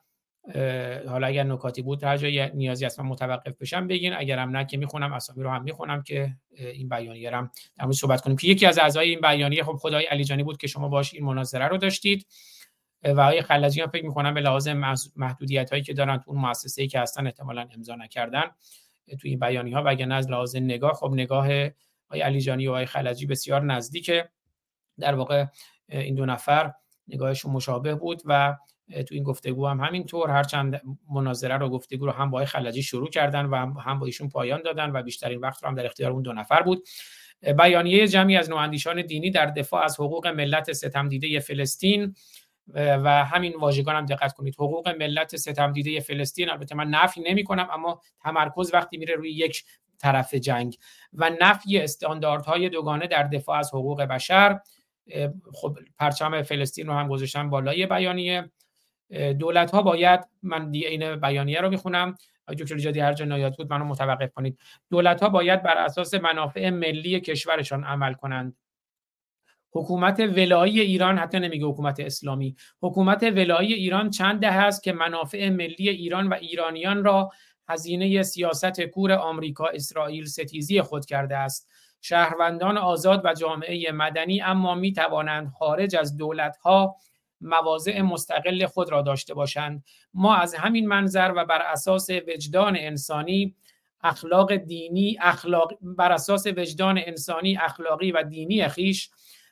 حالا 1.09 1.27
اگر 1.27 1.45
نکاتی 1.45 1.83
بود 1.83 2.05
هر 2.05 2.17
جایی 2.17 2.51
نیازی 2.51 2.85
هست 2.85 3.01
من 3.01 3.07
متوقف 3.07 3.57
بشم 3.61 3.87
بگین. 3.87 4.13
اگرم 4.13 4.57
نه 4.57 4.65
که 4.65 4.77
می‌خونم 4.77 5.13
اسامی 5.13 5.43
رو 5.43 5.51
هم 5.51 5.63
می‌خونم 5.63 6.03
که 6.03 6.37
این 6.51 6.89
بیانیه 6.89 7.31
رو 7.31 7.49
در 7.77 7.85
مورد 7.85 7.97
صحبت 7.97 8.21
کنیم. 8.21 8.37
که 8.37 8.49
یکی 8.49 8.67
از 8.67 8.79
اعضای 8.79 9.11
این 9.11 9.21
بیانیه 9.21 9.65
خب 9.65 9.77
خدای 9.77 10.05
علیجانی 10.05 10.43
بود 10.43 10.57
که 10.57 10.67
شما 10.67 10.89
باش 10.89 11.15
این 11.15 11.25
مناظره 11.25 11.69
رو 11.69 11.77
داشتید. 11.77 12.27
و 13.05 13.21
آقای 13.21 13.43
خلجی 13.43 13.81
هم 13.81 13.89
فکر 13.89 14.05
می‌کنم 14.05 14.35
به 14.35 14.41
لحاظ 14.41 14.69
محدودیت 15.17 15.71
هایی 15.71 15.83
که 15.83 15.95
دارن 15.95 16.19
تو 16.19 16.31
اون 16.31 16.41
مؤسسه‌ای 16.41 16.89
که 16.89 17.01
هستن 17.01 17.27
احتمالاً 17.27 17.69
امضا 17.75 17.95
نکردن 17.95 18.45
تو 19.09 19.29
این 19.29 19.39
بیانیه 19.39 19.77
ها 19.77 19.83
و 19.83 19.89
اگر 19.89 20.13
از 20.13 20.31
لحاظ 20.31 20.57
نگاه 20.57 20.93
خب 20.93 21.11
نگاه 21.13 21.47
آقای 22.09 22.21
علیجانی 22.21 22.67
و 22.67 22.71
آقای 22.71 22.87
خلجی 22.87 23.27
بسیار 23.27 23.65
نزدیکه. 23.65 24.29
در 24.99 25.15
واقع 25.15 25.47
این 25.89 26.15
دو 26.15 26.27
نفر 26.27 26.73
نگاهشون 27.09 27.53
مشابه 27.53 27.95
بود 27.95 28.23
و 28.25 28.57
تو 28.91 29.15
این 29.15 29.25
گفتگو 29.25 29.67
هم 29.67 29.81
همینطور 29.81 30.31
هرچند 30.31 30.83
مناظره 31.11 31.57
رو 31.57 31.69
گفتگو 31.69 32.07
رو 32.07 32.13
هم 32.13 32.31
با 32.31 32.45
خلجی 32.45 32.83
شروع 32.83 33.11
کردن 33.11 33.47
و 33.47 33.81
هم 33.81 33.99
با 33.99 34.07
ایشون 34.07 34.29
پایان 34.29 34.63
دادن 34.63 34.91
و 34.93 35.03
بیشترین 35.03 35.41
وقت 35.41 35.63
رو 35.63 35.69
هم 35.69 35.75
در 35.75 35.87
اختیار 35.87 36.11
اون 36.13 36.23
دو 36.23 36.33
نفر 36.33 36.63
بود. 36.63 36.89
بیانیه 37.59 38.09
جمعی 38.09 38.37
از 38.37 38.51
نواندیشان 38.51 39.03
دینی 39.03 39.31
در 39.31 39.47
دفاع 39.47 39.85
از 39.85 40.01
حقوق 40.01 40.27
ملت 40.27 40.73
ستم 40.73 41.09
دیده 41.09 41.41
فلسطین 41.41 42.15
و 42.75 43.25
همین 43.25 43.55
واژگان 43.61 43.97
هم 43.97 44.07
دقت 44.07 44.33
کنید. 44.33 44.55
حقوق 44.55 44.89
ملت 44.89 45.37
ستم 45.37 45.73
دیده 45.73 46.01
فلسطین 46.01 46.51
البته 46.51 46.75
من 46.75 46.89
نفی 46.89 47.21
نمی 47.21 47.45
کنم 47.45 47.69
اما 47.73 48.01
تمرکز 48.21 48.75
وقتی 48.75 48.97
میره 48.97 49.15
روی 49.15 49.33
یک 49.33 49.65
طرف 49.99 50.35
جنگ. 50.35 50.77
و 51.13 51.31
نفی 51.41 51.79
استانداردهای 51.79 52.69
دوگانه 52.69 53.07
در 53.07 53.23
دفاع 53.23 53.59
از 53.59 53.69
حقوق 53.75 54.03
بشر 54.03 54.61
خب 55.53 55.79
پرچم 55.99 56.43
فلسطین 56.43 56.87
رو 56.87 56.93
هم 56.93 57.09
گذاشتم 57.09 57.51
بالای 57.51 57.87
بیانیه. 57.87 58.51
دولت 59.39 59.71
ها 59.71 59.83
باید 59.83 60.21
من 60.43 60.71
دیگه 60.71 60.89
این 60.89 61.17
بیانیه 61.17 61.61
رو 61.61 61.71
می‌خونم. 61.71 62.15
دکتر 62.59 62.79
جادی 62.79 63.01
هر 63.01 63.13
جا 63.13 63.51
بود 63.51 63.73
منو 63.73 63.85
متوقف 63.85 64.33
کنید. 64.33 64.59
دولت 64.91 65.23
ها 65.23 65.29
باید 65.29 65.63
بر 65.63 65.79
اساس 65.79 66.15
منافع 66.15 66.71
ملی 66.71 67.21
کشورشان 67.21 67.85
عمل 67.85 68.15
کنند. 68.15 68.57
حکومت 69.73 70.21
ولایی 70.21 70.81
ایران 70.81 71.19
حتی 71.19 71.41
نمیگه 71.41 71.67
حکومت 71.67 72.01
اسلامی. 72.01 72.57
حکومت 72.83 73.23
ولایی 73.23 73.75
ایران 73.75 74.11
چند 74.11 74.41
ده 74.41 74.51
هست 74.51 74.83
که 74.83 74.93
منافع 74.93 75.49
ملی 75.49 75.89
ایران 75.89 76.29
و 76.29 76.35
ایرانیان 76.35 77.05
را 77.05 77.31
هزینه 77.69 78.23
سیاست 78.23 78.81
کور 78.81 79.13
آمریکا 79.13 79.67
اسرائیل 79.67 80.25
ستیزی 80.25 80.83
خود 80.83 81.07
کرده 81.07 81.37
است. 81.37 81.71
شهروندان 82.01 82.79
آزاد 82.79 83.23
و 83.25 83.35
جامعه 83.35 83.93
مدنی 83.93 84.43
اما 84.43 84.75
می 84.75 84.93
توانند 84.93 85.49
خارج 85.49 85.97
از 85.97 86.17
دولتها 86.17 86.97
مواضع 87.41 88.01
مستقل 88.01 88.67
خود 88.67 88.91
را 88.91 89.03
داشته 89.03 89.35
باشند 89.35 89.85
ما 90.15 90.37
از 90.37 90.55
همین 90.55 90.89
منظر 90.89 91.33
و 91.37 91.45
بر 91.45 91.63
اساس 91.63 92.11
وجدان 92.11 92.77
انسانی 92.79 93.55
اخلاق 94.03 94.57
دینی 94.57 95.19
اخلاق 95.21 95.79
بر 95.83 96.13
اساس 96.13 96.47
وجدان 96.47 97.01
انسانی 97.07 97.57
اخلاقی 97.57 98.13
و 98.13 98.23
دینی 98.23 98.69
خیش 98.69 99.11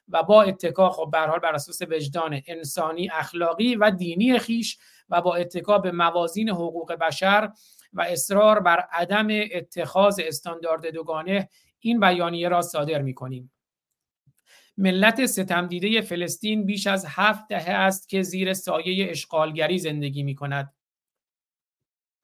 و 0.09 0.23
با 0.23 0.43
اتکا 0.43 0.91
خب 0.91 1.09
به 1.13 1.19
حال 1.19 1.39
بر 1.39 1.55
اساس 1.55 1.83
وجدان 1.83 2.41
انسانی 2.47 3.11
اخلاقی 3.13 3.75
و 3.75 3.91
دینی 3.91 4.39
خیش 4.39 4.79
و 5.09 5.23
با 5.23 5.35
اتکا 5.35 5.79
به 5.79 5.93
موازین 5.93 6.49
حقوق 6.49 6.93
بشر 6.93 7.51
و 7.93 8.03
اصرار 8.03 8.61
بر 8.61 8.85
عدم 8.93 9.29
اتخاذ 9.53 10.21
استاندارد 10.25 10.87
دوگانه 10.87 11.49
این 11.81 12.01
بیانیه 12.01 12.49
را 12.49 12.63
صادر 12.63 13.03
می 13.03 13.15
کنیم. 13.15 13.51
ملت 14.79 15.27
ستمدیده 15.27 16.01
فلسطین 16.01 16.67
بیش 16.67 16.87
از 16.87 17.07
هفت 17.09 17.49
دهه 17.49 17.71
است 17.71 18.09
که 18.09 18.23
زیر 18.23 18.53
سایه 18.53 19.11
اشغالگری 19.11 19.79
زندگی 19.79 20.23
می 20.23 20.35
کند. 20.35 20.75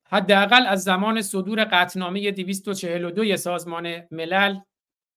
حداقل 0.09 0.67
از 0.67 0.83
زمان 0.83 1.23
صدور 1.23 1.65
قطنامه 1.65 2.31
242 2.31 3.37
سازمان 3.37 4.03
ملل 4.11 4.61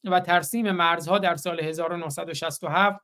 و 0.03 0.19
ترسیم 0.19 0.71
مرزها 0.71 1.19
در 1.19 1.35
سال 1.35 1.59
1967 1.59 2.99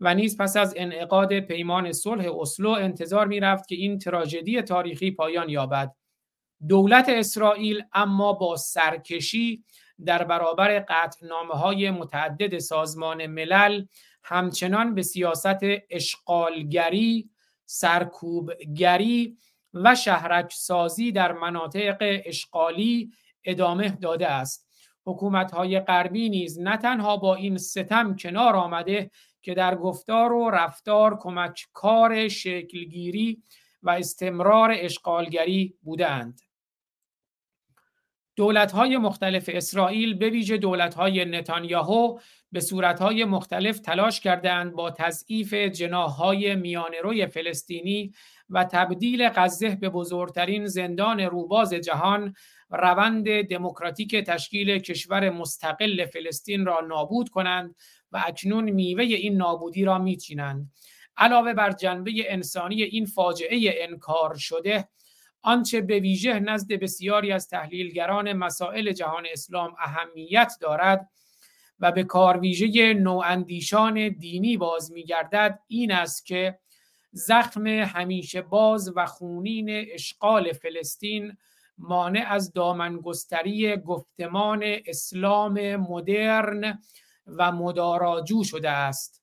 و 0.00 0.14
نیز 0.14 0.36
پس 0.36 0.56
از 0.56 0.74
انعقاد 0.76 1.40
پیمان 1.40 1.92
صلح 1.92 2.40
اسلو 2.40 2.70
انتظار 2.70 3.26
می 3.26 3.40
رفت 3.40 3.68
که 3.68 3.74
این 3.74 3.98
تراژدی 3.98 4.62
تاریخی 4.62 5.10
پایان 5.10 5.48
یابد. 5.48 5.92
دولت 6.68 7.08
اسرائیل 7.08 7.82
اما 7.92 8.32
با 8.32 8.56
سرکشی 8.56 9.64
در 10.04 10.24
برابر 10.24 10.78
قطعنامه 10.78 11.54
های 11.54 11.90
متعدد 11.90 12.58
سازمان 12.58 13.26
ملل 13.26 13.84
همچنان 14.22 14.94
به 14.94 15.02
سیاست 15.02 15.58
اشغالگری، 15.90 17.30
سرکوبگری 17.64 19.36
و 19.74 19.94
شهرک 19.94 20.52
سازی 20.52 21.12
در 21.12 21.32
مناطق 21.32 21.96
اشغالی 22.00 23.12
ادامه 23.44 23.88
داده 23.88 24.28
است. 24.28 24.66
حکومت 25.06 25.50
های 25.50 25.80
غربی 25.80 26.28
نیز 26.28 26.60
نه 26.60 26.76
تنها 26.76 27.16
با 27.16 27.34
این 27.34 27.58
ستم 27.58 28.16
کنار 28.16 28.56
آمده 28.56 29.10
که 29.42 29.54
در 29.54 29.76
گفتار 29.76 30.32
و 30.32 30.50
رفتار 30.50 31.18
کمککار 31.18 32.28
شکلگیری 32.28 33.42
و 33.82 33.90
استمرار 33.90 34.74
اشغالگری 34.76 35.74
بودند. 35.82 36.40
دولت 38.36 38.72
های 38.72 38.96
مختلف 38.96 39.50
اسرائیل 39.52 40.14
به 40.14 40.30
ویژه 40.30 40.56
دولت 40.56 40.94
های 40.94 41.24
نتانیاهو 41.24 42.18
به 42.52 42.60
صورت 42.60 43.00
های 43.00 43.24
مختلف 43.24 43.78
تلاش 43.78 44.20
کردند 44.20 44.72
با 44.72 44.90
تضعیف 44.90 45.54
جناح 45.54 46.10
های 46.10 46.56
میانروی 46.56 47.26
فلسطینی 47.26 48.12
و 48.50 48.64
تبدیل 48.64 49.28
غزه 49.28 49.76
به 49.76 49.88
بزرگترین 49.88 50.66
زندان 50.66 51.20
روباز 51.20 51.74
جهان 51.74 52.34
روند 52.70 53.42
دموکراتیک 53.42 54.16
تشکیل 54.16 54.78
کشور 54.78 55.30
مستقل 55.30 56.06
فلسطین 56.06 56.66
را 56.66 56.80
نابود 56.80 57.28
کنند 57.28 57.74
و 58.12 58.22
اکنون 58.26 58.70
میوه 58.70 59.04
این 59.04 59.36
نابودی 59.36 59.84
را 59.84 59.98
میچینند. 59.98 60.70
علاوه 61.16 61.52
بر 61.52 61.70
جنبه 61.70 62.12
انسانی 62.26 62.82
این 62.82 63.06
فاجعه 63.06 63.74
انکار 63.76 64.34
شده 64.34 64.88
آنچه 65.46 65.80
به 65.80 66.00
ویژه 66.00 66.40
نزد 66.40 66.72
بسیاری 66.72 67.32
از 67.32 67.48
تحلیلگران 67.48 68.32
مسائل 68.32 68.92
جهان 68.92 69.26
اسلام 69.32 69.74
اهمیت 69.78 70.52
دارد 70.60 71.10
و 71.80 71.92
به 71.92 72.04
کار 72.04 72.38
ویژه 72.38 72.94
نواندیشان 72.94 74.08
دینی 74.08 74.56
باز 74.56 74.92
میگردد 74.92 75.58
این 75.68 75.92
است 75.92 76.26
که 76.26 76.58
زخم 77.12 77.66
همیشه 77.66 78.42
باز 78.42 78.92
و 78.96 79.06
خونین 79.06 79.68
اشغال 79.92 80.52
فلسطین 80.52 81.36
مانع 81.78 82.24
از 82.28 82.52
دامنگستری 82.52 83.76
گفتمان 83.76 84.62
اسلام 84.86 85.76
مدرن 85.76 86.82
و 87.26 87.52
مداراجو 87.52 88.44
شده 88.44 88.70
است. 88.70 89.22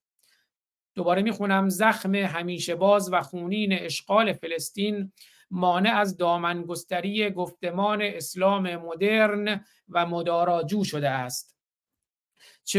دوباره 0.96 1.22
می‌خونم 1.22 1.70
زخم 1.70 2.16
همیشه 2.16 2.76
باز 2.76 3.14
و 3.14 3.22
خونین 3.22 3.74
اشغال 3.74 4.34
فلسطین 4.34 5.12
مانع 5.54 5.98
از 5.98 6.18
دامنگستری 6.18 7.32
گفتمان 7.32 8.02
اسلام 8.02 8.76
مدرن 8.76 9.66
و 9.90 10.06
مداراجو 10.06 10.84
شده 10.84 11.10
است. 11.10 11.56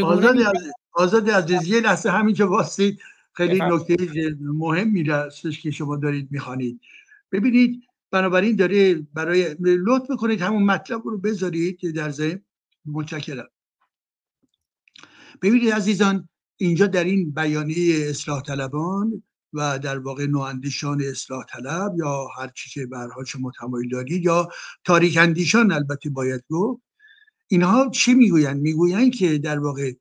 آزادی, 0.03 0.43
از... 0.43 0.71
آزادی 0.93 1.31
عزیز 1.31 1.67
یه 1.67 1.81
لحظه 1.81 2.09
همین 2.09 2.35
که 2.35 2.45
واسید 2.45 2.99
خیلی 3.33 3.59
نکته 3.59 3.95
مهمی 4.41 5.03
راستش 5.03 5.61
که 5.61 5.71
شما 5.71 5.95
دارید 5.95 6.27
می‌خوانید. 6.31 6.81
ببینید 7.31 7.83
بنابراین 8.11 8.55
داره 8.55 8.93
برای 9.13 9.55
لطف 9.59 10.15
کنید 10.19 10.41
همون 10.41 10.63
مطلب 10.63 11.01
رو 11.05 11.17
بذارید 11.17 11.95
در 11.95 12.09
ذهن. 12.09 12.41
متشکرم. 12.85 13.49
ببینید 15.41 15.73
عزیزان 15.73 16.29
اینجا 16.57 16.87
در 16.87 17.03
این 17.03 17.31
بیانیه 17.31 18.09
اصلاح 18.09 18.41
طلبان 18.41 19.23
و 19.55 19.79
در 19.79 19.99
واقع 19.99 20.25
نواندیشان 20.25 21.01
اصلاح 21.01 21.45
طلب 21.45 21.95
یا 21.97 22.27
هر 22.37 22.47
چی 22.47 22.69
که 22.69 22.85
برها 22.85 23.23
شما 23.23 23.51
تمایل 23.59 23.89
دارید 23.89 24.23
یا 24.23 24.49
تاریک 24.83 25.17
اندیشان 25.17 25.71
البته 25.71 26.09
باید 26.09 26.43
گفت. 26.49 26.81
اینها 27.47 27.89
چی 27.89 28.13
می‌گویند؟ 28.13 28.61
می‌گویند 28.61 29.15
که 29.15 29.37
در 29.37 29.59
واقع 29.59 29.93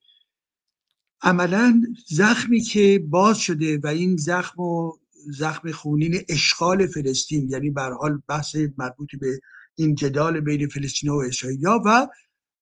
عملا 1.22 1.82
زخمی 2.08 2.60
که 2.60 3.04
باز 3.08 3.38
شده 3.38 3.78
و 3.78 3.86
این 3.86 4.16
زخم 4.16 4.62
و 4.62 4.92
زخم 5.30 5.72
خونین 5.72 6.20
اشغال 6.28 6.86
فلسطین 6.86 7.48
یعنی 7.48 7.70
به 7.70 7.82
حال 7.82 8.22
بحث 8.28 8.56
مربوط 8.78 9.08
به 9.20 9.40
این 9.74 9.94
جدال 9.94 10.40
بین 10.40 10.68
فلسطین 10.68 11.10
و 11.10 11.16
اسرائیل 11.16 11.66
و 11.66 12.06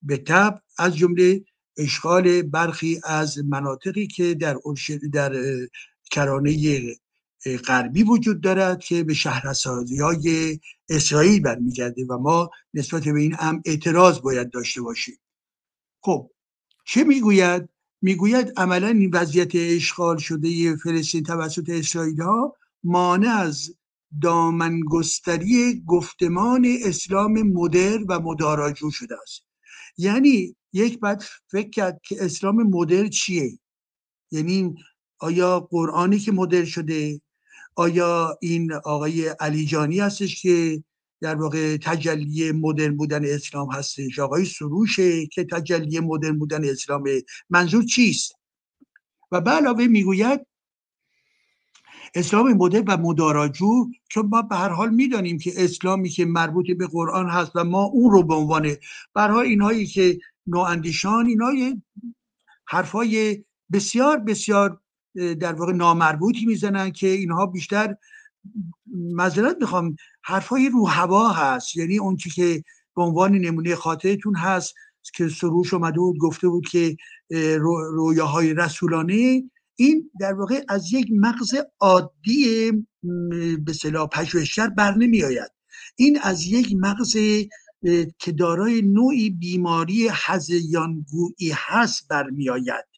به 0.03 0.17
تب 0.17 0.62
از 0.79 0.97
جمله 0.97 1.45
اشغال 1.77 2.43
برخی 2.43 3.01
از 3.05 3.39
مناطقی 3.45 4.07
که 4.07 4.35
در 4.35 4.59
در 5.12 5.33
کرانه 6.12 6.82
غربی 7.66 8.02
وجود 8.02 8.41
دارد 8.41 8.81
که 8.81 9.05
به 9.05 9.15
شهرسازی 9.15 9.99
های 9.99 10.58
اسرائیل 10.89 11.42
برمیگرده 11.42 12.05
و 12.05 12.18
ما 12.18 12.50
نسبت 12.74 13.05
به 13.05 13.20
این 13.20 13.34
هم 13.34 13.62
اعتراض 13.65 14.20
باید 14.20 14.50
داشته 14.50 14.82
باشیم. 14.82 15.18
خب 16.00 16.31
چه 16.86 17.05
می‌گوید؟ 17.05 17.68
می‌گوید 18.02 18.52
عملا 18.57 18.89
این 18.89 19.10
وضعیت 19.15 19.50
اشغال 19.55 20.18
شده 20.18 20.76
فلسطین 20.76 21.23
توسط 21.23 21.68
اسرائیل 21.68 22.20
ها 22.20 22.57
مانع 22.84 23.28
از 23.28 23.74
دامنگستری 24.23 25.82
گفتمان 25.86 26.66
اسلام 26.84 27.42
مدر 27.42 27.99
و 28.08 28.20
مداراجو 28.20 28.91
شده 28.91 29.15
است. 29.23 29.42
یعنی 29.97 30.57
یک 30.73 31.00
بعد 31.00 31.24
فکر 31.50 31.70
کرد 31.70 32.00
که 32.05 32.24
اسلام 32.24 32.62
مدر 32.62 33.08
چیه؟ 33.08 33.58
یعنی 34.31 34.74
آیا 35.23 35.60
قرآنی 35.60 36.18
که 36.18 36.33
مدر 36.33 36.65
شده؟ 36.65 37.20
آیا 37.76 38.39
این 38.41 38.73
آقای 38.73 39.28
علیجانی 39.28 40.01
هستش 40.01 40.42
که 40.42 40.84
در 41.20 41.34
واقع 41.34 41.76
تجلی 41.76 42.52
مدرن 42.52 42.97
بودن 42.97 43.25
اسلام 43.25 43.73
هستش؟ 43.73 44.18
آقای 44.18 44.44
سروشه 44.44 45.26
که 45.26 45.44
تجلی 45.44 46.01
مدرن 46.01 46.39
بودن 46.39 46.65
اسلام. 46.65 47.05
منظور 47.51 47.84
چیست؟ 47.84 48.34
و 49.33 49.41
به 49.41 49.51
علاوه 49.51 49.86
می‌گوید 49.86 50.47
اسلام 52.15 52.52
مدرن 52.52 52.84
و 52.89 52.97
مداراجو 52.97 53.86
چون 54.09 54.26
ما 54.26 54.42
به 54.42 54.57
هر 54.57 54.68
حال 54.68 54.91
می‌دانیم 54.91 55.39
که 55.39 55.52
اسلامی 55.57 56.09
که 56.09 56.25
مربوط 56.25 56.70
به 56.70 56.86
قرآن 56.86 57.31
هست 57.31 57.52
و 57.55 57.65
ما 57.65 57.83
اون 57.83 58.10
رو 58.10 58.23
به 58.23 58.34
عنوان 58.34 58.76
برها 59.15 59.41
اینهایی 59.41 59.86
که 59.86 60.18
نواندیشان 60.47 61.26
اینهای 61.26 61.83
حرفای 62.67 63.44
بسیار 63.73 64.18
بسیار 64.18 64.82
در 65.15 65.52
واقع 65.52 65.73
نامربوطی 65.73 66.47
می‌زنن 66.47 66.91
که 66.91 67.07
اینها 67.07 67.47
بیشتر 67.47 67.97
معذرت 68.94 69.57
می‌خوام 69.60 69.97
حرفای 70.23 70.68
رو 70.68 70.89
هوا 70.89 71.28
هست. 71.28 71.76
یعنی 71.76 71.99
اون 71.99 72.16
چی 72.16 72.31
که 72.31 72.62
به 72.97 73.02
عنوان 73.02 73.32
نمونه 73.32 73.74
خاطرتون 73.74 74.36
هست 74.36 74.74
که 75.15 75.28
سروش 75.28 75.74
اومده 75.74 75.99
بود 75.99 76.18
گفته 76.18 76.49
بود 76.49 76.68
که 76.68 76.97
رویاهای 77.92 78.55
رسولانه. 78.55 79.42
این 79.76 80.10
در 80.20 80.32
واقع 80.32 80.65
از 80.68 80.92
یک 80.92 81.07
مغز 81.10 81.55
عادی 81.81 82.73
به 83.65 83.73
صلاح 83.73 84.08
پژوهشگر 84.08 84.68
بر 84.68 84.94
نمی 84.94 85.24
آید 85.24 85.50
این 85.97 86.18
از 86.23 86.44
یک 86.44 86.76
مغز 86.76 87.16
که 88.18 88.32
دارای 88.39 88.82
نوعی 88.82 89.31
بیماری 89.31 90.08
هزیانگویی 90.12 91.52
هست 91.55 92.08
برمی 92.08 92.50
آید 92.50 92.92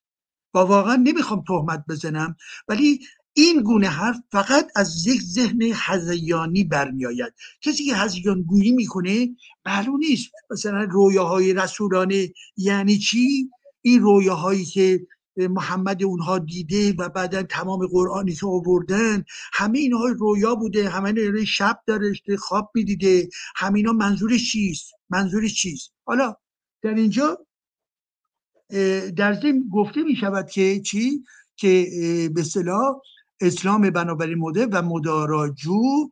و 0.55 0.59
واقعا 0.59 0.97
نمی‌خوام 0.97 1.45
تهمت 1.49 1.85
بزنم 1.89 2.37
ولی 2.69 3.01
این 3.33 3.63
گونه 3.63 3.89
حرف 3.89 4.17
فقط 4.33 4.69
از 4.77 5.07
یک 5.07 5.23
ذهن 5.23 5.63
هزیانی 5.75 6.65
برمیآید. 6.65 7.33
کسی 7.61 7.85
که 7.85 7.95
هزیان 7.97 8.43
گویی 8.43 8.73
می‌کنه 8.73 9.29
معلوم 9.67 9.97
نیست. 9.97 10.31
مثلا 10.51 10.85
رویاهای 10.91 11.55
رسولانه 11.55 12.33
یعنی 12.57 12.99
چی؟ 12.99 13.51
این 13.83 14.03
رویاهایی 14.03 14.65
که 14.65 15.07
محمد 15.37 16.03
اونها 16.03 16.39
دیده 16.39 16.93
و 16.93 17.09
بعدا 17.09 17.43
تمام 17.43 17.87
قرآنی 17.87 18.33
که 18.33 18.47
آوردن 18.47 19.25
همه 19.53 19.79
اینها 19.79 20.07
رویا 20.07 20.55
بوده 20.55 20.89
همه 20.89 21.13
اینها 21.13 21.45
شب 21.45 21.81
داشته 21.87 22.37
خواب 22.37 22.71
می‌دیده. 22.75 23.29
همه 23.57 23.79
اینا 23.79 23.93
منظورش 23.93 24.53
چیست؟ 24.53 24.93
منظورش 25.11 25.55
چیست؟ 25.55 25.93
حالا 26.05 26.37
در 26.83 26.95
اینجا 26.95 27.44
در 29.17 29.35
ضمن 29.35 29.69
گفته 29.73 30.03
می 30.03 30.17
شود 30.17 30.51
که 30.51 30.81
چی؟ 30.81 31.25
که 31.57 31.89
به 32.35 32.43
صلاح 32.43 33.01
اسلام 33.41 33.91
بنابراین 33.91 34.39
مده 34.39 34.67
و 34.67 34.83
مداراجو 34.83 36.09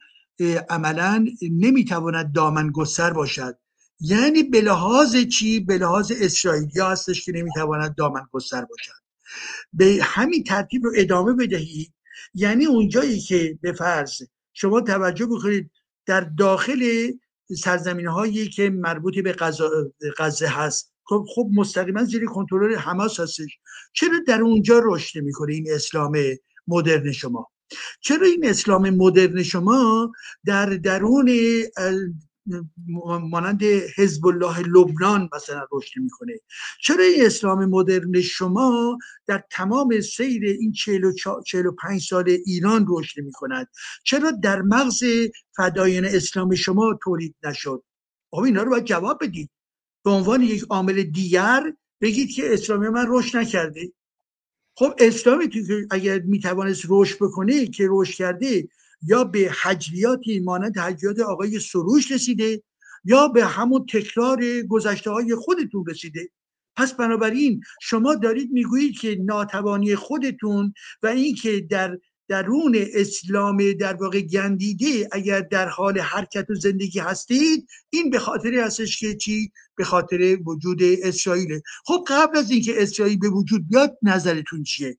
عملا 0.69 1.27
نمی‌تواند 1.43 2.33
دامن 2.33 2.71
گستر 2.71 3.13
باشد. 3.13 3.59
یعنی 4.01 4.43
به 4.43 4.61
لحاظ 4.61 5.17
چی؟ 5.17 5.61
به 5.61 5.79
لحاظ 5.79 6.13
اسرائیلی 6.21 6.81
هستش 6.81 7.25
که 7.25 7.33
نمی‌تواند 7.33 7.95
دامن 7.95 8.23
گستر 8.33 8.65
باشد. 8.65 9.03
به 9.73 9.99
همین 10.03 10.45
ترتیب 10.45 10.85
رو 10.85 10.93
ادامه 10.97 11.33
بدهید. 11.33 11.93
یعنی 12.35 12.67
اونجایی 12.67 13.21
که 13.21 13.59
به 13.63 13.73
فرض 13.73 14.23
شما 14.53 14.81
توجه 14.81 15.27
بکنید 15.27 15.71
در 16.07 16.21
داخل 16.21 17.11
سرزمین 17.59 18.07
هایی 18.07 18.49
که 18.49 18.71
مربوط 18.71 19.19
به 19.19 19.37
غزه 20.19 20.47
هست 20.47 20.92
خب 21.05 21.27
خب 21.35 21.49
مستقیما 21.55 22.05
زیر 22.05 22.27
کنترل 22.27 22.75
حماس 22.75 23.21
هستش. 23.21 23.59
چرا 23.93 24.19
در 24.27 24.41
اونجا 24.43 24.81
رشد 24.85 25.19
می‌کنه 25.19 25.55
این 25.55 25.67
اسلام 25.71 26.17
مدرن 26.69 27.13
شما؟ 27.13 27.51
چرا 28.01 28.27
این 28.27 28.49
اسلام 28.49 28.91
مدرن 28.91 29.43
شما 29.43 30.13
در 30.47 30.67
درون 30.67 31.31
مانند 33.07 33.63
حزب 33.97 34.27
الله 34.27 34.61
لبنان 34.61 35.29
مثلا 35.35 35.67
رشد 35.73 36.01
می‌کنه 36.01 36.41
چرا 36.83 37.05
این 37.05 37.27
اسلام 37.27 37.65
مدرن 37.65 38.21
شما 38.21 38.99
در 39.27 39.45
تمام 39.51 40.01
سیر 40.01 40.45
این 40.45 40.73
45 40.73 42.03
سال 42.03 42.29
ایران 42.47 42.87
رشد 42.89 43.21
می‌کند 43.21 43.69
چرا 44.05 44.31
در 44.31 44.63
مغز 44.63 45.05
فدایان 45.57 46.05
اسلام 46.05 46.55
شما 46.55 46.99
تولید 47.03 47.35
نشد؟ 47.45 47.83
آب 48.31 48.45
اینا 48.45 48.63
رو 48.63 48.71
باید 48.71 48.85
جواب 48.85 49.19
بدید. 49.25 49.51
به 50.05 50.11
عنوان 50.11 50.43
یک 50.43 50.65
عامل 50.71 51.03
دیگر 51.03 51.73
بگید 52.01 52.31
که 52.31 52.55
اسلامی 52.55 52.89
من 52.89 53.07
رشد 53.09 53.39
نکرده 53.39 53.93
خب 54.75 54.93
اسلامی 54.99 55.49
که 55.49 55.87
اگر 55.91 56.19
می‌توانست 56.19 56.83
رشد 56.89 57.17
بکنه 57.21 57.67
که 57.67 57.87
رشد 57.91 58.15
کرده 58.15 58.69
یا 59.03 59.25
به 59.25 59.53
حجریاتی 59.63 60.41
مانند 60.41 60.79
حجریات 60.79 61.21
آقای 61.21 61.59
سروش 61.61 62.13
رسیده 62.13 62.63
یا 63.05 63.29
به 63.29 63.45
همون 63.45 63.87
تکرار 63.87 64.63
گذشته 64.63 65.11
های 65.11 65.35
خودتون 65.35 65.85
رسیده. 65.87 66.31
پس 66.77 66.95
بنابراین 66.95 67.61
شما 67.83 68.15
دارید 68.15 68.53
می‌گویید 68.53 68.99
که 68.99 69.17
ناتوانی 69.21 69.95
خودتون 69.95 70.75
و 71.03 71.07
اینکه 71.07 71.61
در 71.61 71.99
درون 72.29 72.77
اسلام 72.95 73.73
در 73.73 73.95
واقع 73.95 74.21
گندیده 74.21 75.09
اگر 75.13 75.41
در 75.41 75.69
حال 75.69 75.99
حرکت 75.99 76.51
و 76.51 76.55
زندگی 76.55 76.99
هستید 76.99 77.69
این 77.91 78.11
به 78.11 78.19
خاطر 78.19 78.55
هستش 78.55 79.01
که 79.01 79.15
چی؟ 79.15 79.53
به 79.77 79.85
خاطر 79.85 80.39
وجود 80.47 80.83
اسرائیل 80.83 81.61
خب 81.85 82.05
قبل 82.09 82.39
از 82.39 82.51
اینکه 82.51 82.83
اسرائیل 82.83 83.19
به 83.19 83.29
وجود 83.29 83.69
بیاد 83.69 83.99
نظرتون 84.03 84.63
چیه؟ 84.63 84.99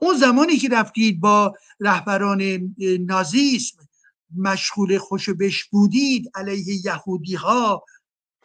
اون 0.00 0.16
زمانی 0.16 0.56
که 0.56 0.68
رفتید 0.68 1.20
با 1.20 1.54
رهبران 1.80 2.74
نازیسم 3.00 3.88
مشغول 4.36 4.98
خوشبش 4.98 5.64
بودید 5.64 6.30
علیه 6.34 6.86
یهودی 6.86 7.34
ها 7.34 7.84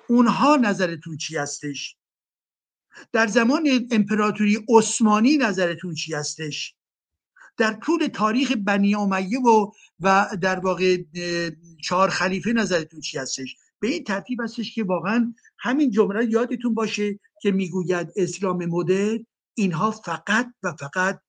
اونها 0.09 0.55
نظرتون 0.55 1.17
چی 1.17 1.37
هستش؟ 1.37 1.95
در 3.11 3.27
زمان 3.27 3.87
امپراتوری 3.91 4.65
عثمانی 4.69 5.37
نظرتون 5.37 5.93
چی 5.93 6.13
هستش؟ 6.13 6.75
در 7.59 7.73
طول 7.73 8.07
تاریخ 8.07 8.51
بنی 8.51 8.95
امیه 8.95 9.39
و 9.39 9.71
و 9.99 10.27
در 10.41 10.59
واقع 10.59 10.97
چهار 11.83 12.09
خلیفه 12.09 12.53
نظرتون 12.53 13.01
چی 13.01 13.17
هستش؟ 13.17 13.55
به 13.79 13.87
این 13.87 14.03
ترتیب 14.03 14.41
هستش 14.41 14.75
که 14.75 14.83
واقعا 14.83 15.33
همین 15.57 15.91
جمله 15.91 16.25
یادتون 16.25 16.73
باشه 16.73 17.19
که 17.41 17.51
می‌گوید 17.51 18.13
اسلام 18.15 18.65
مدرن 18.65 19.25
اینها 19.53 19.91
فقط 19.91 20.47
و 20.63 20.73
فقط 20.73 21.21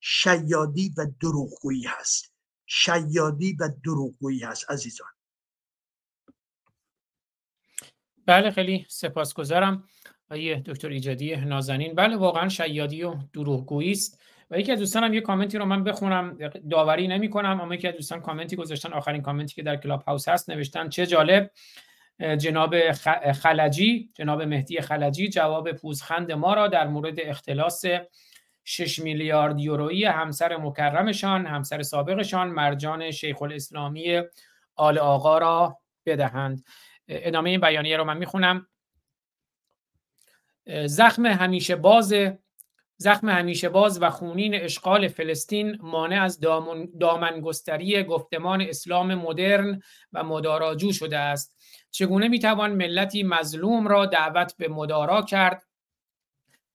شیادی 0.00 0.94
و 0.98 1.06
دروغگویی 1.20 1.84
هست. 1.86 2.32
شیادی 2.66 3.56
و 3.60 3.68
دروغگویی 3.84 4.40
هست 4.40 4.70
عزیزان. 4.70 5.08
بله 8.26 8.50
خیلی 8.50 8.86
سپاسگزارم. 8.88 9.84
آیه 10.30 10.62
دکتر 10.66 10.88
ایجادی 10.88 11.36
نازنین. 11.36 11.94
بله 11.94 12.16
واقعا 12.16 12.48
شیادی 12.48 13.02
و 13.02 13.14
دروغگویی 13.32 13.92
است. 13.92 14.20
و 14.52 14.58
یکی 14.58 14.72
از 14.72 14.78
دوستانم 14.78 15.14
یه 15.14 15.20
کامنتی 15.20 15.58
رو 15.58 15.64
من 15.64 15.84
بخونم 15.84 16.38
داوری 16.70 17.08
نمی 17.08 17.30
کنم 17.30 17.60
اما 17.60 17.74
یکی 17.74 17.88
از 17.88 17.94
دوستان 17.94 18.20
کامنتی 18.20 18.56
گذاشتن 18.56 18.92
آخرین 18.92 19.22
کامنتی 19.22 19.54
که 19.54 19.62
در 19.62 19.76
کلاب 19.76 20.02
هاوس 20.02 20.28
هست 20.28 20.50
نوشتن 20.50 20.88
چه 20.88 21.06
جالب. 21.06 21.50
جناب 22.38 22.92
خلجی 23.32 24.10
جناب 24.14 24.42
مهدی 24.42 24.80
خلجی 24.80 25.28
جواب 25.28 25.72
پوزخند 25.72 26.32
ما 26.32 26.54
را 26.54 26.68
در 26.68 26.86
مورد 26.86 27.20
اختلاس 27.20 27.82
6 28.64 28.98
میلیارد 28.98 29.60
یورویی 29.60 30.04
همسر 30.04 30.56
مکرمشان 30.56 31.46
همسر 31.46 31.82
سابقشان 31.82 32.48
مرجان 32.48 33.10
شیخ 33.10 33.42
الاسلامی 33.42 34.22
آل 34.76 34.98
آقا 34.98 35.38
را 35.38 35.78
بدهند. 36.06 36.64
ادامه 37.08 37.50
این 37.50 37.60
بیانیه 37.60 37.96
رو 37.96 38.04
من 38.04 38.16
می‌خونم. 38.16 38.66
زخم 40.86 41.26
همیشه 41.26 41.76
باز 41.76 42.14
زخم 43.02 43.28
همیشه 43.28 43.68
باز 43.68 44.02
و 44.02 44.10
خونین 44.10 44.54
اشغال 44.54 45.08
فلسطین 45.08 45.78
مانع 45.80 46.22
از 46.22 46.40
دامنگستری 47.00 48.02
گفتمان 48.02 48.60
اسلام 48.60 49.14
مدرن 49.14 49.82
و 50.12 50.24
مداراجو 50.24 50.92
شده 50.92 51.18
است. 51.18 51.56
چگونه 51.90 52.28
می‌توان 52.28 52.72
ملتی 52.72 53.22
مظلوم 53.22 53.88
را 53.88 54.06
دعوت 54.06 54.54
به 54.58 54.68
مدارا 54.68 55.22
کرد؟ 55.22 55.62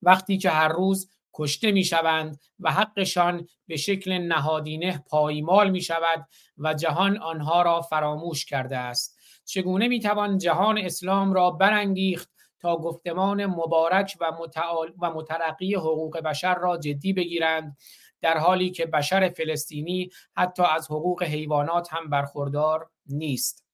وقتی 0.02 0.38
که 0.38 0.50
هر 0.50 0.68
روز 0.68 1.10
کشته 1.34 1.72
می 1.72 1.84
شوند 1.84 2.40
و 2.60 2.72
حقشان 2.72 3.48
به 3.68 3.78
شکل 3.78 4.12
نهادینه 4.12 5.04
پایمال 5.10 5.70
می 5.70 5.82
شود 5.82 6.28
و 6.58 6.74
جهان 6.74 7.18
آنها 7.18 7.62
را 7.62 7.82
فراموش 7.82 8.46
کرده 8.46 8.78
است. 8.78 9.20
چگونه 9.46 9.88
می 9.88 10.00
توان 10.00 10.38
جهان 10.38 10.78
اسلام 10.78 11.34
را 11.34 11.52
برانگیخت 11.52 12.30
تا 12.60 12.78
گفتمان 12.78 13.46
مبارک 13.46 14.18
و, 14.22 14.32
متعال 14.40 14.94
و 15.02 15.12
مترقی 15.12 15.76
حقوق 15.76 16.18
بشر 16.18 16.56
را 16.56 16.78
جدی 16.78 17.14
بگیرند 17.14 17.78
در 18.22 18.38
حالی 18.38 18.72
که 18.72 18.86
بشر 18.86 19.30
فلسطینی 19.30 20.10
حتی 20.36 20.64
از 20.64 20.92
حقوق 20.92 21.24
حیوانات 21.24 21.94
هم 21.94 22.10
برخوردار 22.10 22.90
نیست. 23.06 23.68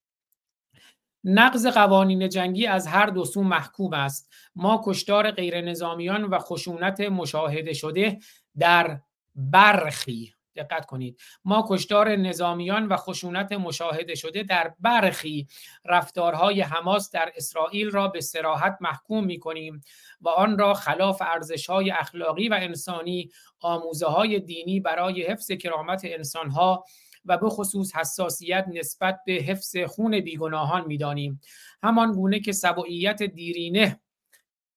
نقض 1.24 1.68
قوانین 1.68 2.30
جنگی 2.30 2.68
از 2.68 2.88
هر 2.88 3.06
دو 3.06 3.26
سو 3.26 3.44
محکوم 3.44 3.94
است. 3.94 4.34
ما 4.56 4.82
کشتار 4.86 5.32
غیر 5.32 5.62
نظامیان 5.62 6.24
و 6.24 6.40
خشونت 6.40 7.02
مشاهده 7.02 7.74
شده 7.74 8.20
در 8.58 9.02
برخی 9.36 10.34
دقت 10.56 10.86
کنید. 10.86 11.20
ما 11.46 11.66
کشتار 11.70 12.16
نظامیان 12.16 12.88
و 12.88 12.98
خشونت 12.98 13.52
مشاهده 13.52 14.16
شده 14.16 14.44
در 14.44 14.74
برخی 14.80 15.48
رفتارهای 15.86 16.62
حماس 16.62 17.12
در 17.12 17.32
اسرائیل 17.36 17.90
را 17.90 18.08
به 18.08 18.22
سراحت 18.22 18.78
محکوم 18.82 19.26
می 19.26 19.40
کنیم 19.40 19.82
و 20.22 20.30
آن 20.30 20.58
را 20.58 20.74
خلاف 20.74 21.22
ارزشهای 21.22 21.92
اخلاقی 21.92 22.50
و 22.50 22.54
انسانی 22.62 23.30
آموزه 23.60 24.08
های 24.08 24.40
دینی 24.40 24.80
برای 24.80 25.24
حفظ 25.28 25.52
کرامت 25.52 26.02
انسانها 26.04 26.86
و 27.26 27.38
به 27.38 27.50
خصوص 27.50 27.96
حساسیت 27.96 28.66
نسبت 28.74 29.20
به 29.26 29.34
حفظ 29.34 29.78
خون 29.78 30.20
بیگناهان 30.20 30.86
می‌دانیم. 30.88 31.42
همان 31.84 32.12
گونه 32.12 32.40
که 32.40 32.52
سبعیت 32.52 33.24
دیرینه. 33.24 34.00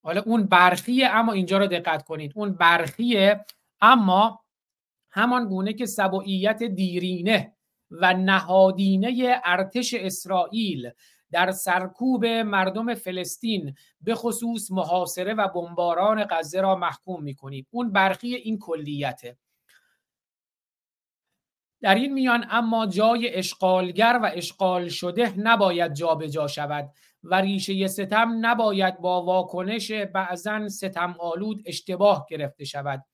حالا 0.03 0.23
اون 0.27 0.47
برخیه 0.47 1.09
اما 1.09 1.33
اینجا 1.33 1.59
رو 1.59 1.67
دقت 1.67 2.03
کنید. 2.05 2.33
اون 2.35 2.53
برخیه 2.53 3.45
اما 3.81 4.46
همان 5.17 5.49
گونه 5.49 5.73
که 5.73 5.87
سبعیت 5.87 6.63
دیرینه 6.63 7.53
و 7.91 8.15
نهادینه 8.15 9.41
ارتش 9.45 9.95
اسرائیل 9.95 10.91
در 11.31 11.51
سرکوب 11.51 12.27
مردم 12.27 12.95
فلسطین 12.95 13.75
به 14.01 14.15
خصوص 14.15 14.71
محاصره 14.71 15.35
و 15.35 15.49
بمباران 15.49 16.27
غزه 16.31 16.61
را 16.61 16.77
محکوم 16.77 17.23
می‌کنیم. 17.23 17.67
اون 17.71 17.93
برخی 17.93 18.35
این 18.35 18.59
کلیته. 18.59 19.39
در 21.81 21.95
این 21.95 22.13
میان 22.13 22.47
اما 22.51 22.87
جای 22.87 23.35
اشغالگر 23.35 24.21
و 24.23 24.31
اشغال 24.35 24.89
شده 24.89 25.39
نباید 25.39 25.95
جابجا 25.95 26.29
جا 26.29 26.47
شود 26.47 26.91
و 27.23 27.35
ریشه 27.35 27.87
ستم 27.87 28.39
نباید 28.41 29.01
با 29.01 29.25
واکنش 29.25 29.93
بعضا 29.93 30.69
ستم 30.69 31.17
آلود 31.19 31.63
اشتباه 31.67 32.27
گرفته 32.31 32.65
شود. 32.65 33.05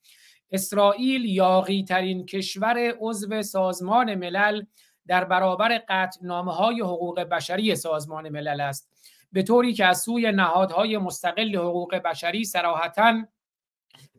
اسرائیل 0.53 1.25
یاغی 1.25 1.85
ترین 1.85 2.27
کشور 2.27 2.95
عضو 3.01 3.43
سازمان 3.43 4.15
ملل 4.15 4.65
در 5.07 5.25
برابر 5.25 5.83
قطعنامه 5.89 6.53
های 6.53 6.81
حقوق 6.81 7.21
بشری 7.21 7.75
سازمان 7.75 8.29
ملل 8.29 8.61
است. 8.61 8.93
به 9.33 9.43
طوری 9.43 9.73
که 9.73 9.87
از 9.87 10.01
سوی 10.01 10.33
نهادهای 10.33 10.99
مستقل 10.99 11.57
حقوق 11.57 11.95
بشری 11.95 12.45
سراحتا 12.45 13.23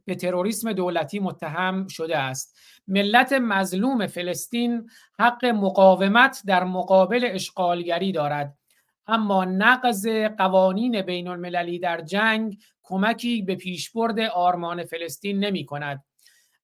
به 0.05 0.15
تروریسم 0.15 0.73
دولتی 0.73 1.19
متهم 1.19 1.87
شده 1.87 2.17
است. 2.17 2.59
ملت 2.87 3.33
مظلوم 3.33 4.07
فلسطین 4.07 4.89
حق 5.19 5.45
مقاومت 5.45 6.41
در 6.45 6.63
مقابل 6.63 7.29
اشغالگری 7.31 8.11
دارد. 8.11 8.57
اما 9.07 9.45
نقض 9.45 10.07
قوانین 10.37 11.01
بین 11.01 11.27
المللی 11.27 11.79
در 11.79 12.01
جنگ 12.01 12.57
کمکی 12.83 13.41
به 13.41 13.55
پیشبرد 13.55 14.19
آرمان 14.19 14.83
فلسطین 14.83 15.39
نمی 15.39 15.65
کند. 15.65 16.03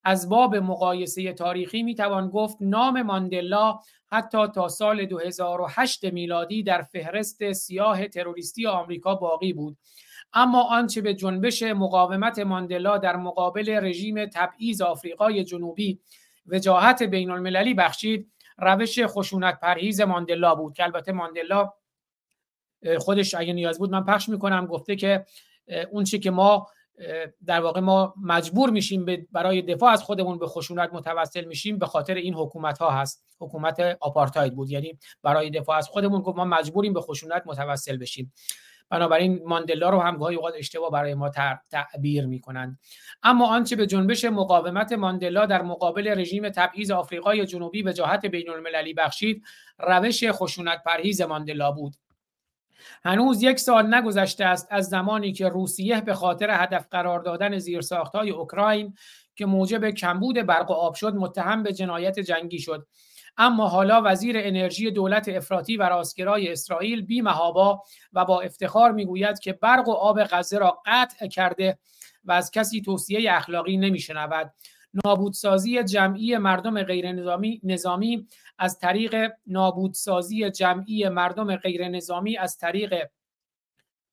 از 0.03 0.29
باب 0.29 0.55
مقایسه 0.55 1.33
تاریخی 1.33 1.83
می 1.83 1.95
توان 1.95 2.29
گفت 2.29 2.57
نام 2.61 3.01
ماندلا 3.01 3.79
حتی 4.11 4.47
تا 4.47 4.67
سال 4.67 5.05
2008 5.05 6.05
میلادی 6.05 6.63
در 6.63 6.81
فهرست 6.81 7.51
سیاه 7.51 8.07
تروریستی 8.07 8.67
آمریکا 8.67 9.15
باقی 9.15 9.53
بود. 9.53 9.77
اما 10.33 10.63
آنچه 10.63 11.01
به 11.01 11.13
جنبش 11.13 11.63
مقاومت 11.63 12.39
ماندلا 12.39 12.97
در 12.97 13.15
مقابل 13.15 13.79
رژیم 13.83 14.25
تبعیض 14.25 14.81
آفریقای 14.81 15.43
جنوبی 15.43 15.99
وجاهت 16.45 17.03
بین 17.03 17.31
المللی 17.31 17.73
بخشید 17.73 18.31
روش 18.57 18.99
خشونت 19.05 19.59
پرهیز 19.59 20.01
ماندلا 20.01 20.55
بود 20.55 20.73
که 20.73 20.83
البته 20.83 21.11
ماندلا 21.11 21.73
خودش 22.97 23.35
اگه 23.35 23.53
نیاز 23.53 23.79
بود 23.79 23.91
من 23.91 24.05
پخش 24.05 24.29
می‌کنم 24.29 24.65
گفته 24.65 24.95
که 24.95 25.25
اون 25.91 26.03
چی 26.03 26.19
که 26.19 26.31
ما 26.31 26.67
در 27.45 27.61
واقع 27.61 27.79
ما 27.79 28.13
مجبور 28.23 28.69
میشیم 28.69 29.27
برای 29.31 29.61
دفاع 29.61 29.91
از 29.91 30.03
خودمون 30.03 30.37
به 30.37 30.47
خشونت 30.47 30.93
متوسل 30.93 31.45
میشیم 31.45 31.77
به 31.77 31.85
خاطر 31.85 32.13
این 32.13 32.33
حکومت 32.33 32.77
ها 32.77 32.91
هست. 32.91 33.25
حکومت 33.39 33.97
آپارتاید 33.99 34.55
بود. 34.55 34.69
یعنی 34.69 34.99
برای 35.23 35.49
دفاع 35.49 35.77
از 35.77 35.87
خودمون 35.87 36.21
گفت 36.21 36.37
ما 36.37 36.45
مجبوریم 36.45 36.93
به 36.93 37.01
خشونت 37.01 37.43
متوسل 37.45 37.97
بشیم. 37.97 38.33
بنابراین 38.89 39.41
ماندلا 39.45 39.89
رو 39.89 39.99
هم 39.99 40.17
گاهی 40.17 40.35
اوقات 40.35 40.53
اشتباه 40.57 40.91
برای 40.91 41.13
ما 41.13 41.29
تعبیر 41.71 42.25
می‌کنند. 42.25 42.79
اما 43.23 43.47
آنچه 43.47 43.75
به 43.75 43.87
جنبش 43.87 44.25
مقاومت 44.25 44.91
ماندلا 44.91 45.45
در 45.45 45.61
مقابل 45.61 46.19
رژیم 46.19 46.49
تبعیض 46.49 46.91
آفریقای 46.91 47.45
جنوبی 47.45 47.83
به 47.83 47.93
جهت 47.93 48.25
بین 48.25 48.49
المللی 48.49 48.93
بخشید 48.93 49.43
روش 49.79 50.23
خشونت 50.31 50.83
پرهیز 50.83 51.21
ماندلا 51.21 51.71
بود. 51.71 51.95
هنوز 53.03 53.43
یک 53.43 53.59
سال 53.59 53.95
نگذشته 53.95 54.45
است 54.45 54.67
از 54.72 54.85
زمانی 54.85 55.32
که 55.33 55.49
روسیه 55.49 56.01
به 56.01 56.14
خاطر 56.14 56.64
هدف 56.64 56.88
قرار 56.91 57.19
دادن 57.19 57.58
زیرساختهای 57.58 58.30
اوکراین 58.30 58.93
که 59.35 59.45
موجب 59.45 59.90
کمبود 59.90 60.35
برق 60.35 60.72
و 60.72 60.74
آب 60.74 60.95
شد 60.95 61.16
متهم 61.16 61.64
به 61.64 61.74
جنایت 61.74 62.19
جنگی 62.19 62.59
شد. 62.59 62.88
اما 63.38 63.67
حالا 63.67 64.01
وزیر 64.06 64.35
انرژی 64.40 64.91
دولت 64.91 65.30
افراطی 65.30 65.77
و 65.77 65.83
راستگرای 65.83 66.51
اسرائیل 66.51 67.01
بی 67.01 67.22
محابا 67.22 67.82
و 68.14 68.25
با 68.25 68.41
افتخار 68.41 68.91
می‌گوید 68.91 69.40
که 69.40 69.53
برق 69.53 69.88
و 69.88 69.91
آب 69.91 70.24
غزه 70.24 70.58
را 70.58 70.82
قطع 70.85 71.27
کرده 71.27 71.80
و 72.25 72.32
از 72.32 72.51
کسی 72.51 72.82
توصیه 72.82 73.33
اخلاقی 73.33 73.77
نمیشنود. 73.77 74.53
نابودسازی 75.06 75.83
جمعی 75.83 76.38
مردم 76.38 76.83
غیر 76.83 77.11
نظامی, 77.11 77.61
نظامی 77.64 78.27
از 78.59 78.79
طریق 78.79 79.31
نابودسازی 79.47 80.49
جمعی 80.49 81.09
مردم 81.09 81.55
غیر 81.55 81.88
نظامی 81.88 82.38
از 82.38 82.57
طریق 82.57 83.09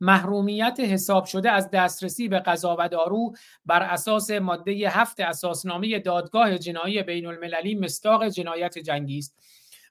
محرومیت 0.00 0.80
حساب 0.80 1.24
شده 1.24 1.50
از 1.50 1.70
دسترسی 1.70 2.28
به 2.28 2.38
غذا 2.38 2.76
و 2.78 2.88
دارو 2.88 3.32
بر 3.64 3.82
اساس 3.82 4.30
ماده 4.30 4.72
هفت 4.72 5.20
اساسنامه 5.20 5.98
دادگاه 5.98 6.58
جنایی 6.58 7.02
بین 7.02 7.26
المللی 7.26 7.74
مستاق 7.74 8.28
جنایت 8.28 8.78
جنگی 8.78 9.18
است. 9.18 9.38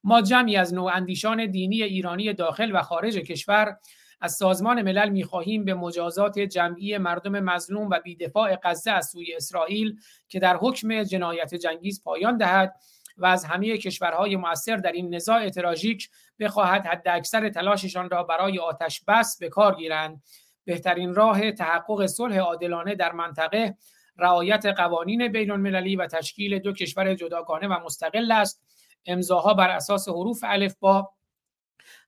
ما 0.04 0.22
جمعی 0.22 0.56
از 0.56 0.74
نواندیشان 0.74 1.46
دینی 1.46 1.84
ایرانی 1.84 2.34
داخل 2.34 2.72
و 2.76 2.82
خارج 2.82 3.18
کشور 3.18 3.78
از 4.22 4.34
سازمان 4.34 4.82
ملل 4.82 5.10
می‌خواهیم 5.10 5.66
به 5.66 5.74
مجازات 5.74 6.40
جمعی 6.40 6.98
مردم 6.98 7.40
مظلوم 7.40 7.90
و 7.90 8.00
بیدفاع 8.04 8.56
غزه 8.64 8.92
از 8.92 9.10
سوی 9.10 9.36
اسرائیل 9.36 10.00
که 10.30 10.40
در 10.40 10.58
حکم 10.58 11.04
جنایت 11.04 11.56
جنگیز 11.56 12.04
پایان 12.04 12.38
دهد. 12.38 12.76
و 13.18 13.26
از 13.26 13.46
همه 13.46 13.78
کشورهای 13.78 14.36
مؤثر 14.36 14.76
در 14.76 14.92
این 14.92 15.16
نزاع 15.16 15.50
تراژیک 15.50 16.10
بخواهد 16.40 16.86
حد 16.86 17.08
اکثر 17.08 17.50
تلاششان 17.50 18.10
را 18.10 18.24
برای 18.24 18.60
آتش 18.60 19.02
بس 19.08 19.38
به 19.40 19.50
کار 19.50 19.76
گیرند. 19.76 20.24
بهترین 20.66 21.16
راه 21.16 21.52
تحقق 21.52 22.06
صلح 22.06 22.38
عادلانه 22.38 22.96
در 22.96 23.12
منطقه 23.12 23.78
رعایت 24.18 24.66
قوانین 24.66 25.32
بین 25.32 25.52
المللی 25.52 25.96
و 25.96 26.08
تشکیل 26.08 26.60
دو 26.60 26.74
کشور 26.74 27.16
جداگانه 27.16 27.68
و 27.68 27.80
مستقل 27.86 28.32
است. 28.32 28.64
امضاها 29.06 29.54
بر 29.54 29.70
اساس 29.70 30.10
حروف 30.10 30.40
الف 30.44 30.76
با 30.80 31.10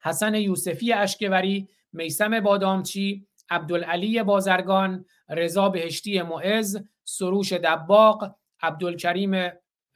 حسن 0.02 0.36
یوسفی 0.36 0.94
اشکوری 0.94 1.68
میسم 1.94 2.40
بادامچی 2.40 3.28
عبدالعلی 3.50 4.24
بازرگان 4.24 5.06
رضا 5.30 5.70
بهشتی 5.70 6.22
معز 6.22 6.78
سروش 7.04 7.54
دباغ 7.54 8.32
عبدالکریم 8.62 9.52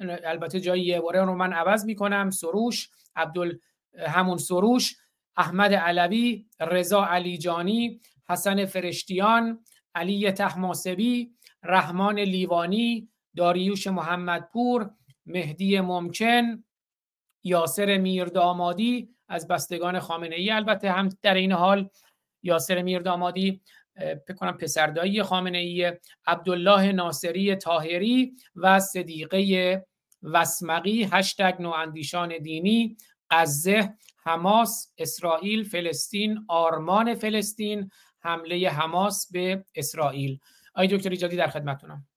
البته 0.09 0.59
جای 0.59 0.81
یه 0.81 0.99
رو 0.99 1.35
من 1.35 1.53
عوض 1.53 1.85
می‌کنم. 1.85 2.29
سروش 2.29 2.89
عبدال 3.15 3.59
همون 3.99 4.37
سروش 4.37 4.95
احمد 5.37 5.73
علوی 5.73 6.45
رضا 6.59 7.05
علیجانی 7.05 8.01
حسن 8.29 8.65
فرشتیان 8.65 9.65
علی 9.95 10.31
تحماسبی 10.31 11.31
رحمان 11.63 12.19
لیوانی 12.19 13.09
داریوش 13.37 13.87
محمدپور 13.87 14.89
مهدی 15.25 15.79
ممکن 15.79 16.63
یاسر 17.43 17.97
میردامادی 17.97 19.09
از 19.29 19.47
بستگان 19.47 19.99
خامنه 19.99 20.35
ای 20.35 20.51
البته 20.51 20.91
هم 20.91 21.09
در 21.21 21.33
این 21.33 21.51
حال 21.51 21.89
یاسر 22.43 22.81
میردامادی 22.81 23.61
فکر 23.95 24.35
کنم 24.35 24.57
پسردایی 24.57 25.23
خامنه 25.23 25.57
ای 25.57 25.93
عبدالله 26.27 26.91
ناصری 26.91 27.55
تاهری 27.55 28.35
و 28.55 28.79
صدیقه 28.79 29.85
وسمقی 30.23 31.03
هشتگ 31.03 31.55
نواندیشان 31.59 32.37
دینی 32.37 32.97
غزه 33.29 33.93
حماس 34.23 34.93
اسرائیل 34.97 35.63
فلسطین 35.63 36.45
آرمان 36.47 37.15
فلسطین 37.15 37.91
حمله 38.19 38.69
حماس 38.69 39.31
به 39.31 39.65
اسرائیل. 39.75 40.39
آی 40.73 40.87
دکتر 40.87 41.09
ایجادی 41.09 41.35
در 41.35 41.47
خدمتونم 41.47 42.07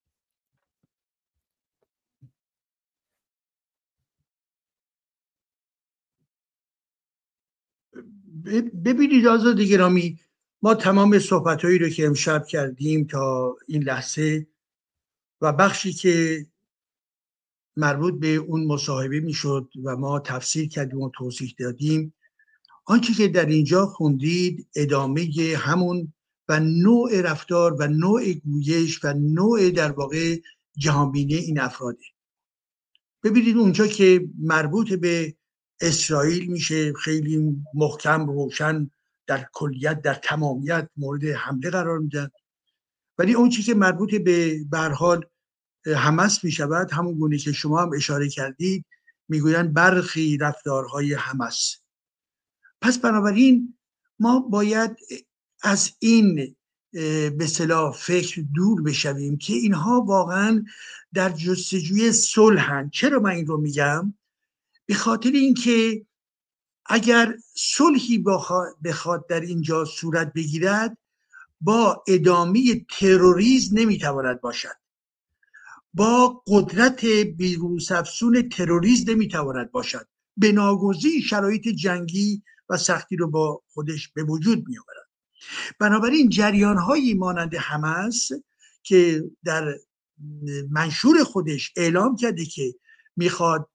ببینید 8.84 9.26
آزاد 9.26 9.60
گرامی 9.60 10.20
ما 10.62 10.74
تمام 10.74 11.18
صحبت 11.18 11.64
هایی 11.64 11.78
رو 11.78 11.88
که 11.88 12.06
امشب 12.06 12.44
کردیم 12.46 13.04
تا 13.04 13.56
این 13.68 13.82
لحظه 13.82 14.46
و 15.40 15.52
بخشی 15.52 15.92
که 15.92 16.46
مربوط 17.76 18.14
به 18.14 18.34
اون 18.34 18.66
مصاحبه 18.66 19.20
می‌شد 19.20 19.68
و 19.84 19.96
ما 19.96 20.20
تفسیر 20.20 20.68
کردیم 20.68 21.00
و 21.00 21.10
توضیح 21.10 21.54
دادیم. 21.58 22.14
آنچه 22.84 23.12
که 23.12 23.28
در 23.28 23.46
اینجا 23.46 23.86
خوندید 23.86 24.68
ادامه 24.74 25.30
همون 25.56 26.12
و 26.48 26.60
نوع 26.60 27.20
رفتار 27.20 27.76
و 27.78 27.88
نوع 27.88 28.32
گویش 28.32 29.04
و 29.04 29.12
نوع 29.12 29.70
در 29.70 29.92
واقع 29.92 30.36
جهانبینی 30.76 31.34
این 31.34 31.60
افراده. 31.60 32.04
ببینید 33.22 33.56
اونجا 33.56 33.86
که 33.86 34.28
مربوط 34.38 34.92
به 34.92 35.34
اسرائیل 35.80 36.52
میشه 36.52 36.92
خیلی 36.92 37.56
محکم 37.74 38.26
روشن 38.26 38.90
در 39.26 39.48
کلیت 39.52 40.02
در 40.02 40.14
تمامیت 40.14 40.88
مورد 40.96 41.24
حمله 41.24 41.70
قرار 41.70 41.98
میدن 41.98 42.28
ولی 43.18 43.34
اون 43.34 43.48
چیزی 43.50 43.72
که 43.72 43.74
مربوط 43.74 44.14
به 44.14 44.64
برحال 44.70 45.24
همس 45.86 46.44
می 46.44 46.50
شود 46.50 46.92
همون 46.92 47.14
گونه 47.14 47.38
که 47.38 47.52
شما 47.52 47.82
هم 47.82 47.90
اشاره 47.96 48.28
کردید 48.28 48.84
می‌گویند 49.28 49.74
برخی 49.74 50.36
رفتارهای 50.36 51.14
همس 51.14 51.76
پس 52.80 52.98
بنابراین 52.98 53.76
ما 54.18 54.40
باید 54.40 54.96
از 55.62 55.92
این 55.98 56.56
به 57.38 57.46
صلاح 57.46 57.92
فکر 57.92 58.42
دور 58.54 58.82
بشویم 58.82 59.38
که 59.38 59.52
اینها 59.52 60.00
واقعا 60.00 60.64
در 61.14 61.30
جستجوی 61.30 62.12
صلحن 62.12 62.90
چرا 62.90 63.20
من 63.20 63.30
این 63.30 63.46
رو 63.46 63.56
میگم؟ 63.56 64.14
به 64.86 64.94
خاطر 64.94 65.30
اینکه 65.30 66.06
اگر 66.86 67.36
صلحی 67.56 68.24
بخواد 68.84 69.26
در 69.28 69.40
اینجا 69.40 69.84
صورت 69.84 70.32
بگیرد 70.32 70.98
با 71.60 72.04
ادامه 72.08 72.86
تروریسم 72.90 73.78
نمی‌تواند 73.78 74.40
باشد. 74.40 74.83
با 75.94 76.42
قدرت 76.46 77.04
بیروس 77.36 77.92
افسون 77.92 78.48
تروریسم 78.48 79.10
نمی‌تواند 79.10 79.72
باشد. 79.72 80.06
به 80.36 80.54
شرایط 81.22 81.68
جنگی 81.68 82.42
و 82.68 82.76
سختی 82.76 83.16
رو 83.16 83.30
با 83.30 83.62
خودش 83.68 84.08
به 84.08 84.22
وجود 84.22 84.68
می 84.68 84.78
آورد 84.78 85.08
بنابراین 85.80 86.28
جریان 86.28 86.76
هایی 86.76 87.14
مانند 87.14 87.54
همس 87.54 88.28
که 88.82 89.24
در 89.44 89.74
منشور 90.70 91.24
خودش 91.24 91.72
اعلام 91.76 92.16
کرده 92.16 92.44
که 92.44 92.74
می‌خواد 93.16 93.68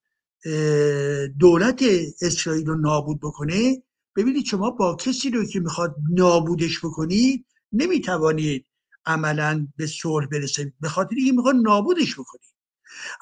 دولت 1.40 1.84
اسرائیل 2.22 2.66
رو 2.66 2.76
نابود 2.76 3.20
بکنه 3.20 3.84
ببینید 4.16 4.46
شما 4.46 4.72
با 4.72 4.96
کسی 4.96 5.30
رو 5.30 5.46
که 5.46 5.60
می‌خواد 5.60 5.96
نابودش 6.12 6.80
بکنید 6.80 7.46
نمی‌توانید 7.72 8.66
عملا 9.06 9.68
به 9.78 9.88
صلح 9.88 10.26
برسید 10.26 10.74
به 10.82 10.90
خاطر 10.90 11.16
اینکه 11.16 11.32
می‌خواد 11.32 11.56
نابودش 11.56 12.14
بکنید 12.14 12.54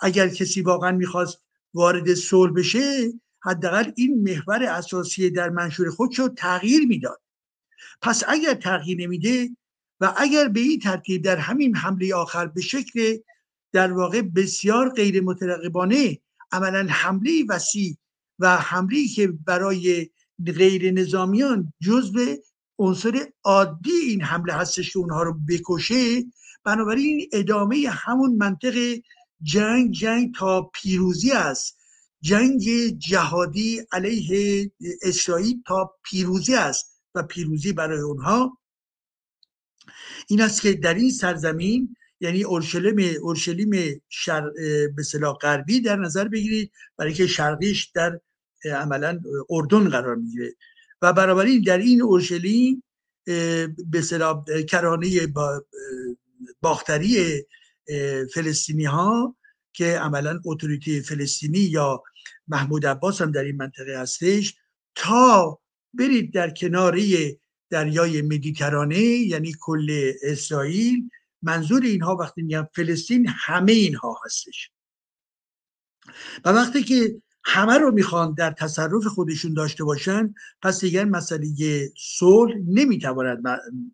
اگر 0.01 0.27
کسی 0.27 0.61
واقعا 0.61 0.91
می‌خواست 0.91 1.37
وارد 1.73 2.13
صلح 2.13 2.53
بشه 2.53 3.13
حداقل 3.43 3.91
این 3.95 4.23
محور 4.23 4.63
اساسی 4.63 5.29
در 5.29 5.49
منشور 5.49 5.89
خودش 5.89 6.19
رو 6.19 6.27
تغییر 6.27 6.87
می‌داد. 6.87 7.21
پس 8.01 8.23
اگر 8.27 8.53
تغییر 8.53 8.97
نمیده 8.97 9.49
و 9.99 10.13
اگر 10.17 10.47
به 10.47 10.59
این 10.59 10.79
ترتیب 10.79 11.21
در 11.21 11.35
همین 11.35 11.75
حمله 11.75 12.15
آخر 12.15 12.47
به 12.47 12.61
شکل 12.61 13.17
در 13.71 13.93
واقع 13.93 14.21
بسیار 14.21 14.89
غیر 14.89 15.23
مترقبانه 15.23 16.19
عملا 16.51 16.87
حمله 16.89 17.45
وسیع 17.49 17.97
و 18.39 18.57
حمله 18.57 19.07
که 19.07 19.27
برای 19.27 20.09
غیر 20.45 20.91
نظامیان 20.91 21.73
جزء 21.81 22.35
عنصر 22.79 23.25
عادی 23.43 23.91
این 23.91 24.21
حمله 24.21 24.53
هستش 24.53 24.93
که 24.93 24.99
اونها 24.99 25.23
رو 25.23 25.39
بکشه 25.49 26.23
بنابراین 26.63 27.29
ادامه 27.33 27.89
همون 27.89 28.35
منطق 28.35 28.95
جنگ 29.41 29.91
جنگ 29.91 30.33
تا 30.35 30.61
پیروزی 30.73 31.31
است. 31.31 31.77
جنگ 32.21 32.63
جهادی 32.97 33.81
علیه 33.91 34.71
اسرائیل 35.01 35.61
تا 35.65 35.95
پیروزی 36.03 36.55
است 36.55 37.01
و 37.15 37.23
پیروزی 37.23 37.73
برای 37.73 37.99
اونها. 37.99 38.57
این 40.27 40.41
است 40.41 40.61
که 40.61 40.73
در 40.73 40.93
این 40.93 41.11
سرزمین 41.11 41.95
یعنی 42.19 42.43
اورشلیم 42.43 43.17
اورشلیم 43.21 44.01
شر... 44.09 44.49
به 44.95 45.03
غربی 45.41 45.81
در 45.81 45.95
نظر 45.95 46.27
بگیرید 46.27 46.71
برای 46.97 47.13
که 47.13 47.27
شرقیش 47.27 47.85
در 47.85 48.19
عملا 48.65 49.19
اردن 49.49 49.89
قرار 49.89 50.15
می‌گیره. 50.15 50.55
و 51.01 51.13
بنابراین 51.13 51.61
در 51.61 51.77
این 51.77 52.01
اورشلیم 52.01 52.83
به 53.89 54.01
صلاح 54.03 54.43
کرانه 54.69 55.27
باختری 56.61 57.43
فلسطینی 58.33 58.85
ها 58.85 59.35
که 59.73 59.99
عملا 59.99 60.39
اتوریته 60.45 61.01
فلسطینی 61.01 61.59
یا 61.59 62.03
محمود 62.47 62.85
عباس 62.85 63.21
هم 63.21 63.31
در 63.31 63.43
این 63.43 63.55
منطقه 63.55 63.99
هستش 63.99 64.55
تا 64.95 65.59
برید 65.93 66.33
در 66.33 66.49
کناری 66.49 67.39
دریای 67.69 68.21
مدیترانه 68.21 68.99
یعنی 68.99 69.53
کل 69.59 70.11
اسرائیل 70.23 71.09
منظور 71.41 71.83
اینها 71.83 72.15
وقتی 72.15 72.41
میگن 72.41 72.67
فلسطین 72.75 73.27
همه 73.27 73.71
اینها 73.71 74.19
هستش. 74.25 74.71
و 76.45 76.49
وقتی 76.49 76.83
که 76.83 77.21
همه 77.49 77.77
رو 77.77 77.91
می‌خوان 77.91 78.33
در 78.33 78.51
تصرف 78.51 79.07
خودشون 79.07 79.53
داشته 79.53 79.83
باشن 79.83 80.33
پس 80.61 80.81
دیگر 80.81 81.05
مسئله 81.05 81.47
صلح 81.97 82.55
نمی‌تواند 82.67 83.43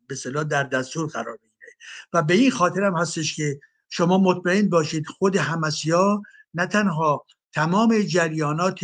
به 0.07 0.15
صلاح 0.15 0.43
در 0.43 0.63
دستور 0.63 1.09
قرار 1.09 1.37
بگیره. 1.37 1.71
و 2.13 2.23
به 2.23 2.33
این 2.33 2.51
خاطر 2.51 2.83
هم 2.83 2.97
هستش 2.97 3.35
که 3.35 3.59
شما 3.89 4.17
مطمئن 4.17 4.69
باشید 4.69 5.07
خود 5.07 5.35
همسیا 5.35 6.21
نه 6.53 6.65
تنها 6.65 7.25
تمام 7.53 7.99
جریانات 8.01 8.79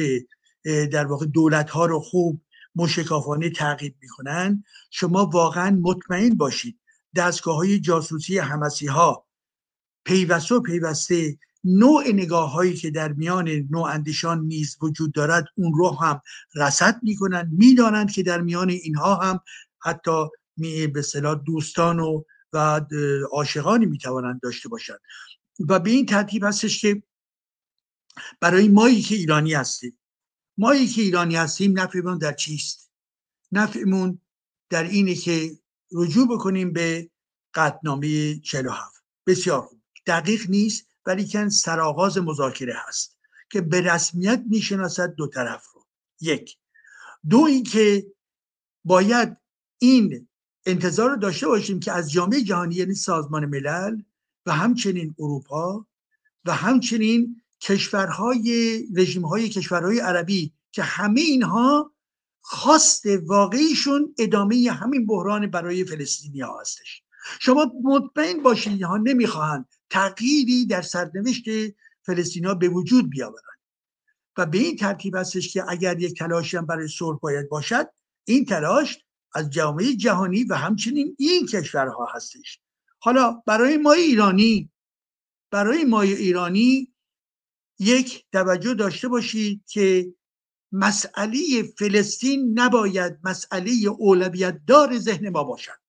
در 0.91 1.05
واقع 1.05 1.25
دولت 1.25 1.69
ها 1.69 1.85
رو 1.85 1.99
خوب 1.99 2.41
مشکافانه 2.75 3.49
تعقیب 3.49 3.95
می‌کنن 4.01 4.63
شما 4.91 5.25
واقعا 5.25 5.79
مطمئن 5.81 6.29
باشید 6.29 6.79
دستگاه 7.15 7.55
های 7.55 7.79
جاسوسی 7.79 8.37
همسی 8.37 8.87
ها 8.87 9.25
پیوسته 10.05 10.55
و 10.55 10.61
پیوسته 10.61 11.37
نوع 11.63 12.07
نگاه 12.07 12.51
هایی 12.51 12.73
که 12.73 12.91
در 12.91 13.13
میان 13.13 13.49
نوع 13.49 13.83
اندیشان 13.83 14.39
نیز 14.45 14.77
وجود 14.81 15.11
دارد 15.11 15.45
اون 15.55 15.73
رو 15.73 15.89
هم 15.89 16.21
رسد 16.55 16.99
می‌کنن 17.03 17.49
می‌دانند 17.51 18.11
که 18.11 18.23
در 18.23 18.41
میان 18.41 18.69
اینها 18.69 19.15
هم 19.15 19.39
حتی 19.79 20.27
به 20.93 21.01
صلاح 21.01 21.35
دوستان 21.45 21.99
و 21.99 22.23
و 22.53 22.81
عاشقانی 23.31 23.85
می‌توانند 23.85 24.39
داشته 24.41 24.69
باشند. 24.69 24.99
و 25.67 25.79
به 25.79 25.89
این 25.89 26.05
ترتیب 26.05 26.43
هستش 26.43 26.81
که 26.81 27.03
برای 28.39 28.67
مایی 28.67 29.01
که 29.01 29.15
ایرانی 29.15 29.53
هستیم. 29.53 29.99
مایی 30.57 30.87
که 30.87 31.01
ایرانی 31.01 31.35
هستیم 31.35 31.79
نفعمون 31.79 32.17
در 32.17 32.33
چیست؟ 32.33 32.91
نفعمون 33.51 34.21
در 34.69 34.83
اینه 34.83 35.15
که 35.15 35.59
رجوع 35.91 36.27
بکنیم 36.27 36.73
به 36.73 37.09
قطنامه 37.53 38.39
47 38.39 39.03
بسیار 39.27 39.61
خوب. 39.61 39.81
دقیق 40.05 40.49
نیست؟ 40.49 40.88
ولی 41.09 41.27
کن 41.27 41.49
سرآغاز 41.49 42.17
مذاکره 42.17 42.75
هست 42.87 43.17
که 43.51 43.61
به 43.61 43.81
رسمیت 43.81 44.43
می‌شناسد 44.49 45.15
دو 45.15 45.27
طرف 45.27 45.67
رو. 45.73 45.85
یک 46.21 46.57
دو 47.29 47.37
اینکه 47.37 48.05
باید 48.85 49.37
این 49.79 50.27
انتظار 50.65 51.09
رو 51.09 51.15
داشته 51.15 51.47
باشیم 51.47 51.79
که 51.79 51.91
از 51.91 52.11
جامعه 52.11 52.41
جهانی 52.41 52.75
یعنی 52.75 52.93
سازمان 52.93 53.45
ملل 53.45 54.01
و 54.45 54.51
همچنین 54.51 55.15
اروپا 55.19 55.85
و 56.45 56.53
همچنین 56.53 57.41
کشورهای 57.61 58.83
رژیم 58.95 59.25
های 59.25 59.49
کشورهای 59.49 59.99
عربی 59.99 60.53
که 60.71 60.83
همه 60.83 61.21
اینها 61.21 61.93
خواست 62.41 63.05
واقعیشون 63.05 64.15
ادامه 64.19 64.71
همین 64.71 65.05
بحران 65.05 65.47
برای 65.47 65.85
فلسطینی 65.85 66.39
ها 66.39 66.59
هستش. 66.61 67.03
شما 67.39 67.71
مطمئن 67.83 68.43
باشید 68.43 68.73
اینها 68.73 68.97
نمی‌خواهند 68.97 69.78
تغییری 69.89 70.65
در 70.65 70.81
سرنوشت 70.81 71.43
فلسطینیا 72.05 72.53
به 72.53 72.69
وجود 72.69 73.09
بیاورند. 73.09 73.59
و 74.37 74.45
به 74.45 74.57
این 74.57 74.75
ترتیب 74.75 75.15
هستش 75.15 75.53
که 75.53 75.63
اگر 75.67 75.99
یک 75.99 76.17
تلاشی 76.17 76.57
هم 76.57 76.65
برای 76.65 76.87
صلح 76.87 77.19
باید 77.19 77.49
باشد 77.49 77.89
این 78.27 78.45
تلاش 78.45 78.97
از 79.33 79.49
جامعه 79.49 79.95
جهانی 79.95 80.43
و 80.43 80.55
همچنین 80.55 81.15
این 81.19 81.45
کشورها 81.45 82.07
هستش. 82.15 82.59
حالا 82.99 83.43
برای 83.45 83.77
ما 83.77 83.91
ایرانی 83.91 84.71
برای 85.51 85.83
ما 85.83 86.01
ایرانی 86.01 86.93
یک 87.79 88.25
توجه 88.31 88.73
داشته 88.73 89.07
باشید 89.07 89.63
که 89.67 90.13
مسئله 90.71 91.63
فلسطین 91.77 92.59
نباید 92.59 93.19
مسئله 93.23 93.71
اولویت 93.97 94.61
دار 94.67 94.97
ذهن 94.97 95.29
ما 95.29 95.43
باشد. 95.43 95.79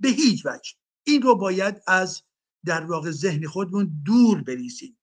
به 0.00 0.08
هیچ 0.08 0.46
وجه. 0.46 0.72
این 1.04 1.22
رو 1.22 1.34
باید 1.34 1.82
از 1.86 2.22
در 2.64 2.84
واقع 2.84 3.10
ذهن 3.10 3.46
خودمون 3.46 4.02
دور 4.04 4.42
بریزیم. 4.42 4.98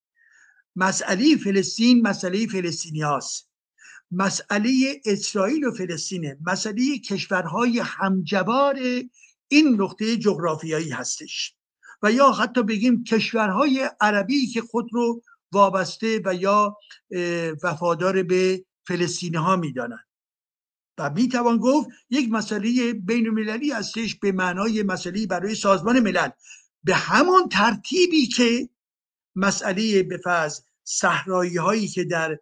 مسئله 0.75 1.38
فلسطین 1.38 2.01
مسئله 2.01 2.48
فلسطینی 2.48 3.01
هاست 3.01 3.51
مسئله 4.11 5.01
اسرائیل 5.06 5.65
و 5.65 5.72
فلسطینه. 5.72 6.38
مسئله 6.45 6.98
کشورهای 6.98 7.80
همجوار 7.80 8.80
این 9.48 9.81
نقطه 9.81 10.17
جغرافیایی 10.17 10.90
هستش. 10.90 11.56
و 12.03 12.11
یا 12.11 12.31
حتی 12.31 12.64
بگیم 12.64 13.03
کشورهای 13.03 13.90
عربی 14.01 14.48
که 14.48 14.61
خود 14.61 14.90
رو 14.91 15.22
وابسته 15.51 16.22
و 16.25 16.35
یا 16.35 16.77
وفادار 17.64 18.23
به 18.23 18.65
فلسطینی 18.88 19.38
ها 19.38 19.56
می‌دانند. 19.56 20.06
و 20.98 21.09
می 21.09 21.27
توان 21.27 21.57
گفت 21.57 21.90
یک 22.09 22.31
مسئله 22.31 22.93
بین 22.93 23.27
المللی 23.27 23.72
هستش 23.72 24.15
به 24.15 24.31
معنای 24.31 24.83
مسئله 24.83 25.27
برای 25.27 25.56
سازمان 25.56 25.99
ملل. 25.99 26.30
به 26.84 26.95
همان 26.95 27.50
ترتیبی 27.50 28.27
که 28.27 28.69
مسئله 29.35 30.18
فرض 30.24 30.61
صحرایی 30.84 31.58
هایی 31.58 31.88
که 31.88 32.03
در 32.03 32.40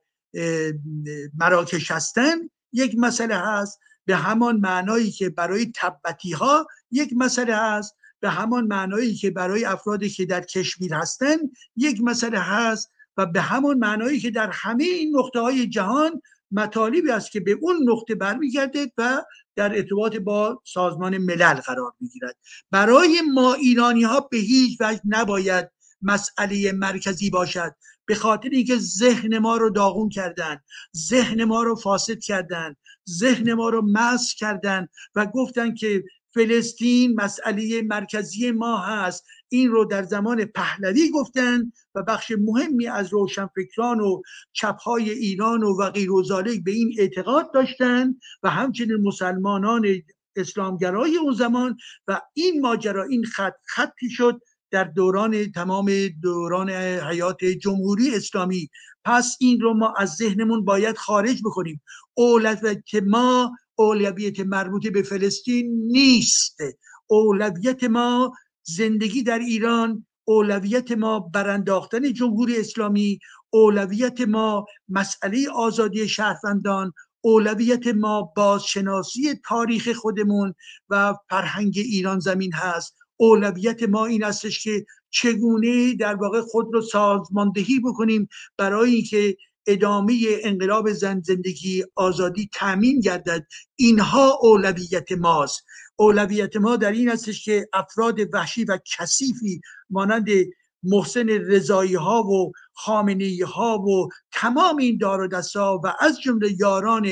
مراکش 1.38 1.92
هستن 1.92 2.50
یک 2.74 2.95
مسئله 2.98 3.35
هست. 3.35 3.80
به 4.06 4.16
همان 4.16 4.58
معنایی 4.58 5.11
که 5.11 5.30
برای 5.30 5.72
تبتی 5.76 6.32
ها 6.32 6.68
یک 6.92 7.14
مسئله 7.18 7.56
هست. 7.56 7.95
به 8.19 8.30
همان 8.30 8.68
معنایی 8.68 9.16
که 9.16 9.32
برای 9.32 9.66
افرادی 9.66 10.09
که 10.09 10.26
در 10.26 10.42
کشمیر 10.42 10.93
هستن 10.93 11.38
یک 11.76 12.01
مسئله 12.01 12.40
هست. 12.40 12.92
و 13.18 13.26
به 13.26 13.42
همان 13.42 13.77
معنایی 13.77 14.19
که 14.19 14.32
در 14.32 14.50
همه 14.53 14.84
این 14.84 15.18
نقطه 15.18 15.40
های 15.40 15.68
جهان 15.68 16.22
مطالبی 16.52 17.11
است 17.11 17.32
که 17.32 17.40
به 17.40 17.52
اون 17.61 17.76
نقطه 17.90 18.16
برمیگرده 18.16 18.92
و 18.98 19.24
در 19.56 19.76
ارتباط 19.76 20.16
با 20.16 20.61
سازمان 20.66 21.18
ملل 21.18 21.53
قرار 21.53 21.94
می‌گیرد. 22.00 22.36
برای 22.72 23.22
ما 23.34 23.53
ایرانی 23.53 24.03
ها 24.03 24.19
به 24.19 24.38
هیچ 24.38 24.78
وجه 24.82 25.02
نباید 25.06 25.69
مسئله 26.02 26.72
مرکزی 26.72 27.30
باشد 27.30 27.76
به 28.06 28.16
خاطر 28.16 28.50
اینکه 28.52 28.78
ذهن 28.78 29.38
ما 29.38 29.58
رو 29.58 29.69
داغون 29.69 30.10
کردن 30.10 30.60
ذهن 30.98 31.44
ما 31.44 31.64
رو 31.64 31.76
فاسد 31.76 32.19
کردن 32.19 32.76
ذهن 33.10 33.53
ما 33.53 33.69
رو 33.69 33.82
مس 33.82 34.34
کردن 34.38 34.88
و 35.16 35.26
گفتن 35.26 35.74
که 35.74 36.03
فلسطین 36.34 37.16
مسئله 37.16 37.82
مرکزی 37.82 38.52
ما 38.52 38.78
هست. 38.78 39.26
این 39.50 39.72
رو 39.72 39.86
در 39.86 40.03
زمان 40.03 40.45
پهلوی 40.45 41.10
گفتن 41.11 41.72
و 41.95 42.03
بخش 42.03 42.32
مهمی 42.40 42.88
از 42.88 43.14
روشنفکران 43.14 44.00
و 44.00 44.22
چپهای 44.53 45.10
ایران 45.10 45.64
و 45.64 45.90
غیر 45.90 46.11
و 46.11 46.24
به 46.64 46.72
این 46.72 46.95
اعتقاد 47.00 47.53
داشتن 47.53 48.16
و 48.44 48.50
همچنین 48.50 48.98
مسلمانان 49.03 49.86
اسلامگرای 50.36 51.18
اون 51.18 51.34
زمان 51.34 51.78
و 52.08 52.22
این 52.34 52.61
ماجرا 52.61 53.03
این 53.03 53.26
خط 53.26 53.53
خطی 53.66 54.10
شد 54.10 54.42
در 54.72 54.84
دوران 54.84 55.52
تمام 55.52 55.92
دوران 56.22 56.69
حیات 57.10 57.45
جمهوری 57.45 58.16
اسلامی. 58.16 58.69
پس 59.06 59.38
این 59.40 59.60
رو 59.60 59.74
ما 59.74 59.94
از 59.98 60.10
ذهنمون 60.10 60.66
باید 60.66 60.98
خارج 60.98 61.42
بکنیم. 61.45 61.82
اولویت 62.14 63.03
ما 63.08 63.52
اولویت 63.76 64.40
مربوط 64.40 64.88
به 64.88 65.02
فلسطین 65.02 65.88
نیست. 65.88 66.58
اولویت 67.08 67.84
ما 67.84 68.34
زندگی 68.77 69.23
در 69.23 69.39
ایران 69.39 70.06
اولویت 70.25 70.91
ما 70.91 71.19
برانداختن 71.19 72.14
جمهوری 72.14 72.57
اسلامی 72.57 73.19
اولویت 73.49 74.22
ما 74.22 74.65
مسئله 74.89 75.49
آزادی 75.56 76.07
شهروندان 76.07 76.93
اولویت 77.22 77.88
ما 77.88 78.22
بازشناسی 78.35 79.33
تاریخ 79.45 79.91
خودمون 79.91 80.53
و 80.89 81.15
فرهنگ 81.30 81.73
ایران 81.75 82.19
زمین 82.19 82.53
هست. 82.53 82.95
اولویت 83.17 83.83
ما 83.83 84.06
این 84.06 84.23
استش 84.23 84.64
که 84.64 84.85
چگونه 85.09 85.93
در 85.95 86.15
واقع 86.15 86.41
خود 86.41 86.73
رو 86.73 86.81
سازماندهی 86.81 87.80
بکنیم 87.80 88.30
برای 88.57 88.93
اینکه 88.93 89.38
ادامه 89.69 90.19
انقلاب 90.43 90.91
زن 90.91 91.22
زندگی 91.22 91.83
آزادی 91.95 92.49
تامین 92.53 92.99
گردد. 92.99 93.45
اینها 93.75 94.38
اولویت 94.41 95.11
ماست. 95.11 95.65
اولویت 95.95 96.56
ما 96.56 96.75
در 96.75 96.91
این 96.91 97.09
هستش 97.09 97.45
که 97.45 97.67
افراد 97.73 98.19
وحشی 98.33 98.65
و 98.65 98.80
کثیفی 98.98 99.61
مانند 99.89 100.27
محسن 100.83 101.30
رضایی 101.30 101.95
ها 101.95 102.23
و 102.23 102.51
خامنه 102.73 103.38
ها 103.45 103.77
و 103.77 104.09
تمام 104.31 104.77
این 104.77 104.98
دار 104.98 105.22
و 105.22 105.27
دستا 105.27 105.81
و 105.83 105.93
از 105.99 106.22
جمله 106.22 106.56
یاران 106.59 107.09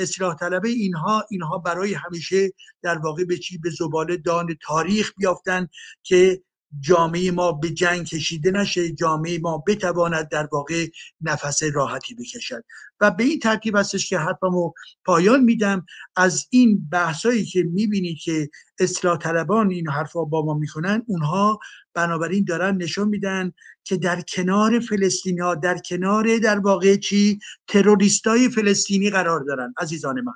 اصلاح 0.00 0.34
طلبه 0.34 0.68
اینها 0.68 1.24
اینها 1.30 1.58
برای 1.58 1.94
همیشه 1.94 2.52
در 2.82 2.98
واقع 2.98 3.24
به 3.24 3.38
چی؟ 3.38 3.58
به 3.58 3.70
زباله 3.70 4.16
دان 4.16 4.56
تاریخ 4.62 5.12
بیافتن 5.18 5.68
که 6.02 6.42
جامعه 6.80 7.30
ما 7.30 7.52
به 7.52 7.70
جنگ 7.70 8.06
کشیده 8.06 8.50
نشه 8.50 8.92
جامعه 8.92 9.38
ما 9.38 9.64
بتواند 9.66 10.28
در 10.28 10.48
واقع 10.52 10.86
نفس 11.20 11.62
راحتی 11.62 12.14
بکشد. 12.14 12.64
و 13.00 13.10
به 13.10 13.24
این 13.24 13.38
ترتیب 13.38 13.76
هستش 13.76 14.08
که 14.08 14.18
حرفمو 14.18 14.72
پایان 15.04 15.44
میدم. 15.44 15.86
از 16.16 16.46
این 16.50 16.88
بحثایی 16.92 17.44
که 17.44 17.62
می‌بینید 17.62 18.18
که 18.18 18.50
اصلاح 18.78 19.18
طلبان 19.18 19.70
این 19.70 19.88
حرفا 19.88 20.24
با 20.24 20.44
ما 20.44 20.54
می‌کنن 20.54 21.02
اونها 21.06 21.58
بنابراین 21.94 22.44
دارن 22.44 22.76
نشون 22.76 23.08
میدن 23.08 23.52
که 23.84 23.96
در 23.96 24.20
کنار 24.20 24.80
فلسطینی 24.80 25.40
ها 25.40 25.54
در 25.54 25.78
کنار 25.78 26.38
در 26.38 26.58
واقع 26.58 26.96
چی؟ 26.96 27.38
تروریستای 27.68 28.48
فلسطینی 28.48 29.10
قرار 29.10 29.40
دارن. 29.40 29.74
عزیزان 29.78 30.20
من 30.20 30.32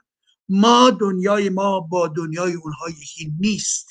ما 0.48 0.90
دنیای 0.90 1.48
ما 1.48 1.80
با 1.80 2.08
دنیای 2.08 2.52
اونها 2.52 2.90
یکی 2.90 3.32
نیست. 3.40 3.88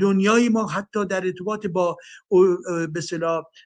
دنیای 0.00 0.48
ما 0.48 0.66
حتی 0.66 1.06
در 1.06 1.26
ارتباط 1.26 1.66
با 1.66 1.96
به 2.92 3.00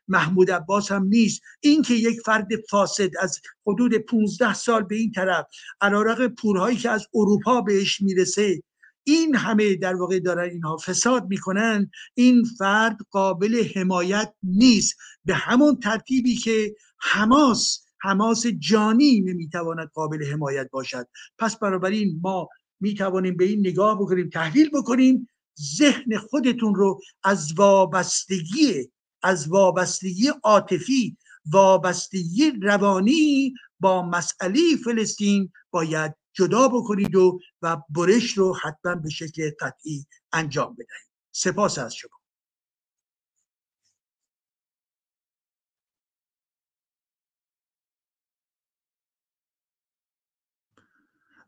محمود 0.08 0.50
عباس 0.50 0.92
هم 0.92 1.04
نیست. 1.04 1.40
اینکه 1.60 1.94
یک 1.94 2.20
فرد 2.20 2.48
فاسد 2.70 3.10
از 3.20 3.40
حدود 3.66 3.94
15 3.94 4.54
سال 4.54 4.82
به 4.82 4.96
این 4.96 5.12
طرف 5.12 5.46
علیرغم 5.80 6.28
پورهایی 6.28 6.76
که 6.76 6.90
از 6.90 7.06
اروپا 7.14 7.60
بهش 7.60 8.00
می‌رسه 8.00 8.62
این 9.04 9.34
همه 9.34 9.76
در 9.76 9.94
واقع 9.94 10.18
دارن 10.18 10.50
اینها 10.50 10.76
فساد 10.76 11.26
می‌کنن 11.28 11.90
این 12.14 12.44
فرد 12.58 12.96
قابل 13.10 13.64
حمایت 13.74 14.34
نیست. 14.42 14.96
به 15.24 15.34
همون 15.34 15.76
ترتیبی 15.76 16.36
که 16.36 16.74
حماس 17.00 17.84
حماس 18.00 18.46
جانی 18.46 19.20
نمی‌تواند 19.20 19.90
قابل 19.94 20.24
حمایت 20.32 20.68
باشد. 20.70 21.06
پس 21.38 21.58
بنابراین 21.58 22.20
ما 22.22 22.48
می‌توانیم 22.80 23.36
به 23.36 23.44
این 23.44 23.60
نگاه 23.60 23.98
بکنیم 24.00 24.28
تحلیل 24.28 24.70
بکنیم 24.70 25.28
ذهن 25.60 26.18
خودتون 26.18 26.74
رو 26.74 27.00
از 27.24 27.52
وابستگی 27.56 28.90
از 29.22 29.48
وابستگی 29.48 30.28
عاطفی 30.42 31.16
وابستگی 31.46 32.50
روانی 32.62 33.54
با 33.80 34.02
مسئله 34.02 34.60
فلسطین 34.84 35.52
باید 35.70 36.14
جدا 36.32 36.68
بکنید 36.68 37.16
و 37.16 37.40
و 37.62 37.76
برش 37.90 38.38
رو 38.38 38.56
حتما 38.56 38.94
به 38.94 39.10
شکل 39.10 39.50
قطعی 39.60 40.06
انجام 40.32 40.74
بدهید. 40.74 41.08
سپاس 41.32 41.78
از 41.78 41.94
شما. 41.94 42.10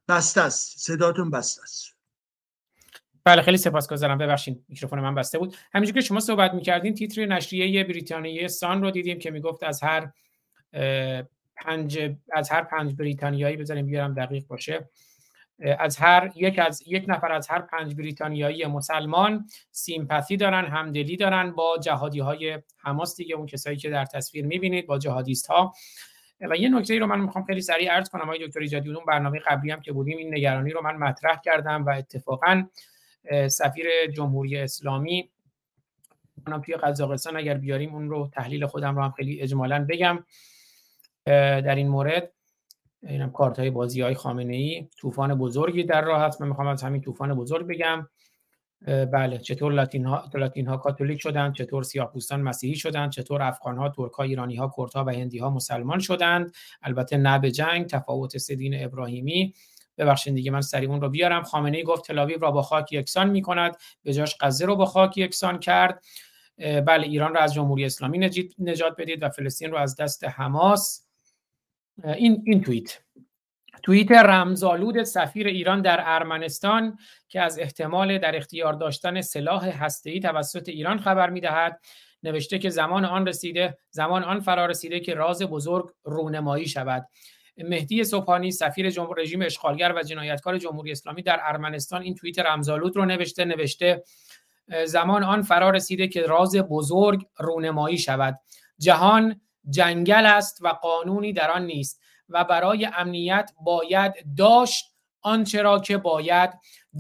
بسته 0.09 0.41
است. 0.41 0.79
صداتون 0.79 1.31
بسته 1.31 1.63
است. 1.63 1.94
بله 3.25 3.43
خیلی 3.43 3.57
سپاسگزارم 3.57 4.19
ببخشید 4.19 4.65
میکروفون 4.69 5.01
من 5.01 5.15
بسته 5.15 5.39
بود. 5.39 5.57
همینجور 5.73 5.95
که 5.95 6.01
شما 6.01 6.21
صحبت 6.21 6.55
می‌کردین 6.55 6.95
تیتر 6.95 7.27
نشریه 7.27 7.85
بریتانیایی 7.85 8.49
سان 8.49 8.83
رو 8.83 8.91
دیدیم 8.91 9.19
که 9.19 9.31
می‌گفت 9.31 9.63
از 9.63 9.83
هر 9.83 10.11
پنج 11.57 12.15
از 12.33 12.51
هر 12.51 12.63
پنج 12.63 12.95
بریتانیایی 12.95 13.57
بذاریم 13.57 13.87
بیارم 13.87 14.15
دقیق 14.15 14.47
باشه 14.47 14.89
از 15.79 15.97
هر 15.97 16.33
یک 16.37 16.59
از 16.59 16.83
یک 16.87 17.05
نفر 17.09 17.33
از 17.33 17.49
هر 17.49 17.61
پنج 17.61 17.95
بریتانیایی 17.95 18.67
مسلمان 18.67 19.47
سیمپاتی 19.71 20.37
دارن 20.37 20.65
همدلی 20.65 21.17
دارن 21.17 21.51
با 21.51 21.79
جهادی 21.79 22.21
های 22.21 22.59
حماس 22.79 23.17
دیگه 23.17 23.35
اون 23.35 23.47
کسایی 23.47 23.77
که 23.77 23.91
در 23.91 24.05
تصویر 24.05 24.47
می‌بینید 24.47 24.87
با 24.87 24.99
جهادیست 24.99 25.47
ها 25.47 25.75
و 26.41 26.57
یه 26.57 26.69
نکته 26.69 26.95
ای 26.95 27.01
رو 27.01 27.07
من 27.07 27.21
می‌خوام 27.21 27.45
خیلی 27.45 27.61
سریع 27.61 27.91
عرض 27.91 28.09
کنم 28.09 28.23
آقای 28.23 28.47
دکتر 28.47 28.61
ایجادی 28.61 28.91
اون 28.91 29.05
برنامه 29.05 29.39
قبلی 29.39 29.71
هم 29.71 29.81
که 29.81 29.93
بودیم 29.93 30.19
این 30.19 30.35
نگرانی 30.35 30.71
رو 30.71 30.83
من 30.83 30.97
مطرح 30.97 31.41
کردم 31.45 31.85
و 31.87 31.91
اتفاقا 31.91 32.65
سفیر 33.49 33.87
جمهوری 34.17 34.59
اسلامی. 34.59 35.31
منم 36.47 36.61
توی 36.61 36.75
قزاقستان 36.75 37.37
اگر 37.37 37.55
بیاریم 37.55 37.95
اون 37.95 38.11
رو 38.11 38.31
تحلیل 38.33 38.67
خودم 38.67 38.97
رو 38.97 39.03
هم 39.03 39.11
خیلی 39.11 39.41
اجمالا 39.41 39.87
بگم. 39.89 40.25
در 41.27 41.75
این 41.75 41.89
مورد 41.89 42.33
اینم 43.03 43.31
کارت 43.31 43.59
های 43.59 43.71
بازی 43.71 44.01
های 44.01 44.15
خامنه 44.15 44.57
ای 44.57 44.89
طوفان 44.99 45.35
بزرگی 45.35 45.85
در 45.85 46.03
راه 46.03 46.23
هست 46.23 46.41
من 46.41 46.49
می‌خوام 46.49 46.67
از 46.67 46.83
همین 46.83 47.01
طوفان 47.01 47.35
بزرگ 47.35 47.67
بگم. 47.67 48.09
بله 48.87 49.39
چطور 49.39 49.73
لاتین 49.73 50.05
ها, 50.05 50.31
لاتین 50.35 50.67
ها 50.67 50.77
کاتولیک 50.77 51.21
شدند؟ 51.21 51.55
چطور 51.55 51.83
سیاه 51.83 52.13
پوستان 52.13 52.43
مسیحی 52.43 52.77
شدند؟ 52.77 53.11
چطور 53.11 53.43
افغان 53.43 53.79
ها 53.79 53.89
ترک 53.89 54.13
ها 54.13 54.23
ایرانی 54.23 54.57
ها 54.57 54.73
کرد 54.77 54.93
ها 54.93 55.05
و 55.05 55.11
هندی 55.11 55.39
ها 55.39 55.51
مسلمان 55.51 55.99
شدند؟ 55.99 56.53
البته 56.83 57.17
نه 57.17 57.39
به 57.39 57.51
جنگ 57.51 57.87
تفاوت 57.87 58.39
سدین 58.39 58.85
ابراهیمی. 58.85 59.55
ببخشید 59.99 60.35
دیگه 60.35 60.51
من 60.51 60.61
سریع 60.61 60.91
اون 60.91 61.01
رو 61.01 61.09
بیارم. 61.09 61.43
خامنه 61.43 61.77
ای 61.77 61.83
گفت 61.83 62.07
تلاویو 62.07 62.39
را 62.39 62.51
با 62.51 62.63
خاک 62.63 62.93
یکسان 62.93 63.31
می‌کند. 63.31 63.77
به 64.03 64.13
جاش 64.13 64.37
غزه 64.41 64.67
رو 64.67 64.77
با 64.77 64.87
خاک 64.87 65.19
یکسان 65.19 65.59
کرد. 65.59 66.05
بله 66.59 67.07
ایران 67.07 67.35
را 67.35 67.41
از 67.41 67.55
جمهوری 67.55 67.85
اسلامی 67.85 68.19
نجات 68.59 68.97
بدید 68.99 69.23
و 69.23 69.29
فلسطین 69.29 69.71
رو 69.71 69.77
از 69.77 69.97
دست 69.97 70.25
حماس. 70.25 71.07
این 72.05 72.43
این 72.47 72.63
توییت. 72.63 72.99
توییت 73.83 74.13
رمزآلود 74.13 75.03
سفیر 75.03 75.47
ایران 75.47 75.83
در 75.83 76.01
ارمنستان 76.01 76.99
که 77.29 77.41
از 77.41 77.59
احتمال 77.59 78.19
در 78.19 78.37
اختیار 78.37 78.73
داشتن 78.73 79.21
سلاح 79.21 79.69
هسته‌ای 79.69 80.21
توسط 80.21 80.69
ایران 80.69 80.99
خبر 80.99 81.31
می‌دهد. 81.31 81.81
نوشته 82.23 82.59
که 82.59 82.71
زمان 82.71 83.05
آن 83.05 83.27
رسیده 83.27 83.79
زمان 83.91 84.25
آن 84.25 84.41
فرا 84.41 84.67
رسیده 84.67 85.01
که 85.01 85.15
راز 85.15 85.43
بزرگ 85.43 85.91
رونمایی 86.05 86.69
شود. 86.69 87.07
مهدی 87.57 88.05
صبحانی 88.05 88.51
سفیر 88.51 88.91
جمهور 88.91 89.21
رژیم 89.21 89.43
اشغالگر 89.43 89.93
و 89.97 90.03
جنایتکار 90.03 90.59
جمهوری 90.59 90.93
اسلامی 90.93 91.23
در 91.23 91.41
ارمنستان 91.43 92.03
این 92.03 92.15
توییت 92.15 92.39
رمزآلود 92.39 92.97
رو 92.97 93.05
نوشته 93.05 93.45
نوشته 93.45 94.03
زمان 94.85 95.25
آن 95.25 95.43
فرا 95.43 95.71
رسیده 95.71 96.09
که 96.09 96.23
راز 96.23 96.57
بزرگ 96.57 97.27
رونمایی 97.39 97.99
شود. 97.99 98.39
جهان 98.79 99.41
جنگل 99.71 100.27
است 100.27 100.59
و 100.63 100.69
قانونی 100.69 101.33
در 101.33 101.51
آن 101.51 101.67
نیست 101.67 102.01
و 102.29 102.45
برای 102.45 102.89
امنیت 102.97 103.51
باید 103.65 104.13
داشت 104.37 104.85
آنچه 105.21 105.63
را 105.63 105.79
که 105.79 105.99
باید 105.99 106.51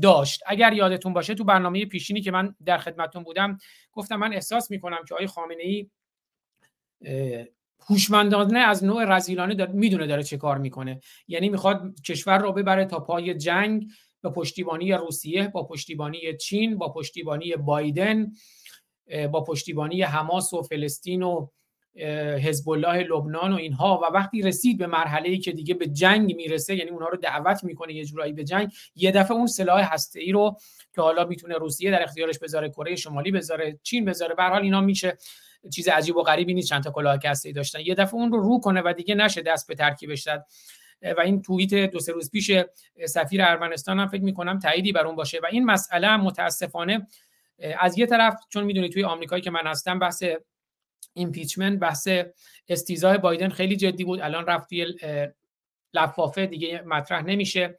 داشت. 0.03 0.43
اگر 0.47 0.73
یادتون 0.73 1.13
باشه 1.13 1.35
تو 1.35 1.45
برنامه 1.45 1.87
پیشینی 1.87 2.21
که 2.21 2.31
من 2.31 2.55
در 2.65 2.79
خدمتون 2.79 3.25
بودم 3.25 3.59
گفتم 3.93 4.17
من 4.17 4.33
احساس 4.33 4.71
می‌کنم 4.71 4.99
که 5.09 5.15
آقای 5.15 5.27
خامنه 5.27 5.63
ای 5.63 5.91
هوشمندانه 7.91 8.59
از 8.59 8.85
نوع 8.85 9.17
رزیلانه 9.17 9.55
داره 9.55 9.73
می‌دونه 9.73 10.07
داره 10.07 10.23
چه 10.23 10.37
کار 10.37 10.59
می‌کنه. 10.59 11.01
یعنی 11.29 11.49
می‌خواد 11.49 11.83
کشور 12.07 12.39
رو 12.39 12.53
ببره 12.53 12.85
تا 12.85 13.01
پای 13.01 13.35
جنگ 13.35 13.87
با 14.23 14.31
پشتیبانی 14.31 14.93
روسیه 14.93 15.49
با 15.49 15.63
پشتیبانی 15.63 16.37
چین 16.37 16.79
با 16.79 16.93
پشتیبانی 16.93 17.57
بایدن 17.57 18.27
با 19.33 19.45
پشتیبانی 19.45 20.03
حماس 20.03 20.53
و 20.53 20.63
فلسطین 20.63 21.23
و 21.23 21.47
حزب 22.43 22.71
الله 22.71 23.03
لبنان 23.03 23.53
و 23.53 23.57
اینها. 23.57 24.01
و 24.03 24.15
وقتی 24.15 24.43
رسید 24.43 24.79
به 24.79 24.87
مرحله 24.87 25.29
ای 25.29 25.39
که 25.39 25.53
دیگه 25.53 25.75
به 25.75 25.87
جنگ 25.87 26.37
می‌رسه 26.37 26.77
یعنی 26.77 26.91
اونها 26.91 27.09
رو 27.09 27.17
دعوت 27.17 27.65
می‌کنه 27.65 27.95
یه 27.95 28.05
جورایی 28.05 28.33
به 28.33 28.45
جنگ 28.45 28.73
یه 28.97 29.11
دفعه 29.11 29.37
اون 29.37 29.47
سلاح 29.47 29.93
هسته 29.95 30.21
ای 30.21 30.33
رو 30.33 30.57
که 30.95 31.03
حالا 31.03 31.25
می‌تونه 31.25 31.55
روسیه 31.55 31.91
در 31.91 32.03
اختیارش 32.03 32.39
بذاره 32.39 32.69
کره 32.69 32.97
شمالی 32.97 33.31
بذاره 33.31 33.79
چین 33.83 34.05
بذاره 34.05 34.35
به 34.35 34.43
حال 34.43 34.63
اینا 34.63 34.81
میشه. 34.81 35.19
چیز 35.71 35.89
عجیب 35.89 36.17
و 36.17 36.23
غریبی 36.23 36.55
نیست 36.55 36.69
چند 36.69 36.85
تا 36.85 36.91
کلاه 36.91 37.19
هسته 37.25 37.49
ای 37.49 37.53
داشتن. 37.53 37.81
یه 37.81 37.95
دفعه 37.95 38.15
اون 38.15 38.33
رو 38.33 38.41
رو 38.41 38.61
کنه 38.61 38.83
و 38.85 38.93
دیگه 38.97 39.15
نشه 39.15 39.43
دست 39.43 39.69
به 39.69 39.75
ترکیبش 39.75 40.23
داد 40.23 40.47
و 41.17 41.21
این 41.21 41.43
توییت 41.43 41.75
دو 41.75 42.01
سه 42.01 42.13
روز 42.13 42.31
پیش 42.31 42.51
سفیر 43.07 43.43
ارمنستان 43.43 44.01
هم 44.01 44.09
فکر 44.09 44.23
می‌کنم 44.23 44.59
تاییدی 44.59 44.93
بر 44.93 45.07
اون 45.07 45.17
باشه. 45.17 45.41
و 45.41 45.47
این 45.51 45.65
مسئله 45.65 46.17
متاسفانه 46.17 47.07
از 47.79 47.99
یه 47.99 48.07
طرف 48.07 48.37
چون 48.49 48.65
می‌دونید 48.65 48.93
توی 48.93 49.05
آمریکایی 49.05 49.43
که 49.43 49.51
من 49.51 49.67
هستم 49.67 49.99
بحث 49.99 50.25
ایمپیچمنت 51.15 51.79
بحث 51.79 52.09
استیزای 52.69 53.19
بایدن 53.19 53.49
خیلی 53.49 53.77
جدی 53.77 54.05
بود. 54.05 54.21
الان 54.21 54.47
رفت 54.47 54.69
توی 54.69 54.87
لفافه 55.95 56.47
دیگه 56.47 56.83
مطرح 56.87 57.23
نمیشه. 57.23 57.79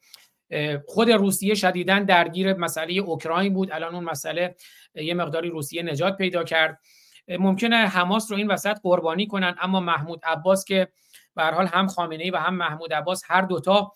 خود 0.85 1.09
روسیه 1.09 1.55
شدیدا 1.55 1.99
درگیر 1.99 2.53
مسئله 2.53 2.93
اوکراین 2.93 3.53
بود. 3.53 3.71
الان 3.71 3.95
اون 3.95 4.03
مسئله 4.03 4.55
یه 4.95 5.13
مقداری 5.13 5.49
روسیه 5.49 5.83
نجات 5.83 6.17
پیدا 6.17 6.43
کرد. 6.43 6.79
ممکنه 7.27 7.75
حماس 7.75 8.31
رو 8.31 8.37
این 8.37 8.47
وسط 8.47 8.77
قربانی 8.83 9.27
کنن 9.27 9.55
اما 9.61 9.79
محمود 9.79 10.19
عباس 10.23 10.65
که 10.65 10.87
به 11.35 11.43
حال 11.43 11.67
هم 11.67 11.87
خامنه 11.87 12.23
ای 12.23 12.29
و 12.29 12.37
هم 12.37 12.55
محمود 12.55 12.93
عباس 12.93 13.23
هر 13.25 13.41
دوتا 13.41 13.91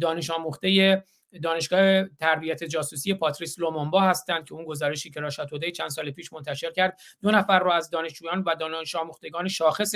دانش 0.00 0.30
آموخته 0.30 1.02
دانشگاه 1.42 2.04
تربیت 2.04 2.64
جاسوسی 2.64 3.14
پاتریس 3.14 3.58
لومونبا 3.58 4.00
هستند 4.00 4.44
که 4.44 4.54
اون 4.54 4.64
گزارشی 4.64 5.10
که 5.10 5.20
راشاتوده 5.20 5.70
چند 5.70 5.88
سال 5.88 6.10
پیش 6.10 6.32
منتشر 6.32 6.70
کرد 6.70 7.00
دو 7.22 7.30
نفر 7.30 7.58
رو 7.58 7.70
از 7.70 7.90
دانشجویان 7.90 8.42
و 8.46 8.54
دانش 8.54 8.94
آموختگان 8.94 9.48
شاخص 9.48 9.94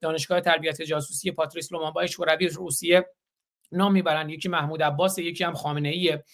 دانشگاه 0.00 0.40
تربیت 0.40 0.82
جاسوسی 0.82 1.30
پاتریس 1.30 1.72
لومونبا 1.72 2.06
شوروی 2.06 2.48
روسیه 2.48 3.06
نام 3.72 3.92
می‌برند 3.92 4.30
یکی 4.30 4.48
محمود 4.48 4.82
عباس 4.82 5.18
یکی 5.18 5.44
هم 5.44 5.54
خامنه 5.54 5.88
ایه 5.88 6.24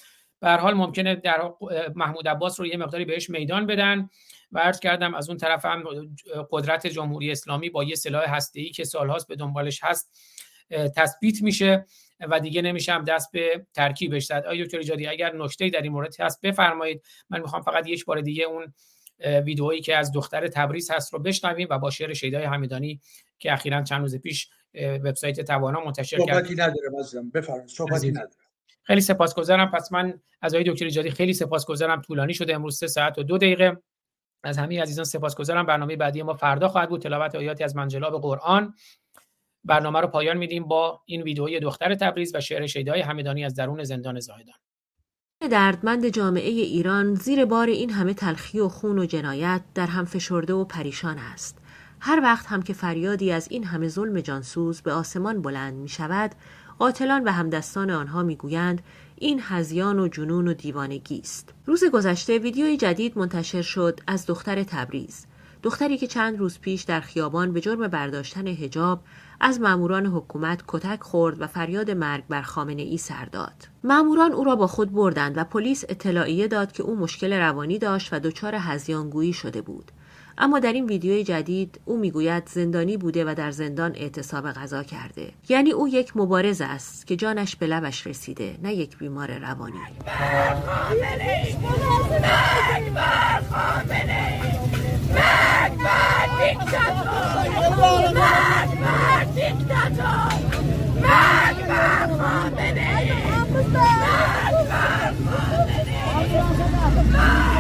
به 0.41 0.51
حال 0.51 0.75
ممکنه 0.75 1.15
در 1.15 1.51
محمود 1.95 2.29
عباس 2.29 2.61
رو 2.61 2.67
یه 2.67 2.77
مقداری 2.77 3.05
بهش 3.05 3.31
میدان 3.31 3.67
بدن. 3.67 4.09
و 4.55 4.59
عرض 4.59 4.81
کردم 4.81 5.15
از 5.15 5.29
اون 5.29 5.39
طرف 5.39 5.65
هم 5.65 5.85
قدرت 6.51 6.87
جمهوری 6.87 7.33
اسلامی 7.33 7.71
با 7.71 7.85
یه 7.85 7.95
سلاح 7.95 8.37
هسته‌ای 8.37 8.71
که 8.71 8.85
سالهاست 8.85 9.29
به 9.29 9.37
دنبالش 9.37 9.81
هست 9.83 10.11
تثبیت 10.97 11.43
میشه 11.43 11.87
و 12.21 12.41
دیگه 12.41 12.63
نمیشم 12.63 13.05
دست 13.05 13.33
به 13.33 13.67
ترکیبش 13.75 14.25
زد. 14.25 14.45
آیا 14.49 14.65
دکتر 14.65 14.79
ایجادی 14.79 15.07
اگر 15.07 15.37
نکته 15.37 15.71
در 15.71 15.83
این 15.83 15.93
مورد 15.93 16.21
هست 16.21 16.41
بفرمایید. 16.41 17.03
من 17.31 17.41
می‌خوام 17.41 17.63
فقط 17.63 17.87
یک 17.87 18.05
بار 18.05 18.21
دیگه 18.21 18.45
اون 18.45 18.75
ویدئویی 19.45 19.81
که 19.81 19.97
از 19.97 20.13
دختر 20.13 20.49
تبریز 20.49 20.91
هست 20.91 21.13
رو 21.13 21.19
بشنویم 21.19 21.67
و 21.71 21.79
با 21.79 21.91
شعر 21.91 22.13
شیدای 22.13 22.45
حمیدانی 22.45 23.01
که 23.39 23.53
اخیرا 23.53 23.83
چند 23.83 24.01
روز 24.01 24.17
پیش 24.17 24.49
وبسایت 24.75 25.41
توانا 25.41 25.85
منتشر 25.85 26.19
کرد. 26.19 26.29
صحبتی 26.29 26.55
نداره 26.55 26.91
بفرمایید. 27.35 27.69
صحبتی 27.69 28.11
نداره. 28.11 28.31
خیلی 28.83 29.01
سپاسگزارم. 29.01 29.71
پس 29.71 29.93
من 29.93 30.21
از 30.43 30.55
آقای 30.55 30.73
دکتر 30.73 30.85
ایجادی 30.85 31.11
خیلی 31.11 31.35
سپاسگزارم. 31.35 32.03
طولانی 32.03 32.35
شده. 32.35 32.55
امروز 32.55 32.79
سه 32.79 32.87
ساعت 32.87 33.19
و 33.19 33.23
دو 33.23 33.39
دقیقه. 33.39 33.83
از 34.47 34.59
همه 34.59 34.83
عزیزان 34.83 35.05
سپاسگزارم. 35.05 35.67
برنامه 35.67 35.97
بعدی 35.97 36.23
ما 36.23 36.35
فردا 36.35 36.69
خواهد 36.69 36.89
بود. 36.89 37.01
تلاوت 37.01 37.35
آیاتی 37.35 37.65
از 37.65 37.77
منجلاب 37.77 38.23
قرآن. 38.23 38.75
برنامه 39.65 40.01
رو 40.01 40.07
پایان 40.07 40.37
میدیم 40.37 40.69
با 40.69 41.03
این 41.07 41.23
ویدئوی 41.23 41.61
دختر 41.61 41.95
تبریز 41.95 42.35
و 42.35 42.41
شعر 42.41 42.67
شیدای 42.67 43.01
همدانی 43.01 43.45
از 43.45 43.55
درون 43.55 43.85
زندان 43.85 44.21
زاهدان. 44.21 44.55
دردمند 45.51 46.09
جامعه 46.09 46.51
ایران 46.51 47.15
زیر 47.15 47.45
بار 47.45 47.67
این 47.67 47.91
همه 47.91 48.15
تلخی 48.15 48.61
و 48.61 48.69
خون 48.69 48.99
و 48.99 49.07
جنایت 49.07 49.61
در 49.75 49.87
هم 49.87 50.05
فشرده 50.05 50.53
و 50.55 50.65
پریشان 50.65 51.19
است. 51.19 51.59
هر 52.01 52.21
وقت 52.23 52.47
هم 52.47 52.63
که 52.63 52.73
فریادی 52.73 53.33
از 53.33 53.49
این 53.51 53.65
همه 53.65 53.89
ظلم 53.89 54.21
جانسوز 54.21 54.83
به 54.83 54.93
آسمان 54.93 55.43
بلند 55.43 55.75
می 55.75 55.89
شود 55.89 56.35
قاتلان 56.79 57.25
و 57.25 57.31
همدستان 57.31 57.91
آنها 57.91 58.23
می‌گویند 58.23 58.83
این 59.17 59.41
هزیان 59.43 59.99
و 59.99 60.09
جنون 60.09 60.49
و 60.49 60.55
دیوانگی 60.55 61.19
است 61.19 61.55
روز 61.67 61.85
گذشته 61.85 62.39
ویدیوی 62.39 62.77
جدید 62.77 63.19
منتشر 63.19 63.63
شد 63.63 64.01
از 64.07 64.27
دختر 64.27 64.63
تبریز 64.63 65.27
دختری 65.65 65.99
که 65.99 66.07
چند 66.07 66.39
روز 66.39 66.59
پیش 66.59 66.83
در 66.83 67.01
خیابان 67.01 67.53
به 67.53 67.61
جرم 67.61 67.89
برداشتن 67.89 68.47
هجاب 68.47 69.01
از 69.41 69.61
ماموران 69.61 70.07
حکومت 70.07 70.63
کتک 70.69 71.03
خورد 71.03 71.41
و 71.41 71.47
فریاد 71.47 71.91
مرگ 71.91 72.25
بر 72.29 72.43
خامنه 72.43 72.83
ای 72.83 72.99
سر 72.99 73.25
داد. 73.25 73.69
ماموران 73.85 74.33
او 74.33 74.45
را 74.45 74.57
با 74.57 74.67
خود 74.67 74.93
بردند 74.93 75.39
و 75.39 75.45
پلیس 75.45 75.85
اطلاعیه 75.89 76.49
داد 76.49 76.73
که 76.73 76.83
او 76.83 76.97
مشکل 76.97 77.33
روانی 77.33 77.79
داشت 77.79 78.13
و 78.13 78.19
دچار 78.19 78.55
هزیانگویی 78.55 79.33
شده 79.33 79.63
بود. 79.63 79.93
اما 80.39 80.59
در 80.59 80.73
این 80.73 80.87
ویدیوی 80.87 81.25
جدید 81.25 81.81
او 81.85 81.97
می‌گوید 81.99 82.49
زندانی 82.49 82.97
بوده 82.97 83.25
و 83.25 83.35
در 83.35 83.51
زندان 83.51 83.93
اعتصاب 83.95 84.53
غذا 84.53 84.83
کرده. 84.83 85.33
یعنی 85.49 85.73
او 85.73 85.89
یک 85.89 86.17
مبارز 86.17 86.61
است 86.61 87.07
که 87.07 87.17
جانش 87.17 87.57
به 87.57 87.67
لبش 87.67 88.07
رسیده 88.07 88.59
نه 88.63 88.75
یک 88.75 88.99
بیمار 88.99 89.39
روانی. 89.39 89.79
مرگ 107.05 107.54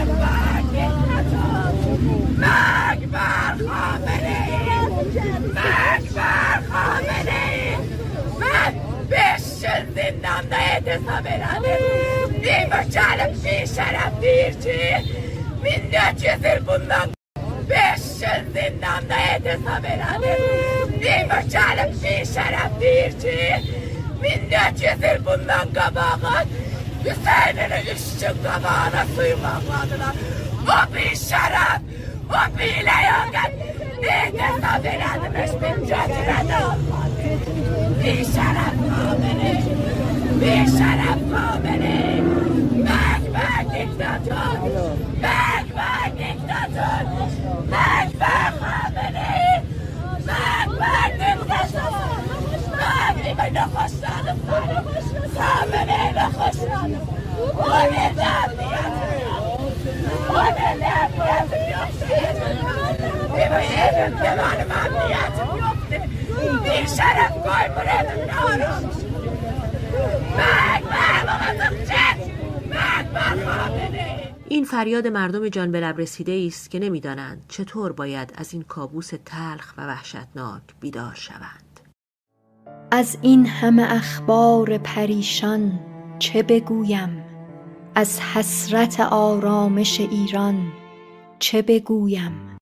Mekber 2.44 3.66
Hamene'yi! 3.68 4.58
Mekber 5.54 6.62
Hamene'yi! 6.72 7.76
Ben 8.40 8.74
beş 9.10 9.42
yıl 9.62 9.84
zindanda 9.94 10.58
yetesem 10.74 11.24
herhalde. 11.24 11.80
Bir 12.42 12.70
başarım 12.70 13.34
bir 13.44 13.66
şeref 13.66 14.22
değil 14.22 14.62
ki. 14.62 15.04
1400 15.64 16.44
yıl 16.44 16.66
bundan 16.66 17.10
beş 17.70 18.02
yıl 18.22 18.44
zindanda 18.52 19.16
yetesem 19.32 19.84
herhalde. 19.84 20.38
Bir 21.00 21.30
başarım 21.30 21.92
bir 22.02 22.24
şeref 22.26 22.80
değil 22.80 23.20
ki. 23.20 23.62
1400 24.22 25.02
yıl 25.02 25.26
bundan 25.26 25.72
kabağın. 25.74 26.48
Hüseyin'in 27.04 27.94
üstün 27.94 28.42
kabağına 28.42 29.06
suyum 29.16 29.40
ağladılar. 29.44 30.14
O 30.68 30.94
bir 30.94 31.16
şeref. 31.16 31.80
و 32.30 32.48
بی 32.56 32.64
لیاقت 32.64 33.52
اعتصاب 34.02 34.86
ندمش 34.86 35.50
به 35.50 35.86
جاتی 35.86 36.22
بی 38.02 38.24
شرف 38.24 38.76
کامنه 38.90 39.62
بی 40.40 40.66
شرف 40.78 41.20
کامنه 41.32 42.20
مرگ 42.76 43.32
بر 43.32 43.62
دیکتاتور 43.62 44.58
مرگ 45.22 45.74
بر 45.74 46.08
دیکتاتور 46.18 47.04
مرگ 47.70 48.18
بر 48.18 48.50
خامنه 48.60 49.62
مرگ 50.26 50.78
بر 50.78 51.10
دیکتاتور 51.10 52.04
مرگ 52.80 53.36
به 53.36 53.50
این 74.48 74.64
فریاد 74.64 75.06
مردم 75.06 75.48
جان 75.48 75.72
به 75.72 75.80
لب 75.80 75.98
رسیده 75.98 76.44
است 76.46 76.70
که 76.70 76.78
نمی‌دانند 76.78 77.44
چطور 77.48 77.92
باید 77.92 78.34
از 78.36 78.52
این 78.52 78.62
کابوس 78.62 79.10
تلخ 79.24 79.74
و 79.78 79.86
وحشتناک 79.86 80.62
بیدار 80.80 81.14
شوند. 81.14 81.80
از 82.90 83.18
این 83.22 83.46
همه 83.46 83.92
اخبار 83.92 84.78
پریشان 84.78 85.80
چه 86.18 86.42
بگویم؟ 86.42 87.23
از 87.96 88.20
حسرت 88.20 89.00
آرامش 89.00 90.00
ایران 90.00 90.72
چه 91.38 91.62
بگویم؟ 91.62 92.58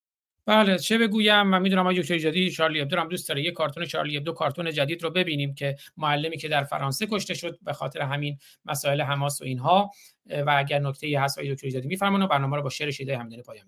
بله 0.46 0.78
چه 0.78 0.98
بگویم؟ 0.98 1.42
من 1.42 1.62
می‌دونم 1.62 1.80
آقای 1.80 2.02
دکتر 2.02 2.14
ایجادی 2.14 2.50
شارلی 2.50 2.80
ابدو 2.80 2.96
هم 2.96 3.08
دوست 3.08 3.28
داره. 3.28 3.42
یه 3.42 3.50
کارتون 3.50 3.86
شارلی 3.86 4.16
ابدو 4.16 4.32
کارتون 4.32 4.72
جدید 4.72 5.02
رو 5.02 5.10
ببینیم 5.10 5.54
که 5.54 5.76
معلمی 5.96 6.36
که 6.36 6.48
در 6.48 6.64
فرانسه 6.64 7.06
کشته 7.06 7.34
شد 7.34 7.58
به 7.62 7.72
خاطر 7.72 8.00
همین 8.00 8.38
مسائل 8.64 9.00
حماس 9.00 9.40
و 9.40 9.44
اینها. 9.44 9.90
و 10.26 10.54
اگر 10.58 10.78
نکته 10.78 11.20
هست 11.20 11.38
آقای 11.38 11.54
دکتر 11.54 11.66
ایجادی 11.66 11.88
میفرمایید 11.88 12.28
برنامه 12.28 12.56
رو 12.56 12.62
با 12.62 12.70
شعر 12.70 12.90
شیده 12.90 13.18
همدانی 13.18 13.42
پایان 13.42 13.66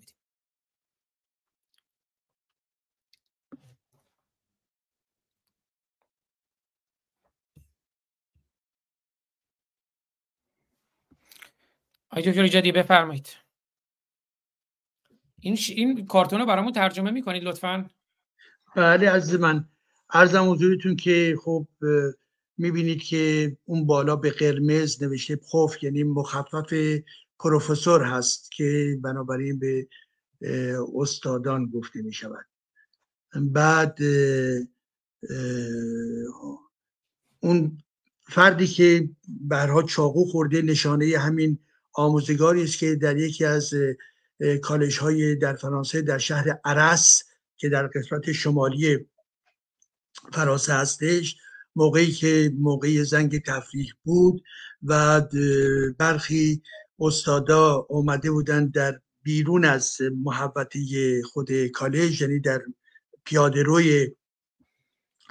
آقای 12.15 12.31
دکتر 12.31 12.49
جدی 12.49 12.73
بفرمایید. 12.73 13.29
این 15.41 15.57
ش... 15.57 15.71
این 15.71 16.07
کارتون 16.07 16.41
رو 16.41 16.47
برامون 16.47 16.73
ترجمه 16.73 17.11
می‌کنید 17.11 17.43
لطفا؟ 17.43 17.91
بله 18.77 19.11
عزیز 19.11 19.35
من. 19.41 19.69
عرضم 20.11 20.51
حضورتون 20.51 20.97
که 20.97 21.37
خب 21.45 21.67
می‌بینید 22.57 23.03
که 23.03 23.57
اون 23.65 23.87
بالا 23.87 24.17
به 24.17 24.31
قرمز 24.31 25.03
نوشته 25.03 25.37
پخوف 25.37 25.83
یعنی 25.83 26.03
مخفف 26.03 26.75
پروفسور 27.39 28.03
هست 28.03 28.53
که 28.53 28.99
بنابراین 29.03 29.59
به 29.59 29.89
استادان 30.97 31.67
گفته 31.67 32.03
می 32.03 32.13
شود 32.13 32.47
بعد 33.35 33.99
اون 37.41 37.79
فردی 38.23 38.67
که 38.67 39.11
برها 39.29 39.83
چاقو 39.83 40.25
خورده 40.25 40.63
نشانه 40.63 41.19
همین 41.19 41.59
آموزگاری 41.95 42.65
است 42.65 42.79
که 42.79 42.95
در 42.95 43.17
یکی 43.17 43.45
از 43.45 43.75
کالج 44.63 44.99
های 44.99 45.37
در 45.37 45.55
فرانسه 45.55 46.03
در 46.03 46.19
شهر 46.19 46.61
عرس 46.65 47.23
که 47.57 47.69
در 47.69 47.87
قسمت 47.87 48.33
شمالی 48.33 48.99
فرانسه 50.33 50.75
هستش 50.75 51.37
موقعی 51.77 52.13
که 52.13 52.53
موقعی 52.59 53.05
زنگ 53.05 53.43
تفریح 53.43 53.93
بود 54.03 54.43
و 54.83 55.21
برخی 55.99 56.63
استادا 56.99 57.87
اومده 57.89 58.31
بودن 58.31 58.67
در 58.67 59.01
بیرون 59.23 59.65
از 59.65 59.97
محوطه 60.25 60.81
خود 61.33 61.67
کالج 61.67 62.21
یعنی 62.21 62.41
در 62.41 62.63
پیاده 63.25 63.63
روی 63.63 64.11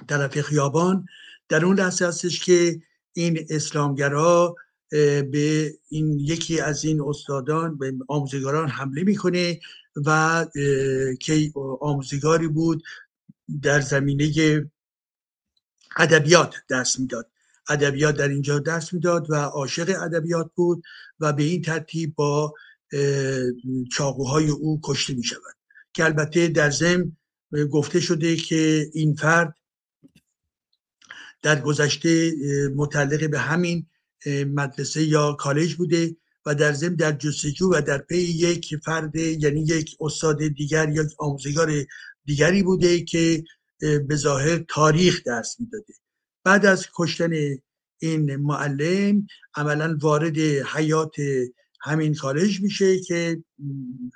طرف 0.08 0.40
خیابان. 0.40 1.06
در 1.48 1.64
اون 1.64 1.78
لحظه 1.78 2.06
هستش 2.06 2.44
که 2.44 2.80
این 3.12 3.46
اسلامگرا 3.50 4.56
به 5.32 5.74
این 5.88 6.18
یکی 6.20 6.60
از 6.60 6.84
این 6.84 7.00
استادان 7.00 7.78
به 7.78 7.94
آموزگاران 8.08 8.68
حمله 8.68 9.02
می‌کنه 9.02 9.60
و 10.06 10.46
که 11.20 11.52
آموزگاری 11.80 12.48
بود 12.48 12.82
در 13.62 13.80
زمینه 13.80 14.32
ادبیات 15.96 16.54
درس 16.68 16.98
می‌داد. 16.98 17.30
ادبیات 17.68 18.16
در 18.16 18.28
اینجا 18.28 18.58
درس 18.58 18.92
می‌داد 18.92 19.30
و 19.30 19.34
عاشق 19.34 20.02
ادبیات 20.02 20.50
بود 20.54 20.82
و 21.20 21.32
به 21.32 21.42
این 21.42 21.62
ترتیب 21.62 22.14
با 22.14 22.54
چاقوهای 23.92 24.48
او 24.48 24.80
کشته 24.84 25.14
می 25.14 25.24
شود 25.24 25.54
که 25.92 26.04
البته 26.04 26.48
در 26.48 26.70
ضمن 26.70 27.12
گفته 27.70 28.00
شده 28.00 28.36
که 28.36 28.90
این 28.92 29.14
فرد 29.14 29.54
در 31.42 31.60
گذشته 31.60 32.32
متعلق 32.76 33.30
به 33.30 33.38
همین 33.38 33.86
مدرسه 34.26 35.02
یا 35.02 35.32
کالج 35.32 35.74
بوده 35.74 36.16
و 36.46 36.54
در 36.54 36.72
ضمن 36.72 36.94
در 36.94 37.12
جستجو 37.12 37.70
و 37.74 37.80
در 37.80 37.98
پی 37.98 38.16
یک 38.16 38.76
فرد 38.84 39.16
یعنی 39.16 39.60
یک 39.60 39.96
استاد 40.00 40.48
دیگر 40.48 40.88
یا 40.88 41.04
آموزگار 41.18 41.72
دیگری 42.24 42.62
بوده 42.62 43.00
که 43.00 43.44
به 43.80 44.16
ظاهر 44.16 44.64
تاریخ 44.68 45.22
درس 45.26 45.60
می‌داده. 45.60 45.94
بعد 46.44 46.66
از 46.66 46.86
کشتن 46.96 47.32
این 47.98 48.36
معلم 48.36 49.26
عملا 49.54 49.98
وارد 50.00 50.38
حیات 50.74 51.14
همین 51.80 52.14
کالج 52.14 52.60
میشه 52.60 53.00
که 53.00 53.44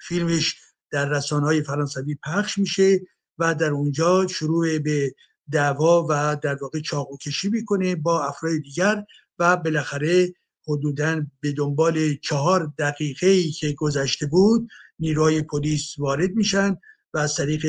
فیلمش 0.09 0.57
در 0.91 1.09
رسانه 1.09 1.47
های 1.47 1.63
فرانسوی 1.63 2.19
پخش 2.25 2.59
میشه 2.59 3.01
و 3.39 3.55
در 3.55 3.71
اونجا 3.71 4.27
شروع 4.27 4.79
به 4.79 5.15
دعوا 5.53 6.07
و 6.11 6.37
در 6.43 6.55
واقع 6.55 6.81
چاقو 6.81 7.17
کشی 7.17 7.49
می‌کنه 7.49 7.97
با 7.97 8.25
افراد 8.25 8.53
دیگر 8.59 9.05
و 9.39 9.57
بالاخره 9.57 10.33
حدودا 10.69 11.27
به 11.41 11.53
دنبال 11.53 12.15
چهار 12.15 12.73
دقیقه 12.79 13.27
ای 13.27 13.51
که 13.51 13.73
گذشته 13.73 14.27
بود 14.27 14.69
نیروهای 14.99 15.43
پلیس 15.43 15.99
وارد 15.99 16.31
میشن 16.31 16.77
و 17.15 17.19
از 17.19 17.37
طریق 17.37 17.67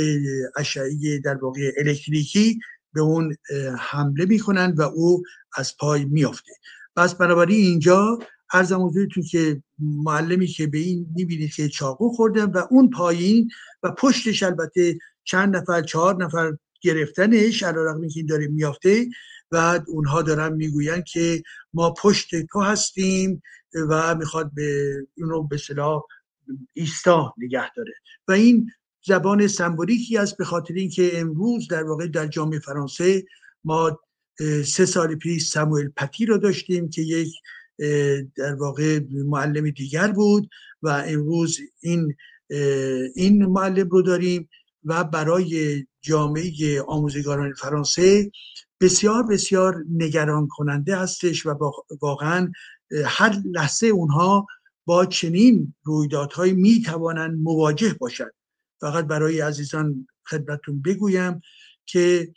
اشعه 0.57 1.19
در 1.23 1.35
واقع 1.35 1.72
الکتریکی 1.77 2.59
به 2.93 3.01
اون 3.01 3.35
حمله 3.80 4.25
می‌کنن 4.25 4.75
و 4.77 4.81
او 4.81 5.23
از 5.57 5.77
پای 5.77 6.06
میافته. 6.06 6.51
پس 6.95 7.15
بنابراین 7.15 7.65
اینجا 7.65 8.19
ارزم 8.53 8.85
حضورتون 8.85 9.23
که 9.23 9.64
معلمی 9.80 10.48
که 10.48 10.67
به 10.67 10.77
این 10.77 11.07
می‌بینید 11.15 11.53
که 11.53 11.69
چاقو 11.69 12.09
خوردن 12.09 12.51
و 12.51 12.64
اون 12.69 12.89
پایین 12.89 13.49
و 13.83 13.91
پشتش 13.91 14.43
البته 14.43 14.98
چند 15.23 15.56
نفر 15.56 15.81
چهار 15.81 16.23
نفر 16.23 16.57
گرفتنش 16.81 17.64
علیرغم 17.64 18.07
که 18.07 18.19
این 18.19 18.25
داره 18.25 18.48
میافته 18.48 19.07
و 19.52 19.80
اونها 19.88 20.22
دارن 20.22 20.53
می‌گوین 20.53 21.02
که 21.02 21.44
ما 21.74 21.94
پشت 21.94 22.45
تو 22.45 22.61
هستیم 22.61 23.42
و 23.90 24.16
می‌خواد 24.16 24.52
به 24.53 24.95
اونو 25.18 25.44
به 25.44 25.58
صلاح 25.58 26.02
ایستا 26.74 27.34
نگه 27.38 27.74
داره. 27.76 27.94
و 28.28 28.32
این 28.32 28.72
زبان 29.06 29.48
سمبولیکی 29.48 30.18
است 30.18 30.38
به 30.38 30.45
خاطر 30.45 30.74
اینکه 30.74 31.19
امروز 31.19 31.68
در 31.68 31.84
واقع 31.84 32.08
در 32.08 32.28
جامعه 32.28 32.60
فرانسه 32.60 33.26
ما 33.64 34.00
سه 34.66 34.86
سال 34.86 35.16
پیش 35.16 35.50
سموئل 35.50 35.90
پتی 35.95 36.26
رو 36.26 36.38
داشتیم 36.38 36.90
که 36.90 37.02
یک 37.02 37.34
در 38.36 38.56
واقع 38.56 39.00
معلم 39.11 39.69
دیگر 39.69 40.11
بود 40.11 40.50
و 40.82 41.03
امروز 41.08 41.60
این 41.80 42.16
این 43.16 43.45
معلم 43.45 43.90
رو 43.90 44.02
داریم. 44.02 44.50
و 44.83 45.03
برای 45.03 45.85
جامعه 46.01 46.82
آموزگاران 46.88 47.53
فرانسه 47.53 48.32
بسیار 48.82 49.24
بسیار 49.24 49.83
نگران 49.91 50.48
کننده 50.48 50.95
هستش 50.95 51.45
و 51.45 51.56
واقعا 52.01 52.51
هر 53.06 53.41
لحظه 53.45 53.88
اونها 53.88 54.48
با 54.85 55.06
چنین 55.06 55.74
رویدادهایی 55.83 56.53
می 56.53 56.82
توانند 56.82 57.40
مواجه 57.40 57.93
باشند 57.99 58.33
فقط 58.82 59.06
برای 59.06 59.41
عزیزان 59.41 60.08
خدمتون 60.25 60.82
بگویم 60.82 61.41
که 61.85 62.33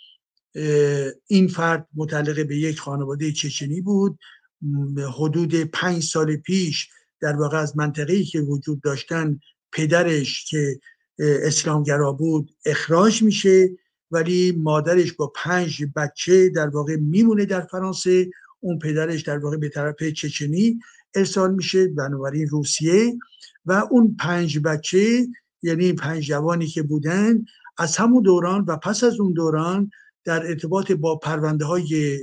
این 1.26 1.48
فرد 1.48 1.88
متعلق 1.94 2.46
به 2.46 2.56
یک 2.56 2.80
خانواده 2.80 3.32
چچنی 3.32 3.80
بود. 3.80 4.18
حدود 5.14 5.54
پنج 5.54 6.02
سال 6.02 6.36
پیش 6.36 6.88
در 7.20 7.36
واقع 7.36 7.58
از 7.58 7.76
منطقه‌ای 7.76 8.24
که 8.24 8.40
وجود 8.40 8.82
داشتن 8.82 9.40
پدرش 9.72 10.44
که 10.44 10.80
اسلامگرا 11.18 12.12
بود 12.12 12.50
اخراج 12.66 13.22
میشه 13.22 13.70
ولی 14.10 14.52
مادرش 14.52 15.12
با 15.12 15.32
پنج 15.36 15.84
بچه 15.96 16.48
در 16.48 16.68
واقع 16.68 16.96
میمونه 16.96 17.44
در 17.44 17.60
فرانسه. 17.60 18.30
اون 18.60 18.78
پدرش 18.78 19.22
در 19.22 19.38
واقع 19.38 19.56
به 19.56 19.68
طرف 19.68 20.02
چچنی 20.02 20.80
ارسال 21.14 21.54
میشه 21.54 21.88
بنابراین 21.88 22.48
روسیه. 22.48 23.18
و 23.66 23.72
اون 23.90 24.16
پنج 24.20 24.58
بچه 24.58 25.26
یعنی 25.62 25.92
پنج 25.92 26.24
جوانی 26.24 26.66
که 26.66 26.82
بودن 26.82 27.44
از 27.78 27.96
همون 27.96 28.22
دوران 28.22 28.64
و 28.64 28.76
پس 28.76 29.04
از 29.04 29.20
اون 29.20 29.32
دوران 29.32 29.90
در 30.24 30.46
ارتباط 30.46 30.92
با 30.92 31.16
پرونده 31.16 31.64
های 31.64 32.18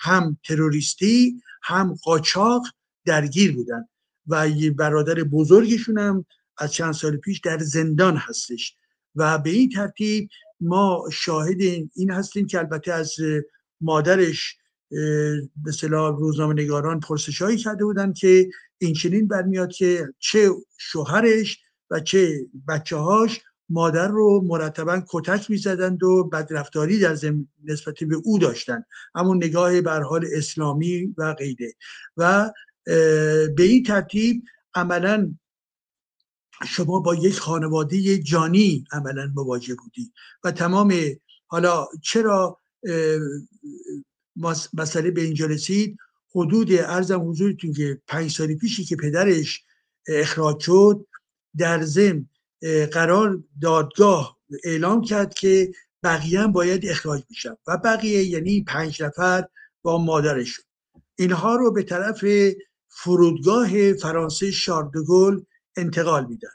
هم 0.00 0.38
تروریستی 0.44 1.40
هم 1.62 1.94
قاچاق 2.02 2.62
درگیر 3.04 3.54
بودن. 3.54 3.88
و 4.26 4.50
برادر 4.76 5.14
بزرگشون 5.14 5.98
هم 5.98 6.24
از 6.58 6.72
چند 6.72 6.92
سال 6.92 7.16
پیش 7.16 7.40
در 7.40 7.58
زندان 7.58 8.16
هستش. 8.16 8.76
و 9.14 9.38
به 9.38 9.50
این 9.50 9.68
ترتیب 9.68 10.28
ما 10.60 11.04
شاهد 11.12 11.60
این 11.94 12.10
هستیم 12.10 12.46
که 12.46 12.58
البته 12.58 12.92
از 12.92 13.14
مادرش 13.80 14.56
به 15.56 15.72
صلاح 15.72 16.18
روزنامه 16.18 16.62
نگاران 16.62 17.00
پرسش 17.00 17.42
هایی 17.42 17.56
کرده 17.56 17.84
بودن 17.84 18.12
که 18.12 18.48
این 18.78 18.94
چنین 18.94 19.28
برمیاد 19.28 19.72
که 19.72 20.08
چه 20.18 20.50
شوهرش 20.78 21.58
و 21.90 22.00
چه 22.00 22.46
بچه 22.68 22.96
هاش 22.96 23.40
مادر 23.68 24.08
رو 24.08 24.44
مرتبا 24.46 25.02
کتک 25.08 25.50
می‌زدند 25.50 26.02
و 26.02 26.24
بدرفتاری 26.24 26.98
در 26.98 27.16
نسبت 27.64 27.94
به 27.94 28.16
او 28.24 28.38
داشتن. 28.38 28.84
همون 29.14 29.36
نگاه 29.36 29.80
بر 29.80 30.02
حال 30.02 30.26
اسلامی 30.32 31.14
و 31.18 31.34
غیره. 31.34 31.72
و 32.16 32.50
به 33.56 33.62
این 33.62 33.82
ترتیب 33.82 34.44
عملا 34.74 35.34
شما 36.66 37.00
با 37.00 37.14
یک 37.14 37.38
خانواده 37.38 38.18
جانی 38.18 38.84
عملا 38.92 39.32
مواجه 39.34 39.74
بودی 39.74 40.12
و 40.44 40.50
تمام 40.50 40.94
حالا 41.46 41.86
چرا 42.02 42.60
مسئله 44.72 45.10
به 45.10 45.20
اینجا 45.20 45.46
رسید؟ 45.46 45.96
حدود 46.34 46.72
ارزم 46.72 47.28
حضورتون 47.30 47.72
که 47.72 48.02
پنج 48.06 48.30
سال 48.30 48.54
پیشی 48.54 48.84
که 48.84 48.96
پدرش 48.96 49.62
اخراج 50.08 50.60
شد 50.60 51.06
در 51.58 51.82
ضمن 51.82 52.28
قرار 52.92 53.44
دادگاه 53.60 54.38
اعلام 54.64 55.02
کرد 55.02 55.34
که 55.34 55.72
بقیه 56.02 56.40
هم 56.40 56.52
باید 56.52 56.86
اخراج 56.86 57.22
بشن 57.30 57.56
و 57.66 57.76
بقیه 57.76 58.24
یعنی 58.24 58.64
پنج 58.64 59.02
نفر 59.02 59.44
با 59.82 59.98
مادرشون. 59.98 60.64
اینها 61.16 61.56
رو 61.56 61.72
به 61.72 61.82
طرف 61.82 62.24
فرودگاه 62.88 63.92
فرانسه 63.92 64.50
شاردگل 64.50 65.40
انتقال 65.76 66.26
میدن. 66.26 66.48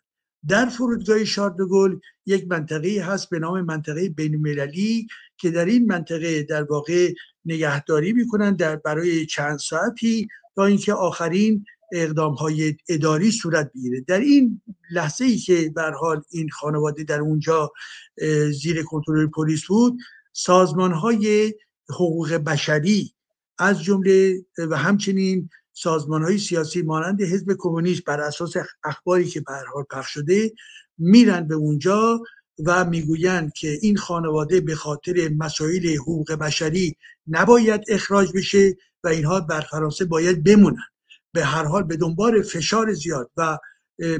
در 0.47 0.65
فرودگاه 0.65 1.25
شاردگل 1.25 1.99
یک 2.25 2.47
منطقه 2.47 3.03
هست 3.03 3.29
به 3.29 3.39
نام 3.39 3.61
منطقه 3.61 4.09
بین 4.09 4.55
که 5.37 5.51
در 5.51 5.65
این 5.65 5.85
منطقه 5.85 6.43
در 6.43 6.63
واقع 6.63 7.13
نگهداری 7.45 8.13
می‌کنن 8.13 8.55
در 8.55 8.75
برای 8.75 9.25
چند 9.25 9.59
ساعتی 9.59 10.27
تا 10.55 10.65
اینکه 10.65 10.93
آخرین 10.93 11.65
اقدام 11.93 12.33
های 12.33 12.75
اداری 12.89 13.31
صورت 13.31 13.71
بگیره. 13.75 14.01
در 14.01 14.19
این 14.19 14.61
لحظه 14.91 15.25
ای 15.25 15.37
که 15.37 15.71
بر 15.75 15.91
حال 15.91 16.21
این 16.31 16.49
خانواده 16.49 17.03
در 17.03 17.19
اونجا 17.19 17.71
زیر 18.61 18.83
کنترل 18.83 19.27
پلیس 19.27 19.65
بود 19.65 19.97
سازمان 20.33 20.93
های 20.93 21.53
حقوق 21.89 22.33
بشری 22.33 23.13
از 23.57 23.83
جمله 23.83 24.45
و 24.57 24.77
همچنین 24.77 25.49
سازمان 25.81 26.23
های 26.23 26.37
سیاسی 26.37 26.81
مانند 26.81 27.21
حزب 27.21 27.55
کمونیست 27.57 28.03
بر 28.03 28.21
اساس 28.21 28.53
اخباری 28.83 29.25
که 29.25 29.41
به 29.41 29.53
حال 29.73 29.83
پخش 29.91 30.13
شده 30.13 30.51
میرن 30.97 31.47
به 31.47 31.55
اونجا 31.55 32.21
و 32.65 32.85
می‌گویند 32.85 33.53
که 33.53 33.77
این 33.81 33.97
خانواده 33.97 34.61
به 34.61 34.75
خاطر 34.75 35.29
مسائل 35.37 35.95
حقوق 35.95 36.31
بشری 36.31 36.95
نباید 37.27 37.81
اخراج 37.87 38.31
بشه 38.35 38.77
و 39.03 39.07
اینها 39.07 39.39
بر 39.39 39.61
فرانسه 39.61 40.05
باید 40.05 40.43
بمونن. 40.43 40.87
به 41.33 41.43
هر 41.45 41.63
حال 41.63 41.83
به 41.83 41.97
دنبال 41.97 42.41
فشار 42.41 42.93
زیاد 42.93 43.31
و 43.37 43.57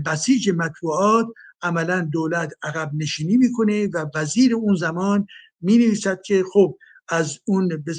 بسیج 0.05 0.49
مطبوعات 0.49 1.27
عملا 1.61 2.09
دولت 2.11 2.53
عقب 2.63 2.91
نشینی 2.93 3.37
می‌کنه 3.37 3.87
و 3.87 4.05
وزیر 4.15 4.55
اون 4.55 4.75
زمان 4.75 5.27
می 5.61 5.77
نویسد 5.77 6.21
که 6.21 6.43
خب 6.53 6.77
از 7.09 7.39
اون 7.45 7.67
به 7.67 7.93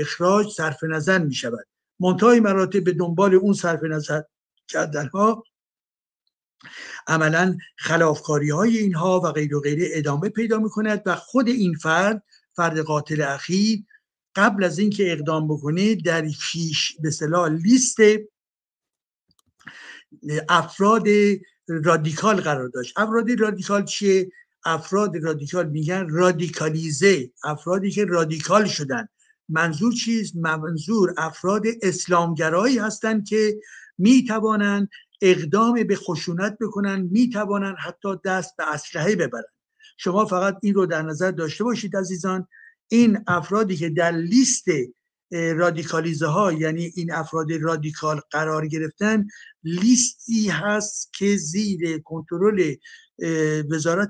اخراج 0.00 0.48
صرف 0.48 0.84
نظر 0.84 1.18
می 1.18 1.34
شود 1.34 1.66
منتهای 2.00 2.40
مراتب 2.40 2.84
به 2.84 2.92
دنبال 2.92 3.34
اون 3.34 3.52
صرف 3.52 3.84
نظر 3.84 4.22
کردن 4.68 5.08
ها 5.08 5.44
عملا 7.06 7.58
خلافکاری 7.76 8.50
های 8.50 8.78
اینها 8.78 9.20
و 9.20 9.32
غیر 9.32 9.56
و 9.56 9.60
غیره 9.60 9.88
ادامه 9.92 10.28
پیدا 10.28 10.58
می‌کند 10.58 11.02
و 11.06 11.14
خود 11.14 11.48
این 11.48 11.74
فرد 11.74 12.22
فرد 12.52 12.78
قاتل 12.78 13.20
اخیر 13.20 13.84
قبل 14.34 14.64
از 14.64 14.78
اینکه 14.78 15.12
اقدام 15.12 15.48
بکنه 15.48 15.94
در 15.94 16.28
پیش 16.52 16.96
به 17.02 17.10
صلاح 17.10 17.48
لیست 17.48 17.96
افراد 20.48 21.06
رادیکال 21.68 22.40
قرار 22.40 22.68
داشت. 22.68 22.98
افراد 22.98 23.40
رادیکال 23.40 23.84
چیه؟ 23.84 24.30
افراد 24.64 25.16
رادیکال 25.16 25.68
میگن 25.68 26.08
رادیکالیزه. 26.08 27.30
افرادی 27.44 27.90
که 27.90 28.04
رادیکال 28.04 28.66
شدن. 28.66 29.08
منظور 29.48 29.92
چیست؟ 29.92 30.36
منظور 30.36 31.14
افراد 31.18 31.62
اسلامگرایی 31.82 32.78
هستند 32.78 33.28
که 33.28 33.60
می‌توانند 33.98 34.88
اقدام 35.22 35.82
به 35.82 35.96
خشونت 35.96 36.58
بکنن 36.60 37.08
می‌توانند 37.10 37.76
حتی 37.78 38.08
دست 38.24 38.56
به 38.56 38.74
اسلحه 38.74 39.16
ببرن 39.16 39.44
شما 39.96 40.24
فقط 40.24 40.58
این 40.62 40.74
رو 40.74 40.86
در 40.86 41.02
نظر 41.02 41.30
داشته 41.30 41.64
باشید 41.64 41.96
عزیزان. 41.96 42.48
این 42.88 43.18
افرادی 43.26 43.76
که 43.76 43.90
در 43.90 44.10
لیست 44.10 44.64
رادیکالیزه 45.30 46.26
ها 46.26 46.52
یعنی 46.52 46.92
این 46.96 47.12
افراد 47.12 47.52
رادیکال 47.52 48.20
قرار 48.30 48.66
گرفتن 48.66 49.26
لیستی 49.64 50.48
هست 50.48 51.12
که 51.12 51.36
زیر 51.36 51.98
کنترل 51.98 52.74
وزارت 53.70 54.08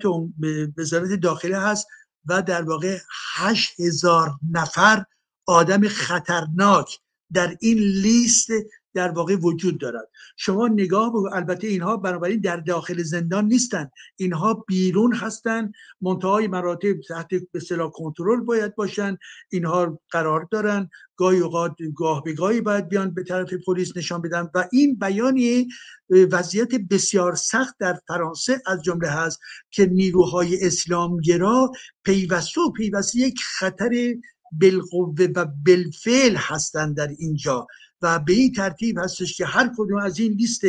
وزارت 0.77 1.21
داخله 1.21 1.59
هست 1.59 1.87
و 2.27 2.43
در 2.43 2.63
واقع 2.63 2.99
هشت 3.37 3.81
هزار 3.81 4.31
نفر 4.51 5.05
آدم 5.49 5.89
خطرناک 5.89 6.99
در 7.33 7.57
این 7.61 7.79
لیست 7.79 8.51
در 8.95 9.11
واقع 9.11 9.37
وجود 9.37 9.79
دارد. 9.81 10.09
شما 10.37 10.69
نگاه 10.69 11.11
بگو 11.11 11.29
البته 11.33 11.67
اینها 11.67 11.97
بنابراین 11.97 12.41
در 12.41 12.57
داخل 12.57 13.03
زندان 13.03 13.45
نیستند 13.45 13.93
اینها 14.17 14.55
بیرون 14.55 15.15
هستند 15.15 15.73
منتهای 16.01 16.49
مراتب 16.49 17.01
تحت 17.09 17.29
به 17.53 17.61
صلاح 17.61 17.91
کنترل 17.91 18.41
باید 18.41 18.75
باشن 18.75 19.19
اینها 19.51 20.01
قرار 20.11 20.49
دارن. 20.51 20.91
گاهی 21.17 21.39
اوقات 21.39 21.77
گاه 21.97 22.23
به 22.25 22.33
گاهی 22.33 22.61
باید 22.61 22.89
بیان 22.89 23.15
به 23.15 23.25
طرف 23.25 23.55
پلیس 23.67 23.97
نشان 23.97 24.23
بدن 24.23 24.49
و 24.55 24.69
این 24.73 24.99
بیانی 24.99 25.69
وضعیت 26.11 26.75
بسیار 26.75 27.35
سخت 27.35 27.75
در 27.79 27.99
فرانسه 28.09 28.63
از 28.67 28.83
جمله 28.83 29.09
هست 29.09 29.41
که 29.71 29.87
نیروهای 29.87 30.67
اسلامگرا 30.67 31.73
پیوسته 32.05 32.61
و 32.61 32.73
پیوسته 32.73 33.19
یک 33.19 33.41
خطر 33.59 34.15
بالقوه 34.53 35.29
و 35.37 35.47
بالفعل 35.67 36.37
هستند 36.37 36.97
در 36.97 37.09
اینجا 37.19 37.67
و 38.03 38.19
به 38.19 38.33
این 38.33 38.53
ترتیب 38.53 38.99
هستش 38.99 39.37
که 39.37 39.47
هر 39.47 39.71
کدوم 39.77 39.99
از 39.99 40.19
این 40.19 40.33
لیست 40.33 40.65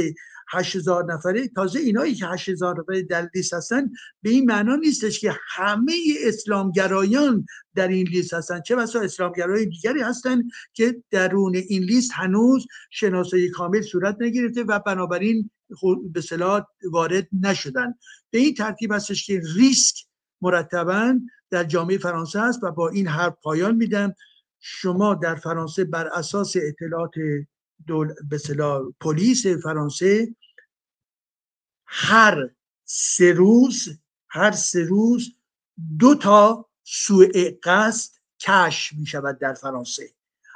8000 0.51 1.13
نفره 1.13 1.47
تازه 1.47 1.79
اینایی 1.79 2.15
که 2.15 2.25
8000 2.25 2.79
نفره 2.79 3.01
در 3.01 3.29
لیست 3.35 3.53
هستن 3.53 3.91
به 4.21 4.29
این 4.29 4.45
معنا 4.45 4.75
نیستش 4.75 5.19
که 5.19 5.35
همه 5.47 5.93
اسلامگرایان 6.23 7.45
در 7.75 7.87
این 7.87 8.07
لیست 8.07 8.33
هستن. 8.33 8.61
چه 8.61 8.75
بسا 8.75 8.99
اسلامگرای 8.99 9.65
دیگری 9.65 10.01
هستن 10.01 10.43
که 10.73 11.03
درون 11.11 11.55
این 11.55 11.83
لیست 11.83 12.11
هنوز 12.13 12.67
شناسایی 12.91 13.49
کامل 13.49 13.81
صورت 13.81 14.17
نگرفته 14.19 14.63
و 14.63 14.79
بنابراین 14.79 15.49
به 16.11 16.21
صلاح 16.21 16.63
وارد 16.91 17.27
نشدن. 17.41 17.93
به 18.31 18.39
این 18.39 18.53
ترتیب 18.53 18.91
هستش 18.91 19.25
که 19.25 19.41
ریسک 19.55 20.08
مرتبا 20.41 21.19
در 21.49 21.63
جامعه 21.63 21.97
فرانسه 21.97 22.39
است 22.39 22.63
و 22.63 22.71
با 22.71 22.89
این 22.89 23.07
حرف 23.07 23.33
پایان 23.41 23.75
میدم. 23.75 24.13
شما 24.59 25.13
در 25.13 25.35
فرانسه 25.35 25.83
بر 25.83 26.07
اساس 26.07 26.53
اطلاعات 26.55 27.13
دول... 27.87 28.13
پلیس 29.01 29.47
فرانسه 29.47 30.35
هر 31.85 32.49
سه 32.85 33.33
روز 33.33 33.99
هر 34.29 34.51
سه 34.51 34.83
روز 34.83 35.35
دو 35.99 36.15
تا 36.15 36.69
سوء 36.83 37.51
قصد 37.63 38.11
کش 38.39 38.93
می 38.93 39.05
شود 39.05 39.39
در 39.39 39.53
فرانسه. 39.53 40.09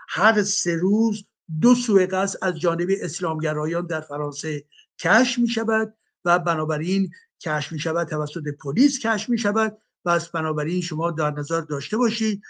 هر 0.07 0.43
سه 0.43 0.75
روز 0.75 1.25
دو 1.61 1.75
سوء 1.75 2.05
قصد 2.05 2.39
از 2.41 2.59
جانب 2.59 2.87
اسلامگرایان 3.01 3.85
در 3.85 4.01
فرانسه 4.01 4.65
کش 4.99 5.39
می 5.39 5.47
شود 5.47 5.97
و 6.25 6.39
بنابراین 6.39 7.11
کش 7.45 7.71
می 7.71 7.79
شود 7.79 8.07
توسط 8.07 8.43
پلیس 8.63 8.99
کش 8.99 9.29
می 9.29 9.37
شود 9.37 9.77
و 10.05 10.19
بنابراین 10.33 10.81
شما 10.81 11.11
در 11.11 11.31
نظر 11.31 11.61
داشته 11.61 11.97
باشید 11.97 12.41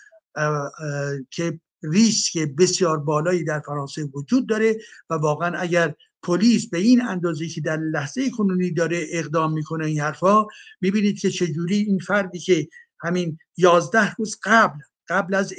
که 1.32 1.60
ریسک 1.84 2.38
بسیار 2.38 2.98
بالایی 2.98 3.44
در 3.44 3.60
فرانسه 3.60 4.04
وجود 4.04 4.50
داره 4.50 4.78
و 5.10 5.14
واقعا 5.14 5.58
اگر 5.60 5.96
پلیس 6.24 6.70
به 6.70 6.78
این 6.78 7.02
اندازه 7.02 7.48
که 7.48 7.62
در 7.62 7.78
لحظه 7.78 8.30
کنونی 8.30 8.72
داره 8.72 9.06
اقدام 9.12 9.54
می‌کنه 9.54 9.86
این 9.86 10.00
حرفا 10.00 10.46
می‌بینید 10.82 11.20
که 11.20 11.30
چجوری 11.30 11.76
این 11.76 12.00
فردی 12.00 12.40
که 12.40 12.68
همین 13.00 13.38
یازده 13.58 14.14
روز 14.14 14.40
قبل 14.44 14.80
قبل 15.10 15.34
از 15.34 15.54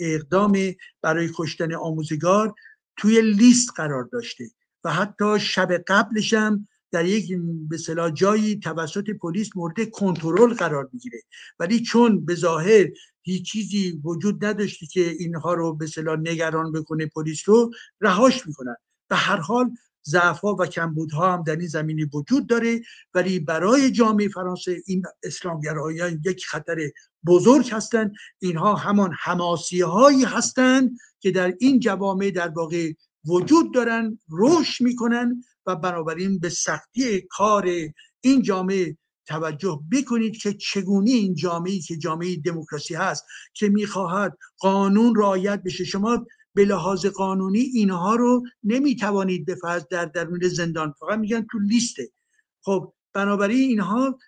اقدام 0.00 0.58
برای 1.02 1.30
کشتن 1.34 1.74
آموزگار 1.74 2.54
توی 2.96 3.22
لیست 3.22 3.70
قرار 3.76 4.08
داشته 4.12 4.44
و 4.84 4.92
حتی 4.92 5.40
شب 5.40 5.72
قبلش 5.72 6.34
هم 6.34 6.68
در 6.92 7.04
یک 7.04 7.32
به 7.68 7.78
جایی 8.14 8.56
توسط 8.56 9.10
پلیس 9.10 9.50
مورد 9.56 9.90
کنترل 9.90 10.54
قرار 10.54 10.88
می‌گیره. 10.92 11.22
ولی 11.58 11.80
چون 11.80 12.24
به 12.24 12.34
ظاهر 12.34 12.88
هیچ 13.22 13.52
چیزی 13.52 14.00
وجود 14.04 14.44
نداشتی 14.44 14.86
که 14.86 15.10
اینها 15.18 15.54
رو 15.54 15.74
به 15.74 15.86
صلاح 15.86 16.18
نگران 16.18 16.72
بکنه 16.72 17.06
پلیس 17.06 17.48
رو 17.48 17.70
رهاش 18.00 18.46
می‌کنن. 18.46 18.76
به 19.08 19.16
هر 19.16 19.36
حال 19.36 19.70
ضعفها 20.06 20.56
و 20.58 20.66
کمبودها 20.66 21.32
هم 21.32 21.42
در 21.42 21.56
این 21.56 21.68
زمینی 21.68 22.04
وجود 22.04 22.46
داره. 22.46 22.80
ولی 23.14 23.38
برای 23.38 23.90
جامعه 23.90 24.28
فرانسه 24.28 24.82
این 24.86 25.02
اسلامگرایان 25.22 26.20
یک 26.24 26.46
خطر 26.46 26.90
بزرگ 27.26 27.70
هستند 27.70 28.12
اینها 28.38 28.74
همان 28.74 29.14
حماسی 29.20 29.80
هایی 29.80 30.24
هستند 30.24 30.90
که 31.20 31.30
در 31.30 31.54
این 31.60 31.80
جوامع 31.80 32.30
در 32.30 32.48
واقع 32.48 32.92
وجود 33.24 33.74
دارن 33.74 34.18
رشد 34.30 34.84
می‌کنن 34.84 35.44
و 35.66 35.76
بنابراین 35.76 36.38
به 36.38 36.48
سختی 36.48 37.20
کار 37.30 37.68
این 38.20 38.42
جامعه 38.42 38.96
توجه 39.26 39.80
بکنید 39.92 40.36
که 40.36 40.52
چگونه 40.52 41.10
این 41.10 41.34
جامعه 41.34 41.78
که 41.78 41.96
جامعه 41.96 42.36
دموکراسی 42.36 42.94
هست 42.94 43.24
که 43.54 43.68
می‌خواهد 43.68 44.38
قانون 44.58 45.14
رعایت 45.16 45.62
بشه. 45.64 45.84
شما 45.84 46.26
به 46.54 46.64
لحاظ 46.64 47.06
قانونی 47.06 47.60
اینها 47.60 48.14
رو 48.14 48.42
نمی‌توانید 48.64 49.46
به 49.46 49.54
فرض 49.54 49.86
در 49.90 50.04
درون 50.04 50.40
زندان. 50.48 50.94
فقط 51.00 51.18
میگن 51.18 51.46
تو 51.52 51.58
لیسته 51.58 52.10
خب 52.64 52.92
بنابراین 53.12 53.68
اینها 53.68 54.18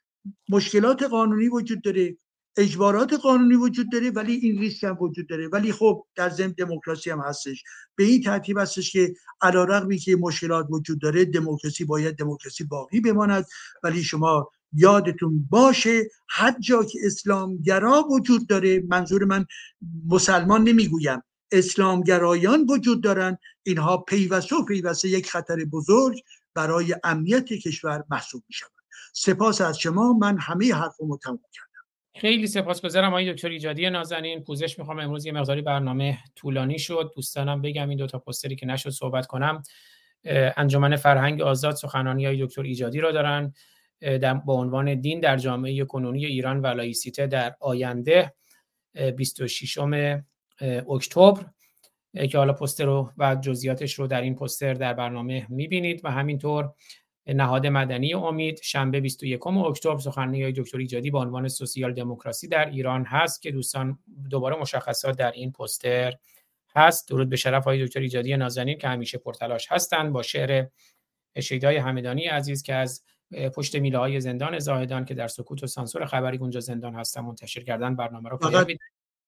مشکلات 0.49 1.03
قانونی 1.03 1.49
وجود 1.49 1.83
داره. 1.83 2.17
اجبارات 2.57 3.13
قانونی 3.13 3.55
وجود 3.55 3.93
داره 3.93 4.11
ولی 4.11 4.33
این 4.33 4.59
ریسک 4.59 4.85
هم 4.85 4.97
وجود 5.01 5.29
داره. 5.29 5.49
ولی 5.49 5.73
خب 5.73 6.07
در 6.15 6.31
ضمن 6.31 6.55
دموکراسی 6.59 7.11
هم 7.11 7.21
هستش. 7.21 7.63
به 7.97 8.05
این 8.05 8.23
ترتیب 8.23 8.59
هستش 8.59 8.93
که 8.93 9.15
علیرغمی 9.41 9.99
که 9.99 10.17
مشکلات 10.17 10.67
وجود 10.71 11.01
داره 11.01 11.25
دموکراسی 11.25 11.85
باید 11.85 12.17
دموکراسی 12.17 12.65
باقی 12.65 13.01
بماند. 13.01 13.47
ولی 13.83 14.03
شما 14.03 14.51
یادتون 14.73 15.47
باشه 15.51 16.03
هر 16.29 16.57
جا 16.61 16.85
که 16.85 16.99
اسلامگرا 17.05 18.03
وجود 18.11 18.47
داره 18.47 18.83
منظور 18.89 19.25
من 19.25 19.47
مسلمان 20.07 20.65
نمی‌گویم 20.65 21.23
اسلامگرایان 21.53 22.67
وجود 22.71 23.03
دارن. 23.03 23.39
اینها 23.63 23.97
پیوسته 23.97 24.57
و 24.57 24.65
پیوسته 24.65 25.09
یک 25.09 25.31
خطر 25.31 25.65
بزرگ 25.65 26.21
برای 26.55 26.97
امنیت 27.05 27.47
کشور 27.47 28.05
محسوب 28.11 28.43
می 28.49 28.55
شود 28.55 28.71
سپاس 29.13 29.61
از 29.61 29.79
شما. 29.79 30.13
من 30.13 30.39
همه 30.39 30.75
حرفمو 30.75 31.19
تموم 31.19 31.41
کردم. 31.53 31.74
خیلی 32.17 32.47
سپاسگزارم 32.47 33.09
آقای 33.09 33.33
دکتر 33.33 33.49
ایجادی 33.49 33.91
نازنین. 33.91 34.43
پوزش 34.43 34.79
می‌خوام 34.79 34.99
امروز 34.99 35.27
یه 35.27 35.33
مقداری 35.33 35.63
برنامه 35.63 36.19
طولانی 36.37 36.79
شد. 36.79 37.13
دوستانم 37.17 37.63
بگم 37.63 37.89
این 37.89 37.99
دو 37.99 38.07
تا 38.07 38.19
پوستری 38.19 38.57
که 38.57 38.67
نشد 38.67 38.91
صحبت 38.91 39.27
کنم 39.27 39.63
انجمن 40.57 40.97
فرهنگ 40.97 41.43
آزاد 41.43 41.75
سخنانی 41.75 42.27
های 42.27 42.47
دکتر 42.47 42.63
ایجادی 42.63 43.01
را 43.01 43.13
دارن. 43.13 43.53
با 44.45 44.55
عنوان 44.55 45.01
دین 45.01 45.21
در 45.21 45.37
جامعه 45.37 45.85
کنونی 45.85 46.27
ایران 46.27 46.61
و 46.61 46.67
لایسیته 46.67 47.27
در 47.27 47.55
آینده 47.61 48.35
26 49.17 49.79
اکتبر. 50.89 51.45
که 52.31 52.39
حالا 52.39 52.53
پوستر 52.53 52.85
رو 52.85 53.13
و 53.19 53.37
جزئیاتش 53.37 53.95
رو 53.95 54.07
در 54.07 54.21
این 54.21 54.35
پوستر 54.35 54.75
در 54.75 54.95
برنامه 54.95 55.47
می‌بینید 55.49 56.01
و 56.05 56.11
همینطور 56.11 56.73
نهاد 57.27 57.67
مدنی 57.67 58.15
امید 58.15 58.61
شنبه 58.63 59.01
21 59.01 59.47
اکتبر 59.47 59.99
سخنرانی 59.99 60.53
دکتر 60.53 60.79
ایجادی 60.79 61.11
با 61.11 61.23
عنوان 61.23 61.49
سوسیال 61.49 61.93
دموکراسی 61.93 62.49
در 62.49 62.71
ایران 62.71 63.05
هست 63.05 63.43
که 63.43 63.51
دوستان 63.51 63.99
دوباره 64.31 64.57
مشخصات 64.57 65.17
در 65.19 65.33
این 65.33 65.53
پوستر 65.53 66.15
هست. 66.77 67.09
درود 67.09 67.29
به 67.29 67.37
شرف 67.37 67.65
های 67.65 67.87
دکتر 67.87 68.01
ایجادی 68.01 68.37
نازنین 68.37 68.79
که 68.79 68.89
همیشه 68.89 69.19
پرتلاش 69.19 69.73
هستند. 69.73 70.13
با 70.13 70.23
شعر 70.23 70.67
شیدای 71.41 71.77
همدانی 71.77 72.25
عزیز 72.25 72.63
که 72.63 72.75
از 72.75 73.03
پشت 73.55 73.77
میله 73.77 73.99
های 73.99 74.21
زندان 74.21 74.59
زاهدان 74.59 75.05
که 75.05 75.15
در 75.15 75.29
سکوت 75.29 75.63
و 75.63 75.67
سانسور 75.67 76.07
خبری 76.07 76.39
اونجا 76.39 76.61
زندان 76.61 76.95
هستن 76.95 77.21
منتشر 77.21 77.63
کردن 77.63 77.97
برنامه 77.97 78.29
رو 78.29 78.39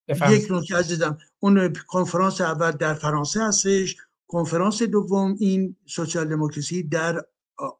یک 0.09 0.47
نکته 0.51 0.77
عزیزم. 0.77 1.19
اون 1.39 1.73
کنفرانس 1.89 2.41
اول 2.41 2.71
در 2.71 2.95
فرانسه 2.95 3.43
هستش. 3.43 3.97
کنفرانس 4.27 4.83
دوم 4.83 5.37
این 5.41 5.77
سوسیال 5.87 6.29
دموکراسی 6.29 6.83
در 6.83 7.25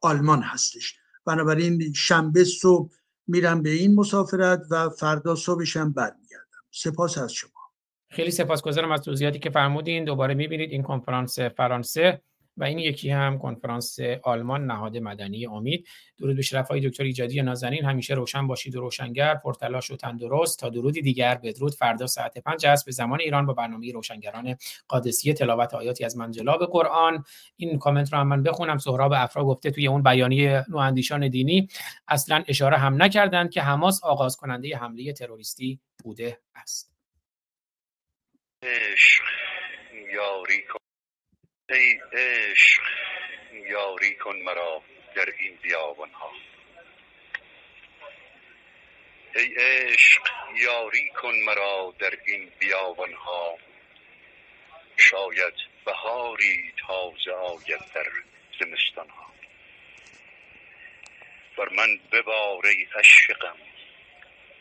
آلمان 0.01 0.41
هستش. 0.41 0.95
بنابراین 1.25 1.93
شنبه 1.93 2.43
صبح 2.43 2.91
میرم 3.27 3.61
به 3.61 3.69
این 3.69 3.95
مسافرت 3.95 4.61
و 4.71 4.89
فردا 4.89 5.35
صبحشم 5.35 5.93
برمیگردم. 5.93 6.63
سپاس 6.71 7.17
از 7.17 7.33
شما. 7.33 7.51
خیلی 8.09 8.31
سپاسگزارم 8.31 8.91
از 8.91 9.01
توضیحاتی 9.01 9.39
که 9.39 9.49
فرمودین. 9.49 10.05
دوباره 10.05 10.33
می‌بینید 10.33 10.71
این 10.71 10.83
کنفرانس 10.83 11.39
فرانسه. 11.39 12.21
و 12.57 12.63
این 12.63 12.79
یکی 12.79 13.09
هم 13.09 13.37
کنفرانس 13.37 13.99
آلمان 14.23 14.65
نهاد 14.65 14.97
مدنی 14.97 15.45
امید. 15.45 15.87
درود 16.17 16.35
به 16.35 16.41
شرفای 16.41 16.89
دکتر 16.89 17.03
ایجادی 17.03 17.41
نازنین. 17.41 17.85
همیشه 17.85 18.13
روشن 18.13 18.47
باشید 18.47 18.75
و 18.75 18.81
روشنگر 18.81 19.35
پرتلاش 19.35 19.91
و 19.91 19.95
تندرست. 19.95 20.59
تا 20.59 20.69
درودی 20.69 21.01
دیگر 21.01 21.35
بدرود. 21.35 21.73
فردا 21.73 22.07
ساعت 22.07 22.37
5 22.37 22.65
است. 22.65 22.85
به 22.85 22.91
زمان 22.91 23.19
ایران 23.19 23.45
با 23.45 23.53
برنامه 23.53 23.91
روشنگران 23.91 24.55
قادسیه 24.87 25.33
تلاوت 25.33 25.73
آیاتی 25.73 26.05
از 26.05 26.17
منجلاب 26.17 26.65
قرآن. 26.65 27.23
این 27.57 27.79
کامنت 27.79 28.13
رو 28.13 28.19
هم 28.19 28.27
من 28.27 28.43
بخونم. 28.43 28.77
سهراب 28.77 29.13
افرا 29.15 29.45
گفته 29.45 29.71
توی 29.71 29.87
اون 29.87 30.03
بیانیه 30.03 30.65
نواندیشان 30.69 31.27
دینی 31.27 31.67
اصلا 32.07 32.43
اشاره 32.47 32.77
هم 32.77 33.03
نکردند 33.03 33.51
که 33.51 33.61
حماس 33.61 34.03
آغاز 34.03 34.37
کننده 34.37 34.77
حمله 34.77 35.13
تروریستی 35.13 35.79
بوده 36.03 36.39
است. 36.55 36.93
یاری 40.13 40.63
ای 41.69 41.99
عشق 42.13 42.83
یاری 43.51 44.15
کن 44.15 44.35
مرا 44.35 44.83
در 45.15 45.33
این 45.39 45.55
بیابان 45.61 46.09
ها 46.11 46.31
ای 49.35 49.55
عشق 49.55 50.21
یاری 50.55 51.09
کن 51.09 51.33
مرا 51.45 51.93
در 51.99 52.13
این 52.25 52.51
بیابان 52.59 53.13
ها 53.13 53.57
شاید 54.97 55.53
بهاری 55.85 56.73
تازه 56.87 57.31
آید 57.31 57.81
در 57.95 58.11
زمستان 58.59 59.09
ها 59.09 59.33
بر 61.57 61.69
من 61.69 61.99
ببار 62.11 62.65
ای 62.65 62.87
عشقم 62.95 63.57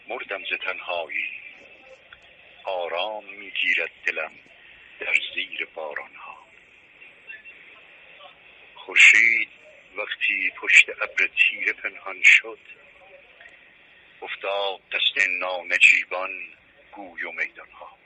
مردم 0.08 0.44
ز 0.44 0.52
تنهایی. 0.64 1.30
آرام 2.64 3.24
می‌گیرد 3.24 3.90
دلم 4.06 4.32
در 5.00 5.14
زیر 5.34 5.68
باران 5.74 6.14
ها 6.14 6.35
خورشید 8.86 9.48
وقتی 9.96 10.52
پشت 10.56 10.88
ابر 10.88 11.26
تیره 11.26 11.72
پنهان 11.72 12.22
شد 12.24 12.58
افتاد 14.22 14.80
دست 14.92 15.28
نانجیبان 15.28 16.30
گوی 16.92 17.24
و 17.24 17.32
میدان 17.32 17.70
ها 17.70 17.98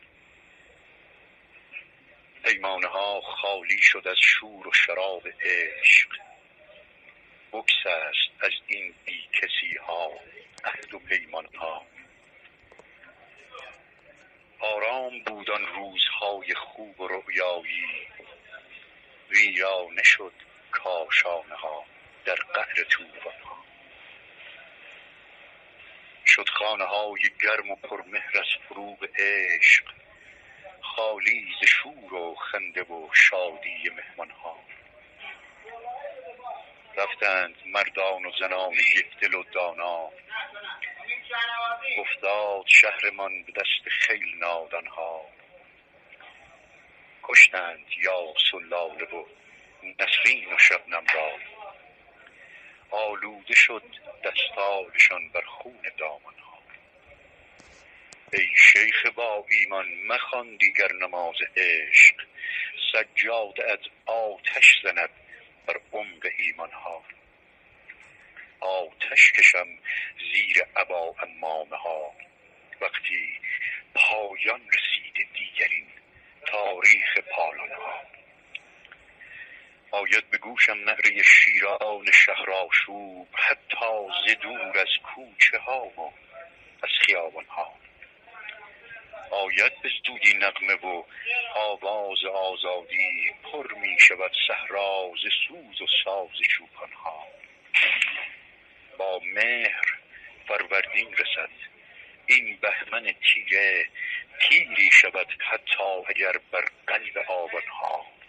پیمانه 2.44 2.86
ها 2.86 3.20
خالی 3.20 3.78
شد 3.82 4.08
از 4.08 4.16
شور 4.18 4.68
و 4.68 4.72
شراب 4.72 5.22
عشق. 5.40 6.08
بکس 7.52 7.86
است 7.86 8.44
از 8.44 8.52
این 8.66 8.94
بی 9.04 9.28
کسی 9.32 9.76
ها 9.86 10.10
عهد 10.64 10.94
و 10.94 10.98
پیمان 10.98 11.46
ها 11.54 11.86
آرام 14.58 15.22
بودن 15.22 15.66
روزهای 15.66 16.54
خوب 16.54 17.00
و 17.00 17.08
رؤیایی. 17.08 18.06
ویرانه 19.30 20.02
شد 20.02 20.49
کاشانه 20.70 21.54
ها 21.54 21.84
در 22.24 22.34
قعر 22.34 22.84
توفان 22.90 23.40
ها. 23.44 23.64
شد 26.26 26.48
خانه 26.48 26.84
های 26.84 27.22
گرم 27.42 27.70
و 27.70 27.76
پرمهر 27.76 28.38
از 28.40 28.48
فروغ 28.68 29.08
عشق 29.18 29.84
خالی 30.80 31.46
ز 31.60 31.66
شور 31.66 32.14
و 32.14 32.34
خنده 32.34 32.82
و 32.82 33.08
شادی 33.14 33.90
مهمان 33.90 34.30
ها. 34.30 34.58
رفتند 36.96 37.56
مردان 37.66 38.26
و 38.26 38.32
زنان 38.40 38.74
دل 39.20 39.34
و 39.34 39.42
دانا. 39.42 40.10
افتاد 41.98 42.64
شهرمان 42.66 43.42
به 43.42 43.52
دست 43.52 43.88
خیل 43.88 44.38
نادان 44.38 44.86
ها. 44.86 45.26
کشتند 47.22 47.86
یاس 48.04 48.54
و 48.54 48.60
لاله 48.60 49.06
نسرین 49.84 50.52
و 50.52 50.58
شبنم 50.58 51.04
را. 51.14 51.30
آلوده 52.90 53.54
شد 53.54 53.82
دستارشان 54.24 55.28
بر 55.28 55.42
خون 55.42 55.82
دامن 55.98 56.38
ها 56.38 56.58
ای 58.32 58.46
شیخ 58.56 59.06
با 59.06 59.46
ایمان 59.50 59.86
مخوان 60.06 60.56
دیگر 60.56 60.92
نماز 60.92 61.36
عشق. 61.56 62.14
سجاده 62.92 63.72
از 63.72 63.78
آتش 64.06 64.80
زند 64.82 65.10
بر 65.66 65.80
عمق 65.92 66.26
ایمان 66.38 66.70
ها 66.72 67.04
آتش 68.60 69.32
کشم 69.32 69.68
زیر 70.32 70.64
عبا 70.76 71.14
امامه 71.22 71.76
ها 71.76 72.14
وقتی 72.80 73.38
پایان 73.94 74.60
رسید 74.68 75.28
دیگرین 75.34 75.86
تاریخ 76.46 77.18
پالانه 77.36 77.74
ها 77.74 78.19
آید 79.92 80.30
به 80.30 80.38
گوشم 80.38 80.78
نعره 80.78 81.22
شیران 81.22 82.06
شهرآشوب 82.26 83.28
حتی 83.34 84.06
ز 84.26 84.38
دور 84.40 84.78
از 84.78 84.88
کوچه 85.02 85.58
ها 85.58 85.84
و 85.86 86.12
از 86.82 86.90
خیابان 87.00 87.44
ها. 87.44 87.74
آید 89.30 89.82
به 89.82 89.90
زودی 90.06 90.38
نغمه 90.38 90.74
و 90.74 91.04
آواز 91.54 92.24
آزادی 92.24 93.30
پر 93.42 93.74
می 93.74 93.96
شود 94.00 94.32
صحرا 94.48 95.12
ز 95.22 95.26
سوز 95.48 95.82
و 95.82 95.86
ساز 96.04 96.48
چوپان 96.48 96.92
ها. 96.92 97.26
با 98.98 99.20
مهر 99.24 99.98
فروردین 100.48 101.12
رسد 101.12 101.50
این 102.26 102.58
بهمن 102.62 103.14
تیره 103.32 103.86
تیری 104.40 104.90
شود 104.92 105.26
حتی 105.38 106.04
اگر 106.06 106.32
بر 106.52 106.64
قلب 106.86 107.18
آبان 107.28 107.66
ها. 107.80 108.19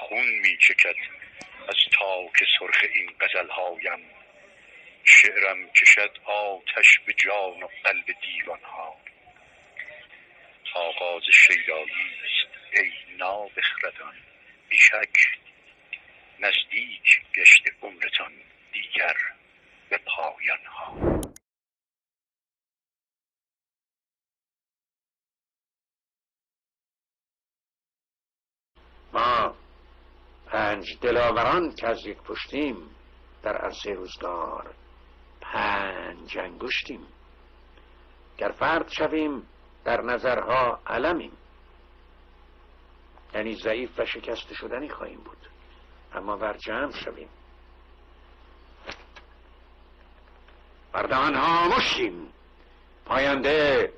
خون 0.00 0.28
می 0.42 0.56
چکد. 0.56 0.96
از 1.68 1.76
تاک 1.92 2.44
سرخ 2.58 2.84
این 2.94 3.10
غزل 3.20 3.48
هایم 3.48 4.00
شعرم 5.04 5.70
کشد 5.70 6.18
آتش 6.24 6.98
به 7.06 7.12
جان 7.12 7.62
و 7.62 7.68
قلب 7.84 8.04
دیوان 8.22 8.60
ها 8.60 8.96
آغاز 10.74 11.22
شیدایی 11.32 12.14
است 12.24 12.80
ای 12.80 13.16
نابخردان. 13.16 14.14
بیشک 14.68 15.16
نزدیک 16.38 17.22
گشت 17.34 17.62
عمرتان 17.82 18.32
دیگر 18.72 19.16
به 19.88 19.98
پایان 19.98 20.64
ها 20.64 21.20
ما 29.12 29.56
پنج 30.50 30.98
دلاوران 31.00 31.74
که 31.74 31.88
از 31.88 32.06
یک 32.06 32.16
پشتیم 32.16 32.76
در 33.42 33.56
عرصه 33.56 33.92
روزگار 33.92 34.74
پنج 35.40 36.38
انگشتیم. 36.38 37.06
گر 38.38 38.50
فرد 38.50 38.88
شویم 38.88 39.42
در 39.84 40.00
نظرها 40.00 40.80
علمیم. 40.86 41.32
یعنی 43.34 43.54
ضعیف 43.54 43.98
و 43.98 44.04
شکست 44.04 44.52
شدنی 44.52 44.88
خواهیم 44.88 45.20
بود. 45.20 45.48
اما 46.14 46.36
بر 46.36 46.56
جمع 46.56 46.92
شویم 46.92 47.28
بردهان 50.92 51.34
ها 51.34 51.68
مشتیم 51.68 52.28
پاینده 53.04 53.92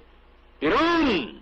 بیرون! 0.61 1.42